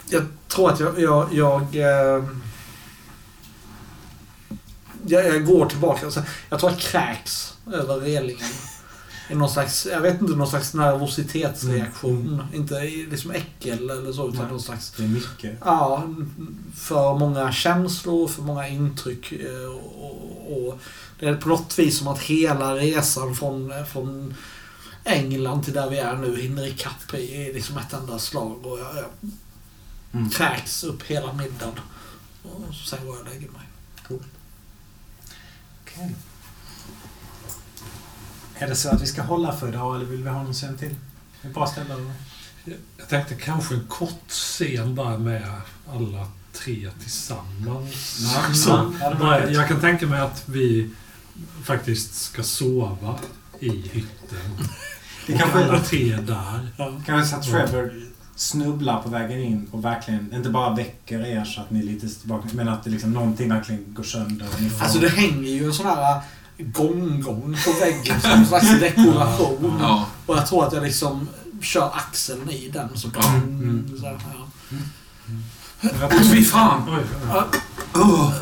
Jag 0.10 0.24
tror 0.48 0.72
att 0.72 0.80
jag... 0.80 1.00
Jag, 1.00 1.34
jag, 1.34 1.76
eh, 1.76 2.26
jag, 5.08 5.26
jag 5.28 5.46
går 5.46 5.66
tillbaka. 5.70 6.12
Jag 6.50 6.60
tror 6.60 6.72
jag 6.72 6.80
kräks 6.80 7.54
över 7.74 7.96
relingen. 7.96 8.50
Någon 9.32 9.50
slags, 9.50 9.86
jag 9.92 10.02
vet 10.02 10.22
inte, 10.22 10.34
någon 10.36 10.48
slags 10.48 10.74
nervositetsreaktion. 10.74 12.28
Mm. 12.34 12.46
Inte 12.54 12.76
i 12.76 13.06
liksom 13.12 13.32
äckel 13.32 13.90
eller 13.90 14.14
så, 14.14 14.28
utan 14.30 14.42
Nej. 14.42 14.52
någon 14.52 14.62
slags... 14.62 14.92
Det 14.98 15.04
är 15.04 15.08
mycket. 15.08 15.58
Ja, 15.66 16.04
för 16.76 17.18
många 17.18 17.52
känslor, 17.52 18.28
för 18.28 18.42
många 18.42 18.68
intryck. 18.68 19.32
eh, 19.32 19.66
Och, 19.72 20.68
och 20.68 20.80
det 21.20 21.26
är 21.28 21.36
på 21.36 21.50
något 21.50 21.80
vis 21.80 21.98
som 21.98 22.08
att 22.08 22.20
hela 22.20 22.76
resan 22.76 23.36
från, 23.36 23.74
från 23.92 24.36
England 25.04 25.64
till 25.64 25.74
där 25.74 25.90
vi 25.90 25.98
är 26.00 26.16
nu 26.16 26.42
hinner 26.42 26.68
ikapp 26.68 27.14
i, 27.14 27.54
liksom 27.54 27.78
ett 27.78 27.94
enda 27.94 28.20
slag. 28.20 28.66
Och 28.66 28.80
jag, 28.80 28.96
jag 28.98 29.06
Mm. 30.14 30.30
kräks 30.30 30.84
upp 30.84 31.04
hela 31.04 31.34
middagen. 31.34 31.80
Och 32.44 32.76
sen 32.90 33.06
går 33.06 33.16
jag 33.16 33.22
och 33.26 33.30
lägger 33.34 33.50
mig. 33.50 33.62
Okej. 35.84 36.16
Är 38.60 38.68
det 38.68 38.76
så 38.76 38.90
att 38.90 39.02
vi 39.02 39.06
ska 39.06 39.22
hålla 39.22 39.54
för 39.54 39.68
idag 39.68 39.96
eller 39.96 40.06
vill 40.06 40.24
vi 40.24 40.30
ha 40.30 40.44
någon 40.44 40.54
scen 40.54 40.78
till? 40.78 40.96
Ett 41.44 41.54
bra 41.54 41.68
ställe 41.68 41.94
eller? 41.94 42.12
Jag 42.98 43.08
tänkte 43.10 43.36
kanske 43.36 43.76
en 43.76 43.88
kort 43.88 44.28
scen 44.30 44.96
bara 44.96 45.18
med 45.18 45.52
alla 45.94 46.28
tre 46.54 46.90
tillsammans. 47.02 48.20
Ja, 48.36 48.54
Så, 48.54 48.94
ja, 49.02 49.40
jag 49.50 49.68
kan 49.68 49.80
tänka 49.80 50.08
mig 50.08 50.20
att 50.22 50.44
vi 50.46 50.90
faktiskt 51.64 52.16
ska 52.16 52.44
sova 52.44 53.20
i 53.60 53.70
hytten. 53.70 54.58
Det 55.28 55.34
och 55.34 55.40
kanske- 55.40 55.66
alla 55.66 55.80
tre 55.80 56.16
där. 56.16 56.70
Kanske 57.06 57.30
så 57.30 57.36
att 57.36 57.44
Trevor 57.70 57.94
snubblar 58.36 59.02
på 59.04 59.10
vägen 59.10 59.40
in 59.40 59.68
och 59.72 59.86
verkligen 59.86 60.34
inte 60.34 60.50
bara 60.50 60.76
väcker 60.76 61.26
er 61.26 61.46
så 61.46 61.62
att 61.62 61.72
ni 61.72 61.80
är 61.80 61.84
lite 61.84 62.10
tillbaka, 62.10 62.48
men 62.54 62.70
att 62.70 62.84
det 62.84 62.90
liksom 62.90 63.12
någonting 63.14 63.50
verkligen 63.50 63.94
går 63.94 64.04
sönder. 64.04 64.48
Och 64.56 64.62
ni 64.62 64.70
får... 64.70 64.84
Alltså 64.84 65.00
det 65.00 65.10
hänger 65.10 65.50
ju 65.52 65.66
en 65.66 65.74
sån 65.74 65.86
här 65.86 66.22
gånggång 66.58 67.58
på 67.66 67.72
väggen 67.80 68.22
som 68.22 68.32
en 68.32 68.46
slags 68.48 68.70
dekoration. 68.80 69.78
Ja. 69.82 70.06
Och 70.26 70.38
jag 70.38 70.48
tror 70.48 70.68
att 70.68 70.74
jag 70.74 70.84
liksom 70.84 71.28
kör 71.62 71.92
axeln 71.94 72.50
i 72.50 72.70
den. 72.74 72.90
Så 72.98 73.08
Ja. 73.16 73.28
mm. 73.30 73.92
så 74.00 74.06
här, 74.06 74.18
ja. 74.34 74.48
Åh, 76.04 76.22
fy 76.32 76.44
fan! 76.44 76.82
Oh. 77.94 78.34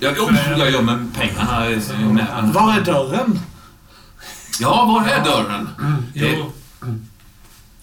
Jag, 0.00 0.18
oh, 0.18 0.58
jag 0.58 0.70
gömmer 0.70 1.06
pengarna 1.18 1.64
näven. 2.14 2.52
Var 2.52 2.72
är 2.76 2.80
dörren? 2.84 3.40
Ja, 4.60 4.84
var 4.84 5.08
är 5.12 5.24
dörren? 5.24 5.68
mm, 5.80 6.04
Det- 6.14 6.20
jo, 6.20 6.40
mm. 6.40 6.52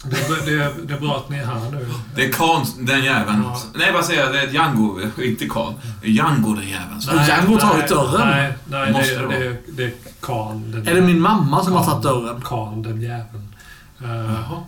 Det, 0.03 0.17
är- 0.17 0.45
det, 0.45 0.63
är- 0.63 0.73
det 0.87 0.93
är 0.93 0.99
bra 0.99 1.17
att 1.17 1.29
ni 1.29 1.37
är 1.37 1.45
här 1.45 1.71
nu. 1.71 1.87
Det 2.15 2.25
är 2.25 2.31
Khan, 2.31 2.65
den 2.79 3.03
jäveln. 3.03 3.41
Ja. 3.43 3.61
Nej, 3.75 3.91
vad 3.93 4.05
säger 4.05 4.23
jag? 4.23 4.33
Det 4.33 4.41
är 4.41 4.47
Django, 4.47 4.99
inte 5.23 5.47
Khan. 5.47 5.73
Django, 6.03 6.53
den 6.53 6.67
jäveln. 6.69 7.01
Nej. 7.15 7.27
Django 7.27 7.57
tar 7.59 7.73
nej, 7.73 7.83
ut 7.83 7.89
dörren. 7.89 8.27
Nej, 8.29 8.53
nej 8.65 8.91
Måste 8.91 9.15
det, 9.21 9.27
det 9.27 9.39
det, 9.49 9.57
det 9.67 9.83
är 9.83 9.91
Khan. 10.21 10.71
Den, 10.71 10.87
Är 10.87 10.95
det 10.95 11.01
min 11.01 11.21
mamma 11.21 11.63
som 11.63 11.73
har 11.73 11.83
Khan- 11.83 11.85
tagit 11.89 12.03
dörren? 12.03 12.41
Khan, 12.41 12.81
den 12.83 13.01
jäveln. 13.01 13.55
Uh, 14.03 14.09
Jaha. 14.09 14.63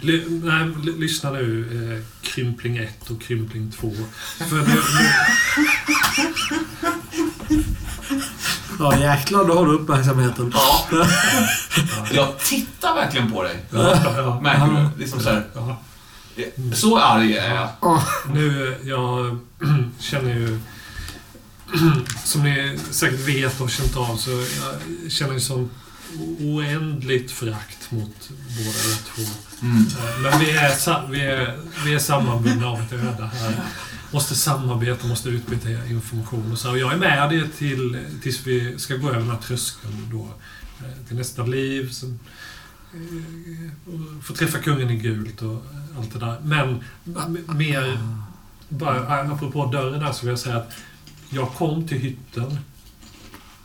ly, 0.00 0.22
nej, 0.28 0.68
ly, 0.84 0.92
lyssna 0.98 1.30
nu. 1.30 1.40
Uh, 1.64 2.04
krympling 2.22 2.76
1 2.76 3.10
och 3.10 3.22
Krympling 3.22 3.72
2. 3.80 3.90
För 4.38 4.56
nu, 4.56 4.62
nu, 7.48 7.64
Ja 8.78 8.98
jäklar, 8.98 9.44
då 9.44 9.54
har 9.54 9.66
du 9.66 9.72
uppmärksamheten. 9.72 10.52
Ja. 10.54 10.86
Jag 12.12 12.38
tittar 12.38 12.94
verkligen 12.94 13.32
på 13.32 13.42
dig. 13.42 13.64
ja, 13.70 14.40
Märker 14.42 14.90
du? 14.96 15.00
Liksom 15.02 15.20
så, 15.20 15.28
här. 15.30 15.44
ja. 15.54 15.80
så 16.74 16.98
arg 16.98 17.36
är 17.36 17.54
jag. 17.54 17.68
Nu, 18.34 18.76
jag 18.84 19.38
känner 19.98 20.34
ju... 20.34 20.60
Som 22.24 22.42
ni 22.42 22.78
säkert 22.90 23.20
vet 23.20 23.60
och 23.60 23.70
känt 23.70 23.96
av 23.96 24.16
så 24.16 24.30
jag 24.30 25.12
känner 25.12 25.32
ju 25.34 25.40
sån 25.40 25.70
oändligt 26.40 27.30
förakt 27.30 27.90
mot 27.90 28.28
båda 28.28 28.68
er 28.68 28.98
två. 29.14 29.22
Mm. 29.62 29.86
Eh, 29.86 30.20
Men 30.22 30.40
vi 30.40 30.50
är, 30.50 31.10
vi 31.10 31.20
är, 31.20 31.58
vi 31.84 31.94
är 31.94 31.98
sammanbundna 31.98 32.66
av 32.68 32.80
ett 32.80 32.92
öde 32.92 33.30
här. 33.40 33.54
Måste 34.12 34.34
samarbeta, 34.34 35.06
måste 35.06 35.28
utbyta 35.28 35.86
information 35.86 36.52
och 36.52 36.58
så. 36.58 36.70
Och 36.70 36.78
jag 36.78 36.92
är 36.92 36.96
med 36.96 37.30
det 37.30 37.48
till, 37.48 38.06
tills 38.22 38.46
vi 38.46 38.78
ska 38.78 38.96
gå 38.96 39.08
över 39.08 39.18
den 39.18 39.30
här 39.30 39.38
tröskeln 39.38 40.08
då. 40.12 40.28
Eh, 40.82 41.06
till 41.06 41.16
nästa 41.16 41.42
liv. 41.42 41.90
Sen, 41.92 42.20
eh, 42.94 43.92
och 43.94 44.24
få 44.24 44.34
träffa 44.34 44.58
kungen 44.58 44.90
i 44.90 44.96
gult 44.96 45.42
och 45.42 45.64
allt 45.98 46.12
det 46.12 46.18
där. 46.18 46.40
Men 46.42 46.84
mer... 47.56 47.98
Bara, 48.68 49.20
eh, 49.20 49.32
apropå 49.32 49.66
dörren 49.66 50.00
där 50.00 50.12
så 50.12 50.20
vill 50.20 50.30
jag 50.30 50.38
säga 50.38 50.56
att 50.56 50.72
jag 51.28 51.54
kom 51.54 51.88
till 51.88 51.98
hytten. 51.98 52.58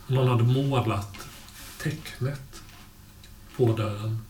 Någon 0.07 0.27
hade 0.27 0.43
målat 0.43 1.17
tecknet 1.83 2.61
på 3.57 3.73
dörren. 3.73 4.21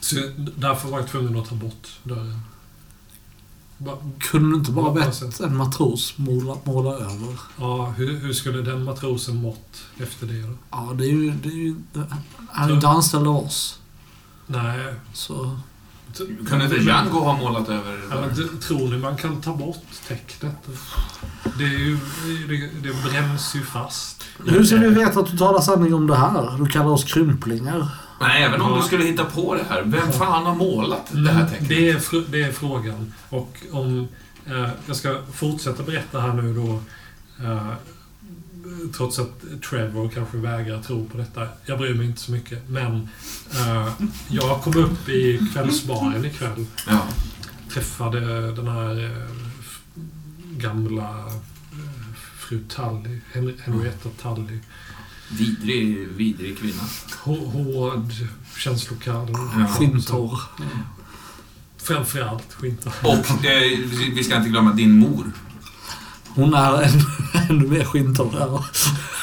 Så 0.00 0.16
därför 0.56 0.88
var 0.88 0.98
jag 0.98 1.08
tvungen 1.08 1.36
att 1.36 1.48
ta 1.48 1.54
bort 1.54 1.88
dörren. 2.02 2.40
Kunde 4.18 4.50
du 4.50 4.54
inte 4.58 4.70
bara 4.70 4.92
bett 4.92 5.40
en 5.40 5.56
matros 5.56 6.14
måla, 6.16 6.56
måla 6.64 6.90
över? 6.90 7.38
Ja, 7.56 7.94
hur, 7.96 8.18
hur 8.18 8.32
skulle 8.32 8.62
den 8.62 8.84
matrosen 8.84 9.42
mått 9.42 9.82
efter 9.98 10.26
det 10.26 10.42
då? 10.42 10.54
Ja, 10.70 10.92
det 10.94 11.04
är 11.04 11.08
ju... 11.08 11.30
Det 11.30 11.48
är 11.48 11.52
ju 11.52 11.76
han 12.50 12.70
är 12.70 12.74
inte 12.74 12.88
anställd 12.88 13.28
av 13.28 13.36
oss. 13.36 13.78
Nej. 14.46 14.94
Så... 15.12 15.56
Kunde 16.48 16.64
inte 16.64 16.76
Django 16.76 17.18
ha 17.18 17.36
målat 17.36 17.68
över 17.68 18.00
Ja, 18.10 18.20
men 18.20 18.58
tror 18.60 18.88
ni 18.88 18.98
man 18.98 19.16
kan 19.16 19.40
ta 19.40 19.56
bort 19.56 19.84
tecknet? 20.08 20.56
Det, 21.58 21.64
är 21.64 21.78
ju, 21.78 21.98
det, 22.48 22.88
det 22.88 23.10
bränns 23.10 23.54
ju 23.56 23.62
fast. 23.62 24.24
Hur 24.46 24.64
ska 24.64 24.76
vi 24.76 24.88
veta 24.88 25.20
att 25.20 25.30
du 25.30 25.38
talar 25.38 25.60
sanning 25.60 25.94
om 25.94 26.06
det 26.06 26.16
här? 26.16 26.58
Du 26.58 26.66
kallar 26.66 26.90
oss 26.90 27.04
krymplingar. 27.04 27.88
Men 28.20 28.30
även 28.30 28.60
om 28.60 28.78
du 28.80 28.86
skulle 28.86 29.04
hitta 29.04 29.24
på 29.24 29.54
det 29.54 29.64
här, 29.68 29.82
vem 29.84 30.12
fan 30.12 30.46
har 30.46 30.54
målat 30.54 31.06
det 31.12 31.30
här 31.30 31.48
tecknet? 31.48 31.68
Det 31.68 31.90
är, 31.90 32.30
det 32.30 32.42
är 32.42 32.52
frågan. 32.52 33.14
Och 33.28 33.56
om... 33.70 34.08
Eh, 34.46 34.68
jag 34.86 34.96
ska 34.96 35.18
fortsätta 35.32 35.82
berätta 35.82 36.20
här 36.20 36.32
nu 36.32 36.54
då. 36.54 36.80
Eh, 37.44 37.72
trots 38.96 39.18
att 39.18 39.42
Trevor 39.70 40.08
kanske 40.08 40.36
vägrar 40.36 40.82
tro 40.82 41.08
på 41.08 41.18
detta. 41.18 41.48
Jag 41.66 41.78
bryr 41.78 41.94
mig 41.94 42.06
inte 42.06 42.20
så 42.20 42.32
mycket. 42.32 42.68
Men 42.68 43.08
eh, 43.54 43.88
jag 44.28 44.62
kom 44.62 44.76
upp 44.76 45.08
i 45.08 45.40
kvällsbaren 45.54 46.24
ikväll. 46.24 46.66
Ja. 46.88 47.02
Träffade 47.72 48.20
den 48.52 48.68
här 48.68 49.04
eh, 49.04 49.26
gamla 50.56 51.08
eh, 51.72 52.14
fru 52.38 52.60
Tully. 52.68 53.20
Hen- 53.32 53.58
Henrietta 53.64 54.08
Tully. 54.22 54.58
Vidrig, 55.28 56.08
vidrig 56.16 56.58
kvinna. 56.58 56.82
Hå- 57.24 57.50
Hård, 57.52 58.12
känslokall. 58.56 59.28
Ja. 59.58 59.66
Skinntorr. 59.66 60.40
Framförallt 61.82 62.52
skinta. 62.52 62.90
Och 63.02 63.44
eh, 63.44 63.78
vi 64.14 64.24
ska 64.24 64.36
inte 64.36 64.48
glömma 64.48 64.72
din 64.72 64.98
mor. 64.98 65.32
Hon 66.28 66.54
är 66.54 66.82
ännu, 66.82 67.02
ännu 67.50 67.68
mer 67.68 67.84
skinntorr 67.84 68.32
här. 68.38 68.64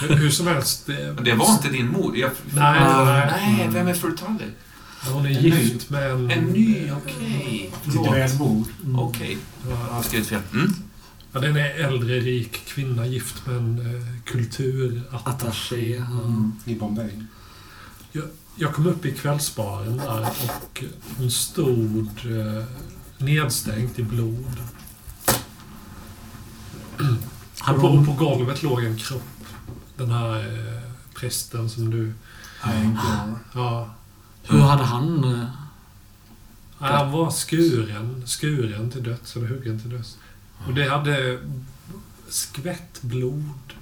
Hur, 0.07 0.15
hur 0.15 0.29
som 0.29 0.47
helst. 0.47 0.85
Det, 0.85 1.13
Det 1.23 1.33
var 1.35 1.51
inte 1.51 1.69
din 1.69 1.87
mor. 1.91 2.17
Jag, 2.17 2.31
Nej, 2.53 2.79
nej. 3.05 3.31
Nej, 3.57 3.69
vem 3.71 3.87
är 3.87 3.93
fru 3.93 4.17
Tully? 4.17 4.51
Hon 5.11 5.25
är 5.25 5.29
En 5.29 5.43
gift 5.43 5.89
med 5.89 6.11
en... 6.11 6.31
En 6.31 6.43
ny, 6.43 6.91
okej. 6.91 7.71
Lite 7.83 7.97
Förlåt. 7.97 8.15
väl 8.15 8.37
bord. 8.37 8.67
Okej, 8.95 9.37
jag 9.69 10.23
Ja. 10.31 10.37
Mm. 10.53 10.73
Ja, 11.35 11.41
den 11.41 11.55
är 11.57 11.69
äldre, 11.69 12.19
rik 12.19 12.65
kvinna 12.65 13.05
gift 13.05 13.45
med 13.45 13.55
en 13.55 13.79
eh, 13.95 14.01
kulturattaché. 14.25 15.95
Mm. 15.95 16.51
I 16.65 16.75
Bombay. 16.75 17.11
Jag 18.55 18.73
kom 18.73 18.87
upp 18.87 19.05
i 19.05 19.11
kvällsbaren 19.11 19.97
där 19.97 20.21
och 20.21 20.83
hon 21.17 21.31
stod 21.31 22.07
eh, 22.07 22.63
nedstänkt 23.17 23.99
i 23.99 24.03
blod. 24.03 24.57
Och 27.67 27.81
på, 27.81 28.05
på 28.05 28.13
golvet 28.13 28.63
låg 28.63 28.83
en 28.83 28.97
kropp. 28.97 29.45
Den 29.97 30.11
här 30.11 30.37
eh, 30.39 30.81
prästen 31.15 31.69
som 31.69 31.89
du... 31.89 32.13
Ja. 33.53 33.95
hur 34.43 34.59
hade 34.59 34.83
han... 34.83 35.23
eh, 35.23 35.45
Han 36.79 37.11
var 37.11 37.31
skuren, 37.31 38.23
skuren 38.27 38.91
till 38.91 39.03
döds, 39.03 39.35
eller 39.35 39.47
huggen 39.47 39.79
till 39.79 39.89
döds. 39.89 40.17
Och 40.67 40.73
det 40.73 40.89
hade 40.89 41.39
skvätt 42.29 43.01
blod. 43.01 43.73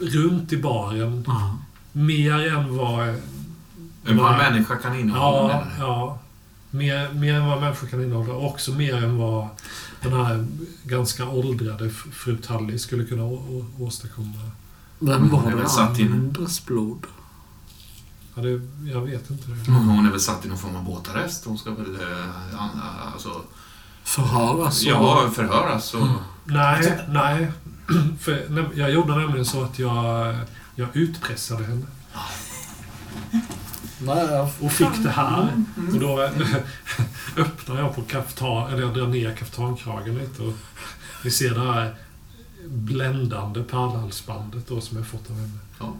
Runt 0.00 0.52
i 0.52 0.56
baren. 0.56 1.24
Ja. 1.26 1.58
Mer 1.92 2.48
än 2.48 2.76
vad... 2.76 3.14
Vad 4.04 4.32
en 4.32 4.38
människa 4.38 4.76
kan 4.76 4.98
innehålla. 5.00 5.66
Ja. 5.78 6.18
Mer, 6.70 7.12
mer 7.12 7.34
än 7.34 7.46
vad 7.46 7.60
människor 7.60 7.86
kan 7.86 8.02
innehålla. 8.02 8.34
Och 8.34 8.46
också 8.46 8.72
mer 8.72 8.94
än 8.94 9.18
vad 9.18 9.48
den 10.02 10.12
här 10.12 10.46
ganska 10.84 11.28
åldrade 11.28 11.90
fru 11.90 12.36
Tully 12.36 12.78
skulle 12.78 13.04
kunna 13.04 13.24
å, 13.24 13.34
å, 13.34 13.84
åstadkomma. 13.84 14.50
Vem 14.98 15.28
var 15.28 15.50
det? 15.96 16.04
Andres 16.04 16.66
blod. 16.66 17.06
Ja, 18.34 18.42
det, 18.42 18.60
jag 18.92 19.00
vet 19.00 19.30
inte. 19.30 19.48
Det. 19.50 19.70
Men 19.70 19.74
Hon 19.88 20.06
är 20.06 20.10
väl 20.10 20.20
satt 20.20 20.44
i 20.44 20.48
någon 20.48 20.58
form 20.58 20.76
av 20.76 20.84
båtarrest. 20.84 21.44
Hon 21.44 21.58
ska 21.58 21.70
väl 21.70 21.94
eh, 21.94 23.12
alltså, 23.14 23.42
Förhöras. 24.04 24.82
och- 24.82 24.88
ja, 24.88 25.30
förhöras. 25.34 25.94
Och, 25.94 26.06
Nej, 26.44 26.98
nej. 27.08 27.52
För, 28.20 28.46
nej, 28.48 28.64
jag 28.74 28.90
gjorde 28.90 29.16
nämligen 29.16 29.44
så 29.44 29.62
att 29.64 29.78
jag, 29.78 30.36
jag 30.74 30.88
utpressade 30.96 31.64
henne. 31.64 31.86
Nej, 33.98 34.52
Och 34.60 34.72
fick 34.72 35.02
det 35.02 35.10
här. 35.10 35.64
Och 35.92 36.00
då 36.00 36.20
öppnar 37.36 37.78
jag 37.78 37.94
på 37.94 38.02
kaftan, 38.02 38.72
eller 38.72 38.82
jag 38.82 38.94
drar 38.94 39.06
ner 39.06 39.34
kaftankragen 39.34 40.14
lite 40.18 40.42
och 40.42 40.52
vi 41.24 41.30
ser 41.30 41.50
det 41.54 41.72
här 41.72 41.94
bländande 42.68 43.62
pärlhalsbandet 43.62 44.68
då 44.68 44.80
som 44.80 44.96
jag 44.98 45.06
fått 45.06 45.30
av 45.30 45.36
henne. 45.36 45.58
Ja. 45.78 45.92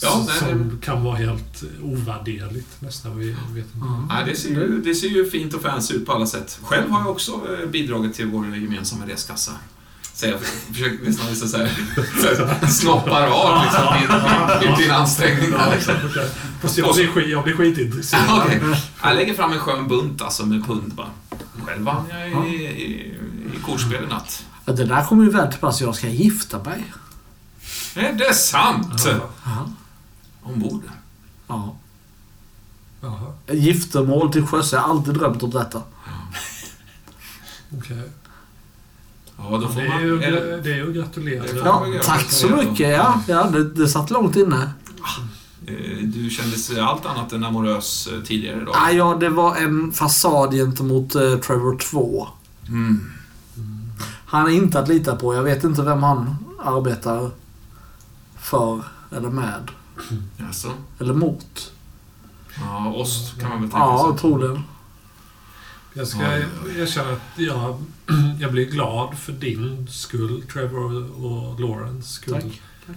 Så- 0.00 0.06
Ja, 0.06 0.24
nej, 0.28 0.38
som 0.38 0.78
kan 0.82 1.04
vara 1.04 1.16
helt 1.16 1.62
ovärderligt 1.82 2.80
nästan. 2.82 3.18
Vi 3.18 3.26
vet 3.30 3.38
inte. 3.48 3.68
Ja. 3.80 4.06
nej, 4.08 4.24
det, 4.26 4.36
ser 4.36 4.48
ju, 4.48 4.80
det 4.82 4.94
ser 4.94 5.08
ju 5.08 5.30
fint 5.30 5.54
och 5.54 5.62
fancy 5.62 5.94
ut 5.94 6.06
på 6.06 6.12
alla 6.12 6.26
sätt. 6.26 6.58
Själv 6.62 6.90
har 6.90 7.00
jag 7.00 7.10
också 7.10 7.32
eh, 7.62 7.68
bidragit 7.68 8.14
till 8.14 8.26
vår 8.26 8.46
gemensamma 8.56 9.06
reskassa. 9.06 9.52
Så 10.14 10.26
jag 10.26 10.40
försöker 10.72 11.04
nästan 11.04 11.26
visa 11.28 11.46
så 11.48 11.56
här, 11.56 11.70
så 12.36 12.44
här 12.46 12.66
snoppar 12.66 13.26
av 13.26 13.64
liksom, 13.64 13.84
din, 13.98 14.68
din, 14.68 14.78
din 14.78 14.90
ansträngning. 14.90 15.50
Där, 15.50 15.70
liksom. 15.74 15.94
Fast 16.62 16.78
jag 16.78 16.94
blir, 16.94 17.06
skit, 17.06 17.28
jag 17.28 17.44
blir 17.44 17.54
skitintresserad. 17.56 18.22
Ja, 18.28 18.42
okej. 18.46 18.60
Jag 19.02 19.16
lägger 19.16 19.34
fram 19.34 19.52
en 19.52 19.58
skön 19.58 19.88
bunt 19.88 20.22
alltså 20.22 20.46
med 20.46 20.66
pund 20.66 20.92
bara. 20.94 21.10
Själv 21.66 21.82
vann 21.82 22.04
jag 22.10 22.48
i, 22.48 22.54
i, 22.56 23.14
i 23.56 23.60
kortspel 23.66 24.04
i 24.04 24.06
natt. 24.06 24.44
Ja, 24.64 24.72
Det 24.72 24.84
där 24.84 25.04
kommer 25.04 25.24
ju 25.24 25.30
väl 25.30 25.50
till 25.50 25.60
pass. 25.60 25.80
Jag 25.80 25.94
ska 25.94 26.08
gifta 26.08 26.62
mig. 26.62 26.84
Är 27.94 28.12
det 28.12 28.34
sant? 28.34 29.02
Ja. 29.44 29.68
Ombord? 30.42 30.82
ja. 31.46 31.76
Jaha, 33.02 33.32
Giftermål 33.52 34.32
till 34.32 34.46
sjöss. 34.46 34.72
Jag 34.72 34.80
har 34.80 34.90
alltid 34.90 35.14
drömt 35.14 35.42
om 35.42 35.50
detta. 35.50 35.82
okej. 37.78 38.02
Ja, 39.38 39.58
då 39.58 39.68
får 39.68 39.80
Det 39.80 39.86
är 39.86 39.88
man... 39.88 40.02
ju, 40.02 40.22
eller- 40.22 40.62
det 40.62 40.72
är 40.72 40.76
ju 40.76 40.88
att 40.88 40.94
gratulera. 40.94 41.44
Ja, 41.64 41.86
tack 42.04 42.30
så 42.30 42.48
mycket. 42.48 42.90
Ja, 42.90 43.20
ja 43.28 43.44
det, 43.50 43.64
det 43.64 43.88
satt 43.88 44.10
långt 44.10 44.36
inne. 44.36 44.70
Eh, 45.66 45.74
Du 46.04 46.30
kändes 46.30 46.78
allt 46.78 47.06
annat 47.06 47.32
än 47.32 47.44
amorös 47.44 48.06
eh, 48.12 48.20
tidigare 48.22 48.62
idag. 48.62 48.74
Ah, 48.78 48.90
ja, 48.90 49.16
det 49.20 49.28
var 49.28 49.56
en 49.56 49.92
fasad 49.92 50.52
gentemot 50.52 51.14
eh, 51.14 51.36
Trevor 51.36 51.76
2. 51.78 52.28
Mm. 52.68 53.12
Han 54.26 54.46
är 54.46 54.50
inte 54.50 54.80
att 54.80 54.88
lita 54.88 55.16
på. 55.16 55.34
Jag 55.34 55.42
vet 55.42 55.64
inte 55.64 55.82
vem 55.82 56.02
han 56.02 56.36
arbetar 56.64 57.30
för 58.38 58.82
eller 59.16 59.30
med. 59.30 59.70
Jaså? 60.36 60.72
Eller 61.00 61.14
mot. 61.14 61.72
Ja, 62.60 62.92
ost 62.96 63.40
kan 63.40 63.48
man 63.50 63.60
väl 63.60 63.70
tänka 63.70 63.84
Ja, 63.84 64.08
sig. 64.12 64.20
troligen. 64.20 64.62
Jag 65.94 66.06
ska 66.08 66.22
Ja. 66.22 66.38
erkänna 66.78 67.10
att 67.12 67.20
jag, 67.38 67.84
jag 68.40 68.52
blir 68.52 68.64
glad 68.70 69.18
för 69.18 69.32
din 69.32 69.86
skull, 69.90 70.42
Trevor 70.52 71.24
och 71.24 71.60
Lawrence 71.60 72.08
skull. 72.08 72.34
Tack. 72.34 72.60
tack. 72.86 72.96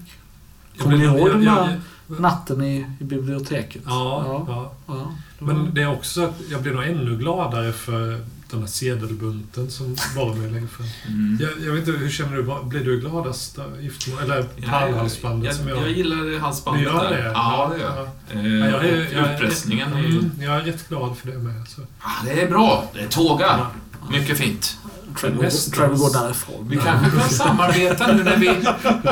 Jag 0.73 0.83
Kommer 0.83 0.97
ni 0.97 1.07
blir- 1.07 1.17
ihåg 1.17 1.29
den 1.29 1.45
där 1.45 1.81
natten 2.07 2.61
i, 2.63 2.85
i 2.99 3.03
biblioteket? 3.03 3.81
Ja, 3.85 4.23
ja. 4.27 4.45
ja. 4.47 4.73
ja. 4.87 5.11
Men 5.39 5.73
det 5.73 5.81
är 5.81 5.87
också 5.93 6.09
så 6.21 6.25
att 6.27 6.35
jag 6.51 6.61
blir 6.61 6.73
nog 6.73 6.83
ännu 6.83 7.17
gladare 7.17 7.73
för 7.73 8.25
den 8.57 8.61
här 8.61 8.67
sedelbunten 8.71 9.71
som 9.71 9.95
Boromir 10.15 10.49
lägger 10.51 10.67
fram. 10.67 10.87
Mm. 11.07 11.37
Jag, 11.41 11.67
jag 11.67 11.73
vet 11.73 11.87
inte, 11.87 11.99
hur 11.99 12.09
känner 12.09 12.37
du? 12.37 12.43
Blir 12.69 12.83
du 12.85 12.99
gladast 12.99 13.59
av 13.59 13.81
giftermål? 13.83 14.21
Eller 14.23 14.45
Ja, 14.55 14.87
jag, 14.89 15.11
som 15.55 15.67
jag... 15.67 15.77
jag 15.77 15.91
gillar 15.91 16.39
halsbandet 16.39 16.83
Du 16.83 16.89
gör 16.89 17.03
där. 17.03 17.17
det? 17.23 17.31
Ja, 17.33 17.71
det 17.75 17.81
gör 17.81 17.95
jag. 17.95 18.05
Ja, 18.05 18.09
Eh, 18.39 18.69
jag 18.69 18.85
är- 18.85 19.13
jag 19.13 19.27
är- 19.27 19.33
Utpressningen 19.33 19.93
är 19.93 19.99
ju... 20.01 20.07
Mm, 20.19 20.31
jag 20.39 20.55
är 20.55 20.61
rätt 20.61 20.89
glad 20.89 21.17
för 21.17 21.31
det 21.31 21.37
med. 21.37 21.67
Så. 21.67 21.81
Ah, 21.99 22.09
det 22.25 22.41
är 22.41 22.49
bra. 22.49 22.89
Det 22.93 22.99
är 22.99 23.07
tåga. 23.07 23.45
Ja. 23.45 23.71
Mycket 24.11 24.37
fint. 24.37 24.77
Trevor, 25.19 25.43
nästan- 25.43 25.73
Trevor 25.79 25.97
går 25.97 26.13
därifrån. 26.23 26.67
Vi 26.69 26.77
kanske 26.77 27.19
kan 27.19 27.29
samarbeta 27.29 28.11
nu 28.13 28.23
när 28.23 28.37
vi... 28.37 28.49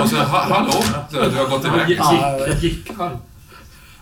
Och 0.01 0.09
så, 0.09 0.15
ha, 0.15 0.53
hallå, 0.53 0.73
du, 1.11 1.17
du 1.29 1.37
har 1.37 1.49
gått 1.49 1.65
iväg. 1.65 1.95
Ja. 1.99 2.39
gick 2.61 2.91
han? 2.97 3.17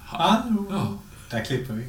Hallå. 0.06 0.66
Ja. 0.69 0.98
Där 1.30 1.45
klipper 1.45 1.74
vi. 1.74 1.84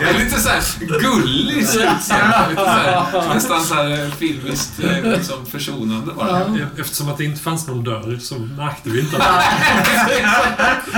Jag 0.00 0.08
är 0.10 0.18
lite 0.24 0.40
såhär 0.40 0.62
gullig. 1.00 1.56
Lite 1.56 1.88
här, 2.10 3.34
nästan 3.34 3.64
såhär 3.64 4.10
filmiskt 4.10 4.72
eh, 4.84 5.02
liksom 5.02 5.46
försonande 5.46 6.12
bara. 6.14 6.42
Eftersom 6.78 7.08
att 7.08 7.18
det 7.18 7.24
inte 7.24 7.40
fanns 7.42 7.66
någon 7.66 7.84
dörr 7.84 8.18
så 8.20 8.34
märkte 8.38 8.90
vi 8.90 9.00
inte 9.00 9.16
att 9.16 9.44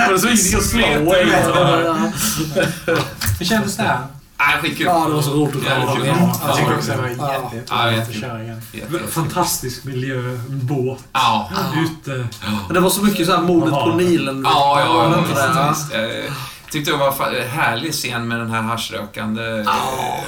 Men 0.09 0.19
så 0.19 0.27
gick 0.27 0.55
det 0.55 0.61
slå. 0.63 0.79
Ja, 0.81 1.97
Hur 3.39 3.45
kändes 3.45 3.77
det 3.77 3.83
här? 3.83 3.99
Nej, 4.39 4.57
skitkul. 4.61 4.85
Ja, 4.85 5.05
det 5.07 5.13
var 5.13 5.21
så 5.21 5.33
roligt 5.33 5.55
att 5.67 5.87
komma 5.87 6.03
igen. 6.05 6.17
Jag 6.47 6.55
tycker 6.55 6.71
Ja. 6.71 6.77
också 6.77 6.91
det 6.91 6.97
var 6.97 7.07
Ja. 7.17 7.51
jätte, 7.53 7.63
Ja, 7.69 7.91
jätteroligt 7.91 7.91
att 7.91 7.93
jättekul. 7.93 8.21
köra 8.21 8.43
igen. 8.43 8.61
Jätteroligt. 8.71 9.13
fantastisk 9.13 9.83
miljö, 9.83 10.37
båt, 10.47 10.99
Ja. 11.13 11.49
ute. 11.85 12.27
Men 12.67 12.73
det 12.73 12.79
var 12.79 12.89
så 12.89 13.01
mycket 13.03 13.25
så 13.27 13.35
här 13.35 13.41
mordet 13.41 13.73
på. 13.73 13.85
Nilen. 13.85 14.41
Ja, 14.45 14.79
ja, 14.79 14.85
det 14.85 15.15
ja, 15.15 15.17
inte 15.19 15.29
visst, 15.29 15.91
det? 15.91 16.09
visst. 16.27 16.35
Tyckte 16.71 16.91
det 16.91 16.97
var 16.97 17.11
fa- 17.11 17.47
härlig 17.47 17.93
scen 17.93 18.27
med 18.27 18.39
den 18.39 18.51
här 18.51 18.61
haschrökande 18.61 19.59
eh, 19.59 19.65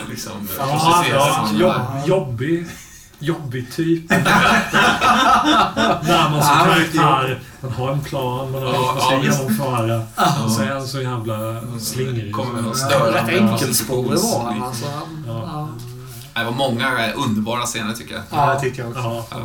liksom, 0.10 0.32
Ja, 0.60 1.45
jobb, 1.60 1.74
jobbig, 2.06 2.66
jobbig 3.20 3.74
typ. 3.76 4.10
När 6.03 6.30
man 6.30 6.44
som 6.44 6.58
Ja, 6.60 6.66
karaktär, 6.66 7.40
man 7.61 7.72
har 7.72 7.92
en 7.92 8.02
plan, 8.02 8.52
man 8.52 8.64
har 8.64 8.74
Ja, 8.74 8.82
man 8.95 9.02
ska 9.02 9.14
ja, 9.14 9.24
genomföra. 9.24 10.02
Och 10.45 10.52
så 10.52 10.61
är 10.61 10.74
han 10.74 10.88
så 10.88 11.02
jävla 11.02 11.61
slingrig. 11.80 12.34
Kommer 12.34 12.53
med 12.53 12.64
någon 12.64 12.74
Ja, 12.80 12.86
störande 12.90 13.22
Rätt 13.22 13.30
enkelspårig 13.42 14.20
var 14.20 14.45
han 14.53 14.64
alltså. 14.64 14.86
Ja. 15.28 15.68
Det 16.34 16.43
var 16.43 16.51
många 16.51 17.08
eh, 17.08 17.14
underbara 17.26 17.66
scener 17.66 17.93
tycker 17.93 18.14
jag. 18.14 18.24
Ja, 18.30 18.53
det 18.53 18.60
tyckte 18.60 18.82
jag 18.82 18.90
också. 18.90 19.01
Ja. 19.32 19.38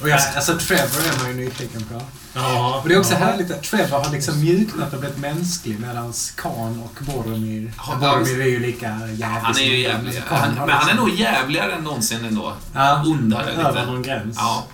Och 0.00 0.08
jag, 0.08 0.20
alltså 0.36 0.58
Trevor 0.58 0.82
är 1.14 1.18
man 1.22 1.28
ju 1.28 1.44
nyfiken 1.44 1.82
på. 1.84 2.00
ja, 2.34 2.80
Och 2.82 2.88
det 2.88 2.94
är 2.94 2.98
också 2.98 3.12
ja. 3.12 3.18
härligt 3.18 3.50
att 3.50 3.62
Trevor 3.62 3.98
har 3.98 4.10
liksom 4.12 4.40
mjuknat 4.40 4.92
och 4.92 5.00
blivit 5.00 5.18
mänsklig 5.18 5.80
medan 5.80 6.12
Khan 6.36 6.82
och 6.84 6.98
Boromir... 7.04 7.72
Ja, 7.76 7.96
Boromir 8.00 8.40
är 8.40 8.44
ju 8.46 8.60
lika 8.60 8.86
jävlig. 8.98 9.24
Han 9.24 9.56
är 9.56 9.60
ju 9.64 9.78
jävlig. 9.78 10.22
Han, 10.26 10.54
men 10.54 10.70
han 10.70 10.88
är 10.88 10.94
nog 10.94 11.10
jävligare 11.10 11.72
än 11.72 11.84
någonsin 11.84 12.24
ändå. 12.24 12.52
Ja, 12.74 13.02
Ondare 13.06 13.50
över 13.52 13.72
lite. 13.72 13.86
någon 13.86 14.02
gräns. 14.02 14.36
Ja. 14.38 14.66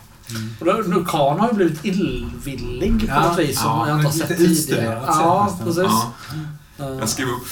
Och 0.60 0.66
då- 0.66 0.82
nu 0.86 1.04
Khan 1.04 1.40
har 1.40 1.48
ju 1.48 1.54
blivit 1.54 1.84
illvillig 1.84 3.00
på 3.00 3.06
Ja, 3.14 3.28
något 3.28 3.38
vis 3.38 3.60
som 3.60 3.66
ja, 3.70 3.88
jag 3.88 3.96
inte 3.98 4.06
har 4.08 4.12
sett 4.12 4.36
tidigare. 4.38 5.02
Ja, 5.06 5.58
precis. 5.64 5.82
ja. 5.82 6.12
Jag 7.00 7.08
skrev 7.08 7.28
upp, 7.28 7.46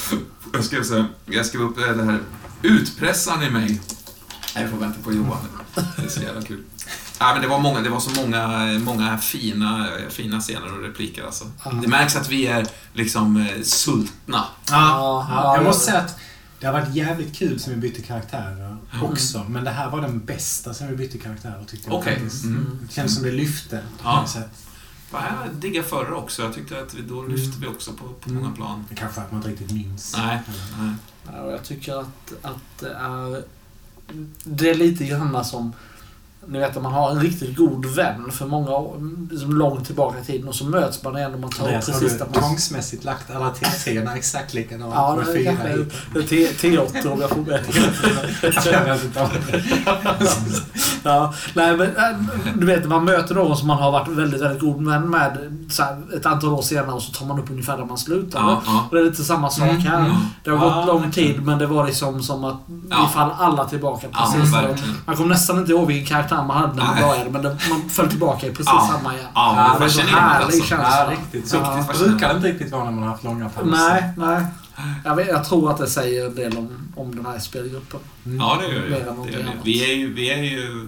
jag 0.52 0.64
skrev 0.64 0.82
så 0.82 0.94
här, 0.94 1.04
jag 1.26 1.46
skrev 1.46 1.62
upp 1.62 1.76
det 1.76 1.82
här 1.86 2.18
utpressaren 2.62 3.42
i 3.42 3.50
mig. 3.50 3.80
Nej, 4.54 4.62
jag 4.64 4.70
får 4.70 4.78
vänta 4.78 5.02
på 5.02 5.12
Johan. 5.12 5.38
Det 5.96 6.02
är 6.04 6.08
så 6.08 6.20
jävla 6.20 6.42
kul. 6.42 6.62
Ja, 7.20 7.32
men 7.32 7.42
det, 7.42 7.48
var 7.48 7.58
många, 7.58 7.80
det 7.80 7.90
var 7.90 8.00
så 8.00 8.10
många, 8.20 8.48
många 8.78 9.18
fina, 9.18 9.88
fina 10.10 10.40
scener 10.40 10.72
och 10.76 10.82
repliker 10.82 11.24
alltså. 11.24 11.44
Ja. 11.64 11.70
Det 11.70 11.88
märks 11.88 12.16
att 12.16 12.28
vi 12.28 12.46
är 12.46 12.66
liksom 12.92 13.36
eh, 13.36 13.62
sultna. 13.62 14.36
Ja, 14.36 14.44
Ja, 14.70 15.26
ja, 15.30 15.42
ja, 15.42 15.56
jag 15.56 15.64
måste 15.64 15.84
säga 15.84 15.98
att 15.98 16.18
det 16.60 16.66
har 16.66 16.72
varit 16.72 16.94
jävligt 16.94 17.36
kul 17.36 17.60
som 17.60 17.72
vi 17.72 17.78
bytte 17.78 18.02
karaktärer 18.02 18.76
också. 19.02 19.44
Men 19.48 19.64
det 19.64 19.70
här 19.70 19.90
var 19.90 20.00
den 20.00 20.24
bästa 20.24 20.74
som 20.74 20.86
vi 20.88 20.96
bytte 20.96 21.18
karaktärer 21.18 21.64
tyckte 21.66 21.90
jag. 21.90 22.04
Faktiskt. 22.04 22.44
Mm. 22.44 22.78
Det 22.88 22.92
känns 22.94 23.14
som 23.14 23.24
det 23.24 23.32
lyfte. 23.32 23.76
på 23.76 24.08
Ja. 24.08 24.20
något 24.20 24.30
sätt. 24.30 24.50
Ja, 25.12 25.18
Jag 25.44 25.54
diggar 25.54 25.82
förra 25.82 26.16
också. 26.16 26.42
Jag 26.42 26.54
tyckte 26.54 26.80
att 26.80 26.94
vi, 26.94 27.02
då 27.02 27.22
lyfte 27.22 27.60
vi 27.60 27.66
också 27.66 27.92
på, 27.92 28.04
på 28.20 28.30
många 28.30 28.50
plan. 28.50 28.84
Det 28.88 28.94
kanske 28.94 29.20
att 29.20 29.32
man 29.32 29.38
inte 29.40 29.50
riktigt 29.50 29.70
minns. 29.72 30.14
Nej. 30.16 30.38
Nej. 30.80 30.92
Ja, 31.32 31.40
och 31.42 31.52
jag 31.52 31.62
tycker 31.64 32.00
att, 32.00 32.32
att 32.42 32.78
det 32.80 32.92
är... 32.92 33.42
Det 34.44 34.70
är 34.70 34.74
lite 34.74 35.04
grann 35.04 35.44
som... 35.44 35.72
Ni 36.46 36.58
vet 36.58 36.76
att 36.76 36.82
man 36.82 36.92
har 36.92 37.10
en 37.10 37.20
riktigt 37.20 37.56
god 37.56 37.86
vän 37.86 38.30
för 38.32 38.46
många 38.46 38.70
år, 38.70 39.12
liksom 39.30 39.52
långt 39.52 39.86
tillbaka 39.86 40.18
i 40.20 40.24
tiden 40.24 40.48
och 40.48 40.54
så 40.54 40.64
möts 40.64 41.02
man 41.02 41.16
igen 41.16 41.34
och 41.34 41.40
man 41.40 41.50
tar 41.50 41.62
upp 41.64 41.66
Andreas, 41.66 41.86
har 41.88 42.00
precis 42.00 42.18
där 42.18 42.26
du 42.26 42.30
man... 42.32 42.42
tvångsmässigt 42.42 43.04
lagt 43.04 43.30
alla 43.30 43.52
T3 43.52 44.16
exakt 44.16 44.54
likadant? 44.54 44.92
Ja, 44.94 45.16
med 45.16 45.26
det 45.26 45.46
är 45.46 45.56
fyra 45.56 45.74
i? 45.74 45.84
det 46.12 46.18
är 46.18 46.22
T- 46.26 46.52
T8 46.68 47.06
om 47.08 47.20
jag 47.20 47.30
får 47.30 47.42
med. 47.42 47.64
Ja, 51.08 51.32
nej 51.54 51.76
men 51.76 51.86
äh, 51.96 52.16
du 52.54 52.66
vet 52.66 52.88
man 52.88 53.04
möter 53.04 53.34
någon 53.34 53.56
som 53.56 53.68
man 53.68 53.78
har 53.78 53.92
varit 53.92 54.08
väldigt, 54.08 54.42
väldigt 54.42 54.60
god 54.60 54.86
vän 54.88 55.10
med 55.10 55.38
så 55.70 55.82
här, 55.82 55.96
ett 56.16 56.26
antal 56.26 56.50
år 56.52 56.62
senare 56.62 56.92
och 56.92 57.02
så 57.02 57.12
tar 57.12 57.26
man 57.26 57.38
upp 57.38 57.50
ungefär 57.50 57.76
där 57.76 57.84
man 57.84 57.98
slutade. 57.98 58.44
Ja, 58.44 58.62
ja. 58.66 58.84
Och 58.88 58.94
det 58.96 59.00
är 59.00 59.04
lite 59.04 59.24
samma 59.24 59.50
sak 59.50 59.68
här. 59.68 60.00
Mm. 60.00 60.12
Det 60.44 60.50
har 60.50 60.66
Ja, 60.70 60.74
gått 60.76 60.86
lång 60.86 61.00
men- 61.00 61.10
tid 61.10 61.42
men 61.42 61.58
det 61.58 61.66
var 61.66 61.86
liksom 61.86 62.22
som 62.22 62.44
att 62.44 62.56
Ja. 62.90 62.96
vi 63.08 63.14
fall 63.14 63.30
alla 63.38 63.64
tillbaka 63.64 64.06
precis. 64.12 64.52
man 65.06 65.16
kommer 65.16 65.28
nästan 65.28 65.58
inte 65.58 65.72
ihåg 65.72 65.86
vilken 65.86 66.06
karaktär 66.16 66.42
man 66.42 66.56
hade 66.56 66.74
när 66.74 66.84
man 66.84 66.94
började 67.08 67.30
men 67.30 67.42
det, 67.42 67.48
man 67.70 67.88
föll 67.88 68.08
tillbaka 68.08 68.46
i 68.46 68.50
precis 68.50 68.66
Ja. 68.66 68.90
samma 68.92 69.14
igen. 69.14 69.26
Ja, 69.34 69.54
Ja, 69.56 69.72
det 69.72 69.78
det 69.78 69.84
är 69.84 69.88
så 69.88 70.00
härlig 70.00 70.44
alltså. 70.44 70.64
känsla. 70.64 70.88
Ja, 71.04 71.10
riktigt. 71.10 71.48
Så 71.48 71.56
Ja. 71.56 71.84
det 71.92 71.98
brukar 71.98 72.28
det 72.28 72.34
inte 72.36 72.48
riktigt 72.48 72.72
vara 72.72 72.84
när 72.84 72.90
man 72.90 73.02
har 73.02 73.10
haft 73.10 73.24
långa 73.24 73.48
pauser. 73.48 73.70
Nej, 73.70 74.12
nej. 74.16 74.46
Jag, 75.04 75.16
vet, 75.16 75.28
jag 75.28 75.44
tror 75.44 75.70
att 75.70 75.78
det 75.78 75.86
säger 75.86 76.26
en 76.26 76.34
del 76.34 76.56
om, 76.58 76.88
om 76.96 77.14
den 77.14 77.26
här 77.26 77.38
spelgruppen. 77.38 78.00
Mm. 78.26 78.38
Ja, 78.38 78.58
det 78.62 78.74
gör 78.74 78.82
det. 78.82 78.88
det, 78.88 79.32
gör 79.32 79.42
det. 79.42 79.52
Vi, 79.64 79.90
är 79.92 79.94
ju, 79.96 80.14
vi 80.14 80.30
är 80.30 80.42
ju 80.42 80.86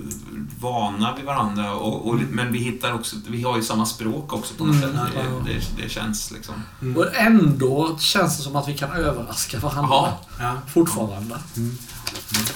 vana 0.60 1.14
vid 1.16 1.24
varandra, 1.24 1.74
och, 1.74 2.08
och, 2.08 2.16
men 2.30 2.52
vi 2.52 2.58
hittar 2.58 2.92
också... 2.92 3.16
Vi 3.28 3.42
har 3.42 3.56
ju 3.56 3.62
samma 3.62 3.86
språk 3.86 4.32
också 4.32 4.54
på 4.54 4.64
något 4.64 4.76
Mm, 4.84 4.92
sätt. 4.96 5.00
ja. 5.14 5.22
Det, 5.46 5.52
det, 5.52 5.82
det 5.82 5.88
känns 5.88 6.30
liksom... 6.30 6.54
Mm. 6.82 6.96
Och 6.96 7.16
ändå 7.16 7.96
känns 8.00 8.36
det 8.36 8.42
som 8.42 8.56
att 8.56 8.68
vi 8.68 8.74
kan 8.74 8.90
överraska 8.92 9.58
varandra. 9.58 10.12
Ja. 10.38 10.56
Fortfarande. 10.68 11.38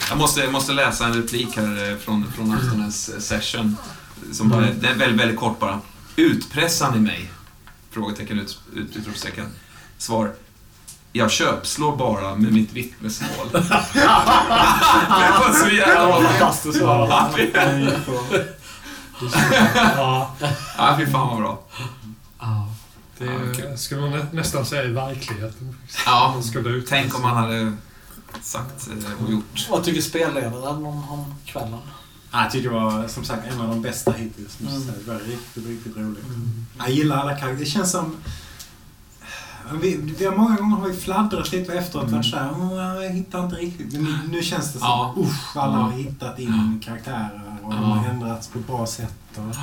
Jag 0.08 0.18
måste, 0.18 0.40
jag 0.40 0.52
måste 0.52 0.72
läsa 0.72 1.06
en 1.06 1.14
replik 1.14 1.56
här 1.56 1.90
eh, 1.90 1.96
från, 1.96 2.32
från 2.32 2.52
aftonens 2.52 3.08
eh, 3.08 3.18
session. 3.20 3.76
Som 4.32 4.48
bara, 4.48 4.60
det 4.60 4.88
är 4.88 4.94
väldigt, 4.94 5.20
väldigt 5.20 5.38
kort 5.38 5.58
bara. 5.58 5.80
Utpressar 6.16 6.92
ni 6.92 7.00
mig? 7.00 7.30
Frågetecken, 7.90 8.38
ut, 8.38 8.58
ut, 8.74 8.96
utropstecken. 8.96 9.46
Svar. 9.98 10.32
Jag 11.16 11.30
köpslår 11.30 11.96
bara 11.96 12.34
med 12.36 12.52
mitt 12.52 12.72
vittnesmål. 12.72 13.46
det 13.52 13.58
var 15.38 15.52
så 15.64 15.68
jävla 15.74 16.06
bra. 16.20 16.22
fantastiskt. 16.30 16.78
Ja, 16.80 17.30
fy- 17.36 17.50
Ja, 19.96 20.34
Ja, 20.78 20.96
fy 20.98 21.06
fan 21.06 21.28
vad 21.28 21.36
bra. 21.38 21.62
det 23.18 23.24
Ja, 23.24 23.32
är, 23.32 23.54
kul. 23.54 23.78
skulle 23.78 24.00
man 24.00 24.10
nä- 24.10 24.26
nästan 24.32 24.66
säga 24.66 24.84
i 24.84 24.88
verkligheten. 24.92 25.76
Ja, 26.06 26.30
Man 26.34 26.44
skulle 26.44 26.68
ut. 26.70 26.86
tänk 26.88 27.14
om 27.16 27.22
man 27.22 27.36
hade 27.36 27.72
sagt 28.42 28.88
eh, 28.88 29.24
och 29.24 29.30
gjort. 29.32 29.66
Vad 29.70 29.84
tycker 29.84 30.00
spelledaren 30.00 30.86
om, 30.86 31.10
om 31.10 31.34
kvällen? 31.44 31.78
Ja, 32.32 32.42
Jag 32.42 32.52
tycker 32.52 32.68
det 32.70 32.74
var 32.74 33.08
som 33.08 33.24
sagt 33.24 33.46
en 33.52 33.60
av 33.60 33.68
de 33.68 33.82
bästa 33.82 34.12
hittills. 34.12 34.52
säga. 34.56 34.68
Det 35.04 35.12
var 35.12 35.18
riktigt, 35.20 35.66
riktigt 35.66 35.96
roligt. 35.96 36.24
Jag 36.78 36.90
gillar 36.90 37.16
alla 37.16 37.30
karaktärer. 37.30 37.54
Det 37.58 37.66
känns 37.66 37.90
som... 37.90 38.16
Vi, 39.72 39.96
vi 40.18 40.24
har 40.24 40.36
många 40.36 40.56
gånger 40.56 40.76
har 40.76 40.88
vi 40.88 40.96
fladdrat 40.96 41.52
lite 41.52 41.72
efteråt 41.74 42.04
och 42.04 42.10
varit 42.10 42.26
såhär, 42.26 42.50
"Åh, 42.60 43.02
jag 43.04 43.10
hittar 43.10 43.44
inte 43.44 43.56
riktigt. 43.56 43.92
Men 43.92 44.02
nu, 44.04 44.18
nu 44.30 44.42
känns 44.42 44.72
det 44.72 44.78
som, 44.78 44.88
Ja. 44.88 45.14
usch, 45.18 45.56
alla 45.56 45.72
Ja. 45.72 45.78
har 45.82 45.90
hittat 45.92 46.38
in 46.38 46.80
karaktärer 46.84 47.42
och 47.62 47.70
de 47.72 47.80
Ja. 47.82 47.86
har 47.88 48.08
ändrats 48.08 48.48
på 48.48 48.58
ett 48.58 48.66
bra 48.66 48.86
sätt. 48.86 49.14
Och, 49.36 49.56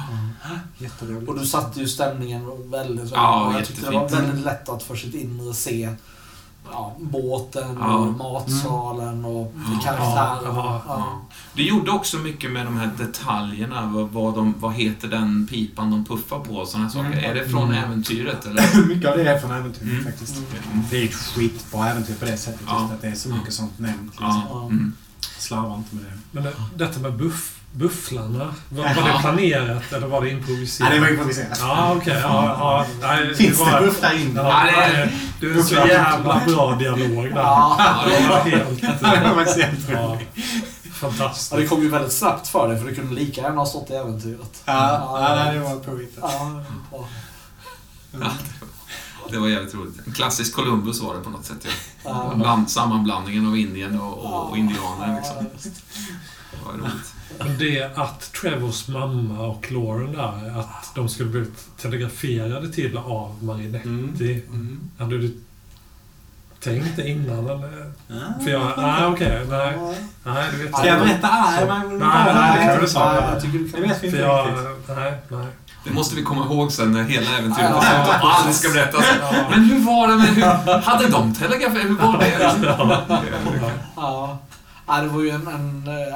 jätteroligt. 0.84 1.30
Och 1.30 1.40
du 1.40 1.46
satte 1.46 1.80
ju 1.80 1.88
stämningen 1.88 2.46
väldigt, 2.46 2.72
väldigt 2.72 3.12
Ja, 3.12 3.44
bra. 3.50 3.58
Jag 3.60 3.68
tyckte 3.68 3.86
det 3.86 3.92
var 3.98 4.10
väldigt 4.10 4.46
lätt 4.46 4.70
att 4.70 4.84
för 4.84 4.96
sitt 4.96 5.14
inre 5.16 5.54
se 5.54 5.90
ja, 6.72 6.96
båten 7.00 7.78
Ja. 7.80 7.96
och 7.96 8.08
matsalen 8.18 9.26
och 9.26 9.54
Ja. 9.56 9.80
karaktärer. 9.84 10.42
Ja, 10.56 10.82
Ja. 10.88 11.22
Det 11.54 11.64
gjorde 11.64 11.92
också 11.92 12.18
mycket 12.18 12.52
med 12.52 12.66
de 12.66 12.78
här 12.78 12.90
detaljerna. 12.98 13.86
Vad, 13.86 14.10
vad, 14.10 14.36
de, 14.36 14.54
vad 14.60 14.74
heter 14.74 15.08
den 15.08 15.48
pipan 15.48 15.92
de 15.92 16.06
puffar 16.06 16.40
på 16.40 16.54
och 16.54 16.68
sådana 16.68 16.90
saker. 16.90 17.06
Mm. 17.06 17.24
Är 17.24 17.34
det 17.36 17.50
från 17.50 17.74
äventyret 17.74 18.46
eller? 18.46 18.86
mycket 18.88 19.10
av 19.12 19.18
det 19.18 19.30
är 19.30 19.40
från 19.40 19.52
äventyret 19.52 19.92
Mm. 19.92 20.04
faktiskt. 20.04 20.36
Mm. 20.38 20.84
Det 20.90 20.98
är 21.02 21.04
ett 21.06 21.14
skitbra 21.14 21.90
äventyr 21.90 22.16
på 22.16 22.26
det 22.26 22.38
sättet. 22.38 22.62
Ja. 22.68 22.82
Just 22.82 22.94
att 22.94 23.02
det 23.02 23.08
är 23.08 23.16
så 23.16 23.30
mycket 23.30 23.54
sånt 23.54 23.80
nämnt. 23.80 24.12
Liksom. 24.12 24.62
Mm. 24.64 24.94
Slarva 25.38 25.76
inte 25.76 25.96
med 25.96 26.04
det. 26.06 26.18
Men 26.32 26.44
det, 26.44 26.54
detta 26.76 27.00
med 27.00 27.14
buff, 27.18 27.61
bufflarna, 27.74 28.54
var, 28.70 28.84
var 28.84 29.04
det 29.14 29.20
planerat 29.22 29.94
eller 29.94 30.08
var 30.08 30.22
det 30.22 30.30
improviserat? 30.30 30.90
Ja, 30.90 30.96
det 30.96 31.02
var 31.02 31.08
improviserat. 31.10 31.58
Ja, 31.62 31.94
okej. 31.98 32.20
ja, 32.24 32.46
ja, 32.60 32.86
nej, 33.02 33.36
Finns 33.36 33.60
var- 33.60 33.80
det 33.82 33.86
bufflar 33.88 34.14
in? 34.16 34.34
Ja, 34.36 34.68
Ja, 34.72 34.88
det 34.88 35.10
du 35.40 35.60
är 35.60 35.64
så 35.64 35.76
jävla 35.76 36.42
bra 36.48 36.76
dialog 36.76 37.24
där. 37.24 37.36
Ja, 37.36 38.04
Det 38.06 38.28
var 38.30 38.40
helt... 38.40 38.82
Det 39.02 39.34
var 39.36 39.56
helt 39.62 39.90
Ja, 39.90 40.18
ja, 40.34 40.42
fantastiskt. 40.94 41.52
det 41.56 41.68
kom 41.68 41.82
ju 41.82 41.90
väldigt 41.90 42.14
snabbt 42.14 42.48
för 42.48 42.68
dig 42.68 42.80
för 42.80 42.86
det 42.88 42.96
kunde 42.96 43.16
lika 43.16 43.42
gärna 43.42 43.56
ha 43.62 43.66
stått 43.66 43.90
i 43.90 43.94
äventyret. 43.94 44.62
Ja, 44.66 45.20
ja, 45.46 45.52
det 45.54 45.60
var 45.60 45.76
påhittat. 45.80 46.32
Ja, 46.40 46.64
bra. 46.92 47.08
Ja, 48.12 48.28
det 49.32 49.38
var 49.40 49.48
jävligt 49.48 49.76
roligt. 49.76 50.08
En 50.08 50.14
klassisk 50.14 50.56
Columbus 50.56 51.02
var 51.02 51.16
det 51.16 51.22
på 51.22 51.30
något 51.30 51.46
sätt. 51.46 51.68
Ja. 52.04 52.10
Ja. 52.30 52.34
Bland, 52.36 52.70
sammanblandningen 52.70 53.48
av 53.48 53.58
Indien 53.58 54.00
och, 54.00 54.18
och, 54.18 54.50
och 54.50 54.58
indianer. 54.58 55.08
Ja, 55.08 55.16
Liksom. 55.16 55.70
Det 56.52 56.66
var 56.66 56.74
roligt. 56.74 57.14
Men 57.40 57.58
det 57.58 57.92
att 57.98 58.34
Trevors 58.34 58.88
mamma 58.88 59.40
och 59.48 59.72
Lauren 59.72 60.14
där, 60.14 60.60
att 60.60 60.96
de 60.96 61.10
skulle 61.10 61.30
blivit 61.30 61.78
telegraferade 61.78 62.70
till 62.74 62.98
av 62.98 63.44
Marinetti. 63.44 64.44
Mm. 64.50 64.80
Hade 64.98 65.18
du 65.18 65.38
tänkt 66.60 66.96
det 66.96 67.10
innan 67.10 67.40
eller? 67.50 67.92
Ja. 68.08 68.16
För 68.44 68.52
jag... 68.52 68.72
Nej, 68.78 69.06
okej. 69.06 69.46
nej. 69.50 69.78
Nej, 70.24 70.50
du 70.52 70.64
vet 70.64 70.76
Ska 70.78 70.88
jag 70.88 71.00
berätta? 71.00 71.30
Nej, 71.32 71.66
men- 71.68 71.98
Nej, 72.00 72.34
nej, 72.36 72.60
det 72.60 72.74
kan 72.74 72.82
du 72.84 72.88
säga. 72.90 73.32
Jag 73.34 73.42
tycker 73.42 73.58
du 73.58 73.68
Det 73.68 73.82
vet 73.82 74.04
vi 74.04 74.08
inte 74.08 74.20
riktigt. 74.28 74.96
Nej, 74.98 75.14
nej. 75.30 75.46
Det 75.84 75.92
måste 75.94 76.16
vi 76.16 76.24
komma 76.24 76.46
ihåg 76.46 76.72
sen 76.72 76.92
när 76.92 77.04
hela 77.04 77.38
äventyret 77.38 77.72
är 77.72 77.82
slut 77.82 78.08
och 78.22 78.30
allt 78.36 78.56
ska 78.56 78.70
berättas. 78.70 79.06
Men 79.50 79.64
hur 79.64 79.80
var 79.86 80.08
det 80.08 80.16
med... 80.16 80.28
Hur, 80.28 80.82
hade 80.82 81.08
de 81.08 81.34
telegrafer? 81.36 81.80
Hur 81.82 81.96
var 81.96 82.18
det? 82.20 82.66
Ja. 83.96 84.38
Ja, 84.88 85.02
det 85.02 85.08
var 85.08 85.22
ju 85.22 85.30
en, 85.30 85.48
en, 85.48 85.88
eh, 85.88 86.16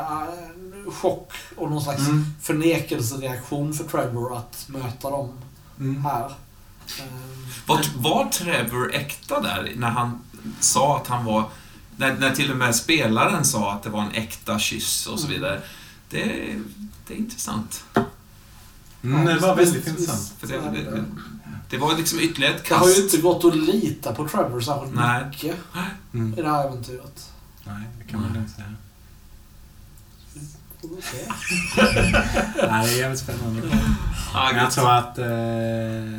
en 0.55 0.55
chock 0.92 1.32
och 1.56 1.72
någon 1.72 1.82
slags 1.82 2.00
Mm. 2.08 2.26
förnekelsereaktion 2.42 3.74
för 3.74 3.84
Trevor 3.84 4.38
att 4.38 4.66
möta 4.68 5.10
dem 5.10 5.32
Mm. 5.80 6.06
här. 6.06 6.26
Ehm, 6.26 7.46
Var, 7.66 7.82
var 7.98 8.26
Trevor 8.26 8.94
äkta 8.96 9.42
där 9.42 9.74
när 9.76 9.90
han 9.90 10.20
sa 10.60 10.98
att 10.98 11.08
han 11.08 11.26
var... 11.26 11.50
När, 11.98 12.14
när 12.20 12.36
till 12.36 12.52
och 12.52 12.58
med 12.58 12.76
spelaren 12.76 13.46
sa 13.46 13.72
att 13.74 13.84
det 13.84 13.90
var 13.90 14.02
en 14.02 14.12
äkta 14.12 14.60
kyss 14.60 15.08
och 15.08 15.20
så 15.20 15.28
vidare. 15.28 15.62
Det, 16.10 16.24
det 17.08 17.14
är 17.14 17.18
intressant. 17.18 17.84
Mm, 19.04 19.26
det 19.26 19.40
var 19.40 19.56
väldigt 19.56 19.88
intressant. 19.88 20.34
För 20.40 20.48
det, 20.48 20.58
det, 20.60 21.04
det 21.70 21.78
var 21.78 21.98
liksom 21.98 22.20
ytterligare 22.20 22.56
ett 22.56 22.66
Det 22.70 22.76
har 22.76 22.88
ju 22.88 22.94
kast. 22.94 23.04
inte 23.14 23.18
gått 23.24 23.46
att 23.46 23.56
lita 23.56 24.14
på 24.16 24.28
Trevor 24.28 24.62
särskilt 24.62 24.94
mycket 24.94 25.56
Mm. 26.14 26.34
i 26.38 26.42
det 26.42 26.50
här 26.50 26.68
äventyret. 26.68 27.32
Nej, 27.64 27.84
det 28.00 28.12
kan 28.12 28.22
man 28.22 28.36
inte 28.36 28.52
säga. 28.54 28.74
Får 30.90 30.96
vi 30.96 31.02
se. 31.02 31.18
Nej, 32.68 32.88
det 32.88 32.94
är 32.94 32.98
jävligt 33.00 33.20
spännande. 33.20 33.62
Men 34.34 34.56
jag 34.58 34.72
tror 34.72 34.92
att 34.92 35.18
eh, 35.18 35.26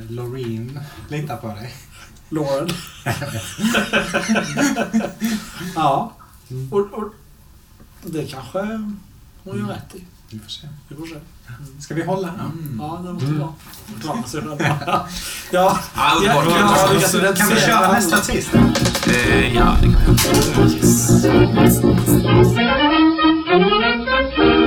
Loreen 0.08 0.80
litar 1.08 1.36
på 1.36 1.46
dig. 1.48 1.74
Lauren. 2.28 2.68
ja. 5.74 6.12
Mm. 6.50 6.72
Och, 6.72 6.80
och 6.80 7.12
det 8.02 8.26
kanske 8.30 8.58
hon 9.44 9.58
gör 9.58 9.66
rätt 9.66 9.94
i. 9.94 10.04
Vi 10.30 10.38
får 10.38 10.48
se. 10.50 10.68
Vi 10.88 10.96
får 10.96 11.06
se. 11.06 11.14
Ska 11.80 11.94
vi 11.94 12.04
hålla? 12.04 12.28
Mm. 12.28 12.76
Ja, 12.82 13.00
det 13.02 13.08
Mm. 13.08 13.20
så 14.26 14.40
det 14.40 14.42
är 14.42 14.56
bra. 14.56 14.66
Ja, 15.52 15.52
Ja. 15.52 15.78
Ja, 16.24 16.42
Kan 17.36 17.48
vi 17.48 17.60
köra 17.60 17.92
nästa 17.92 18.16
tisdag? 18.18 18.58
Eh, 19.06 19.54
Ja, 19.56 19.76
det 19.80 19.86
kan 19.86 19.94
vi 20.16 20.22
göra. 20.62 20.70
Yes. 20.70 21.22
Thank 23.46 24.38
you. 24.38 24.65